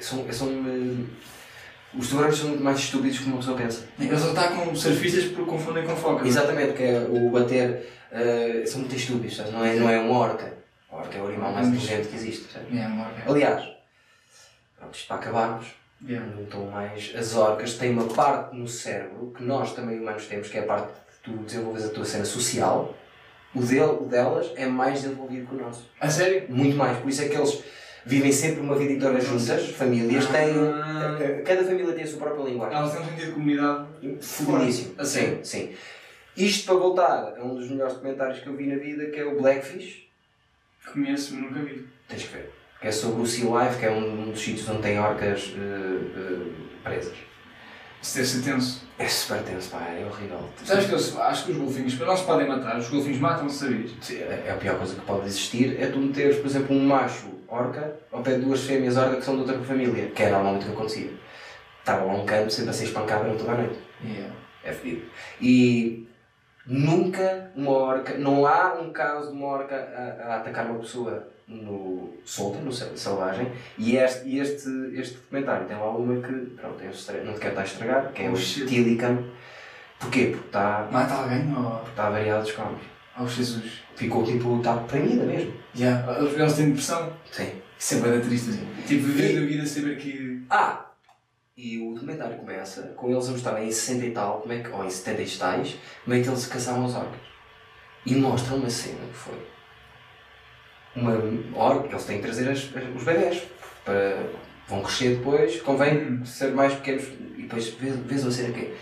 São, 0.00 0.24
são, 0.32 0.48
eh, 0.48 1.04
os 1.98 2.08
tubarões 2.08 2.36
são 2.36 2.48
muito 2.50 2.62
mais 2.62 2.78
estúpidos 2.78 3.18
que 3.18 3.26
uma 3.26 3.38
pessoa 3.38 3.56
pensa. 3.56 3.86
Eles 3.98 4.24
atacam 4.24 4.74
surfistas 4.74 5.24
porque 5.24 5.50
confundem 5.50 5.84
com 5.84 5.96
foca. 5.96 6.26
Exatamente, 6.26 6.68
porque 6.68 6.82
é 6.84 7.06
o 7.10 7.30
bater. 7.30 7.97
Eh, 8.12 8.62
são 8.66 8.80
muito 8.80 8.96
estúpidos? 8.96 9.38
Não, 9.52 9.64
é, 9.64 9.74
não 9.76 9.88
é 9.88 9.98
uma 10.00 10.18
orca. 10.18 10.52
A 10.90 10.96
orca 10.96 11.18
é 11.18 11.22
o 11.22 11.26
animal 11.28 11.52
mais 11.52 11.68
inteligente 11.68 12.08
que 12.08 12.16
existe. 12.16 12.46
É, 12.56 12.84
amor. 12.84 13.06
é. 13.06 13.30
Aliás, 13.30 13.68
pronto, 14.78 14.94
isto 14.94 15.06
para 15.08 15.16
acabarmos, 15.16 15.66
Yeah. 16.06 16.24
não 16.32 16.44
estão 16.44 16.64
mais. 16.66 17.12
As 17.16 17.34
orcas 17.34 17.74
têm 17.74 17.90
uma 17.90 18.04
parte 18.04 18.54
no 18.56 18.68
cérebro 18.68 19.32
que 19.36 19.42
nós 19.42 19.72
também 19.74 19.98
humanos 19.98 20.26
temos, 20.26 20.48
que 20.48 20.56
é 20.56 20.60
a 20.60 20.64
parte 20.64 20.86
que 20.92 21.30
tu 21.30 21.36
desenvolves 21.38 21.84
a 21.84 21.88
tua 21.88 22.04
cena 22.04 22.24
social. 22.24 22.94
O, 23.52 23.60
dele, 23.60 23.82
o 23.82 24.04
delas 24.04 24.52
é 24.54 24.64
mais 24.66 25.02
desenvolvido 25.02 25.48
que 25.48 25.56
o 25.56 25.58
nosso. 25.58 25.90
A 26.00 26.08
sério? 26.08 26.44
Muito 26.48 26.76
mais. 26.76 26.96
Por 26.98 27.08
isso 27.08 27.22
é 27.22 27.28
que 27.28 27.36
eles 27.36 27.64
vivem 28.06 28.30
sempre 28.30 28.60
uma 28.60 28.76
vida 28.76 28.92
inteira 28.92 29.20
juntas, 29.20 29.70
famílias, 29.70 30.26
têm. 30.26 30.54
Ah. 30.56 31.18
eh, 31.20 31.42
Cada 31.44 31.64
família 31.64 31.92
tem 31.92 32.04
a 32.04 32.06
sua 32.06 32.18
própria 32.20 32.44
linguagem. 32.44 32.78
Elas 32.78 32.92
têm 32.92 33.00
um 33.00 33.04
sentido 33.04 33.26
de 33.26 33.32
comunidade. 33.32 33.86
Fudidíssimo. 34.20 34.94
A 34.98 35.04
Sim, 35.04 35.40
sim. 35.42 35.70
Isto 36.38 36.66
para 36.66 36.74
voltar 36.76 37.34
a 37.36 37.44
um 37.44 37.56
dos 37.56 37.68
melhores 37.68 37.94
documentários 37.94 38.38
que 38.38 38.46
eu 38.46 38.56
vi 38.56 38.66
na 38.66 38.76
vida, 38.76 39.06
que 39.06 39.18
é 39.18 39.24
o 39.24 39.40
Blackfish. 39.40 40.06
Conheço, 40.92 41.34
mas 41.34 41.42
nunca 41.42 41.60
vi. 41.64 41.84
Tens 42.08 42.22
que 42.22 42.36
ver. 42.36 42.52
Que 42.80 42.86
é 42.86 42.92
sobre 42.92 43.22
o 43.22 43.26
Sea 43.26 43.44
Life, 43.44 43.80
que 43.80 43.86
é 43.86 43.90
um 43.90 44.30
dos 44.30 44.40
sítios 44.40 44.68
onde 44.68 44.82
tem 44.82 45.00
orcas 45.00 45.52
eh, 45.56 46.00
eh, 46.16 46.46
presas. 46.84 47.16
Isso 48.00 48.16
deve 48.16 48.28
ser 48.28 48.42
tenso. 48.42 48.88
É 49.00 49.08
super 49.08 49.42
tenso, 49.42 49.70
pá, 49.70 49.82
é 49.88 50.06
horrível. 50.06 50.48
Sabes 50.64 50.86
que 50.86 50.92
eu 50.92 51.22
acho 51.22 51.44
que 51.44 51.50
os 51.52 51.58
golfinhos 51.58 51.98
não 51.98 52.16
se 52.16 52.24
podem 52.24 52.46
matar, 52.46 52.78
os 52.78 52.88
golfinhos 52.88 53.18
matam-se, 53.18 53.58
sabias? 53.58 53.90
Sim, 54.00 54.18
É 54.18 54.52
a 54.52 54.56
pior 54.56 54.78
coisa 54.78 54.94
que 54.94 55.00
pode 55.00 55.26
existir 55.26 55.80
é 55.80 55.88
tu 55.88 55.98
meteres, 55.98 56.36
por 56.36 56.46
exemplo, 56.46 56.76
um 56.76 56.86
macho 56.86 57.26
orca 57.48 57.96
ao 58.12 58.22
pé 58.22 58.34
de 58.34 58.42
duas 58.42 58.62
fêmeas 58.62 58.96
orca 58.96 59.16
que 59.16 59.24
são 59.24 59.34
de 59.34 59.40
outra 59.40 59.58
família, 59.64 60.06
que 60.10 60.22
é 60.22 60.30
normalmente 60.30 60.62
o 60.62 60.66
que 60.66 60.72
acontecia. 60.72 61.10
Estava 61.80 62.04
lá 62.04 62.14
um 62.14 62.24
canto 62.24 62.52
sempre 62.52 62.70
a 62.70 62.72
ser 62.72 62.84
espancado 62.84 63.24
durante 63.24 63.40
toda 63.40 63.52
a 63.52 63.56
noite. 63.56 63.78
Yeah. 64.04 64.34
É 64.62 64.72
fedido. 64.72 65.02
E 65.40 66.07
nunca 66.68 67.50
uma 67.56 67.70
orca, 67.70 68.16
não 68.18 68.46
há 68.46 68.74
um 68.80 68.92
caso 68.92 69.30
de 69.30 69.36
uma 69.36 69.46
orca 69.46 69.74
a, 69.74 70.26
a 70.28 70.36
atacar 70.36 70.66
uma 70.66 70.78
pessoa 70.78 71.26
no 71.48 72.12
solta, 72.24 72.58
no 72.58 72.70
sel- 72.70 72.94
selvagem, 72.96 73.50
e 73.78 73.96
este, 73.96 74.28
e 74.28 74.38
este, 74.38 74.68
este 74.94 75.14
documentário 75.16 75.66
tem 75.66 75.76
lá 75.78 75.88
uma 75.90 76.20
que, 76.20 76.32
pronto, 76.56 76.84
estre- 76.84 77.22
não 77.22 77.32
te 77.32 77.40
quero 77.40 77.52
estar 77.52 77.62
a 77.62 77.64
estragar, 77.64 78.12
que 78.12 78.22
é 78.22 78.30
o 78.30 78.36
shit. 78.36 78.66
Tilicam. 78.66 79.24
Porquê? 79.98 80.26
Porque 80.26 80.46
está, 80.46 80.86
Mata 80.92 81.14
alguém 81.14 81.52
ou. 81.56 81.82
está 81.88 82.10
variado 82.10 82.42
dos 82.42 82.52
comes. 82.52 82.80
Oh 83.18 83.26
Jesus. 83.26 83.82
Ficou 83.96 84.22
tipo, 84.22 84.58
está 84.58 84.76
premida 84.76 85.24
mesmo. 85.24 85.52
Yeah. 85.76 86.06
Eles 86.20 86.54
têm 86.54 86.66
depressão. 86.66 87.12
Sim. 87.32 87.50
Isso 87.76 87.94
é 87.94 88.00
bem 88.00 88.20
triste 88.20 88.50
assim. 88.50 88.66
Tipo, 88.86 89.02
viver 89.06 89.38
a 89.38 89.46
vida 89.46 89.66
saber 89.66 89.96
que. 89.96 90.44
Ah! 90.50 90.84
E 91.60 91.76
o 91.80 91.92
documentário 91.92 92.36
começa 92.36 92.82
com 92.96 93.10
eles 93.10 93.28
a 93.28 93.32
mostrarem 93.32 93.66
em 93.66 93.72
60 93.72 94.06
e 94.06 94.10
tal, 94.12 94.40
como 94.42 94.52
é 94.52 94.60
que, 94.62 94.68
ou 94.68 94.84
em 94.84 94.88
70 94.88 95.22
e 95.22 95.36
tais, 95.36 95.76
como 96.04 96.14
é 96.16 96.22
que 96.22 96.28
eles 96.28 96.38
se 96.38 96.48
caçavam 96.48 96.86
as 96.86 96.94
orcas. 96.94 97.18
E 98.06 98.14
mostra 98.14 98.54
uma 98.54 98.70
cena 98.70 99.04
que 99.08 99.14
foi 99.16 99.48
uma 100.94 101.12
orca, 101.58 101.88
eles 101.88 102.04
têm 102.04 102.18
que 102.18 102.22
trazer 102.22 102.48
as- 102.48 102.62
os 102.94 103.02
bebés 103.04 103.42
para 103.84 104.48
Vão 104.68 104.82
crescer 104.82 105.16
depois, 105.16 105.62
convém 105.62 105.96
Hum. 105.96 106.24
ser 106.26 106.52
mais 106.52 106.74
pequenos 106.74 107.04
e 107.38 107.42
depois 107.44 107.68
vês, 107.70 107.96
vês 107.96 108.26
a 108.26 108.30
cena 108.30 108.52
que 108.52 108.76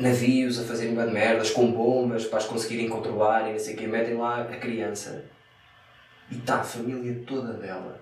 navios 0.00 0.58
a 0.58 0.64
fazerem 0.64 0.96
bué 0.96 1.06
de 1.06 1.12
merdas 1.12 1.50
com 1.52 1.70
bombas 1.70 2.24
para 2.24 2.38
as 2.38 2.44
conseguirem 2.44 2.88
controlar 2.88 3.48
e 3.48 3.52
não 3.52 3.58
sei 3.60 3.74
o 3.74 3.76
quê, 3.76 3.86
metem 3.86 4.14
lá 4.16 4.40
a 4.42 4.56
criança 4.56 5.24
e 6.28 6.38
está 6.38 6.56
a 6.56 6.64
família 6.64 7.22
toda 7.24 7.52
dela 7.52 8.00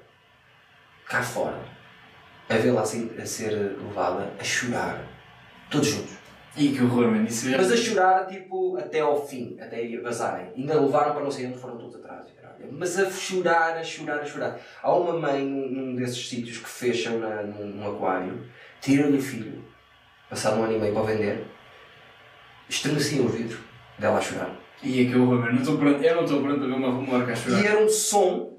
cá 1.06 1.22
fora 1.22 1.60
a 2.48 2.54
vê-la 2.56 2.82
assim 2.82 3.10
a 3.20 3.26
ser 3.26 3.52
levada 3.52 4.32
a 4.38 4.44
chorar, 4.44 5.04
todos 5.70 5.88
juntos. 5.88 6.24
Ih, 6.56 6.72
que 6.72 6.82
horror, 6.82 7.08
mano. 7.08 7.26
Isso 7.26 7.48
é. 7.48 7.56
Mas 7.56 7.72
a 7.72 7.76
chorar, 7.76 8.26
tipo, 8.26 8.76
até 8.76 9.00
ao 9.00 9.26
fim, 9.26 9.56
até 9.60 9.96
vazarem. 9.98 10.52
Ainda 10.56 10.80
levaram 10.80 11.12
para 11.12 11.24
não 11.24 11.30
sei 11.30 11.46
onde 11.46 11.58
foram 11.58 11.76
todos 11.76 11.96
atrás. 11.96 12.28
caralho. 12.40 12.68
Mas 12.70 12.96
a 12.98 13.10
chorar, 13.10 13.76
a 13.76 13.82
chorar, 13.82 14.20
a 14.20 14.24
chorar. 14.24 14.60
Há 14.80 14.94
uma 14.94 15.14
mãe 15.14 15.44
num, 15.44 15.96
desses 15.96 16.28
sítios 16.28 16.58
que 16.58 16.68
fecham 16.68 17.18
na, 17.18 17.42
num, 17.42 17.66
num 17.66 17.90
aquário, 17.92 18.46
tiram-lhe 18.80 19.18
o 19.18 19.22
filho, 19.22 19.64
passado 20.30 20.60
um 20.60 20.64
ano 20.64 20.76
e 20.76 20.78
meio 20.78 20.94
para 20.94 21.02
vender, 21.02 21.44
estremeciam 22.68 23.26
os 23.26 23.34
vidros 23.34 23.60
dela 23.98 24.18
a 24.18 24.20
chorar. 24.20 24.54
Ih, 24.80 25.08
que 25.08 25.16
horror, 25.16 25.40
mano. 25.40 25.52
Não 25.54 25.60
estou 25.60 25.76
pronto. 25.76 26.02
Eu 26.04 26.16
não 26.16 26.24
estou 26.24 26.40
pronto 26.40 26.58
para 26.60 26.68
ver 26.68 26.74
uma, 26.74 26.88
uma 26.88 27.18
orca 27.18 27.32
a 27.32 27.36
chorar. 27.36 27.62
E 27.62 27.66
era 27.66 27.82
um 27.82 27.88
som. 27.88 28.56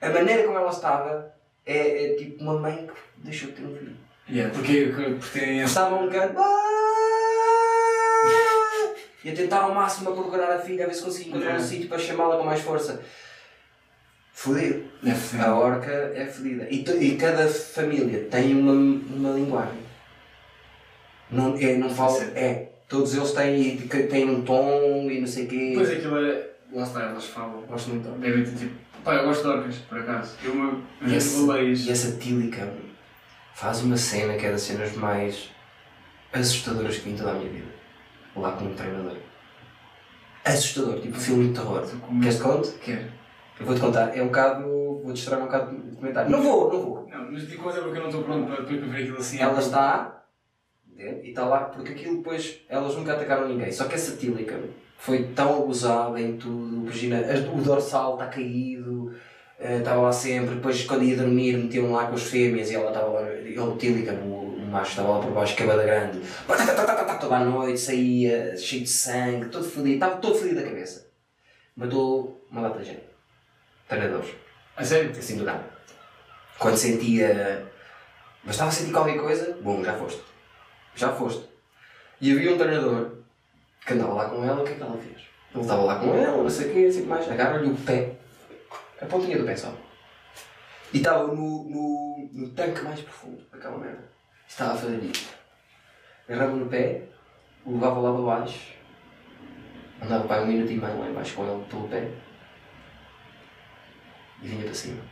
A 0.00 0.10
maneira 0.10 0.44
como 0.44 0.58
ela 0.58 0.70
estava 0.70 1.31
é, 1.66 2.04
é 2.04 2.14
tipo 2.14 2.42
uma 2.42 2.58
mãe 2.58 2.86
que 2.86 2.92
deixou 3.24 3.50
de 3.50 3.56
ter 3.56 3.64
um 3.64 3.76
filho. 3.76 3.96
Yeah, 4.28 4.54
porque, 4.54 4.92
porque 5.20 5.38
tem 5.38 5.58
esse. 5.58 5.68
Estava 5.68 5.96
um 5.96 6.08
canto. 6.08 6.40
E 9.24 9.30
a 9.30 9.34
tentar 9.34 9.60
ao 9.60 9.74
máximo 9.74 10.10
a 10.10 10.12
procurar 10.14 10.52
a 10.52 10.58
filha, 10.58 10.84
a 10.84 10.88
ver 10.88 10.94
se 10.94 11.02
conseguia 11.02 11.28
encontrar 11.28 11.50
um 11.50 11.52
Yeah. 11.52 11.68
sítio 11.68 11.88
para 11.88 11.98
chamá-la 11.98 12.36
com 12.36 12.44
mais 12.44 12.60
força. 12.60 13.00
Fodido. 14.32 14.84
É. 15.04 15.40
A 15.40 15.54
orca 15.54 15.90
é 15.90 16.26
fodida. 16.26 16.66
E, 16.68 16.84
e 17.00 17.16
cada 17.16 17.46
família 17.46 18.26
tem 18.30 18.56
uma, 18.56 18.72
uma 18.72 19.30
linguagem. 19.30 19.78
Não, 21.30 21.56
é, 21.56 21.76
não 21.76 21.88
fala. 21.90 22.22
É. 22.34 22.68
Todos 22.88 23.14
eles 23.14 23.32
têm, 23.32 23.76
têm 23.78 24.28
um 24.28 24.42
tom 24.42 25.08
e 25.10 25.20
não 25.20 25.26
sei 25.26 25.44
o 25.44 25.48
quê. 25.48 25.70
Depois 25.70 25.90
aquilo 25.90 26.18
é. 26.18 26.48
Lá 26.72 26.82
está, 26.82 27.02
elas 27.02 27.26
falam. 27.26 27.62
Gosto 27.62 27.90
muito. 27.90 28.08
Devem 28.18 28.44
ter 28.44 28.54
tipo. 28.56 28.74
Pá, 29.04 29.14
eu 29.16 29.24
gosto 29.24 29.42
de 29.42 29.48
orcas, 29.48 29.76
por 29.78 29.98
acaso. 29.98 30.36
Eu 30.44 30.52
uma. 30.52 30.80
E 31.02 31.14
esse- 31.14 31.44
baleias. 31.46 31.80
E 31.86 31.90
essa 31.90 32.16
tílica 32.18 32.72
faz 33.54 33.82
uma 33.82 33.96
cena 33.96 34.34
que 34.36 34.46
é 34.46 34.50
das 34.52 34.62
cenas 34.62 34.94
mais 34.96 35.50
assustadoras 36.32 36.96
que 36.98 37.04
vi 37.04 37.10
em 37.10 37.16
toda 37.16 37.32
a 37.32 37.34
minha 37.34 37.50
vida. 37.50 37.72
Lá 38.36 38.52
com 38.52 38.64
um 38.66 38.74
treinador. 38.74 39.16
Assustador, 40.44 41.00
tipo 41.00 41.16
filme 41.18 41.48
de 41.48 41.54
terror. 41.54 41.80
Queres 41.82 42.00
que 42.00 42.12
medo. 42.12 42.42
conte? 42.42 42.70
Quero. 42.78 43.12
Eu 43.60 43.66
vou-te 43.66 43.80
contar. 43.80 44.16
É 44.16 44.22
um 44.22 44.26
bocado. 44.26 44.62
Vou-te 45.04 45.18
estragar 45.18 45.42
um 45.44 45.46
bocado 45.46 45.76
de 45.90 45.96
comentário. 45.96 46.30
Não 46.30 46.42
vou, 46.42 46.72
não 46.72 46.80
vou. 46.82 47.08
Não, 47.08 47.30
mas 47.32 47.46
digo 47.48 47.62
coisa 47.62 47.80
porque 47.82 47.98
eu 47.98 48.02
não 48.02 48.08
estou 48.08 48.24
pronto 48.24 48.46
para, 48.46 48.64
para 48.64 48.76
ver 48.76 49.02
aquilo 49.02 49.18
assim. 49.18 49.38
Ela 49.38 49.58
está. 49.60 50.24
dentro, 50.86 51.24
E 51.24 51.28
está 51.30 51.44
lá 51.44 51.60
porque 51.60 51.92
aquilo 51.92 52.16
depois. 52.18 52.60
Elas 52.68 52.94
nunca 52.96 53.12
atacaram 53.12 53.48
ninguém. 53.48 53.70
Só 53.70 53.84
que 53.84 53.94
essa 53.94 54.16
tílica 54.16 54.58
foi 55.04 55.24
tão 55.34 55.62
abusada 55.64 56.20
em 56.20 56.36
tudo. 56.36 56.76
Imagina, 56.76 57.18
o 57.52 57.60
dorsal 57.60 58.14
está 58.14 58.26
caído. 58.26 59.12
eh, 59.58 59.78
Estava 59.78 60.00
lá 60.00 60.12
sempre, 60.12 60.54
depois 60.54 60.84
quando 60.84 61.02
ia 61.02 61.16
dormir 61.16 61.56
metiam 61.56 61.90
lá 61.92 62.06
com 62.06 62.14
as 62.14 62.22
fêmeas 62.22 62.70
e 62.70 62.74
ela 62.76 62.88
estava 62.88 63.08
lá, 63.08 63.28
ele 63.28 63.56
tílica, 63.78 64.12
o, 64.14 64.56
o 64.56 64.66
macho 64.66 64.90
estava 64.90 65.08
lá 65.08 65.20
por 65.20 65.32
baixo, 65.32 65.56
cabada 65.56 65.82
grande, 65.82 66.20
toda 67.22 67.36
a 67.36 67.44
noite, 67.44 67.80
saía, 67.80 68.56
cheio 68.56 68.82
de 68.82 68.88
sangue, 68.90 69.46
todo 69.46 69.64
fodido, 69.64 69.94
estava 69.94 70.16
todo 70.16 70.34
fodido 70.36 70.56
da 70.60 70.68
cabeça. 70.68 71.08
Matou 71.76 72.44
uma 72.50 72.62
data 72.62 72.78
de 72.80 72.84
gente. 72.84 73.02
Treinadores 73.88 74.30
A 74.76 74.84
sério? 74.84 75.10
assim 75.10 75.36
do 75.36 75.44
nada. 75.44 75.64
Quando 76.58 76.76
sentia. 76.76 77.66
Bastava 78.44 78.70
sentir 78.70 78.92
qualquer 78.92 79.18
coisa, 79.18 79.56
bom, 79.62 79.82
já 79.84 79.94
foste. 79.94 80.20
Já 80.94 81.12
foste. 81.12 81.44
E 82.20 82.32
havia 82.32 82.52
um 82.54 82.58
treinador 82.58 83.21
que 83.86 83.92
andava 83.94 84.14
lá 84.14 84.28
com 84.28 84.44
ela, 84.44 84.60
o 84.60 84.64
que 84.64 84.72
é 84.72 84.74
que 84.76 84.82
ela 84.82 84.98
fez? 84.98 85.22
Ele 85.54 85.60
estava 85.62 85.82
lá 85.82 85.98
com 85.98 86.14
ela, 86.14 86.42
não 86.42 86.50
sei 86.50 86.70
o 86.70 86.72
quê, 86.74 86.86
assim 86.86 87.06
mais, 87.06 87.30
agarra-lhe 87.30 87.70
o 87.70 87.76
pé, 87.76 88.12
a 89.00 89.06
pontinha 89.06 89.38
do 89.38 89.44
pé 89.44 89.56
só. 89.56 89.72
E 90.92 90.98
estava 90.98 91.26
no, 91.26 91.64
no, 91.64 92.28
no 92.32 92.48
tanque 92.50 92.82
mais 92.82 93.00
profundo 93.00 93.42
daquela 93.50 93.78
merda. 93.78 94.04
Estava 94.46 94.74
a 94.74 94.76
fazer 94.76 95.02
isto. 95.02 95.34
Agarrava 96.28 96.56
no 96.56 96.66
pé, 96.66 97.02
o 97.64 97.72
levava 97.72 98.00
lá 98.00 98.12
para 98.12 98.22
baixo, 98.22 98.74
andava 100.02 100.26
para 100.26 100.42
um 100.42 100.46
minuto 100.46 100.70
e 100.70 100.76
meio 100.76 100.98
lá 100.98 101.08
embaixo 101.08 101.34
com 101.34 101.44
ele 101.44 101.64
pelo 101.64 101.88
pé 101.88 102.10
e 104.42 104.48
vinha 104.48 104.64
para 104.64 104.74
cima. 104.74 105.02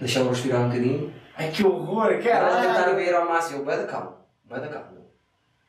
Deixava-o 0.00 0.30
respirar 0.30 0.62
um 0.62 0.68
bocadinho. 0.68 1.14
Ai 1.36 1.50
que 1.50 1.64
horror, 1.64 2.12
Ela 2.12 2.58
a 2.58 2.62
tentar 2.62 2.92
ver 2.94 3.14
ao 3.14 3.28
máximo. 3.28 3.64
Vai 3.64 3.76
da 3.76 3.86
calma. 3.86 4.18
Vai 4.46 4.60
da 4.60 4.68
calma. 4.68 5.01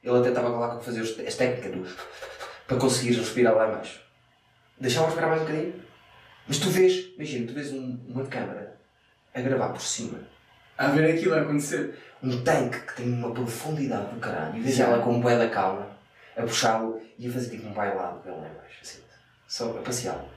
Ele 0.03 0.17
até 0.17 0.30
estava 0.30 0.49
lá 0.49 0.75
a 0.75 0.80
fazer 0.80 1.01
as 1.01 1.35
técnicas 1.35 1.71
do... 1.71 1.97
para 2.67 2.77
conseguir 2.77 3.13
respirar 3.17 3.55
lá 3.55 3.67
embaixo. 3.69 4.01
Deixava-o 4.80 5.07
respirar 5.07 5.30
mais 5.30 5.41
um 5.41 5.45
bocadinho. 5.45 5.84
Mas 6.47 6.57
tu 6.57 6.69
vês, 6.69 7.05
imagina, 7.15 7.47
tu 7.47 7.53
vês 7.53 7.71
um- 7.71 7.97
uma 8.09 8.25
câmara 8.25 8.75
a 9.34 9.39
gravar 9.41 9.69
por 9.69 9.81
cima. 9.81 10.19
A 10.77 10.88
ver 10.88 11.13
aquilo 11.15 11.35
a 11.35 11.41
acontecer. 11.41 11.97
Um 12.21 12.43
tanque 12.43 12.80
que 12.81 12.95
tem 12.97 13.07
uma 13.13 13.31
profundidade 13.31 14.13
do 14.13 14.19
caralho. 14.19 14.57
E 14.57 14.59
vês 14.61 14.80
ela 14.80 15.01
com 15.01 15.13
um 15.13 15.21
bué 15.21 15.38
da 15.38 15.49
calma 15.49 15.88
a 16.35 16.41
puxá-lo 16.41 16.99
e 17.17 17.27
a 17.27 17.31
fazer 17.31 17.49
tipo 17.51 17.67
um 17.67 17.73
bailado 17.73 18.19
dele 18.23 18.38
lá 18.41 18.47
embaixo. 18.49 18.80
Assim, 18.81 18.99
só 19.47 19.69
a 19.77 19.81
passeá-lo. 19.81 20.27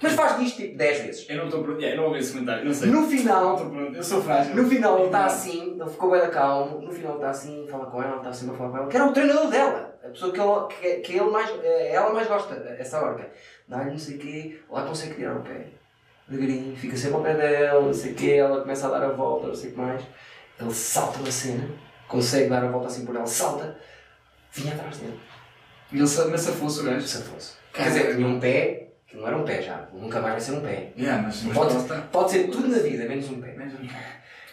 Mas 0.00 0.12
faz 0.12 0.38
disto 0.38 0.56
tipo 0.56 0.76
10 0.76 1.00
vezes. 1.02 1.26
Eu 1.28 1.36
não 1.38 1.44
estou 1.46 1.62
pronto. 1.62 1.80
Yeah, 1.80 1.96
eu 1.96 2.02
não 2.02 2.08
ouvi 2.08 2.20
esse 2.20 2.32
comentário, 2.32 2.64
não 2.64 2.74
sei. 2.74 2.90
No 2.90 3.06
final, 3.06 3.54
estou 3.54 3.70
pronto, 3.70 3.96
eu 3.96 4.02
sou 4.02 4.22
frágil. 4.22 4.54
No 4.54 4.68
final 4.68 4.98
ele 4.98 5.06
está 5.06 5.24
assim, 5.24 5.76
ele 5.80 5.90
ficou 5.90 6.10
bem 6.10 6.30
calmo, 6.30 6.80
no 6.80 6.92
final 6.92 7.12
ele 7.12 7.18
está 7.18 7.30
assim, 7.30 7.66
fala 7.70 7.86
com 7.86 8.02
ela, 8.02 8.16
está 8.18 8.32
sempre 8.32 8.54
a 8.54 8.58
falar 8.58 8.70
com 8.70 8.76
ela, 8.76 8.86
que 8.88 8.96
era 8.96 9.06
o 9.06 9.12
treinador 9.12 9.48
dela, 9.48 9.98
a 10.04 10.08
pessoa 10.08 10.32
que 10.32 10.40
ele, 10.40 10.66
que, 10.68 11.00
que 11.00 11.18
ele 11.18 11.30
mais, 11.30 11.50
eh, 11.62 11.92
ela 11.94 12.12
mais 12.12 12.28
gosta, 12.28 12.54
essa 12.78 13.00
orca. 13.02 13.28
Dá-lhe 13.66 13.90
não 13.90 13.98
sei 13.98 14.16
o 14.16 14.18
quê, 14.18 14.60
lá 14.70 14.84
consegue 14.84 15.14
tirar 15.14 15.36
o 15.36 15.40
pé, 15.40 15.66
devagarinho, 16.28 16.76
fica 16.76 16.96
sempre 16.96 17.16
ao 17.16 17.22
pé 17.22 17.34
dela, 17.34 17.80
não 17.80 17.94
sei 17.94 18.12
o 18.12 18.14
quê, 18.14 18.32
ela 18.32 18.60
começa 18.60 18.86
a 18.86 18.90
dar 18.90 19.02
a 19.04 19.12
volta, 19.12 19.48
não 19.48 19.54
sei 19.54 19.70
o 19.70 19.72
que 19.72 19.80
mais. 19.80 20.02
Ele 20.60 20.72
salta 20.72 21.18
na 21.20 21.30
cena, 21.30 21.68
consegue 22.06 22.48
dar 22.50 22.62
a 22.64 22.68
volta 22.70 22.86
assim 22.88 23.04
por 23.04 23.16
ela, 23.16 23.26
salta, 23.26 23.76
vinha 24.52 24.74
atrás 24.74 24.98
dele, 24.98 25.18
E 25.92 25.96
ele 25.96 26.30
mas 26.30 26.40
se 26.40 26.52
fosse 26.52 26.80
o 26.80 26.84
gajo. 26.84 27.06
se 27.06 27.22
fosse. 27.22 27.54
Quer 27.72 27.84
dizer, 27.88 28.16
tinha 28.16 28.26
um 28.26 28.38
pé, 28.40 28.85
não 29.14 29.26
era 29.26 29.36
um 29.36 29.44
pé 29.44 29.62
já, 29.62 29.88
nunca 29.92 30.20
mais 30.20 30.32
vai 30.34 30.40
ser 30.40 30.52
um 30.52 30.60
pé. 30.60 30.88
Yeah, 30.98 31.22
mas 31.22 31.42
mas 31.44 31.56
Pode, 31.56 32.02
pode 32.12 32.30
ser 32.30 32.48
tudo 32.48 32.68
na 32.68 32.78
vida, 32.78 33.04
menos 33.08 33.28
um 33.30 33.40
pé. 33.40 33.52
Menos 33.56 33.74
um- 33.74 33.88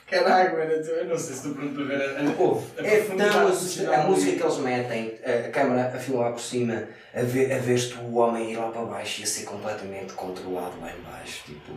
Caralho, 0.10 0.52
mano, 0.60 0.72
eu 0.72 0.86
tô- 0.86 0.92
eu 0.92 1.06
não 1.06 1.18
sei 1.18 1.34
se 1.34 1.48
estou 1.48 1.54
pronto 1.56 1.74
para 1.74 1.84
ver 1.86 1.96
a. 1.96 2.20
a- 2.20 2.84
a 2.84 2.88
é 2.88 3.02
tão 3.02 3.94
a 3.94 4.04
música 4.08 4.38
que 4.38 4.44
eles 4.44 4.58
metem, 4.60 5.20
a 5.26 5.50
câmara 5.50 5.88
a 5.88 5.98
filmar 6.00 6.32
por 6.32 6.42
cima, 6.42 6.84
a 7.16 7.22
ver, 7.22 7.52
a 7.52 7.58
ver-te 7.58 7.96
o 7.98 8.16
homem 8.18 8.52
ir 8.52 8.58
lá 8.58 8.70
para 8.70 8.82
baixo 8.84 9.22
e 9.22 9.24
a 9.24 9.28
ser 9.28 9.44
completamente 9.46 10.14
controlado 10.14 10.80
lá 10.80 10.92
em 10.92 11.02
baixo, 11.02 11.44
tipo... 11.46 11.72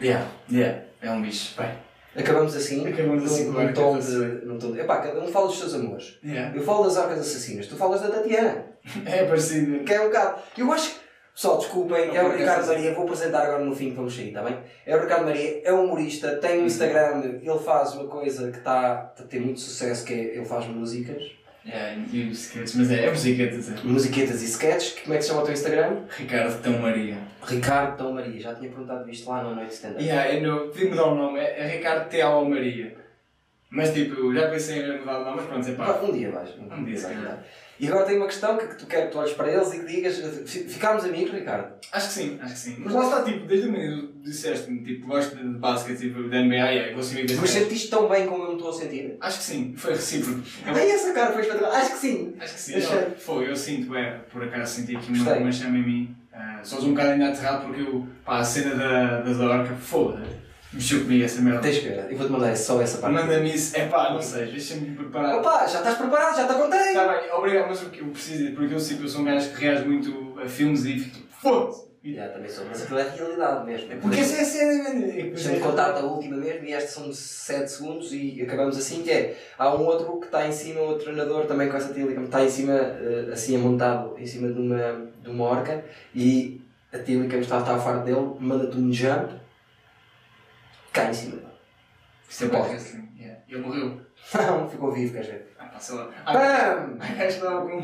Yeah, 0.00 0.26
yeah, 0.50 0.82
é 1.00 1.10
um 1.10 1.22
bicho. 1.22 1.54
Bem, 1.58 1.70
Acabamos 2.16 2.54
assim, 2.56 2.86
Acabamos 2.88 3.24
assim 3.24 3.50
num, 3.50 3.58
a 3.60 3.64
num 3.64 3.72
tom 3.72 3.98
de... 3.98 4.10
Num 4.44 4.58
tom 4.58 4.72
de 4.72 4.80
epá, 4.80 4.98
cada 4.98 5.20
um 5.20 5.28
fala 5.28 5.46
dos 5.46 5.58
seus 5.58 5.74
amores. 5.74 6.18
yeah. 6.24 6.54
Eu 6.54 6.62
falo 6.62 6.84
das 6.84 6.96
orcas 6.96 7.20
assassinas, 7.20 7.66
tu 7.66 7.76
falas 7.76 8.00
da 8.02 8.10
Tatiana, 8.10 8.66
É 9.06 9.24
parecido. 9.24 9.84
que 9.84 9.94
é 9.94 10.00
um 10.02 10.06
bocado... 10.08 10.38
Eu 10.58 10.70
acho. 10.72 10.99
Pessoal, 11.34 11.58
desculpem, 11.58 12.08
Não, 12.08 12.16
é 12.16 12.24
o 12.24 12.36
Ricardo 12.36 12.66
Maria, 12.66 12.94
vou 12.94 13.04
apresentar 13.04 13.42
agora 13.42 13.64
no 13.64 13.74
fim 13.74 13.90
que 13.90 13.96
vamos 13.96 14.14
sair, 14.14 14.28
está 14.28 14.42
bem? 14.42 14.58
É 14.84 14.96
o 14.96 15.00
Ricardo 15.00 15.24
Maria, 15.24 15.62
é 15.64 15.72
um 15.72 15.84
humorista, 15.84 16.36
tem 16.36 16.60
um 16.60 16.66
Instagram, 16.66 17.22
ele 17.24 17.58
faz 17.58 17.94
uma 17.94 18.08
coisa 18.08 18.50
que 18.50 18.58
está 18.58 19.12
a 19.18 19.22
ter 19.22 19.40
muito 19.40 19.60
sucesso, 19.60 20.04
que 20.04 20.12
é, 20.12 20.36
ele 20.36 20.44
faz 20.44 20.66
músicas. 20.66 21.40
Yeah, 21.64 22.02
e 22.10 22.30
os 22.30 22.46
sketches, 22.46 22.74
mas 22.74 22.90
é, 22.90 23.04
é 23.04 23.10
musiquetas. 23.10 23.70
É. 23.70 23.74
musiquetas 23.84 24.42
e 24.42 24.46
sketches. 24.46 25.00
Como 25.00 25.12
é 25.12 25.18
que 25.18 25.22
se 25.22 25.28
chama 25.28 25.42
o 25.42 25.44
teu 25.44 25.52
Instagram? 25.52 26.04
Ricardo 26.16 26.62
Tão 26.62 26.78
Maria. 26.78 27.18
Ricardo 27.46 27.96
Tão 27.98 28.12
Maria. 28.14 28.40
Já 28.40 28.54
tinha 28.54 28.70
perguntado 28.70 29.08
isto 29.10 29.28
lá 29.28 29.42
na 29.42 29.54
noite 29.54 29.74
stand-up. 29.74 30.02
Yeah, 30.02 30.34
é 30.34 30.40
no, 30.40 30.70
tive 30.70 30.88
mudar 30.88 31.04
o 31.04 31.14
nome, 31.14 31.38
é, 31.38 31.60
é 31.60 31.68
Ricardo 31.68 32.08
T.A. 32.08 32.30
Maria. 32.42 32.96
Mas 33.70 33.92
tipo, 33.94 34.34
já 34.34 34.48
pensei 34.48 34.82
em 34.82 34.98
mudar 34.98 35.20
o 35.20 35.24
nome, 35.24 35.36
mas 35.36 35.46
pronto, 35.46 35.68
é 35.68 35.72
Pá. 35.74 36.00
Um 36.02 36.12
dia 36.12 36.30
vais. 36.32 36.50
Um 36.58 36.84
dia, 36.84 36.96
se 36.96 37.06
calhar. 37.06 37.44
E 37.78 37.86
agora 37.88 38.04
tenho 38.04 38.18
uma 38.18 38.26
questão 38.26 38.58
que, 38.58 38.66
tu 38.74 38.84
quero 38.86 39.06
que 39.06 39.12
tu 39.12 39.18
olhes 39.18 39.32
para 39.32 39.50
eles 39.50 39.72
e 39.72 39.78
que 39.78 39.86
digas. 39.86 40.16
fi- 40.44 40.64
Ficámos 40.64 41.04
amigos, 41.04 41.32
Ricardo? 41.32 41.72
Acho 41.92 42.08
que 42.08 42.12
sim, 42.14 42.38
acho 42.42 42.52
que 42.52 42.58
sim. 42.58 42.76
Mas 42.84 42.92
lá 42.92 43.04
está, 43.04 43.22
tipo, 43.22 43.46
desde 43.46 43.68
o 43.68 43.72
meio 43.72 44.12
disseste-me, 44.22 44.82
tipo, 44.84 45.06
gosto 45.06 45.34
de 45.36 45.44
basquete, 45.58 45.98
tipo, 45.98 46.28
da 46.28 46.42
NBA, 46.42 46.56
é, 46.56 47.02
ser 47.02 47.20
amigo 47.20 47.40
Mas 47.40 47.50
sentiste 47.50 47.88
tão 47.88 48.06
bem 48.08 48.26
como 48.26 48.42
eu 48.42 48.48
me 48.50 48.54
estou 48.56 48.68
a 48.70 48.72
sentir? 48.74 49.16
Acho 49.20 49.38
que 49.38 49.44
sim, 49.44 49.74
foi 49.76 49.92
recíproco. 49.92 50.40
Eu- 50.66 50.74
Ai, 50.74 50.90
essa 50.90 51.12
cara 51.14 51.32
foi 51.32 51.42
espetacular. 51.42 51.76
Acho 51.80 51.92
que 51.92 51.98
sim. 51.98 52.34
Acho 52.38 52.54
que 52.54 52.60
sim, 52.60 52.80
não, 52.80 53.10
foi, 53.16 53.48
eu 53.48 53.56
sinto, 53.56 53.94
é, 53.94 54.10
por 54.30 54.42
acaso 54.42 54.74
senti 54.80 54.96
aqui 54.96 55.12
uma, 55.12 55.32
uma 55.34 55.52
chama 55.52 55.78
em 55.78 55.82
mim. 55.82 56.16
Uh, 56.34 56.64
só 56.66 56.80
um 56.80 56.90
bocado 56.90 57.10
ainda 57.12 57.28
aterrado 57.28 57.66
porque 57.66 57.80
eu, 57.82 58.06
pá, 58.24 58.38
a 58.40 58.44
cena 58.44 58.74
da, 58.74 59.20
da 59.22 59.32
Zorca, 59.32 59.74
mexeu 60.72 61.00
comigo 61.00 61.24
essa 61.24 61.40
merda. 61.40 61.60
Tens 61.60 61.78
que 61.78 61.88
ver. 61.88 62.06
Eu 62.10 62.16
vou-te 62.16 62.32
mandar 62.32 62.56
só 62.56 62.80
essa 62.80 62.98
parte. 62.98 63.14
Manda-me 63.14 63.54
isso, 63.54 63.76
é 63.76 63.86
pá, 63.86 64.12
não 64.12 64.22
sei, 64.22 64.46
deixa-me 64.46 64.94
preparar. 64.94 65.36
Opa, 65.36 65.66
já 65.66 65.78
estás 65.78 65.96
preparado, 65.96 66.36
já 66.36 66.46
te 66.46 66.54
contei. 66.54 66.88
Está 66.88 67.08
bem, 67.08 67.32
obrigado, 67.32 67.68
mas 67.68 67.82
o 67.82 67.90
que 67.90 68.00
eu 68.00 68.08
preciso, 68.08 68.52
porque 68.52 68.74
eu 68.74 68.80
sinto 68.80 68.98
que 68.98 69.04
eu 69.04 69.08
sou 69.08 69.20
um 69.22 69.24
gajo 69.24 69.50
que 69.50 69.60
reage 69.64 69.84
muito 69.84 70.40
a 70.40 70.48
filmes 70.48 70.84
e 70.84 70.98
fico 70.98 71.16
tipo, 71.16 71.26
foda-se. 71.40 71.90
Já, 72.02 72.28
também 72.28 72.48
sou. 72.48 72.64
Mas 72.66 72.82
aquilo 72.82 72.98
é 72.98 73.10
realidade 73.14 73.66
mesmo. 73.66 74.00
Porque 74.00 74.20
essa 74.20 74.36
é 74.36 74.40
a 74.40 74.44
cena, 74.44 74.84
mano. 74.84 75.06
Deixa-me 75.06 75.60
contar 75.60 75.90
a 75.90 76.00
última 76.00 76.38
vez, 76.38 76.62
e 76.62 76.72
este 76.72 76.92
são 76.92 77.12
7 77.12 77.70
segundos 77.70 78.10
e 78.14 78.40
acabamos 78.42 78.78
assim, 78.78 79.02
que 79.02 79.10
é, 79.10 79.36
há 79.58 79.74
um 79.74 79.84
outro 79.84 80.18
que 80.18 80.24
está 80.24 80.48
em 80.48 80.52
cima, 80.52 80.80
outro 80.80 81.04
treinador 81.04 81.44
também 81.44 81.68
com 81.68 81.76
essa 81.76 81.92
tílica, 81.92 82.22
está 82.22 82.42
em 82.42 82.48
cima, 82.48 82.72
eh, 82.72 83.28
assim 83.32 83.54
amontado, 83.54 84.14
em 84.18 84.26
cima 84.26 84.48
de 84.48 84.58
uma, 84.58 85.10
de 85.22 85.28
uma 85.28 85.44
orca, 85.44 85.84
e 86.14 86.62
a 86.90 86.98
tílica 86.98 87.36
está, 87.36 87.58
está 87.58 87.74
a 87.74 87.78
farto 87.78 88.06
dele, 88.06 88.34
manda-te 88.40 88.78
um 88.78 88.90
jump, 88.90 89.34
cai 90.92 91.10
em 91.10 91.14
cima. 91.14 91.40
Isso 92.28 92.44
é 92.44 92.48
bom. 92.48 92.62
Yeah. 93.18 93.40
Ele 93.48 93.60
morreu. 93.60 94.00
Não, 94.34 94.68
ficou 94.68 94.92
vivo, 94.92 95.12
queres 95.12 95.28
ver? 95.28 95.52
Ah, 95.58 95.64
passa 95.66 95.94
lá. 95.94 96.08
Ah, 97.00 97.06
gajo 97.14 97.24
estava 97.36 97.60
com. 97.62 97.78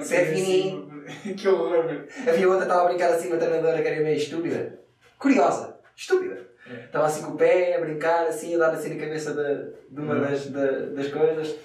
Isso 0.00 0.14
é 0.14 0.24
fininho. 0.26 0.90
Que 1.36 1.48
horror, 1.48 1.84
mano. 1.86 2.04
Havia 2.28 2.46
outra 2.48 2.58
que 2.66 2.70
estava 2.70 2.82
a 2.82 2.88
brincar 2.88 3.10
assim, 3.10 3.28
uma 3.28 3.36
treinadora 3.38 3.82
que 3.82 3.88
era 3.88 4.00
meio 4.02 4.16
estúpida. 4.16 4.78
Curiosa. 5.18 5.76
Estúpida. 5.96 6.46
É. 6.70 6.84
Estava 6.84 7.06
assim 7.06 7.22
com 7.24 7.32
o 7.32 7.36
pé, 7.36 7.74
a 7.76 7.80
brincar, 7.80 8.26
assim, 8.28 8.54
a 8.54 8.58
dar 8.58 8.70
assim 8.70 8.94
na 8.94 9.00
cabeça 9.04 9.32
de, 9.34 9.72
de 9.94 10.00
uma 10.00 10.14
das, 10.20 10.46
da- 10.50 10.86
das 10.94 11.08
coisas. 11.08 11.56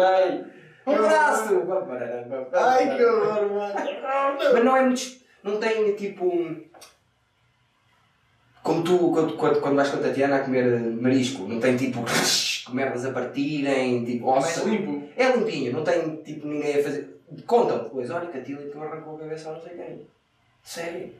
Ai, 0.00 0.44
Um 0.86 0.94
abraço! 0.94 1.54
Ai, 2.52 2.96
que 2.96 3.04
horror, 3.04 3.52
mano. 3.52 3.74
Mas 4.52 4.64
não 4.64 4.76
é 4.76 4.82
muito. 4.82 5.19
Não 5.42 5.58
tem 5.58 5.94
tipo. 5.94 6.24
um- 6.26 6.64
Como 8.62 8.84
tu, 8.84 9.10
quando, 9.10 9.36
quando, 9.36 9.60
quando 9.60 9.76
vais 9.76 9.88
com 9.88 9.96
a 9.96 10.00
Tatiana 10.02 10.36
a 10.36 10.40
comer 10.40 10.64
marisco, 11.00 11.44
não 11.48 11.58
tem 11.60 11.76
tipo. 11.76 12.00
merdas 12.72 13.04
a 13.06 13.10
partirem, 13.12 14.04
tipo. 14.04 14.30
É 14.36 14.64
limpo. 14.64 15.08
É 15.16 15.36
limpinho, 15.36 15.72
não 15.72 15.82
tem 15.82 16.16
tipo 16.22 16.46
ninguém 16.46 16.78
a 16.78 16.82
fazer. 16.82 17.20
Contam 17.46 17.84
depois, 17.84 18.10
olha 18.10 18.26
que 18.26 18.38
a 18.38 18.42
Tilly 18.42 18.70
que 18.70 18.78
arrancou 18.78 19.16
a 19.16 19.20
cabeça 19.20 19.50
a 19.50 19.52
não 19.54 19.62
sei 19.62 19.76
quem. 19.76 20.00
Sério. 20.62 21.10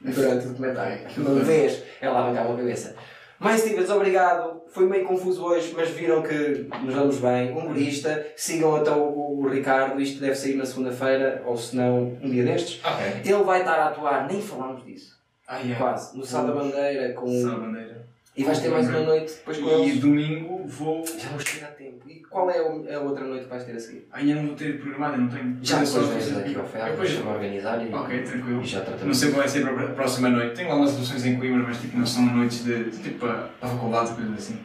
Durante 0.00 0.46
o 0.46 0.48
documentário. 0.50 0.98
Não 1.16 1.36
vês 1.44 1.82
ela 2.00 2.18
arrancar 2.18 2.46
uma 2.48 2.56
cabeça. 2.56 2.94
Mais 3.42 3.60
Stevens, 3.60 3.90
obrigado. 3.90 4.62
Foi 4.68 4.86
meio 4.86 5.04
confuso 5.04 5.44
hoje, 5.44 5.74
mas 5.76 5.90
viram 5.90 6.22
que 6.22 6.66
nos 6.82 6.94
damos 6.94 7.18
bem. 7.18 7.50
Humorista. 7.50 8.24
Sigam 8.36 8.78
então 8.78 9.02
o, 9.02 9.48
Ricardo. 9.48 10.00
Isto 10.00 10.20
deve 10.20 10.34
sair 10.34 10.54
na 10.54 10.64
segunda-feira, 10.64 11.42
ou 11.44 11.56
se 11.56 11.74
não, 11.76 12.16
um 12.22 12.30
dia 12.30 12.44
destes. 12.44 12.80
Ok. 12.84 13.04
Ele 13.24 13.44
vai 13.44 13.60
estar 13.60 13.74
a 13.74 13.88
atuar, 13.88 14.26
nem 14.28 14.40
falámos 14.40 14.84
disso. 14.84 15.20
Ah, 15.46 15.58
yeah. 15.58 15.76
Quase. 15.76 16.16
No 16.16 16.24
Sal 16.24 16.46
da 16.46 16.52
Bandeira. 16.52 17.12
Com... 17.14 17.26
Sá 17.42 17.50
bandeira. 17.56 18.06
E 18.34 18.44
vais 18.44 18.58
ter 18.60 18.68
mais 18.70 18.88
uma 18.88 19.00
noite 19.00 19.34
depois 19.34 19.58
com 19.58 19.66
E 19.66 19.82
eles. 19.90 20.00
domingo 20.00 20.64
vou. 20.66 21.04
Já 21.04 21.28
vamos 21.28 21.44
ter 21.44 21.64
a 21.64 21.68
tempo. 21.68 21.91
Qual 22.32 22.50
é 22.50 22.58
a 22.94 23.00
outra 23.00 23.24
noite 23.26 23.44
que 23.44 23.50
vais 23.50 23.64
ter 23.64 23.72
a 23.76 23.78
seguir? 23.78 24.08
Ainda 24.10 24.34
não 24.36 24.46
vou 24.48 24.56
ter 24.56 24.80
programado, 24.80 25.14
eu 25.14 25.18
não 25.20 25.28
tenho. 25.28 25.58
Já 25.62 25.82
depois 25.82 26.06
vens 26.08 26.36
aqui 26.38 26.56
ao 26.56 26.64
ferro, 26.66 26.90
Depois- 26.92 27.10
deixa-me 27.10 27.28
organizar 27.30 27.86
e, 27.86 27.94
Ok, 27.94 28.22
tranquilo. 28.22 28.62
e 28.62 28.64
já 28.64 28.82
Não 29.04 29.12
sei 29.14 29.28
qual 29.30 29.40
vai 29.40 29.48
ser 29.48 29.60
para 29.62 29.84
a 29.84 29.88
próxima 29.90 30.28
noite. 30.30 30.56
Tenho 30.56 30.68
lá 30.70 30.76
umas 30.76 30.90
soluções 30.92 31.26
em 31.26 31.38
Coimbra, 31.38 31.62
mas 31.68 31.78
tipo, 31.78 31.98
não 31.98 32.06
são 32.06 32.22
noites 32.24 32.64
de, 32.64 32.84
de 32.90 32.98
tipo 33.02 33.26
a, 33.26 33.50
a 33.60 33.66
faculdade, 33.68 34.14
coisas 34.14 34.32
assim. 34.34 34.58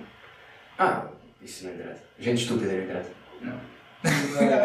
Ah, 0.79 1.07
isso 1.41 1.65
não 1.65 1.73
interessa. 1.73 2.03
Gente 2.17 2.41
estúpida 2.43 2.71
não 2.71 2.83
interessa. 2.83 3.09
Não. 3.41 3.59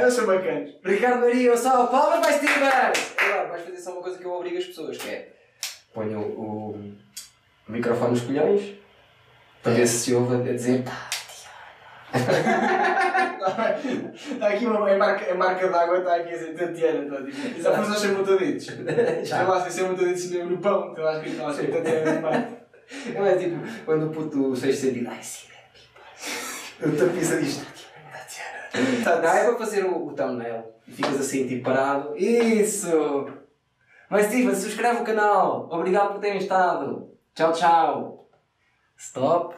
Eles 0.01 0.15
são 0.15 0.27
bacanas. 0.27 0.71
Ricardo 0.85 1.21
Maria, 1.23 1.57
salve 1.57 1.91
palmas, 1.91 2.21
vai 2.21 2.33
Stevens! 2.35 3.15
Agora 3.19 3.49
vais 3.49 3.63
fazer 3.65 3.77
só 3.79 3.93
uma 3.95 4.03
coisa 4.03 4.19
que 4.19 4.25
eu 4.25 4.33
obrigo 4.33 4.59
as 4.59 4.65
pessoas, 4.67 4.97
que 4.97 5.09
é 5.09 5.33
ponho 5.93 6.21
o, 6.21 6.71
o 7.69 7.73
microfone 7.73 8.11
nos 8.13 8.21
colhões 8.21 8.75
para 9.63 9.73
ver 9.73 9.87
se 9.89 9.99
se 9.99 10.15
ouve 10.15 10.37
a 10.49 10.53
dizer 10.53 10.83
tá, 10.85 11.09
Está 14.33 14.49
aqui 14.49 14.67
uma 14.67 14.91
a 14.91 14.99
marca, 14.99 15.33
a 15.33 15.35
marca 15.35 15.69
d'água, 15.69 15.99
está 15.99 16.17
aqui 16.17 16.29
a 16.29 16.33
dizer 16.33 16.55
Tatiana. 16.55 17.05
Está 17.05 17.23
tipo. 17.25 17.61
Já 17.63 17.77
foste 17.77 17.93
aos 17.93 18.03
chamutaditos. 18.03 18.67
Já 19.25 19.43
lá 19.43 19.69
se 19.69 19.81
chamutaditos 19.81 20.31
mesmo 20.31 20.51
no 20.51 20.59
pão. 20.59 20.91
Está 20.91 21.03
lá 21.03 21.15
escrito 21.17 21.43
lá 21.43 21.51
assim, 21.51 21.67
Tatiana 21.67 22.13
no 22.13 22.23
mar. 22.23 22.49
Não 23.15 23.27
é 23.27 23.37
tipo 23.37 23.57
quando 23.85 24.07
o 24.07 24.11
puto 24.11 24.55
sexto 24.55 24.83
sentido, 24.83 25.09
ai 25.11 25.23
sim, 25.23 25.49
é 25.51 26.87
pipa. 26.87 27.05
Eu 27.05 27.11
pisa 27.11 27.41
disto. 27.41 27.73
Tá, 29.05 29.21
não, 29.21 29.29
é 29.29 29.45
para 29.45 29.59
fazer 29.59 29.85
o, 29.85 30.07
o 30.07 30.15
thumbnail 30.15 30.65
e 30.87 30.93
ficas 30.93 31.21
assim 31.21 31.47
tipo 31.47 31.65
parado. 31.65 32.17
Isso! 32.17 33.31
Mas 34.09 34.27
Steven, 34.27 34.55
subscreve 34.55 35.01
o 35.01 35.05
canal. 35.05 35.69
Obrigado 35.71 36.13
por 36.13 36.21
terem 36.21 36.39
estado. 36.39 37.11
Tchau, 37.35 37.53
tchau. 37.53 38.29
Stop. 38.97 39.57